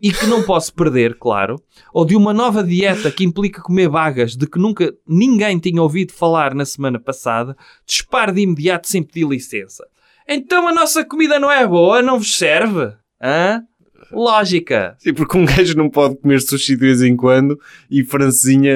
e 0.00 0.10
que 0.10 0.26
não 0.26 0.42
posso 0.42 0.72
perder, 0.72 1.18
claro, 1.18 1.60
ou 1.92 2.04
de 2.04 2.16
uma 2.16 2.32
nova 2.32 2.64
dieta 2.64 3.10
que 3.10 3.24
implica 3.24 3.60
comer 3.60 3.88
vagas 3.88 4.34
de 4.34 4.46
que 4.46 4.58
nunca 4.58 4.94
ninguém 5.06 5.58
tinha 5.58 5.82
ouvido 5.82 6.12
falar 6.12 6.54
na 6.54 6.64
semana 6.64 6.98
passada, 6.98 7.56
disparo 7.86 8.32
de 8.32 8.40
imediato 8.40 8.88
sem 8.88 9.02
pedir 9.02 9.28
licença. 9.28 9.86
Então 10.26 10.66
a 10.66 10.74
nossa 10.74 11.04
comida 11.04 11.38
não 11.38 11.50
é 11.50 11.66
boa, 11.66 12.00
não 12.00 12.18
vos 12.18 12.34
serve? 12.34 12.94
Hã? 13.22 13.62
Lógica. 14.10 14.96
Sim, 14.98 15.12
porque 15.12 15.36
um 15.36 15.44
gajo 15.44 15.76
não 15.76 15.90
pode 15.90 16.16
comer 16.16 16.40
sushi 16.40 16.76
de 16.76 16.80
vez 16.80 17.02
em 17.02 17.14
quando 17.14 17.60
e 17.90 18.02
francesinha 18.02 18.74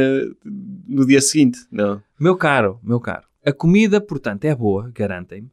no 0.87 1.07
dia 1.07 1.20
seguinte. 1.20 1.61
Não. 1.70 2.03
Meu 2.20 2.37
caro, 2.37 2.79
meu 2.83 3.01
caro, 3.01 3.27
a 3.45 3.53
comida, 3.53 4.01
portanto, 4.01 4.45
é 4.45 4.55
boa, 4.55 4.91
garantem-me, 4.95 5.51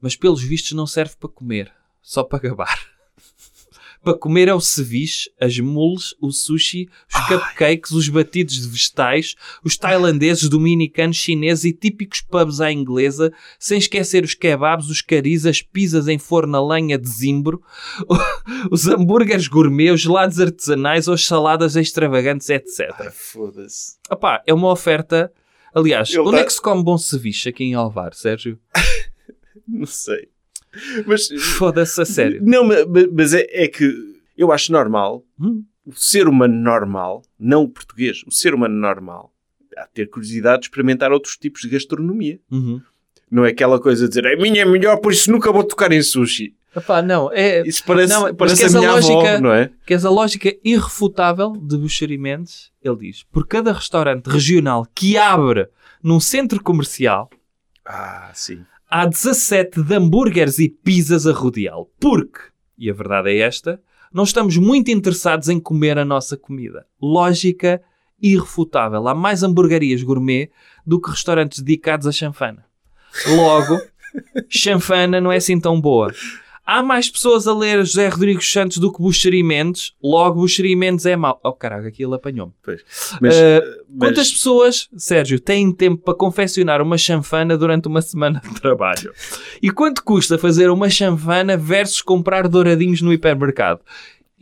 mas 0.00 0.16
pelos 0.16 0.42
vistos 0.42 0.72
não 0.72 0.86
serve 0.86 1.14
para 1.18 1.28
comer, 1.28 1.72
só 2.04 2.22
para 2.22 2.38
gabar. 2.50 2.78
para 4.04 4.18
comer 4.18 4.48
é 4.48 4.54
o 4.54 4.60
ceviche, 4.60 5.30
as 5.40 5.58
mules, 5.58 6.14
o 6.20 6.30
sushi, 6.30 6.90
os 7.08 7.26
cupcakes, 7.26 7.90
os 7.92 8.06
batidos 8.10 8.60
de 8.60 8.68
vegetais, 8.68 9.34
os 9.64 9.78
tailandeses, 9.78 10.46
dominicanos, 10.50 11.16
chineses 11.16 11.64
e 11.64 11.72
típicos 11.72 12.20
pubs 12.20 12.60
à 12.60 12.70
inglesa, 12.70 13.32
sem 13.58 13.78
esquecer 13.78 14.22
os 14.22 14.34
kebabs, 14.34 14.90
os 14.90 15.00
caris, 15.00 15.46
as 15.46 15.62
pizzas 15.62 16.06
em 16.06 16.18
forno 16.18 16.54
a 16.58 16.74
lenha 16.74 16.98
de 16.98 17.08
zimbro, 17.08 17.62
os 18.70 18.86
hambúrgueres 18.86 19.48
gourmet, 19.48 19.90
os 19.90 20.02
gelados 20.02 20.38
artesanais 20.38 21.08
ou 21.08 21.14
as 21.14 21.24
saladas 21.24 21.74
extravagantes, 21.74 22.50
etc. 22.50 23.10
Foda-se. 23.10 23.96
É 24.46 24.52
uma 24.52 24.70
oferta. 24.70 25.32
Aliás, 25.74 26.10
Ele 26.10 26.20
onde 26.20 26.32
tá- 26.32 26.38
é 26.40 26.44
que 26.44 26.52
se 26.52 26.60
come 26.60 26.84
bom 26.84 26.98
ceviche 26.98 27.48
aqui 27.48 27.64
em 27.64 27.74
Alvar, 27.74 28.12
Sérgio? 28.12 28.58
Não 29.66 29.86
sei. 29.86 30.33
Mas... 31.06 31.28
Foda-se 31.56 32.00
a 32.00 32.04
sério. 32.04 32.40
Não, 32.42 32.64
ma- 32.64 32.84
ma- 32.86 33.08
mas 33.12 33.32
é, 33.34 33.46
é 33.50 33.68
que 33.68 33.92
eu 34.36 34.50
acho 34.52 34.72
normal, 34.72 35.24
Hum. 35.40 35.62
o 35.86 35.92
ser 35.94 36.26
humano 36.28 36.54
normal, 36.54 37.22
não 37.38 37.62
o 37.64 37.68
português, 37.68 38.22
o 38.26 38.30
ser 38.32 38.54
humano 38.54 38.74
normal, 38.74 39.32
de 39.70 39.76
ter 39.92 40.06
curiosidade 40.10 40.62
de 40.62 40.66
experimentar 40.66 41.12
outros 41.12 41.36
tipos 41.36 41.60
de 41.62 41.68
gastronomia. 41.68 42.38
Uhum. 42.50 42.80
Não 43.30 43.44
é 43.44 43.50
aquela 43.50 43.80
coisa 43.80 44.04
de 44.04 44.08
dizer 44.10 44.26
a 44.26 44.36
minha 44.36 44.62
é 44.62 44.64
melhor, 44.64 44.98
por 44.98 45.12
isso 45.12 45.30
nunca 45.30 45.50
vou 45.52 45.64
tocar 45.64 45.90
em 45.92 46.02
sushi. 46.02 46.54
Epá, 46.76 47.00
não, 47.02 47.30
é. 47.32 47.62
Isso 47.66 47.84
parece, 47.84 48.12
Não, 48.12 48.22
mas 48.22 48.32
parece 48.36 48.64
a 48.64 48.66
a 48.66 48.70
minha 48.70 48.90
avó, 48.92 49.08
lógica- 49.08 49.40
não 49.40 49.52
é? 49.52 49.70
Queres 49.86 50.04
a 50.04 50.10
lógica 50.10 50.52
irrefutável 50.64 51.52
de 51.52 51.76
Buxeri 51.78 52.18
Mendes? 52.18 52.72
Ele 52.82 52.96
diz: 52.96 53.22
por 53.32 53.46
cada 53.46 53.72
restaurante 53.72 54.26
regional 54.26 54.84
que 54.94 55.16
abre 55.16 55.68
num 56.02 56.18
centro 56.18 56.60
comercial, 56.62 57.30
Ah, 57.84 58.30
sim. 58.34 58.64
Há 58.94 59.06
17 59.06 59.82
de 59.82 59.92
hambúrgueres 59.96 60.60
e 60.60 60.68
pizzas 60.68 61.26
a 61.26 61.32
rodeá-lo. 61.32 61.90
Porque, 61.98 62.38
e 62.78 62.88
a 62.88 62.94
verdade 62.94 63.30
é 63.30 63.38
esta, 63.38 63.82
não 64.12 64.22
estamos 64.22 64.56
muito 64.56 64.88
interessados 64.88 65.48
em 65.48 65.58
comer 65.58 65.98
a 65.98 66.04
nossa 66.04 66.36
comida. 66.36 66.86
Lógica 67.02 67.82
irrefutável. 68.22 69.08
Há 69.08 69.14
mais 69.14 69.42
hamburguerias 69.42 70.04
gourmet 70.04 70.48
do 70.86 71.00
que 71.00 71.10
restaurantes 71.10 71.58
dedicados 71.58 72.06
a 72.06 72.12
chanfana. 72.12 72.64
Logo, 73.26 73.80
chanfana 74.48 75.20
não 75.20 75.32
é 75.32 75.38
assim 75.38 75.58
tão 75.58 75.80
boa. 75.80 76.14
Há 76.66 76.82
mais 76.82 77.10
pessoas 77.10 77.46
a 77.46 77.54
ler 77.54 77.84
José 77.84 78.08
Rodrigues 78.08 78.50
Santos 78.50 78.78
do 78.78 78.90
que 78.90 78.98
Buxeri 79.02 79.42
Mendes. 79.42 79.92
Logo, 80.02 80.40
Buxeri 80.40 80.74
Mendes 80.74 81.04
é 81.04 81.14
mau. 81.14 81.38
Oh, 81.44 81.52
caralho, 81.52 81.86
aquilo 81.86 82.14
apanhou-me. 82.14 82.52
Pois. 82.62 82.82
Mas, 83.20 83.34
Eh, 83.36 83.60
mas- 83.88 84.08
Quantas 84.08 84.32
pessoas, 84.32 84.88
Sérgio, 84.96 85.38
têm 85.38 85.70
tempo 85.70 86.02
para 86.02 86.14
confeccionar 86.14 86.80
uma 86.80 86.96
chanfana 86.96 87.58
durante 87.58 87.86
uma 87.86 88.00
semana 88.00 88.40
de 88.42 88.60
trabalho? 88.60 89.12
E 89.62 89.70
quanto 89.70 90.02
custa 90.02 90.38
fazer 90.38 90.70
uma 90.70 90.88
chanfana 90.88 91.56
versus 91.56 92.00
comprar 92.00 92.48
douradinhos 92.48 93.02
no 93.02 93.12
hipermercado? 93.12 93.80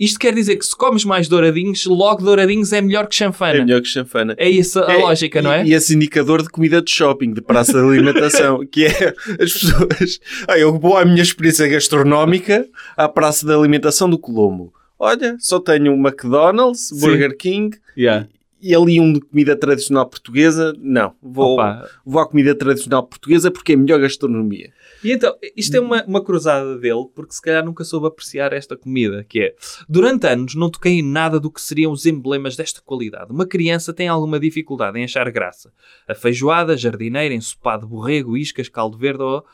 Isto 0.05 0.19
quer 0.19 0.35
dizer 0.35 0.57
que 0.57 0.66
se 0.66 0.74
comes 0.77 1.05
mais 1.05 1.29
douradinhos, 1.29 1.87
logo 1.87 2.23
douradinhos 2.24 2.73
é 2.73 2.81
melhor 2.81 3.07
que 3.07 3.15
chanfana. 3.15 3.59
é 3.59 3.65
melhor 3.65 3.81
que 3.81 3.89
chanfana. 3.89 4.35
É 4.37 4.49
isso 4.51 4.81
a 4.83 4.93
É, 4.93 4.97
lógica, 4.97 5.41
não 5.41 5.53
é? 5.53 5.65
E, 5.65 5.69
e 5.70 5.74
esse 5.74 5.95
indicador 5.95 6.43
de 6.43 6.49
comida 6.49 6.83
de 6.83 6.91
shopping, 6.91 7.33
de 7.33 7.41
praça 7.41 7.73
de 7.73 7.79
alimentação, 7.79 8.65
que 8.66 8.87
é 8.87 9.15
as 9.41 9.53
pessoas. 9.53 10.20
Ah, 10.49 10.59
eu 10.59 10.77
vou 10.79 10.97
à 10.97 11.05
minha 11.05 11.23
experiência 11.23 11.69
gastronómica 11.69 12.66
à 12.97 13.09
praça 13.09 13.47
de 13.47 13.53
alimentação 13.53 14.11
do 14.11 14.19
Colombo. 14.19 14.73
Olha, 14.99 15.37
só 15.39 15.59
tenho 15.61 15.93
um 15.93 16.01
McDonald's, 16.07 16.89
Sim. 16.89 17.01
Burger 17.01 17.37
King 17.37 17.77
Yeah. 17.97 18.27
e 18.61 18.74
ali 18.74 18.99
um 19.01 19.12
de 19.12 19.20
comida 19.20 19.55
tradicional 19.57 20.07
portuguesa. 20.07 20.73
Não, 20.81 21.12
vou, 21.23 21.55
Opa. 21.55 21.89
vou 22.07 22.20
à 22.20 22.27
comida 22.29 22.55
tradicional 22.55 23.03
portuguesa 23.03 23.51
porque 23.51 23.73
é 23.73 23.77
melhor 23.77 24.01
gastronomia. 24.01 24.70
E 25.03 25.12
então, 25.12 25.37
isto 25.57 25.77
é 25.77 25.81
uma, 25.81 26.05
uma 26.05 26.24
cruzada 26.24 26.79
dele, 26.79 27.07
porque 27.15 27.35
se 27.35 27.43
calhar 27.43 27.65
nunca 27.65 27.85
soube 27.85 28.07
apreciar 28.07 28.53
esta 28.53 28.77
comida, 28.77 29.24
que 29.24 29.41
é, 29.41 29.55
durante 29.89 30.27
anos 30.27 30.55
não 30.55 30.70
toquei 30.70 31.01
em 31.01 31.03
nada 31.03 31.41
do 31.41 31.51
que 31.51 31.61
seriam 31.61 31.93
os 31.93 32.07
emblemas 32.07 32.57
desta 32.57 32.81
qualidade. 32.81 33.33
Uma 33.33 33.47
criança 33.47 33.93
tem 33.93 34.09
alguma 34.09 34.39
dificuldade 34.39 34.99
em 34.99 35.05
achar 35.05 35.31
graça. 35.31 35.73
A 36.09 36.15
feijoada, 36.15 36.77
jardineira, 36.77 37.35
ensopado 37.35 37.87
borrego, 37.87 38.37
iscas, 38.37 38.69
caldo 38.69 38.97
verde 38.97 39.23
ou 39.23 39.45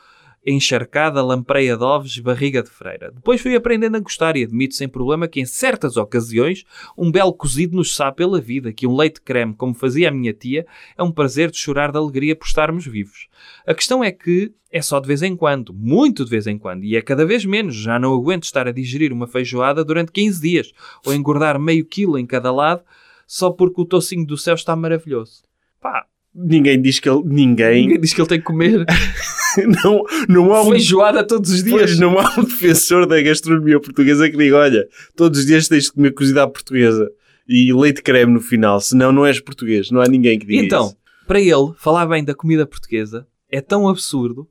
encharcada, 0.45 1.23
lampreia 1.23 1.75
de 1.75 1.83
ovos, 1.83 2.17
barriga 2.19 2.63
de 2.63 2.69
freira. 2.69 3.11
Depois 3.11 3.41
fui 3.41 3.55
aprendendo 3.55 3.97
a 3.97 3.99
gostar 3.99 4.35
e 4.35 4.43
admito 4.43 4.75
sem 4.75 4.87
problema 4.87 5.27
que 5.27 5.39
em 5.39 5.45
certas 5.45 5.97
ocasiões 5.97 6.65
um 6.97 7.11
belo 7.11 7.33
cozido 7.33 7.75
nos 7.75 7.95
sabe 7.95 8.17
pela 8.17 8.39
vida, 8.39 8.71
que 8.71 8.87
um 8.87 8.95
leite 8.95 9.21
creme, 9.21 9.53
como 9.53 9.73
fazia 9.73 10.09
a 10.09 10.11
minha 10.11 10.33
tia, 10.33 10.65
é 10.97 11.03
um 11.03 11.11
prazer 11.11 11.51
de 11.51 11.57
chorar 11.57 11.91
de 11.91 11.97
alegria 11.97 12.35
por 12.35 12.45
estarmos 12.45 12.85
vivos. 12.85 13.27
A 13.65 13.73
questão 13.73 14.03
é 14.03 14.11
que 14.11 14.53
é 14.71 14.81
só 14.81 14.99
de 14.99 15.07
vez 15.07 15.23
em 15.23 15.35
quando, 15.35 15.73
muito 15.73 16.23
de 16.23 16.29
vez 16.29 16.45
em 16.45 16.57
quando, 16.57 16.83
e 16.83 16.95
é 16.95 17.01
cada 17.01 17.25
vez 17.25 17.43
menos. 17.43 17.75
Já 17.75 17.97
não 17.97 18.13
aguento 18.13 18.43
estar 18.43 18.67
a 18.67 18.71
digerir 18.71 19.11
uma 19.11 19.27
feijoada 19.27 19.83
durante 19.83 20.11
15 20.11 20.41
dias, 20.41 20.73
ou 21.05 21.13
engordar 21.13 21.59
meio 21.59 21.85
quilo 21.85 22.17
em 22.17 22.25
cada 22.25 22.51
lado, 22.51 22.83
só 23.25 23.51
porque 23.51 23.81
o 23.81 23.85
tocinho 23.85 24.25
do 24.25 24.37
céu 24.37 24.55
está 24.55 24.75
maravilhoso. 24.75 25.43
Pá, 25.81 26.05
Ninguém 26.33 26.81
diz 26.81 26.99
que 26.99 27.09
ele. 27.09 27.21
Ninguém. 27.25 27.81
ninguém 27.83 27.99
diz 27.99 28.13
que 28.13 28.21
ele 28.21 28.27
tem 28.27 28.39
que 28.39 28.45
comer 28.45 28.85
Não, 29.83 30.03
não 30.27 30.53
há 30.53 30.61
um. 30.61 30.69
feijoada 30.71 31.25
todos 31.25 31.49
os 31.49 31.63
dias. 31.63 31.75
Pois 31.75 31.99
não 31.99 32.17
há 32.19 32.33
um 32.37 32.43
defensor 32.43 33.05
da 33.07 33.19
gastronomia 33.21 33.79
portuguesa 33.79 34.29
que 34.29 34.37
diga: 34.37 34.57
olha, 34.57 34.87
todos 35.15 35.39
os 35.39 35.45
dias 35.45 35.67
tens 35.67 35.85
de 35.85 35.91
comer 35.93 36.11
cozida 36.13 36.47
portuguesa 36.47 37.09
e 37.47 37.73
leite 37.73 38.01
creme 38.03 38.31
no 38.31 38.39
final, 38.41 38.79
senão 38.79 39.11
não 39.11 39.25
és 39.25 39.39
português. 39.39 39.89
Não 39.89 39.99
há 40.01 40.07
ninguém 40.07 40.37
que 40.37 40.45
diga 40.45 40.63
Então, 40.63 40.85
isso. 40.87 40.97
para 41.27 41.41
ele, 41.41 41.73
falar 41.77 42.05
bem 42.05 42.23
da 42.23 42.35
comida 42.35 42.65
portuguesa 42.65 43.25
é 43.49 43.59
tão 43.59 43.87
absurdo 43.89 44.47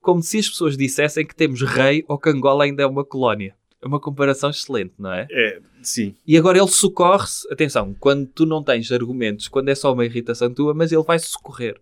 como 0.00 0.20
se 0.22 0.38
as 0.38 0.48
pessoas 0.48 0.76
dissessem 0.76 1.24
que 1.24 1.36
temos 1.36 1.62
rei 1.62 2.04
ou 2.08 2.18
que 2.18 2.28
Angola 2.28 2.64
ainda 2.64 2.82
é 2.82 2.86
uma 2.86 3.04
colónia. 3.04 3.54
É 3.82 3.86
uma 3.86 4.00
comparação 4.00 4.50
excelente, 4.50 4.94
não 4.98 5.12
é? 5.12 5.26
É, 5.30 5.60
sim. 5.82 6.14
E 6.26 6.36
agora 6.36 6.58
ele 6.58 6.68
socorre-se, 6.68 7.50
atenção, 7.50 7.94
quando 7.98 8.26
tu 8.26 8.44
não 8.44 8.62
tens 8.62 8.92
argumentos, 8.92 9.48
quando 9.48 9.70
é 9.70 9.74
só 9.74 9.92
uma 9.92 10.04
irritação 10.04 10.52
tua, 10.52 10.74
mas 10.74 10.92
ele 10.92 11.02
vai 11.02 11.18
socorrer. 11.18 11.80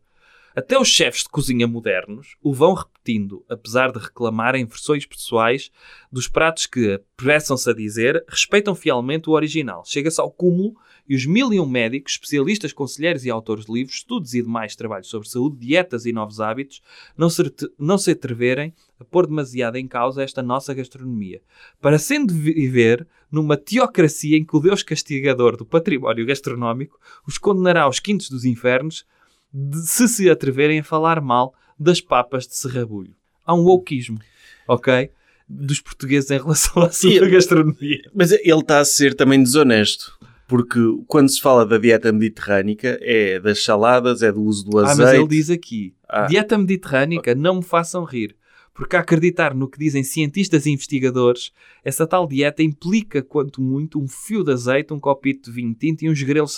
Até 0.54 0.78
os 0.78 0.88
chefes 0.88 1.22
de 1.22 1.28
cozinha 1.28 1.66
modernos 1.66 2.36
o 2.42 2.52
vão 2.52 2.74
repetindo, 2.74 3.44
apesar 3.48 3.92
de 3.92 3.98
reclamarem 3.98 4.64
versões 4.64 5.06
pessoais 5.06 5.70
dos 6.10 6.26
pratos 6.26 6.66
que, 6.66 6.94
apressam-se 6.94 7.70
a 7.70 7.74
dizer, 7.74 8.24
respeitam 8.28 8.74
fielmente 8.74 9.28
o 9.28 9.34
original. 9.34 9.84
Chega-se 9.84 10.20
ao 10.20 10.30
cúmulo 10.30 10.74
e 11.08 11.16
os 11.16 11.24
mil 11.24 11.52
e 11.52 11.58
um 11.58 11.66
médicos, 11.66 12.12
especialistas, 12.12 12.72
conselheiros 12.72 13.24
e 13.24 13.30
autores 13.30 13.64
de 13.64 13.72
livros, 13.72 13.96
estudos 13.96 14.34
e 14.34 14.42
demais 14.42 14.76
trabalhos 14.76 15.08
sobre 15.08 15.28
saúde, 15.28 15.56
dietas 15.58 16.04
e 16.04 16.12
novos 16.12 16.40
hábitos, 16.40 16.82
não 17.16 17.30
se, 17.30 17.42
não 17.78 17.96
se 17.96 18.10
atreverem 18.10 18.74
a 19.00 19.04
pôr 19.04 19.26
demasiado 19.26 19.76
em 19.76 19.88
causa 19.88 20.22
esta 20.22 20.42
nossa 20.42 20.74
gastronomia, 20.74 21.40
para 21.80 21.98
sendo 21.98 22.34
viver 22.34 23.06
numa 23.30 23.56
teocracia 23.56 24.36
em 24.36 24.44
que 24.44 24.56
o 24.56 24.60
Deus 24.60 24.82
castigador 24.82 25.56
do 25.56 25.64
património 25.64 26.26
gastronómico 26.26 26.98
os 27.26 27.38
condenará 27.38 27.82
aos 27.82 28.00
quintos 28.00 28.28
dos 28.28 28.44
infernos 28.44 29.04
de- 29.52 29.86
se 29.86 30.08
se 30.08 30.28
atreverem 30.28 30.80
a 30.80 30.84
falar 30.84 31.20
mal 31.20 31.54
das 31.78 32.00
papas 32.00 32.46
de 32.46 32.56
serrabulho. 32.56 33.14
Há 33.46 33.54
um 33.54 33.62
wokeismo, 33.64 34.18
ok? 34.66 35.10
Dos 35.48 35.80
portugueses 35.80 36.30
em 36.30 36.38
relação 36.38 36.82
à 36.82 36.90
sua 36.90 37.26
gastronomia. 37.28 38.02
Mas 38.14 38.32
ele 38.32 38.60
está 38.60 38.80
a 38.80 38.84
ser 38.84 39.14
também 39.14 39.42
desonesto. 39.42 40.18
Porque 40.48 40.78
quando 41.06 41.28
se 41.28 41.40
fala 41.42 41.66
da 41.66 41.76
dieta 41.76 42.10
mediterrânica, 42.10 42.98
é 43.02 43.38
das 43.38 43.62
saladas, 43.62 44.22
é 44.22 44.32
do 44.32 44.42
uso 44.42 44.64
do 44.64 44.78
Ah, 44.78 44.90
azeite. 44.90 44.98
mas 45.10 45.14
ele 45.14 45.28
diz 45.28 45.50
aqui: 45.50 45.94
Ah. 46.08 46.24
dieta 46.26 46.56
mediterrânica, 46.56 47.34
não 47.34 47.56
me 47.56 47.62
façam 47.62 48.02
rir. 48.02 48.34
Porque 48.78 48.94
a 48.94 49.00
acreditar 49.00 49.54
no 49.54 49.68
que 49.68 49.76
dizem 49.76 50.04
cientistas 50.04 50.64
e 50.64 50.70
investigadores, 50.70 51.50
essa 51.84 52.06
tal 52.06 52.28
dieta 52.28 52.62
implica, 52.62 53.20
quanto 53.20 53.60
muito, 53.60 54.00
um 54.00 54.06
fio 54.06 54.44
de 54.44 54.52
azeite, 54.52 54.92
um 54.92 55.00
copito 55.00 55.50
de 55.50 55.56
vinho 55.56 55.74
tinto 55.74 56.04
e 56.04 56.08
uns 56.08 56.22
grelos 56.22 56.56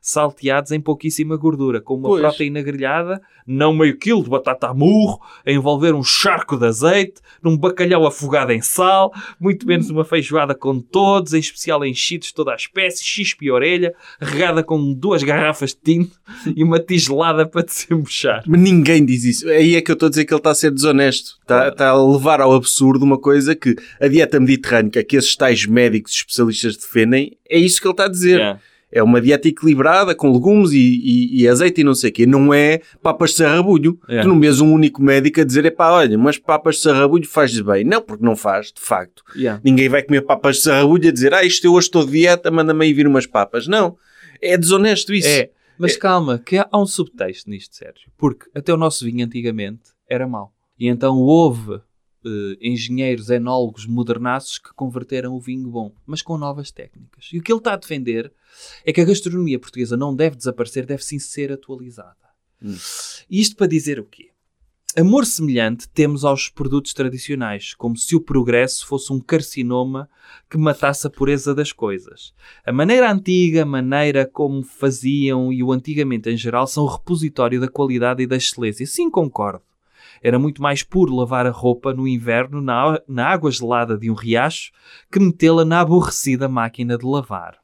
salteados 0.00 0.70
em 0.70 0.80
pouquíssima 0.80 1.36
gordura, 1.36 1.80
com 1.80 1.96
uma 1.96 2.08
Pois. 2.10 2.20
proteína 2.20 2.62
grelhada, 2.62 3.20
não 3.44 3.74
meio 3.74 3.98
quilo 3.98 4.22
de 4.22 4.30
batata 4.30 4.68
a 4.68 4.74
murro, 4.74 5.20
a 5.44 5.50
envolver 5.50 5.92
um 5.94 6.04
charco 6.04 6.56
de 6.56 6.66
azeite, 6.66 7.20
num 7.42 7.56
bacalhau 7.56 8.06
afogado 8.06 8.52
em 8.52 8.62
sal, 8.62 9.12
muito 9.40 9.66
menos 9.66 9.90
uma 9.90 10.04
feijoada 10.04 10.54
com 10.54 10.78
todos, 10.78 11.34
em 11.34 11.40
especial 11.40 11.84
enchidos 11.84 12.28
de 12.28 12.34
toda 12.34 12.52
a 12.52 12.56
espécie, 12.56 13.04
chispe 13.04 13.46
e 13.46 13.50
orelha, 13.50 13.92
regada 14.20 14.62
com 14.62 14.94
duas 14.94 15.24
garrafas 15.24 15.70
de 15.70 15.80
tinto 15.80 16.20
e 16.54 16.62
uma 16.62 16.78
tigelada 16.78 17.44
para 17.48 17.62
desembuchar. 17.66 18.44
Mas 18.46 18.60
ninguém 18.60 19.04
diz 19.04 19.24
isso. 19.24 19.48
Aí 19.48 19.74
é 19.74 19.80
que 19.80 19.90
eu 19.90 19.94
estou 19.94 20.06
a 20.06 20.10
dizer 20.10 20.24
que 20.24 20.32
ele 20.32 20.38
está 20.38 20.50
a 20.50 20.54
ser 20.54 20.70
desonesto. 20.70 21.31
Está, 21.40 21.68
está 21.68 21.88
a 21.88 22.06
levar 22.06 22.40
ao 22.40 22.52
absurdo 22.54 23.04
uma 23.04 23.18
coisa 23.18 23.54
que 23.54 23.74
a 24.00 24.06
dieta 24.08 24.38
mediterrânica, 24.38 25.02
que 25.02 25.16
esses 25.16 25.34
tais 25.34 25.66
médicos 25.66 26.12
especialistas 26.12 26.76
defendem, 26.76 27.36
é 27.48 27.58
isso 27.58 27.80
que 27.80 27.86
ele 27.86 27.92
está 27.92 28.04
a 28.04 28.08
dizer. 28.08 28.38
Yeah. 28.38 28.60
É 28.94 29.02
uma 29.02 29.22
dieta 29.22 29.48
equilibrada, 29.48 30.14
com 30.14 30.30
legumes 30.30 30.72
e, 30.72 30.76
e- 30.78 31.40
e 31.42 31.48
azeite 31.48 31.80
e 31.80 31.84
não 31.84 31.94
sei 31.94 32.10
o 32.10 32.12
quê. 32.12 32.26
Não 32.26 32.52
é 32.52 32.80
papas 33.02 33.30
de 33.30 33.36
sarrabulho. 33.36 33.98
É. 34.06 34.20
Tu 34.20 34.28
não 34.28 34.38
vês 34.38 34.60
um 34.60 34.70
único 34.70 35.02
médico 35.02 35.40
a 35.40 35.44
dizer, 35.44 35.64
epá, 35.64 35.90
olha, 35.92 36.18
mas 36.18 36.36
papas 36.36 36.76
de 36.76 36.82
sarrabulho 36.82 37.26
faz 37.26 37.58
bem. 37.58 37.84
Não, 37.84 38.02
porque 38.02 38.22
não 38.22 38.36
faz, 38.36 38.66
de 38.66 38.82
facto. 38.82 39.22
Yeah. 39.34 39.58
Ninguém 39.64 39.88
vai 39.88 40.02
comer 40.02 40.20
papas 40.20 40.56
de 40.56 40.62
sarrabulho 40.64 41.08
a 41.08 41.12
dizer, 41.12 41.32
ah, 41.32 41.42
isto 41.42 41.64
eu 41.66 41.72
hoje 41.72 41.86
estou 41.86 42.04
de 42.04 42.12
dieta, 42.12 42.50
manda-me 42.50 42.84
aí 42.84 42.92
vir 42.92 43.06
umas 43.06 43.24
papas. 43.26 43.66
Não. 43.66 43.96
É 44.42 44.58
desonesto 44.58 45.14
isso. 45.14 45.26
É, 45.28 45.48
mas 45.78 45.96
calma, 45.96 46.38
que 46.38 46.58
há 46.58 46.68
um 46.74 46.84
subtexto 46.84 47.48
nisto, 47.48 47.74
Sérgio. 47.74 48.10
Porque 48.18 48.44
até 48.54 48.74
o 48.74 48.76
nosso 48.76 49.06
vinho 49.06 49.24
antigamente 49.24 49.80
era 50.06 50.28
mau. 50.28 50.52
E 50.82 50.88
então 50.88 51.16
houve 51.20 51.80
eh, 52.24 52.58
engenheiros, 52.60 53.30
enólogos 53.30 53.86
modernaços 53.86 54.58
que 54.58 54.74
converteram 54.74 55.32
o 55.32 55.38
vinho 55.38 55.70
bom, 55.70 55.94
mas 56.04 56.22
com 56.22 56.36
novas 56.36 56.72
técnicas. 56.72 57.28
E 57.32 57.38
o 57.38 57.42
que 57.42 57.52
ele 57.52 57.60
está 57.60 57.74
a 57.74 57.76
defender 57.76 58.32
é 58.84 58.92
que 58.92 59.00
a 59.00 59.04
gastronomia 59.04 59.60
portuguesa 59.60 59.96
não 59.96 60.12
deve 60.12 60.34
desaparecer, 60.34 60.84
deve 60.84 61.04
sim 61.04 61.20
ser 61.20 61.52
atualizada. 61.52 62.16
Hum. 62.60 62.76
E 63.30 63.40
isto 63.40 63.54
para 63.54 63.68
dizer 63.68 64.00
o 64.00 64.04
quê? 64.04 64.30
Amor 64.98 65.24
semelhante 65.24 65.88
temos 65.88 66.24
aos 66.24 66.48
produtos 66.48 66.92
tradicionais, 66.92 67.74
como 67.74 67.96
se 67.96 68.16
o 68.16 68.20
progresso 68.20 68.84
fosse 68.84 69.12
um 69.12 69.20
carcinoma 69.20 70.10
que 70.50 70.58
matasse 70.58 71.06
a 71.06 71.10
pureza 71.10 71.54
das 71.54 71.70
coisas. 71.70 72.34
A 72.66 72.72
maneira 72.72 73.08
antiga, 73.08 73.62
a 73.62 73.66
maneira 73.66 74.26
como 74.26 74.64
faziam 74.64 75.52
e 75.52 75.62
o 75.62 75.70
antigamente 75.70 76.28
em 76.28 76.36
geral 76.36 76.66
são 76.66 76.82
o 76.82 76.88
repositório 76.88 77.60
da 77.60 77.68
qualidade 77.68 78.20
e 78.20 78.26
da 78.26 78.34
excelência. 78.34 78.84
Sim, 78.84 79.08
concordo. 79.08 79.62
Era 80.22 80.38
muito 80.38 80.62
mais 80.62 80.82
puro 80.82 81.14
lavar 81.14 81.46
a 81.46 81.50
roupa 81.50 81.92
no 81.92 82.06
inverno 82.06 82.60
na, 82.60 83.00
na 83.08 83.26
água 83.26 83.50
gelada 83.50 83.98
de 83.98 84.10
um 84.10 84.14
riacho 84.14 84.70
que 85.10 85.18
metê-la 85.18 85.64
na 85.64 85.80
aborrecida 85.80 86.48
máquina 86.48 86.96
de 86.96 87.04
lavar. 87.04 87.58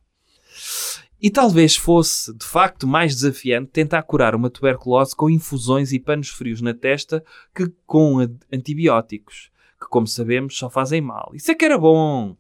E 1.21 1.31
talvez 1.31 1.77
fosse, 1.77 2.33
de 2.37 2.45
facto, 2.45 2.87
mais 2.87 3.15
desafiante 3.15 3.71
tentar 3.73 4.03
curar 4.03 4.35
uma 4.35 4.51
tuberculose 4.51 5.17
com 5.17 5.29
infusões 5.29 5.93
e 5.93 5.99
panos 5.99 6.29
frios 6.29 6.61
na 6.61 6.73
testa 6.73 7.25
que 7.55 7.73
com 7.87 8.19
antibióticos, 8.53 9.51
que, 9.81 9.89
como 9.89 10.07
sabemos, 10.07 10.57
só 10.57 10.71
fazem 10.71 11.01
mal. 11.01 11.31
Isso 11.35 11.51
é 11.51 11.55
que 11.55 11.65
era 11.65 11.77
bom! 11.77 12.37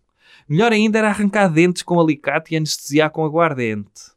Melhor 0.48 0.72
ainda 0.72 0.98
era 0.98 1.08
arrancar 1.08 1.48
dentes 1.52 1.82
com 1.82 2.00
alicate 2.00 2.54
e 2.54 2.56
anestesiar 2.56 3.10
com 3.10 3.24
aguardente. 3.24 4.12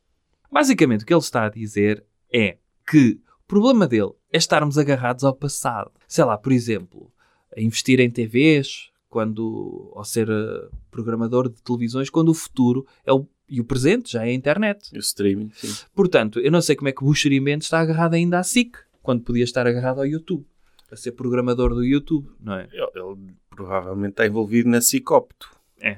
Basicamente, 0.52 1.03
o 1.03 1.06
que 1.06 1.14
ele 1.14 1.19
está 1.19 1.45
a 1.45 1.49
dizer 1.49 2.06
é 2.32 2.57
que 2.90 3.19
problema 3.52 3.86
dele 3.86 4.11
é 4.32 4.38
estarmos 4.38 4.78
agarrados 4.78 5.26
ao 5.26 5.36
passado. 5.36 5.91
Sei 6.07 6.23
lá, 6.23 6.38
por 6.38 6.53
exemplo, 6.53 7.11
a 7.56 7.60
investir 7.60 7.99
em 7.99 8.10
TVs, 8.10 8.90
quando, 9.10 9.91
ou 9.94 10.03
ser 10.06 10.30
eh, 10.30 10.69
programador 10.90 11.49
de 11.49 11.61
televisões, 11.61 12.10
quando 12.10 12.30
o 12.30 12.34
futuro 12.34 12.88
é 13.06 13.11
o, 13.11 13.28
e 13.49 13.60
o 13.60 13.65
presente 13.65 14.14
já 14.14 14.26
é 14.26 14.30
a 14.30 14.34
internet. 14.34 14.90
O 14.95 14.99
streaming, 14.99 15.52
sim. 15.53 15.68
Portanto, 15.94 16.40
eu 16.40 16.49
não 16.49 16.61
sei 16.61 16.78
como 16.78 16.88
é 16.88 16.94
que 16.94 17.03
o 17.03 17.06
Buxeri 17.07 17.41
Mendes 17.41 17.68
está 17.68 17.82
agarrado 17.82 18.14
ainda 18.14 18.40
à 18.40 18.44
SIC, 18.44 18.78
quando 19.03 19.22
podia 19.23 19.44
estar 19.44 19.68
agarrado 19.68 19.99
ao 19.99 20.07
YouTube, 20.07 20.45
a 20.90 20.95
ser 20.95 21.11
programador 21.11 21.73
do 21.76 21.84
YouTube, 21.84 22.30
não 22.40 22.53
é? 22.53 22.69
Ele, 22.72 22.88
ele 22.95 23.34
provavelmente 23.49 24.11
está 24.11 24.26
envolvido 24.26 24.69
na 24.69 24.80
Cicopto. 24.80 25.49
É. 25.82 25.98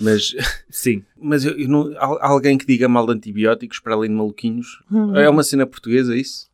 Mas, 0.00 0.34
Sim. 0.68 1.04
mas 1.16 1.44
eu, 1.44 1.56
eu 1.56 1.68
não, 1.68 1.94
al- 1.96 2.18
alguém 2.20 2.58
que 2.58 2.66
diga 2.66 2.88
mal 2.88 3.06
de 3.06 3.12
antibióticos 3.12 3.78
para 3.78 3.94
além 3.94 4.10
de 4.10 4.16
maluquinhos 4.16 4.82
é 5.16 5.28
uma 5.30 5.44
cena 5.44 5.64
portuguesa 5.64 6.16
isso? 6.16 6.48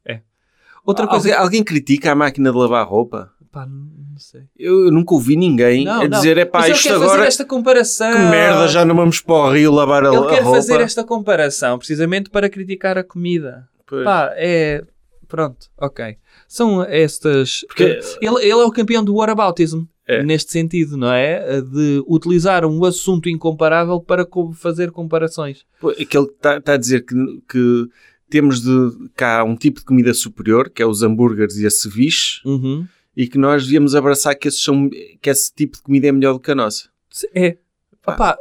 Outra 0.84 1.06
coisa. 1.06 1.28
Alguém, 1.30 1.42
alguém 1.44 1.64
critica 1.64 2.12
a 2.12 2.14
máquina 2.14 2.50
de 2.52 2.56
lavar 2.58 2.86
roupa? 2.86 3.30
Pá, 3.50 3.66
não 3.66 4.18
sei. 4.18 4.42
Eu, 4.58 4.90
nunca 4.90 5.14
ouvi 5.14 5.36
ninguém 5.36 5.88
a 5.88 6.06
dizer 6.08 6.36
é 6.38 6.44
pá, 6.44 6.64
ele 6.66 6.74
isto 6.74 6.88
quer 6.88 6.94
agora 6.94 7.10
fazer 7.10 7.26
esta 7.26 7.44
comparação. 7.44 8.12
que 8.12 8.18
merda, 8.18 8.68
já 8.68 8.84
não 8.84 8.94
vamos 8.96 9.20
para 9.20 9.34
o 9.34 9.50
rio 9.52 9.72
lavar 9.72 10.04
a, 10.04 10.08
Ele 10.08 10.16
a 10.16 10.26
quer 10.28 10.42
roupa. 10.42 10.56
fazer 10.56 10.80
esta 10.80 11.04
comparação 11.04 11.78
precisamente 11.78 12.30
para 12.30 12.48
criticar 12.50 12.98
a 12.98 13.04
comida. 13.04 13.68
Pois. 13.86 14.04
Pá, 14.04 14.32
é. 14.36 14.82
Pronto, 15.28 15.68
ok. 15.80 16.16
São 16.48 16.82
estas. 16.84 17.64
Porque- 17.68 18.00
Ele, 18.20 18.40
ele 18.42 18.50
é 18.50 18.64
o 18.64 18.70
campeão 18.70 19.02
do 19.04 19.14
whataboutism. 19.16 19.84
É. 20.06 20.22
Neste 20.22 20.52
sentido, 20.52 20.98
não 20.98 21.10
é? 21.10 21.62
De 21.62 22.02
utilizar 22.06 22.66
um 22.66 22.84
assunto 22.84 23.26
incomparável 23.26 23.98
para 24.00 24.26
fazer 24.54 24.90
comparações. 24.90 25.64
Pô, 25.80 25.88
Aquele 25.90 26.26
que 26.26 26.34
está 26.46 26.74
a 26.74 26.76
dizer 26.76 27.06
que, 27.06 27.14
que 27.50 27.88
temos 28.28 28.60
de 28.62 29.08
cá 29.14 29.44
um 29.44 29.56
tipo 29.56 29.80
de 29.80 29.86
comida 29.86 30.12
superior, 30.14 30.70
que 30.70 30.82
é 30.82 30.86
os 30.86 31.02
hambúrgueres 31.02 31.56
e 31.56 31.66
a 31.66 31.70
ceviche, 31.70 32.40
Uhum. 32.44 32.86
e 33.16 33.26
que 33.28 33.38
nós 33.38 33.64
devíamos 33.64 33.94
abraçar 33.94 34.34
que, 34.34 34.50
são, 34.50 34.88
que 35.20 35.30
esse 35.30 35.52
tipo 35.54 35.76
de 35.76 35.82
comida 35.82 36.08
é 36.08 36.12
melhor 36.12 36.32
do 36.34 36.40
que 36.40 36.50
a 36.50 36.54
nossa. 36.54 36.88
É. 37.34 37.58
Pá. 38.02 38.36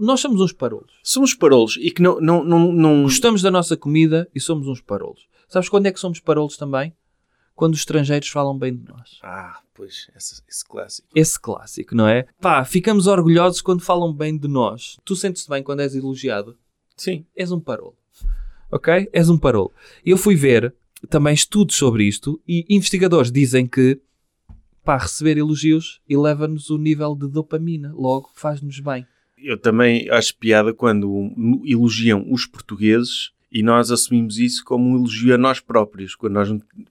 Nós 0.00 0.20
somos 0.20 0.40
uns 0.40 0.52
parolos. 0.52 0.92
Somos 1.02 1.34
parolos 1.34 1.76
e 1.78 1.90
que 1.90 2.00
não, 2.00 2.18
não, 2.20 2.42
não, 2.42 2.72
não, 2.72 3.02
Gostamos 3.02 3.42
da 3.42 3.50
nossa 3.50 3.76
comida 3.76 4.26
e 4.34 4.40
somos 4.40 4.66
uns 4.66 4.80
parolos. 4.80 5.26
Sabes 5.46 5.68
quando 5.68 5.86
é 5.86 5.92
que 5.92 6.00
somos 6.00 6.20
parolos 6.20 6.56
também? 6.56 6.94
Quando 7.54 7.74
os 7.74 7.80
estrangeiros 7.80 8.28
falam 8.28 8.58
bem 8.58 8.74
de 8.74 8.82
nós. 8.88 9.18
Ah, 9.22 9.60
pois, 9.74 10.08
esse, 10.16 10.42
esse 10.48 10.64
clássico. 10.64 11.08
Esse 11.14 11.38
clássico, 11.38 11.94
não 11.94 12.08
é? 12.08 12.26
Pá, 12.40 12.64
ficamos 12.64 13.06
orgulhosos 13.06 13.60
quando 13.60 13.82
falam 13.82 14.12
bem 14.12 14.36
de 14.38 14.48
nós. 14.48 14.96
Tu 15.04 15.14
sentes-te 15.14 15.48
bem 15.50 15.62
quando 15.62 15.80
és 15.80 15.94
elogiado? 15.94 16.56
Sim. 16.96 17.26
És 17.36 17.52
um 17.52 17.60
parolo. 17.60 17.94
Ok? 18.74 19.08
És 19.12 19.28
um 19.30 19.38
parolo. 19.38 19.70
Eu 20.04 20.16
fui 20.18 20.34
ver 20.34 20.74
também 21.08 21.32
estudos 21.32 21.76
sobre 21.76 22.04
isto 22.04 22.40
e 22.48 22.64
investigadores 22.68 23.30
dizem 23.30 23.66
que 23.66 24.00
pá, 24.84 24.96
receber 24.98 25.38
elogios 25.38 26.00
eleva-nos 26.08 26.70
o 26.70 26.76
nível 26.78 27.14
de 27.14 27.28
dopamina. 27.28 27.92
Logo, 27.94 28.30
faz-nos 28.34 28.80
bem. 28.80 29.06
Eu 29.38 29.56
também 29.58 30.08
acho 30.10 30.36
piada 30.36 30.72
quando 30.74 31.30
elogiam 31.64 32.26
os 32.30 32.46
portugueses 32.46 33.30
e 33.52 33.62
nós 33.62 33.90
assumimos 33.90 34.38
isso 34.38 34.64
como 34.64 34.90
um 34.90 34.96
elogio 34.96 35.34
a 35.34 35.38
nós 35.38 35.60
próprios. 35.60 36.14
Quando 36.16 36.32
nós, 36.34 36.48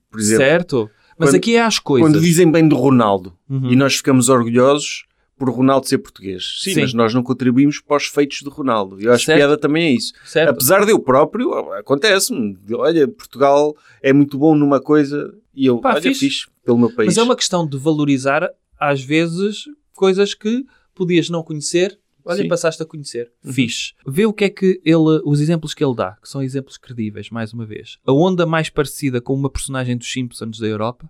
por 0.10 0.20
exemplo, 0.20 0.46
certo? 0.46 0.90
Mas 1.18 1.30
quando- 1.32 1.36
aqui 1.36 1.56
é 1.56 1.62
às 1.62 1.80
coisas. 1.80 2.08
quando 2.10 2.22
dizem 2.24 2.50
bem 2.52 2.68
do 2.68 2.76
Ronaldo 2.76 3.38
Uhum. 3.50 3.72
e 3.72 3.76
nós 3.76 3.96
ficamos 3.96 4.30
orgulhosos 4.30 5.06
por 5.38 5.50
Ronaldo 5.50 5.88
ser 5.88 5.98
português. 5.98 6.60
Sim, 6.62 6.74
Sim. 6.76 6.82
mas 6.82 6.94
nós 6.94 7.14
não 7.14 7.24
contribuímos 7.24 7.80
para 7.82 7.98
os 7.98 8.06
feitos 8.06 8.40
de 8.42 8.50
Ronaldo. 8.50 9.00
Eu 9.02 9.12
acho 9.12 9.26
Certo. 9.26 9.38
piada 9.40 9.58
também 9.58 9.86
é 9.88 9.92
isso. 9.92 10.14
Certo? 10.26 10.50
Apesar 10.50 10.86
de 10.86 10.92
eu 10.92 11.00
próprio, 11.00 11.54
acontece-me. 11.74 12.58
Olha, 12.74 13.08
Portugal 13.08 13.76
é 14.02 14.14
muito 14.14 14.38
bom 14.38 14.56
numa 14.56 14.80
coisa 14.82 15.34
e 15.54 15.66
eu, 15.66 15.80
Pá, 15.80 15.94
olha, 15.94 16.02
fixe. 16.02 16.20
fixe 16.20 16.48
pelo 16.64 16.78
meu 16.78 16.94
país. 16.94 17.08
Mas 17.08 17.18
é 17.18 17.24
uma 17.24 17.36
questão 17.36 17.68
de 17.68 17.78
valorizar, 17.78 18.50
às 18.80 19.04
vezes, 19.04 19.66
coisas 19.94 20.34
que 20.34 20.66
podias 20.96 21.30
não 21.30 21.44
conhecer. 21.44 22.00
Olha, 22.26 22.42
Sim. 22.44 22.48
passaste 22.48 22.82
a 22.82 22.86
conhecer. 22.86 23.30
Uhum. 23.44 23.52
Fixe. 23.52 23.94
Vê 24.08 24.26
o 24.26 24.32
que 24.32 24.46
é 24.46 24.50
que 24.50 24.80
ele, 24.86 25.22
os 25.26 25.42
exemplos 25.42 25.74
que 25.74 25.84
ele 25.84 25.94
dá, 25.96 26.14
que 26.22 26.30
são 26.30 26.42
exemplos 26.42 26.78
credíveis, 26.78 27.30
mais 27.30 27.52
uma 27.52 27.66
vez. 27.66 27.98
A 28.06 28.14
onda 28.14 28.46
mais 28.46 28.70
parecida 28.70 29.20
com 29.20 29.34
uma 29.34 29.50
personagem 29.50 29.98
dos 29.98 30.10
Simpsons 30.10 30.58
da 30.58 30.68
Europa. 30.68 31.10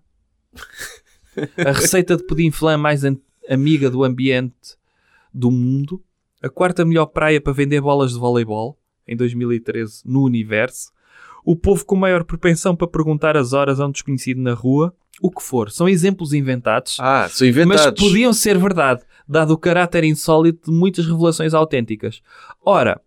A 1.58 1.72
receita 1.72 2.16
de 2.16 2.24
pudim 2.24 2.52
flan 2.52 2.78
mais 2.78 3.04
an- 3.04 3.18
amiga 3.50 3.90
do 3.90 4.04
ambiente 4.04 4.76
do 5.34 5.50
mundo. 5.52 6.02
A 6.42 6.50
quarta 6.50 6.84
melhor 6.86 7.06
praia 7.08 7.40
para 7.40 7.54
vender 7.54 7.80
bolas 7.82 8.12
de 8.14 8.20
voleibol, 8.20 8.78
em 9.08 9.16
2013, 9.16 10.02
no 10.06 10.24
universo. 10.24 10.92
O 11.46 11.56
povo 11.56 11.86
com 11.86 11.96
maior 11.96 12.24
propensão 12.24 12.76
para 12.76 12.88
perguntar 12.88 13.36
as 13.38 13.54
horas 13.54 13.80
a 13.80 13.86
um 13.88 13.92
desconhecido 13.92 14.42
na 14.42 14.54
rua. 14.54 14.94
O 15.22 15.30
que 15.30 15.42
for. 15.44 15.70
São 15.72 15.88
exemplos 15.88 16.34
inventados, 16.34 16.98
Ah, 17.00 17.28
são 17.30 17.46
mas 17.48 17.56
inventados. 17.56 18.02
que 18.02 18.08
podiam 18.10 18.34
ser 18.34 18.58
verdade, 18.58 19.04
dado 19.28 19.52
o 19.52 19.58
caráter 19.58 20.04
insólito 20.04 20.72
de 20.72 20.78
muitas 20.78 21.06
revelações 21.06 21.54
autênticas. 21.54 22.22
Ora, 22.66 23.00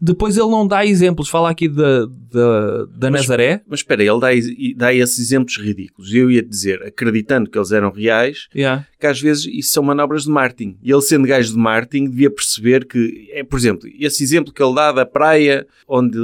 Depois 0.00 0.36
ele 0.36 0.48
não 0.48 0.66
dá 0.66 0.86
exemplos. 0.86 1.28
Fala 1.28 1.50
aqui 1.50 1.68
da, 1.68 2.06
da, 2.06 2.84
da 2.86 3.10
Mas- 3.10 3.22
Nazaré. 3.22 3.60
Mas 3.68 3.80
espera, 3.80 4.02
ele 4.02 4.18
dá, 4.18 4.28
dá 4.76 4.94
esses 4.94 5.18
exemplos 5.18 5.56
ridículos. 5.58 6.12
Eu 6.14 6.30
ia 6.30 6.42
dizer, 6.42 6.82
acreditando 6.82 7.50
que 7.50 7.58
eles 7.58 7.70
eram 7.70 7.90
reais, 7.92 8.48
Yeah. 8.54 8.86
que 8.98 9.06
às 9.06 9.20
vezes 9.20 9.44
isso 9.46 9.72
são 9.72 9.82
manobras 9.82 10.24
de 10.24 10.30
marketing. 10.30 10.78
E 10.82 10.90
ele 10.90 11.02
sendo 11.02 11.28
gajo 11.28 11.52
de 11.52 11.58
marketing 11.58 12.08
devia 12.08 12.30
perceber 12.30 12.86
que, 12.86 13.28
é, 13.32 13.44
por 13.44 13.58
exemplo, 13.58 13.88
esse 13.98 14.22
exemplo 14.24 14.52
que 14.54 14.62
ele 14.62 14.74
dá 14.74 14.90
da 14.92 15.04
praia 15.04 15.66
onde 15.86 16.18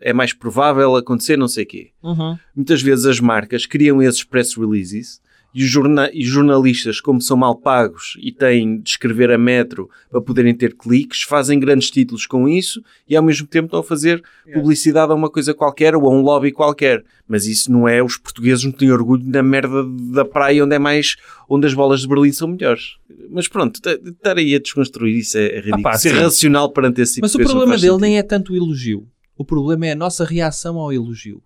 é 0.00 0.12
mais 0.12 0.32
provável 0.32 0.96
acontecer 0.96 1.36
não 1.38 1.48
sei 1.48 1.64
o 1.64 1.66
quê. 1.66 1.90
Uhum. 2.02 2.36
Muitas 2.56 2.82
vezes 2.82 3.06
as 3.06 3.20
marcas 3.20 3.66
criam 3.66 4.02
esses 4.02 4.24
press 4.24 4.54
releases 4.56 5.20
e 5.54 5.62
os 5.64 5.68
jorna- 5.70 6.10
e 6.12 6.24
jornalistas, 6.24 7.00
como 7.00 7.20
são 7.20 7.36
mal 7.36 7.54
pagos 7.56 8.16
e 8.20 8.32
têm 8.32 8.80
de 8.80 8.90
escrever 8.90 9.30
a 9.30 9.36
metro 9.36 9.88
para 10.10 10.20
poderem 10.20 10.54
ter 10.54 10.74
cliques, 10.74 11.22
fazem 11.22 11.60
grandes 11.60 11.90
títulos 11.90 12.24
com 12.26 12.48
isso 12.48 12.82
e 13.08 13.14
ao 13.14 13.22
mesmo 13.22 13.46
tempo 13.46 13.66
estão 13.66 13.80
a 13.80 13.84
fazer 13.84 14.22
publicidade 14.54 15.12
a 15.12 15.14
uma 15.14 15.28
coisa 15.30 15.52
qualquer 15.52 15.94
ou 15.94 16.06
a 16.06 16.10
um 16.10 16.22
lobby 16.22 16.52
qualquer. 16.52 17.04
Mas 17.28 17.46
isso 17.46 17.70
não 17.70 17.86
é, 17.86 18.02
os 18.02 18.16
portugueses 18.16 18.64
não 18.64 18.72
têm 18.72 18.90
orgulho 18.90 19.22
na 19.26 19.42
merda 19.42 19.84
da 20.12 20.24
praia 20.24 20.64
onde 20.64 20.74
é 20.74 20.78
mais, 20.78 21.16
onde 21.48 21.66
as 21.66 21.74
bolas 21.74 22.00
de 22.00 22.08
Berlim 22.08 22.32
são 22.32 22.48
melhores. 22.48 22.96
Mas 23.30 23.46
pronto, 23.48 23.76
estar 23.76 24.36
aí 24.38 24.54
a 24.54 24.58
desconstruir 24.58 25.16
isso 25.18 25.36
é, 25.38 25.46
é 25.46 25.56
ridículo. 25.56 25.82
pá, 25.82 25.94
Ser 25.98 26.12
racional 26.14 26.70
perante 26.72 27.00
esse 27.02 27.14
tipo 27.14 27.24
Mas 27.24 27.32
de 27.32 27.42
o 27.42 27.44
problema 27.44 27.72
dele 27.76 27.80
sentido. 27.88 28.00
nem 28.00 28.18
é 28.18 28.22
tanto 28.22 28.52
o 28.52 28.56
elogio. 28.56 29.06
O 29.36 29.44
problema 29.44 29.86
é 29.86 29.92
a 29.92 29.96
nossa 29.96 30.24
reação 30.24 30.76
ao 30.78 30.92
elogio. 30.92 31.42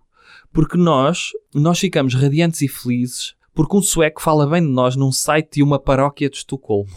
Porque 0.53 0.77
nós, 0.77 1.29
nós 1.53 1.79
ficamos 1.79 2.13
radiantes 2.13 2.61
e 2.61 2.67
felizes 2.67 3.33
porque 3.57 3.75
um 3.75 3.81
sueco 3.81 4.21
fala 4.21 4.45
bem 4.45 4.61
de 4.61 4.69
nós 4.71 4.95
num 4.95 5.11
site 5.11 5.55
de 5.55 5.63
uma 5.63 5.79
paróquia 5.79 6.29
de 6.29 6.37
Estocolmo. 6.37 6.93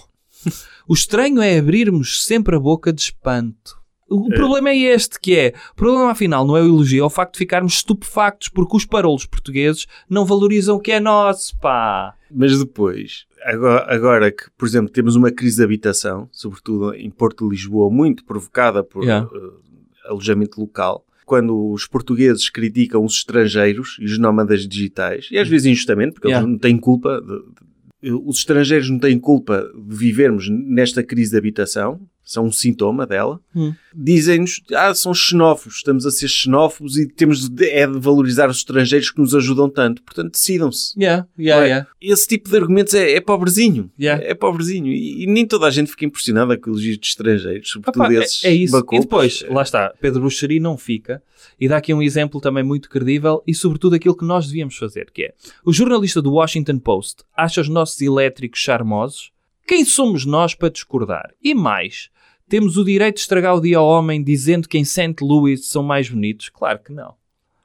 O 0.87 0.93
estranho 0.93 1.41
é 1.41 1.59
abrirmos 1.59 2.27
sempre 2.27 2.55
a 2.55 2.61
boca 2.61 2.93
de 2.93 3.01
espanto. 3.01 3.81
O 4.11 4.29
problema 4.29 4.69
é 4.69 4.77
este, 4.77 5.19
que 5.19 5.35
é, 5.35 5.55
o 5.73 5.75
problema 5.75 6.11
afinal 6.11 6.47
não 6.47 6.55
é 6.59 6.61
o 6.61 6.67
elogio, 6.67 7.03
é 7.03 7.07
o 7.07 7.09
facto 7.09 7.33
de 7.33 7.39
ficarmos 7.39 7.75
estupefactos 7.75 8.51
porque 8.51 8.77
os 8.77 8.85
parolos 8.85 9.25
portugueses 9.25 9.87
não 10.07 10.27
valorizam 10.27 10.77
o 10.77 10.81
que 10.81 10.93
é 10.93 11.01
nosso, 11.01 11.59
pá. 11.61 12.15
Mas 12.31 12.59
depois, 12.59 13.25
agora, 13.43 13.95
agora 13.95 14.31
que, 14.31 14.51
por 14.59 14.69
exemplo, 14.69 14.93
temos 14.93 15.17
uma 15.17 15.31
crise 15.31 15.57
de 15.57 15.65
habitação, 15.65 16.29
sobretudo 16.31 16.93
em 16.93 17.11
Porto 17.11 17.45
de 17.49 17.55
Lisboa, 17.57 17.89
muito 17.91 18.23
provocada 18.25 18.85
por 18.85 19.03
Yeah. 19.03 19.27
eh, 19.33 20.11
alojamento 20.11 20.61
local, 20.61 21.07
quando 21.31 21.71
os 21.71 21.87
portugueses 21.87 22.51
criticam 22.51 23.05
os 23.05 23.15
estrangeiros 23.19 23.97
e 24.01 24.05
os 24.05 24.19
nómadas 24.19 24.67
digitais, 24.67 25.29
e 25.31 25.39
às 25.39 25.47
vezes 25.49 25.65
injustamente, 25.69 26.15
porque 26.15 26.27
Yeah. 26.27 26.45
eles 26.45 26.53
não 26.55 26.59
têm 26.59 26.77
culpa, 26.77 27.21
de- 27.21 28.09
de- 28.11 28.13
os 28.13 28.39
estrangeiros 28.39 28.91
não 28.91 28.99
têm 28.99 29.17
culpa 29.17 29.65
de 29.89 29.95
vivermos 29.97 30.49
nesta 30.51 31.05
crise 31.05 31.31
de 31.31 31.37
habitação, 31.39 32.01
são 32.31 32.45
um 32.47 32.53
sintoma 32.53 33.05
dela. 33.05 33.41
Hum. 33.57 33.75
Dizem-nos, 33.93 34.63
ah, 34.73 34.95
são 34.95 35.13
xenófobos, 35.13 35.79
estamos 35.79 36.07
a 36.07 36.13
ser 36.13 36.29
xenófobos 36.29 36.97
e 36.97 37.09
temos 37.09 37.49
de, 37.49 37.69
é 37.69 37.89
de 37.89 37.99
valorizar 37.99 38.49
os 38.49 38.59
estrangeiros 38.59 39.11
que 39.11 39.21
nos 39.21 39.35
ajudam 39.35 39.69
tanto. 39.69 40.01
Portanto, 40.01 40.35
decidam-se. 40.35 40.97
Yeah, 40.97 41.27
yeah, 41.37 41.65
é? 41.65 41.69
yeah. 41.69 41.89
Esse 42.01 42.29
tipo 42.29 42.49
de 42.49 42.57
argumentos 42.57 42.95
é, 42.95 43.15
é 43.15 43.21
pobrezinho. 43.21 43.91
Yeah. 43.99 44.25
É 44.25 44.33
pobrezinho. 44.33 44.87
E, 44.93 45.25
e 45.25 45.27
nem 45.27 45.45
toda 45.45 45.67
a 45.67 45.73
gente 45.73 45.91
fica 45.91 46.05
impressionada 46.05 46.57
com 46.57 46.71
elogios 46.71 46.99
de 46.99 47.07
estrangeiros, 47.09 47.69
sobretudo 47.69 48.05
Opa, 48.05 48.15
é, 48.15 48.19
esses 48.19 48.45
é 48.45 48.53
isso. 48.53 48.77
E 48.77 48.79
bacopos. 48.79 49.05
depois, 49.05 49.45
lá 49.51 49.63
está, 49.63 49.93
Pedro 50.01 50.21
Buxeri 50.23 50.61
não 50.61 50.79
fica. 50.79 51.21
E 51.59 51.67
dá 51.67 51.79
aqui 51.79 51.93
um 51.93 52.01
exemplo 52.01 52.41
também 52.41 52.63
muito 52.63 52.89
credível 52.89 53.43
e, 53.45 53.53
sobretudo, 53.53 53.97
aquilo 53.97 54.17
que 54.17 54.25
nós 54.25 54.47
devíamos 54.47 54.77
fazer, 54.77 55.11
que 55.11 55.25
é 55.25 55.35
o 55.65 55.73
jornalista 55.73 56.23
do 56.23 56.35
Washington 56.35 56.79
Post 56.79 57.25
acha 57.37 57.61
os 57.61 57.69
nossos 57.69 58.01
elétricos 58.01 58.61
charmosos. 58.61 59.33
Quem 59.67 59.85
somos 59.85 60.25
nós 60.25 60.55
para 60.55 60.69
discordar? 60.69 61.31
E 61.43 61.55
mais, 61.55 62.11
temos 62.51 62.77
o 62.77 62.85
direito 62.85 63.15
de 63.15 63.21
estragar 63.23 63.55
o 63.57 63.61
dia 63.61 63.79
ao 63.79 63.87
homem 63.87 64.23
dizendo 64.23 64.69
que 64.69 64.77
em 64.77 64.85
St. 64.85 65.15
Louis 65.23 65.67
são 65.69 65.83
mais 65.83 66.11
bonitos? 66.11 66.51
Claro 66.51 66.81
que 66.85 66.93
não. 66.93 67.15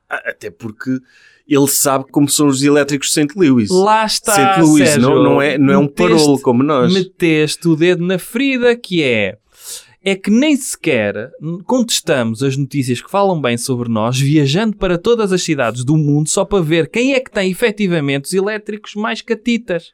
Ah, 0.10 0.22
Até 0.30 0.50
porque 0.50 1.00
ele 1.48 1.68
sabe 1.68 2.06
como 2.12 2.30
são 2.30 2.48
os 2.48 2.64
elétricos 2.64 3.08
de 3.10 3.14
St. 3.16 3.28
Louis. 3.36 3.70
Lá 3.70 4.06
está, 4.06 4.34
St. 4.54 4.62
Louis 4.62 4.88
Sérgio. 4.90 5.02
não, 5.10 5.24
não 5.24 5.42
é, 5.42 5.58
não 5.58 5.74
é 5.74 5.78
um 5.78 5.82
Meteste- 5.84 6.14
parolo 6.16 6.40
como 6.40 6.64
nós. 6.64 6.94
meteste 6.94 7.68
o 7.68 7.76
dedo 7.76 8.06
na 8.06 8.18
ferida 8.18 8.76
que 8.76 9.04
é 9.04 9.38
é 10.08 10.16
que 10.16 10.30
nem 10.30 10.56
sequer 10.56 11.32
contestamos 11.66 12.44
as 12.44 12.56
notícias 12.56 13.02
que 13.02 13.10
falam 13.10 13.42
bem 13.42 13.58
sobre 13.58 13.90
nós 13.90 14.20
viajando 14.20 14.78
para 14.78 15.00
todas 15.00 15.32
as 15.34 15.42
cidades 15.42 15.84
do 15.84 15.98
mundo 15.98 16.30
só 16.30 16.46
para 16.46 16.62
ver 16.64 16.90
quem 16.92 17.14
é 17.16 17.20
que 17.20 17.32
tem 17.32 17.50
efetivamente 17.50 18.26
os 18.26 18.34
elétricos 18.34 18.94
mais 18.94 19.22
catitas. 19.22 19.94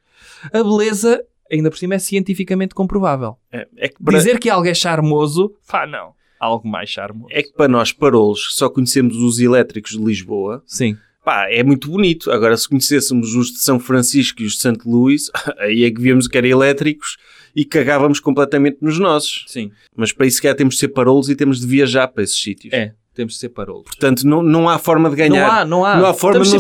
A 0.52 0.62
beleza, 0.64 1.24
ainda 1.52 1.70
por 1.70 1.78
cima, 1.78 1.96
é 1.96 2.00
cientificamente 2.00 2.74
comprovável. 2.74 3.36
É, 3.52 3.68
é 3.78 3.90
que 3.90 4.04
para, 4.04 4.18
Dizer 4.18 4.40
que 4.40 4.50
algo 4.50 4.68
é 4.68 4.74
charmoso, 4.74 5.54
pá, 5.68 5.86
não. 5.86 6.14
Algo 6.40 6.68
mais 6.68 6.90
charmoso. 6.90 7.28
é 7.32 7.44
que 7.44 7.54
para 7.54 7.68
nós, 7.68 7.92
parolos, 7.92 8.48
que 8.48 8.54
só 8.54 8.70
conhecemos 8.70 9.16
os 9.18 9.40
elétricos 9.40 9.92
de 9.92 10.04
Lisboa, 10.04 10.64
Sim. 10.66 10.98
pá, 11.24 11.48
é 11.50 11.62
muito 11.64 11.90
bonito. 11.90 12.32
Agora, 12.32 12.58
se 12.58 12.68
conhecêssemos 12.68 13.36
os 13.36 13.52
de 13.52 13.60
São 13.60 13.80
Francisco 13.80 14.42
e 14.42 14.46
os 14.46 14.54
de 14.54 14.60
St. 14.60 14.80
Louis, 14.86 15.30
aí 15.60 15.84
é 15.84 15.92
que 15.92 16.02
víamos 16.02 16.28
que 16.28 16.38
eram 16.38 16.48
elétricos 16.48 17.18
e 17.56 17.66
cagávamos 17.66 18.20
completamente 18.20 18.78
nos 18.82 18.98
nossos. 18.98 19.44
Sim. 19.48 19.72
Mas 19.96 20.12
para 20.12 20.26
isso, 20.26 20.38
se 20.38 20.42
calhar, 20.42 20.56
temos 20.56 20.76
de 20.76 20.80
ser 20.80 20.88
parolos 20.88 21.30
e 21.30 21.36
temos 21.36 21.60
de 21.60 21.68
viajar 21.68 22.08
para 22.08 22.24
esses 22.24 22.42
sítios. 22.42 22.74
É, 22.74 22.94
temos 23.14 23.34
de 23.34 23.40
ser 23.40 23.50
parolos. 23.50 23.84
Portanto, 23.86 24.24
não, 24.26 24.42
não 24.42 24.70
há 24.70 24.78
forma 24.80 25.10
de 25.10 25.16
ganhar. 25.16 25.48
Não 25.48 25.52
há, 25.54 25.66
não 25.66 25.86
há. 25.86 25.98
Não 25.98 26.06
há 26.06 26.14
forma 26.14 26.40
de 26.44 26.52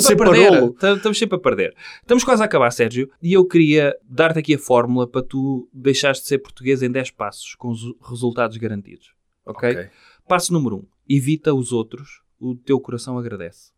não. 0.61 0.73
Tam- 0.73 0.95
Estamos 0.97 1.17
sempre 1.17 1.35
a 1.37 1.39
perder. 1.39 1.75
Estamos 2.01 2.23
quase 2.23 2.41
a 2.41 2.45
acabar, 2.45 2.71
Sérgio, 2.71 3.09
e 3.21 3.33
eu 3.33 3.45
queria 3.45 3.95
dar-te 4.03 4.39
aqui 4.39 4.55
a 4.55 4.59
fórmula 4.59 5.07
para 5.07 5.21
tu 5.23 5.69
deixares 5.73 6.19
de 6.21 6.27
ser 6.27 6.39
português 6.39 6.81
em 6.81 6.91
10 6.91 7.11
passos, 7.11 7.55
com 7.55 7.69
os 7.69 7.81
resultados 8.09 8.57
garantidos. 8.57 9.13
Ok? 9.45 9.87
Passo 10.27 10.53
número 10.53 10.75
1. 10.77 10.79
Um, 10.79 10.85
evita 11.09 11.53
os 11.53 11.71
outros, 11.71 12.21
o 12.39 12.55
teu 12.55 12.79
coração 12.79 13.17
agradece. 13.17 13.71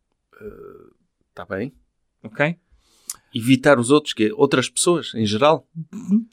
Está 1.29 1.45
Tá 1.45 1.55
bem. 1.55 1.73
Ok? 2.23 2.55
Evitar 3.35 3.79
os 3.79 3.89
outros, 3.89 4.13
que 4.13 4.31
outras 4.33 4.69
pessoas, 4.69 5.11
em 5.15 5.25
geral. 5.25 5.67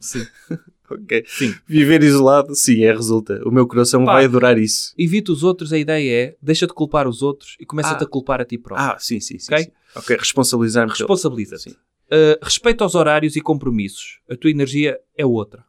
Sim. 0.00 0.26
Ok. 1.02 1.24
Sim. 1.26 1.54
Viver 1.66 2.02
isolado, 2.02 2.54
sim, 2.54 2.82
é 2.84 2.92
resulta. 2.92 3.40
O 3.46 3.50
meu 3.50 3.66
coração 3.66 4.04
Pá. 4.04 4.14
vai 4.14 4.24
adorar 4.24 4.58
isso. 4.58 4.92
Evita 4.98 5.30
os 5.32 5.42
outros, 5.42 5.72
a 5.72 5.78
ideia 5.78 6.24
é 6.30 6.36
deixa 6.42 6.66
de 6.66 6.72
culpar 6.74 7.06
os 7.08 7.22
outros 7.22 7.56
e 7.60 7.64
começa-te 7.66 8.02
Ah. 8.02 8.06
a 8.06 8.08
culpar 8.08 8.40
a 8.40 8.44
ti 8.44 8.58
próprio. 8.58 8.86
Ah, 8.88 8.98
sim, 8.98 9.20
sim, 9.20 9.38
sim. 9.38 9.52
Ok? 9.52 9.64
sim. 10.06 10.14
Responsabilizar-me. 10.16 10.90
Responsabiliza-te. 10.92 11.70
Uh, 11.70 12.36
respeita 12.42 12.82
aos 12.82 12.94
horários 12.96 13.36
e 13.36 13.40
compromissos. 13.40 14.18
A 14.28 14.34
tua 14.36 14.50
energia 14.50 14.98
é 15.16 15.24
outra. 15.24 15.64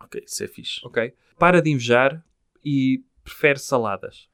Ok, 0.00 0.22
isso 0.24 0.44
é 0.44 0.46
fixe. 0.46 0.80
Ok? 0.84 1.12
Para 1.38 1.60
de 1.60 1.70
invejar 1.70 2.24
e 2.64 3.02
prefere 3.24 3.58
saladas. 3.58 4.28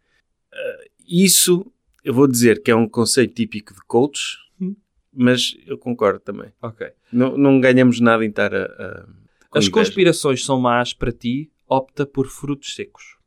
Isso, 1.09 1.67
eu 2.05 2.13
vou 2.15 2.27
dizer 2.29 2.63
que 2.63 2.71
é 2.71 2.77
um 2.77 2.89
conceito 2.89 3.35
típico 3.35 3.73
de 3.75 3.81
coach, 3.87 4.37
Hum. 4.61 4.77
mas 5.13 5.57
eu 5.67 5.77
concordo 5.79 6.21
também. 6.21 6.53
Ok. 6.63 6.87
Não, 7.13 7.37
não 7.37 7.61
ganhamos 7.61 8.01
nada 8.01 8.25
em 8.25 8.29
estar 8.29 8.55
a... 8.55 8.65
a 8.65 9.07
com 9.53 9.59
As 9.59 9.65
inveja. 9.67 9.71
conspirações 9.85 10.45
são 10.45 10.59
más 10.59 10.95
para 10.95 11.13
ti, 11.13 11.53
opta 11.69 12.07
por 12.07 12.27
frutos 12.27 12.75
secos. 12.75 13.19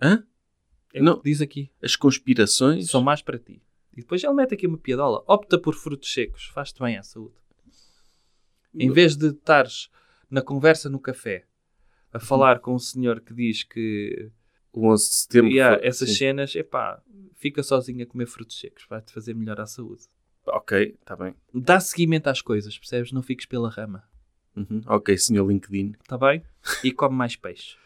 Hã? 0.00 0.24
É 0.92 1.00
Não. 1.00 1.20
diz 1.24 1.40
aqui. 1.40 1.72
As 1.82 1.96
conspirações... 1.96 2.90
São 2.90 3.00
más 3.02 3.22
para 3.22 3.38
ti. 3.38 3.62
E 3.96 4.02
depois 4.02 4.22
ele 4.22 4.34
mete 4.34 4.52
aqui 4.54 4.66
uma 4.66 4.76
piadola. 4.76 5.24
Opta 5.26 5.58
por 5.58 5.74
frutos 5.74 6.12
secos. 6.12 6.44
Faz-te 6.48 6.80
bem 6.80 6.98
à 6.98 7.02
saúde. 7.02 7.34
Em 8.74 8.90
vez 8.90 9.16
de 9.16 9.28
estares 9.28 9.88
na 10.30 10.42
conversa 10.42 10.90
no 10.90 10.98
café 11.00 11.46
a 12.12 12.18
falar 12.20 12.58
com 12.60 12.74
um 12.74 12.78
senhor 12.78 13.20
que 13.20 13.32
diz 13.32 13.62
que 13.64 14.30
O 14.72 14.88
11 14.92 15.08
de 15.10 15.16
setembro... 15.16 15.50
"Yeah, 15.50 15.78
foi- 15.78 15.86
essas 15.88 16.08
sim. 16.10 16.14
cenas, 16.16 16.54
epá, 16.54 17.00
fica 17.36 17.62
sozinho 17.62 18.02
a 18.02 18.06
comer 18.06 18.26
frutos 18.26 18.58
secos. 18.60 18.84
Vai-te 18.88 19.12
fazer 19.12 19.32
melhor 19.34 19.60
à 19.60 19.66
saúde. 19.66 20.02
Ok, 20.46 20.96
está 21.00 21.16
bem. 21.16 21.34
Dá 21.54 21.80
seguimento 21.80 22.28
às 22.28 22.42
coisas, 22.42 22.76
percebes? 22.76 23.12
Não 23.12 23.22
fiques 23.22 23.46
pela 23.46 23.70
rama. 23.70 24.04
Uhum. 24.56 24.82
Ok, 24.86 25.16
senhor 25.18 25.46
LinkedIn. 25.48 25.94
Está 26.00 26.16
bem? 26.18 26.42
E 26.84 26.90
come 26.92 27.16
mais 27.16 27.36
peixe. 27.36 27.76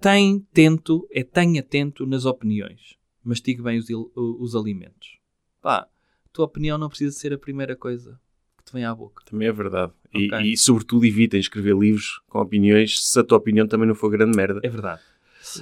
Tem 0.00 0.40
tento, 0.52 1.06
é 1.10 1.22
tenha 1.22 1.60
atento 1.60 2.06
nas 2.06 2.24
opiniões. 2.24 2.96
Mastigue 3.24 3.62
bem 3.62 3.78
os, 3.78 3.86
os 4.14 4.54
alimentos. 4.56 5.18
Pá, 5.60 5.86
tua 6.32 6.44
opinião 6.46 6.78
não 6.78 6.88
precisa 6.88 7.16
ser 7.16 7.32
a 7.32 7.38
primeira 7.38 7.74
coisa 7.76 8.18
que 8.56 8.64
te 8.64 8.72
vem 8.72 8.84
à 8.84 8.94
boca. 8.94 9.24
Também 9.24 9.48
é 9.48 9.52
verdade. 9.52 9.92
E, 10.14 10.26
Ok. 10.26 10.40
e, 10.52 10.56
sobretudo, 10.56 11.04
evitem 11.04 11.40
escrever 11.40 11.76
livros 11.76 12.20
com 12.28 12.38
opiniões 12.40 13.00
se 13.00 13.18
a 13.20 13.24
tua 13.24 13.38
opinião 13.38 13.66
também 13.66 13.86
não 13.88 13.94
for 13.94 14.08
grande 14.10 14.36
merda. 14.36 14.60
É 14.62 14.68
verdade. 14.68 15.02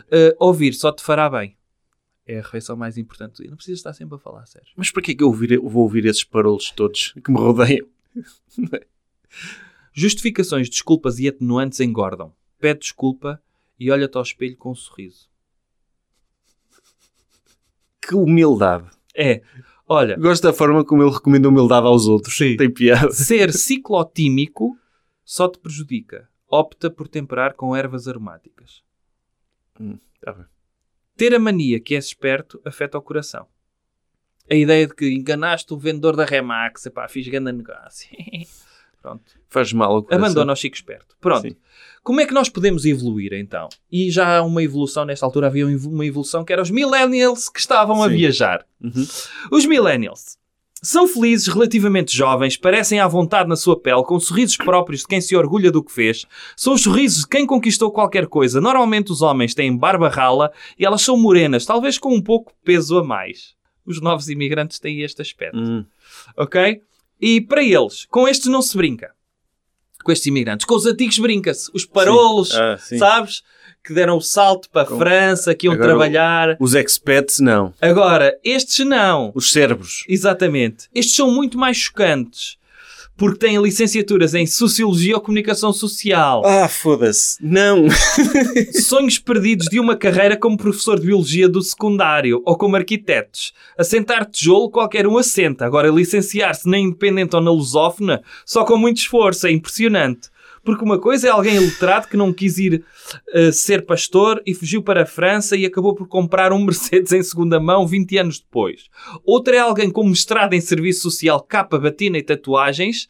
Uh, 0.06 0.36
ouvir 0.38 0.74
só 0.74 0.92
te 0.92 1.02
fará 1.02 1.28
bem. 1.30 1.56
É 2.26 2.38
a 2.38 2.42
refeição 2.42 2.76
mais 2.76 2.98
importante. 2.98 3.42
E 3.42 3.48
não 3.48 3.56
precisas 3.56 3.78
estar 3.78 3.92
sempre 3.94 4.16
a 4.16 4.18
falar, 4.18 4.46
Sérgio. 4.46 4.72
Mas 4.76 4.90
para 4.90 5.02
que 5.02 5.12
é 5.12 5.14
que 5.14 5.22
eu 5.22 5.28
ouvir- 5.28 5.52
eu 5.52 5.68
vou 5.68 5.82
ouvir 5.82 6.04
esses 6.06 6.24
parolos 6.24 6.70
todos 6.70 7.14
que 7.24 7.30
me 7.30 7.38
rodeiam? 7.38 7.86
Justificações, 9.98 10.68
desculpas 10.68 11.18
e 11.18 11.26
atenuantes 11.26 11.80
engordam. 11.80 12.30
Pede 12.58 12.80
desculpa 12.80 13.42
e 13.80 13.90
olha-te 13.90 14.14
ao 14.18 14.22
espelho 14.22 14.54
com 14.54 14.72
um 14.72 14.74
sorriso. 14.74 15.30
Que 17.98 18.14
humildade. 18.14 18.90
É, 19.16 19.40
olha, 19.88 20.18
Gosto 20.18 20.42
da 20.42 20.52
forma 20.52 20.84
como 20.84 21.02
ele 21.02 21.10
recomenda 21.14 21.48
humildade 21.48 21.86
aos 21.86 22.06
outros. 22.06 22.36
Sim. 22.36 22.58
Tem 22.58 22.70
piada. 22.70 23.10
ser 23.10 23.54
ciclotímico 23.54 24.78
só 25.24 25.48
te 25.48 25.58
prejudica. 25.58 26.28
Opta 26.46 26.90
por 26.90 27.08
temperar 27.08 27.54
com 27.54 27.74
ervas 27.74 28.06
aromáticas. 28.06 28.82
Hum, 29.80 29.98
tá 30.20 30.34
bem. 30.34 30.44
Ter 31.16 31.34
a 31.34 31.38
mania 31.38 31.80
que 31.80 31.94
és 31.94 32.04
esperto 32.04 32.60
afeta 32.66 32.98
o 32.98 33.02
coração. 33.02 33.46
A 34.48 34.54
ideia 34.54 34.86
de 34.86 34.94
que 34.94 35.10
enganaste 35.10 35.72
o 35.72 35.78
vendedor 35.78 36.16
da 36.16 36.26
Remax, 36.26 36.84
epá, 36.84 37.08
fiz 37.08 37.26
grande 37.26 37.52
negócio. 37.52 38.10
Pronto. 39.06 39.22
Faz 39.48 39.72
mal. 39.72 40.04
Abandona 40.10 40.52
o 40.52 40.56
Chico 40.56 40.74
Esperto. 40.74 41.16
Pronto. 41.20 41.42
Sim. 41.48 41.54
Como 42.02 42.20
é 42.20 42.26
que 42.26 42.34
nós 42.34 42.48
podemos 42.48 42.84
evoluir 42.84 43.32
então? 43.34 43.68
E 43.90 44.10
já 44.10 44.38
há 44.38 44.42
uma 44.42 44.62
evolução, 44.62 45.04
nesta 45.04 45.24
altura 45.24 45.46
havia 45.46 45.64
uma 45.66 46.04
evolução 46.04 46.44
que 46.44 46.52
era 46.52 46.60
os 46.62 46.70
millennials 46.70 47.48
que 47.48 47.60
estavam 47.60 48.02
a 48.02 48.08
Sim. 48.08 48.16
viajar. 48.16 48.66
Uhum. 48.82 49.06
Os 49.52 49.64
millennials 49.64 50.36
são 50.82 51.06
felizes, 51.06 51.46
relativamente 51.46 52.16
jovens, 52.16 52.56
parecem 52.56 52.98
à 53.00 53.06
vontade 53.08 53.48
na 53.48 53.56
sua 53.56 53.78
pele, 53.80 54.02
com 54.04 54.18
sorrisos 54.20 54.56
próprios 54.56 55.00
de 55.02 55.06
quem 55.06 55.20
se 55.20 55.36
orgulha 55.36 55.70
do 55.70 55.82
que 55.82 55.92
fez. 55.92 56.26
São 56.56 56.74
os 56.74 56.82
sorrisos 56.82 57.20
de 57.22 57.28
quem 57.28 57.46
conquistou 57.46 57.90
qualquer 57.92 58.26
coisa. 58.26 58.60
Normalmente 58.60 59.10
os 59.12 59.22
homens 59.22 59.54
têm 59.54 59.76
barba 59.76 60.08
rala 60.08 60.52
e 60.78 60.84
elas 60.84 61.02
são 61.02 61.16
morenas, 61.16 61.64
talvez 61.64 61.96
com 61.96 62.12
um 62.14 62.20
pouco 62.22 62.50
de 62.52 62.58
peso 62.64 62.98
a 62.98 63.04
mais. 63.04 63.54
Os 63.84 64.00
novos 64.00 64.28
imigrantes 64.28 64.78
têm 64.80 65.02
este 65.02 65.22
aspecto 65.22 65.58
Hum. 65.58 65.84
ok? 66.36 66.80
E 67.20 67.40
para 67.40 67.62
eles, 67.62 68.06
com 68.10 68.28
estes 68.28 68.46
não 68.48 68.60
se 68.62 68.76
brinca. 68.76 69.10
Com 70.04 70.12
estes 70.12 70.26
imigrantes. 70.26 70.64
Com 70.66 70.74
os 70.76 70.86
antigos 70.86 71.18
brinca-se. 71.18 71.70
Os 71.74 71.84
parolos, 71.84 72.54
Ah, 72.54 72.76
sim. 72.78 72.98
sabes? 72.98 73.42
Que 73.82 73.92
deram 73.94 74.16
o 74.16 74.20
salto 74.20 74.68
para 74.70 74.82
a 74.82 74.86
Com- 74.86 74.98
França, 74.98 75.54
que 75.54 75.66
iam 75.66 75.74
Agora, 75.74 75.88
trabalhar. 75.90 76.56
Os 76.60 76.74
expats, 76.74 77.38
não. 77.40 77.72
Agora, 77.80 78.36
estes 78.44 78.84
não. 78.86 79.32
Os 79.34 79.50
cérebros. 79.52 80.04
Exatamente. 80.08 80.88
Estes 80.94 81.14
são 81.16 81.30
muito 81.30 81.56
mais 81.58 81.76
chocantes. 81.76 82.56
Porque 83.16 83.46
têm 83.46 83.60
licenciaturas 83.60 84.34
em 84.34 84.46
Sociologia 84.46 85.14
ou 85.14 85.20
Comunicação 85.20 85.72
Social. 85.72 86.42
Ah, 86.44 86.68
foda-se. 86.68 87.38
Não. 87.40 87.86
Sonhos 88.72 89.18
perdidos 89.18 89.68
de 89.68 89.80
uma 89.80 89.96
carreira 89.96 90.36
como 90.36 90.58
professor 90.58 91.00
de 91.00 91.06
Biologia 91.06 91.48
do 91.48 91.62
secundário 91.62 92.42
ou 92.44 92.58
como 92.58 92.76
arquitetos. 92.76 93.54
Assentar 93.78 94.28
tijolo 94.28 94.70
qualquer 94.70 95.06
um 95.06 95.16
assenta. 95.16 95.64
Agora, 95.64 95.88
licenciar-se 95.88 96.68
na 96.68 96.78
independente 96.78 97.34
ou 97.34 97.40
na 97.40 97.50
lusófona, 97.50 98.22
só 98.44 98.64
com 98.64 98.76
muito 98.76 98.98
esforço. 98.98 99.46
É 99.46 99.50
impressionante. 99.50 100.28
Porque 100.66 100.84
uma 100.84 100.98
coisa 100.98 101.28
é 101.28 101.30
alguém 101.30 101.56
iletrado 101.56 102.08
que 102.08 102.16
não 102.16 102.32
quis 102.32 102.58
ir 102.58 102.84
eh, 103.32 103.52
ser 103.52 103.86
pastor 103.86 104.42
e 104.44 104.52
fugiu 104.52 104.82
para 104.82 105.04
a 105.04 105.06
França 105.06 105.56
e 105.56 105.64
acabou 105.64 105.94
por 105.94 106.06
comprar 106.08 106.52
um 106.52 106.58
Mercedes 106.66 107.12
em 107.12 107.22
segunda 107.22 107.58
mão 107.60 107.86
20 107.86 108.18
anos 108.18 108.40
depois. 108.40 108.88
Outra 109.24 109.56
é 109.56 109.60
alguém 109.60 109.88
com 109.90 110.04
mestrado 110.06 110.52
em 110.54 110.60
serviço 110.60 111.02
social, 111.02 111.40
capa, 111.40 111.78
batina 111.78 112.18
e 112.18 112.22
tatuagens, 112.22 113.06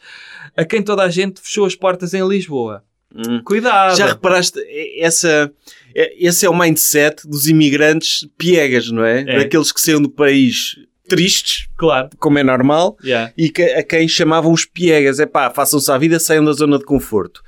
a 0.56 0.64
quem 0.64 0.82
toda 0.82 1.02
a 1.02 1.08
gente 1.08 1.40
fechou 1.40 1.64
as 1.64 1.74
portas 1.74 2.12
em 2.14 2.26
Lisboa. 2.28 2.84
Hum. 3.14 3.40
Cuidado! 3.42 3.96
Já 3.96 4.08
reparaste, 4.08 4.60
essa, 4.98 5.50
esse 5.94 6.44
é 6.44 6.50
o 6.50 6.58
mindset 6.58 7.26
dos 7.26 7.46
imigrantes 7.48 8.28
piegas, 8.36 8.90
não 8.90 9.02
é? 9.02 9.22
É. 9.22 9.38
Daqueles 9.38 9.72
que 9.72 9.80
saíram 9.80 10.02
do 10.02 10.10
país 10.10 10.76
tristes, 11.08 11.68
Claro. 11.76 12.10
como 12.18 12.38
é 12.38 12.42
normal, 12.42 12.96
Yeah. 13.02 13.32
e 13.38 13.48
que, 13.48 13.62
a 13.62 13.82
quem 13.82 14.08
chamavam 14.08 14.52
os 14.52 14.64
piegas. 14.64 15.20
É 15.20 15.24
pá, 15.24 15.50
façam-se 15.50 15.90
à 15.90 15.96
vida, 15.96 16.18
saiam 16.18 16.44
da 16.44 16.52
zona 16.52 16.78
de 16.78 16.84
conforto. 16.84 17.42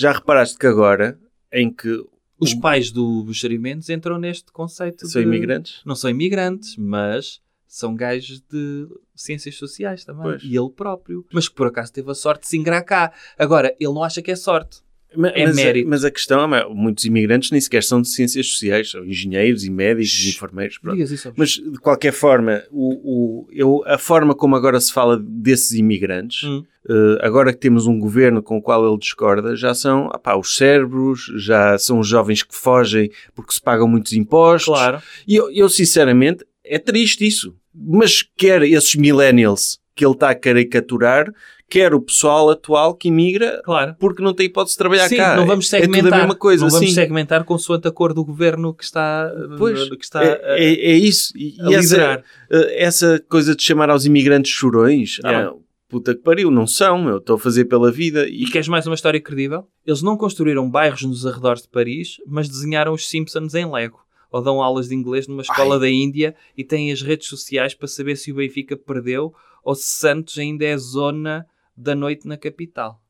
Já 0.00 0.12
reparaste 0.12 0.58
que 0.58 0.66
agora, 0.66 1.18
em 1.52 1.70
que 1.70 2.02
Os 2.38 2.54
pais 2.54 2.90
do 2.90 3.22
Buxeri 3.22 3.58
Mendes 3.58 3.90
entram 3.90 4.18
neste 4.18 4.50
conceito 4.50 5.06
são 5.06 5.20
de... 5.20 5.28
imigrantes, 5.28 5.82
Não 5.84 5.94
são 5.94 6.08
imigrantes, 6.08 6.74
mas 6.78 7.38
são 7.68 7.94
gajos 7.94 8.40
de 8.40 8.88
ciências 9.14 9.56
sociais 9.56 10.02
também. 10.04 10.22
Pois. 10.22 10.42
E 10.42 10.56
ele 10.56 10.70
próprio. 10.70 11.26
Mas 11.32 11.48
que 11.48 11.54
por 11.54 11.66
acaso 11.66 11.92
teve 11.92 12.10
a 12.10 12.14
sorte 12.14 12.42
de 12.42 12.48
se 12.48 12.56
ingrar 12.56 12.82
cá. 12.82 13.12
Agora, 13.38 13.76
ele 13.78 13.92
não 13.92 14.02
acha 14.02 14.22
que 14.22 14.30
é 14.30 14.36
sorte. 14.36 14.80
Ma- 15.16 15.28
É 15.34 15.44
mas, 15.46 15.56
mérito. 15.56 15.88
mas 15.88 16.04
a 16.04 16.10
questão 16.10 16.54
é, 16.54 16.68
muitos 16.68 17.04
imigrantes 17.04 17.50
nem 17.50 17.60
sequer 17.60 17.82
são 17.82 18.00
de 18.00 18.08
ciências 18.08 18.46
sociais, 18.48 18.90
são 18.90 19.04
engenheiros 19.04 19.64
e 19.64 19.70
médicos 19.70 20.12
e 20.12 20.16
Shhh. 20.30 20.36
enfermeiros. 20.36 20.78
isso. 21.10 21.28
ao 21.28 21.34
Mas, 21.36 21.50
de 21.50 21.78
qualquer 21.80 22.12
forma, 22.12 22.62
o, 22.70 23.42
o- 23.44 23.48
eu, 23.52 23.82
a 23.86 23.98
forma 23.98 24.34
como 24.34 24.54
agora 24.56 24.80
se 24.80 24.92
fala 24.92 25.18
desses 25.18 25.72
imigrantes, 25.72 26.44
Hum. 26.44 26.64
eh, 26.88 27.18
agora 27.22 27.52
que 27.52 27.58
temos 27.58 27.86
um 27.86 27.98
governo 27.98 28.42
com 28.42 28.56
o 28.58 28.62
qual 28.62 28.86
ele 28.88 28.98
discorda, 28.98 29.56
já 29.56 29.74
são 29.74 30.08
ah 30.12 30.18
pá, 30.18 30.36
os 30.36 30.56
cérebros, 30.56 31.20
já 31.36 31.76
são 31.78 31.98
os 31.98 32.06
jovens 32.06 32.42
que 32.42 32.54
fogem 32.54 33.10
porque 33.34 33.52
se 33.52 33.60
pagam 33.60 33.88
muitos 33.88 34.12
impostos. 34.12 34.72
Claro. 34.74 35.02
E 35.26 35.34
eu, 35.36 35.50
eu, 35.50 35.68
sinceramente, 35.68 36.44
é 36.64 36.78
triste 36.78 37.26
isso. 37.26 37.54
Mas 37.74 38.22
quer 38.36 38.62
esses 38.62 38.94
millennials 38.94 39.78
que 40.00 40.06
ele 40.06 40.14
está 40.14 40.30
a 40.30 40.34
caricaturar, 40.34 41.30
quer 41.68 41.92
o 41.94 42.00
pessoal 42.00 42.48
atual 42.48 42.94
que 42.94 43.08
imigra 43.08 43.60
Claro. 43.64 43.94
porque 44.00 44.22
não 44.22 44.32
tem 44.32 44.46
hipótese 44.46 44.74
de 44.74 44.78
trabalhar 44.78 45.08
Sim, 45.08 45.16
cá. 45.16 45.36
não 45.36 45.46
vamos 45.46 45.66
É 45.72 45.78
segmentar. 45.80 46.04
tudo 46.04 46.14
a 46.14 46.16
mesma 46.18 46.34
coisa, 46.34 46.64
não 46.64 46.70
vamos 46.70 46.88
sim. 46.88 46.94
segmentar 46.94 47.44
consoante 47.44 47.86
a 47.86 47.92
cor 47.92 48.14
do 48.14 48.24
governo 48.24 48.72
que 48.74 48.82
está, 48.82 49.30
Pois, 49.58 49.88
que 49.90 50.02
está 50.04 50.24
é, 50.24 50.32
a- 50.32 50.58
é- 50.58 50.92
é 50.92 50.96
isso. 50.96 51.32
E, 51.36 51.54
e 51.60 51.74
essa, 51.74 52.24
eh, 52.50 52.82
essa 52.84 53.22
coisa 53.28 53.54
de 53.54 53.62
chamar 53.62 53.90
aos 53.90 54.04
imigrantes 54.06 54.50
chorões, 54.50 55.18
Yeah. 55.18 55.50
ah, 55.50 55.54
puta 55.88 56.14
que 56.14 56.22
pariu, 56.22 56.50
não 56.50 56.66
são, 56.66 57.02
meu, 57.04 57.18
estou 57.18 57.36
a 57.36 57.38
fazer 57.38 57.66
pela 57.66 57.92
vida. 57.92 58.26
E, 58.28 58.44
E 58.44 58.50
queres 58.50 58.68
mais 58.68 58.86
uma 58.86 58.94
história 58.94 59.20
credível? 59.20 59.66
Eles 59.86 60.00
não 60.02 60.16
construíram 60.16 60.68
bairros 60.70 61.02
nos 61.02 61.26
arredores 61.26 61.62
de 61.62 61.68
Paris, 61.68 62.16
mas 62.26 62.48
desenharam 62.48 62.92
os 62.94 63.06
Simpsons 63.08 63.54
em 63.54 63.70
Lego. 63.70 63.98
Ou 64.32 64.40
dão 64.40 64.62
aulas 64.62 64.88
de 64.88 64.94
inglês 64.94 65.26
numa 65.26 65.42
escola 65.42 65.76
da 65.78 65.88
Índia 65.90 66.36
e 66.56 66.62
têm 66.62 66.92
as 66.92 67.02
redes 67.02 67.26
sociais 67.26 67.74
para 67.74 67.88
saber 67.88 68.14
se 68.16 68.30
o 68.30 68.36
Benfica 68.36 68.76
perdeu 68.76 69.34
ou 69.64 69.74
se 69.74 69.84
Santos 69.84 70.38
ainda 70.38 70.64
é 70.64 70.76
zona 70.76 71.46
da 71.76 71.94
noite 71.94 72.26
na 72.28 72.36
capital. 72.36 73.00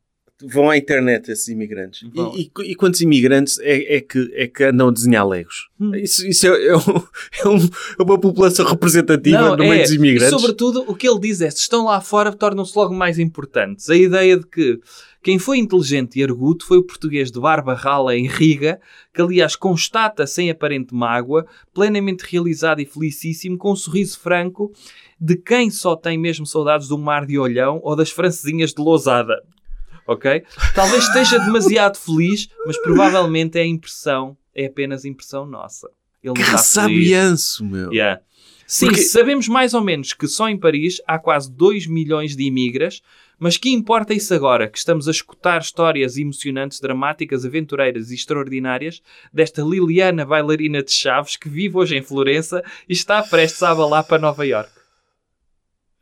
vão 0.42 0.70
à 0.70 0.76
internet 0.78 1.30
esses 1.30 1.48
imigrantes. 1.48 2.00
E, 2.14 2.40
e- 2.64 2.70
e 2.70 2.74
quantos 2.74 3.02
imigrantes 3.02 3.58
é, 3.58 3.96
é 3.96 4.00
que, 4.00 4.30
é 4.34 4.46
que 4.48 4.64
andam 4.64 4.88
a 4.88 4.90
desenhar 4.90 5.28
legos? 5.28 5.68
Hum. 5.78 5.94
Isso, 5.94 6.26
isso 6.26 6.46
é, 6.46 6.66
é 6.68 6.76
um- 6.78 6.80
é 7.44 7.48
um- 7.48 7.68
é 7.98 8.02
uma 8.02 8.18
população 8.18 8.64
representativa 8.64 9.38
Não, 9.38 9.50
no 9.50 9.64
meio 9.64 9.74
é, 9.74 9.82
dos 9.82 9.92
imigrantes. 9.92 10.30
Sobretudo, 10.40 10.82
o 10.88 10.94
que 10.94 11.06
ele 11.06 11.20
diz 11.20 11.42
é, 11.42 11.50
se 11.50 11.58
estão 11.58 11.84
lá 11.84 12.00
fora, 12.00 12.32
tornam-se 12.32 12.72
logo 12.74 12.94
mais 12.94 13.18
importantes. 13.18 13.90
A 13.90 13.94
ideia 13.96 14.38
de 14.38 14.46
que 14.46 14.80
quem 15.22 15.38
foi 15.38 15.58
inteligente 15.58 16.18
e 16.18 16.24
arguto 16.24 16.64
foi 16.66 16.78
o 16.78 16.82
português 16.86 17.30
de 17.30 17.38
barba 17.38 17.74
rala 17.74 18.16
em 18.16 18.26
Riga, 18.26 18.80
que 19.12 19.20
aliás 19.20 19.54
constata, 19.54 20.26
sem 20.26 20.48
aparente 20.50 20.94
mágoa, 20.94 21.44
plenamente 21.74 22.24
realizado 22.26 22.80
e 22.80 22.86
felicíssimo, 22.86 23.58
com 23.58 23.72
um 23.72 23.76
sorriso 23.76 24.18
franco, 24.18 24.72
de 25.20 25.36
quem 25.36 25.70
só 25.70 25.94
tem 25.94 26.16
mesmo 26.16 26.46
saudades 26.46 26.88
do 26.88 26.96
mar 26.96 27.26
de 27.26 27.38
Olhão 27.38 27.80
ou 27.82 27.94
das 27.94 28.10
francesinhas 28.10 28.72
de 28.72 28.80
Lousada. 28.82 29.42
Ok? 30.06 30.42
Talvez 30.74 31.04
esteja 31.04 31.38
demasiado 31.38 31.96
feliz, 31.98 32.48
mas 32.66 32.76
provavelmente 32.82 33.58
é 33.58 33.64
impressão, 33.66 34.36
é 34.54 34.66
apenas 34.66 35.04
impressão 35.04 35.46
nossa. 35.46 35.88
Ele 36.22 36.34
Que 36.34 36.58
sabianço, 36.58 37.64
meu. 37.64 37.92
Yeah. 37.92 38.20
Sim, 38.66 38.86
Porque- 38.86 39.02
sabemos 39.02 39.48
mais 39.48 39.74
ou 39.74 39.80
menos 39.80 40.12
que 40.12 40.26
só 40.28 40.48
em 40.48 40.56
Paris 40.56 41.00
há 41.06 41.18
quase 41.18 41.50
2 41.52 41.86
milhões 41.86 42.36
de 42.36 42.44
imigras, 42.44 43.02
mas 43.38 43.56
que 43.56 43.70
importa 43.70 44.12
isso 44.14 44.32
agora, 44.34 44.68
que 44.68 44.78
estamos 44.78 45.08
a 45.08 45.10
escutar 45.10 45.60
histórias 45.60 46.16
emocionantes, 46.16 46.78
dramáticas, 46.80 47.44
aventureiras 47.44 48.10
e 48.10 48.14
extraordinárias 48.14 49.02
desta 49.32 49.62
Liliana 49.62 50.24
bailarina 50.26 50.82
de 50.82 50.92
Chaves 50.92 51.36
que 51.36 51.48
vive 51.48 51.76
hoje 51.78 51.96
em 51.96 52.02
Florença 52.02 52.62
e 52.88 52.92
está 52.92 53.22
prestes 53.22 53.62
a 53.62 53.70
abalar 53.70 54.04
para 54.04 54.18
Nova 54.20 54.46
York. 54.46 54.70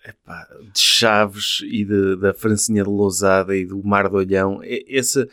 Epá, 0.09 0.47
de 0.73 0.81
Chaves 0.81 1.59
e 1.65 1.85
de- 1.85 2.17
da 2.17 2.33
Francinha 2.33 2.83
de 2.83 2.89
Lousada 2.89 3.55
e 3.57 3.67
do 3.67 3.83
Mar 3.85 4.09
de 4.09 4.17
Olhão. 4.17 4.61
Essa... 4.89 5.29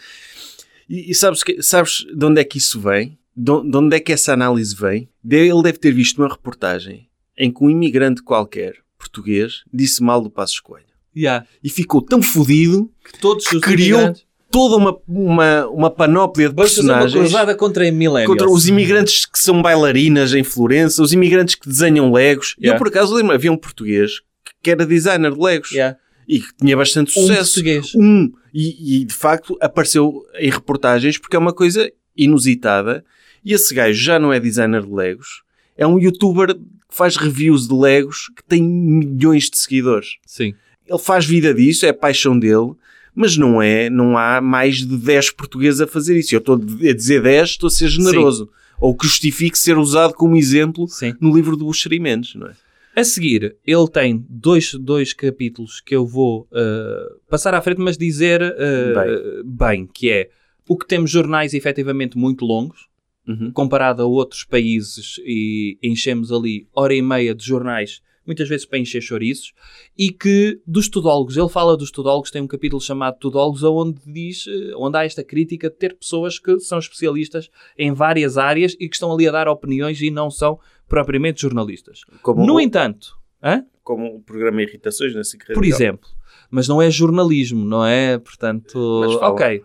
E, 0.89 1.11
e 1.11 1.15
sabes, 1.15 1.43
que, 1.43 1.61
sabes 1.63 2.05
de 2.15 2.25
onde 2.25 2.41
é 2.41 2.43
que 2.43 2.57
isso 2.57 2.79
vem? 2.79 3.17
De 3.35 3.51
de 3.69 3.77
onde 3.77 3.95
é 3.95 3.99
que 3.99 4.11
essa 4.13 4.33
análise 4.33 4.75
vem? 4.75 5.07
De- 5.23 5.37
Ele 5.47 5.63
deve 5.63 5.77
ter 5.77 5.91
visto 5.91 6.17
uma 6.21 6.27
reportagem 6.29 7.07
em 7.37 7.51
que 7.51 7.63
um 7.63 7.69
imigrante 7.69 8.21
qualquer, 8.21 8.75
português, 8.97 9.63
disse 9.73 10.01
mal 10.03 10.21
do 10.21 10.29
Passos 10.29 10.59
Coelho. 10.59 10.85
Yeah. 11.15 11.45
E 11.63 11.69
ficou 11.69 12.01
tão 12.01 12.21
fodido 12.21 12.91
Que 13.03 13.17
todos 13.19 13.47
Que 13.47 13.59
criou 13.61 13.99
imigrantes... 13.99 14.25
toda 14.51 14.75
uma, 14.75 14.97
uma, 15.07 15.67
uma 15.67 15.89
panóplia 15.89 16.49
de 16.49 16.55
fazer 16.55 16.81
uma 16.81 16.87
personagens 16.93 17.13
cruzada 17.21 17.55
contra 17.55 17.89
millennials. 17.89 18.27
contra 18.27 18.49
os 18.49 18.67
imigrantes 18.67 19.25
que 19.25 19.39
são 19.39 19.61
bailarinas 19.61 20.33
em 20.33 20.43
Florença, 20.43 21.01
os 21.01 21.13
imigrantes 21.13 21.55
que 21.55 21.67
desenham 21.69 22.11
legos. 22.11 22.55
E 22.57 22.63
Yeah. 22.65 22.75
Eu, 22.75 22.77
por 22.77 22.87
acaso, 22.89 23.15
lembro, 23.15 23.33
havia 23.33 23.51
um 23.51 23.57
português 23.57 24.21
que 24.65 24.71
era 24.71 24.83
designer 24.83 25.31
de 25.31 25.39
legos 25.39 25.71
Yeah. 25.71 25.95
e 26.27 26.39
que 26.39 26.47
tinha 26.59 26.75
bastante 26.75 27.11
Um 27.19 27.21
sucesso. 27.21 27.53
português. 27.53 27.93
Um. 27.93 28.31
E, 28.51 29.01
e, 29.01 29.05
de 29.05 29.13
facto 29.13 29.55
apareceu 29.61 30.25
em 30.39 30.49
reportagens 30.49 31.19
porque 31.19 31.35
é 31.35 31.39
uma 31.39 31.53
coisa 31.53 31.87
inusitada. 32.17 33.05
E 33.43 33.53
esse 33.53 33.71
gajo 33.75 34.01
já 34.01 34.17
não 34.17 34.33
é 34.33 34.39
designer 34.39 34.81
de 34.81 34.91
legos, 34.91 35.43
é 35.77 35.85
um 35.85 35.99
youtuber 35.99 36.55
que 36.55 36.61
faz 36.89 37.15
reviews 37.15 37.67
de 37.67 37.75
legos 37.75 38.31
que 38.35 38.43
tem 38.43 38.63
milhões 38.63 39.51
de 39.51 39.57
seguidores. 39.59 40.15
Sim. 40.25 40.55
Ele 40.87 40.99
faz 40.99 41.27
vida 41.27 41.53
disso, 41.53 41.85
é 41.85 41.89
a 41.89 41.93
paixão 41.93 42.39
dele, 42.39 42.71
mas 43.13 43.37
não 43.37 43.61
é, 43.61 43.87
não 43.87 44.17
há 44.17 44.41
mais 44.41 44.77
de 44.77 44.97
10 44.97 45.29
portugueses 45.31 45.79
a 45.79 45.85
fazer 45.85 46.17
isso. 46.17 46.33
Eu 46.33 46.39
estou 46.39 46.55
a 46.55 46.93
dizer 46.93 47.21
10, 47.21 47.49
estou 47.51 47.67
a 47.67 47.69
ser 47.69 47.87
generoso. 47.87 48.49
Ou 48.81 48.95
que 48.97 49.05
justifique 49.05 49.59
ser 49.59 49.77
usado 49.77 50.15
como 50.15 50.35
exemplo 50.35 50.87
Sim. 50.87 51.13
no 51.21 51.35
livro 51.35 51.55
do 51.55 51.65
Buxeri 51.65 51.99
Mendes, 51.99 52.33
não 52.33 52.47
é? 52.47 52.53
A 52.95 53.03
seguir, 53.03 53.57
ele 53.65 53.87
tem 53.89 54.25
dois, 54.29 54.73
dois 54.73 55.11
capítulos 55.13 55.81
que 55.81 55.95
eu 55.95 56.05
vou 56.07 56.47
uh, 56.51 57.19
passar 57.29 57.53
à 57.53 57.61
frente, 57.61 57.81
mas 57.81 57.97
dizer 57.97 58.41
uh, 58.41 59.43
bem. 59.43 59.85
que 59.85 60.09
é 60.09 60.29
o 60.67 60.77
que 60.77 60.87
temos 60.87 61.11
jornais 61.11 61.53
efetivamente 61.53 62.17
muito 62.17 62.45
longos, 62.45 62.87
Uhum. 63.27 63.51
comparado 63.51 64.03
a 64.03 64.05
outros 64.05 64.43
países 64.43 65.19
e 65.25 65.79
enchemos 65.81 66.31
ali 66.31 66.67
hora 66.75 66.93
e 66.93 67.01
meia 67.01 67.33
de 67.33 67.43
jornais, 67.43 67.99
muitas 68.25 68.49
vezes 68.49 68.65
para 68.65 68.79
encher 68.79 69.01
chouriços, 69.01 69.53
e 69.97 70.11
que 70.11 70.61
dos 70.65 70.89
tudólogos, 70.89 71.37
ele 71.37 71.49
fala 71.49 71.77
dos 71.77 71.91
tudólogos, 71.91 72.31
tem 72.31 72.41
um 72.41 72.47
capítulo 72.47 72.81
chamado 72.81 73.17
Tudólogos, 73.19 73.63
onde 73.63 73.99
diz, 74.05 74.45
eh, 74.47 74.73
onde 74.75 74.97
há 74.97 75.05
esta 75.05 75.23
crítica 75.23 75.69
de 75.69 75.75
ter 75.75 75.95
pessoas 75.95 76.39
que 76.39 76.59
são 76.59 76.79
especialistas 76.79 77.49
em 77.77 77.93
várias 77.93 78.37
áreas 78.37 78.75
e 78.79 78.89
que 78.89 78.95
estão 78.95 79.11
ali 79.13 79.27
a 79.27 79.31
dar 79.31 79.47
opiniões 79.47 80.01
e 80.01 80.09
não 80.09 80.29
são 80.29 80.59
propriamente 80.87 81.41
jornalistas. 81.41 82.01
Como, 82.21 82.45
No 82.45 82.55
o, 82.55 82.59
entanto, 82.59 83.17
hã? 83.43 83.63
como 83.83 84.15
o 84.15 84.21
programa 84.21 84.61
Irritações 84.61 85.13
na 85.13 85.23
SIC 85.23 85.53
por 85.53 85.63
exemplo, 85.63 86.09
mas 86.49 86.67
não 86.67 86.81
é 86.81 86.89
jornalismo, 86.89 87.63
não 87.65 87.85
é? 87.85 88.17
Portanto, 88.17 89.01
Mas 89.01 89.15
ok. 89.15 89.63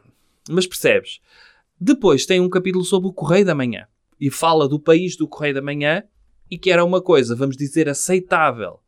Mas 0.49 0.67
percebes? 0.67 1.21
Depois 1.81 2.27
tem 2.27 2.41
um 2.41 2.49
capítulo 2.49 2.85
sobre 2.85 3.09
o 3.09 3.13
Correio 3.13 3.45
da 3.45 3.55
Manhã 3.55 3.87
e 4.21 4.31
fala 4.31 4.69
do 4.69 4.79
país 4.79 5.17
do 5.17 5.27
Correio 5.27 5.55
da 5.55 5.63
Manhã 5.63 6.03
e 6.51 6.59
que 6.59 6.71
era 6.71 6.85
uma 6.85 7.01
coisa, 7.01 7.35
vamos 7.35 7.57
dizer, 7.57 7.89
aceitável 7.89 8.81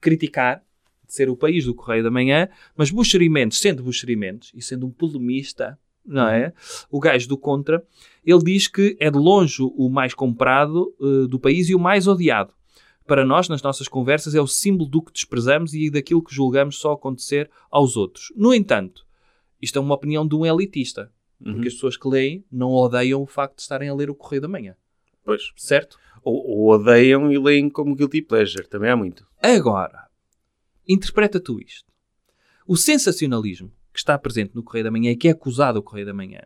criticar, 0.00 0.62
de 1.06 1.14
ser 1.14 1.28
o 1.28 1.36
país 1.36 1.64
do 1.64 1.74
Correio 1.74 2.04
da 2.04 2.10
Manhã, 2.10 2.48
mas 2.76 2.90
Buxerimentos, 2.90 3.58
sendo 3.58 3.82
Buxerimentos 3.82 4.52
e 4.54 4.62
sendo 4.62 4.86
um 4.86 4.90
polemista, 4.90 5.78
não 6.06 6.28
é? 6.28 6.52
O 6.90 7.00
gajo 7.00 7.28
do 7.28 7.36
contra, 7.36 7.84
ele 8.24 8.44
diz 8.44 8.68
que 8.68 8.96
é 9.00 9.10
de 9.10 9.18
longe 9.18 9.60
o 9.60 9.88
mais 9.88 10.14
comprado 10.14 10.94
eh, 11.00 11.26
do 11.26 11.38
país 11.38 11.68
e 11.68 11.74
o 11.74 11.80
mais 11.80 12.06
odiado. 12.06 12.54
Para 13.06 13.24
nós, 13.24 13.48
nas 13.48 13.60
nossas 13.60 13.88
conversas, 13.88 14.34
é 14.34 14.40
o 14.40 14.46
símbolo 14.46 14.88
do 14.88 15.02
que 15.02 15.12
desprezamos 15.12 15.74
e 15.74 15.90
daquilo 15.90 16.22
que 16.22 16.34
julgamos 16.34 16.78
só 16.78 16.92
acontecer 16.92 17.50
aos 17.70 17.96
outros. 17.96 18.32
No 18.36 18.54
entanto, 18.54 19.04
isto 19.60 19.78
é 19.78 19.82
uma 19.82 19.94
opinião 19.96 20.26
de 20.26 20.34
um 20.36 20.46
elitista. 20.46 21.10
Uhum. 21.44 21.54
Porque 21.54 21.68
as 21.68 21.74
pessoas 21.74 21.96
que 21.96 22.08
leem 22.08 22.44
não 22.52 22.72
odeiam 22.72 23.22
o 23.22 23.26
facto 23.26 23.56
de 23.56 23.62
estarem 23.62 23.88
a 23.88 23.94
ler 23.94 24.10
o 24.10 24.14
Correio 24.14 24.42
da 24.42 24.48
Manhã. 24.48 24.76
Pois. 25.24 25.52
Certo? 25.56 25.98
Ou, 26.22 26.34
ou 26.34 26.68
odeiam 26.70 27.30
e 27.30 27.38
leem 27.38 27.70
como 27.70 27.94
guilty 27.94 28.22
pleasure. 28.22 28.68
Também 28.68 28.90
há 28.90 28.96
muito. 28.96 29.26
Agora, 29.42 30.08
interpreta 30.86 31.40
tu 31.40 31.60
isto. 31.60 31.90
O 32.66 32.76
sensacionalismo 32.76 33.72
que 33.92 33.98
está 33.98 34.18
presente 34.18 34.54
no 34.54 34.62
Correio 34.62 34.84
da 34.84 34.90
Manhã 34.90 35.10
e 35.10 35.16
que 35.16 35.28
é 35.28 35.32
acusado 35.32 35.78
ao 35.78 35.82
Correio 35.82 36.06
da 36.06 36.14
Manhã, 36.14 36.40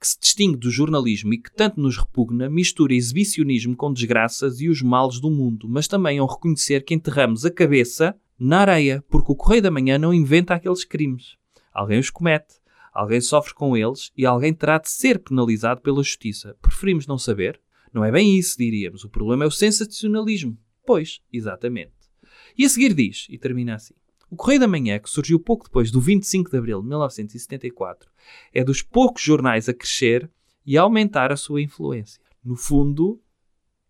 que 0.00 0.06
se 0.06 0.18
distingue 0.18 0.56
do 0.56 0.70
jornalismo 0.70 1.34
e 1.34 1.38
que 1.38 1.52
tanto 1.52 1.80
nos 1.80 1.96
repugna, 1.96 2.48
mistura 2.48 2.94
exibicionismo 2.94 3.76
com 3.76 3.92
desgraças 3.92 4.60
e 4.60 4.68
os 4.68 4.80
males 4.80 5.20
do 5.20 5.30
mundo, 5.30 5.68
mas 5.68 5.88
também 5.88 6.18
ao 6.18 6.26
reconhecer 6.26 6.84
que 6.84 6.94
enterramos 6.94 7.44
a 7.44 7.50
cabeça 7.50 8.16
na 8.38 8.60
areia, 8.60 9.04
porque 9.10 9.32
o 9.32 9.36
Correio 9.36 9.62
da 9.62 9.70
Manhã 9.70 9.98
não 9.98 10.14
inventa 10.14 10.54
aqueles 10.54 10.84
crimes. 10.84 11.36
Alguém 11.72 11.98
os 11.98 12.10
comete, 12.10 12.54
alguém 12.92 13.20
sofre 13.20 13.54
com 13.54 13.76
eles 13.76 14.10
e 14.16 14.24
alguém 14.24 14.54
terá 14.54 14.78
de 14.78 14.88
ser 14.88 15.18
penalizado 15.18 15.80
pela 15.80 16.02
justiça. 16.02 16.56
Preferimos 16.62 17.06
não 17.06 17.18
saber? 17.18 17.60
Não 17.92 18.04
é 18.04 18.10
bem 18.12 18.38
isso, 18.38 18.56
diríamos. 18.58 19.04
O 19.04 19.08
problema 19.08 19.44
é 19.44 19.46
o 19.46 19.50
sensacionalismo. 19.50 20.56
Pois, 20.86 21.20
exatamente. 21.32 21.92
E 22.56 22.64
a 22.64 22.68
seguir 22.68 22.94
diz, 22.94 23.26
e 23.28 23.38
termina 23.38 23.74
assim: 23.74 23.94
O 24.30 24.36
Correio 24.36 24.60
da 24.60 24.68
Manhã, 24.68 24.98
que 24.98 25.10
surgiu 25.10 25.38
pouco 25.38 25.64
depois 25.64 25.90
do 25.90 26.00
25 26.00 26.50
de 26.50 26.56
abril 26.56 26.80
de 26.82 26.88
1974, 26.88 28.10
é 28.52 28.64
dos 28.64 28.82
poucos 28.82 29.22
jornais 29.22 29.68
a 29.68 29.74
crescer 29.74 30.30
e 30.66 30.76
a 30.76 30.82
aumentar 30.82 31.32
a 31.32 31.36
sua 31.36 31.62
influência. 31.62 32.20
No 32.44 32.56
fundo, 32.56 33.20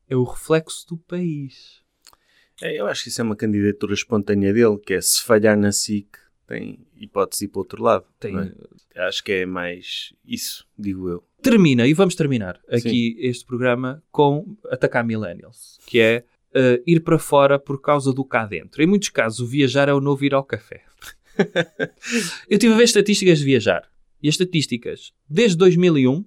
é 0.08 0.16
o 0.16 0.24
reflexo 0.24 0.86
do 0.88 0.96
país. 0.96 1.82
É, 2.60 2.78
eu 2.80 2.86
acho 2.86 3.04
que 3.04 3.08
isso 3.08 3.20
é 3.20 3.24
uma 3.24 3.36
candidatura 3.36 3.94
espontânea 3.94 4.52
dele, 4.52 4.78
que 4.78 4.94
é 4.94 5.00
se 5.00 5.22
falhar 5.22 5.56
na 5.56 5.70
SIC, 5.70 6.08
tem 6.46 6.80
hipótese 6.96 7.46
para 7.46 7.58
o 7.58 7.62
outro 7.62 7.82
lado. 7.82 8.04
Tem- 8.18 8.36
é? 8.94 9.06
Acho 9.06 9.22
que 9.22 9.30
é 9.32 9.46
mais 9.46 10.12
isso, 10.24 10.66
digo 10.76 11.08
eu. 11.08 11.24
Termina, 11.50 11.86
e 11.86 11.94
vamos 11.94 12.14
terminar 12.14 12.60
aqui 12.70 13.16
este 13.18 13.46
programa 13.46 14.02
com 14.12 14.54
atacar 14.70 15.02
millennials, 15.02 15.78
que 15.86 15.98
é 15.98 16.24
eh, 16.52 16.82
ir 16.86 17.00
para 17.00 17.18
fora 17.18 17.58
por 17.58 17.80
causa 17.80 18.12
do 18.12 18.22
cá 18.22 18.44
dentro. 18.44 18.82
Em 18.82 18.86
muitos 18.86 19.08
casos, 19.08 19.40
o 19.40 19.46
viajar 19.46 19.88
é 19.88 19.94
o 19.94 20.00
novo 20.00 20.22
ir 20.26 20.34
ao 20.34 20.44
café. 20.44 20.82
Eu 22.50 22.58
tive 22.58 22.74
a 22.74 22.76
ver 22.76 22.84
estatísticas 22.84 23.38
de 23.38 23.46
viajar. 23.46 23.88
E 24.22 24.28
as 24.28 24.34
estatísticas, 24.34 25.14
desde 25.26 25.56
2001, 25.56 26.22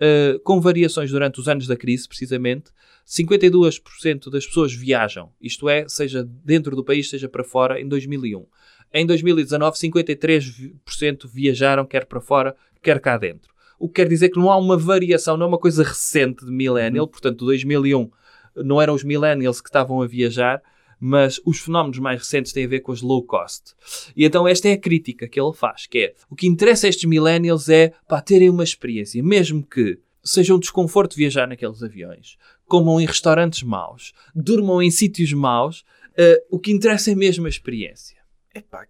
eh, 0.00 0.40
com 0.42 0.60
variações 0.60 1.12
durante 1.12 1.38
os 1.38 1.46
anos 1.46 1.68
da 1.68 1.76
crise, 1.76 2.08
precisamente, 2.08 2.72
52% 3.06 4.30
das 4.30 4.46
pessoas 4.46 4.74
viajam. 4.74 5.30
Isto 5.40 5.68
é, 5.68 5.88
seja 5.88 6.24
dentro 6.24 6.74
do 6.74 6.82
país, 6.82 7.08
seja 7.08 7.28
para 7.28 7.44
fora, 7.44 7.80
em 7.80 7.86
2001. 7.86 8.44
Em 8.92 9.06
2019, 9.06 9.76
53% 9.76 11.28
viajaram, 11.32 11.86
quer 11.86 12.06
para 12.06 12.20
fora, 12.20 12.56
quer 12.82 12.98
cá 12.98 13.16
dentro. 13.16 13.50
O 13.80 13.88
que 13.88 13.94
quer 13.94 14.08
dizer 14.08 14.28
que 14.28 14.38
não 14.38 14.50
há 14.50 14.56
uma 14.56 14.76
variação, 14.76 15.36
não 15.36 15.46
é 15.46 15.48
uma 15.48 15.58
coisa 15.58 15.82
recente 15.82 16.44
de 16.44 16.52
millennial, 16.52 17.08
portanto, 17.08 17.44
2001 17.44 18.10
não 18.54 18.80
eram 18.80 18.94
os 18.94 19.02
millennials 19.02 19.60
que 19.60 19.68
estavam 19.68 20.02
a 20.02 20.06
viajar, 20.06 20.62
mas 21.00 21.40
os 21.46 21.60
fenómenos 21.60 21.98
mais 21.98 22.18
recentes 22.18 22.52
têm 22.52 22.66
a 22.66 22.68
ver 22.68 22.80
com 22.80 22.92
as 22.92 23.00
low 23.00 23.22
cost. 23.22 23.74
E 24.14 24.24
então 24.24 24.46
esta 24.46 24.68
é 24.68 24.72
a 24.72 24.78
crítica 24.78 25.26
que 25.26 25.40
ele 25.40 25.54
faz, 25.54 25.86
que 25.86 25.98
é, 25.98 26.14
o 26.28 26.36
que 26.36 26.46
interessa 26.46 26.86
a 26.86 26.90
estes 26.90 27.08
millennials 27.08 27.70
é, 27.70 27.94
pá, 28.06 28.20
terem 28.20 28.50
uma 28.50 28.62
experiência, 28.62 29.22
mesmo 29.22 29.64
que 29.64 29.98
seja 30.22 30.54
um 30.54 30.58
desconforto 30.58 31.16
viajar 31.16 31.48
naqueles 31.48 31.82
aviões, 31.82 32.36
comam 32.66 33.00
em 33.00 33.06
restaurantes 33.06 33.62
maus, 33.62 34.12
durmam 34.34 34.82
em 34.82 34.90
sítios 34.90 35.32
maus, 35.32 35.84
eh, 36.16 36.44
o 36.50 36.58
que 36.58 36.70
interessa 36.70 37.10
é 37.10 37.14
mesmo 37.14 37.46
a 37.46 37.48
experiência. 37.48 38.18
Epá, 38.54 38.86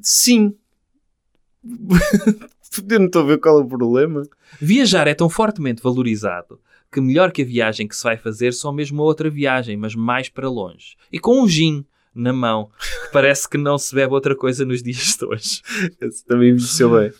sim. 0.00 0.56
Eu 2.88 2.98
não 2.98 3.06
estou 3.06 3.22
a 3.22 3.26
ver 3.26 3.38
qual 3.38 3.58
é 3.60 3.62
o 3.62 3.66
problema. 3.68 4.22
Viajar 4.60 5.06
é 5.06 5.14
tão 5.14 5.28
fortemente 5.28 5.82
valorizado 5.82 6.60
que 6.92 7.00
melhor 7.00 7.32
que 7.32 7.42
a 7.42 7.44
viagem 7.44 7.88
que 7.88 7.96
se 7.96 8.04
vai 8.04 8.16
fazer 8.16 8.52
só 8.52 8.72
mesmo 8.72 9.02
outra 9.02 9.28
viagem, 9.28 9.76
mas 9.76 9.94
mais 9.96 10.28
para 10.28 10.48
longe. 10.48 10.94
E 11.12 11.18
com 11.18 11.42
um 11.42 11.48
gin 11.48 11.84
na 12.14 12.32
mão, 12.32 12.70
que 13.06 13.12
parece 13.12 13.48
que 13.50 13.58
não 13.58 13.76
se 13.76 13.92
bebe 13.92 14.12
outra 14.14 14.36
coisa 14.36 14.64
nos 14.64 14.80
dias 14.82 15.16
de 15.18 15.24
hoje. 15.24 15.60
Esse 16.00 16.24
também 16.24 16.50
envelheceu 16.50 16.90
bem. 16.96 17.12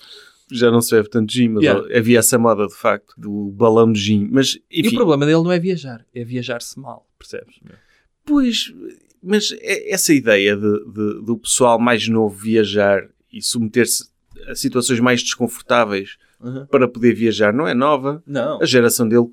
Já 0.53 0.71
não 0.71 0.81
se 0.81 0.95
bebe 0.95 1.09
tanto 1.11 1.33
gin, 1.33 1.49
mas 1.49 1.65
Yeah. 1.65 1.99
havia 1.99 2.19
essa 2.21 2.39
moda 2.39 2.69
de 2.69 2.75
facto, 2.75 3.13
do 3.19 3.51
balão 3.51 3.91
de 3.91 3.99
gin. 3.99 4.29
Mas, 4.31 4.57
E 4.71 4.83
o 4.83 4.87
enfim, 4.87 4.95
problema 4.97 5.27
dele 5.27 5.43
não 5.43 5.51
é 5.51 5.59
viajar, 5.59 6.07
é 6.15 6.23
viajar-se 6.23 6.79
mal, 6.79 7.09
percebes? 7.19 7.57
pois, 8.25 8.73
mas 9.23 9.51
é- 9.61 9.91
essa 9.93 10.13
ideia 10.13 10.57
de, 10.57 10.85
de- 10.85 11.23
do 11.25 11.37
pessoal 11.39 11.81
mais 11.81 12.07
novo 12.09 12.37
viajar 12.37 13.09
e 13.33 13.43
submeter-se 13.43 14.05
situações 14.55 15.01
mais 15.01 15.23
desconfortáveis 15.23 16.17
para 16.71 16.87
poder 16.89 17.15
viajar 17.15 17.53
não 17.53 17.67
é 17.67 17.75
nova. 17.75 18.23
Não. 18.27 18.61
A 18.61 18.67
geração 18.67 19.09
dele 19.09 19.27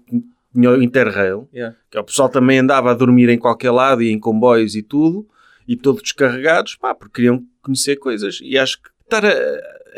tinha 0.53 0.69
o 0.71 0.81
Interrail, 0.83 1.47
Yeah. 1.53 1.75
que 1.89 1.97
o 1.97 2.03
pessoal 2.03 2.29
também 2.29 2.59
andava 2.59 2.91
a 2.91 2.93
dormir 2.93 3.29
em 3.29 3.37
qualquer 3.37 3.71
lado 3.71 4.01
e 4.01 4.11
em 4.11 4.19
comboios 4.19 4.75
e 4.75 4.81
tudo, 4.81 5.27
e 5.67 5.75
todos 5.75 6.01
descarregados, 6.01 6.75
pá, 6.75 6.93
porque 6.93 7.15
queriam 7.15 7.43
conhecer 7.61 7.95
coisas. 7.97 8.39
E 8.41 8.57
acho 8.57 8.81
que 8.81 8.89
estar 9.03 9.25
a, 9.25 9.31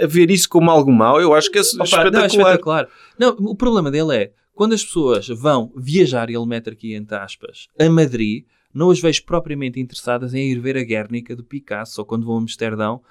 a 0.04 0.08
ver 0.08 0.30
isso 0.32 0.48
como 0.50 0.70
algo 0.70 0.92
mau, 0.92 1.20
eu 1.22 1.34
acho 1.34 1.50
que 1.52 1.58
é 1.58 1.62
Opa, 1.62 1.74
Não, 1.78 1.84
é 1.84 1.86
espetacular. 1.86 2.28
espetacular. 2.28 2.88
Não, 3.18 3.30
o 3.40 3.56
problema 3.56 3.90
dele 3.92 4.16
é 4.16 4.32
quando 4.54 4.74
as 4.74 4.84
pessoas 4.84 5.28
vão 5.28 5.72
viajar, 5.76 6.30
e 6.30 6.36
ele 6.36 6.46
mete 6.46 6.70
aqui 6.70 6.94
entre 6.94 7.16
aspas, 7.18 7.68
a 7.80 7.90
Madrid, 7.90 8.46
não 8.74 8.92
as 8.92 9.00
vejo 9.00 9.24
propriamente 9.26 9.80
interessadas 9.80 10.34
em 10.34 10.52
ir 10.52 10.60
ver 10.60 10.78
a 10.78 10.84
Guernica 10.84 11.36
do 11.36 11.44
Picasso 11.44 12.02
ou 12.02 12.06
quando 12.06 12.26
vão 12.26 12.36
a 12.36 12.40
Amsterdão. 12.40 13.02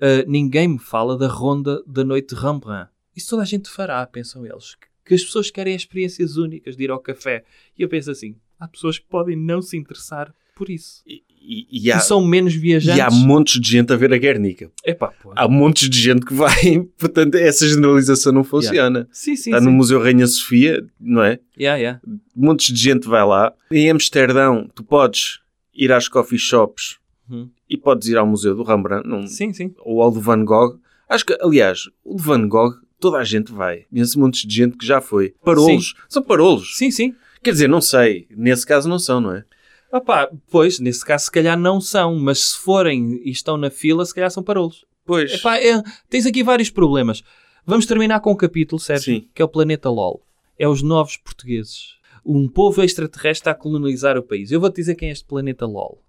Uh, 0.00 0.28
ninguém 0.30 0.68
me 0.68 0.78
fala 0.78 1.16
da 1.16 1.26
ronda 1.28 1.82
da 1.86 2.04
noite 2.04 2.34
de 2.34 2.40
Rembrandt. 2.40 2.90
Isso 3.16 3.30
toda 3.30 3.42
a 3.42 3.46
gente 3.46 3.68
fará, 3.70 4.04
pensam 4.06 4.44
eles. 4.46 4.74
Que- 5.04 5.14
as 5.14 5.22
pessoas 5.24 5.50
querem 5.50 5.74
experiências 5.76 6.36
únicas 6.36 6.76
de 6.76 6.84
ir 6.84 6.90
ao 6.90 6.98
café. 6.98 7.44
E 7.78 7.82
eu 7.82 7.88
penso 7.88 8.10
assim: 8.10 8.36
há 8.58 8.66
pessoas 8.66 8.98
que 8.98 9.06
podem 9.06 9.36
não 9.36 9.60
se 9.62 9.76
interessar 9.76 10.34
por 10.56 10.70
isso. 10.70 11.02
E, 11.06 11.22
e- 11.46 11.66
e 11.86 11.92
há, 11.92 11.98
E 11.98 12.00
são 12.00 12.24
menos 12.24 12.54
e 12.54 12.58
viajantes. 12.58 13.00
há 13.02 13.10
montes 13.10 13.60
de 13.60 13.70
gente 13.70 13.92
a 13.92 13.96
ver 13.96 14.12
a 14.14 14.16
Guernica. 14.16 14.70
Epá, 14.84 15.08
pô. 15.08 15.30
Há 15.36 15.46
montes 15.46 15.90
de 15.90 16.00
gente 16.00 16.24
que 16.24 16.32
vai, 16.32 16.54
portanto, 16.98 17.34
essa 17.34 17.68
generalização 17.68 18.32
não 18.32 18.42
funciona. 18.42 19.06
Sim, 19.12 19.36
sim, 19.36 19.50
Está 19.50 19.58
sim. 19.58 19.64
no 19.66 19.72
Museu 19.72 20.00
Rainha 20.02 20.26
Sofia, 20.26 20.82
não 20.98 21.22
é? 21.22 21.38
Yeah, 21.58 21.78
yeah. 21.78 22.00
montes 22.34 22.74
de 22.74 22.80
gente 22.80 23.06
vai 23.06 23.24
lá. 23.26 23.52
Em 23.70 23.90
Amsterdão, 23.90 24.70
tu 24.74 24.82
podes 24.82 25.40
ir 25.74 25.92
às 25.92 26.08
coffee 26.08 26.38
shops 26.38 26.98
Uhum. 27.28 27.50
E 27.74 27.76
podes 27.76 28.08
ir 28.08 28.16
ao 28.16 28.26
Museu 28.26 28.54
do 28.54 28.62
Rembrandt 28.62 29.06
não, 29.08 29.26
Sim, 29.26 29.52
sim. 29.52 29.74
ou 29.80 30.00
ao 30.00 30.10
do 30.10 30.20
Van 30.20 30.44
Gogh. 30.44 30.78
Acho 31.08 31.26
que, 31.26 31.36
aliás, 31.40 31.82
o 32.04 32.16
de 32.16 32.22
Van 32.22 32.48
Gogh, 32.48 32.74
toda 32.98 33.18
a 33.18 33.24
gente 33.24 33.52
vai. 33.52 33.84
Conheço 33.90 34.18
montes 34.18 34.46
de 34.46 34.54
gente 34.54 34.76
que 34.76 34.86
já 34.86 35.00
foi. 35.00 35.34
Parolos. 35.44 35.94
São 36.08 36.22
parolos. 36.22 36.76
Sim, 36.76 36.90
sim. 36.90 37.14
Quer 37.42 37.50
dizer, 37.52 37.68
não 37.68 37.80
sei. 37.80 38.26
Nesse 38.30 38.66
caso 38.66 38.88
não 38.88 38.98
são, 38.98 39.20
não 39.20 39.32
é? 39.32 39.44
Opá, 39.92 40.28
pois, 40.50 40.80
nesse 40.80 41.04
caso 41.04 41.26
se 41.26 41.30
calhar 41.30 41.58
não 41.58 41.80
são, 41.80 42.16
mas 42.18 42.38
se 42.50 42.58
forem 42.58 43.20
e 43.24 43.30
estão 43.30 43.56
na 43.56 43.70
fila, 43.70 44.04
se 44.04 44.14
calhar 44.14 44.30
são 44.30 44.42
parolos. 44.42 44.84
Pois. 45.04 45.34
Epá, 45.34 45.58
é- 45.58 45.82
tens 46.08 46.24
aqui 46.26 46.42
vários 46.42 46.70
problemas. 46.70 47.22
Vamos 47.66 47.86
terminar 47.86 48.20
com 48.20 48.32
um 48.32 48.36
capítulo, 48.36 48.80
Sérgio, 48.80 49.14
Sim. 49.16 49.28
que 49.34 49.40
é 49.42 49.44
o 49.44 49.48
Planeta 49.48 49.88
LOL. 49.90 50.22
É 50.58 50.66
os 50.68 50.82
novos 50.82 51.16
portugueses. 51.16 51.94
Um 52.24 52.48
povo 52.48 52.82
extraterrestre 52.82 53.50
a 53.50 53.54
colonizar 53.54 54.16
o 54.16 54.22
país. 54.22 54.50
Eu 54.50 54.60
vou-te 54.60 54.76
dizer 54.76 54.94
quem 54.94 55.10
é 55.10 55.12
este 55.12 55.24
Planeta 55.26 55.66
LOL. 55.66 56.00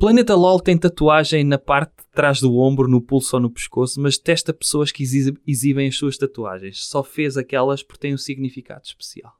Planeta 0.00 0.34
LOL 0.34 0.58
tem 0.58 0.78
tatuagem 0.78 1.44
na 1.44 1.58
parte 1.58 1.92
atrás 2.10 2.40
do 2.40 2.56
ombro, 2.56 2.88
no 2.88 3.02
pulso 3.02 3.36
ou 3.36 3.42
no 3.42 3.50
pescoço, 3.50 4.00
mas 4.00 4.16
testa 4.16 4.50
pessoas 4.50 4.90
que 4.90 5.02
exi- 5.02 5.36
exibem 5.46 5.88
as 5.88 5.96
suas 5.98 6.16
tatuagens. 6.16 6.86
Só 6.86 7.04
fez 7.04 7.36
aquelas 7.36 7.82
porque 7.82 8.00
têm 8.00 8.14
um 8.14 8.18
significado 8.18 8.80
especial. 8.82 9.30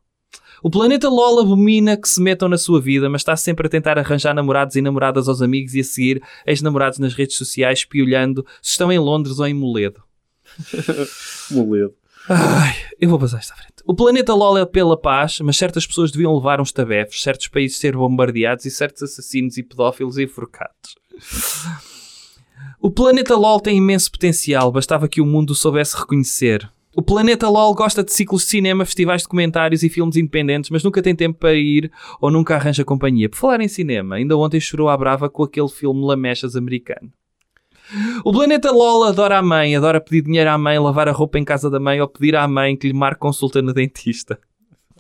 O 0.63 0.69
planeta 0.71 1.09
LOL 1.09 1.41
abomina 1.41 1.97
que 1.97 2.07
se 2.07 2.21
metam 2.21 2.47
na 2.47 2.59
sua 2.59 2.79
vida, 2.79 3.09
mas 3.09 3.23
está 3.23 3.35
sempre 3.37 3.69
a 3.69 3.71
tentar 3.71 3.99
arranjar 3.99 4.35
namorados 4.35 4.77
e 4.77 4.83
namoradas 4.83 5.29
aos 5.29 5.41
amigos 5.41 5.73
e 5.75 5.81
a 5.81 5.85
seguir 5.85 6.23
ex-namorados 6.47 6.99
nas 6.99 7.15
redes 7.15 7.37
sociais, 7.39 7.79
espiolhando 7.79 8.45
se 8.61 8.73
estão 8.73 8.93
em 8.93 8.99
Londres 8.99 9.39
ou 9.39 9.47
em 9.47 9.55
Moledo. 9.55 10.03
Moledo. 11.51 11.95
Ai, 12.29 12.75
eu 13.01 13.09
vou 13.09 13.19
passar 13.19 13.39
esta 13.39 13.55
frente. 13.55 13.75
O 13.85 13.95
planeta 13.95 14.35
LOL 14.35 14.59
é 14.59 14.67
pela 14.67 14.97
paz, 14.97 15.41
mas 15.41 15.57
certas 15.57 15.87
pessoas 15.87 16.11
deviam 16.11 16.35
levar 16.35 16.61
uns 16.61 16.73
tabefes, 16.73 17.23
certos 17.23 17.49
países 17.49 17.79
ser 17.79 17.97
bombardeados 17.97 18.65
e 18.65 18.71
certos 18.71 19.03
assassinos 19.03 19.57
e 19.57 19.63
pedófilos 19.63 20.19
enforcados. 20.19 20.95
O 22.81 22.91
planeta 22.91 23.37
LOL 23.37 23.61
tem 23.61 23.79
imenso 23.79 24.11
potencial, 24.11 24.71
bastava 24.71 25.09
que 25.09 25.21
o 25.21 25.27
mundo 25.27 25.51
o 25.51 25.55
soubesse 25.55 25.97
reconhecer. 25.97 26.71
O 26.95 27.03
planeta 27.03 27.49
LOL 27.49 27.75
gosta 27.75 28.03
de 28.03 28.13
ciclos 28.13 28.43
de 28.43 28.49
cinema, 28.49 28.85
festivais 28.85 29.23
de 29.23 29.29
comentários 29.29 29.83
e 29.83 29.89
filmes 29.89 30.17
independentes, 30.17 30.71
mas 30.71 30.83
nunca 30.83 31.01
tem 31.01 31.15
tempo 31.15 31.39
para 31.39 31.55
ir 31.55 31.91
ou 32.21 32.31
nunca 32.31 32.57
arranja 32.57 32.85
companhia. 32.85 33.29
Por 33.29 33.37
falar 33.37 33.61
em 33.61 33.69
cinema, 33.69 34.17
ainda 34.17 34.37
ontem 34.37 34.61
chorou 34.61 34.89
à 34.89 34.97
brava 34.97 35.31
com 35.31 35.45
aquele 35.45 35.69
filme 35.69 36.05
Lamechas 36.05 36.57
americano. 36.57 37.13
O 38.25 38.33
planeta 38.33 38.71
LOL 38.71 39.05
adora 39.05 39.39
a 39.39 39.43
mãe, 39.43 39.75
adora 39.75 40.01
pedir 40.01 40.23
dinheiro 40.23 40.51
à 40.51 40.59
mãe, 40.59 40.79
lavar 40.79 41.09
a 41.09 41.13
roupa 41.13 41.39
em 41.39 41.45
casa 41.45 41.69
da 41.69 41.81
mãe 41.81 42.01
ou 42.01 42.09
pedir 42.09 42.37
à 42.37 42.47
mãe 42.47 42.77
que 42.77 42.87
lhe 42.87 42.95
marque 42.95 43.21
consulta 43.21 43.61
no 43.61 43.73
dentista. 43.73 44.39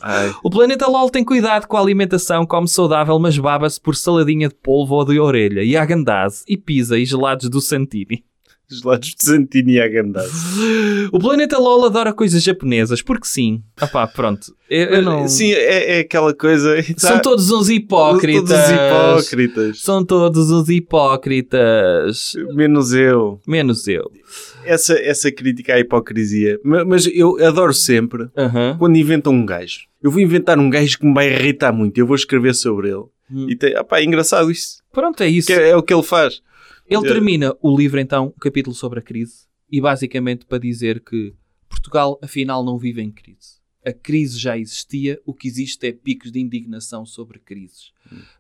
Ai, 0.03 0.35
O 0.43 0.49
planeta 0.49 0.89
LOL 0.89 1.11
tem 1.11 1.25
cuidado 1.25 1.67
com 1.67 1.77
a 1.77 1.81
alimentação, 1.81 2.47
come 2.47 2.67
saudável, 2.67 3.19
mas 3.19 3.39
baba-se 3.39 3.81
por 3.81 3.95
saladinha 3.95 4.49
de 4.49 4.55
polvo 4.55 4.95
ou 4.95 5.05
de 5.05 5.21
orelha, 5.21 5.63
e 5.63 5.77
agandase, 5.77 6.43
e 6.49 6.57
pizza 6.57 6.99
e 6.99 7.05
gelados 7.05 7.51
do 7.51 7.61
Santini. 7.61 8.25
Gelados 8.71 9.15
de 9.15 9.25
Santini 9.25 9.75
e 9.75 9.81
Agandaz. 9.81 10.31
O 11.13 11.19
planeta 11.19 11.59
LOL 11.59 11.87
adora 11.87 12.13
coisas 12.13 12.43
japonesas, 12.43 13.03
porque 13.03 13.27
sim. 13.27 13.63
Ah 13.81 13.87
pá, 13.87 14.07
pronto. 14.07 14.55
Eu, 14.69 14.87
eu 14.87 15.03
não... 15.03 15.27
Sim, 15.27 15.51
é, 15.53 15.97
é 15.97 16.01
aquela 16.01 16.33
coisa. 16.33 16.77
São 16.97 17.21
todos 17.21 17.51
uns 17.51 17.69
hipócritas. 17.69 18.49
Todos 18.49 18.71
hipócritas. 18.71 19.81
São 19.83 20.05
todos 20.05 20.51
uns 20.53 20.69
hipócritas. 20.69 22.33
Menos 22.55 22.93
eu. 22.93 23.41
Menos 23.47 23.87
eu. 23.89 24.11
Essa, 24.65 24.95
essa 24.99 25.33
crítica 25.33 25.75
à 25.75 25.81
hipocrisia. 25.81 26.59
Ma- 26.65 26.85
Mas 26.85 27.07
eu 27.13 27.43
adoro 27.45 27.73
sempre 27.75 28.29
quando 28.79 28.97
inventam 28.97 29.33
um 29.33 29.45
gajo. 29.45 29.81
Eu 30.03 30.11
vou 30.11 30.21
inventar 30.21 30.59
um 30.59 30.71
gajo 30.71 30.99
que 30.99 31.07
me 31.07 31.15
vai 31.15 31.29
irritar 31.33 31.73
muito. 31.73 31.99
Eu 31.99 32.07
vou 32.07 32.17
escrever 32.17 32.55
sobre 32.55 32.89
ele. 32.89 33.05
Hum. 33.33 33.47
E 33.49 33.57
tem, 33.57 33.77
opá, 33.79 34.01
é 34.01 34.05
engraçado 34.05 34.51
isso. 34.51 34.79
Pronto, 34.93 35.23
é 35.23 35.29
isso. 35.29 35.47
Que 35.49 35.53
é, 35.55 35.71
é 35.71 35.77
o 35.77 35.83
que 35.83 35.93
ele 35.95 36.03
faz. 36.03 36.41
Ele 36.91 37.03
termina 37.03 37.57
o 37.63 37.77
livro, 37.77 38.01
então, 38.01 38.27
o 38.37 38.41
capítulo 38.41 38.75
sobre 38.75 38.99
a 38.99 39.03
crise, 39.03 39.47
e 39.71 39.81
basicamente 39.81 40.45
para 40.45 40.59
dizer 40.59 41.01
que 41.01 41.35
Portugal, 41.69 42.19
afinal, 42.21 42.65
não 42.65 42.77
vive 42.77 43.01
em 43.01 43.13
crise. 43.13 43.61
A 43.87 43.93
crise 43.93 44.39
já 44.39 44.59
existia, 44.59 45.19
o 45.25 45.33
que 45.33 45.49
existe 45.49 45.87
é 45.87 45.93
picos 45.93 46.31
de 46.31 46.39
indignação 46.39 47.07
sobre 47.07 47.39
crises. 47.39 47.93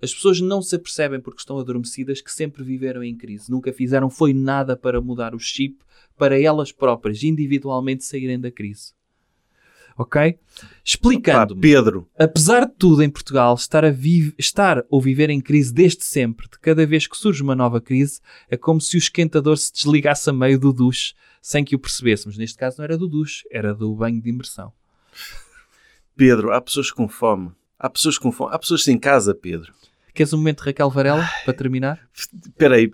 As 0.03 0.13
pessoas 0.13 0.41
não 0.41 0.61
se 0.61 0.77
apercebem 0.77 1.21
porque 1.21 1.41
estão 1.41 1.59
adormecidas 1.59 2.21
que 2.21 2.31
sempre 2.31 2.63
viveram 2.63 3.03
em 3.03 3.17
crise. 3.17 3.51
Nunca 3.51 3.73
fizeram 3.73 4.11
foi 4.11 4.35
nada 4.35 4.77
para 4.77 5.01
mudar 5.01 5.35
o 5.35 5.39
chip 5.39 5.79
para 6.19 6.39
elas 6.39 6.73
próprias, 6.73 7.23
individualmente, 7.23 8.05
saírem 8.05 8.39
da 8.39 8.51
crise. 8.51 8.93
Ok? 10.01 10.33
Pá, 10.33 10.39
Explicando-me 10.83 11.61
Pedro, 11.61 12.09
apesar 12.19 12.65
de 12.67 12.73
tudo 12.73 13.03
em 13.03 13.11
Portugal 13.11 13.55
estar, 13.55 13.85
a 13.85 13.95
estar 14.39 14.83
ou 14.89 14.99
viver 14.99 15.29
em 15.29 15.43
crise 15.43 15.75
desde 15.75 16.05
sempre, 16.05 16.49
de 16.49 16.59
cada 16.59 16.87
vez 16.87 17.07
que 17.07 17.19
surge 17.19 17.43
uma 17.43 17.55
nova 17.55 17.83
crise, 17.83 18.19
é 18.49 18.57
como 18.57 18.81
se 18.81 18.97
o 18.97 18.99
esquentador 18.99 19.59
se 19.59 19.71
desligasse 19.71 20.31
a 20.31 20.33
meio 20.33 20.59
do 20.59 20.73
duche 20.73 21.13
sem 21.43 21.63
que 21.63 21.77
o 21.77 21.79
percebêssemos. 21.79 22.39
Neste 22.39 22.57
caso 22.57 22.79
não 22.79 22.85
era 22.85 22.97
do 22.97 23.07
duche, 23.07 23.45
era 23.51 23.75
do 23.75 23.95
banho 23.95 24.23
de 24.23 24.31
imersão. 24.31 24.73
Pedro, 26.17 26.51
há 26.51 26.61
pessoas 26.63 26.91
com 26.91 27.07
fome. 27.07 27.51
Há 27.79 27.91
pessoas 27.91 28.17
com 28.17 28.33
fome. 28.33 28.55
Há 28.55 28.59
pessoas 28.59 28.83
sem 28.83 28.99
casa, 28.99 29.35
Pedro. 29.35 29.73
Queres 30.15 30.33
um 30.33 30.39
momento 30.39 30.61
Raquel 30.61 30.91
Varela 30.91 31.29
para 31.45 31.55
terminar? 31.55 32.01
Espera 32.15 32.77
aí. 32.77 32.91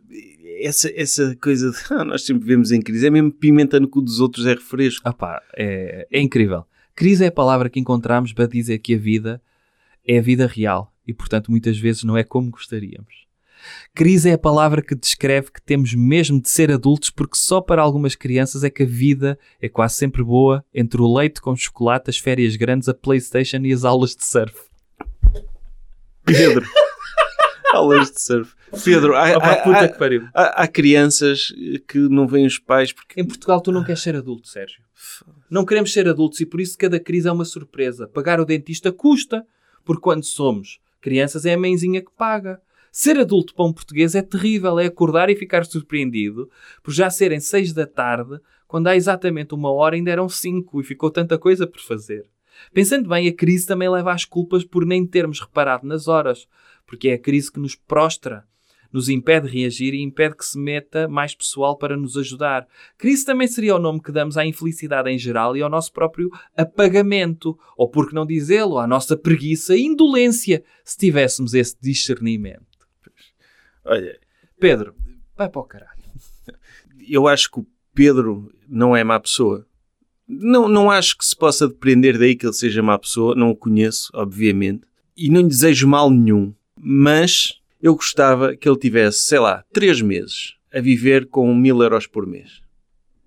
Essa, 0.61 0.91
essa 0.95 1.37
coisa 1.37 1.71
de 1.71 1.77
"Ah, 1.91 2.03
nós 2.05 2.25
sempre 2.25 2.43
vivemos 2.45 2.73
em 2.73 2.81
crise 2.81 3.07
é 3.07 3.11
mesmo 3.11 3.31
pimenta 3.33 3.79
no 3.79 3.89
cu 3.89 4.01
dos 4.01 4.21
outros 4.21 4.47
é 4.47 4.55
refresco. 4.55 5.03
Ah 5.07 5.13
pá, 5.13 5.43
é, 5.57 6.07
é 6.11 6.21
incrível. 6.21 6.65
Crise 6.97 7.25
é 7.25 7.29
a 7.29 7.33
palavra 7.33 7.69
que 7.71 7.79
encontramos 7.79 8.33
para 8.33 8.49
dizer 8.49 8.79
que 8.79 8.95
a 8.95 8.99
vida 8.99 9.41
é 10.05 10.19
a 10.19 10.23
vida 10.23 10.47
real 10.47 10.93
e, 11.07 11.13
portanto, 11.15 11.51
muitas 11.51 11.79
vezes 11.79 12.03
não 12.03 12.17
é 12.17 12.25
como 12.25 12.51
gostaríamos. 12.51 13.27
Crise 13.95 14.31
é 14.31 14.33
a 14.35 14.39
palavra 14.39 14.81
que 14.81 14.95
descreve 14.95 15.51
que 15.53 15.61
temos 15.61 15.93
mesmo 15.95 16.41
de 16.41 16.49
ser 16.49 16.71
adultos 16.73 17.11
porque 17.11 17.37
só 17.37 17.61
para 17.61 17.83
algumas 17.83 18.15
crianças 18.15 18.65
é 18.65 18.71
que 18.71 18.83
a 18.83 18.87
vida 18.87 19.39
é 19.61 19.69
quase 19.69 19.95
sempre 19.97 20.23
boa 20.23 20.65
entre 20.75 21.01
o 21.01 21.13
leite 21.15 21.41
com 21.41 21.55
chocolate, 21.55 22.09
as 22.11 22.19
férias 22.19 22.57
grandes, 22.57 22.89
a 22.89 22.95
Playstation 22.95 23.59
e 23.59 23.73
as 23.73 23.85
aulas 23.85 24.15
de 24.17 24.25
surf. 24.25 24.55
Pedro. 26.25 26.67
Aulas 27.75 28.11
de 28.11 28.23
surf. 28.23 28.55
Pedro, 28.85 29.15
há, 29.15 29.37
há- 29.37 29.57
puta 29.63 29.79
há- 29.81 29.89
que 29.89 29.99
pariu. 29.99 30.27
há- 30.33 30.63
há 30.63 30.69
crianças 30.69 31.49
que 31.89 31.99
não 31.99 32.27
veem 32.27 32.47
os 32.47 32.59
pais 32.59 32.91
porque 32.93 33.21
Em 33.21 33.25
Portugal 33.27 33.61
tu 33.61 33.71
não 33.71 33.85
queres 33.85 34.01
ser 34.01 34.17
adulto, 34.17 34.49
Sérgio. 34.49 34.83
Não 35.51 35.65
queremos 35.65 35.93
ser 35.93 36.09
adultos 36.09 36.41
e 36.41 36.47
por 36.47 36.61
isso 36.61 36.77
cada 36.77 36.99
crise 36.99 37.29
é 37.29 37.33
uma 37.33 37.45
surpresa. 37.45 38.09
Pagar 38.09 38.41
o 38.41 38.45
dentista 38.45 38.91
custa, 38.91 39.47
porque 39.85 40.03
quando 40.03 40.25
somos 40.25 40.81
crianças 41.01 41.47
é 41.47 41.55
a 41.55 41.59
mãezinha 41.59 42.03
que 42.03 42.11
paga. 42.17 42.61
Ser 42.91 43.19
adulto 43.19 43.55
para 43.55 43.65
um 43.65 43.73
português 43.73 44.15
é 44.15 44.23
terrível, 44.23 44.79
é 44.79 44.87
acordar 44.87 45.31
e 45.31 45.37
ficar 45.37 45.65
surpreendido 45.65 46.51
por 46.83 46.93
já 46.93 47.11
serem 47.11 47.39
seis 47.39 47.73
da 47.73 47.87
tarde, 47.87 48.41
quando 48.67 48.89
há 48.89 48.97
exatamente 48.97 49.55
uma 49.55 49.71
hora 49.71 49.95
ainda 49.95 50.11
eram 50.11 50.29
cinco 50.29 50.81
e 50.81 50.85
ficou 50.85 51.11
tanta 51.11 51.39
coisa 51.39 51.67
por 51.67 51.81
fazer. 51.81 52.29
Pensando 52.73 53.09
bem, 53.09 53.29
a 53.29 53.33
crise 53.33 53.67
também 53.67 53.89
leva 53.89 54.13
às 54.13 54.25
culpas 54.25 54.65
por 54.65 54.85
nem 54.85 55.07
termos 55.07 55.41
reparado 55.41 55.87
nas 55.87 56.09
horas, 56.09 56.49
porque 56.87 57.09
é 57.11 57.15
a 57.15 57.19
crise 57.19 57.53
que 57.53 57.61
nos 57.61 57.75
prostra, 57.77 58.45
nos 58.97 59.11
impede 59.11 59.47
de 59.47 59.53
reagir 59.53 59.93
e 59.93 60.03
impede 60.03 60.37
que 60.37 60.45
se 60.45 60.59
meta 60.59 61.07
mais 61.07 61.35
pessoal 61.35 61.77
para 61.77 61.99
nos 61.99 62.17
ajudar. 62.17 62.67
Crise 62.97 63.27
também 63.27 63.47
seria 63.47 63.77
o 63.77 63.79
nome 63.79 64.01
que 64.01 64.11
damos 64.11 64.39
à 64.39 64.47
infelicidade 64.47 65.11
em 65.11 65.19
geral 65.19 65.55
e 65.55 65.61
ao 65.61 65.69
nosso 65.69 65.93
próprio 65.93 66.31
apagamento, 66.57 67.59
ou 67.77 67.91
por 67.91 68.09
que 68.09 68.15
não 68.15 68.25
dizê-lo, 68.25 68.79
à 68.79 68.87
nossa 68.87 69.15
preguiça 69.15 69.77
e 69.77 69.83
indolência, 69.83 70.65
se 70.83 70.97
tivéssemos 70.97 71.53
esse 71.53 71.77
discernimento. 71.79 72.65
Olha, 73.85 74.19
Pedro, 74.59 74.95
vai 75.37 75.51
para 75.51 75.61
o 75.61 75.65
caralho. 75.65 76.03
eu 77.07 77.29
acho 77.29 77.51
que 77.51 77.61
o 77.61 77.67
Pedro 77.95 78.51
não 78.67 78.97
é 78.97 79.05
má 79.05 79.21
pessoa. 79.21 79.67
Não, 80.27 80.69
não 80.69 80.91
acho 80.91 81.19
que 81.19 81.25
se 81.25 81.37
possa 81.37 81.69
depender 81.69 82.19
daí 82.19 82.35
que 82.35 82.47
ele 82.47 82.53
seja 82.55 82.83
má 82.83 82.99
pessoa. 82.99 83.35
Não 83.35 83.51
o 83.51 83.57
conheço, 83.57 84.11
obviamente. 84.15 84.85
E 85.15 85.29
não 85.29 85.43
lhe 85.43 85.49
desejo 85.49 85.87
mal 85.87 86.11
nenhum. 86.11 86.55
Mas 86.81 87.61
eu 87.87 87.95
gostava 87.95 88.57
que 88.57 88.69
ele 88.69 88.79
tivesse, 88.79 89.21
sei 89.21 89.39
lá, 89.39 89.65
três 89.73 90.01
meses 90.01 90.55
a 90.73 90.81
viver 90.81 91.27
com 91.27 91.55
mil 91.55 91.81
euros 91.83 92.07
por 92.07 92.27
mês. 92.27 92.61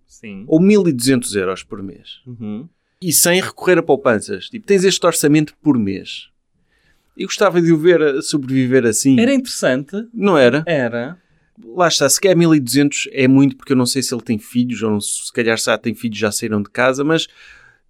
Sim. 0.05 0.43
Ou 0.47 0.59
1200 0.59 1.35
euros 1.35 1.63
por 1.63 1.81
mês. 1.81 2.21
Uhum. 2.27 2.67
E 3.01 3.13
sem 3.13 3.41
recorrer 3.41 3.77
a 3.77 3.83
poupanças. 3.83 4.49
Tipo, 4.49 4.65
tens 4.65 4.83
este 4.83 5.05
orçamento 5.05 5.55
por 5.61 5.77
mês. 5.77 6.29
Eu 7.17 7.27
gostava 7.27 7.61
de 7.61 7.71
o 7.71 7.77
ver 7.77 8.01
a 8.01 8.21
sobreviver 8.21 8.85
assim. 8.85 9.19
Era 9.19 9.33
interessante. 9.33 9.95
Não 10.13 10.37
era? 10.37 10.63
Era. 10.67 11.17
Lá 11.63 11.87
está, 11.87 12.09
se 12.09 12.19
quer 12.19 12.35
1200 12.35 13.09
é 13.11 13.27
muito 13.27 13.55
porque 13.55 13.73
eu 13.73 13.77
não 13.77 13.85
sei 13.85 14.01
se 14.01 14.13
ele 14.13 14.21
tem 14.21 14.37
filhos 14.37 14.81
ou 14.81 14.99
se 14.99 15.31
calhar 15.31 15.57
se 15.57 15.65
já 15.65 15.77
tem 15.77 15.93
filhos 15.93 16.17
já 16.17 16.31
saíram 16.31 16.61
de 16.61 16.69
casa, 16.69 17.03
mas 17.03 17.27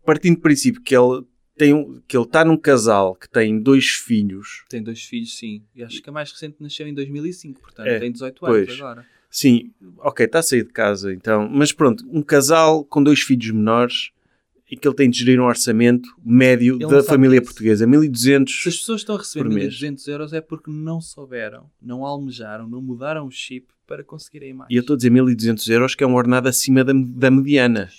partindo 0.03 0.35
do 0.35 0.41
princípio 0.41 0.81
que 0.81 0.95
ele 0.95 1.23
tem 1.59 1.73
um, 1.73 2.01
que 2.07 2.15
ele 2.17 2.23
está 2.25 2.43
num 2.45 2.57
casal 2.57 3.13
que 3.13 3.29
tem 3.29 3.59
dois 3.61 3.85
filhos, 3.89 4.63
Tem 4.69 4.81
dois 4.81 5.03
filhos, 5.03 5.37
sim. 5.37 5.61
E 5.75 5.83
acho 5.83 6.01
que 6.01 6.09
a 6.09 6.13
mais 6.13 6.31
recente 6.31 6.55
nasceu 6.59 6.87
em 6.87 6.93
2005, 6.93 7.59
portanto 7.61 7.87
É, 7.87 7.99
tem 7.99 8.11
18 8.11 8.45
anos 8.45 8.65
pois. 8.67 8.79
agora. 8.79 9.05
sim, 9.29 9.71
ok, 9.99 10.25
está 10.25 10.39
a 10.39 10.43
sair 10.43 10.63
de 10.63 10.71
casa 10.71 11.13
então, 11.13 11.47
mas 11.49 11.71
pronto, 11.71 12.03
um 12.11 12.21
casal 12.21 12.83
com 12.83 13.03
dois 13.03 13.19
filhos 13.21 13.51
menores 13.51 14.11
e 14.71 14.77
que 14.77 14.87
ele 14.87 14.95
tem 14.95 15.09
de 15.09 15.17
gerir 15.19 15.39
um 15.41 15.45
orçamento 15.45 16.07
médio 16.23 16.75
Ele 16.75 16.85
da 16.87 17.03
família 17.03 17.39
disso. 17.39 17.51
portuguesa, 17.51 17.85
Se 17.85 17.89
1200 17.89 18.53
as 18.67 18.77
pessoas 18.77 19.01
estão 19.01 19.15
a 19.15 19.17
receber 19.19 19.49
Por 19.49 19.53
mês. 19.55 19.73
1.200 19.79 20.07
euros 20.07 20.31
é 20.33 20.41
porque 20.41 20.69
não 20.71 21.01
souberam, 21.01 21.69
não 21.81 22.05
almejaram, 22.05 22.69
não 22.69 22.81
mudaram 22.81 23.25
o 23.25 23.31
chip 23.31 23.67
para 23.87 24.03
conseguirem 24.03 24.53
mais. 24.53 24.69
e 24.71 24.75
eu 24.75 24.81
estou 24.81 24.93
a 24.93 24.97
dizer 24.97 25.09
1200 25.09 25.67
euros 25.69 25.95
que 25.95 26.03
é 26.03 26.07
um 26.07 26.13
ordenado 26.13 26.47
acima 26.47 26.83
da, 26.83 26.93
da 26.93 27.31
mediana. 27.31 27.89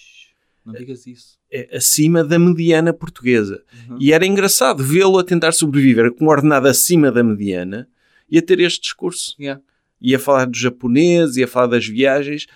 Não 0.73 0.79
digas 0.79 1.07
isso. 1.07 1.39
É 1.51 1.77
acima 1.77 2.23
da 2.25 2.39
mediana 2.39 2.93
portuguesa. 2.93 3.63
Uhum. 3.89 3.99
E 4.01 4.13
era 4.13 4.27
engraçado 4.27 4.83
vê-lo 4.83 5.19
a 5.19 5.25
tentar 5.25 5.53
sobreviver 5.53 6.13
com 6.13 6.27
um 6.27 6.29
ordenado 6.29 6.69
acima 6.69 7.11
da 7.11 7.23
mediana 7.23 7.89
e 8.31 8.39
a 8.39 8.43
ter 8.43 8.61
este 8.61 8.83
discurso. 8.83 9.35
Yeah. 9.39 9.61
E 10.01 10.15
a 10.15 10.19
falar 10.19 10.47
dos 10.47 10.59
japoneses, 10.59 11.37
e 11.37 11.43
a 11.43 11.49
falar 11.49 11.67
das 11.67 11.87
viagens. 11.87 12.47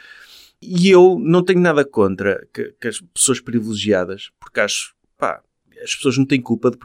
E 0.62 0.88
eu 0.88 1.18
não 1.20 1.42
tenho 1.44 1.60
nada 1.60 1.84
contra 1.84 2.46
que, 2.52 2.74
que 2.80 2.88
as 2.88 3.00
pessoas 3.12 3.40
privilegiadas, 3.40 4.30
porque 4.40 4.60
acho, 4.60 4.94
pá, 5.18 5.42
as 5.84 5.94
pessoas 5.94 6.16
não 6.18 6.24
têm 6.24 6.40
culpa 6.40 6.70
de 6.70 6.78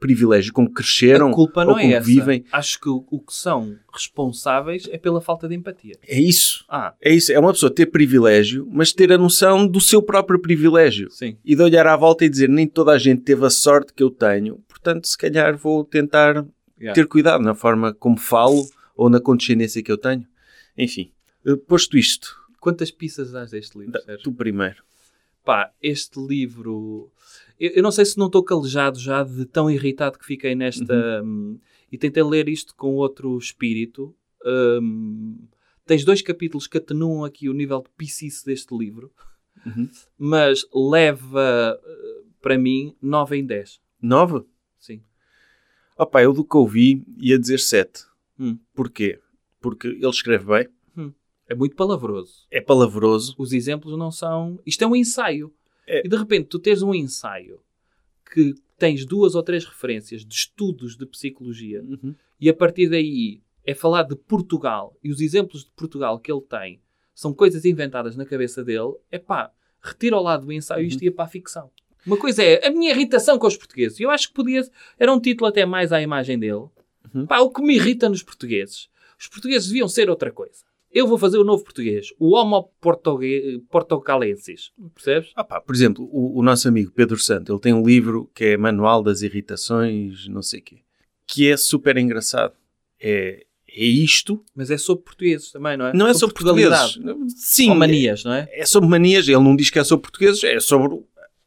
privilégio 0.00 0.52
com 0.52 0.66
que 0.66 0.72
cresceram 0.74 1.28
a 1.30 1.34
culpa 1.34 1.60
ou 1.60 1.66
não 1.66 1.74
com 1.74 1.80
é 1.80 1.86
que 1.88 1.94
essa. 1.94 2.06
vivem. 2.06 2.44
Acho 2.50 2.80
que 2.80 2.88
o, 2.88 3.04
o 3.10 3.20
que 3.20 3.32
são 3.34 3.76
responsáveis 3.92 4.88
é 4.90 4.98
pela 4.98 5.20
falta 5.20 5.46
de 5.48 5.54
empatia. 5.54 5.96
É 6.06 6.20
isso. 6.20 6.64
Ah, 6.68 6.94
É 7.00 7.12
isso. 7.12 7.32
É 7.32 7.38
uma 7.38 7.52
pessoa 7.52 7.72
ter 7.72 7.86
privilégio, 7.86 8.68
mas 8.72 8.92
ter 8.92 9.12
a 9.12 9.18
noção 9.18 9.66
do 9.66 9.80
seu 9.80 10.02
próprio 10.02 10.40
privilégio. 10.40 11.10
sim. 11.10 11.36
E 11.44 11.54
de 11.54 11.62
olhar 11.62 11.86
à 11.86 11.96
volta 11.96 12.24
e 12.24 12.28
dizer 12.28 12.48
nem 12.48 12.66
toda 12.66 12.92
a 12.92 12.98
gente 12.98 13.22
teve 13.22 13.44
a 13.44 13.50
sorte 13.50 13.92
que 13.92 14.02
eu 14.02 14.10
tenho, 14.10 14.56
portanto, 14.68 15.06
se 15.06 15.16
calhar 15.16 15.56
vou 15.56 15.84
tentar 15.84 16.44
Yeah. 16.80 16.94
ter 16.94 17.08
cuidado 17.08 17.42
na 17.42 17.56
forma 17.56 17.92
como 17.92 18.16
falo 18.16 18.64
ou 18.96 19.10
na 19.10 19.20
condescendência 19.20 19.82
que 19.82 19.90
eu 19.90 19.98
tenho. 19.98 20.24
Enfim, 20.76 21.10
eh, 21.44 21.56
posto 21.56 21.98
isto, 21.98 22.36
Quantas 22.60 22.90
pizzas 22.92 23.32
dás 23.32 23.50
deste 23.50 23.76
livro, 23.76 23.92
da- 24.06 24.16
tu 24.18 24.32
primeiro. 24.32 24.76
Pá, 25.44 25.72
este 25.82 26.20
livro... 26.24 27.10
Eu, 27.58 27.70
eu 27.76 27.82
não 27.82 27.90
sei 27.90 28.04
se 28.04 28.18
não 28.18 28.26
estou 28.26 28.42
calejado 28.42 28.98
já 28.98 29.22
de 29.22 29.44
tão 29.46 29.70
irritado 29.70 30.18
que 30.18 30.24
fiquei 30.26 30.54
nesta... 30.54 31.22
hum, 31.24 31.58
e 31.90 31.96
tentei 31.96 32.22
ler 32.22 32.48
isto 32.48 32.74
com 32.74 32.94
outro 32.96 33.36
espírito. 33.38 34.14
Hum, 34.44 35.38
tens 35.86 36.04
dois 36.04 36.20
capítulos 36.22 36.66
que 36.66 36.78
atenuam 36.78 37.24
aqui 37.24 37.48
o 37.48 37.54
nível 37.54 37.80
de 37.82 37.90
piscice 37.96 38.44
deste 38.44 38.76
livro. 38.76 39.10
Uhum. 39.64 39.88
Mas 40.16 40.66
leva, 40.72 41.80
eh, 41.82 42.22
para 42.40 42.56
mim, 42.58 42.94
9 43.02 43.36
em 43.38 43.44
10. 43.46 43.80
Nove? 44.00 44.44
Sim. 44.78 45.02
Opa, 45.96 46.22
eu 46.22 46.32
do 46.32 46.44
que 46.44 46.56
ouvi 46.56 47.04
ia 47.16 47.38
dizer 47.38 47.58
sete. 47.58 48.04
Hum. 48.38 48.56
Porquê? 48.74 49.18
Porque 49.60 49.88
ele 49.88 50.08
escreve 50.08 50.44
bem, 50.46 50.68
É 51.48 51.54
muito 51.54 51.74
palavroso. 51.74 52.46
é 52.50 52.60
palavroso, 52.60 53.34
Os 53.38 53.52
exemplos 53.54 53.96
não 53.98 54.10
são... 54.12 54.60
Isto 54.66 54.84
é 54.84 54.86
um 54.86 54.94
ensaio. 54.94 55.52
É. 55.88 56.02
E 56.04 56.08
de 56.08 56.16
repente 56.16 56.46
tu 56.48 56.58
tens 56.58 56.82
um 56.82 56.94
ensaio 56.94 57.60
que 58.32 58.54
tens 58.76 59.04
duas 59.04 59.34
ou 59.34 59.42
três 59.42 59.64
referências 59.64 60.24
de 60.24 60.34
estudos 60.34 60.96
de 60.96 61.06
psicologia 61.06 61.82
Uhum. 61.82 62.14
e 62.40 62.48
a 62.48 62.54
partir 62.54 62.88
daí 62.88 63.40
é 63.66 63.74
falar 63.74 64.02
de 64.04 64.14
Portugal 64.14 64.96
e 65.02 65.10
os 65.10 65.20
exemplos 65.20 65.64
de 65.64 65.70
Portugal 65.72 66.18
que 66.20 66.30
ele 66.30 66.42
tem 66.42 66.80
são 67.14 67.32
coisas 67.34 67.64
inventadas 67.64 68.16
na 68.16 68.24
cabeça 68.24 68.62
dele, 68.62 68.94
é 69.10 69.18
pá, 69.18 69.50
retira 69.82 70.14
ao 70.16 70.22
lado 70.22 70.44
do 70.46 70.52
ensaio 70.52 70.82
Uhum. 70.82 70.88
isto 70.88 71.02
ia 71.04 71.10
para 71.12 71.24
a 71.24 71.28
ficção. 71.28 71.70
Uma 72.06 72.16
coisa 72.16 72.42
é 72.42 72.66
a 72.66 72.70
minha 72.70 72.90
irritação 72.92 73.38
com 73.38 73.46
os 73.46 73.56
portugueses. 73.56 73.98
Eu 73.98 74.08
acho 74.10 74.28
que 74.28 74.34
podia. 74.34 74.62
Era 74.98 75.12
um 75.12 75.20
título 75.20 75.48
até 75.48 75.66
mais 75.66 75.92
à 75.92 76.00
imagem 76.00 76.38
dele. 76.38 76.66
Uhum. 77.12 77.26
Pá, 77.26 77.40
o 77.40 77.50
que 77.50 77.60
me 77.60 77.74
irrita 77.74 78.08
nos 78.08 78.22
portugueses. 78.22 78.88
Os 79.18 79.26
portugueses 79.26 79.66
deviam 79.68 79.88
ser 79.88 80.08
outra 80.08 80.30
coisa. 80.30 80.64
Eu 80.92 81.06
vou 81.06 81.18
fazer 81.18 81.36
o 81.38 81.44
novo 81.44 81.62
português. 81.64 82.08
O 82.18 82.34
Homo 82.34 82.70
portucalensis. 83.70 84.70
Percebes? 84.94 85.30
Opa, 85.36 85.60
por 85.60 85.74
exemplo, 85.74 86.08
o, 86.10 86.38
o 86.38 86.42
nosso 86.42 86.66
amigo 86.68 86.90
Pedro 86.92 87.18
Santo, 87.18 87.52
ele 87.52 87.60
tem 87.60 87.74
um 87.74 87.84
livro 87.84 88.30
que 88.34 88.44
é 88.44 88.56
Manual 88.56 89.02
das 89.02 89.22
Irritações, 89.22 90.26
não 90.28 90.42
sei 90.42 90.60
o 90.60 90.62
quê, 90.62 90.78
que 91.26 91.50
é 91.50 91.56
super 91.56 91.96
engraçado. 91.98 92.54
É, 93.00 93.44
é 93.70 93.84
isto, 93.84 94.42
Mas 94.56 94.70
é 94.70 94.78
sobre 94.78 95.04
portugueses 95.04 95.52
também, 95.52 95.76
não 95.76 95.86
é? 95.86 95.92
não 95.92 96.06
é 96.06 96.14
sobre 96.14 96.34
portugueses. 96.34 96.94
Portugalidade. 96.94 97.32
Sim, 97.36 97.70
Ou 97.70 97.76
manias, 97.76 98.24
não 98.24 98.32
é? 98.32 98.48
é 98.50 98.64
sobre 98.64 98.88
manias. 98.88 99.28
Ele 99.28 99.38
não 99.38 99.54
diz 99.54 99.70
que 99.70 99.78
é 99.78 99.84
sobre 99.84 100.02
portugueses, 100.02 100.42
é 100.42 100.58
sobre 100.58 101.00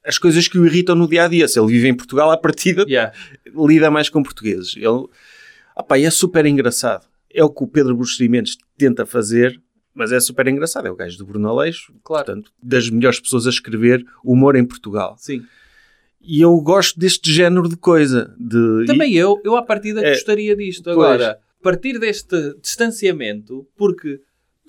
as 0.05 0.17
coisas 0.17 0.47
que 0.47 0.57
o 0.57 0.65
irritam 0.65 0.95
no 0.95 1.07
dia 1.07 1.25
a 1.25 1.27
dia. 1.27 1.47
Se 1.47 1.59
ele 1.59 1.67
vive 1.71 1.87
em 1.87 1.95
Portugal, 1.95 2.31
à 2.31 2.37
partida 2.37 2.85
Yeah. 2.87 3.11
lida 3.55 3.89
mais 3.89 4.07
com 4.07 4.21
portugueses. 4.23 4.75
Ele, 4.77 5.07
opá, 5.75 5.97
e 5.97 6.05
é 6.05 6.11
super 6.11 6.45
engraçado. 6.45 7.10
É 7.33 7.43
o 7.43 7.49
que 7.49 7.63
o 7.63 7.67
Pedro 7.67 7.95
Buxerimentos 7.95 8.57
tenta 8.77 9.05
fazer, 9.05 9.59
mas 9.93 10.11
é 10.11 10.19
super 10.19 10.47
engraçado. 10.47 10.87
É 10.87 10.91
o 10.91 10.95
gajo 10.95 11.17
do 11.17 11.25
Bruno 11.25 11.49
Aleixo, 11.49 11.93
Claro. 12.03 12.25
portanto, 12.25 12.51
das 12.61 12.89
melhores 12.89 13.19
pessoas 13.19 13.45
a 13.47 13.49
escrever 13.49 14.05
humor 14.23 14.55
em 14.55 14.65
Portugal. 14.65 15.15
Sim. 15.17 15.43
E 16.21 16.39
eu 16.41 16.55
gosto 16.61 16.99
deste 16.99 17.31
género 17.33 17.67
de 17.67 17.75
coisa. 17.75 18.33
De, 18.39 18.85
Também 18.85 19.13
eu, 19.15 19.39
eu 19.43 19.55
à 19.55 19.63
partida 19.63 20.05
É, 20.05 20.11
gostaria 20.11 20.55
disto. 20.55 20.83
pois. 20.83 20.97
Agora, 20.97 21.39
partir 21.63 21.99
deste 21.99 22.55
distanciamento, 22.61 23.67
porque 23.75 24.19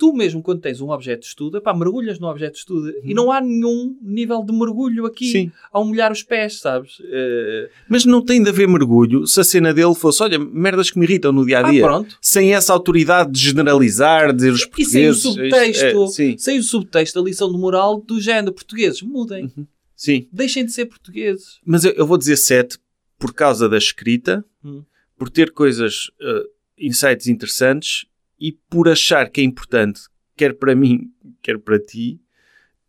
tu 0.03 0.11
mesmo 0.13 0.41
quando 0.43 0.59
tens 0.59 0.81
um 0.81 0.89
objeto 0.89 1.21
de 1.21 1.27
estudo, 1.27 1.61
pá, 1.61 1.73
mergulhas 1.73 2.19
no 2.19 2.27
objeto 2.27 2.53
de 2.53 2.59
estudo 2.59 2.93
e 3.03 3.13
não 3.13 3.31
há 3.31 3.39
nenhum 3.39 3.95
nível 4.01 4.43
de 4.43 4.51
mergulho 4.51 5.05
aqui 5.05 5.25
Uhum. 5.25 5.31
Sim. 5.31 5.51
ao 5.71 5.85
molhar 5.85 6.11
os 6.11 6.23
pés, 6.23 6.59
sabes? 6.59 6.97
Eh, 7.05 7.69
Mas 7.87 8.03
não 8.03 8.21
tem 8.21 8.43
de 8.43 8.49
haver 8.49 8.67
mergulho 8.67 9.25
se 9.25 9.39
a 9.39 9.43
cena 9.45 9.73
dele 9.73 9.95
fosse, 9.95 10.21
olha, 10.21 10.37
merdas 10.37 10.91
que 10.91 10.99
me 10.99 11.05
irritam 11.05 11.31
no 11.31 11.45
dia 11.45 11.59
a 11.59 11.67
ah, 11.67 11.71
dia. 11.71 11.81
pronto. 11.83 12.17
sem 12.21 12.53
essa 12.53 12.73
autoridade 12.73 13.31
de 13.31 13.39
generalizar, 13.39 14.33
dizer 14.33 14.51
os 14.51 14.61
E 14.77 14.85
sem 14.85 15.09
o 15.09 15.13
portugueses. 15.13 15.21
subtexto, 15.23 16.03
isto 16.05 16.21
é- 16.21 16.37
sem 16.37 16.59
o 16.59 16.63
subtexto 16.63 17.19
da 17.21 17.25
lição 17.29 17.49
de 17.51 17.57
moral 17.57 18.01
do 18.01 18.19
género 18.19 18.51
portugueses, 18.53 19.01
mudem. 19.01 19.49
sim. 19.95 20.27
Deixem 20.33 20.65
de 20.65 20.71
ser 20.73 20.85
portugueses. 20.87 21.59
Mas 21.65 21.85
eu, 21.85 21.91
eu 21.93 22.05
vou 22.05 22.17
dizer 22.17 22.35
sete 22.35 22.77
por 23.17 23.33
causa 23.33 23.69
da 23.69 23.77
escrita, 23.77 24.43
Hum. 24.65 24.83
por 25.17 25.29
ter 25.29 25.51
coisas, 25.51 26.07
uh, 26.21 26.43
insights 26.77 27.27
interessantes 27.27 28.05
e 28.39 28.51
por 28.69 28.89
achar 28.89 29.29
que 29.29 29.41
é 29.41 29.43
importante, 29.43 30.01
quer 30.35 30.53
para 30.53 30.75
mim, 30.75 31.11
quer 31.41 31.59
para 31.59 31.79
ti, 31.79 32.21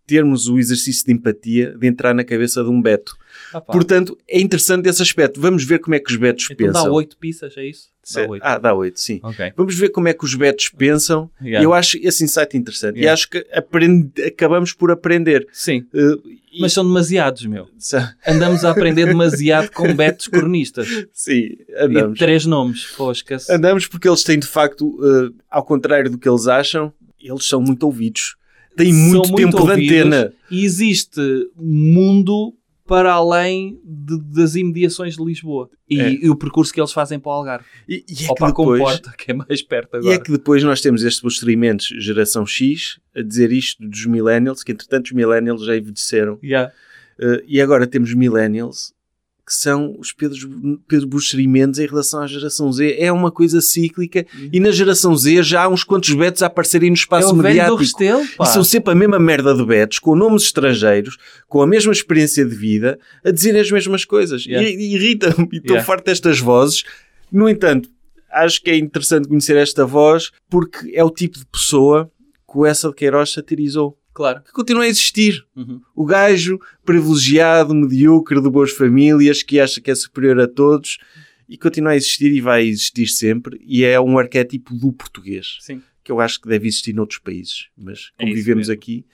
termos 0.07 0.49
o 0.49 0.59
exercício 0.59 1.07
de 1.07 1.13
empatia 1.13 1.75
de 1.79 1.87
entrar 1.87 2.15
na 2.15 2.25
cabeça 2.25 2.63
de 2.63 2.69
um 2.71 2.81
Beto. 2.81 3.17
Ah. 3.53 3.61
Portanto, 3.61 4.17
é 4.29 4.41
interessante 4.41 4.89
esse 4.89 5.01
aspecto. 5.03 5.41
Vamos 5.41 5.65
ver 5.65 5.79
como 5.79 5.95
é 5.95 5.99
que 6.01 6.11
os 6.11 6.17
Betos 6.17 6.49
então 6.51 6.67
pensam. 6.67 6.85
dá 6.85 6.91
oito 6.93 7.17
pizzas, 7.17 7.57
é 7.57 7.67
isso? 7.67 7.89
Dá. 8.15 8.27
Ah, 8.43 8.59
dá 8.59 8.75
oito, 8.75 9.01
sim. 9.01 9.19
Ok. 9.23 9.53
Vamos 9.57 9.75
ver 9.77 9.89
como 9.89 10.09
é 10.09 10.13
que 10.13 10.25
os 10.25 10.35
Betos 10.35 10.69
pensam. 10.69 11.31
Yeah. 11.41 11.65
Eu 11.65 11.73
acho 11.73 11.97
esse 12.03 12.23
insight 12.23 12.57
interessante. 12.57 12.97
E 12.97 13.01
Yeah. 13.01 13.15
acho 13.15 13.31
que 13.31 13.47
aprende- 13.53 14.23
acabamos 14.23 14.73
por 14.75 14.91
aprender. 14.91 15.47
Sim. 15.53 15.87
Uh, 15.95 16.21
e- 16.53 16.61
Mas 16.61 16.73
são 16.75 16.85
demasiados, 16.85 17.47
meu. 17.47 17.67
Andamos 18.27 18.63
a 18.65 18.71
aprender 18.71 19.07
demasiado 19.07 19.71
com 19.71 19.93
betos 19.95 20.29
cronistas. 20.29 20.87
Sim, 21.13 21.33
E 21.33 21.67
andamos. 21.79 22.19
três 22.19 22.45
nomes, 22.45 22.83
fosca-se. 22.85 23.51
Andamos 23.51 23.87
porque 23.87 24.07
eles 24.09 24.23
têm, 24.23 24.39
de 24.39 24.47
facto, 24.47 24.87
uh, 25.01 25.35
ao 25.51 25.65
contrário 25.65 26.11
do 26.11 26.19
que 26.19 26.29
eles 26.29 26.47
acham, 26.47 26.93
eles 27.21 27.47
são 27.49 27.61
muito 27.61 27.85
ouvidos. 27.85 28.37
Têm 28.77 28.93
São 28.93 29.09
muito, 29.23 29.35
tempo 29.35 29.51
de 29.57 29.71
ouvidos 29.71 29.97
antena. 30.07 30.33
E 30.51 30.65
existe 30.65 31.21
mundo 31.57 32.55
para 32.87 33.13
além 33.15 33.81
de- 33.85 34.21
das 34.35 34.55
imediações 34.57 35.17
de 35.17 35.25
Lisboa. 35.25 35.71
E, 35.89 36.01
É. 36.01 36.13
e 36.13 36.29
o 36.31 36.37
percurso 36.37 36.73
que 36.73 36.81
eles 36.81 36.93
fazem 36.93 37.19
para 37.19 37.31
o 37.31 37.35
Algarve. 37.35 37.65
E, 37.89 38.05
e 38.09 38.25
é 38.25 38.29
Ou 38.29 38.35
que 38.35 38.39
para 38.41 38.47
a 38.49 38.51
depois, 38.51 38.79
Comporta, 38.81 39.15
que 39.17 39.31
é 39.31 39.35
mais 39.35 39.63
perto 39.63 39.95
e 39.95 39.99
agora. 39.99 40.15
é 40.15 40.19
que 40.19 40.31
depois 40.33 40.63
nós 40.63 40.81
temos 40.81 41.03
estes 41.03 41.21
posterimentos, 41.23 41.87
geração 41.99 42.45
X, 42.47 42.99
a 43.17 43.23
dizer 43.23 43.53
isto 43.53 43.87
dos 43.89 44.05
millennials, 44.07 44.63
que 44.63 44.73
entretanto 44.73 45.07
os 45.07 45.13
millennials 45.13 45.65
já 45.65 45.77
envelheceram. 45.77 46.39
Yeah. 46.43 46.71
Uh, 47.19 47.41
e 47.47 47.61
agora 47.61 47.87
temos 47.87 48.13
millennials, 48.13 48.93
que 49.47 49.53
são 49.53 49.95
os 49.99 50.13
Pedro, 50.13 50.81
Pedro 50.89 51.07
Buxerimentos 51.07 51.79
em 51.79 51.87
relação 51.87 52.21
à 52.21 52.27
geração 52.27 52.73
Z. 52.73 52.97
É 52.99 53.13
uma 53.13 53.31
coisa 53.31 53.61
cíclica. 53.61 54.25
E 54.53 54.59
na 54.59 54.71
geração 54.71 55.15
Z 55.15 55.43
já 55.43 55.65
há 55.65 55.69
uns 55.69 55.85
quantos 55.85 56.13
betos 56.15 56.43
a 56.43 56.47
aparecerem 56.47 56.91
no 56.91 56.97
É 56.97 56.99
espaço 56.99 57.35
o 57.35 57.37
velho 57.37 57.43
do 57.43 57.43
mediático. 57.43 57.77
Restelo. 57.77 58.25
E 58.41 58.47
são 58.47 58.65
sempre 58.65 58.93
a 58.93 58.95
mesma 58.95 59.19
merda 59.19 59.55
de 59.55 59.65
betos, 59.65 59.99
com 59.99 60.17
nomes 60.17 60.45
estrangeiros, 60.45 61.19
com 61.47 61.61
a 61.61 61.67
mesma 61.67 61.93
experiência 61.93 62.45
de 62.45 62.55
vida, 62.55 62.99
a 63.23 63.31
dizer 63.31 63.55
as 63.59 63.71
mesmas 63.71 64.05
coisas. 64.05 64.47
Yeah. 64.47 64.67
E, 64.67 64.75
e 64.75 64.95
irrita-me. 64.95 65.49
E 65.53 65.57
estou 65.57 65.75
Yeah. 65.75 65.85
farto 65.85 66.07
destas 66.07 66.39
vozes. 66.41 66.85
No 67.31 67.49
entanto, 67.49 67.91
acho 68.33 68.63
que 68.63 68.71
é 68.71 68.77
interessante 68.77 69.29
conhecer 69.29 69.57
esta 69.57 69.85
voz, 69.85 70.31
porque 70.49 70.91
é 70.95 71.05
o 71.05 71.11
tipo 71.11 71.39
de 71.39 71.47
pessoa 71.47 72.11
que 72.51 72.59
o 72.59 72.65
Essa 72.65 72.89
de 72.89 72.95
Queiroz 72.95 73.33
satirizou. 73.33 73.99
Claro. 74.15 74.43
Que 74.43 74.53
continua 74.53 74.85
a 74.85 74.89
existir. 74.89 75.45
Uhum. 75.57 75.81
O 75.95 76.05
gajo 76.07 76.59
privilegiado, 76.85 77.75
medíocre, 77.75 78.41
de 78.41 78.49
boas 78.49 78.71
famílias, 78.71 79.43
que 79.43 79.59
acha 79.61 79.81
que 79.81 79.91
é 79.91 79.95
superior 79.95 80.39
a 80.41 80.47
todos, 80.47 80.99
e 81.49 81.59
continua 81.59 81.91
a 81.93 81.97
existir 81.97 82.33
e 82.33 82.41
vai 82.41 82.65
existir 82.65 83.09
sempre. 83.09 83.61
E 83.67 83.85
é 83.85 84.01
um 84.01 84.17
arquétipo 84.19 84.73
do 84.75 84.93
português 84.93 85.59
Sim. 85.61 85.83
que 86.03 86.13
eu 86.13 86.21
acho 86.21 86.41
que 86.41 86.49
deve 86.49 86.69
existir 86.69 86.93
noutros 86.95 87.19
países, 87.19 87.67
mas 87.77 88.13
É 88.17 88.23
como 88.23 88.29
isso 88.31 88.37
vivemos 88.39 88.69
mesmo. 88.69 88.81
aqui. 88.81 89.05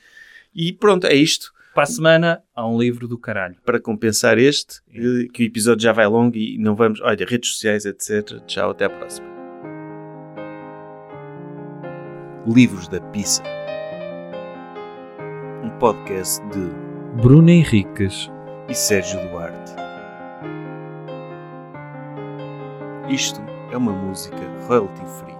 E 0.54 0.72
pronto, 0.72 1.06
é 1.06 1.14
isto. 1.14 1.50
Para 1.74 1.84
a 1.84 1.86
semana, 1.86 2.42
há 2.54 2.68
um 2.68 2.78
livro 2.78 3.06
do 3.08 3.16
caralho. 3.16 3.56
Para 3.64 3.80
compensar 3.80 4.36
este, 4.38 4.80
É. 4.92 4.98
eh, 4.98 5.28
que 5.32 5.44
o 5.44 5.46
episódio 5.46 5.82
já 5.82 5.92
vai 5.92 6.06
longo 6.06 6.36
e 6.36 6.58
não 6.58 6.74
vamos. 6.74 7.00
Olha, 7.00 7.24
redes 7.24 7.50
sociais, 7.52 7.84
etc. 7.86 8.40
Tchau, 8.46 8.70
até 8.70 8.84
à 8.84 8.90
próxima. 8.90 9.26
Livros 12.46 12.88
da 12.88 13.00
Pizza. 13.00 13.42
Um 15.70 15.78
podcast 15.78 16.42
de 16.48 17.22
Bruno 17.22 17.48
Henriques. 17.48 18.30
e 18.68 18.74
Sérgio 18.74 19.20
Duarte. 19.28 19.72
Isto 23.08 23.40
é 23.70 23.76
uma 23.76 23.92
música 23.92 24.36
royalty 24.66 25.04
free. 25.18 25.39